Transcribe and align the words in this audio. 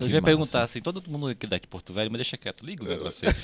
Eu 0.00 0.06
Que 0.06 0.10
já 0.12 0.16
ia 0.18 0.20
massa. 0.20 0.26
perguntar 0.26 0.62
assim, 0.62 0.80
todo 0.80 1.02
mundo 1.10 1.26
aqui 1.28 1.46
daqui 1.46 1.66
de 1.66 1.70
Porto 1.70 1.92
Velho, 1.92 2.10
mas 2.10 2.18
deixa 2.18 2.36
quieto, 2.36 2.64
liga 2.64 2.84
o 2.84 2.86
negócio 2.88 3.28
aí. 3.28 3.34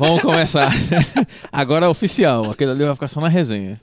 Vamos 0.00 0.20
começar. 0.22 0.70
Agora 1.52 1.86
é 1.86 1.88
oficial. 1.88 2.50
Aquele 2.50 2.72
ali 2.72 2.84
vai 2.84 2.94
ficar 2.94 3.06
só 3.08 3.20
na 3.20 3.28
resenha. 3.28 3.80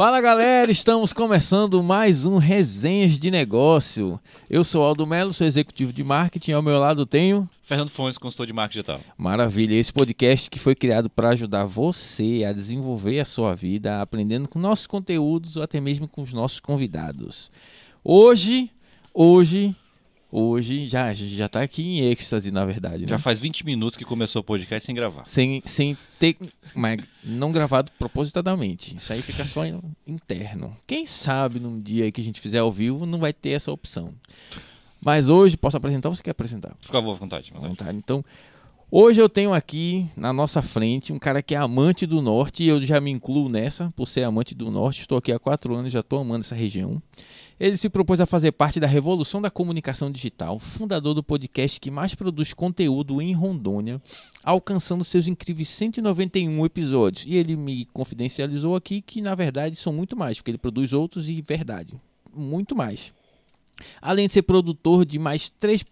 Fala 0.00 0.18
galera, 0.18 0.70
estamos 0.70 1.12
começando 1.12 1.82
mais 1.82 2.24
um 2.24 2.38
Resenhas 2.38 3.18
de 3.18 3.30
Negócio. 3.30 4.18
Eu 4.48 4.64
sou 4.64 4.82
Aldo 4.82 5.06
Melo, 5.06 5.30
sou 5.30 5.46
executivo 5.46 5.92
de 5.92 6.02
marketing. 6.02 6.52
Ao 6.52 6.62
meu 6.62 6.78
lado 6.78 7.04
tenho. 7.04 7.46
Fernando 7.62 7.90
Fontes, 7.90 8.16
consultor 8.16 8.46
de 8.46 8.52
marketing 8.54 8.78
digital. 8.78 9.00
Maravilha, 9.18 9.74
esse 9.74 9.92
podcast 9.92 10.48
que 10.48 10.58
foi 10.58 10.74
criado 10.74 11.10
para 11.10 11.28
ajudar 11.28 11.66
você 11.66 12.46
a 12.48 12.52
desenvolver 12.54 13.20
a 13.20 13.26
sua 13.26 13.54
vida, 13.54 14.00
aprendendo 14.00 14.48
com 14.48 14.58
nossos 14.58 14.86
conteúdos 14.86 15.58
ou 15.58 15.62
até 15.62 15.78
mesmo 15.82 16.08
com 16.08 16.22
os 16.22 16.32
nossos 16.32 16.60
convidados. 16.60 17.50
Hoje, 18.02 18.70
hoje, 19.12 19.76
hoje, 20.30 20.86
já, 20.88 21.06
a 21.06 21.12
gente 21.12 21.34
já 21.36 21.48
tá 21.48 21.60
aqui 21.62 21.82
em 21.82 22.00
êxtase, 22.10 22.50
na 22.50 22.64
verdade, 22.64 23.02
né? 23.02 23.08
Já 23.08 23.18
faz 23.18 23.40
20 23.40 23.64
minutos 23.64 23.96
que 23.96 24.04
começou 24.04 24.40
o 24.40 24.44
podcast 24.44 24.86
sem 24.86 24.94
gravar. 24.94 25.24
Sem, 25.26 25.62
sem 25.66 25.96
ter, 26.18 26.36
mas 26.74 27.00
não 27.24 27.52
gravado 27.52 27.90
propositadamente. 27.98 28.94
Isso 28.96 29.12
aí 29.12 29.22
fica 29.22 29.44
só 29.44 29.64
in- 29.66 29.80
interno. 30.06 30.76
Quem 30.86 31.06
sabe 31.06 31.58
num 31.60 31.78
dia 31.78 32.10
que 32.12 32.20
a 32.20 32.24
gente 32.24 32.40
fizer 32.40 32.58
ao 32.58 32.70
vivo 32.72 33.06
não 33.06 33.18
vai 33.18 33.32
ter 33.32 33.50
essa 33.50 33.72
opção. 33.72 34.14
Mas 35.02 35.28
hoje, 35.30 35.56
posso 35.56 35.76
apresentar 35.78 36.10
ou 36.10 36.14
você 36.14 36.22
quer 36.22 36.30
apresentar? 36.32 36.76
Fica 36.80 36.98
à 36.98 37.00
vontade. 37.00 37.50
Vontade. 37.52 37.68
vontade. 37.68 37.96
Então, 37.98 38.24
hoje 38.90 39.20
eu 39.20 39.28
tenho 39.28 39.52
aqui 39.52 40.06
na 40.16 40.32
nossa 40.32 40.62
frente 40.62 41.12
um 41.12 41.18
cara 41.18 41.42
que 41.42 41.54
é 41.54 41.58
amante 41.58 42.06
do 42.06 42.20
norte 42.20 42.62
e 42.62 42.68
eu 42.68 42.84
já 42.84 43.00
me 43.00 43.10
incluo 43.10 43.48
nessa, 43.48 43.92
por 43.96 44.06
ser 44.08 44.24
amante 44.24 44.54
do 44.54 44.70
norte. 44.70 45.02
Estou 45.02 45.18
aqui 45.18 45.32
há 45.32 45.38
quatro 45.38 45.74
anos, 45.74 45.92
já 45.92 46.00
estou 46.00 46.20
amando 46.20 46.40
essa 46.40 46.54
região. 46.54 47.00
Ele 47.60 47.76
se 47.76 47.90
propôs 47.90 48.20
a 48.20 48.26
fazer 48.26 48.52
parte 48.52 48.80
da 48.80 48.86
revolução 48.86 49.42
da 49.42 49.50
comunicação 49.50 50.10
digital, 50.10 50.58
fundador 50.58 51.12
do 51.12 51.22
podcast 51.22 51.78
que 51.78 51.90
mais 51.90 52.14
produz 52.14 52.54
conteúdo 52.54 53.20
em 53.20 53.34
Rondônia, 53.34 54.00
alcançando 54.42 55.04
seus 55.04 55.28
incríveis 55.28 55.68
191 55.68 56.64
episódios. 56.64 57.26
E 57.26 57.36
ele 57.36 57.56
me 57.56 57.84
confidencializou 57.92 58.74
aqui 58.74 59.02
que, 59.02 59.20
na 59.20 59.34
verdade, 59.34 59.76
são 59.76 59.92
muito 59.92 60.16
mais, 60.16 60.38
porque 60.38 60.50
ele 60.50 60.58
produz 60.58 60.94
outros 60.94 61.28
e, 61.28 61.42
verdade, 61.42 62.00
muito 62.34 62.74
mais. 62.74 63.12
Além 64.00 64.26
de 64.26 64.32
ser 64.32 64.42
produtor 64.42 65.04
de 65.04 65.18
mais 65.18 65.50
três 65.60 65.82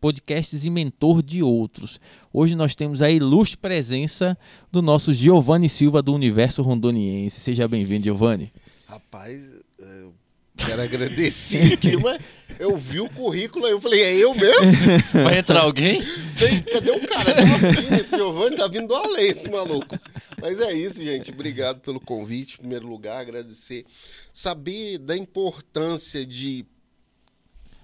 podcasts 0.00 0.64
e 0.64 0.70
mentor 0.70 1.22
de 1.22 1.42
outros. 1.42 2.00
Hoje 2.32 2.54
nós 2.54 2.74
temos 2.74 3.02
a 3.02 3.10
ilustre 3.10 3.56
presença 3.56 4.36
do 4.70 4.82
nosso 4.82 5.12
Giovanni 5.14 5.68
Silva 5.68 6.02
do 6.02 6.12
Universo 6.14 6.62
Rondoniense. 6.62 7.40
Seja 7.40 7.66
bem-vindo, 7.66 8.04
Giovanni. 8.04 8.52
Rapaz, 8.86 9.42
eu 9.78 10.14
quero 10.56 10.82
agradecer 10.82 11.72
aqui, 11.74 11.96
mas 11.96 12.20
eu 12.58 12.76
vi 12.76 13.00
o 13.00 13.08
currículo 13.10 13.66
aí, 13.66 13.72
eu 13.72 13.80
falei, 13.80 14.02
é 14.02 14.14
eu 14.16 14.34
mesmo? 14.34 14.72
Vai 15.24 15.38
entrar 15.38 15.60
alguém? 15.60 16.02
Tem- 16.38 16.62
Cadê 16.62 16.90
o 16.90 17.06
cara? 17.08 17.34
Tá 17.34 17.42
vindo 17.80 17.94
esse 17.94 18.16
Giovanni, 18.16 18.56
tá 18.56 18.68
vindo 18.68 18.86
do 18.88 18.94
além 18.94 19.28
esse 19.30 19.48
maluco. 19.50 19.98
Mas 20.40 20.60
é 20.60 20.72
isso, 20.74 21.02
gente. 21.02 21.30
Obrigado 21.30 21.80
pelo 21.80 21.98
convite. 21.98 22.54
Em 22.54 22.58
primeiro 22.58 22.86
lugar, 22.86 23.20
agradecer. 23.20 23.84
Saber 24.32 24.98
da 24.98 25.16
importância 25.16 26.24
de 26.26 26.64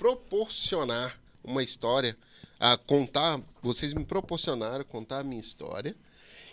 proporcionar 0.02 1.16
uma 1.44 1.62
história, 1.62 2.16
a 2.58 2.76
contar, 2.76 3.40
vocês 3.62 3.94
me 3.94 4.04
proporcionaram 4.04 4.84
contar 4.84 5.20
a 5.20 5.22
minha 5.22 5.40
história 5.40 5.94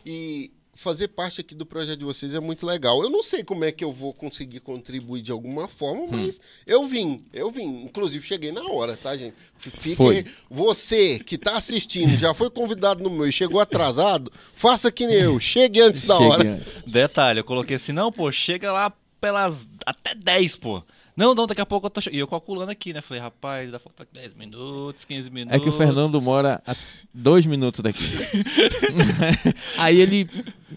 e 0.06 0.52
fazer 0.76 1.08
parte 1.08 1.42
aqui 1.42 1.56
do 1.56 1.66
projeto 1.66 1.98
de 1.98 2.06
vocês 2.06 2.36
é 2.36 2.40
muito 2.40 2.64
legal. 2.64 3.02
Eu 3.02 3.10
não 3.10 3.24
sei 3.24 3.44
como 3.44 3.66
é 3.66 3.72
que 3.72 3.84
eu 3.84 3.92
vou 3.92 4.14
conseguir 4.14 4.60
contribuir 4.60 5.24
de 5.24 5.32
alguma 5.32 5.68
forma, 5.68 6.06
mas 6.08 6.40
eu 6.66 6.88
vim, 6.88 7.26
eu 7.34 7.50
vim. 7.50 7.84
Inclusive 7.84 8.24
cheguei 8.24 8.52
na 8.52 8.64
hora, 8.64 8.96
tá, 8.96 9.18
gente? 9.18 9.36
Fique 9.58 9.96
Foi. 9.96 10.26
você 10.48 11.18
que 11.18 11.36
tá 11.36 11.58
assistindo, 11.58 12.16
já 12.18 12.36
foi 12.36 12.52
convidado 12.52 13.04
no 13.04 13.10
meu 13.10 13.28
e 13.28 13.32
chegou 13.32 13.60
atrasado, 13.60 14.32
faça 14.56 14.92
que 14.92 15.08
nem 15.08 15.18
eu, 15.18 15.40
chegue 15.40 15.82
antes 15.82 16.04
da 16.04 16.20
hora. 16.20 16.44
Chegue 16.44 16.50
antes. 16.50 16.84
Detalhe, 16.86 17.40
eu 17.40 17.44
coloquei 17.44 17.78
assim, 17.78 17.94
não, 17.94 18.12
pô, 18.12 18.32
chega 18.32 18.72
lá 18.72 18.94
pelas 19.20 19.68
até 19.88 20.14
10, 20.14 20.56
pô. 20.58 20.84
Não, 21.20 21.36
não, 21.36 21.46
daqui 21.46 21.60
a 21.60 21.66
pouco 21.66 21.88
eu 21.88 21.90
tô... 21.90 22.00
E 22.10 22.18
eu 22.18 22.26
calculando 22.28 22.72
aqui, 22.72 22.94
né? 22.94 23.02
Falei, 23.02 23.22
rapaz, 23.22 23.70
dá 23.70 23.78
falta 23.78 24.08
10 24.14 24.36
minutos, 24.36 25.04
15 25.04 25.30
minutos. 25.30 25.60
É 25.60 25.62
que 25.62 25.68
o 25.68 25.74
Fernando 25.74 26.22
mora 26.22 26.62
a 26.66 26.74
dois 27.14 27.46
minutos 27.46 27.82
daqui. 27.82 28.04
aí 29.78 30.00
ele. 30.00 30.30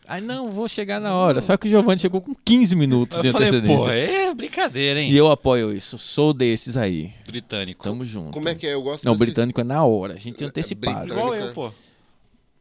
Aí 0.08 0.20
não, 0.20 0.50
vou 0.50 0.68
chegar 0.68 1.00
na 1.00 1.14
hora. 1.14 1.40
Só 1.40 1.56
que 1.56 1.68
o 1.68 1.70
Giovanni 1.70 2.00
chegou 2.00 2.20
com 2.20 2.34
15 2.44 2.74
minutos 2.74 3.20
de 3.20 3.28
Eu 3.28 3.32
falei, 3.32 3.48
antecedência. 3.50 3.84
pô, 3.84 3.90
é 3.90 4.34
brincadeira, 4.34 5.00
hein? 5.00 5.12
E 5.12 5.16
eu 5.16 5.30
apoio 5.30 5.72
isso. 5.72 5.96
Sou 5.96 6.32
desses 6.34 6.76
aí. 6.76 7.12
Britânico. 7.26 7.84
Tamo 7.84 8.04
junto. 8.04 8.32
Como 8.32 8.48
é 8.48 8.54
que 8.56 8.66
é? 8.66 8.74
Eu 8.74 8.82
gosto 8.82 9.04
Não, 9.04 9.12
o 9.12 9.14
desse- 9.14 9.26
britânico 9.26 9.60
é 9.60 9.64
na 9.64 9.84
hora. 9.84 10.14
A 10.14 10.18
gente 10.18 10.42
é 10.42 10.46
antecipado. 10.48 11.06
britânico. 11.06 11.20
Igual 11.20 11.34
eu, 11.34 11.52
pô. 11.52 11.72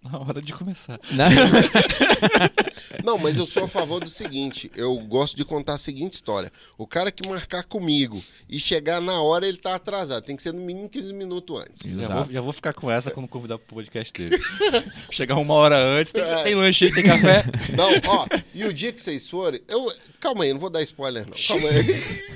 Na 0.04 0.18
hora 0.20 0.42
de 0.42 0.52
começar. 0.52 1.00
Na- 1.12 1.30
Não, 3.04 3.18
mas 3.18 3.38
eu 3.38 3.46
sou 3.46 3.66
a 3.66 3.68
favor 3.68 4.00
do 4.04 4.10
seguinte: 4.10 4.70
eu 4.76 4.98
gosto 5.00 5.36
de 5.38 5.46
contar 5.46 5.76
a 5.76 5.78
seguinte 5.78 6.14
história. 6.14 6.52
O 6.78 6.86
cara 6.88 7.12
que 7.12 7.28
marcar 7.28 7.64
comigo 7.64 8.22
e 8.50 8.60
chegar 8.60 9.00
na 9.00 9.22
hora, 9.22 9.48
ele 9.48 9.58
tá 9.58 9.76
atrasado. 9.76 10.24
Tem 10.24 10.36
que 10.36 10.42
ser 10.44 10.54
no 10.54 10.62
mínimo 10.62 10.90
15 10.90 11.14
minutos 11.14 11.60
antes. 11.62 12.00
Já 12.02 12.24
vou, 12.24 12.34
já 12.34 12.42
vou 12.42 12.52
ficar 12.54 12.74
com 12.74 12.90
essa 12.90 13.12
quando 13.12 13.28
convidar 13.28 13.58
pro 13.60 13.76
podcast 13.76 14.12
dele. 14.14 14.42
Chegar 15.12 15.36
uma 15.38 15.54
hora 15.54 15.78
antes, 15.78 16.12
tem, 16.12 16.22
É. 16.24 16.44
tem 16.44 16.56
lanche 16.56 16.86
aí, 16.86 16.94
tem 16.94 17.04
café. 17.04 17.44
Não, 17.78 17.90
ó, 18.12 18.28
e 18.54 18.66
o 18.66 18.74
dia 18.74 18.92
que 18.92 19.02
vocês 19.02 19.28
forem, 19.30 19.62
eu. 19.68 19.92
Calma 20.20 20.44
aí, 20.44 20.54
não 20.54 20.60
vou 20.60 20.70
dar 20.70 20.82
spoiler, 20.84 21.26
não. 21.28 21.36
Calma 21.48 21.70
aí. 21.70 22.32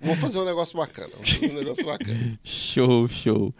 Vou 0.00 0.16
fazer 0.16 0.38
um 0.38 0.44
negócio 0.44 0.76
bacana. 0.76 1.10
Vou 1.14 1.24
fazer 1.26 1.50
um 1.50 1.54
negócio 1.58 1.84
bacana. 1.84 2.38
Show, 2.44 3.08
show. 3.08 3.54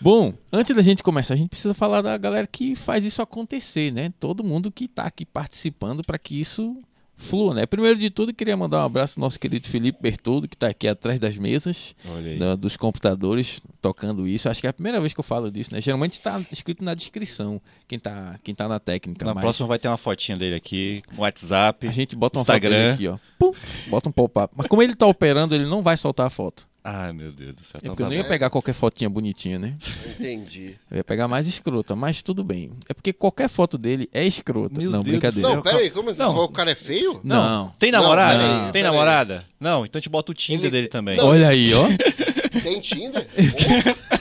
Bom, 0.00 0.32
antes 0.52 0.74
da 0.74 0.82
gente 0.82 1.02
começar, 1.02 1.34
a 1.34 1.36
gente 1.36 1.50
precisa 1.50 1.74
falar 1.74 2.02
da 2.02 2.16
galera 2.16 2.46
que 2.46 2.74
faz 2.76 3.04
isso 3.04 3.20
acontecer, 3.20 3.92
né? 3.92 4.12
Todo 4.20 4.44
mundo 4.44 4.70
que 4.70 4.86
tá 4.86 5.04
aqui 5.04 5.24
participando 5.24 6.04
para 6.04 6.18
que 6.18 6.40
isso 6.40 6.76
flua, 7.16 7.52
né? 7.52 7.66
Primeiro 7.66 7.98
de 7.98 8.08
tudo, 8.10 8.32
queria 8.32 8.56
mandar 8.56 8.78
um 8.80 8.84
abraço 8.86 9.18
ao 9.18 9.22
nosso 9.22 9.40
querido 9.40 9.66
Felipe 9.66 9.98
Bertoldo, 10.00 10.46
que 10.46 10.56
tá 10.56 10.68
aqui 10.68 10.86
atrás 10.86 11.18
das 11.18 11.36
mesas, 11.36 11.96
da- 12.38 12.54
dos 12.54 12.76
computadores, 12.76 13.60
tocando 13.82 14.24
isso. 14.28 14.48
Acho 14.48 14.60
que 14.60 14.68
é 14.68 14.70
a 14.70 14.72
primeira 14.72 15.00
vez 15.00 15.12
que 15.12 15.18
eu 15.18 15.24
falo 15.24 15.50
disso, 15.50 15.74
né? 15.74 15.80
Geralmente 15.80 16.12
está 16.12 16.40
escrito 16.52 16.84
na 16.84 16.94
descrição, 16.94 17.60
quem 17.88 17.98
tá, 17.98 18.38
quem 18.44 18.54
tá 18.54 18.68
na 18.68 18.78
técnica. 18.78 19.24
Na 19.24 19.34
mas 19.34 19.42
próxima 19.42 19.66
vai 19.66 19.80
ter 19.80 19.88
uma 19.88 19.96
fotinha 19.96 20.36
dele 20.38 20.54
aqui, 20.54 21.02
um 21.16 21.22
WhatsApp. 21.22 21.88
a 21.88 21.90
gente 21.90 22.14
bota 22.14 22.38
uma 22.38 22.42
Instagram. 22.42 22.90
foto 22.92 22.94
aqui, 22.94 23.08
ó. 23.08 23.18
Pum, 23.36 23.52
bota 23.88 24.08
um 24.08 24.12
pop-up. 24.12 24.54
Mas 24.56 24.68
como 24.68 24.80
ele 24.80 24.94
tá 24.94 25.06
operando, 25.08 25.56
ele 25.56 25.66
não 25.66 25.82
vai 25.82 25.96
soltar 25.96 26.28
a 26.28 26.30
foto. 26.30 26.68
Ai, 26.90 27.12
meu 27.12 27.30
Deus 27.30 27.54
do 27.56 27.64
céu. 27.64 27.80
É 27.82 27.86
porque 27.88 28.02
eu 28.02 28.06
não 28.06 28.14
ia 28.14 28.24
pegar 28.24 28.48
qualquer 28.48 28.72
fotinha 28.72 29.10
bonitinha, 29.10 29.58
né? 29.58 29.76
Entendi. 30.08 30.74
Eu 30.90 30.96
ia 30.96 31.04
pegar 31.04 31.28
mais 31.28 31.46
escrota, 31.46 31.94
mas 31.94 32.22
tudo 32.22 32.42
bem. 32.42 32.70
É 32.88 32.94
porque 32.94 33.12
qualquer 33.12 33.46
foto 33.50 33.76
dele 33.76 34.08
é 34.10 34.24
escrota. 34.26 34.80
Meu 34.80 34.90
não, 34.90 35.02
Deus 35.02 35.12
brincadeira. 35.18 35.48
Não, 35.48 35.60
pera 35.60 35.76
aí, 35.78 35.90
como 35.90 36.08
assim? 36.08 36.20
Não. 36.20 36.34
O 36.36 36.48
cara 36.48 36.70
é 36.70 36.74
feio? 36.74 37.20
Não. 37.22 37.70
Tem 37.78 37.92
Não, 37.92 38.00
namorada? 38.00 38.38
peraí, 38.38 38.62
tem 38.62 38.72
peraí. 38.72 38.82
namorada? 38.90 39.44
Não, 39.60 39.84
então 39.84 39.98
a 39.98 40.00
gente 40.00 40.08
bota 40.08 40.32
o 40.32 40.34
Tinder 40.34 40.62
Ele- 40.64 40.70
dele 40.70 40.88
também. 40.88 41.16
Não. 41.18 41.26
Olha 41.26 41.48
aí, 41.48 41.74
ó. 41.74 41.88
Tem 42.62 42.80
Tinder? 42.80 43.26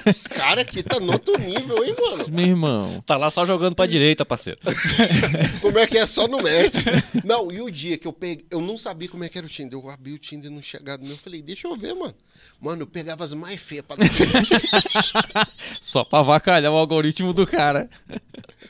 Os 0.09 0.27
caras 0.27 0.63
aqui 0.65 0.81
tá 0.83 0.99
no 0.99 1.11
outro 1.13 1.37
nível, 1.37 1.83
hein, 1.83 1.95
mano? 1.99 2.25
Meu 2.31 2.45
irmão. 2.45 3.03
Tá 3.05 3.17
lá 3.17 3.29
só 3.31 3.45
jogando 3.45 3.75
pra 3.75 3.85
direita, 3.85 4.25
parceiro. 4.25 4.59
Como 5.61 5.77
é 5.79 5.85
que 5.87 5.97
é 5.97 6.05
só 6.05 6.27
no 6.27 6.37
match? 6.37 6.85
Não, 7.23 7.51
e 7.51 7.61
o 7.61 7.69
dia 7.69 7.97
que 7.97 8.07
eu 8.07 8.13
peguei, 8.13 8.45
eu 8.49 8.61
não 8.61 8.77
sabia 8.77 9.09
como 9.09 9.23
é 9.23 9.29
que 9.29 9.37
era 9.37 9.45
o 9.45 9.49
Tinder. 9.49 9.77
Eu 9.77 9.89
abri 9.89 10.13
o 10.13 10.17
Tinder 10.17 10.49
no 10.51 10.61
chegado 10.61 11.01
meu, 11.03 11.11
eu 11.11 11.17
falei, 11.17 11.41
deixa 11.41 11.67
eu 11.67 11.75
ver, 11.75 11.93
mano. 11.93 12.15
Mano, 12.61 12.83
eu 12.83 12.87
pegava 12.87 13.23
as 13.23 13.33
mais 13.33 13.59
feias 13.59 13.83
pra 13.85 13.95
Só 15.81 16.03
pra 16.03 16.19
avacalhar 16.19 16.71
o 16.71 16.75
algoritmo 16.75 17.33
do 17.33 17.45
cara. 17.45 17.89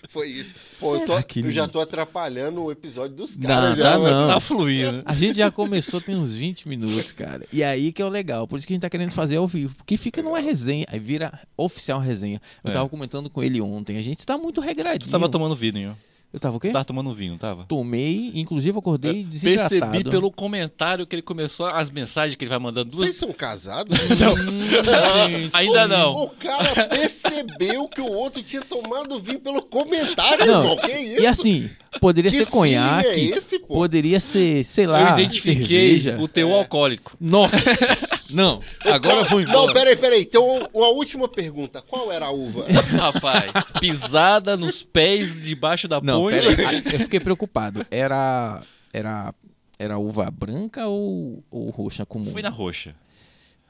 Foi 0.10 0.28
isso. 0.30 0.54
Pô, 0.80 0.96
eu, 0.96 1.06
tô- 1.06 1.22
que 1.24 1.40
eu 1.40 1.52
já 1.52 1.68
tô 1.68 1.80
atrapalhando 1.80 2.64
o 2.64 2.72
episódio 2.72 3.16
dos 3.16 3.38
Não, 3.38 3.48
caras. 3.48 3.78
já, 3.78 3.92
tá 3.94 4.00
mano. 4.00 4.22
não. 4.22 4.34
Tá 4.34 4.40
fluindo. 4.40 5.02
A 5.06 5.14
gente 5.14 5.38
já 5.38 5.52
começou 5.52 6.00
tem 6.02 6.16
uns 6.16 6.34
20 6.34 6.68
minutos, 6.68 7.12
cara. 7.12 7.46
E 7.52 7.64
aí 7.64 7.92
que 7.92 8.02
é 8.02 8.06
o 8.06 8.10
legal. 8.10 8.48
Por 8.48 8.58
isso 8.58 8.68
que 8.68 8.74
a 8.74 8.76
gente 8.76 8.82
tá 8.82 8.90
querendo 8.90 9.12
fazer 9.12 9.38
ao 9.38 9.47
vivo. 9.48 9.76
Porque 9.76 9.98
fica 9.98 10.22
numa 10.22 10.40
resenha. 10.40 10.86
Aí 10.90 11.00
vira 11.00 11.40
oficial 11.56 12.00
resenha. 12.00 12.42
Eu 12.64 12.70
É. 12.72 12.74
tava 12.74 12.88
comentando 12.90 13.30
com 13.30 13.42
ele 13.44 13.60
ontem. 13.62 13.98
A 13.98 14.02
gente 14.02 14.26
tá 14.26 14.38
muito 14.38 14.62
regradinho. 14.62 15.08
Tu 15.08 15.12
tava 15.12 15.30
tomando 15.30 15.56
vinho. 15.56 15.96
Eu 16.34 16.42
tava 16.42 16.58
o 16.58 16.60
quê? 16.60 16.70
Tava 16.72 16.84
tomando 16.84 17.14
vinho, 17.14 17.38
tava? 17.38 17.64
Tomei, 17.70 18.34
inclusive 18.36 18.76
eu 18.76 18.80
acordei 18.80 19.24
desidratado. 19.24 19.70
Percebi 19.70 20.04
pelo 20.04 20.30
comentário 20.30 21.08
que 21.08 21.16
ele 21.16 21.22
começou, 21.22 21.68
as 21.68 21.90
mensagens 21.90 22.36
que 22.36 22.44
ele 22.44 22.50
vai 22.50 22.60
mandando 22.60 22.92
duas. 22.92 23.06
Vocês 23.06 23.16
são 23.16 23.32
casados? 23.32 23.96
Gente. 24.12 25.50
Ainda 25.54 25.88
não. 25.88 26.16
O 26.26 26.30
cara 26.32 26.86
percebeu 26.90 27.88
que 27.88 28.02
o 28.02 28.12
outro 28.12 28.44
tinha 28.44 28.62
tomado 28.62 29.22
vinho 29.22 29.40
pelo 29.40 29.62
comentário, 29.64 30.46
Não. 30.46 30.64
irmão. 30.72 30.78
Que 30.78 30.92
isso? 30.92 31.22
E 31.24 31.26
assim, 31.28 31.70
Poderia 32.02 32.30
Que 32.30 32.38
ser 32.38 32.46
feeling 32.46 32.60
conhaque. 32.60 33.08
é 33.10 33.20
esse, 33.20 33.58
pô? 33.60 33.74
Poderia 33.76 34.20
ser, 34.20 34.64
sei 34.66 34.86
lá, 34.86 35.12
eu 35.12 35.20
identifiquei 35.20 36.00
cerveja. 36.02 36.18
o 36.22 36.28
teu 36.28 36.54
alcoólico. 36.54 37.16
Nossa! 37.20 37.58
Não, 38.32 38.60
agora 38.86 39.20
eu 39.20 39.26
vou 39.26 39.42
embora. 39.42 39.58
Não, 39.68 39.74
peraí, 39.74 39.96
peraí. 39.96 40.22
Então, 40.22 40.70
uma 40.74 40.88
última 40.88 41.28
pergunta. 41.28 41.82
Qual 41.82 42.12
era 42.12 42.26
a 42.26 42.32
uva? 42.32 42.66
Rapaz, 43.00 43.52
pisada 43.80 44.56
nos 44.58 44.82
pés 44.84 45.42
debaixo 45.44 45.88
da 45.88 46.00
Não, 46.02 46.22
ponte. 46.22 46.56
pera 46.56 46.70
aí. 46.70 46.84
eu 46.86 47.00
fiquei 47.00 47.20
preocupado. 47.20 47.86
Era 47.90 48.62
era 48.94 49.34
era 49.80 49.98
uva 49.98 50.30
branca 50.32 50.88
ou, 50.88 51.44
ou 51.52 51.70
roxa 51.70 52.06
comum? 52.06 52.32
Fui 52.32 52.42
na 52.42 52.50
roxa. 52.50 52.96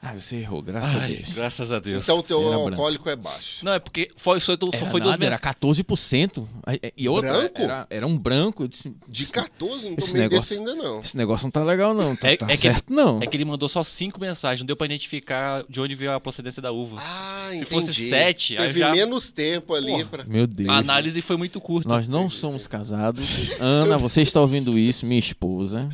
Ah, 0.00 0.14
você 0.14 0.36
errou, 0.36 0.62
graças 0.62 0.94
a 0.94 0.98
Ai, 1.02 1.12
Deus. 1.16 1.32
graças 1.32 1.72
a 1.72 1.80
Deus. 1.80 2.04
Então, 2.04 2.18
o 2.20 2.22
teu 2.22 2.38
Era 2.40 2.50
branco. 2.50 2.68
alcoólico 2.68 3.08
é 3.10 3.16
baixo. 3.16 3.64
Não, 3.64 3.72
é 3.72 3.80
porque 3.80 4.12
foi, 4.14 4.38
só, 4.38 4.52
só 4.56 4.68
Era 4.72 4.86
foi 4.86 5.00
duas 5.00 5.10
nada, 5.12 5.26
era 5.26 5.34
mensagens. 5.34 5.56
14%. 5.60 6.48
E 6.96 7.08
outra, 7.08 7.32
Branco? 7.32 7.60
Era, 7.60 7.86
era 7.90 8.06
um 8.06 8.16
branco. 8.16 8.62
Eu 8.62 8.68
disse, 8.68 8.94
De 9.08 9.26
14, 9.26 9.86
não 9.86 9.94
Esse 9.98 10.06
tomei 10.06 10.22
negócio- 10.22 10.40
desse 10.40 10.54
ainda 10.70 10.74
não. 10.80 11.00
Esse 11.00 11.16
negócio 11.16 11.44
não 11.46 11.50
tá 11.50 11.64
legal, 11.64 11.94
não. 11.94 12.14
Tá, 12.14 12.30
É- 12.30 12.36
tá 12.36 12.46
é 12.46 12.50
que- 12.50 12.58
certo, 12.58 12.92
não. 12.92 13.20
É 13.20 13.26
que 13.26 13.36
ele 13.36 13.44
mandou 13.44 13.68
só 13.68 13.82
cinco 13.82 14.20
mensagens, 14.20 14.60
não 14.60 14.66
deu 14.68 14.76
pra 14.76 14.86
identificar 14.86 15.64
de 15.68 15.80
onde 15.80 15.96
veio 15.96 16.12
a 16.12 16.20
procedência 16.20 16.62
da 16.62 16.70
uva. 16.70 16.94
Ah, 17.00 17.48
Se 17.50 17.56
entendi. 17.56 17.70
fosse 17.70 17.92
sete, 17.94 18.56
aí 18.56 18.68
Teve 18.68 18.78
já- 18.78 18.92
menos 18.92 19.30
tempo 19.32 19.74
ali 19.74 19.90
Porra. 19.90 20.04
pra... 20.04 20.24
Meu 20.24 20.46
Deus. 20.46 20.68
a 20.68 20.74
análise 20.76 21.20
foi 21.20 21.36
muito 21.36 21.60
curta. 21.60 21.88
Nós 21.88 22.06
não 22.06 22.30
somos 22.30 22.68
casados. 22.68 23.26
Ana, 23.58 23.98
você 23.98 24.22
está 24.22 24.40
ouvindo 24.40 24.78
isso, 24.78 25.04
minha 25.04 25.18
esposa. 25.18 25.88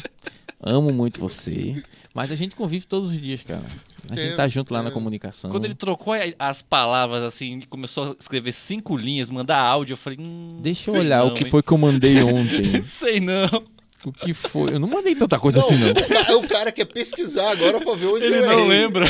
Amo 0.62 0.92
muito 0.92 1.18
você. 1.18 1.82
Mas 2.12 2.30
a 2.30 2.36
gente 2.36 2.54
convive 2.54 2.86
todos 2.86 3.10
os 3.10 3.20
dias, 3.20 3.42
cara. 3.42 3.64
A 4.10 4.16
gente 4.16 4.36
tá 4.36 4.46
junto 4.48 4.72
lá 4.72 4.82
na 4.82 4.90
comunicação. 4.90 5.50
Quando 5.50 5.64
ele 5.64 5.74
trocou 5.74 6.12
as 6.38 6.60
palavras 6.62 7.22
assim, 7.22 7.60
começou 7.70 8.10
a 8.12 8.16
escrever 8.20 8.52
cinco 8.52 8.96
linhas, 8.96 9.30
mandar 9.30 9.58
áudio, 9.58 9.94
eu 9.94 9.96
falei, 9.96 10.18
hum, 10.20 10.48
Deixa 10.60 10.90
eu 10.90 10.94
olhar 10.94 11.20
não, 11.24 11.28
o 11.28 11.34
que 11.34 11.44
hein? 11.44 11.50
foi 11.50 11.62
que 11.62 11.72
eu 11.72 11.78
mandei 11.78 12.22
ontem. 12.22 12.82
Sei 12.84 13.18
não. 13.20 13.48
o 14.04 14.12
que 14.12 14.34
foi? 14.34 14.74
Eu 14.74 14.78
não 14.78 14.88
mandei 14.88 15.14
tanta 15.14 15.38
coisa 15.38 15.60
assim, 15.60 15.76
não. 15.78 15.90
o 15.90 15.94
ca- 15.94 16.36
o 16.36 16.48
cara 16.48 16.70
quer 16.70 16.84
pesquisar 16.84 17.50
agora 17.52 17.80
pra 17.80 17.94
ver 17.94 18.06
onde 18.06 18.24
Ele 18.26 18.36
eu 18.38 18.42
não 18.46 18.52
errei. 18.52 18.68
lembra. 18.68 19.06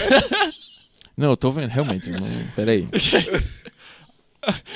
Não, 1.16 1.30
eu 1.30 1.36
tô 1.36 1.50
vendo, 1.50 1.70
realmente. 1.70 2.10
Não, 2.10 2.28
peraí. 2.54 2.88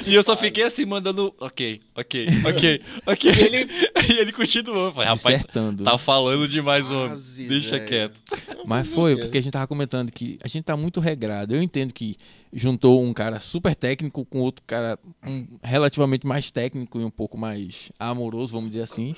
E 0.06 0.14
eu 0.14 0.22
só 0.22 0.36
fiquei 0.36 0.64
assim, 0.64 0.84
mandando, 0.84 1.34
ok, 1.40 1.80
ok, 1.94 2.26
ok, 2.46 2.82
ok. 3.06 3.30
E 3.32 3.40
ele- 3.40 3.68
E 4.08 4.12
ele 4.20 4.32
continuou. 4.32 4.90
Falei, 4.92 5.08
rapaz, 5.08 5.36
Dissertando. 5.36 5.84
tá 5.84 5.98
falando 5.98 6.48
demais, 6.48 6.90
homem. 6.90 7.08
Quase, 7.08 7.46
Deixa 7.46 7.76
velho. 7.76 7.86
quieto. 7.88 8.20
Mas 8.64 8.88
foi, 8.88 9.16
porque 9.16 9.36
a 9.36 9.40
gente 9.42 9.52
tava 9.52 9.66
comentando 9.66 10.10
que 10.10 10.38
a 10.42 10.48
gente 10.48 10.64
tá 10.64 10.76
muito 10.76 10.98
regrado. 10.98 11.54
Eu 11.54 11.62
entendo 11.62 11.92
que 11.92 12.16
juntou 12.52 13.04
um 13.04 13.12
cara 13.12 13.38
super 13.40 13.74
técnico 13.74 14.24
com 14.24 14.40
outro 14.40 14.62
cara 14.66 14.98
um, 15.22 15.46
relativamente 15.62 16.26
mais 16.26 16.50
técnico 16.50 16.98
e 16.98 17.04
um 17.04 17.10
pouco 17.10 17.36
mais 17.36 17.92
amoroso, 17.98 18.52
vamos 18.54 18.70
dizer 18.70 18.84
assim. 18.84 19.14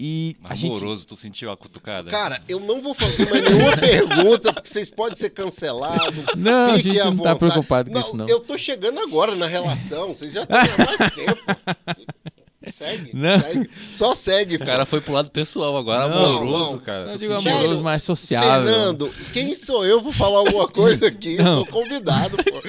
E 0.00 0.36
a 0.44 0.54
gente. 0.54 0.76
Amoroso, 0.76 1.06
tu 1.06 1.16
sentiu 1.16 1.50
a 1.50 1.56
cutucada? 1.56 2.08
Cara, 2.08 2.40
eu 2.48 2.60
não 2.60 2.80
vou 2.80 2.94
fazer 2.94 3.28
mais 3.28 3.42
nenhuma 3.44 3.74
pergunta, 3.76 4.52
porque 4.52 4.68
vocês 4.68 4.88
podem 4.88 5.16
ser 5.16 5.30
cancelados. 5.30 6.14
Não, 6.36 6.70
a 6.72 6.78
gente 6.78 7.00
à 7.00 7.06
não 7.06 7.16
tá 7.18 7.34
preocupado 7.34 7.90
com 7.90 7.98
isso, 7.98 8.16
não. 8.16 8.28
Eu 8.28 8.38
tô 8.40 8.56
chegando 8.56 9.00
agora 9.00 9.34
na 9.34 9.46
relação, 9.48 10.08
vocês 10.14 10.32
já 10.32 10.42
estão 10.44 10.56
há 10.56 10.98
mais 10.98 11.14
tempo. 11.14 11.42
Segue, 12.68 13.10
Não. 13.14 13.40
segue. 13.40 13.70
Só 13.92 14.14
segue. 14.14 14.56
O 14.56 14.58
cara 14.58 14.84
foi 14.84 15.00
pro 15.00 15.12
lado 15.14 15.30
pessoal 15.30 15.76
agora, 15.76 16.06
Não, 16.08 16.36
amoroso, 16.38 16.72
não. 16.72 16.78
cara. 16.78 17.16
Digo 17.16 17.32
amoroso, 17.32 17.82
mais 17.82 18.02
sociável. 18.02 18.50
Fernando, 18.70 19.10
quem 19.32 19.54
sou 19.54 19.86
eu 19.86 20.02
pra 20.02 20.12
falar 20.12 20.38
alguma 20.40 20.68
coisa 20.68 21.06
aqui? 21.08 21.36
Eu 21.36 21.44
Não. 21.44 21.54
sou 21.54 21.66
convidado, 21.66 22.36
pô. 22.36 22.62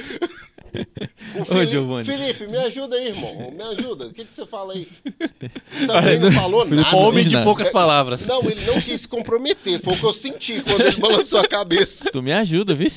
O 1.34 1.42
Ô, 1.42 1.44
Felipe, 1.44 1.66
Giovanni. 1.66 2.04
Felipe, 2.04 2.46
me 2.46 2.56
ajuda 2.56 2.96
aí, 2.96 3.08
irmão. 3.08 3.50
Me 3.50 3.62
ajuda. 3.62 4.06
O 4.06 4.12
que, 4.12 4.24
que 4.24 4.34
você 4.34 4.46
fala 4.46 4.72
aí? 4.74 4.88
Também 5.86 6.18
não 6.18 6.32
falou 6.32 6.64
nada. 6.64 6.96
Homem 6.96 7.28
de 7.28 7.42
poucas 7.42 7.70
palavras. 7.70 8.26
Não, 8.26 8.42
ele 8.48 8.64
não 8.64 8.80
quis 8.80 9.02
se 9.02 9.08
comprometer. 9.08 9.80
Foi 9.80 9.94
o 9.94 9.98
que 9.98 10.04
eu 10.04 10.12
senti 10.12 10.60
quando 10.60 10.82
ele 10.82 10.96
balançou 10.96 11.40
a 11.40 11.48
cabeça. 11.48 12.10
Tu 12.10 12.22
me 12.22 12.32
ajuda, 12.32 12.74
viu? 12.74 12.88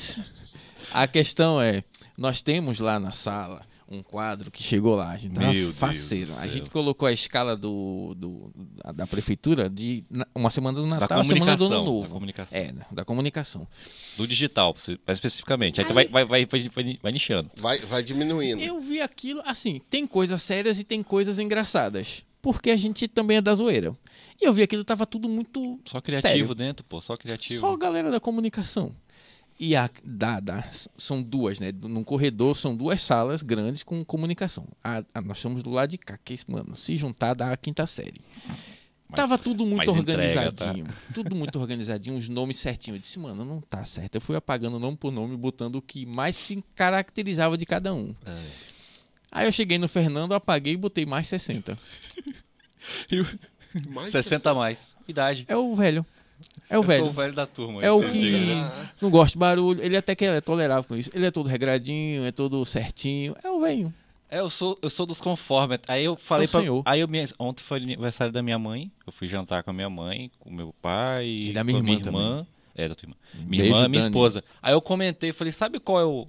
A 0.92 1.06
questão 1.06 1.60
é, 1.60 1.82
nós 2.16 2.40
temos 2.42 2.80
lá 2.80 2.98
na 3.00 3.12
sala 3.12 3.62
um 3.88 4.02
quadro 4.02 4.50
que 4.50 4.62
chegou 4.62 4.94
lá, 4.94 5.10
a 5.10 5.16
gente 5.16 5.34
tava 5.34 5.46
Meu 5.52 5.64
Deus 5.64 5.76
faceiro. 5.76 6.34
A 6.38 6.46
gente 6.46 6.70
colocou 6.70 7.06
a 7.06 7.12
escala 7.12 7.56
do, 7.56 8.14
do- 8.16 8.50
da- 8.82 8.92
da 8.92 9.06
prefeitura 9.06 9.68
de 9.68 10.04
na- 10.10 10.26
uma 10.34 10.50
semana 10.50 10.76
do 10.78 10.84
Da 10.88 11.00
Natal, 11.00 11.18
uma 11.18 11.24
semana 11.24 11.56
do 11.56 11.68
comunicação. 11.68 11.76
Ano 11.76 11.84
Da 11.84 11.90
Novo. 11.90 12.12
comunicação. 12.14 12.58
É, 12.58 12.74
da 12.90 13.04
comunicação. 13.04 13.68
Do 14.16 14.26
digital, 14.26 14.74
mais 15.06 15.18
especificamente. 15.18 15.80
Aí 15.80 15.86
tu 15.86 15.92
vai, 15.94 16.06
vai, 16.06 16.24
vai, 16.24 16.46
vai, 16.46 16.68
vai, 16.68 16.98
vai 17.02 17.12
nichando. 17.12 17.50
Vai, 17.56 17.78
vai 17.80 18.02
diminuindo. 18.02 18.62
Eu 18.62 18.80
vi 18.80 19.00
aquilo, 19.00 19.42
assim, 19.44 19.80
tem 19.90 20.06
coisas 20.06 20.40
sérias 20.42 20.78
e 20.78 20.84
tem 20.84 21.02
coisas 21.02 21.38
engraçadas. 21.38 22.22
Porque 22.40 22.70
a 22.70 22.76
gente 22.76 23.08
também 23.08 23.38
é 23.38 23.40
da 23.40 23.54
zoeira. 23.54 23.96
E 24.40 24.44
eu 24.46 24.52
vi 24.52 24.62
aquilo, 24.62 24.84
tava 24.84 25.06
tudo 25.06 25.28
muito 25.28 25.80
Só 25.86 25.98
criativo 26.00 26.28
sério. 26.48 26.54
dentro, 26.54 26.84
pô. 26.84 27.00
Só 27.00 27.16
criativo. 27.16 27.60
Só 27.60 27.72
a 27.72 27.76
galera 27.78 28.10
da 28.10 28.20
comunicação. 28.20 28.94
E 29.58 29.76
a, 29.76 29.88
da, 30.04 30.40
da- 30.40 30.64
são 30.98 31.22
duas, 31.22 31.60
né? 31.60 31.70
Num 31.72 32.02
corredor 32.02 32.56
são 32.56 32.76
duas 32.76 33.00
salas 33.00 33.42
grandes 33.42 33.82
com 33.82 34.04
comunicação. 34.04 34.66
A, 34.82 35.04
a- 35.14 35.20
nós 35.22 35.38
estamos 35.38 35.62
do 35.62 35.70
lado 35.70 35.90
de 35.90 35.98
cá, 35.98 36.18
que, 36.24 36.36
mano, 36.48 36.76
se 36.76 36.96
juntar 36.96 37.34
dá 37.34 37.52
a 37.52 37.56
quinta 37.56 37.86
série. 37.86 38.20
Tava 39.14 39.38
tudo 39.38 39.64
muito 39.64 39.92
mas 39.94 40.00
entrega, 40.00 40.50
tá? 40.50 40.64
organizadinho. 40.64 40.86
Tudo 41.14 41.36
muito 41.36 41.60
organizadinho, 41.60 42.16
os 42.16 42.28
nomes 42.28 42.56
certinhos. 42.56 42.96
Eu 42.96 43.00
disse, 43.00 43.18
mano, 43.20 43.44
não 43.44 43.60
tá 43.60 43.84
certo. 43.84 44.16
Eu 44.16 44.20
fui 44.20 44.34
apagando 44.34 44.76
nome 44.80 44.96
por 44.96 45.12
nome, 45.12 45.36
botando 45.36 45.76
o 45.76 45.82
que 45.82 46.04
mais 46.04 46.34
se 46.34 46.64
caracterizava 46.74 47.56
de 47.56 47.64
cada 47.64 47.94
um. 47.94 48.12
É. 48.26 48.36
Aí 49.30 49.46
eu 49.46 49.52
cheguei 49.52 49.78
no 49.78 49.86
Fernando, 49.88 50.34
apaguei 50.34 50.72
e 50.72 50.76
botei 50.76 51.06
mais 51.06 51.28
60. 51.28 51.78
Mais 53.88 54.10
60 54.12 54.50
a 54.50 54.54
mais. 54.54 54.96
Idade. 55.08 55.44
É 55.48 55.56
o 55.56 55.74
velho. 55.74 56.04
É 56.68 56.76
o 56.78 56.80
Eu 56.80 56.82
velho. 56.82 57.00
sou 57.02 57.10
o 57.10 57.12
velho 57.12 57.32
da 57.34 57.46
turma. 57.46 57.82
É 57.84 57.90
o 57.90 58.00
que 58.00 58.10
digo. 58.18 58.70
não 59.00 59.10
gosta 59.10 59.32
de 59.32 59.38
barulho. 59.38 59.82
Ele 59.82 59.96
até 59.96 60.14
que 60.14 60.24
é 60.24 60.40
tolerável 60.40 60.84
com 60.84 60.96
isso. 60.96 61.10
Ele 61.14 61.26
é 61.26 61.30
todo 61.30 61.48
regradinho, 61.48 62.24
é 62.24 62.32
todo 62.32 62.64
certinho. 62.64 63.36
É 63.44 63.50
o 63.50 63.60
velho. 63.60 63.92
É, 64.30 64.40
eu 64.40 64.50
sou, 64.50 64.76
eu 64.82 64.90
sou 64.90 65.06
dos 65.06 65.20
conformes. 65.20 65.78
Aí 65.86 66.04
eu 66.04 66.16
falei 66.16 66.46
É 66.46 66.48
o 66.48 66.50
pra. 66.50 66.60
senhor. 66.60 66.82
Aí 66.86 67.00
eu, 67.00 67.08
ontem 67.38 67.62
foi 67.62 67.78
aniversário 67.78 68.32
da 68.32 68.42
minha 68.42 68.58
mãe. 68.58 68.90
Eu 69.06 69.12
fui 69.12 69.28
jantar 69.28 69.62
com 69.62 69.70
a 69.70 69.72
minha 69.72 69.90
mãe, 69.90 70.30
com 70.40 70.50
meu 70.50 70.74
pai. 70.82 71.26
E 71.28 71.52
da 71.52 71.62
minha 71.62 71.80
com 71.80 71.86
a 71.86 71.90
irmã 71.92 72.06
irmã. 72.06 72.46
É, 72.74 72.88
da 72.88 72.94
tua 72.96 73.06
irmã. 73.06 73.16
Minha 73.34 73.62
Beijo, 73.62 73.76
irmã, 73.76 73.88
minha 73.88 74.02
Dani. 74.02 74.10
esposa. 74.10 74.42
Aí 74.60 74.72
eu 74.72 74.80
comentei, 74.80 75.32
falei, 75.32 75.52
sabe 75.52 75.78
qual 75.78 76.00
é 76.00 76.04
o. 76.04 76.26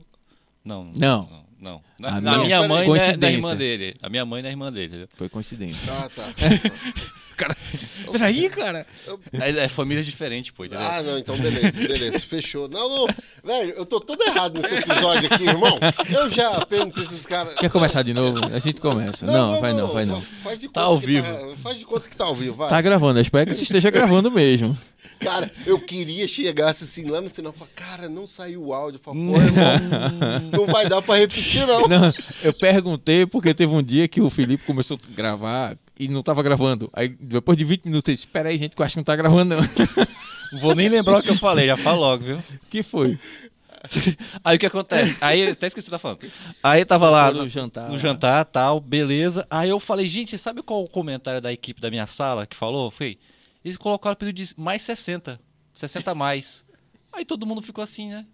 Não. 0.64 0.92
Não. 0.96 1.28
Não. 1.60 1.82
não. 2.00 2.08
A 2.08 2.12
Na, 2.12 2.22
na 2.22 2.32
minha- 2.44 2.46
minha 2.60 2.68
mãe, 2.68 2.88
né, 2.92 3.18
da 3.18 3.32
irmã 3.32 3.56
dele. 3.56 3.96
A 4.02 4.10
minha 4.10 4.26
mãe 4.26 4.44
da 4.44 4.50
irmã 4.50 4.72
dele. 4.72 5.08
Foi 5.16 5.28
coincidência. 5.30 5.92
Ah, 5.92 6.10
tá. 6.10 6.24
Peraí, 8.12 8.50
cara. 8.50 8.86
É, 9.34 9.50
é 9.52 9.68
família 9.68 10.04
diferente, 10.04 10.54
pô, 10.54 10.66
entendeu? 10.66 10.86
Ah, 10.86 11.02
não, 11.02 11.18
então 11.18 11.36
beleza, 11.38 11.78
beleza, 11.78 12.20
fechou. 12.20 12.68
Não, 12.70 12.88
não, 12.90 13.08
velho, 13.44 13.74
eu 13.76 13.86
tô 13.86 14.00
todo 14.00 14.22
errado 14.24 14.62
nesse 14.62 14.76
episódio 14.76 15.34
aqui, 15.34 15.44
irmão. 15.46 15.78
Eu 16.10 16.30
já 16.30 16.66
perguntei 16.66 17.04
esses 17.04 17.26
caras. 17.26 17.56
Quer 17.56 17.70
começar 17.70 18.04
de 18.04 18.14
novo? 18.14 18.40
A 18.54 18.60
gente 18.60 18.80
começa. 18.80 19.26
Não, 19.26 19.60
vai 19.60 19.74
não, 19.74 19.88
vai 19.92 20.06
não. 20.06 20.22
fa- 20.22 20.36
Faz 20.46 20.60
de 20.60 20.70
Tá 20.70 20.82
ao 20.82 21.00
que 21.00 21.08
vivo. 21.08 21.28
Tá, 21.34 21.56
faz 21.64 21.78
de 21.80 21.86
conta 21.86 22.10
que 22.10 22.16
tá 22.16 22.26
ao 22.26 22.36
vivo, 22.36 22.56
vai. 22.56 22.70
Tá 22.70 22.82
gravando. 22.82 23.20
Eu 23.20 23.24
espero 23.24 23.46
que 23.48 23.56
você 23.56 23.64
esteja 23.64 23.90
gravando 23.90 24.32
mesmo. 24.32 24.78
Cara, 25.20 25.50
eu 25.66 25.80
queria 25.80 26.28
chegasse 26.28 26.84
assim 26.84 27.06
lá 27.10 27.22
no 27.22 27.30
final, 27.30 27.54
falar, 27.54 27.70
cara, 27.76 28.10
não 28.10 28.28
saiu 28.28 28.66
o 28.66 28.74
áudio. 28.74 29.00
Falo, 29.04 29.16
pô, 29.18 29.38
irmão, 29.42 30.50
não 30.52 30.66
vai 30.68 30.88
dar 30.90 31.02
pra 31.02 31.16
repetir, 31.16 31.66
não. 31.66 31.88
Não, 31.88 32.14
eu 32.44 32.54
perguntei 32.54 33.26
porque 33.26 33.54
teve 33.54 33.74
um 33.74 33.82
dia 33.84 34.08
que 34.08 34.20
o 34.22 34.30
Felipe 34.30 34.66
começou 34.66 34.98
a 35.02 35.16
gravar 35.16 35.78
e 35.98 36.08
não 36.08 36.22
tava 36.22 36.44
gravando. 36.44 36.90
Aí 36.94 37.10
depois 37.10 37.58
de 37.58 37.66
20 37.66 37.86
minutos 37.86 38.10
ele 38.10 38.16
disse: 38.16 38.28
Espera 38.28 38.50
aí, 38.50 38.58
gente, 38.58 38.76
que 38.76 38.82
eu 38.82 38.86
acho 38.86 38.94
que 38.94 39.00
não 39.00 39.04
tá 39.04 39.16
gravando, 39.16 39.56
não. 39.56 39.64
Não 40.52 40.60
vou 40.60 40.76
nem 40.76 40.88
lembrar 40.88 41.18
o 41.18 41.24
que 41.24 41.30
eu 41.30 41.36
falei, 41.36 41.66
já 41.68 41.76
falo 41.76 42.02
logo, 42.02 42.24
viu? 42.24 42.38
O 42.38 42.44
que 42.70 42.84
foi? 42.84 43.18
Aí 44.44 44.56
o 44.56 44.60
que 44.60 44.66
acontece? 44.66 45.18
Aí, 45.22 45.42
eu 45.42 45.52
até 45.52 45.68
esqueci 45.68 45.90
tá 45.90 46.00
falando. 46.00 46.20
Aí 46.64 46.84
tava 46.86 47.10
lá 47.10 47.32
no 47.32 47.44
no, 47.44 47.50
jantar, 47.50 47.88
no 47.88 47.94
lá. 47.94 47.98
jantar, 48.00 48.46
tal, 48.46 48.80
beleza. 48.80 49.46
Aí 49.50 49.70
eu 49.70 49.80
falei, 49.80 50.08
gente, 50.08 50.38
sabe 50.38 50.62
qual 50.62 50.84
o 50.84 50.90
comentário 50.90 51.42
da 51.42 51.52
equipe 51.52 51.82
da 51.82 51.90
minha 51.90 52.08
sala 52.08 52.46
que 52.48 52.56
falou? 52.56 52.90
Foi, 52.90 53.18
eles 53.64 53.78
colocaram 53.78 54.14
o 54.14 54.18
pedido 54.18 54.36
de 54.36 54.54
mais 54.58 54.82
60. 54.82 55.40
60 55.74 56.12
a 56.12 56.16
mais. 56.16 56.66
Aí 57.14 57.26
todo 57.26 57.46
mundo 57.46 57.62
ficou 57.62 57.84
assim, 57.84 58.10
né? 58.10 58.26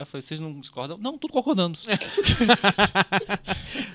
Eu 0.00 0.06
falei, 0.06 0.22
vocês 0.22 0.40
não 0.40 0.58
discordam? 0.58 0.96
Não, 0.96 1.18
tudo 1.18 1.30
concordamos. 1.30 1.84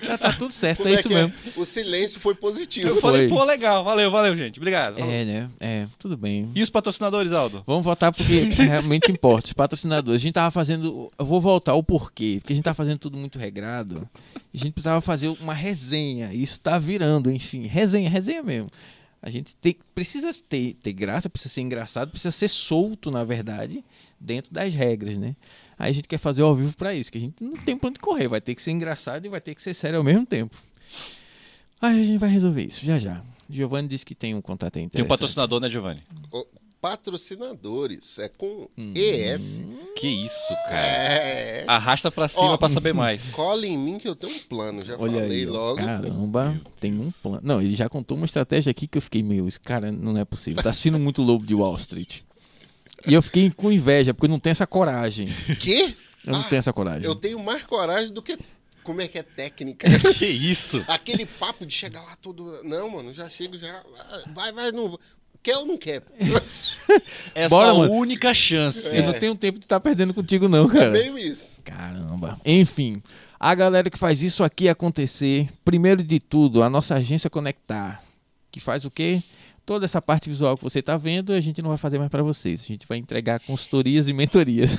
Já 0.00 0.16
tá 0.16 0.32
tudo 0.32 0.52
certo, 0.52 0.78
Como 0.78 0.88
é 0.88 0.94
isso 0.94 1.08
que 1.08 1.14
mesmo. 1.14 1.32
O 1.56 1.64
silêncio 1.64 2.20
foi 2.20 2.32
positivo. 2.32 2.90
Eu 2.90 3.00
falei, 3.00 3.28
Foi. 3.28 3.36
pô, 3.36 3.42
legal, 3.42 3.82
valeu, 3.82 4.08
valeu, 4.08 4.36
gente. 4.36 4.56
Obrigado. 4.60 5.00
É, 5.00 5.24
né? 5.24 5.50
É, 5.58 5.88
tudo 5.98 6.16
bem. 6.16 6.48
E 6.54 6.62
os 6.62 6.70
patrocinadores, 6.70 7.32
Aldo? 7.32 7.64
Vamos 7.66 7.82
voltar 7.82 8.12
porque 8.12 8.42
realmente 8.54 9.10
importa. 9.10 9.48
Os 9.48 9.52
patrocinadores. 9.52 10.22
A 10.22 10.22
gente 10.22 10.34
tava 10.34 10.52
fazendo. 10.52 11.10
Eu 11.18 11.26
vou 11.26 11.40
voltar 11.40 11.74
o 11.74 11.82
porquê. 11.82 12.36
Porque 12.40 12.52
a 12.52 12.56
gente 12.56 12.64
tava 12.64 12.76
fazendo 12.76 13.00
tudo 13.00 13.18
muito 13.18 13.36
regrado. 13.36 14.08
A 14.54 14.56
gente 14.56 14.70
precisava 14.70 15.00
fazer 15.00 15.26
uma 15.40 15.54
resenha. 15.54 16.32
Isso 16.32 16.60
tá 16.60 16.78
virando, 16.78 17.32
enfim. 17.32 17.66
Resenha, 17.66 18.08
resenha 18.08 18.44
mesmo. 18.44 18.70
A 19.20 19.28
gente 19.28 19.56
tem, 19.56 19.76
precisa 19.92 20.30
ter, 20.48 20.74
ter 20.74 20.92
graça, 20.92 21.28
precisa 21.28 21.52
ser 21.52 21.62
engraçado, 21.62 22.10
precisa 22.12 22.30
ser 22.30 22.46
solto, 22.46 23.10
na 23.10 23.24
verdade, 23.24 23.84
dentro 24.20 24.54
das 24.54 24.72
regras, 24.72 25.18
né? 25.18 25.34
Aí 25.78 25.90
a 25.90 25.94
gente 25.94 26.08
quer 26.08 26.18
fazer 26.18 26.42
ao 26.42 26.54
vivo 26.54 26.74
pra 26.76 26.94
isso, 26.94 27.12
que 27.12 27.18
a 27.18 27.20
gente 27.20 27.42
não 27.42 27.52
tem 27.56 27.76
pra 27.76 27.90
onde 27.90 27.98
correr. 27.98 28.28
Vai 28.28 28.40
ter 28.40 28.54
que 28.54 28.62
ser 28.62 28.70
engraçado 28.70 29.24
e 29.26 29.28
vai 29.28 29.40
ter 29.40 29.54
que 29.54 29.62
ser 29.62 29.74
sério 29.74 29.98
ao 29.98 30.04
mesmo 30.04 30.24
tempo. 30.24 30.56
Aí 31.80 32.00
a 32.00 32.04
gente 32.04 32.18
vai 32.18 32.30
resolver 32.30 32.64
isso, 32.64 32.84
já 32.84 32.98
já. 32.98 33.22
Giovanni 33.48 33.86
disse 33.86 34.04
que 34.04 34.14
tem 34.14 34.34
um 34.34 34.40
contato 34.40 34.76
aí 34.76 34.80
Tem 34.80 34.82
um 34.82 34.86
interessante. 34.86 35.08
patrocinador, 35.08 35.60
né, 35.60 35.68
Giovanni? 35.70 36.02
Patrocinadores, 36.80 38.18
é 38.18 38.28
com 38.28 38.68
Hum. 38.76 38.92
ES. 38.94 39.60
Que 39.96 40.06
isso, 40.08 40.54
cara. 40.64 40.76
É. 40.78 41.64
Arrasta 41.66 42.10
pra 42.10 42.28
cima 42.28 42.52
Ó, 42.52 42.56
pra 42.56 42.68
saber 42.68 42.92
mais. 42.94 43.30
Cola 43.30 43.66
em 43.66 43.76
mim 43.76 43.98
que 43.98 44.08
eu 44.08 44.14
tenho 44.16 44.34
um 44.34 44.38
plano, 44.40 44.84
já 44.84 44.96
Olha 44.98 45.20
falei 45.20 45.38
aí, 45.40 45.46
logo. 45.46 45.76
caramba, 45.76 46.60
tem 46.80 46.92
um 46.98 47.10
plano. 47.10 47.40
Não, 47.42 47.60
ele 47.60 47.74
já 47.76 47.88
contou 47.88 48.16
uma 48.16 48.26
estratégia 48.26 48.70
aqui 48.70 48.86
que 48.86 48.98
eu 48.98 49.02
fiquei 49.02 49.22
meio, 49.22 49.46
cara 49.62 49.90
não 49.92 50.16
é 50.18 50.24
possível. 50.24 50.62
Tá 50.62 50.70
assistindo 50.70 50.98
muito 50.98 51.22
Lobo 51.22 51.44
de 51.46 51.54
Wall 51.54 51.74
Street. 51.76 52.20
E 53.06 53.14
eu 53.14 53.22
fiquei 53.22 53.50
com 53.50 53.70
inveja, 53.70 54.12
porque 54.12 54.26
eu 54.26 54.30
não 54.30 54.38
tenho 54.38 54.52
essa 54.52 54.66
coragem. 54.66 55.28
Quê? 55.60 55.94
Eu 56.24 56.32
não 56.32 56.40
Ah, 56.40 56.44
tenho 56.44 56.58
essa 56.58 56.72
coragem. 56.72 57.04
Eu 57.04 57.14
tenho 57.14 57.38
mais 57.38 57.64
coragem 57.64 58.12
do 58.12 58.20
que. 58.22 58.36
Como 58.82 59.00
é 59.00 59.08
que 59.08 59.18
é 59.18 59.22
técnica? 59.22 59.86
Que 60.16 60.26
isso? 60.26 60.84
Aquele 60.88 61.26
papo 61.26 61.64
de 61.66 61.74
chegar 61.74 62.02
lá 62.02 62.16
todo. 62.20 62.60
Não, 62.64 62.90
mano, 62.90 63.12
já 63.12 63.28
chego, 63.28 63.58
já. 63.58 63.82
Vai, 64.34 64.52
vai, 64.52 64.72
não. 64.72 64.98
Quer 65.42 65.56
ou 65.58 65.66
não 65.66 65.76
quer? 65.78 66.02
É 67.34 67.48
Bora, 67.48 67.70
sua 67.70 67.78
mano. 67.80 67.92
única 67.92 68.32
chance. 68.32 68.94
Eu 68.96 69.02
não 69.04 69.12
tenho 69.12 69.34
tempo 69.36 69.58
de 69.58 69.64
estar 69.64 69.78
perdendo 69.80 70.14
contigo, 70.14 70.48
não, 70.48 70.68
cara. 70.68 70.86
É 70.86 70.90
meio 70.90 71.18
isso. 71.18 71.50
Caramba. 71.64 72.40
Enfim, 72.44 73.02
a 73.38 73.54
galera 73.54 73.90
que 73.90 73.98
faz 73.98 74.22
isso 74.22 74.42
aqui 74.44 74.68
acontecer, 74.68 75.48
primeiro 75.64 76.02
de 76.02 76.18
tudo, 76.20 76.62
a 76.62 76.70
nossa 76.70 76.94
agência 76.94 77.28
Conectar, 77.28 78.02
que 78.50 78.60
faz 78.60 78.84
o 78.84 78.90
quê? 78.90 79.22
Toda 79.66 79.84
essa 79.84 80.00
parte 80.00 80.30
visual 80.30 80.56
que 80.56 80.62
você 80.62 80.78
está 80.78 80.96
vendo, 80.96 81.32
a 81.32 81.40
gente 81.40 81.60
não 81.60 81.70
vai 81.70 81.76
fazer 81.76 81.98
mais 81.98 82.08
para 82.08 82.22
vocês. 82.22 82.62
A 82.62 82.66
gente 82.66 82.86
vai 82.86 82.98
entregar 82.98 83.40
consultorias 83.40 84.06
e 84.08 84.12
mentorias. 84.12 84.78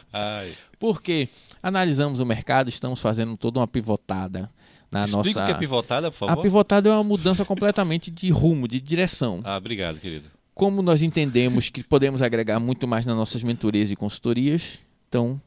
Porque 0.78 1.28
analisamos 1.62 2.20
o 2.20 2.26
mercado, 2.26 2.68
estamos 2.68 3.00
fazendo 3.00 3.36
toda 3.38 3.58
uma 3.58 3.66
pivotada 3.66 4.50
na 4.90 5.04
Explica 5.04 5.16
nossa. 5.16 5.42
o 5.42 5.46
que 5.46 5.52
é 5.52 5.54
pivotada, 5.58 6.10
por 6.10 6.26
a 6.26 6.28
favor. 6.28 6.42
pivotada 6.42 6.90
é 6.90 6.92
uma 6.92 7.02
mudança 7.02 7.44
completamente 7.44 8.10
de 8.10 8.30
rumo, 8.30 8.68
de 8.68 8.78
direção. 8.78 9.40
Ah, 9.42 9.56
obrigado, 9.56 9.98
querido. 9.98 10.28
Como 10.54 10.82
nós 10.82 11.00
entendemos 11.02 11.70
que 11.70 11.82
podemos 11.82 12.20
agregar 12.20 12.60
muito 12.60 12.86
mais 12.86 13.06
nas 13.06 13.16
nossas 13.16 13.42
mentorias 13.42 13.90
e 13.90 13.96
consultorias, 13.96 14.80
então, 15.08 15.40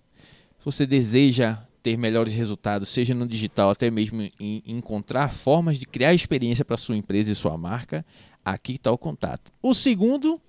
se 0.57 0.65
você 0.65 0.87
deseja 0.87 1.59
ter 1.83 1.95
melhores 1.95 2.33
resultados, 2.33 2.89
seja 2.89 3.13
no 3.13 3.27
digital, 3.27 3.69
até 3.69 3.91
mesmo 3.91 4.23
em 4.39 4.63
encontrar 4.65 5.31
formas 5.31 5.79
de 5.79 5.85
criar 5.85 6.15
experiência 6.15 6.65
para 6.65 6.77
sua 6.77 6.97
empresa 6.97 7.31
e 7.31 7.35
sua 7.35 7.55
marca, 7.55 8.03
aqui 8.45 8.73
está 8.75 8.91
o 8.91 8.97
contato. 8.97 9.51
O 9.61 9.73
segundo 9.73 10.39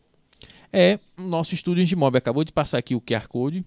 é 0.73 1.01
nosso 1.17 1.55
estúdio 1.55 1.83
Engimob. 1.83 2.17
Acabou 2.19 2.45
de 2.45 2.53
passar 2.53 2.79
aqui 2.79 2.95
o 2.95 3.01
QR 3.01 3.27
Code 3.27 3.65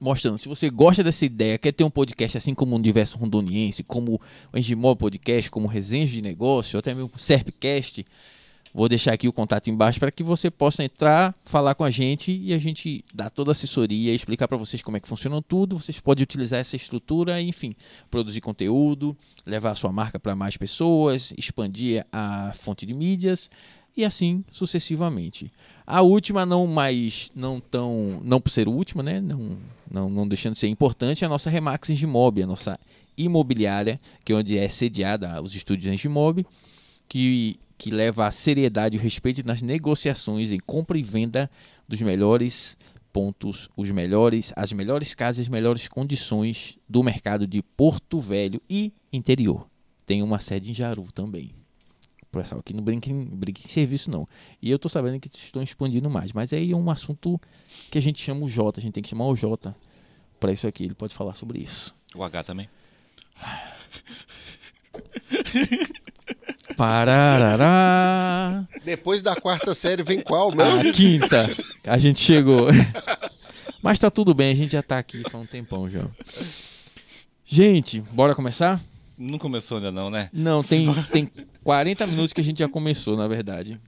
mostrando. 0.00 0.38
Se 0.38 0.48
você 0.48 0.70
gosta 0.70 1.04
dessa 1.04 1.24
ideia, 1.24 1.58
quer 1.58 1.72
ter 1.72 1.84
um 1.84 1.90
podcast 1.90 2.38
assim 2.38 2.54
como 2.54 2.72
o 2.72 2.78
Universo 2.78 3.18
Rondoniense, 3.18 3.82
como 3.82 4.20
o 4.52 4.58
Engimob 4.58 4.98
Podcast, 4.98 5.50
como 5.50 5.68
Resenhas 5.68 6.10
de 6.10 6.22
Negócio, 6.22 6.78
até 6.78 6.94
mesmo 6.94 7.10
o 7.14 7.18
Serpcast, 7.18 8.04
vou 8.74 8.88
deixar 8.88 9.14
aqui 9.14 9.28
o 9.28 9.32
contato 9.32 9.70
embaixo 9.70 10.00
para 10.00 10.10
que 10.10 10.24
você 10.24 10.50
possa 10.50 10.82
entrar, 10.82 11.32
falar 11.44 11.76
com 11.76 11.84
a 11.84 11.90
gente 11.90 12.32
e 12.32 12.52
a 12.52 12.58
gente 12.58 13.04
dar 13.14 13.30
toda 13.30 13.52
a 13.52 13.52
assessoria, 13.52 14.12
explicar 14.12 14.48
para 14.48 14.56
vocês 14.56 14.82
como 14.82 14.96
é 14.96 15.00
que 15.00 15.06
funciona 15.06 15.40
tudo. 15.40 15.78
Vocês 15.78 16.00
podem 16.00 16.24
utilizar 16.24 16.58
essa 16.58 16.74
estrutura, 16.74 17.40
enfim, 17.40 17.76
produzir 18.10 18.40
conteúdo, 18.40 19.16
levar 19.46 19.70
a 19.70 19.74
sua 19.76 19.92
marca 19.92 20.18
para 20.18 20.34
mais 20.34 20.56
pessoas, 20.56 21.32
expandir 21.38 22.04
a 22.12 22.52
fonte 22.58 22.84
de 22.84 22.92
mídias 22.92 23.48
e 23.96 24.04
assim 24.04 24.44
sucessivamente. 24.50 25.52
A 25.86 26.02
última, 26.02 26.44
não 26.44 26.66
mais, 26.66 27.30
não 27.34 27.60
tão, 27.60 28.20
não 28.24 28.40
por 28.40 28.50
ser 28.50 28.66
última, 28.66 29.04
né? 29.04 29.20
Não, 29.20 29.56
não, 29.88 30.10
não 30.10 30.26
deixando 30.26 30.54
de 30.54 30.58
ser 30.58 30.68
importante, 30.68 31.22
é 31.22 31.26
a 31.26 31.30
nossa 31.30 31.48
Remax 31.48 31.90
Engimob, 31.90 32.42
a 32.42 32.46
nossa 32.46 32.80
imobiliária, 33.16 34.00
que 34.24 34.32
é 34.32 34.36
onde 34.36 34.58
é 34.58 34.68
sediada 34.68 35.40
os 35.40 35.54
estúdios 35.54 35.92
Engimob, 35.92 36.44
que, 37.14 37.60
que 37.78 37.92
leva 37.92 38.26
a 38.26 38.30
seriedade 38.32 38.96
e 38.96 38.98
o 38.98 39.00
respeito 39.00 39.46
nas 39.46 39.62
negociações 39.62 40.50
em 40.50 40.58
compra 40.58 40.98
e 40.98 41.02
venda 41.04 41.48
dos 41.88 42.02
melhores 42.02 42.76
pontos, 43.12 43.68
os 43.76 43.88
melhores, 43.92 44.52
as 44.56 44.72
melhores 44.72 45.14
casas, 45.14 45.42
as 45.42 45.48
melhores 45.48 45.86
condições 45.86 46.76
do 46.88 47.04
mercado 47.04 47.46
de 47.46 47.62
Porto 47.62 48.18
Velho 48.18 48.60
e 48.68 48.92
interior. 49.12 49.68
Tem 50.04 50.24
uma 50.24 50.40
sede 50.40 50.72
em 50.72 50.74
Jaru 50.74 51.06
também. 51.12 51.52
Pessoal, 52.32 52.58
aqui 52.58 52.74
não 52.74 52.82
brinque, 52.82 53.12
em- 53.12 53.26
brinque 53.26 53.64
em 53.64 53.68
serviço, 53.70 54.10
não. 54.10 54.26
E 54.60 54.68
eu 54.68 54.76
tô 54.76 54.88
sabendo 54.88 55.20
que 55.20 55.28
estão 55.38 55.62
expandindo 55.62 56.10
mais. 56.10 56.32
Mas 56.32 56.52
aí 56.52 56.72
é 56.72 56.76
um 56.76 56.90
assunto 56.90 57.40
que 57.92 57.96
a 57.96 58.02
gente 58.02 58.20
chama 58.20 58.44
o 58.44 58.48
Jota. 58.48 58.80
A 58.80 58.82
gente 58.82 58.94
tem 58.94 59.04
que 59.04 59.08
chamar 59.08 59.26
o 59.28 59.36
Jota 59.36 59.72
para 60.40 60.52
isso 60.52 60.66
aqui. 60.66 60.82
Ele 60.82 60.94
pode 60.94 61.14
falar 61.14 61.34
sobre 61.34 61.60
isso. 61.60 61.94
O 62.16 62.24
H 62.24 62.42
também. 62.42 62.68
Pararará. 66.76 68.64
Depois 68.84 69.22
da 69.22 69.34
quarta 69.36 69.74
série 69.74 70.02
vem 70.02 70.20
qual, 70.20 70.54
mesmo? 70.54 70.80
A 70.80 70.92
quinta. 70.92 71.48
A 71.86 71.98
gente 71.98 72.20
chegou. 72.20 72.68
Mas 73.82 73.98
tá 73.98 74.10
tudo 74.10 74.34
bem, 74.34 74.52
a 74.52 74.56
gente 74.56 74.72
já 74.72 74.82
tá 74.82 74.98
aqui 74.98 75.22
faz 75.30 75.34
um 75.34 75.46
tempão 75.46 75.88
já. 75.90 76.06
Gente, 77.44 78.00
bora 78.00 78.34
começar? 78.34 78.80
Não 79.16 79.38
começou 79.38 79.76
ainda 79.76 79.92
não, 79.92 80.10
né? 80.10 80.28
Não, 80.32 80.62
tem, 80.62 80.92
tem 81.12 81.30
40 81.62 82.06
minutos 82.06 82.32
que 82.32 82.40
a 82.40 82.44
gente 82.44 82.58
já 82.58 82.68
começou, 82.68 83.16
na 83.16 83.28
verdade. 83.28 83.78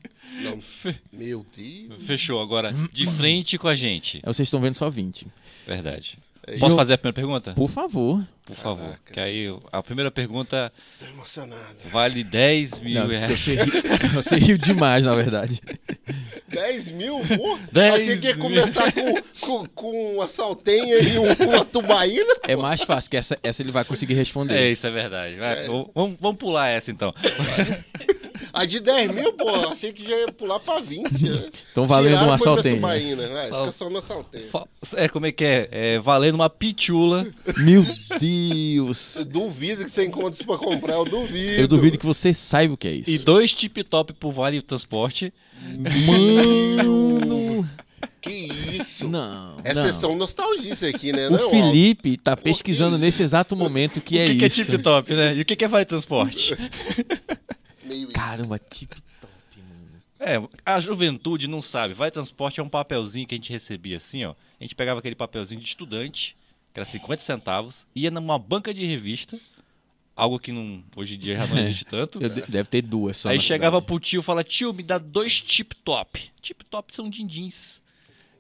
Não. 0.43 0.61
Meu 1.13 1.45
Deus. 1.57 2.05
Fechou 2.05 2.43
agora. 2.43 2.75
De 2.93 3.07
frente 3.07 3.59
com 3.59 3.69
a 3.69 3.75
gente. 3.75 4.19
Aí 4.19 4.33
Vocês 4.33 4.47
estão 4.47 4.61
vendo 4.61 4.77
só 4.77 4.91
20. 4.91 5.27
Verdade. 5.67 6.19
É 6.47 6.59
Posso 6.59 6.75
Eu- 6.75 6.77
fazer 6.77 6.95
a 6.95 6.99
primeira 6.99 7.15
pergunta? 7.15 7.53
Por 7.55 7.69
favor. 7.69 8.23
Por 8.45 8.55
favor. 8.55 8.85
Caraca. 8.85 9.13
Que 9.13 9.19
aí 9.19 9.53
a 9.73 9.83
primeira 9.83 10.09
pergunta 10.13 10.73
Tô 11.01 11.05
emocionado. 11.07 11.61
vale 11.91 12.23
10 12.23 12.79
mil 12.79 12.95
Não, 13.01 13.09
reais. 13.09 13.41
você, 13.41 13.55
riu, 13.57 13.83
você 14.15 14.37
riu 14.37 14.57
demais, 14.57 15.05
na 15.05 15.17
verdade. 15.17 15.61
10 16.47 16.91
mil? 16.91 17.19
Pô, 17.27 17.59
10 17.73 17.95
achei 17.95 18.19
que 18.19 18.27
ia 18.29 18.37
começar 18.37 18.93
com, 18.93 19.23
com, 19.41 19.67
com 19.75 20.15
uma 20.15 20.29
saltenha 20.29 20.95
e 21.01 21.19
um- 21.19 21.49
uma 21.49 21.65
tubaína. 21.65 22.35
É 22.47 22.55
mais 22.55 22.81
fácil, 22.83 23.11
que 23.11 23.17
essa, 23.17 23.37
essa 23.43 23.63
ele 23.63 23.73
vai 23.73 23.85
conseguir 23.85 24.15
responder. 24.15 24.57
É, 24.57 24.71
isso 24.71 24.87
é 24.87 24.91
verdade. 24.93 25.35
Vai, 25.35 25.63
v- 25.63 25.87
Vamos, 25.93 26.17
vamos 26.21 26.37
pular 26.39 26.69
essa 26.69 26.93
então. 26.93 27.13
A 28.57 28.65
de 28.65 28.81
10 28.81 29.15
mil, 29.15 29.33
pô, 29.35 29.51
achei 29.71 29.93
que 29.93 30.03
já 30.03 30.17
ia 30.17 30.33
pular 30.33 30.59
pra 30.59 30.81
20. 30.81 31.23
Né? 31.29 31.51
Então 31.71 31.87
valendo 31.87 32.13
Tiraram, 32.13 32.29
uma 32.29 32.39
saltenha. 32.39 32.77
Tubaína. 32.77 33.29
Vai, 33.29 33.49
Sal- 33.49 33.67
fica 33.67 33.77
só 33.77 33.91
na 33.91 34.01
saltenha. 34.01 34.45
É, 34.95 35.09
como 35.09 35.27
é 35.27 35.33
que 35.33 35.45
é? 35.45 35.69
É 35.71 35.99
valendo 35.99 36.37
uma 36.37 36.49
pitula. 36.49 37.27
Meu 37.59 37.85
Deus. 38.19 39.17
Eu 39.17 39.25
duvido 39.27 39.85
que 39.85 39.91
você 39.91 40.07
encontre 40.07 40.33
isso 40.35 40.47
pra 40.47 40.57
comprar, 40.57 40.95
eu 40.95 41.05
duvido. 41.05 41.53
Eu 41.53 41.69
duvido 41.69 41.99
que 41.99 42.07
você 42.07 42.33
saiba 42.33 42.73
o 42.75 42.77
que 42.77 42.89
é 42.89 42.93
isso. 42.93 43.11
E 43.11 43.19
dois 43.19 43.53
tip 43.53 43.77
top 43.85 44.15
por 44.15 44.33
vale 44.33 44.63
transporte. 44.63 45.33
Mano. 46.07 47.69
Que 48.21 48.49
isso? 48.81 49.09
Não. 49.09 49.61
É 49.63 49.73
não. 49.73 49.83
sessão 49.83 50.17
nostalgia 50.17 50.73
isso 50.73 50.85
aqui, 50.87 51.13
né? 51.13 51.29
O 51.29 51.33
não, 51.33 51.51
Felipe 51.51 52.17
tá 52.17 52.37
pesquisando 52.37 52.99
nesse 52.99 53.23
exato 53.23 53.55
momento 53.55 53.99
o 53.99 54.01
que 54.01 54.17
o 54.17 54.21
é 54.21 54.27
que, 54.27 54.37
que 54.37 54.45
é 54.45 54.47
isso. 54.49 54.65
tip 54.65 54.83
top, 54.83 55.15
né? 55.15 55.35
E 55.37 55.43
o 55.43 55.45
que, 55.45 55.55
que 55.55 55.65
é 55.65 55.69
vale 55.69 55.85
transporte? 55.85 56.57
Meio. 57.87 58.09
Caramba, 58.13 58.59
tip 58.59 58.93
top, 59.21 59.33
mano. 59.59 60.03
É, 60.19 60.37
a 60.65 60.81
juventude 60.81 61.47
não 61.47 61.63
sabe. 61.63 61.95
Vale 61.95 62.11
transporte 62.11 62.61
é 62.61 62.63
um 62.63 62.69
papelzinho 62.69 63.27
que 63.27 63.35
a 63.35 63.39
gente 63.39 63.53
recebia 63.53 63.97
assim, 63.97 64.25
ó. 64.25 64.35
A 64.61 64.65
gente 64.65 64.75
pegava 64.75 65.01
aquele 65.01 65.15
papelzinho 65.15 65.61
de 65.61 65.67
estudante, 65.67 66.37
que 66.73 66.81
era 66.81 66.85
50 66.85 67.23
centavos, 67.23 67.87
ia 67.95 68.11
numa 68.11 68.39
banca 68.39 68.73
de 68.73 68.85
revista, 68.85 69.39
algo 70.15 70.39
que 70.39 70.51
não, 70.51 70.83
hoje 70.97 71.15
em 71.15 71.19
dia 71.19 71.37
já 71.37 71.47
não 71.47 71.59
existe 71.59 71.85
tanto. 71.85 72.19
Deve 72.49 72.65
ter 72.65 72.83
duas 72.83 73.19
só. 73.19 73.29
Aí 73.29 73.37
na 73.37 73.43
chegava 73.43 73.77
cidade. 73.77 73.87
pro 73.87 74.01
tio 74.01 74.21
e 74.21 74.25
fala, 74.25 74.43
tio, 74.43 74.73
me 74.73 74.83
dá 74.83 74.99
dois 74.99 75.41
tip 75.41 75.75
top. 75.85 76.31
Tip 76.41 76.65
top 76.65 76.95
são 76.95 77.09
din-dins. 77.11 77.83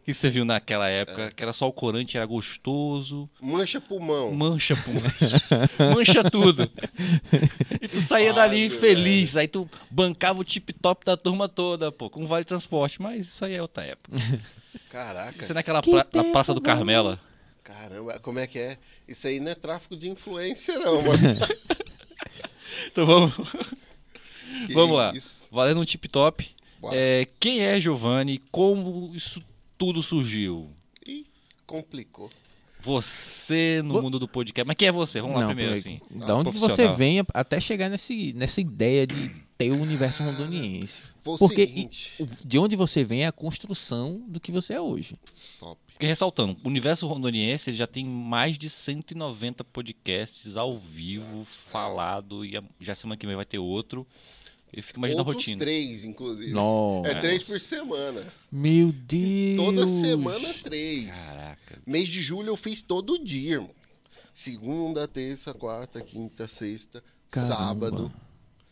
Que 0.07 0.15
você 0.15 0.31
viu 0.31 0.45
naquela 0.45 0.89
época, 0.89 1.33
que 1.35 1.43
era 1.43 1.53
só 1.53 1.67
o 1.67 1.73
corante, 1.73 2.17
era 2.17 2.25
gostoso. 2.25 3.29
Mancha 3.41 3.81
pulmão. 3.81 4.33
Mancha, 4.33 4.77
pô. 4.77 4.93
Mancha 5.97 6.23
tudo. 6.31 6.71
E 7.83 7.89
tu 7.89 8.01
saía 8.01 8.29
Ai, 8.31 8.37
dali 8.37 8.71
feliz. 8.71 9.37
Aí 9.37 9.49
tu 9.49 9.69
bancava 9.91 10.39
o 10.39 10.45
tip 10.45 10.71
top 10.81 11.05
da 11.05 11.17
turma 11.17 11.49
toda, 11.49 11.91
pô, 11.91 12.09
com 12.09 12.25
vale 12.25 12.45
transporte. 12.45 13.03
Mas 13.03 13.27
isso 13.27 13.45
aí 13.45 13.55
é 13.57 13.61
outra 13.61 13.83
época. 13.85 14.17
Caraca. 14.91 15.43
Isso 15.43 15.51
é 15.51 15.55
naquela 15.57 15.83
Que 15.83 15.91
pra- 15.91 16.07
na 16.15 16.25
Praça 16.31 16.55
do. 16.55 16.61
Carmela. 16.61 17.19
Caramba, 17.65 18.21
como 18.21 18.39
é 18.39 18.47
que 18.47 18.61
é? 18.61 18.79
Isso 19.09 19.27
aí 19.27 19.41
não 19.41 19.51
é 19.51 19.55
tráfico 19.57 19.97
de 19.97 20.09
influência, 20.09 20.79
não, 20.79 21.03
mano. 21.03 21.19
Então 22.93 23.05
vamos, 23.07 23.33
Que 24.67 24.73
vamos 24.75 24.97
lá. 24.97 25.13
isso. 25.15 25.49
Valendo 25.51 25.81
um 25.81 25.85
tip 25.85 26.07
top. 26.09 26.49
Bora. 26.81 26.95
É, 26.97 27.27
quem 27.41 27.61
é 27.63 27.81
Giovanni? 27.81 28.39
Como 28.53 29.11
isso 29.15 29.43
tudo 29.76 30.02
surgiu? 30.02 30.71
Ih, 31.06 31.26
complicou. 31.66 32.30
Você 32.80 33.83
no 33.85 34.00
mundo 34.00 34.18
do 34.18 34.28
podcast. 34.28 34.66
Mas 34.66 34.76
quem 34.76 34.88
é 34.88 34.92
você? 34.92 35.21
Vamos 35.21 35.37
lá 35.37 35.42
Não, 35.42 35.49
primeiro, 35.49 35.80
peraí. 35.83 36.00
assim. 36.11 36.18
Da 36.26 36.37
onde 36.37 36.52
que 36.52 36.59
você 36.59 36.88
vem 36.88 37.25
até 37.35 37.61
chegar 37.61 37.88
nesse, 37.88 38.33
nessa 38.35 38.61
ideia 38.61 39.06
de 39.06 39.28
ter 39.59 39.73
o 39.73 39.80
universo 39.80 40.23
rondoniense? 40.23 41.02
O 41.25 41.37
Porque 41.37 41.88
de 42.45 42.59
onde 42.59 42.76
você 42.76 43.02
vem 43.02 43.25
é 43.25 43.26
a 43.26 43.33
construção 43.33 44.23
do 44.28 44.38
que 44.38 44.52
você 44.52 44.75
é 44.75 44.80
hoje. 44.80 45.18
Top. 45.59 45.80
Porque 45.97 46.06
ressaltando, 46.06 46.54
o 46.62 46.68
Universo 46.68 47.06
Rondoniense 47.06 47.73
já 47.73 47.87
tem 47.87 48.04
mais 48.04 48.59
de 48.59 48.68
190 48.68 49.64
podcasts 49.64 50.54
ao 50.54 50.76
vivo, 50.76 51.47
falado, 51.47 52.45
e 52.45 52.62
já 52.78 52.95
semana 52.95 53.16
que 53.16 53.26
vem 53.26 53.35
vai 53.35 53.47
ter 53.47 53.59
outro. 53.59 54.06
Eu 54.76 54.83
fico 54.83 54.99
imaginando 55.00 55.23
a 55.23 55.26
Outros 55.33 55.45
rotina. 55.47 55.59
três, 55.59 56.04
inclusive. 56.04 56.52
Nossa. 56.52 57.09
É 57.09 57.14
três 57.21 57.42
por 57.45 57.59
semana. 57.59 58.30
Meu 58.52 58.92
Deus. 58.92 59.56
Toda 59.56 59.87
semana, 59.87 60.54
três. 60.62 61.16
Caraca. 61.28 61.78
Mês 61.87 62.09
de 62.09 62.21
julho 62.21 62.49
eu 62.50 62.56
fiz 62.56 62.83
todo 62.83 63.18
dia, 63.25 63.54
irmão. 63.54 63.71
Segunda, 64.35 65.09
terça, 65.09 65.54
quarta, 65.54 66.00
quinta, 66.02 66.47
sexta, 66.47 67.02
Caramba. 67.30 67.54
sábado. 67.56 68.12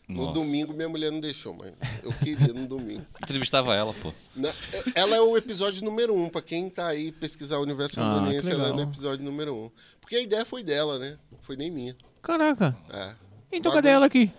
No 0.07 0.21
Nossa. 0.25 0.33
domingo 0.35 0.71
minha 0.71 0.87
mulher 0.87 1.11
não 1.11 1.19
deixou, 1.19 1.55
mas 1.55 1.73
eu 2.03 2.13
queria 2.13 2.53
no 2.53 2.67
domingo. 2.67 3.03
Entrevistava 3.23 3.73
ela, 3.73 3.91
pô. 3.91 4.13
Na- 4.35 4.53
ela 4.93 5.15
é 5.15 5.19
o 5.21 5.35
episódio 5.35 5.83
número 5.83 6.15
um. 6.15 6.29
Pra 6.29 6.43
quem 6.43 6.69
tá 6.69 6.85
aí 6.89 7.11
pesquisar 7.11 7.57
o 7.57 7.63
universo 7.63 7.99
Ah, 7.99 8.29
ela 8.45 8.67
é 8.67 8.71
no 8.73 8.81
episódio 8.83 9.25
número 9.25 9.55
um. 9.55 9.71
Porque 9.99 10.15
a 10.15 10.21
ideia 10.21 10.45
foi 10.45 10.61
dela, 10.63 10.99
né? 10.99 11.17
Não 11.31 11.39
foi 11.41 11.55
nem 11.55 11.71
minha. 11.71 11.97
Caraca. 12.21 12.77
É. 12.93 13.15
Então 13.51 13.71
Bagulho- 13.71 13.73
cadê 13.73 13.89
ela 13.89 14.05
aqui? 14.05 14.31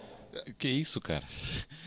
Que 0.59 0.69
isso, 0.69 1.01
cara? 1.01 1.23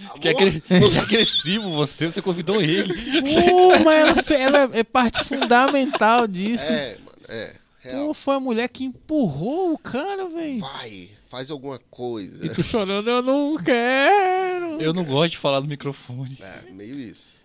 Amor, 0.05 0.19
Que, 0.19 0.29
agre- 0.29 0.61
que 0.67 0.97
agressivo 0.99 1.71
você, 1.71 2.09
você 2.09 2.21
convidou 2.21 2.61
ele. 2.61 2.93
Pô, 3.21 3.79
mas 3.83 4.29
ela, 4.31 4.57
ela 4.63 4.77
é 4.77 4.83
parte 4.83 5.23
fundamental 5.23 6.27
disso. 6.27 6.71
É, 6.71 6.97
mano, 7.03 7.17
é. 7.27 7.55
Real. 7.81 8.07
Pô, 8.07 8.13
foi 8.13 8.35
a 8.35 8.39
mulher 8.39 8.67
que 8.69 8.83
empurrou 8.83 9.73
o 9.73 9.77
cara, 9.77 10.27
velho. 10.27 10.59
Vai, 10.59 11.09
faz 11.29 11.49
alguma 11.49 11.79
coisa. 11.89 12.45
E 12.45 12.49
tu 12.49 12.61
chorando, 12.61 13.09
eu 13.09 13.21
não 13.21 13.57
quero. 13.57 14.81
Eu 14.81 14.93
não 14.93 15.03
gosto 15.05 15.31
de 15.31 15.37
falar 15.37 15.61
no 15.61 15.67
microfone. 15.67 16.37
É, 16.41 16.71
meio 16.71 16.99
isso. 16.99 17.37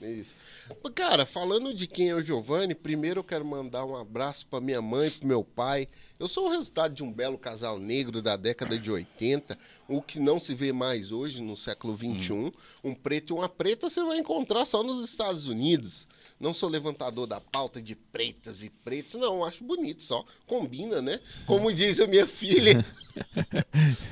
Meio 0.00 0.20
isso. 0.20 0.34
Mas, 0.82 0.92
Cara, 0.94 1.26
falando 1.26 1.74
de 1.74 1.86
quem 1.88 2.08
é 2.10 2.14
o 2.14 2.24
Giovanni, 2.24 2.74
primeiro 2.74 3.20
eu 3.20 3.24
quero 3.24 3.44
mandar 3.44 3.84
um 3.84 3.96
abraço 3.96 4.46
pra 4.46 4.60
minha 4.60 4.80
mãe, 4.80 5.10
pro 5.10 5.26
meu 5.26 5.42
pai. 5.42 5.88
Eu 6.20 6.28
sou 6.28 6.48
o 6.48 6.50
resultado 6.50 6.94
de 6.94 7.02
um 7.02 7.10
belo 7.10 7.38
casal 7.38 7.78
negro 7.78 8.20
da 8.20 8.36
década 8.36 8.78
de 8.78 8.90
80, 8.90 9.58
o 9.88 10.02
que 10.02 10.20
não 10.20 10.38
se 10.38 10.54
vê 10.54 10.70
mais 10.70 11.12
hoje, 11.12 11.40
no 11.40 11.56
século 11.56 11.96
21. 11.96 12.52
Um 12.84 12.94
preto 12.94 13.30
e 13.30 13.32
uma 13.32 13.48
preta 13.48 13.88
você 13.88 14.04
vai 14.04 14.18
encontrar 14.18 14.66
só 14.66 14.82
nos 14.82 15.02
Estados 15.02 15.46
Unidos. 15.46 16.06
Não 16.38 16.52
sou 16.52 16.68
levantador 16.68 17.26
da 17.26 17.40
pauta 17.40 17.80
de 17.80 17.96
pretas 17.96 18.62
e 18.62 18.68
pretos, 18.68 19.14
não, 19.14 19.42
acho 19.42 19.64
bonito 19.64 20.02
só. 20.02 20.22
Combina, 20.46 21.00
né? 21.00 21.20
Como 21.46 21.72
diz 21.72 21.98
a 22.00 22.06
minha 22.06 22.26
filha. 22.26 22.84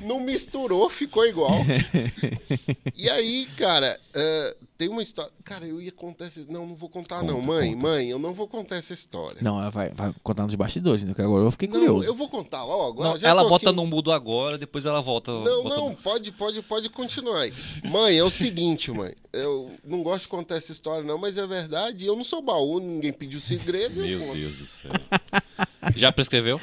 Não 0.01 0.19
misturou, 0.19 0.89
ficou 0.89 1.27
igual. 1.27 1.59
E 2.95 3.09
aí, 3.09 3.45
cara, 3.57 3.99
eh, 4.13 4.57
tem 4.79 4.87
uma 4.87 5.03
história. 5.03 5.29
Cara, 5.43 5.65
eu 5.67 5.81
ia 5.81 5.91
contar 5.91 6.25
essa. 6.27 6.39
Não, 6.47 6.65
não 6.65 6.73
vou 6.73 6.87
contar, 6.87 7.21
não. 7.21 7.35
Conta, 7.35 7.47
Mãe, 7.47 7.73
conta. 7.73 7.85
mãe, 7.87 8.09
eu 8.09 8.17
não 8.17 8.33
vou 8.33 8.47
contar 8.47 8.77
essa 8.77 8.93
história. 8.93 9.37
Não, 9.41 9.59
ela 9.59 9.69
vai, 9.69 9.89
vai 9.89 10.13
contar 10.23 10.43
nos 10.43 10.55
bastidores, 10.55 11.03
então, 11.03 11.13
que 11.13 11.21
agora 11.21 11.43
eu 11.43 11.51
fiquei 11.51 11.67
Não, 11.67 11.75
curioso. 11.81 12.07
eu 12.07 12.15
vou 12.15 12.29
contar 12.29 12.63
logo. 12.63 13.03
Não, 13.03 13.17
ela 13.21 13.43
bota 13.43 13.67
aqui. 13.69 13.75
no 13.75 13.85
mudo 13.85 14.09
agora, 14.09 14.57
depois 14.57 14.85
ela 14.85 15.01
volta. 15.01 15.31
Não, 15.33 15.63
bota 15.63 15.75
não, 15.75 15.89
no- 15.89 15.95
pode, 15.97 16.31
pode, 16.31 16.61
pode 16.61 16.89
continuar 16.89 17.41
aí. 17.41 17.53
Mãe, 17.83 18.17
é 18.17 18.23
o 18.23 18.31
seguinte, 18.31 18.89
mãe. 18.89 19.13
Eu 19.33 19.69
não 19.83 20.01
gosto 20.01 20.21
de 20.23 20.27
contar 20.29 20.55
essa 20.55 20.71
história, 20.71 21.03
não, 21.03 21.17
mas 21.17 21.37
é 21.37 21.45
verdade. 21.45 22.05
Eu 22.05 22.15
não 22.15 22.23
sou 22.23 22.41
baú, 22.41 22.79
ninguém 22.79 23.11
pediu 23.11 23.41
segredo. 23.41 24.03
eu 24.05 24.19
Meu. 24.19 24.33
Deus 24.33 24.59
do 24.59 24.65
céu. 24.65 24.91
Já 25.97 26.09
prescreveu? 26.11 26.59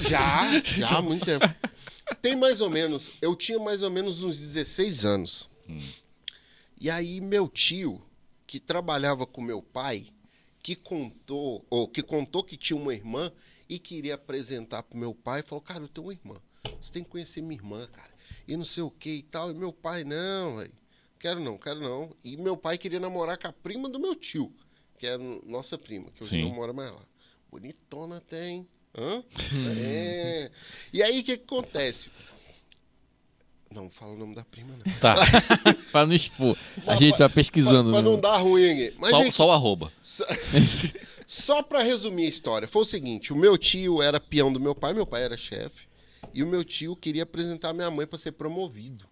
Já, 0.00 0.60
já 0.60 0.98
há 0.98 1.02
muito 1.02 1.24
tempo. 1.26 1.44
Tem 2.20 2.36
mais 2.36 2.60
ou 2.60 2.70
menos, 2.70 3.10
eu 3.20 3.34
tinha 3.34 3.58
mais 3.58 3.82
ou 3.82 3.90
menos 3.90 4.22
uns 4.22 4.38
16 4.38 5.04
anos. 5.04 5.48
E 6.82 6.90
aí 6.90 7.20
meu 7.20 7.48
tio, 7.48 8.02
que 8.44 8.58
trabalhava 8.58 9.24
com 9.24 9.40
meu 9.40 9.62
pai, 9.62 10.08
que 10.60 10.74
contou, 10.74 11.64
ou 11.70 11.86
que 11.86 12.02
contou 12.02 12.42
que 12.42 12.56
tinha 12.56 12.76
uma 12.76 12.92
irmã 12.92 13.30
e 13.68 13.78
queria 13.78 14.16
apresentar 14.16 14.82
pro 14.82 14.98
meu 14.98 15.14
pai, 15.14 15.44
falou: 15.44 15.62
"Cara, 15.62 15.84
eu 15.84 15.88
tenho 15.88 16.08
uma 16.08 16.12
irmã. 16.12 16.34
Você 16.80 16.90
tem 16.90 17.04
que 17.04 17.10
conhecer 17.10 17.40
minha 17.40 17.56
irmã, 17.56 17.86
cara." 17.86 18.10
E 18.48 18.56
não 18.56 18.64
sei 18.64 18.82
o 18.82 18.90
que 18.90 19.10
e 19.10 19.22
tal. 19.22 19.52
E 19.52 19.54
meu 19.54 19.72
pai: 19.72 20.02
"Não, 20.02 20.56
velho. 20.56 20.74
Quero 21.20 21.38
não, 21.38 21.56
quero 21.56 21.78
não." 21.78 22.16
E 22.24 22.36
meu 22.36 22.56
pai 22.56 22.76
queria 22.76 22.98
namorar 22.98 23.38
com 23.38 23.46
a 23.46 23.52
prima 23.52 23.88
do 23.88 24.00
meu 24.00 24.16
tio, 24.16 24.52
que 24.98 25.06
é 25.06 25.12
a 25.12 25.18
nossa 25.18 25.78
prima, 25.78 26.10
que 26.10 26.24
hoje 26.24 26.30
Sim. 26.30 26.42
não 26.48 26.50
mora 26.56 26.72
mais 26.72 26.90
lá. 26.90 27.06
Bonitona 27.48 28.20
tem. 28.20 28.66
Hã? 28.92 29.22
É. 29.78 30.50
E 30.92 31.00
aí 31.00 31.20
o 31.20 31.24
que, 31.24 31.36
que 31.36 31.44
acontece? 31.44 32.10
Não 33.74 33.88
fala 33.90 34.12
o 34.12 34.16
nome 34.16 34.34
da 34.34 34.44
prima, 34.44 34.74
não. 34.76 34.92
Tá. 35.00 35.14
Pra 35.90 36.06
não 36.06 36.14
expor. 36.14 36.56
A 36.86 36.96
gente 36.96 37.18
tá 37.18 37.28
pesquisando. 37.28 37.90
Pra, 37.90 38.00
pra 38.00 38.02
né? 38.02 38.10
não 38.10 38.20
dar 38.20 38.36
ruim 38.38 38.70
aqui. 38.70 38.94
Mas 38.98 39.10
Só, 39.10 39.16
aí, 39.16 39.32
só 39.32 39.46
o 39.48 39.52
arroba. 39.52 39.92
só, 40.02 40.24
só 41.26 41.62
pra 41.62 41.82
resumir 41.82 42.26
a 42.26 42.28
história, 42.28 42.68
foi 42.68 42.82
o 42.82 42.86
seguinte: 42.86 43.32
o 43.32 43.36
meu 43.36 43.56
tio 43.56 44.02
era 44.02 44.20
peão 44.20 44.52
do 44.52 44.60
meu 44.60 44.74
pai, 44.74 44.92
meu 44.92 45.06
pai 45.06 45.22
era 45.22 45.36
chefe, 45.36 45.86
e 46.34 46.42
o 46.42 46.46
meu 46.46 46.64
tio 46.64 46.94
queria 46.96 47.22
apresentar 47.22 47.72
minha 47.72 47.90
mãe 47.90 48.06
pra 48.06 48.18
ser 48.18 48.32
promovido. 48.32 49.06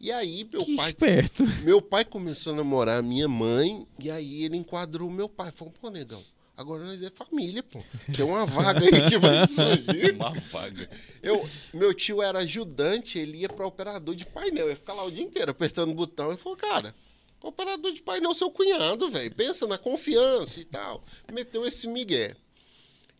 E 0.00 0.12
aí, 0.12 0.46
meu 0.52 0.64
Que 0.64 0.76
pai 0.76 0.90
esperto. 0.90 1.44
Meu 1.62 1.80
pai 1.80 2.04
começou 2.04 2.52
a 2.52 2.56
namorar 2.56 2.98
a 2.98 3.02
minha 3.02 3.26
mãe 3.26 3.86
e 3.98 4.10
aí 4.10 4.44
ele 4.44 4.56
enquadrou 4.56 5.08
meu 5.08 5.28
pai. 5.28 5.50
Falou, 5.50 5.72
pô, 5.80 5.88
negão, 5.88 6.22
agora 6.56 6.84
nós 6.84 7.02
é 7.02 7.10
família, 7.10 7.62
pô. 7.62 7.82
Tem 8.14 8.24
uma 8.24 8.46
vaga 8.46 8.80
aí 8.80 9.10
que 9.10 9.18
vai 9.18 9.46
surgir. 9.48 10.14
Uma 10.14 10.32
vaga. 10.32 10.88
Eu, 11.22 11.48
meu 11.72 11.92
tio 11.92 12.22
era 12.22 12.40
ajudante, 12.40 13.18
ele 13.18 13.38
ia 13.38 13.48
para 13.48 13.66
operador 13.66 14.14
de 14.14 14.26
painel. 14.26 14.68
Ia 14.68 14.76
ficar 14.76 14.94
lá 14.94 15.04
o 15.04 15.10
dia 15.10 15.22
inteiro 15.22 15.50
apertando 15.50 15.90
o 15.90 15.94
botão. 15.94 16.28
Ele 16.28 16.38
falou, 16.38 16.56
cara, 16.56 16.94
operador 17.40 17.92
de 17.92 18.02
painel 18.02 18.30
é 18.30 18.34
seu 18.34 18.50
cunhado, 18.50 19.10
velho. 19.10 19.34
Pensa 19.34 19.66
na 19.66 19.78
confiança 19.78 20.60
e 20.60 20.64
tal. 20.64 21.04
Meteu 21.32 21.66
esse 21.66 21.86
migué. 21.86 22.34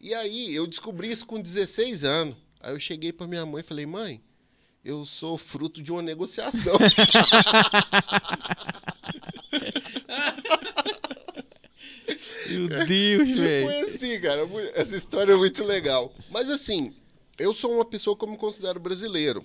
E 0.01 0.15
aí 0.15 0.55
eu 0.55 0.67
descobri 0.67 1.11
isso 1.11 1.27
com 1.27 1.41
16 1.41 2.05
anos. 2.05 2.37
Aí 2.61 2.73
eu 2.73 2.81
cheguei 2.81 3.13
para 3.13 3.27
minha 3.27 3.45
mãe 3.45 3.61
e 3.61 3.65
falei, 3.65 3.87
mãe, 3.87 4.23
eu 4.85 5.07
sou 5.07 5.39
fruto 5.39 5.83
de 5.83 5.91
uma 5.91 6.03
negociação. 6.03 6.77
Meu 12.49 12.69
Deus, 12.69 13.29
velho. 13.29 13.67
foi 13.67 13.81
assim, 13.81 14.21
cara. 14.21 14.41
Essa 14.75 14.97
história 14.97 15.33
é 15.33 15.37
muito 15.37 15.63
legal. 15.65 16.13
Mas 16.31 16.51
assim, 16.51 16.93
eu 17.39 17.53
sou 17.53 17.73
uma 17.75 17.85
pessoa 17.85 18.17
que 18.17 18.25
eu 18.25 18.29
me 18.29 18.37
considero 18.37 18.79
brasileiro. 18.81 19.45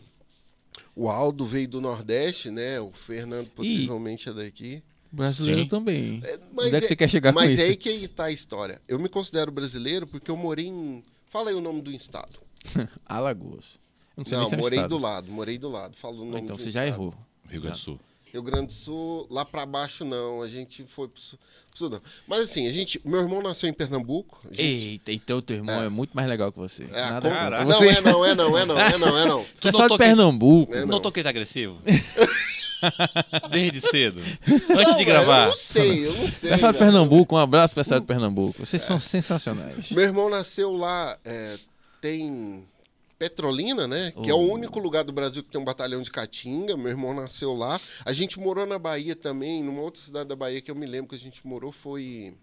O 0.96 1.10
Aldo 1.10 1.46
veio 1.46 1.68
do 1.68 1.82
Nordeste, 1.82 2.50
né? 2.52 2.80
O 2.80 2.92
Fernando 2.92 3.50
possivelmente 3.52 4.30
é 4.30 4.34
daqui. 4.34 4.84
Brasileiro 5.12 5.62
Sim. 5.64 5.68
também. 5.68 6.22
É, 6.24 6.40
Onde 6.56 6.76
é 6.76 6.82
que 6.82 6.88
você 6.88 6.96
quer 6.96 7.10
chegar 7.10 7.34
com 7.34 7.40
mas 7.40 7.50
isso? 7.52 7.62
é 7.62 7.66
aí 7.66 7.76
que 7.76 7.90
aí 7.90 8.08
tá 8.08 8.26
a 8.26 8.32
história. 8.32 8.80
Eu 8.88 9.00
me 9.00 9.10
considero 9.10 9.52
brasileiro 9.52 10.06
porque 10.06 10.30
eu 10.30 10.38
morei 10.38 10.68
em. 10.68 11.04
Fala 11.30 11.50
aí 11.50 11.56
o 11.56 11.62
nome 11.62 11.82
do 11.82 11.92
estado. 11.92 12.40
Alagoas. 13.06 13.80
Eu 14.16 14.22
não 14.22 14.26
sei 14.26 14.38
Não, 14.38 14.48
se 14.50 14.54
é 14.56 14.58
morei 14.58 14.78
estado. 14.80 14.90
do 14.90 14.98
lado, 15.00 15.32
morei 15.32 15.58
do 15.58 15.70
lado. 15.70 15.96
Fala 15.98 16.16
o 16.18 16.22
Ah, 16.22 16.26
nome 16.26 16.42
Então 16.42 16.56
do 16.56 16.62
você 16.62 16.70
já 16.70 16.86
estado. 16.86 16.96
errou. 17.02 17.16
Rio 17.48 17.62
Grande 17.62 17.78
do 17.78 17.82
Sul. 17.82 18.00
Rio 18.32 18.42
Grande 18.44 18.68
do 18.68 18.72
Sul, 18.74 19.28
lá 19.30 19.44
pra 19.44 19.66
baixo 19.66 20.06
não, 20.06 20.42
a 20.42 20.48
gente 20.48 20.84
foi 20.86 21.08
pro 21.08 21.20
sul, 21.22 21.40
pro 21.70 21.78
sul 21.80 21.90
não. 21.90 22.02
Mas 22.28 22.42
assim, 22.42 22.68
a 22.68 22.72
gente, 22.72 23.02
meu 23.04 23.22
irmão 23.22 23.42
nasceu 23.42 23.68
em 23.70 23.74
Pernambuco. 23.74 24.40
a 24.46 24.48
gente- 24.50 24.62
Eita, 24.62 25.12
então 25.12 25.42
teu 25.42 25.58
irmão 25.58 25.82
é. 25.84 25.90
muito 25.90 26.12
mais 26.14 26.28
legal 26.30 26.52
que 26.52 26.60
você. 26.60 26.84
É, 26.94 27.10
Nada 27.10 27.30
contra. 27.30 27.66
não, 27.66 27.66
Você 27.74 27.88
é 27.88 28.02
não, 28.02 28.24
é 28.26 28.36
não, 28.36 28.58
é 28.58 28.66
não, 28.66 28.80
é 28.80 28.98
não, 28.98 29.18
é 29.18 29.26
não. 29.26 29.46
Tu 29.60 29.68
é 29.68 29.72
só 29.72 29.88
de 29.88 29.98
Pernambuco. 29.98 30.74
É, 30.76 30.82
Não, 30.82 30.88
não. 30.88 31.00
toquei 31.02 31.24
tá 31.24 31.30
agressivo? 31.30 31.80
Desde 33.52 33.82
cedo. 33.82 34.20
Antes 34.48 34.68
Não, 34.70 34.96
de 34.96 35.02
Eu 35.02 35.06
gravar. 35.06 35.48
não 35.48 35.56
sei, 35.56 36.06
eu 36.08 36.14
não 36.14 36.28
sei. 36.30 36.50
Pessoal 36.50 36.72
de. 36.72 36.78
Pernambuco, 36.80 37.36
um 37.36 37.38
abraço 37.38 37.76
pessoal 37.76 38.00
de 38.00 38.06
Pernambuco. 38.06 38.66
Vocês 38.66 38.82
são 38.82 39.00
sensacionais. 39.00 39.90
Meu 39.92 40.04
irmão 40.04 40.30
nasceu 40.30 40.72
lá, 40.74 41.18
é, 41.26 41.58
tem 42.00 42.64
Petrolina, 43.20 43.86
né? 43.86 44.12
Que 44.24 44.30
é 44.30 44.34
o 44.34 44.38
Oh. 44.38 44.54
único 44.54 44.80
lugar 44.80 45.04
do 45.04 45.12
Brasil 45.12 45.44
que 45.44 45.50
tem 45.52 45.60
um 45.60 45.66
batalhão 45.66 46.02
de 46.02 46.10
Caatinga. 46.10 46.78
Meu 46.78 46.88
irmão 46.88 47.14
nasceu 47.14 47.54
lá. 47.54 47.80
A 48.06 48.14
gente 48.14 48.40
morou 48.40 48.66
na 48.66 48.80
Bahia 48.80 49.16
também, 49.16 49.62
numa 49.62 49.82
outra 49.82 50.02
cidade 50.02 50.30
da 50.30 50.36
Bahia 50.38 50.62
que 50.62 50.72
eu 50.72 50.76
me 50.76 50.86
lembro 50.86 51.10
que 51.10 51.16
a 51.16 51.20
gente 51.20 51.46
morou 51.46 51.72
foi 51.74 52.34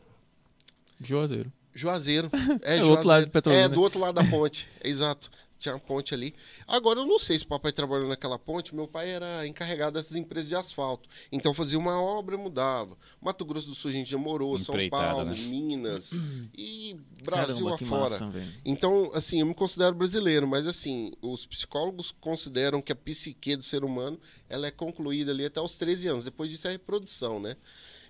Juazeiro. 1.01 1.51
Juazeiro. 1.75 2.31
É, 2.63 2.75
É, 2.75 2.77
Juazeiro. 2.77 2.91
outro 2.91 3.09
lado 3.09 3.25
de 3.25 3.31
Petrolina. 3.31 3.65
É, 3.65 3.69
do 3.69 3.81
outro 3.81 3.99
lado 3.99 4.15
da 4.15 4.25
ponte. 4.25 4.69
Exato. 4.85 5.31
Tinha 5.59 5.75
uma 5.75 5.81
ponte 5.81 6.13
ali. 6.13 6.35
Agora, 6.67 7.01
eu 7.01 7.07
não 7.07 7.19
sei 7.19 7.39
se 7.39 7.45
o 7.45 7.49
papai 7.49 7.73
trabalhou 7.73 8.09
naquela 8.09 8.39
ponte. 8.39 8.75
Meu 8.75 8.87
pai 8.87 9.11
era 9.11 9.47
encarregado 9.47 9.93
dessas 9.93 10.15
empresas 10.17 10.49
de 10.49 10.55
asfalto. 10.55 11.09
Então, 11.33 11.55
fazia 11.55 11.79
uma 11.79 12.01
obra, 12.01 12.37
mudava. 12.37 12.97
Mato 13.21 13.45
Grosso 13.45 13.69
do 13.69 13.75
Sul 13.75 13.91
a 13.91 13.95
gente 13.95 14.11
já 14.11 14.19
morou. 14.19 14.59
São 14.59 14.75
Paulo, 14.91 15.25
né? 15.25 15.35
Minas 15.37 16.13
e 16.57 16.97
Brasil 17.23 17.67
Caramba, 17.67 17.75
afora. 17.75 18.11
massa. 18.11 18.33
Então, 18.65 19.11
assim, 19.15 19.41
eu 19.41 19.47
me 19.47 19.55
considero 19.55 19.95
brasileiro, 19.95 20.47
mas 20.47 20.67
assim, 20.67 21.13
os 21.23 21.47
psicólogos 21.47 22.13
consideram 22.13 22.83
que 22.83 22.93
a 22.93 22.97
psique 22.97 23.57
do 23.57 23.63
ser 23.63 23.85
humano, 23.85 24.21
ela 24.49 24.67
é 24.67 24.71
concluída 24.71 25.33
ali 25.33 25.45
até 25.45 25.61
os 25.61 25.75
13 25.75 26.09
anos, 26.09 26.25
depois 26.25 26.51
disso 26.51 26.67
é 26.67 26.71
a 26.71 26.73
reprodução, 26.73 27.41
né? 27.41 27.57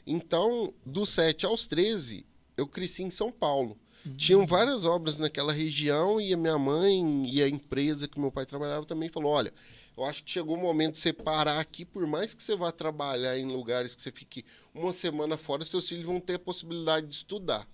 Então, 0.06 0.72
dos 0.84 1.08
7 1.10 1.46
aos 1.46 1.66
13, 1.66 2.24
eu 2.56 2.66
cresci 2.66 3.02
em 3.02 3.10
São 3.10 3.32
Paulo. 3.32 3.76
Tinham 4.16 4.46
várias 4.46 4.84
obras 4.84 5.16
naquela 5.16 5.52
região 5.52 6.20
e 6.20 6.32
a 6.32 6.36
minha 6.36 6.58
mãe 6.58 7.26
e 7.28 7.42
a 7.42 7.48
empresa 7.48 8.06
que 8.06 8.20
meu 8.20 8.30
pai 8.30 8.46
trabalhava 8.46 8.86
também 8.86 9.08
falou, 9.08 9.32
olha, 9.32 9.52
eu 9.96 10.04
acho 10.04 10.22
que 10.22 10.30
chegou 10.30 10.56
o 10.56 10.60
momento 10.60 10.92
de 10.94 11.00
você 11.00 11.12
parar 11.12 11.58
aqui, 11.58 11.84
por 11.84 12.06
mais 12.06 12.34
que 12.34 12.42
você 12.42 12.54
vá 12.54 12.70
trabalhar 12.70 13.38
em 13.38 13.46
lugares 13.46 13.94
que 13.96 14.02
você 14.02 14.12
fique 14.12 14.44
uma 14.74 14.92
semana 14.92 15.36
fora, 15.36 15.64
seus 15.64 15.88
filhos 15.88 16.04
vão 16.04 16.20
ter 16.20 16.34
a 16.34 16.38
possibilidade 16.38 17.06
de 17.06 17.14
estudar. 17.14 17.66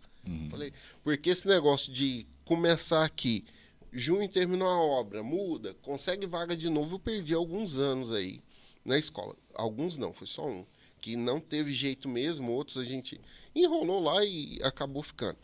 Falei, 0.48 0.72
porque 1.02 1.30
esse 1.30 1.46
negócio 1.48 1.92
de 1.92 2.26
começar 2.44 3.04
aqui, 3.04 3.44
junho 3.92 4.28
terminou 4.28 4.68
a 4.68 4.80
obra, 4.80 5.22
muda, 5.22 5.74
consegue 5.82 6.26
vaga 6.26 6.56
de 6.56 6.70
novo, 6.70 6.94
eu 6.94 6.98
perdi 7.00 7.34
alguns 7.34 7.76
anos 7.76 8.12
aí. 8.12 8.40
na 8.84 8.98
escola. 8.98 9.36
Alguns 9.54 9.96
não, 9.96 10.12
foi 10.12 10.26
só 10.26 10.46
um. 10.48 10.64
Que 11.02 11.16
não 11.16 11.40
teve 11.40 11.72
jeito 11.72 12.08
mesmo, 12.08 12.52
outros 12.52 12.78
a 12.78 12.84
gente 12.84 13.20
enrolou 13.54 14.00
lá 14.00 14.24
e 14.24 14.58
acabou 14.62 15.02
ficando. 15.02 15.36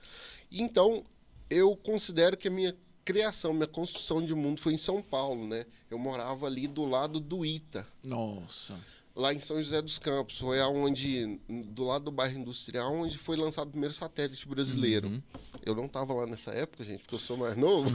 Então, 0.51 1.05
eu 1.51 1.77
considero 1.77 2.37
que 2.37 2.47
a 2.47 2.51
minha 2.51 2.75
criação, 3.05 3.53
minha 3.53 3.67
construção 3.67 4.25
de 4.25 4.35
mundo 4.35 4.61
foi 4.61 4.75
em 4.75 4.79
São 4.79 5.03
Paulo, 5.03 5.49
né? 5.49 5.67
Eu 5.91 5.99
morava 5.99 6.47
ali 6.47 6.69
do 6.69 6.85
lado 6.85 7.19
do 7.19 7.45
Ita, 7.45 7.85
Nossa. 8.05 8.79
lá 9.17 9.35
em 9.35 9.41
São 9.41 9.61
José 9.61 9.83
dos 9.83 9.99
Campos. 9.99 10.39
Foi 10.39 10.61
aonde, 10.61 11.41
do 11.49 11.85
lado 11.85 12.05
do 12.05 12.13
bairro 12.13 12.39
industrial, 12.39 12.95
onde 12.95 13.19
foi 13.19 13.37
lançado 13.37 13.67
o 13.67 13.71
primeiro 13.73 13.95
satélite 13.95 14.47
brasileiro. 14.47 15.09
Uhum. 15.09 15.23
Eu 15.67 15.75
não 15.75 15.87
estava 15.87 16.15
lá 16.15 16.25
nessa 16.25 16.53
época, 16.53 16.85
gente, 16.85 17.01
porque 17.01 17.17
eu 17.17 17.19
sou 17.19 17.37
mais 17.37 17.57
novo. 17.57 17.91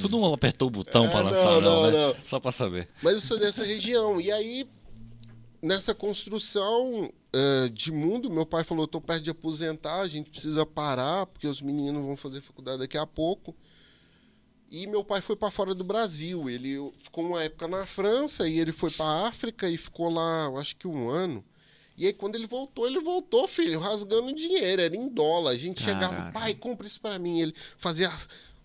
Tu 0.00 0.08
não 0.08 0.32
apertou 0.32 0.68
o 0.68 0.70
botão 0.70 1.04
É, 1.10 1.14
não, 1.14 1.22
lançar, 1.22 1.60
não, 1.60 1.60
não, 1.60 1.90
né? 1.90 2.06
não. 2.08 2.16
Só 2.26 2.40
pra 2.40 2.50
saber. 2.50 2.88
Mas 3.02 3.14
eu 3.14 3.20
sou 3.20 3.38
dessa 3.38 3.62
região. 3.62 4.20
E 4.20 4.32
aí, 4.32 4.66
nessa 5.64 5.94
construção 5.94 7.10
eh, 7.32 7.68
de 7.72 7.90
mundo, 7.90 8.30
meu 8.30 8.44
pai 8.44 8.62
falou: 8.62 8.84
estou 8.84 9.00
perto 9.00 9.22
de 9.22 9.30
aposentar, 9.30 10.00
a 10.00 10.08
gente 10.08 10.30
precisa 10.30 10.66
parar, 10.66 11.26
porque 11.26 11.46
os 11.46 11.60
meninos 11.60 12.04
vão 12.04 12.16
fazer 12.16 12.42
faculdade 12.42 12.78
daqui 12.80 12.98
a 12.98 13.06
pouco. 13.06 13.56
E 14.70 14.86
meu 14.86 15.04
pai 15.04 15.20
foi 15.20 15.36
para 15.36 15.50
fora 15.50 15.74
do 15.74 15.84
Brasil. 15.84 16.50
Ele 16.50 16.92
ficou 16.96 17.24
uma 17.24 17.42
época 17.42 17.66
na 17.68 17.86
França 17.86 18.48
e 18.48 18.58
ele 18.58 18.72
foi 18.72 18.90
para 18.90 19.06
a 19.06 19.28
África 19.28 19.68
e 19.68 19.76
ficou 19.76 20.08
lá, 20.10 20.48
acho 20.58 20.76
que 20.76 20.86
um 20.86 21.08
ano. 21.08 21.44
E 21.96 22.06
aí, 22.06 22.12
quando 22.12 22.34
ele 22.34 22.46
voltou, 22.46 22.86
ele 22.86 23.00
voltou, 23.00 23.46
filho, 23.46 23.78
rasgando 23.78 24.34
dinheiro, 24.34 24.82
era 24.82 24.96
em 24.96 25.08
dólar. 25.08 25.52
A 25.52 25.56
gente 25.56 25.80
chegava, 25.80 26.16
Caraca. 26.16 26.32
pai, 26.32 26.52
compra 26.54 26.88
isso 26.88 27.00
para 27.00 27.20
mim. 27.20 27.40
Ele 27.40 27.54
fazia, 27.78 28.12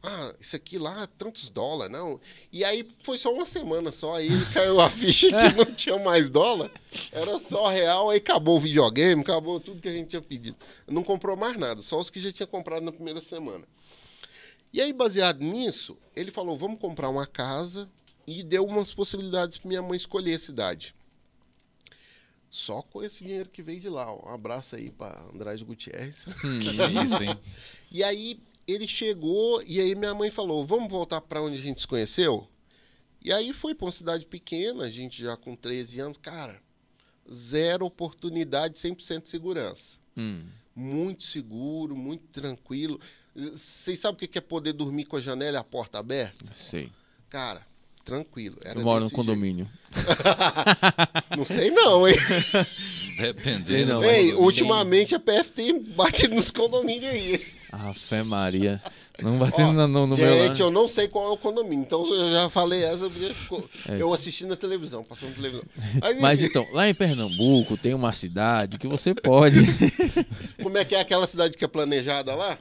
ah, 0.01 0.33
isso 0.39 0.55
aqui 0.55 0.77
lá, 0.77 1.07
tantos 1.17 1.49
dólares, 1.49 1.91
não. 1.91 2.19
E 2.51 2.63
aí 2.63 2.87
foi 3.03 3.17
só 3.17 3.33
uma 3.33 3.45
semana 3.45 3.91
só, 3.91 4.15
aí 4.15 4.29
caiu 4.53 4.79
a 4.79 4.89
ficha 4.89 5.27
que 5.27 5.55
não 5.57 5.65
tinha 5.65 5.99
mais 5.99 6.29
dólar, 6.29 6.71
era 7.11 7.37
só 7.37 7.67
real, 7.67 8.09
aí 8.09 8.17
acabou 8.17 8.57
o 8.57 8.61
videogame, 8.61 9.21
acabou 9.21 9.59
tudo 9.59 9.81
que 9.81 9.89
a 9.89 9.93
gente 9.93 10.09
tinha 10.09 10.21
pedido. 10.21 10.57
Não 10.87 11.03
comprou 11.03 11.35
mais 11.35 11.57
nada, 11.57 11.81
só 11.81 11.99
os 11.99 12.09
que 12.09 12.19
já 12.19 12.31
tinha 12.31 12.47
comprado 12.47 12.83
na 12.83 12.91
primeira 12.91 13.19
semana. 13.19 13.65
E 14.71 14.81
aí, 14.81 14.93
baseado 14.93 15.41
nisso, 15.41 15.97
ele 16.15 16.31
falou: 16.31 16.57
vamos 16.57 16.79
comprar 16.79 17.09
uma 17.09 17.25
casa 17.25 17.89
e 18.25 18.43
deu 18.43 18.63
umas 18.65 18.93
possibilidades 18.93 19.57
para 19.57 19.67
minha 19.67 19.81
mãe 19.81 19.97
escolher 19.97 20.35
a 20.35 20.39
cidade. 20.39 20.95
Só 22.49 22.81
com 22.81 23.03
esse 23.03 23.23
dinheiro 23.23 23.49
que 23.49 23.61
veio 23.61 23.79
de 23.79 23.89
lá. 23.89 24.11
ó. 24.11 24.29
Um 24.29 24.33
abraço 24.33 24.75
aí 24.75 24.91
para 24.91 25.21
Andrade 25.33 25.63
Gutierrez. 25.63 26.25
Que 26.41 27.03
isso, 27.03 27.23
hein? 27.23 27.37
E 27.91 28.03
aí 28.03 28.39
ele 28.71 28.87
chegou 28.87 29.61
e 29.63 29.79
aí 29.79 29.95
minha 29.95 30.13
mãe 30.13 30.29
falou: 30.31 30.65
"Vamos 30.65 30.89
voltar 30.91 31.21
para 31.21 31.41
onde 31.41 31.57
a 31.57 31.61
gente 31.61 31.81
se 31.81 31.87
conheceu?" 31.87 32.47
E 33.23 33.31
aí 33.33 33.51
foi 33.51 33.75
para 33.75 33.85
uma 33.85 33.91
cidade 33.91 34.25
pequena, 34.25 34.85
a 34.85 34.89
gente 34.89 35.21
já 35.21 35.35
com 35.35 35.55
13 35.55 35.99
anos, 35.99 36.17
cara, 36.17 36.61
zero 37.31 37.85
oportunidade, 37.85 38.79
100% 38.79 39.23
de 39.23 39.29
segurança. 39.29 39.97
Hum. 40.15 40.43
Muito 40.75 41.25
seguro, 41.25 41.95
muito 41.97 42.23
tranquilo. 42.31 42.99
Vocês 43.35 43.99
sabem 43.99 44.15
o 44.15 44.27
que 44.29 44.37
é 44.37 44.41
poder 44.41 44.71
dormir 44.73 45.03
com 45.05 45.17
a 45.17 45.21
janela 45.21 45.57
e 45.57 45.59
a 45.59 45.63
porta 45.63 45.99
aberta? 45.99 46.45
Sei. 46.55 46.89
Cara, 47.29 47.65
tranquilo. 48.05 48.57
Era 48.63 48.79
Eu 48.79 48.83
moro 48.85 49.03
no 49.03 49.11
condomínio. 49.11 49.69
Não 51.37 51.45
sei 51.45 51.69
não, 51.71 52.07
hein? 52.07 52.15
Dependendo. 53.17 53.93
Não, 53.93 54.01
né? 54.01 54.19
Ei, 54.19 54.31
mas- 54.31 54.39
ultimamente 54.39 55.13
a 55.15 55.19
PF 55.19 55.51
tem 55.51 55.81
batido 55.81 56.35
nos 56.35 56.51
condomínios 56.51 57.11
aí. 57.11 57.58
Ah, 57.71 57.93
fé 57.93 58.23
Maria. 58.23 58.81
Não 59.21 59.37
batendo 59.37 59.73
na- 59.73 59.87
no, 59.87 60.07
no 60.07 60.17
meu 60.17 60.37
lá. 60.39 60.47
Gente, 60.47 60.59
eu 60.61 60.71
não 60.71 60.87
sei 60.87 61.07
qual 61.07 61.27
é 61.27 61.31
o 61.31 61.37
condomínio, 61.37 61.83
então 61.83 62.03
eu 62.13 62.31
já 62.31 62.49
falei 62.49 62.83
essa 62.83 63.09
porque 63.09 63.29
ficou- 63.33 63.69
eu 63.87 64.13
assisti 64.13 64.45
na 64.45 64.55
televisão, 64.55 65.03
passou 65.03 65.29
na 65.29 65.35
televisão. 65.35 65.63
Mas, 66.21 66.41
É. 66.41 66.45
Então, 66.45 66.65
lá 66.71 66.89
em 66.89 66.93
Pernambuco 66.93 67.77
tem 67.77 67.93
uma 67.93 68.11
cidade 68.13 68.77
que 68.79 68.87
você 68.87 69.13
pode. 69.13 69.59
como 70.63 70.77
é 70.77 70.85
que 70.85 70.95
é 70.95 70.99
aquela 71.01 71.27
cidade 71.27 71.57
que 71.57 71.63
é 71.65 71.67
planejada 71.67 72.33
lá? 72.33 72.57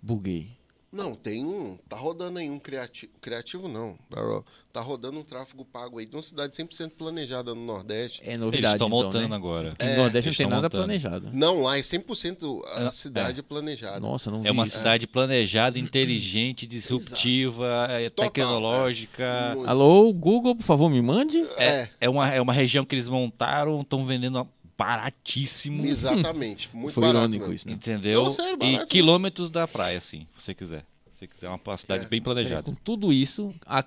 Buguei. 0.00 0.57
Não, 0.90 1.14
tem 1.14 1.44
um. 1.44 1.76
Tá 1.88 1.96
rodando 1.96 2.38
aí 2.38 2.48
um 2.48 2.58
criativo. 2.58 3.12
Criativo 3.20 3.68
não. 3.68 3.96
Tá- 4.10 4.42
Tá 4.70 4.82
rodando 4.82 5.18
um 5.18 5.24
tráfego 5.24 5.64
pago 5.64 5.98
aí 5.98 6.06
de 6.06 6.14
uma 6.14 6.22
cidade 6.22 6.54
100% 6.54 6.90
planejada 6.96 7.52
no 7.54 7.64
Nordeste. 7.64 8.20
É 8.22 8.28
Eles 8.28 8.38
novidade, 8.40 8.74
estão 8.74 8.86
então, 8.86 8.98
montando 9.00 9.28
né? 9.28 9.34
agora. 9.34 9.72
Aqui 9.72 9.84
no 9.84 9.96
Nordeste 9.96 10.26
não 10.26 10.28
eles 10.28 10.36
tem 10.36 10.46
nada 10.46 10.62
montando. 10.62 10.84
planejado. 10.84 11.30
Não, 11.32 11.62
lá 11.62 11.78
é 11.78 11.82
100% 11.82 12.62
a 12.74 12.82
É, 12.82 12.90
cidade 12.92 13.40
é 13.40 13.42
planejada. 13.42 13.98
Nossa, 13.98 14.30
não 14.30 14.42
vi 14.42 14.48
É 14.48 14.52
uma 14.52 14.66
isso. 14.66 14.78
cidade 14.78 15.06
planejada, 15.06 15.78
inteligente, 15.78 16.64
disruptiva, 16.66 17.86
é, 17.90 18.08
Total, 18.10 18.30
tecnológica. 18.30 19.52
Muito. 19.56 19.68
Alô, 19.70 20.12
Google, 20.12 20.54
por 20.54 20.62
favor, 20.64 20.88
me 20.90 21.02
mande. 21.02 21.38
É, 21.56 21.88
É 22.00 22.08
uma, 22.08 22.28
é 22.32 22.40
uma 22.40 22.52
região 22.52 22.84
que 22.84 22.94
eles 22.94 23.08
montaram, 23.08 23.80
estão 23.80 24.06
vendendo 24.06 24.38
a- 24.38 24.46
baratíssimo. 24.78 25.84
exatamente. 25.84 26.70
Muito 26.74 26.94
Foi 26.94 27.02
barato 27.02 27.24
irônico 27.26 27.42
mesmo. 27.46 27.54
isso, 27.54 27.66
né? 27.68 27.74
Entendeu? 27.74 28.24
Não, 28.24 28.30
sério, 28.30 28.54
e 28.62 28.72
barato. 28.72 28.86
quilômetros 28.86 29.50
da 29.50 29.66
praia, 29.66 29.98
assim, 29.98 30.26
se 30.38 30.44
você 30.44 30.54
quiser. 30.54 30.80
Se 31.14 31.20
você 31.20 31.26
quiser 31.26 31.48
uma 31.48 31.76
cidade 31.76 32.04
É. 32.04 32.08
bem 32.08 32.20
É, 32.20 32.22
planejada. 32.22 32.62
com 32.62 32.74
tudo 32.74 33.12
isso, 33.12 33.52
a- 33.66 33.84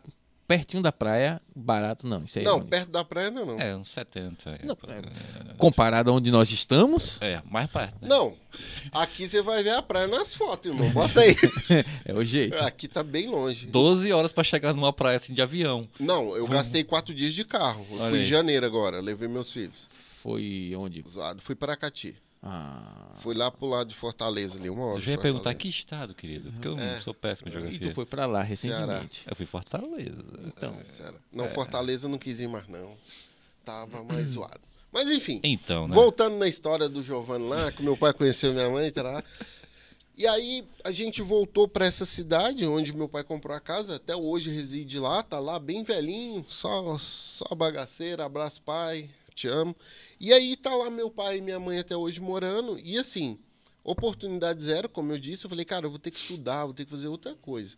pertinho 0.48 0.84
da 0.84 0.92
praia, 0.92 1.42
barato 1.56 2.06
não. 2.06 2.26
Isso 2.26 2.38
aí 2.38 2.44
Não, 2.44 2.56
irônico. 2.56 2.70
perto 2.70 2.90
da 2.90 3.06
praia 3.06 3.32
não. 3.32 3.44
é 3.44 3.46
Não, 3.46 3.60
É, 3.62 3.76
uns 3.78 3.90
70. 3.90 4.50
É, 4.50 4.66
Não, 4.66 4.76
Comparado 5.58 6.12
a 6.12 6.14
onde 6.14 6.30
nós 6.30 6.52
estamos, 6.52 7.22
é 7.22 7.42
mais 7.50 7.70
perto. 7.70 7.94
Né? 8.02 8.10
não. 8.10 8.36
Aqui 8.92 9.30
você 9.30 9.42
vai 9.42 9.64
ver 9.64 9.70
a 9.70 9.82
praia 9.82 10.08
nas 10.08 10.34
fotos, 10.36 10.70
irmão. 10.70 10.90
Bota 10.92 11.22
aí. 11.22 11.34
é 12.04 12.14
o 12.14 12.22
jeito. 12.26 12.62
Aqui 12.66 12.90
tá 12.90 13.02
bem 13.02 13.30
longe. 13.30 13.68
12 13.68 14.12
horas 14.12 14.34
pra 14.34 14.44
chegar 14.44 14.74
numa 14.74 14.92
praia 14.92 15.16
assim 15.16 15.34
de 15.34 15.42
avião. 15.42 15.88
Não, 15.98 16.36
eu 16.36 16.46
gastei 16.48 16.84
quatro 16.84 17.14
dias 17.16 17.34
de 17.34 17.46
carro. 17.46 17.86
Eu 17.90 17.98
Olha 18.02 18.10
fui 18.10 18.20
aí. 18.20 18.26
em 18.26 18.28
janeiro 18.28 18.66
agora, 18.66 19.00
levei 19.00 19.30
meus 19.30 19.54
filhos. 19.54 19.88
Foi 20.22 20.74
onde? 20.78 21.04
Zoado. 21.10 21.42
Fui 21.42 21.56
para 21.56 21.76
Cati. 21.76 22.16
Ah. 22.44 23.14
Fui 23.18 23.36
lá 23.36 23.52
pro 23.52 23.68
lado 23.68 23.88
de 23.90 23.96
Fortaleza 23.96 24.58
ali, 24.58 24.70
uma 24.70 24.84
hora. 24.86 24.98
Eu 24.98 25.02
já 25.02 25.12
ia 25.12 25.18
de 25.18 25.22
perguntar 25.22 25.44
Fortaleza. 25.52 25.60
que 25.60 25.70
estado, 25.70 26.14
querido. 26.16 26.52
Porque 26.52 26.68
eu 26.68 26.78
É. 26.78 27.00
sou 27.02 27.14
péssimo 27.14 27.48
em 27.48 27.52
E 27.52 27.54
geografia. 27.54 27.88
tu 27.90 27.94
foi 27.94 28.06
pra 28.06 28.26
lá 28.26 28.42
recentemente. 28.42 29.24
Eu 29.30 29.36
fui 29.36 29.46
Fortaleza. 29.46 30.24
Então, 30.46 30.76
Sério. 30.84 31.20
Não, 31.32 31.50
Fortaleza 31.50 32.08
eu 32.08 32.10
não 32.12 32.18
quis 32.18 32.40
ir 32.40 32.48
mais, 32.48 32.68
não. 32.68 32.96
Tava 33.64 34.04
mais 34.04 34.30
zoado. 34.30 34.60
Mas 34.92 35.10
enfim, 35.10 35.40
Então, 35.44 35.88
né? 35.88 35.94
voltando 35.96 36.36
na 36.38 36.48
história 36.48 36.90
do 36.90 37.02
Giovanni 37.04 37.48
lá, 37.48 37.72
que 37.72 37.82
meu 37.84 37.96
pai 37.96 38.12
conheceu 38.14 38.52
minha 38.54 38.70
mãe, 38.70 38.92
tá 38.92 39.02
lá. 39.04 39.24
E 40.18 40.28
aí 40.28 40.66
a 40.84 40.92
gente 40.92 41.22
voltou 41.22 41.68
para 41.68 41.86
essa 41.86 42.06
cidade 42.06 42.66
onde 42.66 42.92
meu 42.94 43.08
pai 43.08 43.24
comprou 43.24 43.56
a 43.56 43.60
casa, 43.62 43.96
até 43.96 44.16
hoje 44.16 44.50
reside 44.52 45.00
lá, 45.00 45.24
tá 45.24 45.40
lá 45.40 45.58
bem 45.58 45.84
velhinho, 45.84 46.44
só 46.50 46.98
só 47.00 47.46
bagaceira, 47.56 48.26
abraço 48.26 48.62
pai, 48.64 49.10
te 49.36 49.48
amo. 49.48 49.76
E 50.20 50.32
aí 50.34 50.56
tá 50.56 50.74
lá 50.76 50.90
meu 50.90 51.10
pai 51.10 51.38
e 51.38 51.42
minha 51.42 51.60
mãe 51.60 51.80
até 51.80 51.96
hoje 51.96 52.20
morando, 52.20 52.80
e 52.80 52.98
assim, 52.98 53.40
oportunidade 53.84 54.64
zero, 54.64 54.88
como 54.90 55.12
eu 55.12 55.18
disse, 55.18 55.46
eu 55.46 55.50
falei, 55.50 55.66
cara, 55.66 55.86
eu 55.86 55.90
vou 55.90 56.00
ter 56.00 56.12
que 56.12 56.20
estudar, 56.20 56.66
vou 56.66 56.74
ter 56.74 56.86
que 56.86 56.92
fazer 56.92 57.08
outra 57.08 57.36
coisa. 57.36 57.76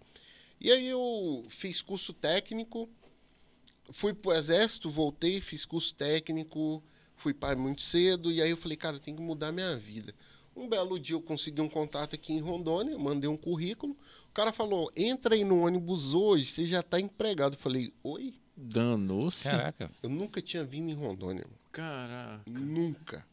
E 0.60 0.72
aí 0.72 0.88
eu 0.88 1.46
fiz 1.50 1.82
curso 1.82 2.13
técnico, 2.13 2.89
fui 3.92 4.13
pro 4.13 4.34
exército, 4.34 4.89
voltei, 4.89 5.42
fiz 5.42 5.66
curso 5.66 5.94
técnico, 5.94 6.84
fui 7.16 7.34
pai 7.34 7.56
muito 7.56 7.82
cedo, 7.82 8.32
e 8.32 8.42
aí 8.42 8.50
eu 8.50 8.58
falei, 8.58 8.78
cara, 8.78 9.00
tenho 9.00 9.18
que 9.18 9.24
mudar 9.24 9.52
minha 9.52 9.76
vida. 9.78 10.13
Um 10.56 10.70
belo 10.70 11.00
dia 11.00 11.16
eu 11.16 11.22
consegui 11.22 11.62
um 11.62 11.70
contato 11.70 12.16
aqui 12.16 12.32
em 12.32 12.39
Rondônia, 12.39 12.98
mandei 12.98 13.30
um 13.30 13.36
currículo, 13.36 13.98
o 14.30 14.34
cara 14.34 14.52
falou, 14.54 14.92
entra 14.96 15.36
aí 15.36 15.44
no 15.44 15.66
ônibus 15.66 16.13
hoje, 16.13 16.46
você 16.46 16.66
já 16.66 16.82
tá 16.84 17.00
empregado. 17.00 17.54
Eu 17.56 17.60
falei, 17.60 17.94
oi? 18.04 18.36
Danou-se. 18.56 19.44
Caraca. 19.44 19.92
Eu 20.02 20.10
nunca 20.10 20.42
tinha 20.42 20.63
vindo 20.63 20.89
em 20.89 20.94
Rondônia. 20.94 21.46
Caraca. 21.72 22.44
nunca. 22.48 23.26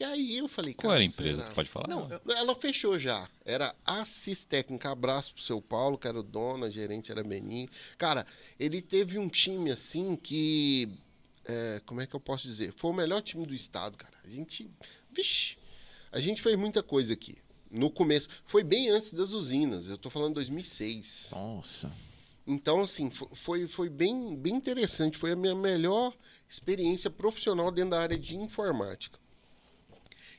E 0.00 0.04
aí 0.04 0.38
eu 0.38 0.46
falei, 0.46 0.74
cara, 0.74 0.88
Qual 0.88 0.94
era 0.94 1.02
a 1.02 1.06
empresa? 1.06 1.38
será? 1.38 1.48
Tu 1.50 1.54
pode 1.54 1.68
falar? 1.68 1.88
Não, 1.88 2.08
ela 2.36 2.54
fechou 2.54 2.98
já. 3.00 3.28
Era 3.44 3.74
Assis 3.84 4.44
Técnica. 4.44 4.90
Abraço 4.90 5.34
pro 5.34 5.42
seu 5.42 5.60
Paulo, 5.60 5.98
que 5.98 6.06
era 6.06 6.20
o 6.20 6.22
dono, 6.22 6.64
a 6.64 6.70
gerente 6.70 7.10
era 7.10 7.24
Benin. 7.24 7.68
Cara, 7.96 8.24
ele 8.60 8.80
teve 8.80 9.18
um 9.18 9.28
time 9.28 9.72
assim 9.72 10.14
que. 10.14 10.88
é, 11.44 11.82
como 11.84 12.00
é 12.00 12.06
que 12.06 12.14
eu 12.14 12.20
posso 12.20 12.46
dizer? 12.46 12.72
Foi 12.76 12.90
o 12.92 12.94
melhor 12.94 13.20
time 13.22 13.44
do 13.44 13.54
estado, 13.54 13.96
cara. 13.96 14.14
A 14.24 14.28
gente. 14.28 14.70
Vixe! 15.10 15.56
A 16.12 16.20
gente 16.20 16.40
fez 16.42 16.56
muita 16.56 16.80
coisa 16.80 17.12
aqui. 17.12 17.36
No 17.68 17.90
começo. 17.90 18.28
Foi 18.44 18.62
bem 18.62 18.88
antes 18.90 19.12
das 19.12 19.32
usinas. 19.32 19.88
Eu 19.88 19.98
tô 19.98 20.10
falando 20.10 20.34
2006. 20.34 21.30
Nossa. 21.32 21.90
Então, 22.50 22.80
assim, 22.80 23.10
fo- 23.10 23.28
foi, 23.34 23.66
foi 23.66 23.90
bem, 23.90 24.34
bem 24.34 24.54
interessante. 24.54 25.18
Foi 25.18 25.32
a 25.32 25.36
minha 25.36 25.54
melhor 25.54 26.16
experiência 26.48 27.10
profissional 27.10 27.70
dentro 27.70 27.90
da 27.90 28.00
área 28.00 28.18
de 28.18 28.36
informática. 28.36 29.18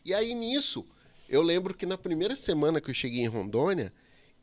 E 0.04 0.12
aí, 0.12 0.34
nisso, 0.34 0.84
eu 1.30 1.44
lembro 1.44 1.72
que 1.74 1.86
na 1.86 2.00
primeira 2.00 2.36
semana 2.36 2.82
que 2.82 2.90
eu 2.90 2.96
cheguei 2.96 3.22
em 3.22 3.28
Rondônia, 3.28 3.94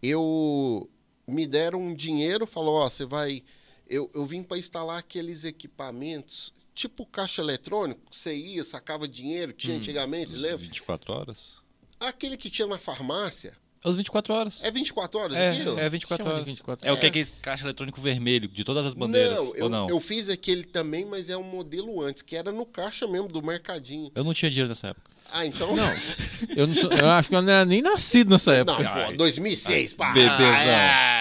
eu 0.00 0.88
me 1.26 1.44
deram 1.44 1.80
um 1.82 1.92
dinheiro, 1.94 2.46
falou, 2.46 2.76
ó, 2.76 2.88
você 2.88 3.04
vai... 3.04 3.42
Eu, 3.88 4.08
eu 4.14 4.24
vim 4.24 4.42
para 4.42 4.58
instalar 4.58 4.98
aqueles 4.98 5.42
equipamentos, 5.44 6.52
tipo 6.74 7.04
caixa 7.06 7.40
eletrônico, 7.42 8.00
você 8.14 8.36
ia, 8.36 8.62
sacava 8.64 9.08
dinheiro, 9.08 9.52
tinha 9.52 9.76
antigamente, 9.76 10.30
você 10.32 10.36
lembra? 10.36 10.58
24 10.58 11.12
horas? 11.12 11.58
Aquele 11.98 12.36
que 12.36 12.50
tinha 12.50 12.66
na 12.68 12.78
farmácia, 12.78 13.56
os 13.84 13.96
24 13.96 14.34
horas. 14.34 14.60
É 14.62 14.70
24 14.70 15.20
horas 15.20 15.36
aquilo? 15.36 15.78
É, 15.78 15.84
é 15.86 15.88
24 15.88 16.16
Chama 16.24 16.30
de 16.30 16.34
horas. 16.36 16.46
24 16.46 16.88
É 16.88 16.92
o 16.92 16.96
que 16.96 17.02
é 17.02 17.06
É. 17.06 17.08
aquele 17.10 17.26
caixa 17.42 17.64
eletrônico 17.64 18.00
vermelho 18.00 18.48
de 18.48 18.64
todas 18.64 18.86
as 18.86 18.94
bandeiras, 18.94 19.36
Não, 19.36 19.46
ou 19.46 19.56
eu, 19.56 19.68
não? 19.68 19.88
eu 19.88 20.00
fiz 20.00 20.28
aquele 20.28 20.64
também, 20.64 21.04
mas 21.04 21.28
é 21.30 21.36
um 21.36 21.42
modelo 21.44 22.02
antes, 22.02 22.22
que 22.22 22.34
era 22.36 22.50
no 22.50 22.66
caixa 22.66 23.06
mesmo, 23.06 23.28
do 23.28 23.42
mercadinho. 23.42 24.10
Eu 24.14 24.24
não 24.24 24.34
tinha 24.34 24.50
dinheiro 24.50 24.68
nessa 24.68 24.88
época. 24.88 25.10
Ah, 25.32 25.44
então. 25.44 25.74
Não. 25.74 25.84
Eu, 26.54 26.66
não 26.68 26.74
sou- 26.74 26.92
eu 26.92 27.10
acho 27.10 27.28
que 27.28 27.34
eu 27.34 27.42
não 27.42 27.50
era 27.52 27.64
nem 27.64 27.82
nascido 27.82 28.30
nessa 28.30 28.52
Não, 28.64 28.74
época. 28.80 29.06
pô, 29.10 29.16
2006, 29.16 29.92
pá. 29.94 30.12
bebezão. 30.12 30.46
É. 30.46 31.15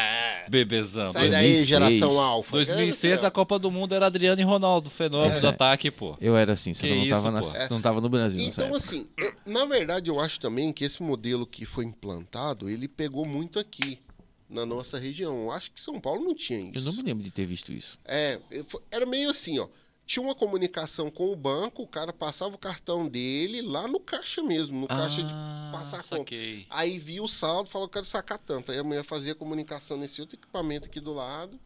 Bebezão. 0.49 1.12
Sai 1.12 1.29
daí, 1.29 1.53
2006. 1.63 1.67
geração 1.67 2.19
alfa. 2.19 2.51
2006 2.51 3.23
a 3.23 3.31
Copa 3.31 3.58
do 3.60 3.69
Mundo 3.71 3.93
era 3.95 4.05
Adriano 4.05 4.39
e 4.41 4.43
Ronaldo, 4.43 4.89
fenômenos 4.89 5.41
do 5.41 5.47
É. 5.47 5.49
ataque, 5.49 5.89
pô. 5.91 6.15
Eu 6.19 6.36
era 6.38 6.53
assim, 6.53 6.73
só 6.73 6.81
Que 6.81 6.88
eu 6.88 6.95
não 6.95 7.01
isso, 7.03 7.10
tava, 7.12 7.23
pô. 7.25 7.31
nas- 7.31 7.69
não 7.69 7.81
tava 7.81 8.01
no 8.01 8.10
Brasil 8.10 8.39
Então, 8.41 8.73
assim, 8.75 9.08
eu- 9.17 9.34
na 9.45 9.65
verdade, 9.65 10.10
eu 10.10 10.19
acho 10.19 10.39
também 10.39 10.71
que 10.73 10.84
esse 10.86 11.01
modelo 11.01 11.45
que 11.45 11.65
foi 11.65 11.86
implantado, 11.86 12.69
ele 12.69 12.88
pegou 12.88 13.25
muito 13.25 13.60
aqui, 13.60 13.99
na 14.47 14.65
nossa 14.65 14.99
região. 14.99 15.43
Eu 15.45 15.51
acho 15.51 15.71
que 15.71 15.81
São 15.81 15.99
Paulo 15.99 16.23
não 16.23 16.36
tinha 16.36 16.60
Eu 16.60 16.71
isso. 16.75 16.86
não 16.86 16.93
me 16.93 17.01
lembro 17.01 17.23
de 17.23 17.31
ter 17.31 17.45
visto 17.47 17.73
isso. 17.73 17.97
É, 18.05 18.39
eu 18.51 18.65
era 18.91 19.05
meio 19.05 19.29
assim, 19.29 19.58
ó. 19.60 19.67
Tinha 20.05 20.23
uma 20.23 20.35
comunicação 20.35 21.09
com 21.09 21.31
o 21.31 21.35
banco, 21.35 21.81
o 21.81 21.87
cara 21.87 22.13
passava 22.13 22.53
o 22.53 22.59
cartão 22.59 23.07
dele 23.07 23.61
lá 23.61 23.87
no 23.87 23.99
caixa 23.99 24.43
mesmo, 24.43 24.81
no 24.81 24.87
caixa 24.87 25.23
de 25.23 25.33
passar 25.71 25.99
a 25.99 26.03
conta. 26.03 26.15
Ah, 26.15 26.17
saquei. 26.19 26.67
Aí 26.69 26.99
via 26.99 27.23
o 27.23 27.27
saldo, 27.27 27.69
falou, 27.69 27.89
quero 27.89 28.05
sacar 28.05 28.37
tanto. 28.37 28.71
Aí 28.71 28.77
a 28.77 28.83
mulher 28.83 29.03
fazia 29.03 29.31
a 29.31 29.35
comunicação 29.35 29.97
nesse 29.97 30.21
outro 30.21 30.35
equipamento 30.35 30.85
aqui 30.85 30.99
do 30.99 31.11
lado 31.11 31.59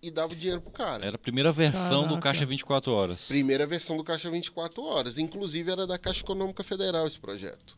e 0.00 0.10
dava 0.10 0.32
o 0.32 0.36
dinheiro 0.36 0.60
pro 0.60 0.70
cara. 0.70 1.04
Era 1.04 1.16
a 1.16 1.18
primeira 1.18 1.50
versão 1.50 2.02
do 2.02 2.10
Caraca. 2.10 2.22
Caixa 2.22 2.46
24 2.46 2.92
Horas. 2.92 3.26
Primeira 3.26 3.66
versão 3.66 3.96
do 3.96 4.04
Caixa 4.04 4.30
24 4.30 4.82
Horas. 4.84 5.18
Inclusive 5.18 5.70
era 5.70 5.86
da 5.86 5.98
Caixa 5.98 6.20
Econômica 6.20 6.62
Federal 6.62 7.06
esse 7.06 7.18
projeto. 7.18 7.76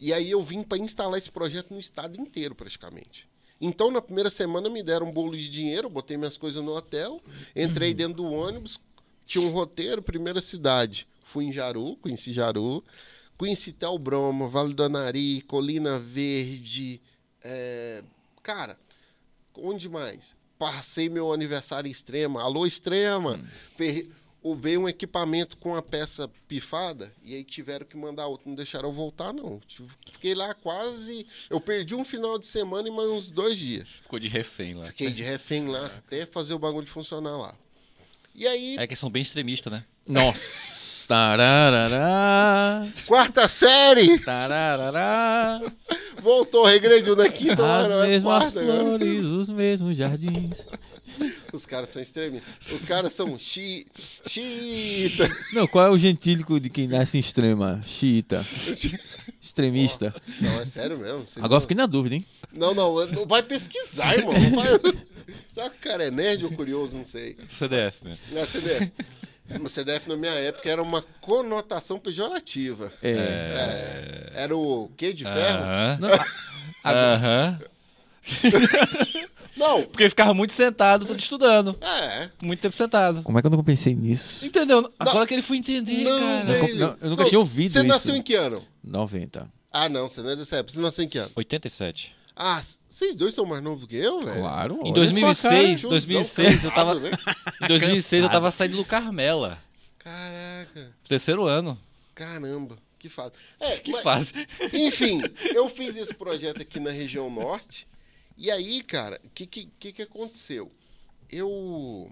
E 0.00 0.12
aí 0.12 0.30
eu 0.30 0.42
vim 0.42 0.62
para 0.62 0.78
instalar 0.78 1.18
esse 1.18 1.30
projeto 1.30 1.72
no 1.72 1.78
estado 1.78 2.18
inteiro, 2.20 2.54
praticamente. 2.54 3.28
Então, 3.60 3.92
na 3.92 4.02
primeira 4.02 4.28
semana, 4.28 4.68
me 4.68 4.82
deram 4.82 5.06
um 5.06 5.12
bolo 5.12 5.36
de 5.36 5.48
dinheiro, 5.48 5.88
botei 5.88 6.16
minhas 6.16 6.36
coisas 6.36 6.64
no 6.64 6.74
hotel, 6.74 7.22
entrei 7.54 7.94
dentro 7.94 8.14
do 8.14 8.24
ônibus, 8.24 8.80
tinha 9.26 9.44
um 9.44 9.50
roteiro, 9.50 10.02
primeira 10.02 10.40
cidade. 10.40 11.06
Fui 11.22 11.44
em 11.46 11.52
Jaru, 11.52 11.96
conheci 11.96 12.32
Jaru, 12.32 12.84
conheci 13.38 13.72
Tel 13.72 13.98
Broma, 13.98 14.48
Vale 14.48 14.74
do 14.74 14.82
Anari, 14.84 15.40
Colina 15.42 15.98
Verde. 15.98 17.00
é, 17.42 18.02
Cara, 18.42 18.78
onde 19.56 19.88
mais? 19.88 20.34
Passei 20.58 21.08
meu 21.08 21.32
aniversário 21.32 21.88
em 21.88 21.90
Extrema. 21.90 22.42
Alô, 22.42 22.66
Extrema! 22.66 23.40
Per- 23.76 24.08
o- 24.42 24.54
Veio 24.56 24.80
um 24.82 24.88
equipamento 24.88 25.56
com 25.56 25.74
a 25.76 25.82
peça 25.82 26.28
pifada 26.48 27.12
e 27.22 27.34
aí 27.34 27.44
tiveram 27.44 27.86
que 27.86 27.96
mandar 27.96 28.26
outro. 28.26 28.48
Não 28.48 28.56
deixaram 28.56 28.88
eu 28.88 28.92
voltar, 28.92 29.32
não. 29.32 29.60
Fiquei 30.10 30.34
lá 30.34 30.52
quase. 30.54 31.26
Eu 31.48 31.60
perdi 31.60 31.94
um 31.94 32.04
final 32.04 32.38
de 32.38 32.46
semana 32.46 32.88
e 32.88 32.90
mais 32.90 33.08
uns 33.08 33.30
dois 33.30 33.56
dias. 33.58 33.88
Ficou 34.02 34.18
de 34.18 34.26
refém 34.28 34.74
lá. 34.74 34.86
Fiquei 34.86 35.10
de 35.12 35.22
refém 35.22 35.66
lá 35.68 35.86
até 35.86 36.26
fazer 36.26 36.54
o 36.54 36.58
bagulho 36.58 36.86
funcionar 36.88 37.36
lá. 37.36 37.54
E 38.34 38.46
aí, 38.46 38.76
É 38.78 38.86
que 38.86 38.96
são 38.96 39.10
bem 39.10 39.22
extremistas, 39.22 39.72
né? 39.72 39.84
Nossa! 40.06 40.82
Tararará, 41.08 42.86
quarta 43.06 43.46
série! 43.48 44.18
tararará, 44.20 45.60
Voltou, 46.22 46.64
regrediu 46.64 47.16
na 47.16 47.28
quinta 47.28 47.54
as 47.54 47.90
hora. 47.90 48.06
mesmas 48.06 48.22
quarta 48.22 48.60
agora. 48.60 48.78
flores, 48.98 49.24
os 49.24 49.48
mesmos 49.48 49.96
jardins. 49.96 50.66
Os 51.52 51.66
caras 51.66 51.88
são 51.90 52.00
extremistas. 52.00 52.72
Os 52.72 52.84
caras 52.84 53.12
são 53.12 53.38
chi... 53.38 53.86
xiita. 54.26 55.28
Não, 55.52 55.66
qual 55.66 55.86
é 55.86 55.90
o 55.90 55.98
gentílico 55.98 56.58
de 56.58 56.70
quem 56.70 56.88
nasce 56.88 57.16
em 57.16 57.20
extrema? 57.20 57.80
Xiita. 57.86 58.44
Extremista. 59.40 60.14
Não, 60.40 60.60
é 60.60 60.64
sério 60.66 60.98
mesmo. 60.98 61.20
vocês 61.26 61.36
Agora 61.38 61.54
não- 61.54 61.60
fiquei 61.60 61.76
na 61.76 61.86
dúvida, 61.86 62.14
hein? 62.14 62.26
Não, 62.52 62.74
não, 62.74 63.06
não 63.06 63.26
vai 63.26 63.42
pesquisar, 63.42 64.14
irmão. 64.16 64.32
Vai... 64.32 64.68
Será 65.52 65.70
que 65.70 65.76
o 65.76 65.80
cara 65.80 66.04
é 66.04 66.10
nerd 66.10 66.44
ou 66.44 66.52
curioso? 66.52 66.96
Não 66.96 67.04
sei. 67.04 67.36
CDF, 67.46 68.02
mesmo. 68.04 68.18
Não, 68.32 68.44
CDF. 68.46 68.92
O 69.60 69.68
CDF 69.68 70.08
na 70.08 70.16
minha 70.16 70.32
época 70.32 70.70
era 70.70 70.82
uma 70.82 71.02
conotação 71.20 71.98
pejorativa. 71.98 72.92
É. 73.02 73.12
É, 73.12 74.32
Era 74.42 74.56
o 74.56 74.90
quê 74.96 75.12
de 75.12 75.24
ferro? 75.24 75.62
Aham. 75.62 75.98
Não, 76.00 76.08
a- 76.08 76.26
agora, 76.84 77.14
Aham. 77.14 77.58
Não, 79.62 79.82
Porque 79.84 80.08
ficava 80.08 80.34
muito 80.34 80.52
sentado, 80.52 81.06
tudo 81.06 81.18
estudando. 81.18 81.76
é. 81.80 82.28
Muito 82.42 82.60
tempo 82.60 82.74
sentado. 82.76 83.22
como 83.22 83.38
é 83.38 83.40
que 83.42 83.46
eu 83.46 83.50
nunca 83.50 83.62
pensei 83.64 83.94
nisso? 83.94 84.44
Entendeu? 84.44 84.92
Agora 84.98 85.26
que 85.26 85.34
ele 85.34 85.42
foi 85.42 85.56
entender, 85.56 86.04
Não, 86.04 86.18
cara. 86.18 86.44
velho. 86.44 86.76
Não, 86.78 86.96
eu 87.00 87.10
nunca 87.10 87.24
tinha 87.28 87.38
ouvido 87.38 87.72
Você 87.72 87.78
isso. 87.80 87.88
nasceu 87.88 88.14
em 88.16 88.22
que 88.22 88.34
ano? 88.34 88.62
90. 88.82 89.48
Ah, 89.72 89.88
não, 89.88 90.08
você 90.08 90.20
não 90.22 90.30
é 90.30 90.36
dessa 90.36 90.56
época. 90.56 90.74
Você 90.74 90.80
nasceu 90.80 91.04
em 91.04 91.08
que 91.08 91.18
ano? 91.18 91.30
87. 91.36 92.14
Ah, 92.36 92.62
vocês 92.88 93.14
dois 93.14 93.34
são 93.34 93.44
mais 93.46 93.62
novos 93.62 93.86
que 93.86 93.96
eu, 93.96 94.20
velho? 94.20 94.40
Claro. 94.40 94.74
Em 94.84 94.92
olha 94.92 94.94
sua 94.94 94.94
2006, 94.94 95.80
Tiozão 95.80 95.90
2006 95.90 96.64
eu 96.64 96.70
tava, 96.70 96.94
né? 96.94 97.10
em 97.62 97.66
2006 97.68 98.22
eu 98.24 98.30
tava 98.30 98.50
saindo 98.50 98.76
do 98.76 98.84
Carmela. 98.84 99.58
Caraca, 99.98 100.92
Terceiro 101.08 101.46
ano. 101.46 101.78
caramba, 102.14 102.76
que 102.98 103.08
fase. 103.08 103.32
É, 103.60 103.76
Que 103.80 103.92
mas- 103.92 104.02
fase. 104.02 104.32
Enfim, 104.72 105.22
eu 105.54 105.68
fiz 105.68 105.96
esse 105.96 106.12
projeto 106.14 106.60
aqui 106.62 106.80
na 106.80 106.90
região 106.90 107.30
norte. 107.30 107.86
E 108.42 108.50
aí, 108.50 108.82
cara, 108.82 109.20
o 109.24 109.28
que, 109.32 109.46
que, 109.46 109.92
que 109.92 110.02
aconteceu? 110.02 110.68
Eu 111.30 112.10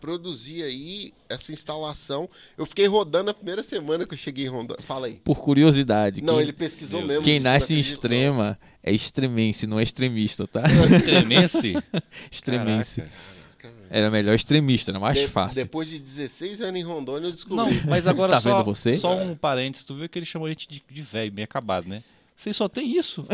produzi 0.00 0.62
aí 0.62 1.12
essa 1.28 1.52
instalação. 1.52 2.30
Eu 2.56 2.64
fiquei 2.64 2.86
rodando 2.86 3.28
a 3.28 3.34
primeira 3.34 3.62
semana 3.62 4.06
que 4.06 4.14
eu 4.14 4.16
cheguei 4.16 4.46
em 4.46 4.48
Rondônia. 4.48 4.82
Fala 4.82 5.06
aí. 5.06 5.20
Por 5.22 5.38
curiosidade. 5.38 6.22
Não, 6.22 6.36
quem, 6.36 6.42
ele 6.44 6.52
pesquisou 6.54 7.00
Meu 7.00 7.08
mesmo. 7.08 7.24
quem 7.24 7.40
nasce 7.40 7.74
em 7.74 7.78
extrema 7.78 8.58
é 8.82 8.90
extremense, 8.90 9.66
não 9.66 9.78
é 9.78 9.82
extremista, 9.82 10.46
tá? 10.46 10.62
Tremense? 11.04 11.74
extremense. 12.32 13.02
Caraca. 13.58 13.86
Era 13.90 14.10
melhor 14.10 14.34
extremista, 14.34 14.92
era 14.92 14.98
mais 14.98 15.18
De- 15.18 15.28
fácil. 15.28 15.56
Depois 15.56 15.90
de 15.90 15.98
16 15.98 16.62
anos 16.62 16.80
em 16.80 16.84
Rondônia, 16.84 17.26
eu 17.28 17.32
descobri. 17.32 17.56
Não, 17.74 17.84
mas 17.86 18.06
agora 18.06 18.32
Tá 18.38 18.40
só, 18.40 18.56
vendo 18.56 18.64
você? 18.64 18.96
só 18.96 19.14
um 19.14 19.36
parênteses. 19.36 19.84
Tu 19.84 19.94
viu 19.94 20.08
que 20.08 20.18
ele 20.18 20.24
chamou 20.24 20.46
a 20.46 20.48
gente 20.48 20.66
de, 20.66 20.82
de 20.90 21.02
velho, 21.02 21.30
meio 21.34 21.44
acabado, 21.44 21.86
né? 21.86 22.02
Vocês 22.38 22.54
só 22.54 22.68
tem 22.68 22.96
isso. 22.96 23.26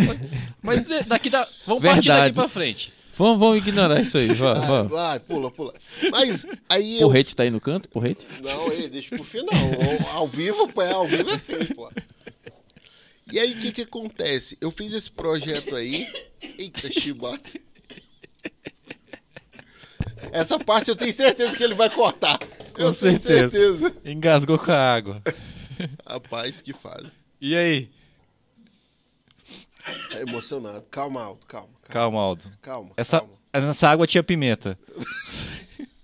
Mas 0.62 0.80
daqui 1.06 1.28
da... 1.28 1.46
Vamos 1.66 1.82
partir 1.82 2.08
Verdade. 2.08 2.20
daqui 2.22 2.34
pra 2.34 2.48
frente. 2.48 2.90
Vamos, 3.16 3.38
vamos 3.38 3.58
ignorar 3.58 4.00
isso 4.00 4.16
aí. 4.16 4.28
Vamos, 4.28 4.42
Ah, 4.42 4.66
vamos. 4.66 4.90
vai, 4.92 5.20
pula, 5.20 5.50
pula. 5.50 5.74
Mas 6.10 6.46
aí 6.68 6.94
eu. 7.00 7.08
Porrete 7.08 7.36
tá 7.36 7.42
aí 7.42 7.50
no 7.50 7.60
canto? 7.60 7.86
Porrete? 7.90 8.26
Não, 8.42 8.70
aí, 8.70 8.88
deixa 8.88 9.14
pro 9.14 9.22
final. 9.22 9.54
Ao, 10.14 10.26
vivo, 10.26 10.66
pô, 10.72 10.80
é, 10.82 10.90
ao 10.92 11.06
vivo 11.06 11.30
é 11.30 11.38
feio, 11.38 11.74
pô. 11.76 11.92
E 13.30 13.38
aí, 13.38 13.52
o 13.52 13.60
que 13.60 13.72
que 13.72 13.82
acontece? 13.82 14.56
Eu 14.60 14.70
fiz 14.70 14.92
esse 14.94 15.10
projeto 15.10 15.76
aí. 15.76 16.10
Eita, 16.58 16.90
chibata. 16.90 17.50
Essa 20.32 20.58
parte 20.58 20.88
eu 20.88 20.96
tenho 20.96 21.12
certeza 21.12 21.56
que 21.56 21.62
ele 21.62 21.74
vai 21.74 21.90
cortar. 21.90 22.38
eu 22.42 22.48
Com 22.92 22.92
tenho 22.92 22.94
certeza. 22.94 23.50
certeza. 23.50 23.96
Engasgou 24.04 24.58
com 24.58 24.72
a 24.72 24.94
água. 24.94 25.22
Rapaz, 26.06 26.60
que 26.60 26.72
fase. 26.72 27.12
E 27.40 27.54
aí? 27.54 27.90
Tá 30.10 30.20
emocionado. 30.20 30.82
Calma, 30.90 31.22
Aldo, 31.22 31.44
calma. 31.46 31.68
Calma, 31.88 31.90
Calma, 31.90 32.20
Aldo. 32.20 32.44
calma. 32.62 32.90
Essa, 32.96 33.20
calma. 33.20 33.34
essa 33.70 33.88
água 33.88 34.06
tinha 34.06 34.22
pimenta. 34.22 34.78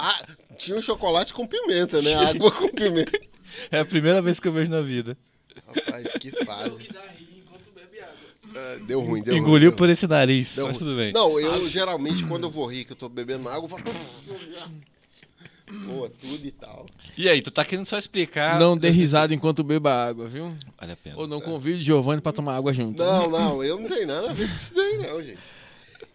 Ah, 0.00 0.24
tinha 0.56 0.76
um 0.76 0.80
chocolate 0.82 1.34
com 1.34 1.44
pimenta, 1.44 2.00
né? 2.00 2.14
Água 2.14 2.52
com 2.52 2.68
pimenta. 2.68 3.18
É 3.72 3.80
a 3.80 3.84
primeira 3.84 4.22
vez 4.22 4.38
que 4.38 4.46
eu 4.46 4.52
vejo 4.52 4.70
na 4.70 4.80
vida. 4.80 5.18
Rapaz, 5.66 6.12
que 6.12 6.30
fase. 6.44 6.88
Ah, 8.54 8.78
deu 8.86 9.00
ruim, 9.00 9.20
deu 9.22 9.34
ruim. 9.34 9.42
Engoliu 9.42 9.70
deu 9.70 9.76
por 9.76 9.88
esse 9.88 10.06
nariz, 10.06 10.54
Deu 10.54 10.66
mas 10.68 10.78
ruim. 10.78 10.86
tudo 10.86 10.96
bem. 10.96 11.12
Não, 11.12 11.40
eu 11.40 11.68
geralmente 11.68 12.24
quando 12.24 12.44
eu 12.44 12.50
vou 12.50 12.66
rir, 12.66 12.84
que 12.84 12.92
eu 12.92 12.96
tô 12.96 13.08
bebendo 13.08 13.48
água, 13.48 13.64
eu 13.64 13.68
falo. 13.68 13.82
Pô, 15.86 16.08
tudo 16.08 16.46
e 16.46 16.50
tal. 16.50 16.86
E 17.16 17.28
aí, 17.28 17.42
tu 17.42 17.50
tá 17.50 17.64
querendo 17.64 17.86
só 17.86 17.98
explicar... 17.98 18.58
Não 18.58 18.76
dê 18.76 18.90
risada 18.90 19.34
enquanto 19.34 19.62
beba 19.64 19.92
água, 19.92 20.26
viu? 20.28 20.56
Vale 20.80 20.92
a 20.92 20.96
pena. 20.96 21.16
Ou 21.18 21.26
não 21.26 21.40
convide 21.40 21.82
Giovanni 21.82 22.20
pra 22.20 22.32
tomar 22.32 22.56
água 22.56 22.72
junto. 22.72 23.02
Não, 23.02 23.30
não, 23.30 23.64
eu 23.64 23.78
não 23.78 23.88
tenho 23.88 24.06
nada 24.06 24.30
a 24.30 24.32
ver 24.32 24.46
com 24.48 24.54
isso 24.54 24.74
daí, 24.74 24.96
não, 24.98 25.20
gente. 25.20 25.38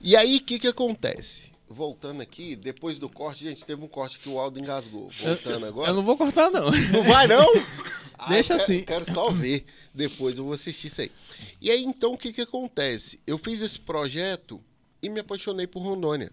E 0.01 0.15
aí, 0.15 0.37
o 0.37 0.41
que 0.41 0.59
que 0.59 0.67
acontece? 0.67 1.51
Voltando 1.69 2.21
aqui, 2.21 2.55
depois 2.55 2.99
do 2.99 3.09
corte, 3.09 3.43
gente, 3.45 3.65
teve 3.65 3.83
um 3.83 3.87
corte 3.87 4.19
que 4.19 4.29
o 4.29 4.39
Aldo 4.39 4.59
engasgou. 4.59 5.09
Voltando 5.09 5.65
agora. 5.65 5.89
Eu 5.89 5.95
não 5.95 6.03
vou 6.03 6.15
cortar, 6.17 6.49
não. 6.51 6.69
Não 6.91 7.03
vai, 7.03 7.27
não? 7.27 7.45
Ah, 8.15 8.29
Deixa 8.29 8.53
eu 8.53 8.57
quero- 8.59 8.71
assim. 8.71 8.85
Quero 8.85 9.11
só 9.13 9.31
ver. 9.31 9.65
Depois 9.93 10.37
eu 10.37 10.45
vou 10.45 10.53
assistir 10.53 10.87
isso 10.87 11.01
aí. 11.01 11.11
E 11.59 11.69
aí, 11.69 11.83
então, 11.83 12.13
o 12.13 12.17
que 12.17 12.31
que 12.31 12.39
acontece? 12.41 13.19
Eu 13.27 13.37
fiz 13.37 13.59
esse 13.61 13.77
projeto 13.77 14.63
e 15.01 15.09
me 15.09 15.19
apaixonei 15.19 15.67
por 15.67 15.81
Rondônia. 15.81 16.31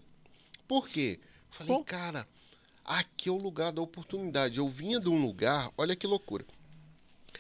Por 0.69 0.87
quê? 0.87 1.19
Falei, 1.51 1.73
Bom. 1.75 1.83
cara, 1.83 2.29
aqui 2.91 3.29
é 3.29 3.33
o 3.33 3.37
lugar 3.37 3.73
da 3.73 3.81
oportunidade. 3.81 4.59
Eu 4.59 4.69
vinha 4.69 4.99
de 4.99 5.09
um 5.09 5.25
lugar, 5.25 5.71
olha 5.79 5.95
que 5.95 6.07
loucura. 6.07 6.45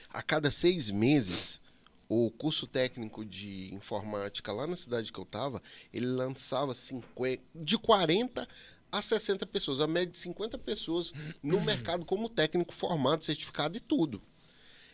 A 0.08 0.22
cada 0.22 0.50
seis 0.50 0.90
meses, 0.90 1.60
o 2.08 2.30
curso 2.30 2.66
técnico 2.66 3.24
de 3.24 3.74
informática 3.74 4.52
lá 4.52 4.66
na 4.66 4.76
cidade 4.76 5.12
que 5.12 5.18
eu 5.18 5.24
estava, 5.24 5.60
ele 5.92 6.06
lançava 6.06 6.72
50, 6.72 7.42
de 7.54 7.76
40 7.76 8.48
a 8.92 9.02
60 9.02 9.44
pessoas, 9.46 9.80
a 9.80 9.86
média 9.86 10.12
de 10.12 10.18
50 10.18 10.56
pessoas 10.58 11.12
no 11.42 11.60
mercado 11.62 12.04
como 12.04 12.28
técnico 12.28 12.72
formado, 12.72 13.24
certificado 13.24 13.76
e 13.76 13.80
tudo. 13.80 14.22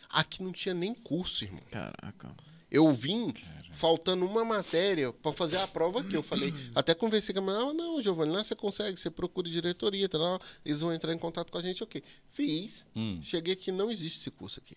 Aqui 0.09 0.41
não 0.41 0.51
tinha 0.51 0.73
nem 0.73 0.93
curso, 0.95 1.43
irmão. 1.43 1.61
Caraca. 1.69 2.35
Eu 2.71 2.91
vim 2.93 3.33
faltando 3.77 4.25
uma 4.25 4.43
matéria 4.43 5.13
para 5.13 5.31
fazer 5.31 5.57
a 5.57 5.67
prova 5.67 6.01
aqui. 6.01 6.13
Eu 6.15 6.23
falei, 6.23 6.53
até 6.75 6.93
conversei 6.93 7.33
com 7.33 7.39
a 7.41 7.43
mulher, 7.43 7.59
ah, 7.59 7.73
não, 7.73 8.01
Giovanni, 8.01 8.31
lá 8.31 8.43
você 8.43 8.55
consegue, 8.55 8.99
você 8.99 9.09
procura 9.09 9.49
diretoria, 9.49 10.09
tal, 10.09 10.39
eles 10.65 10.81
vão 10.81 10.91
entrar 10.93 11.13
em 11.13 11.17
contato 11.17 11.51
com 11.51 11.57
a 11.57 11.61
gente, 11.61 11.83
ok. 11.83 12.03
Fiz, 12.31 12.85
Hum. 12.95 13.19
cheguei 13.21 13.53
aqui, 13.53 13.71
não 13.71 13.91
existe 13.91 14.19
esse 14.19 14.31
curso 14.31 14.59
aqui. 14.59 14.75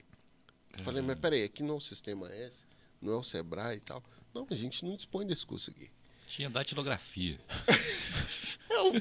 Eu 0.76 0.84
Falei, 0.84 1.02
mas 1.02 1.18
peraí, 1.18 1.42
aqui 1.44 1.62
não 1.62 1.74
é 1.74 1.76
o 1.78 1.80
Sistema 1.80 2.28
S, 2.32 2.62
não 3.02 3.12
é 3.12 3.16
o 3.16 3.22
Sebrae 3.24 3.76
e 3.78 3.80
tal. 3.80 4.02
Não, 4.34 4.46
a 4.48 4.54
gente 4.54 4.84
não 4.84 4.94
dispõe 4.96 5.26
desse 5.26 5.44
curso 5.44 5.70
aqui. 5.70 5.90
Tinha 6.28 6.48
datilografia. 6.48 7.40
Eu, 8.70 8.92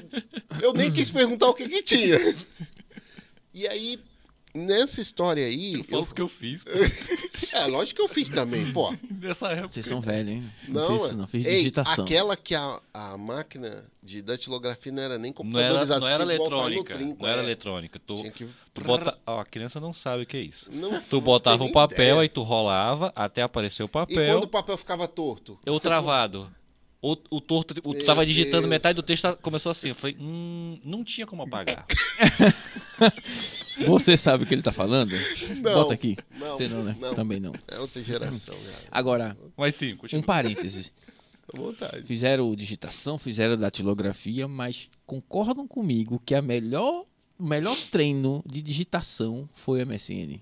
eu 0.62 0.72
nem 0.74 0.92
quis 0.92 1.10
perguntar 1.10 1.46
o 1.48 1.54
que 1.54 1.68
que 1.68 1.80
tinha. 1.80 2.18
E 3.54 3.68
aí, 3.68 4.00
nessa 4.54 5.00
história 5.00 5.44
aí... 5.46 5.82
Foi 5.84 5.98
Eu, 5.98 6.02
o 6.02 6.06
que 6.06 6.20
eu 6.22 6.28
fiz. 6.28 6.64
é, 7.52 7.66
lógico 7.66 7.96
que 7.96 8.02
eu 8.02 8.08
fiz 8.08 8.28
também, 8.28 8.72
pô. 8.72 8.94
Nessa 9.10 9.48
época. 9.48 9.68
Vocês 9.68 9.86
são 9.86 10.00
velhos, 10.00 10.30
hein? 10.32 10.50
Não, 10.68 10.86
fiz 10.98 11.04
isso, 11.06 11.16
não. 11.16 11.26
Fiz 11.26 11.44
ei, 11.46 11.56
digitação. 11.58 12.04
aquela 12.04 12.36
que 12.36 12.54
a, 12.54 12.80
a 12.92 13.16
máquina 13.16 13.84
de 14.02 14.22
datilografia 14.22 14.90
não 14.92 15.02
era 15.02 15.18
nem 15.18 15.32
Não 15.38 15.60
era, 15.60 15.74
computadorizada. 15.74 16.00
não 16.00 16.06
era 16.08 16.18
botar 16.24 16.26
no 16.26 16.32
eletrônica. 16.66 16.94
trinco, 16.94 17.22
não 17.22 17.28
era 17.28 17.40
é. 17.40 17.44
eletrônica. 17.44 18.00
Tu, 18.06 18.30
que- 18.32 18.48
tu 18.74 18.80
bota... 18.82 19.18
Ó, 19.26 19.40
a 19.40 19.44
criança 19.44 19.78
não 19.80 19.92
sabe 19.92 20.22
o 20.22 20.26
que 20.26 20.36
é 20.36 20.40
isso. 20.40 20.70
Não- 20.72 21.00
Tu 21.02 21.16
não 21.16 21.20
botava 21.22 21.62
nem 21.64 21.72
papel, 21.72 21.96
ideia. 21.98 22.20
aí 22.20 22.28
tu 22.28 22.42
rolava 22.42 23.12
até 23.14 23.42
aparecer 23.42 23.82
o 23.82 23.86
E 23.86 23.88
papel. 23.88 24.32
quando 24.34 24.44
o 24.44 24.48
papel 24.48 24.76
ficava 24.78 25.06
torto? 25.06 25.58
Eu 25.64 25.78
travado. 25.78 26.50
O, 27.02 27.16
o 27.30 27.40
torto, 27.40 27.74
o, 27.82 27.94
tu 27.94 28.04
tava 28.04 28.26
digitando 28.26 28.62
Deus. 28.62 28.68
metade 28.70 28.94
do 28.96 29.02
texto, 29.02 29.36
começou 29.40 29.70
assim. 29.72 29.88
Eu 29.88 29.94
falei, 29.94 30.16
hum, 30.20 30.78
não 30.84 31.02
tinha 31.02 31.26
como 31.26 31.42
apagar. 31.42 31.86
Você 33.86 34.16
sabe 34.16 34.44
o 34.44 34.46
que 34.46 34.54
ele 34.54 34.62
tá 34.62 34.72
falando? 34.72 35.12
Não, 35.62 35.72
Bota 35.72 35.94
aqui. 35.94 36.16
não, 36.38 36.56
Você 36.56 36.68
não, 36.68 36.84
né? 36.84 36.94
não. 37.00 37.14
Também 37.14 37.40
não. 37.40 37.54
É 37.68 37.78
outra 37.78 38.02
geração, 38.02 38.54
cara. 38.54 38.88
Agora, 38.90 39.36
Mas 39.56 39.74
sim, 39.76 39.96
um 40.12 40.20
parênteses. 40.22 40.92
Vontade. 41.54 42.02
Fizeram 42.02 42.54
digitação, 42.54 43.18
fizeram 43.18 43.56
datilografia, 43.56 44.46
mas 44.46 44.88
concordam 45.06 45.66
comigo 45.66 46.22
que 46.24 46.34
a 46.34 46.42
melhor, 46.42 47.04
o 47.38 47.44
melhor 47.44 47.76
treino 47.90 48.42
de 48.46 48.60
digitação 48.60 49.48
foi 49.54 49.80
a 49.80 49.86
MSN. 49.86 50.38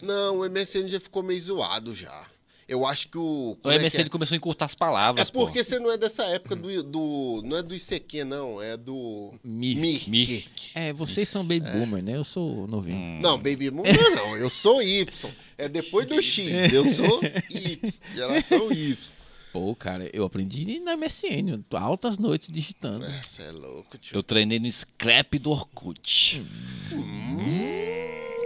Não, 0.00 0.38
o 0.40 0.48
MSN 0.50 0.88
já 0.88 0.98
ficou 0.98 1.22
meio 1.22 1.40
zoado 1.40 1.94
já. 1.94 2.26
Eu 2.72 2.86
acho 2.86 3.08
que 3.08 3.18
o. 3.18 3.50
O 3.50 3.56
como 3.56 3.74
é 3.74 3.78
que 3.78 3.84
MSN 3.84 4.00
é? 4.00 4.08
começou 4.08 4.34
a 4.34 4.38
encurtar 4.38 4.64
as 4.64 4.72
É 4.72 4.76
palavras, 4.76 5.30
pô. 5.30 5.40
porque 5.44 5.62
você 5.62 5.78
não 5.78 5.92
é 5.92 5.98
dessa 5.98 6.24
época 6.24 6.56
do, 6.56 6.82
do. 6.82 7.42
Não 7.44 7.58
é 7.58 7.62
do 7.62 7.74
ICQ, 7.74 8.24
não. 8.24 8.62
É 8.62 8.78
do. 8.78 9.34
Mirk. 9.44 10.08
Mirk. 10.08 10.70
É, 10.74 10.90
vocês 10.90 11.28
são 11.28 11.42
baby 11.42 11.70
boomer, 11.70 12.02
né? 12.02 12.16
Eu 12.16 12.24
sou 12.24 12.66
novinho. 12.66 12.96
Hum. 12.96 13.20
Não, 13.20 13.36
Baby 13.36 13.70
Moon 13.70 13.82
não, 14.16 14.36
é. 14.36 14.42
Eu 14.42 14.48
sou 14.48 14.82
Y. 14.82 15.30
É 15.58 15.68
depois 15.68 16.06
do 16.08 16.22
X. 16.22 16.72
Eu 16.72 16.84
sou 16.86 17.20
Y. 17.50 17.92
Geração 18.14 18.72
Y. 18.72 18.96
Pô, 19.52 19.76
cara, 19.76 20.08
eu 20.14 20.24
aprendi 20.24 20.80
na 20.80 20.96
MSN. 20.96 21.62
Altas 21.72 22.16
noites 22.16 22.48
digitando. 22.50 23.04
Você 23.22 23.42
é 23.42 23.50
louco, 23.52 23.98
tio. 23.98 24.16
Eu 24.16 24.22
treinei 24.22 24.58
no 24.58 24.72
scrap 24.72 25.38
do 25.38 25.50
Orkut. 25.50 26.42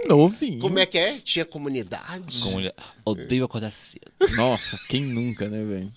Novinho. 0.07 0.59
Como 0.59 0.79
é 0.79 0.85
que 0.85 0.97
é? 0.97 1.17
Tinha 1.19 1.45
comunidade? 1.45 2.39
Com 2.41 2.51
mulher. 2.51 2.73
Odeio 3.05 3.45
acordar 3.45 3.71
cedo. 3.71 4.11
Nossa, 4.35 4.77
quem 4.89 5.01
nunca, 5.05 5.47
né, 5.49 5.63
velho? 5.63 5.93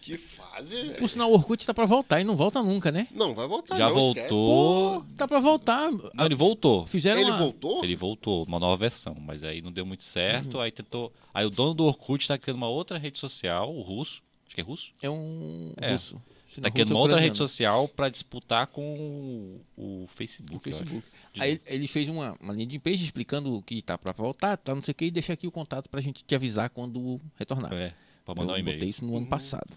Que 0.00 0.16
fase, 0.16 0.76
velho. 0.82 0.98
Por 0.98 1.08
sinal, 1.08 1.30
o 1.30 1.34
Orkut 1.34 1.64
tá 1.66 1.74
pra 1.74 1.84
voltar 1.84 2.20
e 2.20 2.24
não 2.24 2.36
volta 2.36 2.62
nunca, 2.62 2.90
né? 2.90 3.06
Não, 3.14 3.34
vai 3.34 3.46
voltar. 3.46 3.76
Já 3.76 3.88
não, 3.88 3.94
voltou. 3.94 5.00
Pô, 5.00 5.06
tá 5.16 5.28
pra 5.28 5.40
voltar. 5.40 5.90
Não, 6.14 6.24
ele 6.24 6.34
voltou. 6.34 6.86
Fizeram 6.86 7.20
Ele 7.20 7.30
uma... 7.30 7.38
voltou? 7.38 7.84
Ele 7.84 7.96
voltou, 7.96 8.44
uma 8.44 8.58
nova 8.58 8.76
versão, 8.76 9.14
mas 9.20 9.44
aí 9.44 9.60
não 9.60 9.70
deu 9.72 9.84
muito 9.84 10.04
certo. 10.04 10.54
Uhum. 10.54 10.60
Aí 10.60 10.70
tentou. 10.70 11.12
Aí 11.34 11.44
o 11.44 11.50
dono 11.50 11.74
do 11.74 11.84
Orkut 11.84 12.26
tá 12.26 12.38
criando 12.38 12.56
uma 12.58 12.68
outra 12.68 12.96
rede 12.98 13.18
social, 13.18 13.74
o 13.74 13.82
russo. 13.82 14.22
Acho 14.46 14.54
que 14.54 14.60
é 14.60 14.64
russo? 14.64 14.90
É 15.02 15.10
um 15.10 15.72
É. 15.76 15.92
russo. 15.92 16.20
Se 16.58 16.62
Tá 16.62 16.70
criando 16.70 16.88
russo, 16.88 16.94
uma 16.96 17.00
é 17.00 17.02
outra 17.02 17.20
rede 17.20 17.36
social 17.36 17.88
pra 17.88 18.08
disputar 18.08 18.66
com 18.66 19.60
o, 19.76 20.02
o 20.02 20.06
Facebook. 20.08 20.68
Acho. 20.70 20.78
Facebook. 20.78 21.06
Aí 21.38 21.60
ele- 21.66 21.86
fez 21.86 22.08
uma, 22.08 22.36
uma 22.40 22.52
linha 22.52 22.66
de 22.66 22.78
page 22.78 23.04
explicando 23.04 23.62
que 23.62 23.80
tá 23.82 23.96
pra 23.96 24.12
voltar, 24.12 24.56
tá 24.56 24.74
não 24.74 24.82
sei 24.82 24.92
o 24.92 24.94
que, 24.94 25.04
e 25.06 25.10
deixa 25.10 25.32
aqui 25.32 25.46
o 25.46 25.52
contato 25.52 25.88
pra 25.88 26.00
gente 26.00 26.24
te 26.24 26.34
avisar 26.34 26.68
quando 26.70 27.20
retornar. 27.36 27.72
É, 27.72 27.94
pra 28.24 28.34
mandar 28.34 28.54
um 28.54 28.56
Eu 28.56 28.62
botei 28.64 28.76
e-mail. 28.78 28.90
isso 28.90 29.04
no 29.04 29.16
ano 29.16 29.26
passado. 29.26 29.70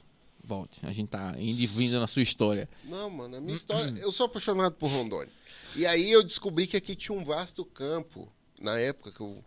Volte. 0.43 0.79
A 0.83 0.91
gente 0.91 1.09
tá 1.09 1.35
indo 1.37 1.59
e 1.61 1.67
vindo 1.67 1.99
na 1.99 2.07
sua 2.07 2.23
história. 2.23 2.67
Não, 2.85 3.09
mano, 3.11 3.37
a 3.37 3.41
minha 3.41 3.55
história. 3.55 3.91
Eu 3.99 4.11
sou 4.11 4.25
apaixonado 4.25 4.73
por 4.73 4.89
Rondônia. 4.89 5.31
E 5.75 5.85
aí 5.85 6.11
eu 6.11 6.23
descobri 6.23 6.65
que 6.65 6.75
aqui 6.75 6.95
tinha 6.95 7.15
um 7.17 7.23
vasto 7.23 7.63
campo. 7.63 8.27
Na 8.59 8.77
época 8.79 9.11
que 9.11 9.21
eu, 9.21 9.43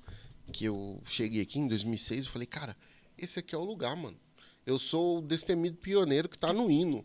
que 0.53 0.65
eu 0.67 1.03
cheguei 1.05 1.43
aqui, 1.43 1.59
em 1.59 1.67
2006, 1.67 2.27
eu 2.27 2.33
falei, 2.33 2.47
cara, 2.47 2.77
esse 3.19 3.39
aqui 3.41 3.55
é 3.55 3.59
o 3.59 3.65
lugar, 3.65 3.97
mano. 3.97 4.17
Eu 4.65 4.79
sou 4.79 5.19
o 5.19 5.21
destemido 5.21 5.77
pioneiro 5.77 6.29
que 6.29 6.39
tá 6.39 6.53
no 6.53 6.71
hino. 6.71 7.05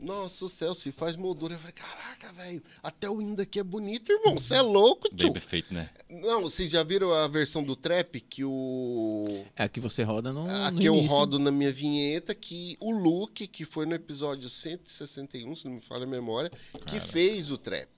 Nossa, 0.00 0.44
o 0.44 0.48
céu 0.48 0.74
se 0.74 0.90
faz 0.90 1.14
moldura. 1.14 1.54
Eu 1.54 1.58
falei, 1.58 1.72
caraca, 1.72 2.32
velho, 2.32 2.62
até 2.82 3.08
o 3.08 3.20
hino 3.20 3.36
daqui 3.36 3.60
é 3.60 3.62
bonito, 3.62 4.10
irmão. 4.10 4.34
Você 4.36 4.54
é 4.56 4.60
louco, 4.62 5.08
Bem 5.08 5.16
tio. 5.16 5.32
perfeito, 5.32 5.72
né? 5.72 5.88
Não, 6.10 6.42
vocês 6.42 6.70
já 6.70 6.82
viram 6.82 7.12
a 7.12 7.28
versão 7.28 7.62
do 7.62 7.76
trap 7.76 8.20
que 8.20 8.44
o. 8.44 9.24
É 9.54 9.62
aqui 9.64 9.78
você 9.78 10.02
roda 10.02 10.32
no. 10.32 10.44
no 10.44 10.64
Aqui 10.64 10.84
eu 10.86 10.94
início. 10.96 11.08
rodo 11.16 11.38
na 11.38 11.52
minha 11.52 11.72
vinheta 11.72 12.34
que 12.34 12.76
o 12.80 12.90
Luke, 12.90 13.46
que 13.46 13.64
foi 13.64 13.86
no 13.86 13.94
episódio 13.94 14.48
161, 14.48 15.54
se 15.54 15.64
não 15.66 15.74
me 15.74 15.80
falha 15.80 16.02
a 16.04 16.06
memória, 16.08 16.50
que 16.86 16.98
fez 16.98 17.50
o 17.52 17.56
trap. 17.58 17.88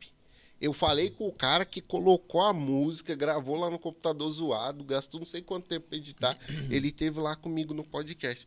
Eu 0.61 0.73
falei 0.73 1.09
com 1.09 1.27
o 1.29 1.33
cara 1.33 1.65
que 1.65 1.81
colocou 1.81 2.41
a 2.43 2.53
música, 2.53 3.15
gravou 3.15 3.57
lá 3.57 3.71
no 3.71 3.79
computador 3.79 4.29
zoado, 4.29 4.83
gastou 4.85 5.21
não 5.21 5.25
sei 5.27 5.41
quanto 5.41 5.69
tempo 5.69 5.87
pra 5.89 5.97
editar. 5.97 6.37
Ele 6.69 6.91
teve 6.91 7.19
lá 7.21 7.35
comigo 7.37 7.73
no 7.73 7.85
podcast. 7.85 8.45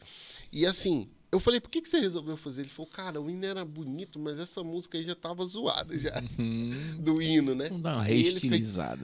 E 0.51 0.65
assim, 0.65 1.09
eu 1.31 1.39
falei, 1.39 1.59
por 1.61 1.69
que, 1.69 1.81
que 1.81 1.89
você 1.89 1.99
resolveu 1.99 2.35
fazer? 2.35 2.61
Ele 2.61 2.69
falou, 2.69 2.91
cara, 2.91 3.21
o 3.21 3.29
hino 3.29 3.45
era 3.45 3.63
bonito, 3.63 4.19
mas 4.19 4.37
essa 4.39 4.63
música 4.63 4.97
aí 4.97 5.03
já 5.05 5.15
tava 5.15 5.45
zoada 5.45 5.97
já. 5.97 6.11
Do 6.99 7.21
hino, 7.21 7.55
né? 7.55 7.69
Vamos 7.69 7.83
dar 7.83 7.95
uma 7.97 8.03
fez- 8.49 8.59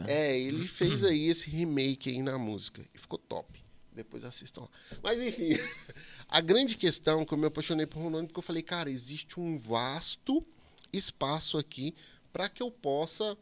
é, 0.10 0.38
ele 0.40 0.68
fez 0.68 1.04
aí 1.04 1.26
esse 1.28 1.50
remake 1.50 2.10
aí 2.10 2.22
na 2.22 2.38
música. 2.38 2.84
E 2.94 2.98
ficou 2.98 3.18
top. 3.18 3.64
Depois 3.94 4.24
assistam 4.24 4.62
lá. 4.62 4.70
Mas 5.02 5.22
enfim, 5.22 5.50
a 6.30 6.40
grande 6.42 6.76
questão 6.76 7.26
que 7.26 7.34
eu 7.34 7.38
me 7.38 7.48
apaixonei 7.48 7.86
por 7.86 8.00
Rondônia, 8.02 8.28
porque 8.28 8.40
eu 8.40 8.44
falei, 8.44 8.62
cara, 8.62 8.92
existe 8.92 9.40
um 9.40 9.58
vasto 9.58 10.46
espaço 10.94 11.58
aqui 11.58 11.96
para 12.32 12.48
que 12.50 12.62
eu 12.62 12.70
possa 12.70 13.36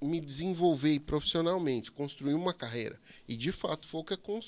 me 0.00 0.20
desenvolver 0.20 0.98
profissionalmente, 1.00 1.90
construir 1.92 2.34
uma 2.34 2.54
carreira. 2.54 2.98
E 3.28 3.36
de 3.36 3.50
fato 3.52 3.86
foi 3.86 4.00
o 4.00 4.04
que 4.04 4.14
acon- 4.14 4.40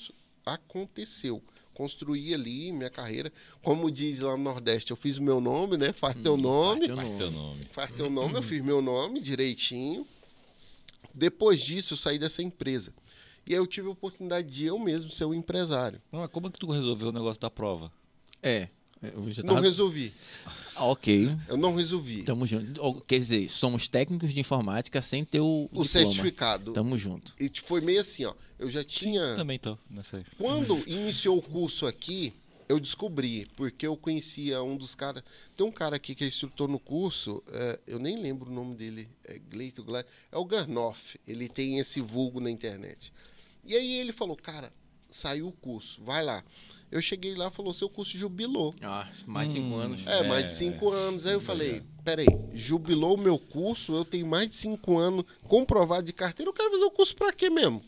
aconteceu. 0.45 1.43
Construí 1.77 2.33
ali 2.33 2.71
minha 2.71 2.89
carreira. 2.89 3.31
Como 3.61 3.91
diz 3.91 4.17
lá 4.17 4.35
no 4.35 4.43
Nordeste, 4.43 4.89
eu 4.89 4.97
fiz 4.97 5.17
o 5.19 5.21
meu 5.21 5.39
nome, 5.39 5.77
né? 5.77 5.93
Faz 5.93 6.15
teu 6.15 6.35
nome. 6.35 6.87
Faz 6.87 7.17
teu 7.19 7.29
nome. 7.29 7.65
Faz 7.69 7.91
teu 7.91 8.09
nome, 8.09 8.33
eu 8.33 8.41
fiz 8.41 8.65
meu 8.65 8.81
nome 8.81 9.21
direitinho. 9.21 10.07
Depois 11.13 11.61
disso, 11.61 11.93
eu 11.93 11.97
saí 11.99 12.17
dessa 12.17 12.41
empresa. 12.41 12.91
E 13.45 13.53
aí 13.53 13.59
eu 13.59 13.67
tive 13.67 13.87
a 13.87 13.91
oportunidade 13.91 14.47
de 14.49 14.65
eu 14.65 14.79
mesmo 14.79 15.11
ser 15.11 15.25
o 15.25 15.35
empresário. 15.35 16.01
Não, 16.11 16.21
mas 16.21 16.31
como 16.31 16.47
é 16.47 16.49
que 16.49 16.57
tu 16.57 16.71
resolveu 16.71 17.09
o 17.09 17.11
negócio 17.11 17.39
da 17.39 17.49
prova? 17.51 17.91
É. 18.41 18.69
Eu 18.99 19.31
já 19.31 19.43
Não 19.43 19.53
tava... 19.53 19.67
resolvi. 19.67 20.11
Ah, 20.77 20.85
ok. 20.85 21.35
Eu 21.47 21.57
não 21.57 21.73
resolvi. 21.75 22.23
Tamo 22.23 22.45
junto. 22.45 23.01
Quer 23.01 23.17
dizer, 23.17 23.49
somos 23.49 23.87
técnicos 23.87 24.31
de 24.31 24.39
informática 24.39 25.01
sem 25.01 25.25
ter 25.25 25.39
o, 25.39 25.63
o 25.71 25.83
diploma. 25.83 25.87
certificado. 25.87 26.71
Tamo 26.71 26.95
junto. 26.97 27.33
E 27.39 27.51
foi 27.65 27.81
meio 27.81 27.99
assim, 27.99 28.25
ó. 28.25 28.33
Eu 28.59 28.69
já 28.69 28.83
tinha. 28.83 29.35
Também 29.35 29.57
tô 29.57 29.77
nessa 29.89 30.17
aí. 30.17 30.25
Quando 30.37 30.77
iniciou 30.87 31.37
o 31.37 31.41
curso 31.41 31.87
aqui, 31.87 32.31
eu 32.69 32.79
descobri, 32.79 33.47
porque 33.55 33.87
eu 33.87 33.97
conhecia 33.97 34.61
um 34.61 34.77
dos 34.77 34.93
caras. 34.93 35.23
Tem 35.55 35.65
um 35.65 35.71
cara 35.71 35.95
aqui 35.95 36.13
que 36.13 36.23
é 36.23 36.27
instrutor 36.27 36.67
no 36.67 36.79
curso, 36.79 37.41
é, 37.47 37.79
eu 37.87 37.97
nem 37.97 38.21
lembro 38.21 38.51
o 38.51 38.53
nome 38.53 38.75
dele, 38.75 39.09
é 39.25 39.39
Gleito 39.39 39.83
Glad, 39.83 40.05
é 40.31 40.37
o 40.37 40.45
Garnoff. 40.45 41.19
Ele 41.27 41.49
tem 41.49 41.79
esse 41.79 42.01
vulgo 42.01 42.39
na 42.39 42.51
internet. 42.51 43.11
E 43.65 43.75
aí 43.75 43.99
ele 43.99 44.11
falou, 44.11 44.35
cara, 44.35 44.71
saiu 45.09 45.47
o 45.47 45.51
curso, 45.51 46.01
vai 46.03 46.23
lá. 46.23 46.43
Eu 46.91 47.01
cheguei 47.01 47.35
lá 47.35 47.47
e 47.47 47.51
falou, 47.51 47.73
seu 47.73 47.89
curso 47.89 48.17
jubilou. 48.17 48.73
Ah, 48.81 49.07
mais 49.25 49.49
de 49.49 49.55
cinco 49.55 49.75
Hum. 49.75 49.77
anos. 49.77 50.07
É, 50.07 50.19
É. 50.19 50.27
mais 50.27 50.45
de 50.45 50.51
cinco 50.53 50.89
anos. 50.89 51.25
Aí 51.25 51.33
eu 51.33 51.41
falei, 51.41 51.83
peraí, 52.03 52.27
jubilou 52.53 53.15
o 53.15 53.19
meu 53.19 53.37
curso, 53.37 53.93
eu 53.93 54.05
tenho 54.05 54.25
mais 54.25 54.47
de 54.47 54.55
cinco 54.55 54.97
anos 54.97 55.25
comprovado 55.43 56.03
de 56.05 56.13
carteira, 56.13 56.49
eu 56.49 56.53
quero 56.53 56.71
fazer 56.71 56.83
o 56.85 56.91
curso 56.91 57.15
pra 57.15 57.33
quê 57.33 57.49
mesmo? 57.49 57.81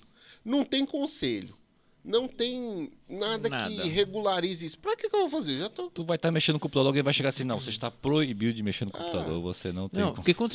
Não 0.44 0.64
tem 0.66 0.86
conselho. 0.86 1.58
Não 2.04 2.30
tem 2.30 2.92
nada, 3.10 3.50
Nada. 3.50 3.70
que 3.70 3.90
regularize 3.90 4.66
isso. 4.66 4.80
Pra 4.80 4.96
que, 4.96 5.10
que 5.10 5.16
eu 5.16 5.20
vou 5.20 5.30
fazer? 5.30 5.52
Eu 5.56 5.60
já 5.60 5.70
tô. 5.70 5.90
Tu 5.90 6.04
vai 6.06 6.16
estar 6.16 6.32
mexendo 6.32 6.54
no 6.56 6.60
computador, 6.60 6.88
alguém 6.88 7.04
vai 7.04 7.14
chegar 7.14 7.30
assim, 7.30 7.44
não, 7.44 7.60
você 7.60 7.70
está 7.70 7.92
proibido 7.92 8.54
de 8.54 8.64
mexer 8.64 8.86
no 8.86 8.92
Ah. 8.94 8.98
computador, 8.98 9.42
você 9.42 9.72
não 9.74 9.90
tem 9.90 10.02
Não, 10.02 10.14
porque 10.14 10.34
quando 10.34 10.54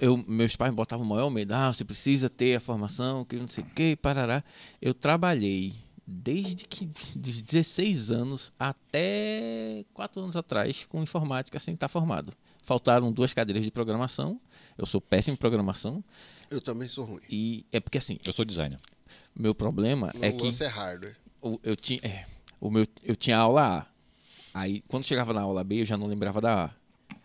eu, 0.00 0.22
meus 0.26 0.56
pais 0.56 0.74
botavam 0.74 1.06
o 1.06 1.08
maior 1.08 1.30
medo, 1.30 1.52
ah, 1.52 1.72
você 1.72 1.84
precisa 1.84 2.28
ter 2.28 2.56
a 2.56 2.60
formação, 2.60 3.24
que 3.24 3.36
não 3.36 3.46
sei 3.48 3.62
o 3.64 3.66
que, 3.68 3.94
parará. 3.96 4.42
Eu 4.82 4.92
trabalhei 4.92 5.72
desde 6.06 6.64
que 6.66 6.86
dos 7.16 7.40
16 7.40 8.10
anos 8.10 8.52
até 8.58 9.84
4 9.94 10.20
anos 10.20 10.36
atrás 10.36 10.84
com 10.88 11.02
informática 11.02 11.58
sem 11.58 11.74
estar 11.74 11.88
formado. 11.88 12.32
Faltaram 12.64 13.12
duas 13.12 13.34
cadeiras 13.34 13.64
de 13.64 13.70
programação. 13.70 14.40
Eu 14.78 14.86
sou 14.86 15.00
péssimo 15.00 15.34
em 15.34 15.36
programação 15.36 16.02
Eu 16.50 16.60
também 16.60 16.88
sou 16.88 17.04
ruim. 17.04 17.20
e 17.28 17.66
é 17.72 17.80
porque 17.80 17.98
assim, 17.98 18.18
Eu 18.24 18.32
sou 18.32 18.44
designer. 18.44 18.78
Meu 19.34 19.54
problema 19.54 20.10
No 20.14 20.24
é 20.24 20.32
que 20.32 20.42
lance 20.44 20.62
é 20.64 20.68
hardware. 20.68 21.16
o- 21.40 21.58
eu 21.62 21.74
tinha, 21.76 22.00
é, 22.02 22.26
o 22.60 22.70
meu, 22.70 22.86
eu 23.02 23.16
tinha 23.16 23.36
aula 23.36 23.78
A. 23.80 23.86
Aí, 24.54 24.82
quando 24.88 25.06
chegava 25.06 25.32
na 25.32 25.40
aula 25.40 25.64
B, 25.64 25.80
eu 25.82 25.86
já 25.86 25.96
não 25.96 26.06
lembrava 26.06 26.40
da 26.40 26.66
A. 26.66 26.70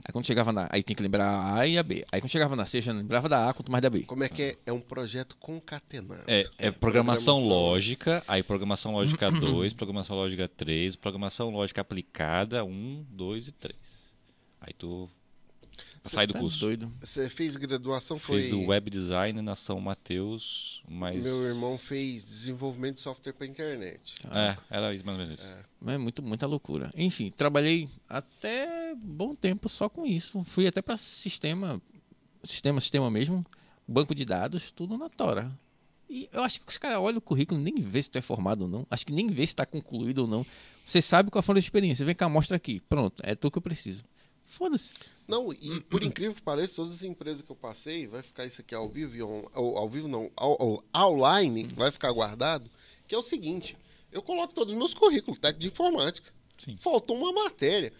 Aí, 0.08 0.14
quando 0.14 0.26
chegava 0.26 0.54
na. 0.54 0.70
Aí, 0.72 0.82
tinha 0.82 0.96
que 0.96 1.04
lembrar 1.04 1.26
a 1.26 1.56
A 1.60 1.68
e 1.68 1.78
a 1.78 1.84
B. 1.84 2.06
Aí, 2.10 2.22
quando 2.22 2.32
chegava 2.32 2.56
na 2.56 2.66
C, 2.66 2.82
já 2.82 2.94
não 2.94 3.02
lembrava 3.02 3.28
da 3.28 3.50
A, 3.50 3.54
quanto 3.54 3.70
mais 3.70 3.82
da 3.82 3.90
B. 3.90 4.04
Como 4.04 4.24
é 4.24 4.30
que 4.30 4.42
é? 4.42 4.56
É 4.66 4.72
um 4.72 4.80
projeto 4.80 5.36
concatenado. 5.38 6.24
É, 6.28 6.48
é 6.58 6.72
programação, 6.72 7.36
programação. 7.36 7.48
lógica, 7.48 8.24
aí 8.26 8.42
programação 8.42 8.94
lógica 8.94 9.30
2, 9.30 9.74
programação 9.74 10.16
lógica 10.16 10.48
3, 10.48 10.96
programação 10.96 11.50
lógica 11.50 11.82
aplicada 11.82 12.64
1, 12.64 13.06
2 13.10 13.50
e 13.50 13.52
3. 13.52 13.78
Aí 14.62 14.74
tu 14.74 15.10
sai 16.04 16.28
do 16.28 16.34
Tá 16.34 16.40
curso. 16.40 16.60
doido. 16.60 16.92
Você 17.00 17.30
fez 17.30 17.56
graduação? 17.58 18.18
Foi... 18.20 18.42
Fiz 18.42 18.52
o 18.54 18.66
web 18.68 18.90
design 18.90 19.42
na 19.42 19.56
São 19.56 19.80
Mateus, 19.80 20.82
mas... 20.88 21.24
Meu 21.24 21.44
irmão 21.44 21.78
fez 21.78 22.24
desenvolvimento 22.26 22.96
de 22.96 23.02
software 23.02 23.34
para 23.34 23.46
internet. 23.48 24.16
É, 24.32 24.58
era 24.70 24.94
isso, 24.94 25.06
mais 25.06 25.18
ou 25.20 25.26
menos 25.26 25.42
isso. 25.42 25.56
É 25.86 25.98
muito, 25.98 26.22
muita 26.24 26.46
loucura. 26.48 26.92
Enfim, 26.96 27.32
trabalhei 27.32 27.90
até 28.10 28.96
bom 28.96 29.36
tempo 29.36 29.70
só 29.70 29.88
com 29.90 30.06
isso. 30.06 30.44
Fui 30.46 30.68
até 30.68 30.82
para 30.82 30.98
sistema, 30.98 31.82
sistema, 32.44 32.80
sistema 32.82 33.12
mesmo, 33.12 33.46
banco 33.88 34.16
de 34.16 34.26
dados, 34.26 34.72
tudo 34.72 34.98
na 34.98 35.10
Tora. 35.10 35.50
E 36.10 36.30
eu 36.32 36.42
acho 36.42 36.62
que 36.62 36.72
os 36.72 36.78
caras 36.78 37.00
olham 37.00 37.18
o 37.18 37.22
currículo, 37.22 37.60
nem 37.60 37.76
vê 37.76 38.02
se 38.02 38.10
tu 38.10 38.18
é 38.18 38.22
formado 38.22 38.62
ou 38.62 38.68
não. 38.70 38.88
Acho 38.90 39.06
que 39.06 39.12
nem 39.12 39.30
vê 39.30 39.42
se 39.42 39.52
está 39.52 39.66
concluído 39.66 40.20
ou 40.20 40.28
não. 40.28 40.46
Você 40.86 41.02
sabe 41.02 41.30
qual 41.30 41.42
foi 41.42 41.58
a 41.58 41.60
experiência. 41.60 42.06
Vem 42.06 42.16
cá, 42.16 42.30
mostra 42.30 42.56
aqui. 42.56 42.80
Pronto, 42.80 43.22
é 43.26 43.36
tu 43.36 43.52
que 43.52 43.58
eu 43.58 43.62
preciso. 43.62 44.06
Foda-se. 44.46 44.94
Não, 45.28 45.52
e 45.52 45.82
por 45.82 46.04
incrível 46.04 46.34
que 46.34 46.42
pareça, 46.42 46.76
todas 46.76 46.94
as 46.94 47.04
empresas 47.04 47.42
que 47.42 47.52
eu 47.52 47.56
passei, 47.56 48.08
vai 48.08 48.22
ficar 48.22 48.46
isso 48.46 48.62
aqui 48.62 48.74
ao 48.74 48.88
vivo, 48.88 49.16
e 49.16 49.22
on, 49.22 49.46
ao, 49.54 49.78
ao 49.78 49.90
vivo 49.90 50.08
não, 50.08 50.32
ao, 50.36 50.84
ao, 50.94 51.14
online, 51.14 51.66
vai 51.76 51.92
ficar 51.92 52.12
guardado, 52.12 52.70
que 53.06 53.14
é 53.14 53.18
o 53.18 53.24
seguinte, 53.24 53.78
eu 54.12 54.22
coloco 54.22 54.54
todos 54.54 54.74
os 54.74 54.80
meus 54.80 54.94
currículos, 54.94 55.38
técnico 55.38 55.62
de 55.62 55.68
informática. 55.68 56.32
Sim. 56.58 56.78
Faltou 56.78 57.18
uma 57.18 57.32
matéria. 57.32 57.92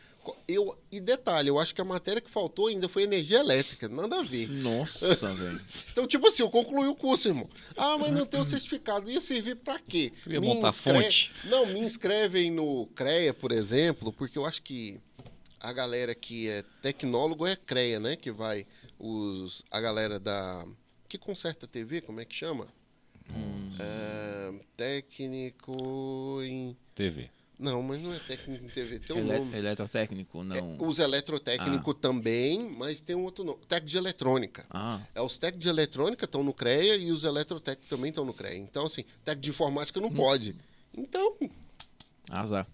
Eu, 0.48 0.78
e 0.92 1.00
detalhe, 1.00 1.48
eu 1.48 1.58
acho 1.58 1.74
que 1.74 1.80
a 1.80 1.86
matéria 1.86 2.20
que 2.20 2.30
faltou 2.30 2.68
ainda 2.68 2.90
foi 2.90 3.04
energia 3.04 3.40
elétrica, 3.40 3.88
nada 3.88 4.20
a 4.20 4.24
ver. 4.24 4.50
Nossa, 4.50 5.16
velho. 5.34 5.62
Então, 5.92 6.06
tipo 6.06 6.28
assim, 6.28 6.44
eu 6.44 6.50
concluí 6.50 6.88
o 6.88 6.96
curso, 6.96 7.30
irmão. 7.30 7.50
Ah, 7.78 7.98
mas 7.98 8.12
não 8.12 8.26
tem 8.26 8.40
o 8.40 8.44
certificado. 8.44 9.10
Ia 9.10 9.22
servir 9.22 9.56
pra 9.56 9.80
quê? 9.80 10.12
Eu 10.26 10.34
ia 10.34 10.42
montar 10.42 10.74
fonte. 10.74 11.32
Não, 11.46 11.66
me 11.66 11.80
inscrevem 11.80 12.52
no 12.52 12.88
CREA, 12.88 13.34
por 13.34 13.54
exemplo, 13.54 14.12
porque 14.12 14.38
eu 14.38 14.46
acho 14.46 14.62
que 14.62 15.00
a 15.68 15.74
galera 15.74 16.16
que 16.16 16.48
é 16.50 16.64
tecnólogo 16.82 17.46
é 17.46 17.56
CREA, 17.56 18.00
né? 18.00 18.16
Que 18.16 18.32
vai 18.32 18.66
os 18.98 19.64
a 19.70 19.80
galera 19.82 20.20
da 20.20 20.66
que 21.10 21.18
conserta 21.18 21.66
a 21.66 21.70
TV, 21.70 22.02
como 22.02 22.20
é 22.22 22.26
que 22.26 22.34
chama? 22.36 22.68
É, 23.80 24.54
técnico 24.76 26.40
em 26.44 26.76
TV. 26.96 27.30
não, 27.60 27.82
mas 27.84 28.02
não 28.02 28.14
é 28.14 28.20
técnico 28.20 28.64
em 28.66 28.70
TV, 28.70 29.00
tem 29.00 29.16
um 29.16 29.20
Ele- 29.20 29.40
nome. 29.40 29.58
eletrotécnico, 29.58 30.44
não. 30.44 30.78
Os 30.80 31.00
eletrotécnicos 31.00 31.96
também, 32.00 32.70
mas 32.78 33.02
tem 33.02 33.16
um 33.16 33.24
outro 33.24 33.44
nome. 33.44 33.60
Técnico 33.68 33.90
de 33.92 33.98
eletrônica. 33.98 34.66
Ah, 34.70 35.02
É, 35.14 35.22
os 35.22 35.38
técnicos 35.38 35.64
de 35.64 35.70
eletrônica 35.70 36.26
estão 36.26 36.44
no 36.44 36.54
CREA 36.54 36.96
e 36.98 37.12
os 37.12 37.24
eletrotécnicos 37.24 37.90
também 37.90 38.10
estão 38.10 38.24
no 38.26 38.34
CREA. 38.34 38.58
Então, 38.58 38.86
assim, 38.86 39.04
técnico 39.26 39.42
de 39.44 39.50
informática 39.50 40.00
não 40.00 40.12
pode. 40.14 40.56
Então, 40.94 41.36
azar. 42.32 42.68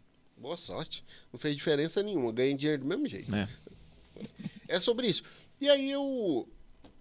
Boa 0.44 0.58
sorte. 0.58 1.04
Não 1.32 1.40
fez 1.40 1.56
diferença 1.56 2.04
nenhuma. 2.04 2.34
Ganhei 2.34 2.54
dinheiro 2.54 2.82
do 2.82 2.88
mesmo 2.88 3.08
jeito. 3.08 3.32
Né? 3.32 3.48
É 4.68 4.80
sobre 4.80 5.08
isso. 5.08 5.24
E 5.60 5.70
aí 5.70 5.90
eu 5.90 6.48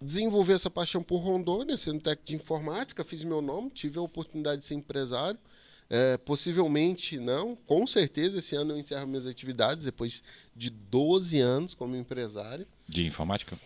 desenvolvi 0.00 0.52
essa 0.52 0.70
paixão 0.70 1.02
por 1.02 1.18
Rondônia, 1.18 1.76
sendo 1.76 2.00
técnico 2.00 2.26
de 2.26 2.34
informática, 2.36 3.04
fiz 3.04 3.24
meu 3.24 3.42
nome, 3.42 3.70
tive 3.70 3.98
a 3.98 4.02
oportunidade 4.02 4.60
de 4.60 4.66
ser 4.66 4.74
empresário. 4.74 5.38
É, 5.90 6.16
possivelmente 6.16 7.18
não, 7.18 7.54
com 7.66 7.86
certeza 7.86 8.38
esse 8.38 8.56
ano 8.56 8.72
eu 8.72 8.78
encerro 8.78 9.06
minhas 9.06 9.26
atividades 9.26 9.84
depois 9.84 10.22
de 10.56 10.70
12 10.70 11.38
anos 11.38 11.74
como 11.74 11.96
empresário. 11.96 12.66
De 12.88 13.04
informática? 13.04 13.58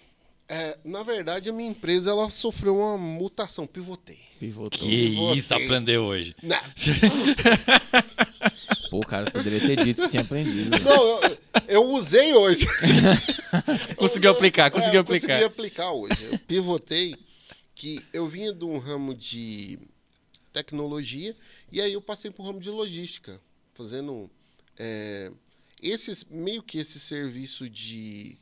É, 0.48 0.78
na 0.84 1.02
verdade, 1.02 1.50
a 1.50 1.52
minha 1.52 1.70
empresa 1.70 2.10
ela 2.10 2.30
sofreu 2.30 2.78
uma 2.78 2.96
mutação, 2.96 3.66
pivotei. 3.66 4.20
Pivotou. 4.38 4.78
Que 4.78 5.16
botei. 5.16 5.38
isso, 5.38 5.54
aprendeu 5.54 6.04
hoje. 6.04 6.36
Não, 6.42 6.56
Pô, 8.96 9.00
cara, 9.00 9.30
poderia 9.30 9.60
ter 9.60 9.84
dito 9.84 10.00
que 10.02 10.08
tinha 10.08 10.22
aprendido. 10.22 10.70
né? 10.70 10.78
não 10.80 11.20
eu, 11.22 11.38
eu 11.68 11.90
usei 11.90 12.32
hoje. 12.32 12.66
Conseguiu 13.96 14.30
aplicar, 14.30 14.70
conseguiu 14.70 15.00
É, 15.00 15.02
aplicar. 15.02 15.26
Consegui 15.26 15.44
aplicar 15.44 15.92
hoje. 15.92 16.24
Eu 16.24 16.38
pivotei 16.38 17.14
que 17.74 18.00
eu 18.10 18.26
vinha 18.26 18.54
de 18.54 18.64
um 18.64 18.78
ramo 18.78 19.14
de 19.14 19.78
tecnologia 20.50 21.36
e 21.70 21.78
aí 21.82 21.92
eu 21.92 22.00
passei 22.00 22.30
para 22.30 22.42
o 22.42 22.46
ramo 22.46 22.58
de 22.58 22.70
logística, 22.70 23.38
fazendo 23.74 24.30
é, 24.78 25.30
esses 25.82 26.24
meio 26.30 26.62
que 26.62 26.78
esse 26.78 26.98
serviço 26.98 27.68
de 27.68 28.38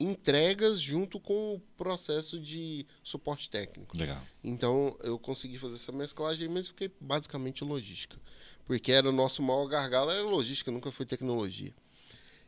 entregas 0.00 0.80
junto 0.80 1.20
com 1.20 1.54
o 1.54 1.60
processo 1.76 2.40
de 2.40 2.86
suporte 3.04 3.50
técnico. 3.50 3.96
Legal. 3.96 4.22
Então 4.42 4.96
eu 5.00 5.18
consegui 5.18 5.58
fazer 5.58 5.74
essa 5.74 5.92
mesclagem, 5.92 6.48
mas 6.48 6.68
fiquei 6.68 6.90
basicamente 6.98 7.62
logística. 7.62 8.18
Porque 8.64 8.90
era 8.90 9.08
o 9.08 9.12
nosso 9.12 9.42
maior 9.42 9.66
gargalo, 9.66 10.10
era 10.10 10.22
logística, 10.22 10.70
nunca 10.70 10.90
foi 10.90 11.04
tecnologia. 11.04 11.74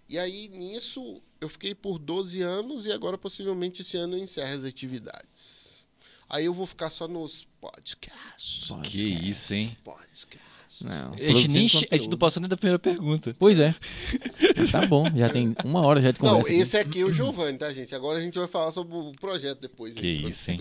E 0.09 0.19
aí 0.19 0.49
nisso 0.49 1.23
eu 1.41 1.49
fiquei 1.49 1.75
por 1.75 1.99
12 1.99 2.41
anos 2.41 2.87
e 2.87 2.93
agora 2.93 3.19
possivelmente 3.19 3.83
esse 3.83 3.99
ano 3.99 4.17
eu 4.17 4.23
encerro 4.23 4.57
as 4.57 4.65
atividades. 4.65 5.87
Aí 6.29 6.47
eu 6.47 6.55
vou 6.55 6.67
ficar 6.67 6.89
só 6.89 7.07
nos 7.07 7.47
podcasts. 7.61 8.71
Que 8.85 9.05
isso, 9.05 9.53
hein? 9.53 9.77
Podcasts. 9.85 10.52
Não, 10.81 11.13
A 11.13 11.17
gente, 11.17 11.19
nem, 11.19 11.33
produzindo 11.69 11.69
che- 11.69 11.89
a 11.91 11.97
gente 11.97 12.09
não 12.11 12.19
passou 12.19 12.41
nem 12.41 12.49
da 12.49 12.57
primeira 12.57 12.79
pergunta. 12.79 13.37
Pois 13.39 13.59
é. 13.61 13.75
Tá 14.73 14.87
bom, 14.87 15.05
já 15.15 15.29
tem 15.29 15.55
uma 15.65 15.81
hora 15.81 16.01
já 16.01 16.11
de 16.11 16.21
Não, 16.23 16.29
conversa. 16.31 16.49
aqui. 16.51 16.61
esse 16.61 16.77
aqui 16.77 17.01
é 17.01 17.05
o 17.05 17.13
Giovanni, 17.13 17.59
tá, 17.59 17.73
gente? 17.73 17.95
Agora 17.95 18.19
a 18.19 18.23
gente 18.23 18.39
vai 18.39 18.49
falar 18.49 18.71
sobre 18.73 18.97
o 18.97 19.13
projeto 19.21 19.61
depois. 19.61 19.93
Que 19.95 20.07
aí, 20.07 20.29
isso, 20.31 20.51
hein? 20.51 20.61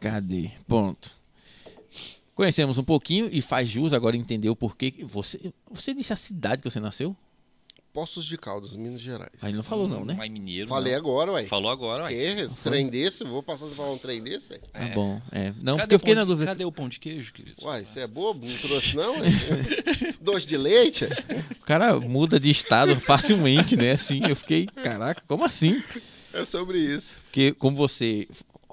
Cadê? 0.00 0.50
Pronto. 0.66 1.10
Conhecemos 2.34 2.78
um 2.78 2.84
pouquinho 2.84 3.28
e 3.30 3.40
faz 3.42 3.68
jus 3.68 3.92
agora 3.92 4.16
entender 4.16 4.48
o 4.48 4.56
porquê. 4.56 4.90
que 4.90 5.04
Você, 5.04 5.52
você 5.70 5.92
disse 5.94 6.12
a 6.12 6.16
cidade 6.16 6.62
que 6.62 6.70
você 6.70 6.80
nasceu? 6.80 7.14
Poços 7.92 8.24
de 8.24 8.38
Caldas, 8.38 8.74
Minas 8.74 9.00
Gerais. 9.00 9.32
Aí 9.42 9.52
não 9.52 9.62
falou 9.62 9.86
não, 9.86 10.02
né? 10.02 10.14
Mais 10.14 10.30
mineiro. 10.30 10.68
Falei 10.68 10.92
não. 10.92 10.98
agora, 10.98 11.32
ué. 11.32 11.44
Falou 11.44 11.70
agora, 11.70 12.04
ué. 12.04 12.36
Que? 12.36 12.56
Trem 12.62 12.88
desse? 12.88 13.22
Vou 13.22 13.42
passar 13.42 13.66
a 13.66 13.68
falar 13.70 13.92
um 13.92 13.98
trem 13.98 14.22
desse? 14.22 14.52
ué? 14.52 14.58
Tá 14.58 14.88
bom. 14.94 15.20
É. 15.30 15.52
Não, 15.60 15.76
Cadê 15.76 15.82
porque 15.82 15.94
eu 15.94 15.98
fiquei 15.98 16.14
na 16.14 16.24
dúvida. 16.24 16.46
Cadê 16.46 16.64
o 16.64 16.72
pão 16.72 16.88
de 16.88 16.98
queijo, 16.98 17.32
querido? 17.34 17.56
Uai, 17.62 17.84
você 17.84 18.00
é 18.00 18.06
bobo? 18.06 18.46
Não 18.46 18.56
trouxe 18.56 18.96
não? 18.96 19.14
Doce 20.22 20.46
de 20.46 20.56
leite? 20.56 21.04
O 21.04 21.64
cara 21.64 22.00
muda 22.00 22.40
de 22.40 22.50
estado 22.50 22.98
facilmente, 22.98 23.76
né? 23.76 23.92
Assim, 23.92 24.22
eu 24.26 24.36
fiquei, 24.36 24.66
caraca, 24.66 25.22
como 25.28 25.44
assim? 25.44 25.82
É 26.32 26.46
sobre 26.46 26.78
isso. 26.78 27.16
Porque 27.24 27.52
como 27.52 27.76
você 27.76 28.26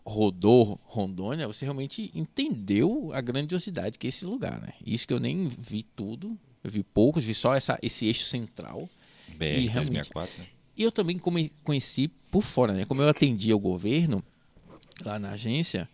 rodou 0.05 0.79
Rondônia, 0.85 1.45
você 1.45 1.65
realmente 1.65 2.09
entendeu 2.15 3.11
a 3.13 3.21
grandiosidade 3.21 3.99
que 3.99 4.07
é 4.07 4.09
esse 4.09 4.25
lugar, 4.25 4.61
né? 4.61 4.73
Isso 4.85 5.05
que 5.05 5.13
eu 5.13 5.19
nem 5.19 5.47
vi 5.47 5.83
tudo, 5.83 6.37
eu 6.63 6.71
vi 6.71 6.83
poucos, 6.83 7.23
vi 7.23 7.33
só 7.33 7.53
essa, 7.55 7.77
esse 7.81 8.05
eixo 8.05 8.25
central. 8.25 8.89
BR 9.39 9.45
E 9.45 9.67
realmente- 9.67 10.09
364, 10.09 10.39
né? 10.43 10.47
Eu 10.77 10.91
também 10.91 11.17
come- 11.17 11.51
conheci 11.63 12.07
por 12.29 12.43
fora, 12.43 12.73
né? 12.73 12.85
Como 12.85 13.01
eu 13.01 13.07
atendia 13.09 13.55
o 13.55 13.59
governo 13.59 14.23
lá 15.01 15.17
na 15.19 15.31
agência, 15.31 15.89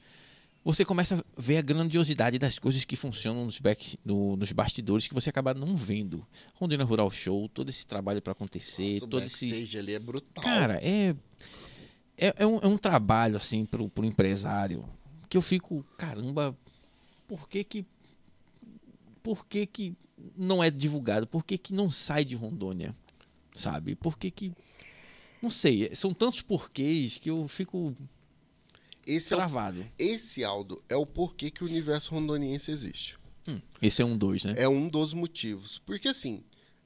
você 0.63 0.83
começa 0.83 1.15
a 1.15 1.41
ver 1.41 1.57
a 1.57 1.61
grandiosidade 1.61 2.37
das 2.39 2.57
coisas 2.59 2.83
que 2.85 2.95
funcionam 2.95 3.45
nos, 3.45 3.59
back, 3.59 3.97
no- 4.03 4.35
nos 4.35 4.51
bastidores 4.51 5.07
que 5.07 5.13
você 5.13 5.29
acaba 5.29 5.53
não 5.53 5.75
vendo. 5.75 6.25
Rondônia 6.55 6.85
Rural 6.85 7.09
Show, 7.11 7.47
todo 7.49 7.69
esse 7.69 7.85
trabalho 7.85 8.21
para 8.21 8.31
acontecer, 8.33 8.93
Nossa, 8.95 9.05
o 9.05 9.07
todo 9.07 9.23
esse 9.23 9.77
ali 9.77 9.93
é 9.93 9.99
brutal. 9.99 10.43
Cara, 10.43 10.79
é, 10.83 11.15
é, 12.17 12.33
é, 12.37 12.45
um, 12.47 12.57
é 12.59 12.67
um 12.67 12.77
trabalho, 12.77 13.37
assim, 13.37 13.65
pro, 13.65 13.89
pro 13.89 14.05
empresário 14.05 14.83
que 15.29 15.37
eu 15.37 15.41
fico, 15.41 15.83
caramba, 15.97 16.55
por 17.27 17.47
que 17.49 17.63
que. 17.63 17.85
Por 19.23 19.47
que 19.47 19.65
que 19.65 19.95
não 20.37 20.63
é 20.63 20.69
divulgado? 20.69 21.25
Por 21.25 21.43
que 21.43 21.57
que 21.57 21.73
não 21.73 21.89
sai 21.89 22.23
de 22.23 22.35
Rondônia? 22.35 22.93
Sabe? 23.55 23.95
Por 23.95 24.17
que 24.17 24.29
que. 24.29 24.51
Não 25.41 25.49
sei, 25.49 25.93
são 25.95 26.13
tantos 26.13 26.41
porquês 26.41 27.17
que 27.17 27.29
eu 27.29 27.47
fico 27.47 27.95
esse, 29.05 29.33
é 29.33 29.35
o, 29.35 29.39
travado. 29.39 29.85
esse, 29.97 30.43
Aldo, 30.43 30.83
é 30.89 30.95
o 30.95 31.05
porquê 31.05 31.51
que 31.51 31.63
o 31.63 31.67
universo 31.67 32.11
rondoniense 32.11 32.71
existe. 32.71 33.17
Hum, 33.47 33.61
esse 33.81 34.01
é 34.01 34.05
um 34.05 34.17
dois, 34.17 34.43
né? 34.43 34.55
É 34.57 34.67
um 34.67 34.89
dos 34.89 35.13
motivos. 35.13 35.77
Porque 35.77 36.07
assim, 36.07 36.43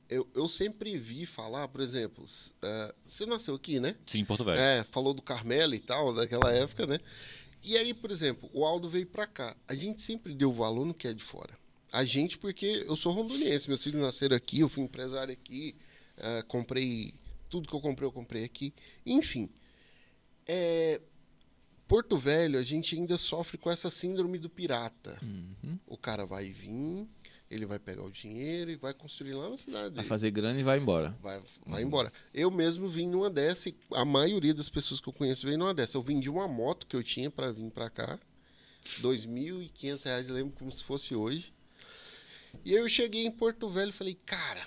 eu, 0.09 0.27
eu 0.35 0.49
sempre 0.49 0.97
vi 0.97 1.25
falar, 1.25 1.67
por 1.69 1.79
exemplo, 1.79 2.25
eh, 2.61 2.95
você 3.05 3.25
nasceu 3.25 3.55
aqui, 3.55 3.79
né? 3.79 3.95
Sim, 4.05 4.25
Porto 4.25 4.43
Velho. 4.43 4.59
É, 4.59 4.83
falou 4.83 5.13
do 5.13 5.21
Carmelo 5.21 5.73
e 5.73 5.79
tal, 5.79 6.13
daquela 6.13 6.51
época, 6.51 6.85
né? 6.85 6.99
E 7.63 7.77
aí, 7.77 7.93
por 7.93 8.11
exemplo, 8.11 8.49
o 8.53 8.65
Aldo 8.65 8.89
veio 8.89 9.05
pra 9.05 9.25
cá. 9.27 9.55
A 9.67 9.75
gente 9.75 10.01
sempre 10.01 10.33
deu 10.33 10.51
valor 10.51 10.85
no 10.85 10.93
que 10.93 11.07
é 11.07 11.13
de 11.13 11.23
fora. 11.23 11.57
A 11.91 12.03
gente, 12.03 12.37
porque 12.37 12.85
eu 12.87 12.95
sou 12.95 13.13
rondoniense, 13.13 13.67
meus 13.67 13.83
filhos 13.83 14.01
nasceram 14.01 14.35
aqui, 14.35 14.59
eu 14.59 14.69
fui 14.69 14.83
empresário 14.83 15.33
aqui, 15.33 15.75
eh, 16.19 16.43
comprei 16.47 17.13
tudo 17.49 17.67
que 17.67 17.75
eu 17.75 17.81
comprei, 17.81 18.07
eu 18.07 18.11
comprei 18.11 18.43
aqui. 18.43 18.73
Enfim, 19.05 19.49
é, 20.47 21.01
Porto 21.87 22.17
Velho, 22.17 22.59
a 22.59 22.61
gente 22.61 22.95
ainda 22.95 23.17
sofre 23.17 23.57
com 23.57 23.69
essa 23.69 23.89
síndrome 23.89 24.37
do 24.37 24.49
pirata. 24.49 25.17
Uhum. 25.23 25.79
O 25.87 25.97
cara 25.97 26.25
vai 26.25 26.51
vir, 26.51 27.07
ele 27.49 27.65
vai 27.65 27.79
pegar 27.79 28.03
o 28.03 28.11
dinheiro 28.11 28.69
e 28.69 28.75
vai 28.75 28.93
construir 28.93 29.33
lá 29.33 29.49
na 29.49 29.57
cidade. 29.57 29.95
Vai 29.95 30.05
fazer 30.05 30.29
grana 30.29 30.59
e 30.59 30.63
vai 30.63 30.77
embora. 30.77 31.17
Vai, 31.21 31.41
vai 31.65 31.81
embora. 31.81 32.13
Eu 32.31 32.51
mesmo 32.51 32.87
vim 32.87 33.07
numa 33.07 33.29
dessa 33.29 33.69
e 33.69 33.75
a 33.93 34.05
maioria 34.05 34.53
das 34.53 34.69
pessoas 34.69 35.01
que 35.01 35.09
eu 35.09 35.13
conheço 35.13 35.47
veio 35.47 35.57
numa 35.57 35.73
dessa. 35.73 35.97
Eu 35.97 36.03
vendi 36.03 36.29
uma 36.29 36.47
moto 36.47 36.85
que 36.85 36.95
eu 36.95 37.03
tinha 37.03 37.31
para 37.31 37.51
vir 37.51 37.71
para 37.71 37.89
cá. 37.89 38.19
2.500 39.01 40.03
reais, 40.03 40.29
eu 40.29 40.35
lembro 40.35 40.53
como 40.57 40.71
se 40.71 40.83
fosse 40.83 41.15
hoje. 41.15 41.51
E 42.63 42.75
aí 42.75 42.81
eu 42.81 42.89
cheguei 42.89 43.25
em 43.25 43.31
Porto 43.31 43.67
Velho 43.69 43.89
e 43.89 43.93
falei, 43.93 44.17
cara, 44.25 44.61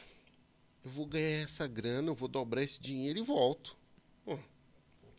eu 0.84 0.90
vou 0.90 1.06
ganhar 1.06 1.42
essa 1.42 1.66
grana, 1.66 2.08
eu 2.08 2.14
vou 2.14 2.28
dobrar 2.28 2.62
esse 2.62 2.80
dinheiro 2.80 3.18
e 3.18 3.22
volto. 3.22 3.76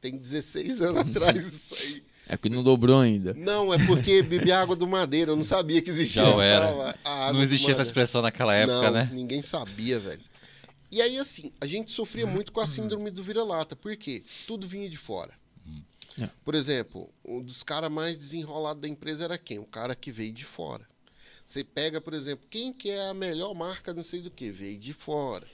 Tem 0.02 0.18
16 0.18 0.82
anos 0.82 1.00
atrás 1.16 1.48
isso 1.48 1.76
aí. 1.76 2.04
É 2.28 2.36
porque 2.36 2.50
não 2.50 2.64
dobrou 2.64 3.00
ainda. 3.00 3.34
Não, 3.34 3.74
é 3.74 3.86
porque 3.86 4.22
bebi 4.22 4.52
água 4.52 4.76
do 4.76 4.86
madeira, 4.88 5.32
eu 5.32 5.36
não 5.36 5.44
sabia 5.44 5.82
que 5.82 5.90
existia. 5.90 6.24
Já 6.24 6.44
era. 6.44 6.98
Não 7.32 7.42
existia 7.42 7.72
essa 7.72 7.82
expressão 7.82 8.22
naquela 8.22 8.54
época, 8.54 8.82
não, 8.82 8.92
né? 8.92 9.10
Ninguém 9.14 9.42
sabia, 9.42 10.00
velho. 10.00 10.22
E 10.92 11.02
aí, 11.02 11.18
assim, 11.18 11.52
a 11.60 11.66
gente 11.66 11.92
sofria 11.92 12.28
muito 12.28 12.52
com 12.52 12.60
a 12.60 12.68
síndrome 12.68 13.10
do 13.10 13.24
vira-lata. 13.24 13.76
Por 13.76 13.96
quê? 13.96 14.24
Tudo 14.46 14.68
vinha 14.68 14.90
de 14.90 14.98
fora. 14.98 15.34
É. 16.20 16.30
Por 16.46 16.54
exemplo, 16.54 17.10
um 17.26 17.42
dos 17.42 17.64
caras 17.64 17.92
mais 17.92 18.16
desenrolados 18.16 18.82
da 18.82 18.88
empresa 18.88 19.24
era 19.24 19.38
quem? 19.38 19.58
O 19.58 19.66
cara 19.66 19.96
que 19.96 20.12
veio 20.12 20.32
de 20.32 20.46
fora. 20.46 20.88
Você 21.46 21.64
pega, 21.64 22.00
por 22.00 22.14
exemplo, 22.14 22.48
quem 22.50 22.72
que 22.72 22.90
é 22.90 23.10
a 23.10 23.14
melhor 23.14 23.54
marca, 23.54 23.94
não 23.94 24.04
sei 24.04 24.22
do 24.22 24.32
que, 24.32 24.50
veio 24.52 24.80
de 24.80 24.94
fora. 24.94 25.48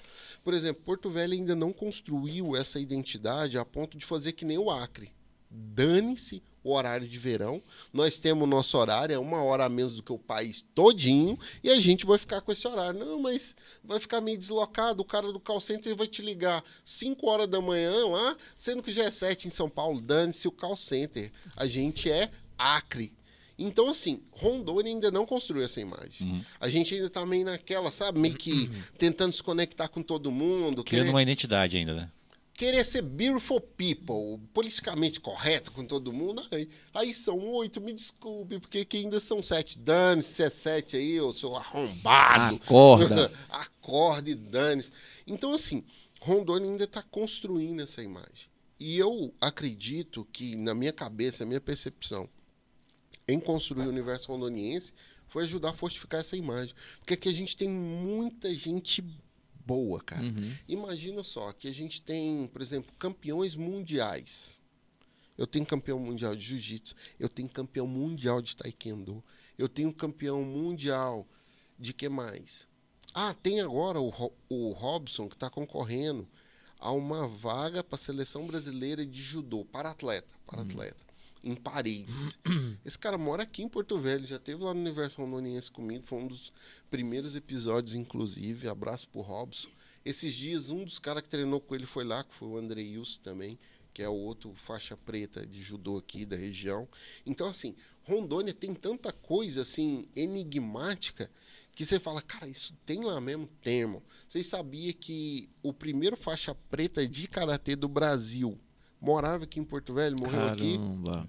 Por 0.44 0.54
exemplo, 0.54 0.84
Porto 0.84 1.10
Velho 1.10 1.34
ainda 1.34 1.56
não 1.56 1.74
construiu 1.74 2.56
essa 2.56 2.80
identidade 2.80 3.58
a 3.58 3.66
ponto 3.66 3.98
de 3.98 4.06
fazer 4.06 4.34
que 4.34 4.46
nem 4.46 4.58
o 4.58 4.70
Acre. 4.70 5.12
Dane-se 5.50 6.44
o 6.64 6.74
horário 6.74 7.08
de 7.08 7.18
verão. 7.18 7.62
Nós 7.92 8.20
temos 8.20 8.44
o 8.44 8.48
nosso 8.48 8.78
horário, 8.78 9.14
é 9.14 9.20
uma 9.20 9.44
hora 9.44 9.66
a 9.66 9.70
menos 9.70 9.94
do 9.94 10.04
que 10.04 10.12
o 10.12 10.20
país 10.20 10.64
todinho, 10.76 11.40
e 11.64 11.70
a 11.70 11.80
gente 11.80 12.06
vai 12.06 12.18
ficar 12.18 12.42
com 12.42 12.52
esse 12.52 12.68
horário. 12.68 13.00
Não, 13.00 13.20
mas 13.20 13.56
vai 13.84 14.00
ficar 14.00 14.22
meio 14.22 14.38
deslocado. 14.38 15.02
O 15.02 15.06
cara 15.06 15.32
do 15.32 15.40
call 15.40 15.60
center 15.60 15.96
vai 15.96 16.08
te 16.08 16.22
ligar 16.22 16.64
5 16.86 17.28
horas 17.28 17.48
da 17.48 17.60
manhã 17.60 18.08
lá, 18.08 18.38
sendo 18.58 18.84
que 18.84 18.94
já 18.94 19.06
é 19.06 19.12
7 19.12 19.48
em 19.48 19.50
São 19.50 19.70
Paulo. 19.70 20.00
Dane-se 20.00 20.48
o 20.48 20.52
call 20.52 20.78
center. 20.78 21.32
A 21.56 21.68
gente 21.68 22.12
é 22.12 22.32
Acre. 22.58 23.14
Então, 23.62 23.90
assim, 23.90 24.22
Rondônia 24.32 24.92
ainda 24.92 25.12
não 25.12 25.26
construiu 25.26 25.64
essa 25.66 25.82
imagem. 25.82 26.46
A 26.60 26.70
gente 26.70 26.96
ainda 26.96 27.10
tá 27.10 27.26
meio 27.26 27.44
naquela, 27.46 27.92
sabe? 27.92 28.20
Meio 28.20 28.36
que 28.36 28.72
tentando 28.98 29.34
se 29.34 29.44
conectar 29.44 29.88
com 29.90 30.02
todo 30.02 30.32
mundo. 30.32 30.84
Criando 30.84 31.04
querer- 31.04 31.10
uma 31.14 31.22
identidade 31.22 31.76
ainda, 31.78 31.94
né? 31.94 32.12
querer 32.54 32.86
ser 32.86 33.02
beautiful 33.04 33.62
people, 33.62 34.38
politicamente 34.54 35.18
correto 35.22 35.72
com 35.72 35.86
todo 35.86 36.12
mundo, 36.12 36.46
aí, 36.52 36.68
aí 36.94 37.14
são 37.14 37.40
oito, 37.54 37.80
me 37.80 37.94
desculpe, 37.94 38.60
porque 38.60 38.84
que 38.84 38.98
ainda 38.98 39.18
são 39.22 39.42
sete. 39.42 39.80
Dane-se 39.80 40.34
se 40.34 40.44
é 40.44 40.50
sete 40.50 40.98
aí, 40.98 41.12
eu 41.14 41.34
sou 41.34 41.56
arrombado. 41.56 42.56
Acorda. 42.58 43.32
Acorde, 43.50 44.36
dane-se. 44.36 44.92
Então, 45.26 45.54
assim, 45.54 45.86
Rondônia 46.20 46.70
ainda 46.70 46.84
está 46.84 47.02
construindo 47.02 47.82
essa 47.82 48.04
imagem. 48.04 48.50
E 48.78 48.98
eu 48.98 49.34
acredito 49.40 50.28
que, 50.34 50.58
na 50.58 50.76
minha 50.76 50.92
cabeça, 50.92 51.44
a 51.46 51.48
minha 51.48 51.62
percepção 51.62 52.28
em 53.32 53.40
construir 53.40 53.86
o 53.86 53.90
universo 53.90 54.32
rondoniense 54.32 54.94
foi 55.28 55.44
ajudar 55.44 55.70
a 55.70 55.74
fortificar 55.74 56.20
essa 56.20 56.36
imagem. 56.36 56.74
Porque 57.00 57.14
aqui 57.14 57.30
a 57.30 57.34
gente 57.34 57.56
tem 57.56 57.70
muita 57.70 58.54
gente 58.56 59.04
boa, 59.66 60.02
cara. 60.02 60.24
Uhum. 60.24 60.52
Imagina 60.68 61.24
só, 61.24 61.54
que 61.54 61.68
a 61.68 61.74
gente 61.74 62.02
tem, 62.02 62.48
por 62.48 62.62
exemplo, 62.62 62.92
campeões 62.98 63.56
mundiais. 63.56 64.60
Eu 65.38 65.48
tenho 65.48 65.66
campeão 65.66 66.00
mundial 66.00 66.36
de 66.36 66.44
jiu-jitsu, 66.44 66.96
eu 67.20 67.30
tenho 67.30 67.48
campeão 67.48 67.88
mundial 67.88 68.42
de 68.42 68.56
taekwondo, 68.58 69.24
eu 69.58 69.70
tenho 69.70 69.94
campeão 69.94 70.44
mundial 70.44 71.26
de 71.78 71.94
que 71.94 72.10
mais? 72.10 72.68
Ah, 73.14 73.34
tem 73.34 73.62
agora 73.62 74.02
o, 74.02 74.12
o 74.50 74.72
Robson 74.72 75.30
que 75.30 75.36
está 75.36 75.50
concorrendo 75.50 76.28
a 76.80 76.92
uma 76.92 77.28
vaga 77.28 77.84
para 77.84 77.96
a 77.96 78.00
seleção 78.00 78.48
brasileira 78.48 79.06
de 79.06 79.22
judô, 79.22 79.66
para 79.66 79.90
atleta, 79.90 80.34
para 80.46 80.62
atleta, 80.62 81.06
em 81.44 81.56
Paris. 81.56 82.38
Esse 82.86 82.98
cara 82.98 83.18
mora 83.18 83.44
aqui 83.44 83.64
em 83.64 83.70
Porto 83.70 83.98
Velho, 83.98 84.28
já 84.28 84.40
teve 84.40 84.64
lá 84.64 84.74
no 84.74 84.80
Universo 84.80 85.22
Rondoniense 85.22 85.72
comigo, 85.72 86.06
foi 86.06 86.20
um 86.20 86.28
dos 86.28 86.52
primeiros 86.90 87.36
episódios, 87.36 87.96
inclusive. 87.96 88.68
Abraço 88.68 89.08
pro 89.08 89.22
Robson. 89.22 89.70
Esses 90.04 90.34
dias, 90.34 90.70
um 90.70 90.84
dos 90.84 91.00
caras 91.00 91.24
que 91.24 91.30
treinou 91.30 91.60
com 91.60 91.76
ele 91.76 91.86
foi 91.86 92.04
lá, 92.04 92.24
que 92.24 92.34
foi 92.34 92.48
o 92.48 92.58
André 92.58 92.82
Wilson 92.82 93.20
também, 93.22 93.60
que 93.94 94.02
é 94.02 94.10
o 94.10 94.14
outro 94.14 94.54
faixa 94.54 94.96
preta 94.96 95.46
de 95.46 95.62
judô 95.62 95.98
aqui 95.98 96.26
da 96.26 96.36
região. 96.36 96.88
Então, 97.26 97.48
assim, 97.48 97.76
Rondônia 98.04 98.54
tem 98.54 98.74
tanta 98.74 99.12
coisa, 99.12 99.62
assim, 99.62 100.08
enigmática, 100.16 101.30
que 101.74 101.86
você 101.86 102.00
fala, 102.00 102.22
cara, 102.22 102.48
isso 102.48 102.74
tem 102.86 103.04
lá 103.04 103.22
mesmo? 103.22 103.48
Termo. 103.62 104.04
Vocês 104.28 104.48
sabiam 104.48 104.94
que 105.00 105.50
o 105.62 105.72
primeiro 105.72 106.18
faixa 106.18 106.54
preta 106.70 107.08
de 107.08 107.28
karatê 107.28 107.76
do 107.76 107.88
Brasil 107.88 108.60
morava 109.02 109.44
aqui 109.44 109.60
em 109.60 109.64
Porto 109.64 109.94
Velho, 109.94 110.18
morreu 110.20 110.48
aqui? 110.48 110.78
Caramba. 110.78 111.28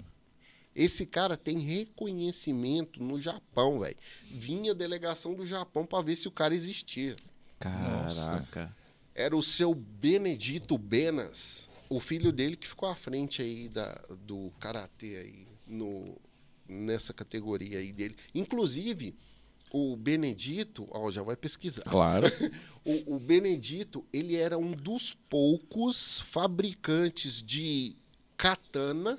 Esse 0.75 1.05
cara 1.05 1.37
tem 1.37 1.59
reconhecimento 1.59 3.03
no 3.03 3.21
Japão, 3.21 3.81
velho. 3.81 3.97
Vinha 4.31 4.75
delegação 4.75 5.35
do 5.35 5.45
Japão 5.45 5.85
pra 5.85 6.01
ver 6.01 6.17
se 6.17 6.29
o 6.29 6.31
cara 6.31 6.55
existia. 6.55 7.17
Caraca. 7.59 8.75
Era 9.15 9.37
o 9.37 9.43
seu 9.43 9.75
Benedito 9.75 10.79
Benas, 10.79 11.69
o 11.89 11.99
filho 11.99 12.33
dele 12.33 12.57
que 12.57 12.69
ficou 12.69 12.89
à 12.89 12.95
frente 12.95 13.43
aí 13.43 13.69
da, 13.69 13.93
do 14.25 14.53
karatê 14.61 15.17
aí 15.17 15.49
no, 15.67 16.17
nessa 16.67 17.13
categoria 17.13 17.79
aí 17.79 17.93
dele. 17.93 18.17
Inclusive, 18.35 19.15
o 19.73 19.97
Benedito, 19.97 20.87
ó, 20.91 21.11
já 21.11 21.23
vai 21.23 21.37
pesquisar. 21.37 21.83
Claro. 21.83 22.27
O, 22.83 23.17
o 23.17 23.21
Benedito, 23.21 24.07
ele 24.11 24.37
era 24.37 24.57
um 24.57 24.73
dos 24.73 25.15
poucos 25.29 26.23
fabricantes 26.23 27.43
de 27.43 27.95
katana 28.39 29.19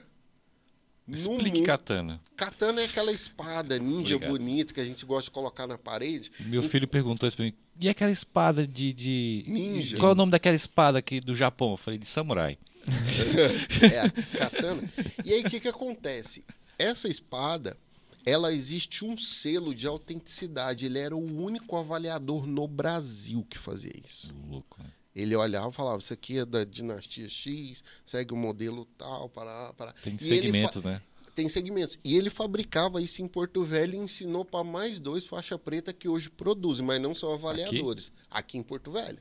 no 1.08 1.14
Explique 1.14 1.58
mundo. 1.58 1.66
katana. 1.68 2.22
Katana 2.36 2.82
é 2.82 2.86
aquela 2.86 3.12
espada 3.12 3.78
ninja 3.78 4.16
Obrigado. 4.16 4.32
bonita 4.32 4.74
que 4.74 4.82
a 4.82 4.84
gente 4.84 5.06
gosta 5.06 5.26
de 5.26 5.32
colocar 5.32 5.68
na 5.68 5.78
parede. 5.78 6.32
Meu 6.40 6.64
filho 6.64 6.88
perguntou 6.88 7.28
isso 7.28 7.38
pra 7.38 7.46
mim. 7.46 7.54
E 7.80 7.88
aquela 7.88 8.12
espada 8.12 8.66
de, 8.66 8.92
de. 8.94 9.46
Ninja. 9.48 9.98
Qual 9.98 10.10
é 10.10 10.14
o 10.14 10.18
nome 10.18 10.32
daquela 10.32 10.56
espada 10.56 10.98
aqui 10.98 11.20
do 11.20 11.36
Japão? 11.36 11.72
Eu 11.72 11.78
falei, 11.78 12.00
de 12.00 12.08
samurai. 12.08 12.58
É, 13.94 14.00
a 14.00 14.10
katana. 14.50 14.84
E 15.24 15.34
aí, 15.34 15.42
o 15.42 15.50
que, 15.50 15.60
que 15.60 15.68
acontece? 15.68 16.44
Essa 16.80 17.08
espada, 17.08 17.78
ela 18.26 18.54
existe 18.54 19.04
um 19.04 19.18
selo 19.18 19.74
de 19.74 19.88
autenticidade. 19.88 20.86
Ele 20.86 21.00
era 21.00 21.16
o 21.16 21.44
único 21.44 21.76
avaliador 21.76 22.46
no 22.46 22.68
Brasil 22.68 23.46
que 23.50 23.58
fazia 23.58 23.94
isso. 24.06 24.34
Louco, 24.50 24.82
né? 24.82 24.92
Ele 25.14 25.36
olhava 25.36 25.70
e 25.70 25.74
falava, 25.74 25.98
isso 26.00 26.14
aqui 26.14 26.38
é 26.38 26.46
da 26.46 26.64
dinastia 26.64 27.28
X, 27.28 27.84
segue 28.06 28.34
o 28.34 28.38
modelo 28.38 28.86
tal, 28.98 29.28
para, 29.28 29.74
para. 29.74 29.92
Tem 29.94 30.16
E 30.16 30.24
segmentos, 30.24 30.84
né? 30.84 31.02
Tem 31.36 31.50
segmentos. 31.50 31.98
E 32.04 32.16
ele 32.16 32.30
fabricava 32.30 33.02
isso 33.02 33.22
em 33.22 33.28
Porto 33.28 33.64
Velho 33.64 33.96
e 33.96 33.98
ensinou 33.98 34.46
para 34.46 34.64
mais 34.64 35.00
dois 35.00 35.26
faixa 35.26 35.58
preta 35.58 35.94
que 35.94 36.08
hoje 36.08 36.30
produzem, 36.30 36.86
mas 36.86 37.02
não 37.02 37.16
são 37.16 37.34
avaliadores. 37.34 38.12
Aqui, 38.30 38.58
em 38.58 38.64
Porto 38.64 38.92
Velho. 38.92 39.20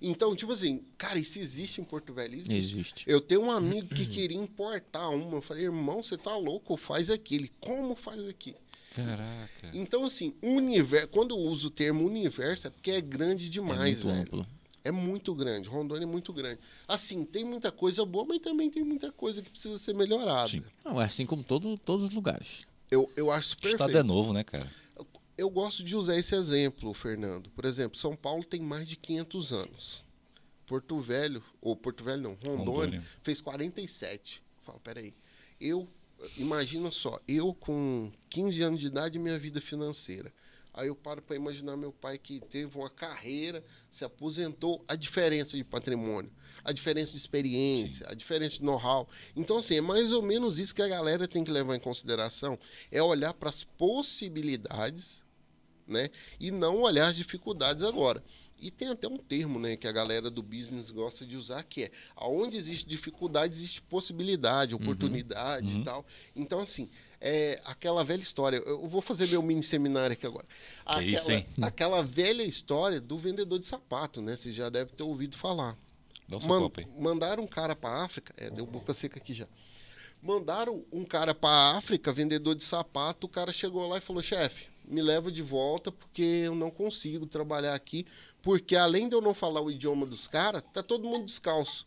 Então, 0.00 0.34
tipo 0.36 0.52
assim, 0.52 0.82
cara, 0.98 1.18
isso 1.18 1.38
existe 1.38 1.80
em 1.80 1.84
Porto 1.84 2.12
Velho? 2.12 2.34
Existe. 2.34 2.54
Existe. 2.54 3.04
Eu 3.06 3.20
tenho 3.20 3.42
um 3.42 3.50
amigo 3.50 3.94
que 3.94 4.06
queria 4.06 4.36
importar 4.38 5.08
uma. 5.08 5.36
Eu 5.36 5.42
falei, 5.42 5.64
irmão, 5.64 6.02
você 6.02 6.16
tá 6.16 6.36
louco? 6.36 6.76
Faz 6.76 7.10
aqui. 7.10 7.34
Ele, 7.36 7.52
como 7.60 7.94
faz 7.94 8.26
aqui? 8.28 8.54
Caraca. 8.94 9.70
Então, 9.74 10.04
assim, 10.04 10.34
universo, 10.42 11.08
quando 11.08 11.34
eu 11.34 11.38
uso 11.38 11.68
o 11.68 11.70
termo 11.70 12.04
universo, 12.06 12.66
é 12.66 12.70
porque 12.70 12.90
é 12.92 13.00
grande 13.00 13.46
É 13.46 13.48
demais, 13.50 14.02
muito 14.02 14.06
velho. 14.08 14.20
amplo. 14.22 14.46
É 14.82 14.90
muito 14.92 15.34
grande. 15.34 15.68
Rondônia 15.68 16.04
é 16.04 16.06
muito 16.06 16.32
grande. 16.32 16.60
Assim, 16.86 17.24
tem 17.24 17.44
muita 17.44 17.72
coisa 17.72 18.04
boa, 18.06 18.24
mas 18.24 18.38
também 18.38 18.70
tem 18.70 18.84
muita 18.84 19.10
coisa 19.10 19.42
que 19.42 19.50
precisa 19.50 19.76
ser 19.78 19.94
melhorada. 19.94 20.48
Sim. 20.48 20.62
Não, 20.84 21.00
é 21.02 21.04
assim 21.04 21.26
como 21.26 21.42
todo, 21.42 21.76
todos 21.76 22.06
os 22.06 22.10
lugares. 22.14 22.64
Eu, 22.90 23.10
eu 23.16 23.30
acho 23.32 23.54
O 23.54 23.56
perfeito. 23.56 23.82
estado 23.82 23.98
é 23.98 24.02
novo, 24.04 24.32
né, 24.32 24.44
cara? 24.44 24.70
Eu 25.36 25.50
gosto 25.50 25.84
de 25.84 25.94
usar 25.94 26.16
esse 26.16 26.34
exemplo, 26.34 26.94
Fernando. 26.94 27.50
Por 27.50 27.64
exemplo, 27.64 27.98
São 27.98 28.16
Paulo 28.16 28.42
tem 28.42 28.60
mais 28.60 28.88
de 28.88 28.96
500 28.96 29.52
anos. 29.52 30.04
Porto 30.66 30.98
Velho, 31.00 31.42
ou 31.60 31.76
Porto 31.76 32.02
Velho 32.02 32.22
não, 32.22 32.34
Rondônia, 32.34 32.56
Rondônia. 32.58 33.04
fez 33.22 33.40
47. 33.40 34.42
Eu 34.58 34.64
falo, 34.64 34.80
peraí. 34.80 35.14
Eu, 35.60 35.88
imagina 36.36 36.90
só, 36.90 37.20
eu 37.28 37.54
com 37.54 38.10
15 38.30 38.62
anos 38.62 38.80
de 38.80 38.86
idade, 38.86 39.18
minha 39.18 39.38
vida 39.38 39.60
financeira. 39.60 40.32
Aí 40.76 40.88
eu 40.88 40.94
paro 40.94 41.22
para 41.22 41.36
imaginar 41.36 41.74
meu 41.76 41.90
pai 41.90 42.18
que 42.18 42.38
teve 42.38 42.76
uma 42.76 42.90
carreira, 42.90 43.64
se 43.90 44.04
aposentou, 44.04 44.84
a 44.86 44.94
diferença 44.94 45.56
de 45.56 45.64
patrimônio, 45.64 46.30
a 46.62 46.70
diferença 46.70 47.12
de 47.12 47.18
experiência, 47.18 48.06
a 48.10 48.14
diferença 48.14 48.56
de 48.56 48.64
know-how. 48.64 49.08
Então, 49.34 49.56
assim, 49.56 49.76
é 49.76 49.80
mais 49.80 50.12
ou 50.12 50.20
menos 50.20 50.58
isso 50.58 50.74
que 50.74 50.82
a 50.82 50.88
galera 50.88 51.26
tem 51.26 51.42
que 51.42 51.50
levar 51.50 51.76
em 51.76 51.80
consideração, 51.80 52.58
é 52.90 53.02
olhar 53.02 53.32
para 53.32 53.48
as 53.48 53.64
possibilidades, 53.64 55.24
né? 55.86 56.10
E 56.40 56.50
não 56.50 56.80
olhar 56.80 57.06
as 57.08 57.16
dificuldades 57.16 57.82
agora. 57.84 58.22
E 58.58 58.70
tem 58.70 58.88
até 58.88 59.06
um 59.06 59.18
termo, 59.18 59.58
né, 59.58 59.76
que 59.76 59.86
a 59.86 59.92
galera 59.92 60.30
do 60.30 60.42
business 60.42 60.90
gosta 60.90 61.26
de 61.26 61.36
usar, 61.36 61.62
que 61.62 61.84
é 61.84 61.90
aonde 62.16 62.56
existe 62.56 62.88
dificuldade, 62.88 63.54
existe 63.54 63.82
possibilidade, 63.82 64.74
oportunidade 64.74 65.74
Uhum. 65.74 65.80
e 65.80 65.84
tal. 65.84 66.06
Então, 66.34 66.60
assim, 66.60 66.88
é 67.20 67.60
aquela 67.66 68.02
velha 68.02 68.22
história. 68.22 68.56
Eu 68.56 68.88
vou 68.88 69.02
fazer 69.02 69.28
meu 69.28 69.42
mini 69.42 69.62
seminário 69.62 70.14
aqui 70.14 70.26
agora. 70.26 70.46
Aquela, 70.86 71.02
isso, 71.04 71.30
hein? 71.32 71.46
aquela 71.60 72.02
velha 72.02 72.42
história 72.42 72.98
do 72.98 73.18
vendedor 73.18 73.58
de 73.58 73.66
sapato, 73.66 74.22
né? 74.22 74.34
Você 74.34 74.50
já 74.50 74.70
deve 74.70 74.92
ter 74.92 75.02
ouvido 75.02 75.36
falar. 75.36 75.76
Dá 76.26 76.40
seu 76.40 76.48
Man- 76.48 76.70
mandaram 76.98 77.42
um 77.44 77.46
cara 77.46 77.76
para 77.76 78.02
África, 78.02 78.32
é, 78.38 78.48
deu 78.50 78.64
boca 78.66 78.94
seca 78.94 79.18
aqui 79.18 79.34
já. 79.34 79.46
Mandaram 80.22 80.84
um 80.90 81.04
cara 81.04 81.34
para 81.34 81.76
África, 81.76 82.12
vendedor 82.12 82.54
de 82.54 82.64
sapato, 82.64 83.26
o 83.26 83.30
cara 83.30 83.52
chegou 83.52 83.86
lá 83.88 83.98
e 83.98 84.00
falou: 84.00 84.22
"Chefe, 84.22 84.68
me 84.84 85.02
leva 85.02 85.30
de 85.30 85.42
volta 85.42 85.92
porque 85.92 86.22
eu 86.22 86.54
não 86.54 86.70
consigo 86.70 87.26
trabalhar 87.26 87.74
aqui, 87.74 88.06
porque 88.42 88.76
além 88.76 89.08
de 89.08 89.14
eu 89.14 89.20
não 89.20 89.34
falar 89.34 89.60
o 89.60 89.70
idioma 89.70 90.06
dos 90.06 90.26
caras, 90.26 90.62
tá 90.72 90.82
todo 90.82 91.08
mundo 91.08 91.26
descalço". 91.26 91.86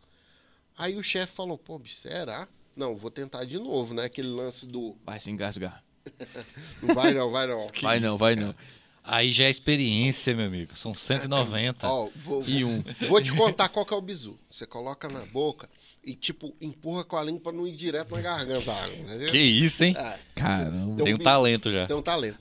Aí 0.78 0.96
o 0.96 1.04
chefe 1.04 1.34
falou: 1.34 1.58
"Pô, 1.58 1.78
bicho, 1.78 1.96
será? 1.96 2.48
Não, 2.76 2.96
vou 2.96 3.12
tentar 3.12 3.44
de 3.44 3.60
novo, 3.60 3.94
né? 3.94 4.06
Aquele 4.06 4.30
lance 4.30 4.66
do 4.66 4.96
Vai 5.06 5.20
se 5.20 5.30
engasgar. 5.30 5.84
não 6.82 6.96
vai 6.96 7.14
não, 7.14 7.30
vai 7.30 7.48
não. 7.48 7.70
vai 7.82 8.00
não, 8.00 8.18
vai 8.18 8.36
não. 8.36 8.56
Aí 9.04 9.32
já 9.32 9.46
é 9.46 9.50
experiência, 9.50 10.36
meu 10.36 10.46
amigo. 10.46 10.76
São 10.76 10.94
190. 10.94 11.88
Ó, 11.88 12.10
vou, 12.16 12.44
E 12.48 12.64
um. 12.64 12.84
Vou 13.08 13.22
te 13.22 13.34
contar 13.34 13.68
qual 13.70 13.86
que 13.86 13.94
é 13.94 13.98
o 13.98 14.02
bizu. 14.02 14.38
Você 14.50 14.66
coloca 14.66 15.10
na 15.10 15.26
boca 15.26 15.70
e 16.04 16.14
tipo 16.16 16.56
empurra 16.62 17.04
com 17.04 17.16
a 17.18 17.24
língua 17.24 17.42
pra 17.42 17.52
não 17.52 17.68
ir 17.68 17.76
direto 17.76 18.16
na 18.16 18.22
garganta. 18.22 18.72
água, 18.72 18.96
entendeu? 18.96 19.30
Que 19.30 19.38
isso, 19.38 19.84
hein? 19.84 19.94
É. 19.98 20.20
Caramba. 20.36 20.94
Então, 20.94 21.06
Tem 21.06 21.14
um 21.14 21.18
talento 21.20 21.72
já. 21.72 21.86
Tem 21.88 21.96
um 21.96 22.02
talento. 22.02 22.38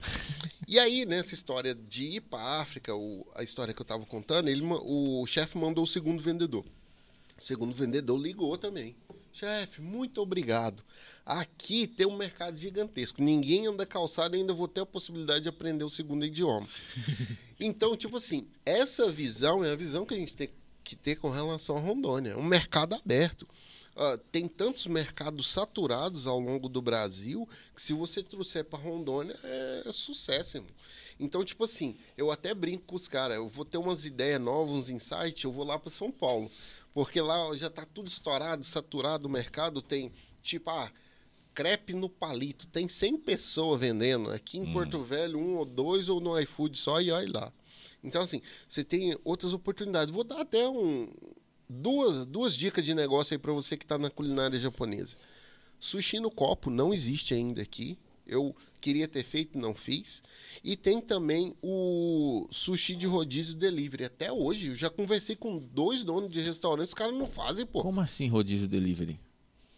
E 0.66 0.78
aí, 0.78 1.06
nessa 1.06 1.34
história 1.34 1.74
de 1.74 2.04
ir 2.16 2.20
pra 2.20 2.38
África, 2.60 2.94
o- 2.94 3.26
a 3.34 3.42
história 3.42 3.72
que 3.72 3.80
eu 3.80 3.86
tava 3.86 4.04
contando, 4.04 4.48
ele, 4.48 4.62
o 4.64 5.26
chefe 5.26 5.56
mandou 5.56 5.84
o 5.84 5.86
segundo 5.86 6.22
vendedor. 6.22 6.64
O 7.38 7.42
segundo 7.42 7.72
vendedor 7.72 8.20
ligou 8.20 8.56
também. 8.58 8.94
Chefe, 9.32 9.80
muito 9.80 10.20
obrigado. 10.20 10.82
Aqui 11.24 11.86
tem 11.86 12.06
um 12.06 12.16
mercado 12.16 12.56
gigantesco. 12.58 13.22
Ninguém 13.22 13.66
anda 13.66 13.84
calçado 13.86 14.34
e 14.34 14.40
ainda 14.40 14.52
vou 14.54 14.66
ter 14.68 14.80
a 14.80 14.86
possibilidade 14.86 15.42
de 15.42 15.48
aprender 15.48 15.84
o 15.84 15.90
segundo 15.90 16.24
idioma. 16.24 16.66
Então, 17.60 17.96
tipo 17.96 18.16
assim, 18.18 18.46
essa 18.64 19.10
visão 19.10 19.64
é 19.64 19.72
a 19.72 19.76
visão 19.76 20.06
que 20.06 20.14
a 20.14 20.16
gente 20.16 20.32
tem 20.32 20.46
que 20.46 20.54
ter 20.96 21.16
com 21.16 21.30
relação 21.30 21.76
a 21.76 21.80
Rondônia. 21.80 22.30
É 22.30 22.36
um 22.36 22.44
mercado 22.44 22.94
aberto. 22.94 23.48
Ah, 24.00 24.16
tem 24.30 24.46
tantos 24.46 24.86
mercados 24.86 25.50
saturados 25.50 26.26
ao 26.26 26.38
longo 26.38 26.68
do 26.68 26.80
Brasil 26.80 27.48
que 27.74 27.82
se 27.82 27.92
você 27.92 28.22
trouxer 28.22 28.64
para 28.64 28.78
Rondônia 28.78 29.36
é 29.42 29.90
sucesso, 29.92 30.58
irmão. 30.58 30.70
Então, 31.18 31.44
tipo 31.44 31.64
assim, 31.64 31.96
eu 32.16 32.30
até 32.30 32.54
brinco 32.54 32.84
com 32.86 32.94
os 32.94 33.08
caras, 33.08 33.38
eu 33.38 33.48
vou 33.48 33.64
ter 33.64 33.76
umas 33.76 34.04
ideias 34.04 34.40
novas, 34.40 34.72
uns 34.76 34.88
insights, 34.88 35.42
eu 35.42 35.50
vou 35.50 35.64
lá 35.64 35.76
para 35.76 35.90
São 35.90 36.12
Paulo. 36.12 36.48
Porque 36.94 37.20
lá 37.20 37.56
já 37.56 37.68
tá 37.68 37.84
tudo 37.84 38.08
estourado, 38.08 38.62
saturado 38.62 39.26
o 39.26 39.30
mercado, 39.30 39.82
tem 39.82 40.12
tipo, 40.44 40.70
ah, 40.70 40.92
crepe 41.52 41.92
no 41.92 42.08
palito, 42.08 42.68
tem 42.68 42.88
100 42.88 43.18
pessoas 43.18 43.80
vendendo. 43.80 44.30
Aqui 44.30 44.58
em 44.58 44.72
Porto 44.72 45.02
Velho, 45.02 45.40
um 45.40 45.56
ou 45.56 45.64
dois, 45.64 46.08
ou 46.08 46.20
no 46.20 46.38
iFood 46.38 46.78
só, 46.78 47.00
e 47.00 47.10
olha 47.10 47.32
lá. 47.32 47.52
Então, 48.02 48.22
assim, 48.22 48.40
você 48.68 48.84
tem 48.84 49.16
outras 49.24 49.52
oportunidades. 49.52 50.14
Vou 50.14 50.24
dar 50.24 50.40
até 50.40 50.68
um, 50.68 51.08
duas, 51.68 52.24
duas 52.26 52.56
dicas 52.56 52.84
de 52.84 52.94
negócio 52.94 53.34
aí 53.34 53.38
para 53.38 53.52
você 53.52 53.76
que 53.76 53.84
está 53.84 53.98
na 53.98 54.10
culinária 54.10 54.58
japonesa. 54.58 55.16
Sushi 55.78 56.18
no 56.18 56.30
copo 56.30 56.70
não 56.70 56.92
existe 56.92 57.34
ainda 57.34 57.62
aqui. 57.62 57.98
Eu 58.26 58.54
queria 58.80 59.08
ter 59.08 59.24
feito, 59.24 59.58
não 59.58 59.74
fiz. 59.74 60.22
E 60.62 60.76
tem 60.76 61.00
também 61.00 61.54
o 61.62 62.46
sushi 62.50 62.94
de 62.94 63.06
rodízio 63.06 63.54
delivery. 63.54 64.04
Até 64.04 64.30
hoje, 64.30 64.68
eu 64.68 64.74
já 64.74 64.90
conversei 64.90 65.34
com 65.34 65.58
dois 65.58 66.02
donos 66.02 66.32
de 66.32 66.40
restaurantes, 66.40 66.90
os 66.90 66.94
caras 66.94 67.14
não 67.14 67.26
fazem, 67.26 67.64
pô. 67.64 67.80
Como 67.80 68.00
assim 68.00 68.28
rodízio 68.28 68.68
delivery? 68.68 69.18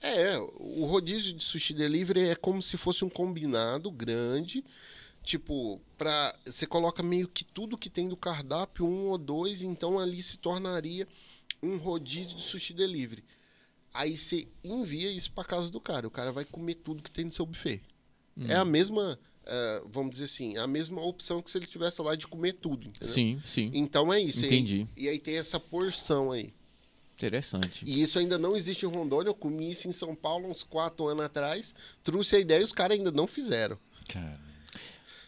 É, 0.02 0.38
o 0.58 0.86
rodízio 0.86 1.32
de 1.34 1.44
sushi 1.44 1.74
delivery 1.74 2.28
é 2.28 2.34
como 2.34 2.62
se 2.62 2.76
fosse 2.76 3.04
um 3.04 3.08
combinado 3.08 3.90
grande. 3.90 4.64
Tipo, 5.30 5.80
pra, 5.96 6.36
você 6.44 6.66
coloca 6.66 7.04
meio 7.04 7.28
que 7.28 7.44
tudo 7.44 7.78
que 7.78 7.88
tem 7.88 8.08
do 8.08 8.16
cardápio, 8.16 8.84
um 8.84 9.10
ou 9.10 9.16
dois, 9.16 9.62
então 9.62 9.96
ali 9.96 10.20
se 10.24 10.36
tornaria 10.36 11.06
um 11.62 11.76
rodízio 11.76 12.36
de 12.36 12.42
sushi 12.42 12.74
delivery. 12.74 13.22
Aí 13.94 14.18
você 14.18 14.48
envia 14.64 15.08
isso 15.08 15.30
pra 15.30 15.44
casa 15.44 15.70
do 15.70 15.80
cara. 15.80 16.04
O 16.04 16.10
cara 16.10 16.32
vai 16.32 16.44
comer 16.44 16.74
tudo 16.74 17.00
que 17.00 17.12
tem 17.12 17.26
no 17.26 17.30
seu 17.30 17.46
buffet. 17.46 17.80
É 18.48 18.56
a 18.56 18.64
mesma, 18.64 19.16
eh, 19.46 19.82
vamos 19.86 20.10
dizer 20.10 20.24
assim, 20.24 20.56
a 20.56 20.66
mesma 20.66 21.00
opção 21.00 21.40
que 21.40 21.48
se 21.48 21.58
ele 21.58 21.68
tivesse 21.68 22.02
lá 22.02 22.16
de 22.16 22.26
comer 22.26 22.54
tudo, 22.54 22.88
entendeu? 22.88 23.14
Sim, 23.14 23.40
sim. 23.44 23.70
Então 23.72 24.12
é 24.12 24.20
isso. 24.20 24.44
Entendi. 24.44 24.88
E, 24.96 25.04
e 25.04 25.08
aí 25.10 25.20
tem 25.20 25.36
essa 25.36 25.60
porção 25.60 26.32
aí. 26.32 26.52
Interessante. 27.14 27.84
E 27.84 28.02
isso 28.02 28.18
ainda 28.18 28.36
não 28.36 28.56
existe 28.56 28.84
em 28.84 28.88
Rondônia. 28.88 29.30
Eu 29.30 29.34
comi 29.34 29.70
isso 29.70 29.88
em 29.88 29.92
São 29.92 30.12
Paulo 30.12 30.50
uns 30.50 30.64
quatro 30.64 31.06
anos 31.06 31.24
atrás. 31.24 31.72
Trouxe 32.02 32.34
a 32.34 32.40
ideia 32.40 32.62
e 32.62 32.64
os 32.64 32.72
caras 32.72 32.98
ainda 32.98 33.12
não 33.12 33.28
fizeram. 33.28 33.78
Cara, 34.08 34.49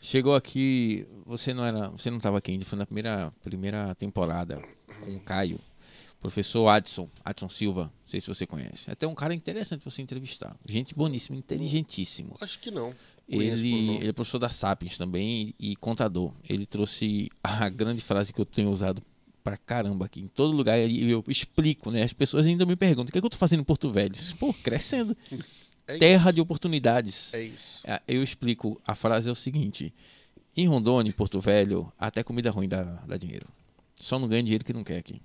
Chegou 0.05 0.35
aqui, 0.35 1.07
você 1.25 1.55
não 1.55 1.65
era, 1.65 1.89
você 1.89 2.11
não 2.11 2.17
estava 2.17 2.39
aqui 2.39 2.51
ainda, 2.51 2.65
foi 2.65 2.77
na 2.77 2.85
primeira, 2.85 3.33
primeira 3.41 3.95
temporada 3.95 4.61
com 5.01 5.15
o 5.15 5.21
Caio, 5.21 5.61
professor 6.21 6.67
Adson, 6.67 7.09
Adson 7.25 7.49
Silva, 7.49 7.85
não 7.85 8.09
sei 8.09 8.21
se 8.21 8.27
você 8.27 8.45
conhece. 8.45 8.91
Até 8.91 9.07
um 9.07 9.15
cara 9.15 9.33
interessante 9.33 9.81
para 9.81 9.91
você 9.93 10.03
entrevistar. 10.03 10.57
Gente 10.69 10.93
boníssimo, 10.93 11.39
inteligentíssimo. 11.39 12.37
Acho 12.41 12.59
que 12.59 12.73
não. 12.73 12.93
Ele, 13.29 13.95
ele 13.95 14.09
é 14.09 14.13
professor 14.13 14.41
da 14.41 14.51
Sapiens 14.51 14.99
também 14.99 15.55
e, 15.57 15.71
e 15.71 15.77
contador. 15.77 16.35
Ele 16.51 16.67
trouxe 16.67 17.31
a 17.41 17.69
grande 17.69 18.03
frase 18.03 18.33
que 18.33 18.41
eu 18.41 18.45
tenho 18.45 18.71
usado 18.71 19.01
pra 19.45 19.57
caramba 19.57 20.07
aqui. 20.07 20.21
Em 20.21 20.27
todo 20.27 20.53
lugar 20.53 20.81
e 20.81 21.11
eu 21.11 21.25
explico, 21.29 21.93
né? 21.93 22.03
As 22.03 22.13
pessoas 22.13 22.45
ainda 22.45 22.67
me 22.67 22.75
perguntam: 22.75 23.09
o 23.09 23.13
que, 23.13 23.19
é 23.19 23.21
que 23.21 23.27
eu 23.27 23.31
tô 23.31 23.39
fazendo 23.39 23.61
em 23.61 23.65
Porto 23.65 23.89
Velho? 23.91 24.15
Pô, 24.39 24.53
crescendo. 24.53 25.17
É 25.95 25.99
Terra 25.99 26.31
isso. 26.31 26.35
de 26.35 26.41
oportunidades. 26.41 27.33
É 27.35 27.43
isso. 27.43 27.81
É, 27.85 28.01
Eu 28.07 28.23
explico. 28.23 28.81
A 28.87 28.95
frase 28.95 29.29
é 29.29 29.33
o 29.33 29.35
seguinte: 29.35 29.93
em 30.57 30.67
Rondônia, 30.67 31.11
em 31.11 31.13
Porto 31.13 31.41
Velho, 31.41 31.93
até 31.99 32.23
comida 32.23 32.51
ruim 32.51 32.69
dá, 32.69 32.83
dá 32.85 33.17
dinheiro. 33.17 33.47
Só 33.97 34.19
não 34.19 34.29
ganha 34.29 34.43
dinheiro 34.43 34.65
que 34.65 34.73
não 34.73 34.83
quer 34.85 34.99
aqui. 34.99 35.21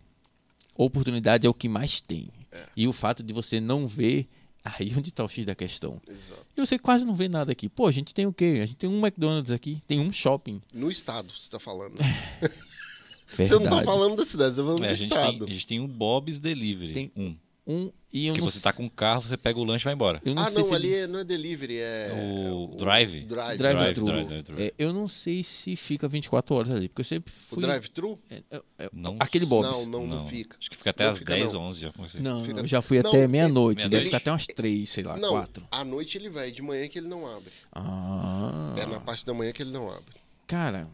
Oportunidade 0.75 1.47
é 1.47 1.49
o 1.49 1.53
que 1.53 1.67
mais 1.67 1.99
tem. 2.01 2.29
E 2.75 2.87
o 2.87 2.93
fato 2.93 3.23
de 3.23 3.33
você 3.33 3.59
não 3.59 3.87
ver, 3.87 4.27
aí 4.63 4.93
onde 4.95 5.09
está 5.09 5.23
o 5.23 5.27
X 5.27 5.43
da 5.45 5.55
questão. 5.55 5.99
Exato. 6.07 6.45
E 6.55 6.59
você 6.61 6.77
quase 6.77 7.03
não 7.05 7.15
vê 7.15 7.27
nada 7.27 7.51
aqui. 7.51 7.67
Pô, 7.67 7.87
a 7.87 7.91
gente 7.91 8.13
tem 8.13 8.25
o 8.27 8.33
quê? 8.33 8.59
A 8.61 8.65
gente 8.65 8.75
tem 8.77 8.89
um 8.89 8.99
McDonald's 8.99 9.51
aqui, 9.51 9.81
tem 9.87 9.99
um 9.99 10.11
shopping. 10.11 10.61
No 10.73 10.89
estado, 10.91 11.31
você 11.35 11.49
tá 11.49 11.59
falando. 11.59 11.97
Verdade. 13.35 13.49
Você 13.49 13.69
não 13.69 13.77
tá 13.77 13.83
falando 13.83 14.15
da 14.15 14.23
cidade, 14.25 14.55
você 14.55 14.61
tá 14.61 14.67
falando 14.67 14.83
é, 14.83 14.87
do 14.87 14.91
a, 14.91 14.93
gente 14.93 15.09
tem, 15.09 15.17
estado. 15.19 15.45
a 15.45 15.49
gente 15.49 15.67
tem 15.67 15.79
um 15.79 15.87
Bob's 15.87 16.39
Delivery. 16.39 16.93
Tem- 16.93 17.11
um. 17.15 17.35
Um 17.69 17.91
e 18.11 18.27
eu 18.27 18.33
Que 18.33 18.39
não 18.39 18.49
você 18.49 18.59
tá 18.61 18.71
sei- 18.71 18.77
com 18.77 18.83
um 18.85 18.89
carro, 18.89 19.21
você 19.21 19.35
pega 19.37 19.59
o 19.59 19.63
lanche 19.63 19.83
e 19.83 19.85
vai 19.85 19.93
embora. 19.93 20.21
Eu 20.23 20.33
não 20.33 20.43
Ah, 20.43 20.45
sei 20.51 20.61
não, 20.61 20.69
se 20.69 20.73
ali 20.75 20.87
ele- 20.87 20.97
é- 21.03 21.07
não 21.07 21.19
é 21.19 21.23
delivery, 21.23 21.77
é. 21.77 22.09
O 22.51 22.75
drive? 22.77 23.23
Drive. 23.25 23.57
drive-thru. 23.57 24.05
drive, 24.05 24.27
drive, 24.27 24.43
drive. 24.43 24.61
É, 24.61 24.73
eu 24.77 24.93
não 24.93 25.07
sei 25.07 25.43
se 25.43 25.75
fica 25.75 26.07
24 26.07 26.55
horas 26.55 26.71
ali, 26.71 26.87
porque 26.87 27.01
eu 27.01 27.05
sempre 27.05 27.31
O 27.33 27.55
fui. 27.55 27.61
drive-thru? 27.61 28.17
É, 28.29 28.41
é, 28.51 28.61
é, 28.79 28.89
Não, 28.93 29.17
Aquele 29.19 29.45
Bob's. 29.45 29.69
Não, 29.69 29.85
não, 29.85 30.07
não, 30.07 30.27
fica. 30.27 30.55
Acho 30.59 30.69
que 30.69 30.77
fica 30.77 30.89
até 30.91 31.03
Não 31.03 31.11
às 31.11 31.19
fica, 31.19 31.33
10 31.33 31.53
não. 31.53 31.61
ou 31.61 31.67
11 31.67 31.81
já. 31.81 31.91
comecei. 31.91 32.21
Não, 32.21 32.43
Fica- 32.45 32.59
eu 32.61 32.67
já 32.67 32.81
fui 32.81 33.01
Não, 33.01 33.09
até 33.09 33.27
meia-noite. 33.27 33.77
meia-noite. 33.77 33.89
Deve 33.89 34.05
ficar 34.05 34.17
até 34.17 34.31
umas 34.31 34.45
3, 34.47 34.89
sei 34.89 35.03
lá, 35.03 35.17
Não, 35.17 35.29
4. 35.31 35.67
à 35.69 35.83
noite 35.83 36.17
ele 36.17 36.29
vai, 36.29 36.49
de 36.51 36.61
manhã 36.61 36.87
que 36.87 36.97
ele 36.99 37.07
não 37.07 37.27
abre. 37.27 37.51
Ah. 37.73 38.73
É 38.77 38.85
na 38.85 38.99
parte 38.99 39.25
da 39.25 39.33
manhã 39.33 39.51
que 39.51 39.61
ele 39.61 39.71
não 39.71 39.89
abre. 39.89 40.15
Cara, 40.47 40.87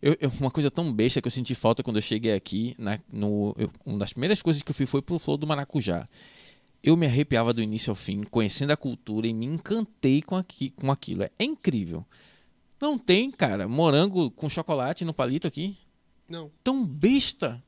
eu, 0.00 0.16
eu- 0.20 0.32
uma 0.40 0.50
coisa 0.50 0.70
tão 0.70 0.92
besta 0.92 1.20
que 1.20 1.26
eu 1.26 1.32
senti 1.32 1.54
falta 1.54 1.82
quando 1.82 1.96
eu 1.96 2.02
cheguei 2.02 2.32
aqui. 2.34 2.74
Na, 2.78 2.98
no, 3.12 3.54
eu- 3.58 3.70
uma 3.84 3.98
das 3.98 4.12
primeiras 4.12 4.40
coisas 4.40 4.62
que 4.62 4.70
eu 4.70 4.74
fui 4.74 4.86
foi 4.86 5.02
pro 5.02 5.18
Flow 5.18 5.36
do 5.36 5.46
Maracujá. 5.46 6.08
Eu 6.86 6.96
me 6.98 7.06
arrepiava 7.06 7.52
do 7.54 7.62
início 7.62 7.90
ao 7.90 7.94
fim, 7.96 8.22
conhecendo 8.24 8.70
a 8.70 8.76
cultura 8.76 9.26
e 9.26 9.32
me 9.32 9.46
encantei 9.46 10.20
com, 10.20 10.36
aqui, 10.36 10.68
com 10.70 10.90
aquilo. 10.90 11.22
É, 11.22 11.30
incrível. 11.40 12.04
Não 12.78 12.98
tem, 12.98 13.30
cara, 13.30 13.66
morango 13.66 14.30
com 14.30 14.50
chocolate 14.50 15.02
no 15.04 15.14
palito 15.14 15.46
aqui. 15.46 15.76
Não. 16.28 16.50
Tão 16.62 16.84
besta. 16.84 17.62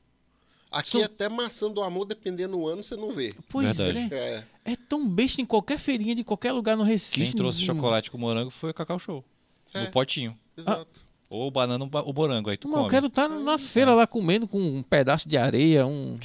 Aqui 0.69 0.89
São- 0.91 1.01
até 1.03 1.27
maçã 1.27 1.71
do 1.71 1.81
amor, 1.81 2.05
dependendo 2.05 2.57
do 2.57 2.67
ano, 2.67 2.83
você 2.83 2.95
não 2.95 3.11
vê. 3.11 3.33
Pois 3.49 3.79
é. 3.79 4.07
É. 4.11 4.43
É 4.65 4.75
tão 4.75 5.09
besta 5.09 5.41
em 5.41 5.45
qualquer 5.45 5.79
feirinha 5.79 6.13
de 6.13 6.23
qualquer 6.23 6.51
lugar 6.51 6.77
no 6.77 6.83
Recife. 6.83 7.23
Quem 7.25 7.31
trouxe 7.33 7.61
chocolate 7.61 8.11
com 8.11 8.17
morango 8.19 8.51
foi 8.51 8.69
o 8.69 8.73
Cacau 8.73 8.99
Show. 8.99 9.23
É. 9.73 9.85
No 9.85 9.91
potinho. 9.91 10.37
Exato. 10.55 11.01
Ou 11.29 11.49
banana 11.49 11.89
ou 11.91 12.13
morango. 12.13 12.49
Aí 12.49 12.57
tu 12.57 12.67
Mas 12.67 12.75
eu 12.77 12.81
come. 12.83 12.91
quero 12.91 13.07
estar 13.07 13.27
na 13.27 13.57
feira 13.57 13.93
lá 13.95 14.05
comendo 14.05 14.47
com 14.47 14.59
um 14.61 14.83
pedaço 14.83 15.27
de 15.27 15.37
areia, 15.37 15.85
um, 15.87 16.17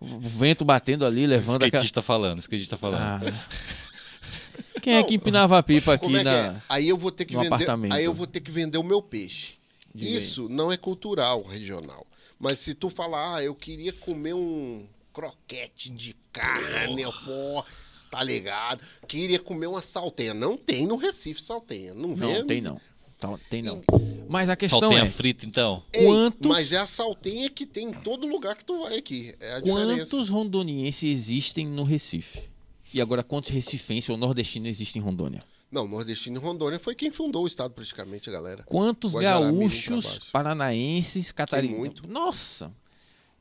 um 0.00 0.18
vento 0.20 0.64
batendo 0.64 1.04
ali, 1.04 1.26
levando 1.26 1.64
aquela. 1.64 1.84
Skatista 1.84 2.02
falando, 2.02 2.38
skatista 2.38 2.76
falando. 2.78 3.00
Ah. 3.00 3.20
Quem 4.80 4.94
é 4.94 5.02
que 5.02 5.14
empinava 5.14 5.58
a 5.58 5.62
pipa 5.62 5.94
aqui 5.94 6.06
é 6.06 6.18
que 6.18 6.24
na. 6.24 6.34
é? 6.34 6.62
Aí 6.68 6.88
eu 6.88 6.96
vou 6.96 7.10
ter 7.10 7.24
que 7.26 7.34
no 7.34 7.40
vender. 7.40 7.54
apartamento. 7.54 7.92
Aí 7.92 8.04
eu 8.04 8.14
vou 8.14 8.26
ter 8.26 8.40
que 8.40 8.50
vender 8.50 8.78
o 8.78 8.82
meu 8.82 9.02
peixe. 9.02 9.54
Isso 9.94 10.48
não 10.48 10.70
é 10.72 10.76
cultural 10.76 11.42
regional. 11.42 12.06
Mas 12.38 12.58
se 12.58 12.74
tu 12.74 12.88
falar, 12.88 13.36
ah, 13.36 13.44
eu 13.44 13.54
queria 13.54 13.92
comer 13.92 14.34
um 14.34 14.86
croquete 15.12 15.90
de 15.90 16.16
carne, 16.32 17.04
pô, 17.24 17.64
tá 18.10 18.22
ligado? 18.22 18.80
Queria 19.06 19.38
comer 19.38 19.66
uma 19.66 19.82
saltenha. 19.82 20.32
Não 20.32 20.56
tem 20.56 20.86
no 20.86 20.96
Recife 20.96 21.42
saltenha. 21.42 21.92
Não 21.92 22.14
vê? 22.14 22.38
Não, 22.38 22.46
tem 22.46 22.60
não. 22.60 22.80
Tá, 23.20 23.38
tem 23.50 23.62
não. 23.62 23.82
Mas 24.28 24.48
a 24.48 24.56
questão 24.56 24.80
Saltenha 24.80 25.02
é, 25.02 25.06
frita, 25.10 25.44
então. 25.44 25.82
Ei, 25.92 26.06
Quantos- 26.06 26.50
Mas 26.50 26.72
é 26.72 26.78
a 26.78 26.86
saltenha 26.86 27.50
que 27.50 27.66
tem 27.66 27.88
em 27.88 27.92
todo 27.92 28.26
lugar 28.26 28.56
que 28.56 28.64
tu 28.64 28.80
vai 28.80 28.96
aqui. 28.96 29.34
É 29.38 29.60
diferença. 29.60 30.10
quantos 30.10 30.28
rondonienses 30.30 31.02
existem 31.02 31.66
no 31.66 31.82
Recife? 31.82 32.48
E 32.94 33.00
agora, 33.00 33.22
quantos 33.22 33.50
recifenses 33.50 34.08
ou 34.08 34.16
nordestinos 34.16 34.68
existem 34.70 35.02
em 35.02 35.04
Rondônia? 35.04 35.44
Não, 35.70 35.86
nordestino 35.86 36.40
e 36.40 36.42
Rondônia 36.42 36.80
foi 36.80 36.94
quem 36.94 37.10
fundou 37.10 37.44
o 37.44 37.46
estado 37.46 37.72
praticamente, 37.72 38.28
galera. 38.30 38.64
Quantos 38.64 39.14
Guajará, 39.14 39.44
gaúchos, 39.44 40.30
paranaenses, 40.32 41.30
catarinenses? 41.30 41.78
muito. 41.78 42.08
Nossa! 42.08 42.72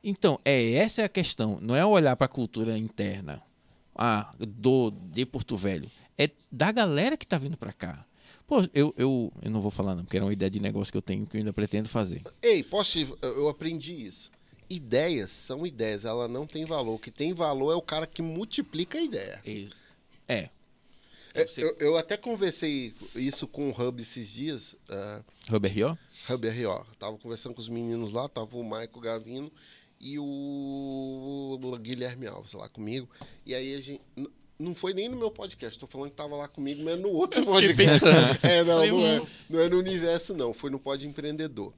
Então, 0.04 0.40
é 0.46 0.74
essa 0.74 1.02
é 1.02 1.06
a 1.06 1.10
questão. 1.10 1.58
Não 1.62 1.76
é 1.76 1.84
olhar 1.86 2.16
para 2.16 2.26
a 2.26 2.30
cultura 2.30 2.78
interna 2.78 3.42
ah, 3.96 4.32
do, 4.38 4.92
de 4.92 5.26
Porto 5.26 5.58
Velho. 5.58 5.90
É 6.18 6.30
da 6.52 6.72
galera 6.72 7.18
que 7.18 7.26
tá 7.26 7.38
vindo 7.38 7.58
para 7.58 7.74
cá. 7.74 8.06
Pô, 8.50 8.68
eu, 8.74 8.91
eu, 8.97 9.32
eu 9.43 9.52
não 9.52 9.62
vou 9.62 9.70
falar 9.70 9.93
não, 9.93 10.04
porque 10.04 10.18
era 10.18 10.26
uma 10.26 10.34
ideia 10.34 10.50
de 10.50 10.60
negócio 10.60 10.91
que 10.91 10.97
eu 10.97 11.04
tenho 11.04 11.24
que 11.28 11.38
eu 11.38 11.39
ainda 11.39 11.54
pretendo 11.54 11.88
fazer. 11.88 12.24
Ei, 12.41 12.64
posso 12.64 12.91
te... 12.93 13.08
eu 13.22 13.47
aprendi 13.47 13.93
isso. 14.08 14.32
Ideias 14.68 15.32
são 15.32 15.68
ideias, 15.68 16.04
ela 16.04 16.28
não 16.28 16.47
tem 16.47 16.66
valor. 16.66 16.95
O 16.95 17.00
que 17.00 17.12
tem 17.12 17.32
valor 17.32 17.72
é 17.72 17.76
o 17.76 17.82
cara 17.82 18.08
que 18.08 18.24
multiplica 18.24 18.97
a 18.97 19.02
ideia. 19.04 19.39
É. 20.28 20.50
É, 21.32 21.45
Você- 21.45 21.64
Eu, 21.64 21.76
eu 21.80 21.95
até 21.97 22.18
conversei 22.18 22.91
isso 23.16 23.47
com 23.47 23.70
o 23.70 23.72
Hub 23.88 24.02
esses 24.02 24.28
dias, 24.34 24.74
uh, 24.89 25.68
Rio? 25.68 25.95
Hub 26.28 26.50
RO. 26.50 26.86
Tava 26.97 27.18
conversando 27.20 27.54
com 27.54 27.62
os 27.62 27.70
meninos 27.70 28.12
lá, 28.12 28.28
tava 28.28 28.58
o 28.58 28.64
Maico 28.64 29.00
Gavino 29.00 29.52
e 30.02 30.18
o 30.18 31.60
Guilherme 31.80 32.26
Alves 32.26 32.54
lá 32.54 32.68
comigo. 32.68 33.08
E 33.45 33.54
aí 33.54 33.76
a 33.76 33.82
gente. 33.82 34.02
Não 34.60 34.76
foi 34.76 34.93
nem 34.93 35.07
no 35.07 35.16
meu 35.16 35.32
podcast, 35.32 35.80
tô 35.80 35.88
falando 35.88 36.10
que 36.10 36.18
tava 36.18 36.36
lá 36.36 36.47
comigo, 36.47 36.84
mas 36.84 37.01
no 37.01 37.10
outro 37.16 37.45
podcast. 37.45 38.05
É, 38.43 38.62
não, 38.66 38.86
não 38.86 39.05
é, 39.05 39.22
não 39.49 39.60
é 39.62 39.70
no 39.70 39.80
universo, 39.80 40.34
não. 40.34 40.53
Foi 40.53 40.70
no 40.70 40.78
Pod 40.78 41.07
Empreendedor. 41.07 41.74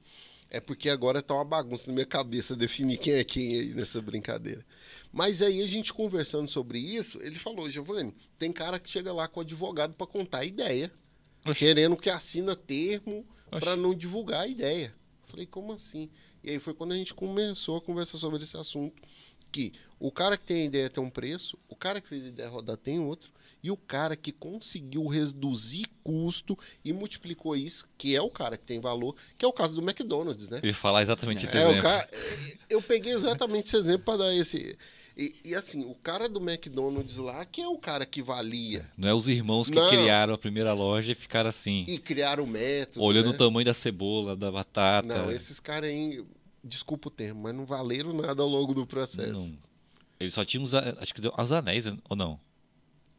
É 0.50 0.60
porque 0.60 0.90
agora 0.90 1.22
tá 1.22 1.32
uma 1.32 1.44
bagunça 1.44 1.84
na 1.86 1.92
minha 1.94 2.04
cabeça 2.04 2.56
definir 2.56 2.98
quem 2.98 3.14
é 3.14 3.24
quem 3.24 3.54
aí 3.54 3.68
nessa 3.68 4.02
brincadeira. 4.02 4.66
Mas 5.12 5.40
aí 5.40 5.62
a 5.62 5.66
gente 5.66 5.94
conversando 5.94 6.48
sobre 6.48 6.78
isso, 6.78 7.18
ele 7.22 7.38
falou, 7.38 7.70
Giovanni, 7.70 8.12
tem 8.38 8.52
cara 8.52 8.78
que 8.78 8.90
chega 8.90 9.12
lá 9.12 9.28
com 9.28 9.40
advogado 9.40 9.94
para 9.94 10.06
contar 10.06 10.40
a 10.40 10.44
ideia, 10.44 10.92
Oxi. 11.46 11.60
querendo 11.60 11.96
que 11.96 12.10
assina 12.10 12.56
termo 12.56 13.24
para 13.48 13.76
não 13.76 13.94
divulgar 13.94 14.42
a 14.42 14.46
ideia. 14.48 14.92
Falei, 15.24 15.46
como 15.46 15.72
assim? 15.72 16.10
E 16.42 16.50
aí 16.50 16.58
foi 16.58 16.74
quando 16.74 16.92
a 16.92 16.96
gente 16.96 17.14
começou 17.14 17.76
a 17.76 17.80
conversar 17.80 18.18
sobre 18.18 18.42
esse 18.42 18.56
assunto, 18.56 19.00
que 19.52 19.72
o 20.04 20.10
cara 20.10 20.36
que 20.36 20.44
tem 20.44 20.62
a 20.62 20.64
ideia 20.64 20.90
tem 20.90 21.02
um 21.02 21.08
preço, 21.10 21.56
o 21.68 21.76
cara 21.76 22.00
que 22.00 22.08
fez 22.08 22.24
a 22.24 22.28
ideia 22.28 22.48
rodar 22.48 22.76
tem 22.76 22.98
outro, 22.98 23.30
e 23.62 23.70
o 23.70 23.76
cara 23.76 24.16
que 24.16 24.32
conseguiu 24.32 25.06
reduzir 25.06 25.86
custo 26.02 26.58
e 26.84 26.92
multiplicou 26.92 27.54
isso, 27.54 27.86
que 27.96 28.16
é 28.16 28.20
o 28.20 28.28
cara 28.28 28.56
que 28.56 28.64
tem 28.64 28.80
valor, 28.80 29.14
que 29.38 29.44
é 29.44 29.48
o 29.48 29.52
caso 29.52 29.74
do 29.74 29.80
McDonald's, 29.80 30.48
né? 30.48 30.58
Eu 30.62 30.68
ia 30.68 30.74
falar 30.74 31.02
exatamente 31.02 31.44
esse 31.44 31.56
É, 31.56 31.60
exemplo. 31.60 31.78
o 31.78 31.82
cara, 31.82 32.10
eu 32.68 32.82
peguei 32.82 33.12
exatamente 33.12 33.66
esse 33.68 33.76
exemplo 33.76 34.04
para 34.06 34.18
dar 34.18 34.34
esse. 34.34 34.76
E, 35.16 35.36
e 35.44 35.54
assim, 35.54 35.84
o 35.84 35.94
cara 35.94 36.28
do 36.28 36.40
McDonald's 36.40 37.18
lá, 37.18 37.44
que 37.44 37.60
é 37.60 37.68
o 37.68 37.78
cara 37.78 38.04
que 38.04 38.20
valia. 38.22 38.90
Não 38.96 39.08
é 39.08 39.14
os 39.14 39.28
irmãos 39.28 39.68
que 39.70 39.76
Não. 39.76 39.88
criaram 39.88 40.34
a 40.34 40.38
primeira 40.38 40.72
loja 40.72 41.12
e 41.12 41.14
ficaram 41.14 41.50
assim, 41.50 41.84
E 41.86 41.98
criaram 41.98 42.42
o 42.42 42.46
método. 42.48 43.04
olhando 43.04 43.28
né? 43.28 43.34
o 43.34 43.38
tamanho 43.38 43.64
da 43.66 43.74
cebola, 43.74 44.34
da 44.34 44.50
batata. 44.50 45.06
Não, 45.06 45.30
esses 45.30 45.60
caras 45.60 45.90
aí, 45.90 46.24
desculpa 46.64 47.06
o 47.08 47.10
termo, 47.12 47.42
mas 47.42 47.54
não 47.54 47.64
valeram 47.64 48.12
nada 48.12 48.42
ao 48.42 48.48
longo 48.48 48.74
do 48.74 48.84
processo. 48.86 49.32
Não. 49.34 49.58
Eles 50.22 50.34
só 50.34 50.44
tinham 50.44 50.64
os, 50.64 50.72
acho 50.74 51.12
que 51.14 51.20
deu- 51.20 51.32
os 51.36 51.52
anéis, 51.52 51.86
ou 52.08 52.16
não? 52.16 52.38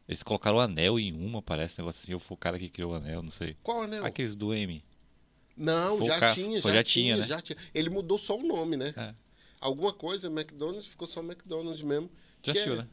Eles 0.08 0.22
colocaram 0.22 0.56
o 0.58 0.60
anel 0.60 0.98
em 0.98 1.12
uma, 1.12 1.40
parece, 1.40 1.78
negócio 1.78 2.00
assim, 2.02 2.12
ou 2.14 2.20
foi 2.20 2.34
o 2.34 2.38
cara 2.38 2.58
que 2.58 2.68
criou 2.68 2.92
o 2.92 2.94
anel, 2.94 3.22
não 3.22 3.30
sei. 3.30 3.56
Qual 3.62 3.82
anel? 3.82 4.04
Aqueles 4.04 4.34
do 4.34 4.52
M. 4.54 4.82
Não, 5.56 6.04
já 6.04 6.34
tinha, 6.34 6.60
foi- 6.60 6.70
já, 6.72 6.76
já 6.78 6.82
tinha, 6.82 7.14
tinha, 7.14 7.16
né? 7.18 7.26
já 7.26 7.40
tinha. 7.40 7.56
Ele 7.74 7.88
mudou 7.88 8.18
só 8.18 8.36
o 8.36 8.42
nome, 8.42 8.76
né? 8.76 8.92
É. 8.96 9.14
Alguma 9.60 9.92
coisa, 9.92 10.26
McDonald's, 10.26 10.86
ficou 10.86 11.06
só 11.06 11.20
McDonald's 11.20 11.80
mesmo. 11.80 12.10
Já 12.42 12.52
assistiu, 12.52 12.74
é- 12.74 12.76
né? 12.78 12.86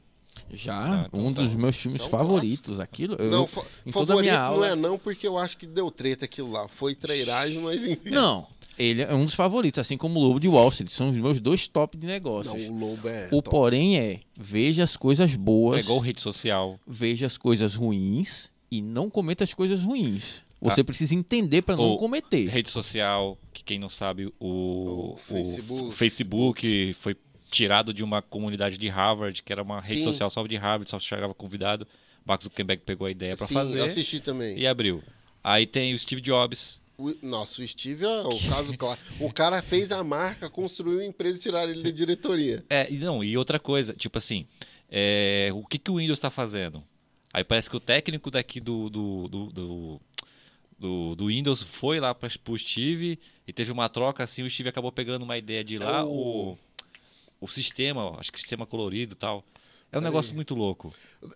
Já, 0.54 1.02
Ah, 1.02 1.06
então 1.08 1.26
um 1.26 1.34
tá. 1.34 1.42
dos 1.42 1.54
meus 1.56 1.76
filmes 1.76 2.00
é 2.02 2.06
um 2.06 2.10
favoritos. 2.10 2.80
Aquilo, 2.80 3.16
eu, 3.16 3.30
Não, 3.30 3.46
fa- 3.48 3.66
em 3.86 3.92
toda 3.92 4.04
a 4.04 4.08
favorito 4.16 4.22
minha 4.32 4.40
aula. 4.40 4.58
não 4.68 4.74
é 4.74 4.76
não, 4.78 4.98
porque 4.98 5.28
eu 5.28 5.38
acho 5.38 5.58
que 5.58 5.68
deu 5.68 5.92
treta 5.92 6.24
aquilo 6.24 6.50
lá. 6.52 6.68
Foi 6.70 6.96
trairagem, 6.96 7.60
mas 7.60 7.86
enfim. 7.86 8.12
Não, 8.12 8.48
ele 8.82 9.02
é 9.04 9.14
um 9.14 9.26
dos 9.26 9.34
favoritos, 9.34 9.80
assim 9.80 9.98
como 9.98 10.20
o 10.20 10.24
Lobo 10.24 10.40
de 10.40 10.48
Wall 10.48 10.70
Street. 10.70 10.90
São 10.90 11.10
os 11.10 11.16
meus 11.18 11.40
dois 11.40 11.68
top 11.68 11.98
de 11.98 12.06
Não, 12.08 12.14
negócios. 12.14 12.68
o 12.68 12.74
Lobo 12.74 13.08
é 13.08 13.28
o 13.28 13.42
top. 13.42 13.50
porém 13.50 14.00
é, 14.00 14.20
veja 14.38 14.84
as 14.84 14.96
coisas 14.98 15.34
É 15.34 15.38
boas, 15.38 15.84
igual 15.84 16.00
rede 16.00 16.22
social. 16.22 16.80
veja 16.88 17.26
as 17.26 17.38
coisas 17.38 17.76
ruins 17.76 18.52
e 18.72 18.82
não 18.82 19.10
cometa 19.10 19.44
as 19.44 19.54
coisas 19.54 19.84
ruins. 19.84 20.42
Você 20.62 20.82
Ah. 20.82 20.84
precisa 20.86 21.16
entender 21.16 21.64
para 21.64 21.76
não 21.76 21.98
cometer. 21.98 22.48
Rede 22.48 22.70
social, 22.70 23.38
que 23.52 23.64
quem 23.64 23.80
não 23.80 23.90
sabe, 23.90 24.32
o, 24.40 25.14
O 25.14 25.18
Facebook. 25.28 25.84
o 25.84 25.92
Facebook 25.92 26.94
foi 27.00 27.16
tirado 27.50 27.94
de 27.94 28.04
uma 28.04 28.22
comunidade 28.22 28.78
de 28.78 28.88
Harvard, 28.88 29.42
que 29.42 29.52
era 29.52 29.62
uma 29.64 29.82
rede 29.82 30.00
Sim. 30.02 30.06
social 30.06 30.30
só 30.30 30.46
de 30.46 30.56
Harvard, 30.56 30.90
só 30.90 31.00
chegava 31.00 31.34
convidado. 31.34 31.88
Mark 32.26 32.44
Zuckerberg 32.44 32.84
pegou 32.86 33.08
a 33.08 33.12
ideia 33.12 33.36
para 33.36 33.48
fazer 33.48 33.80
eu 33.80 33.86
assisti 33.86 34.20
também. 34.20 34.58
e 34.58 34.68
abriu. 34.68 35.02
Aí 35.44 35.66
tem 35.66 35.94
o 35.96 36.00
Steve 36.00 36.22
Jobs. 36.22 36.80
O, 36.98 37.14
nossa, 37.22 37.62
o 37.62 37.68
Steve 37.68 38.06
é 38.06 38.22
o 38.22 38.40
caso 38.50 38.78
claro. 38.78 39.00
O 39.20 39.32
cara 39.34 39.62
fez 39.62 39.92
a 39.92 40.04
marca, 40.04 40.50
construiu 40.50 41.00
a 41.00 41.06
empresa 41.06 41.38
e 41.38 41.42
tiraram 41.42 41.72
ele 41.72 41.82
da 41.84 41.90
diretoria. 41.90 42.64
É, 42.70 42.92
e 42.92 42.98
não, 42.98 43.24
e 43.24 43.36
outra 43.38 43.60
coisa, 43.60 43.94
tipo 43.94 44.18
assim, 44.18 44.46
é, 44.90 45.50
o 45.54 45.66
que, 45.66 45.80
que 45.80 45.90
o 45.90 45.96
Windows 45.98 46.18
está 46.20 46.30
fazendo? 46.30 46.84
Aí 47.34 47.44
parece 47.44 47.70
que 47.70 47.78
o 47.78 47.80
técnico 47.80 48.30
daqui 48.30 48.60
do, 48.60 48.90
do, 48.90 49.28
do, 49.28 49.46
do, 49.52 50.02
do- 50.78 51.16
do 51.16 51.28
Windows 51.28 51.62
foi 51.64 52.00
lá 52.00 52.14
para 52.14 52.30
o 52.50 52.58
Steve 52.58 53.18
e 53.48 53.54
teve 53.54 53.72
uma 53.72 53.88
troca 53.90 54.24
assim, 54.24 54.44
o 54.44 54.50
Steve 54.50 54.70
acabou 54.70 54.92
pegando 54.92 55.24
uma 55.24 55.38
ideia 55.38 55.64
de 55.64 55.78
lá, 55.80 56.02
É 56.02 56.04
o- 56.04 56.58
o, 57.40 57.46
o 57.46 57.48
sistema, 57.48 58.16
acho 58.20 58.32
que 58.32 58.40
sistema 58.40 58.66
colorido 58.66 59.14
e 59.14 59.16
tal. 59.16 59.44
É 59.92 59.98
um 59.98 60.02
negócio 60.02 60.34
muito 60.34 60.56
louco. 60.56 60.94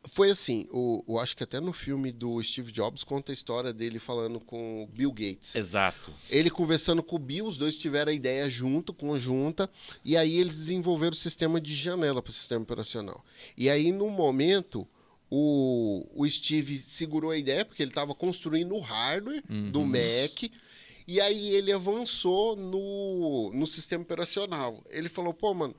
Foi 0.07 0.31
assim, 0.31 0.65
o, 0.71 1.03
o- 1.05 1.19
acho 1.19 1.35
que 1.35 1.43
até 1.43 1.59
no 1.59 1.73
filme 1.73 2.11
do 2.11 2.41
Steve 2.41 2.71
Jobs 2.71 3.03
conta 3.03 3.31
a 3.31 3.33
história 3.33 3.73
dele 3.73 3.99
falando 3.99 4.39
com 4.39 4.83
o 4.83 4.87
Bill 4.87 5.11
Gates. 5.11 5.55
Exato. 5.55 6.13
Ele 6.29 6.49
conversando 6.49 7.03
com 7.03 7.17
o 7.17 7.19
Bill, 7.19 7.45
os 7.45 7.57
dois 7.57 7.77
tiveram 7.77 8.11
a 8.11 8.15
ideia 8.15 8.49
junto, 8.49 8.93
conjunta, 8.93 9.69
e 10.05 10.15
aí 10.15 10.37
eles 10.37 10.55
desenvolveram 10.55 11.11
o 11.11 11.15
sistema 11.15 11.59
de 11.59 11.75
janela 11.75 12.21
para 12.21 12.29
o 12.29 12.33
sistema 12.33 12.63
operacional. 12.63 13.23
E 13.57 13.69
aí, 13.69 13.91
no 13.91 14.09
momento, 14.09 14.87
o, 15.29 16.07
o 16.15 16.27
Steve 16.29 16.79
segurou 16.79 17.31
a 17.31 17.37
ideia, 17.37 17.65
porque 17.65 17.83
ele 17.83 17.91
estava 17.91 18.15
construindo 18.15 18.73
o 18.73 18.79
hardware 18.79 19.43
do 19.71 19.81
Mac, 19.83 20.43
e 21.07 21.19
aí 21.21 21.49
ele 21.49 21.71
avançou 21.71 22.55
no, 22.55 23.51
no 23.53 23.67
sistema 23.67 24.01
operacional. 24.03 24.81
Ele 24.89 25.09
falou, 25.09 25.33
pô, 25.33 25.53
mano, 25.53 25.75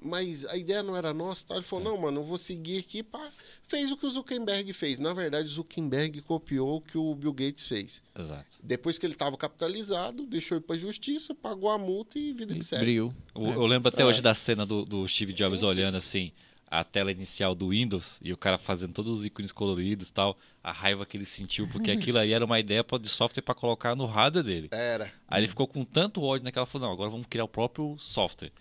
mas 0.00 0.44
a 0.46 0.56
ideia 0.56 0.82
não 0.82 0.94
era 0.96 1.12
nossa, 1.12 1.44
tá? 1.46 1.54
Ele 1.54 1.64
falou, 1.64 1.84
não, 1.84 2.00
mano, 2.00 2.20
eu 2.20 2.24
vou 2.24 2.38
seguir 2.38 2.78
aqui, 2.78 3.02
pá. 3.02 3.30
Fez 3.66 3.90
o 3.92 3.96
que 3.96 4.06
o 4.06 4.10
Zuckerberg 4.10 4.72
fez. 4.72 4.98
Na 4.98 5.12
verdade, 5.12 5.46
o 5.46 5.50
Zuckerberg 5.50 6.22
copiou 6.22 6.76
o 6.76 6.80
que 6.80 6.96
o 6.96 7.14
Bill 7.14 7.32
Gates 7.32 7.66
fez. 7.66 8.00
Exato. 8.18 8.46
Depois 8.62 8.96
que 8.98 9.04
ele 9.04 9.12
estava 9.14 9.36
capitalizado, 9.36 10.24
deixou 10.26 10.56
ir 10.58 10.60
para 10.60 10.76
a 10.76 10.78
justiça, 10.78 11.34
pagou 11.34 11.68
a 11.70 11.76
multa 11.78 12.18
e 12.18 12.32
vida 12.32 12.54
que 12.54 12.64
segue. 12.64 12.82
Bril. 12.84 13.14
Eu, 13.34 13.44
eu 13.52 13.66
lembro 13.66 13.88
até 13.88 14.02
É. 14.02 14.04
hoje 14.06 14.22
da 14.22 14.34
cena 14.34 14.64
do, 14.64 14.84
do 14.84 15.06
Steve 15.08 15.32
Jobs 15.32 15.60
Sim. 15.60 15.66
olhando 15.66 15.96
assim 15.96 16.32
a 16.70 16.84
tela 16.84 17.10
inicial 17.10 17.54
do 17.54 17.68
Windows 17.70 18.18
e 18.22 18.30
o 18.30 18.36
cara 18.36 18.58
fazendo 18.58 18.92
todos 18.92 19.20
os 19.20 19.24
ícones 19.24 19.50
coloridos 19.52 20.08
e 20.08 20.12
tal, 20.12 20.36
a 20.62 20.70
raiva 20.70 21.06
que 21.06 21.16
ele 21.16 21.24
sentiu, 21.24 21.66
porque 21.68 21.90
aquilo 21.92 22.18
aí 22.18 22.32
era 22.34 22.44
uma 22.44 22.60
ideia 22.60 22.84
pra- 22.84 22.98
de 22.98 23.08
software 23.08 23.42
para 23.42 23.54
colocar 23.54 23.94
no 23.96 24.04
hardware 24.04 24.44
dele. 24.44 24.68
Era. 24.70 25.10
Aí 25.26 25.40
ele 25.40 25.48
ficou 25.48 25.66
com 25.66 25.82
tanto 25.84 26.22
ódio 26.22 26.44
naquela 26.44 26.66
falou, 26.66 26.86
não, 26.88 26.92
agora 26.94 27.08
vamos 27.10 27.26
criar 27.26 27.44
o 27.44 27.48
próprio 27.48 27.96
software. 27.98 28.52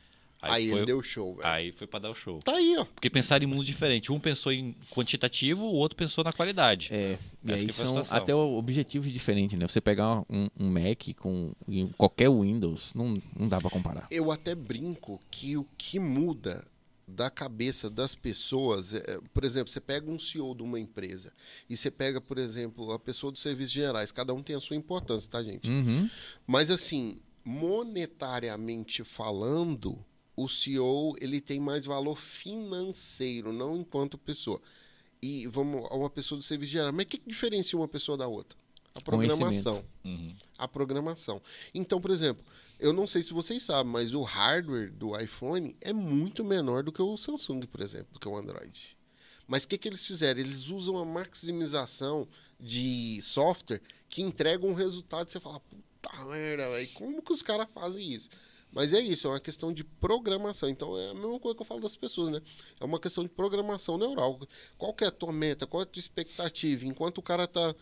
Aí, 0.41 0.69
foi, 0.69 0.79
ele 0.79 0.85
deu 0.85 1.01
show, 1.01 1.35
velho. 1.35 1.47
aí 1.47 1.71
foi 1.71 1.87
para 1.87 1.99
dar 1.99 2.11
o 2.11 2.15
show. 2.15 2.39
Tá 2.39 2.55
aí, 2.55 2.75
ó. 2.77 2.85
Porque 2.85 3.09
pensaram 3.09 3.43
em 3.43 3.47
mundo 3.47 3.65
diferente. 3.65 4.11
Um 4.11 4.19
pensou 4.19 4.51
em 4.51 4.75
quantitativo, 4.91 5.65
o 5.65 5.73
outro 5.73 5.95
pensou 5.97 6.23
na 6.23 6.31
qualidade. 6.31 6.89
É, 6.91 7.17
e 7.43 7.51
Essa 7.51 7.65
aí 7.65 7.71
são 7.71 7.97
até 8.09 8.35
objetivos 8.35 9.11
diferentes, 9.11 9.57
né? 9.57 9.67
Você 9.67 9.81
pegar 9.81 10.23
um, 10.29 10.47
um 10.59 10.69
Mac 10.69 11.03
com 11.17 11.53
qualquer 11.97 12.29
Windows, 12.29 12.93
não, 12.93 13.21
não 13.37 13.47
dá 13.47 13.59
pra 13.59 13.69
comparar. 13.69 14.07
Eu 14.11 14.31
até 14.31 14.53
brinco 14.53 15.19
que 15.31 15.57
o 15.57 15.65
que 15.77 15.99
muda 15.99 16.65
da 17.07 17.29
cabeça 17.29 17.89
das 17.89 18.13
pessoas, 18.13 18.93
é, 18.93 19.19
por 19.33 19.45
exemplo, 19.45 19.69
você 19.69 19.79
pega 19.79 20.11
um 20.11 20.19
CEO 20.19 20.53
de 20.53 20.61
uma 20.61 20.77
empresa 20.77 21.31
e 21.69 21.77
você 21.77 21.89
pega, 21.89 22.19
por 22.19 22.37
exemplo, 22.37 22.91
a 22.91 22.99
pessoa 22.99 23.31
dos 23.31 23.41
serviços 23.41 23.71
gerais, 23.71 24.11
cada 24.11 24.33
um 24.33 24.43
tem 24.43 24.55
a 24.55 24.59
sua 24.59 24.75
importância, 24.75 25.31
tá, 25.31 25.41
gente? 25.41 25.69
Uhum. 25.69 26.09
Mas 26.45 26.69
assim, 26.69 27.17
monetariamente 27.45 29.05
falando, 29.05 29.97
o 30.37 30.47
CEO 30.47 31.15
ele 31.19 31.41
tem 31.41 31.59
mais 31.59 31.85
valor 31.85 32.15
financeiro, 32.15 33.51
não 33.51 33.75
enquanto 33.75 34.19
pessoa. 34.19 34.61
E 35.19 35.47
vamos 35.47 35.85
a 35.89 35.95
uma 35.95 36.11
pessoa 36.11 36.37
do 36.37 36.43
serviço 36.43 36.71
geral. 36.71 36.93
Mas 36.93 37.05
o 37.05 37.07
que, 37.07 37.17
que 37.17 37.27
diferencia 37.27 37.77
uma 37.77 37.87
pessoa 37.87 38.15
da 38.15 38.27
outra? 38.27 38.55
A 38.93 39.01
programação. 39.01 39.83
Uhum. 40.05 40.35
A 40.55 40.67
programação. 40.67 41.41
Então, 41.73 41.99
por 41.99 42.11
exemplo, 42.11 42.45
eu 42.79 42.93
não 42.93 43.07
sei 43.07 43.23
se 43.23 43.33
vocês 43.33 43.63
sabem, 43.63 43.91
mas 43.91 44.13
o 44.13 44.21
hardware 44.21 44.91
do 44.91 45.19
iPhone 45.19 45.75
é 45.81 45.91
muito 45.91 46.45
menor 46.45 46.83
do 46.83 46.91
que 46.91 47.01
o 47.01 47.17
Samsung, 47.17 47.61
por 47.61 47.81
exemplo, 47.81 48.13
do 48.13 48.19
que 48.19 48.27
o 48.27 48.37
Android. 48.37 48.95
Mas 49.47 49.63
o 49.63 49.67
que, 49.67 49.77
que 49.77 49.87
eles 49.87 50.05
fizeram? 50.05 50.39
Eles 50.39 50.69
usam 50.69 50.97
a 50.99 51.05
maximização 51.05 52.27
de 52.59 53.19
software 53.21 53.81
que 54.07 54.21
entrega 54.21 54.65
um 54.65 54.73
resultado 54.73 55.31
você 55.31 55.39
fala, 55.39 55.59
puta 55.59 56.25
merda, 56.25 56.69
velho, 56.69 56.89
como 56.93 57.21
que 57.23 57.31
os 57.31 57.41
caras 57.41 57.67
fazem 57.73 58.13
isso? 58.13 58.29
Mas 58.71 58.93
é 58.93 58.99
isso, 58.99 59.27
é 59.27 59.31
uma 59.31 59.39
questão 59.39 59.71
de 59.73 59.83
programação. 59.83 60.69
Então 60.69 60.97
é 60.97 61.11
a 61.11 61.13
mesma 61.13 61.39
coisa 61.39 61.55
que 61.55 61.61
eu 61.61 61.65
falo 61.65 61.81
das 61.81 61.95
pessoas, 61.95 62.29
né? 62.29 62.41
É 62.79 62.85
uma 62.85 62.99
questão 62.99 63.23
de 63.23 63.29
programação 63.29 63.97
neural. 63.97 64.39
Qual 64.77 64.93
que 64.93 65.03
é 65.03 65.07
a 65.07 65.11
tua 65.11 65.31
meta? 65.31 65.65
Qual 65.65 65.81
é 65.81 65.83
a 65.83 65.87
tua 65.87 65.99
expectativa? 65.99 66.85
Enquanto 66.85 67.17
o 67.17 67.21
cara 67.21 67.47
tá 67.47 67.73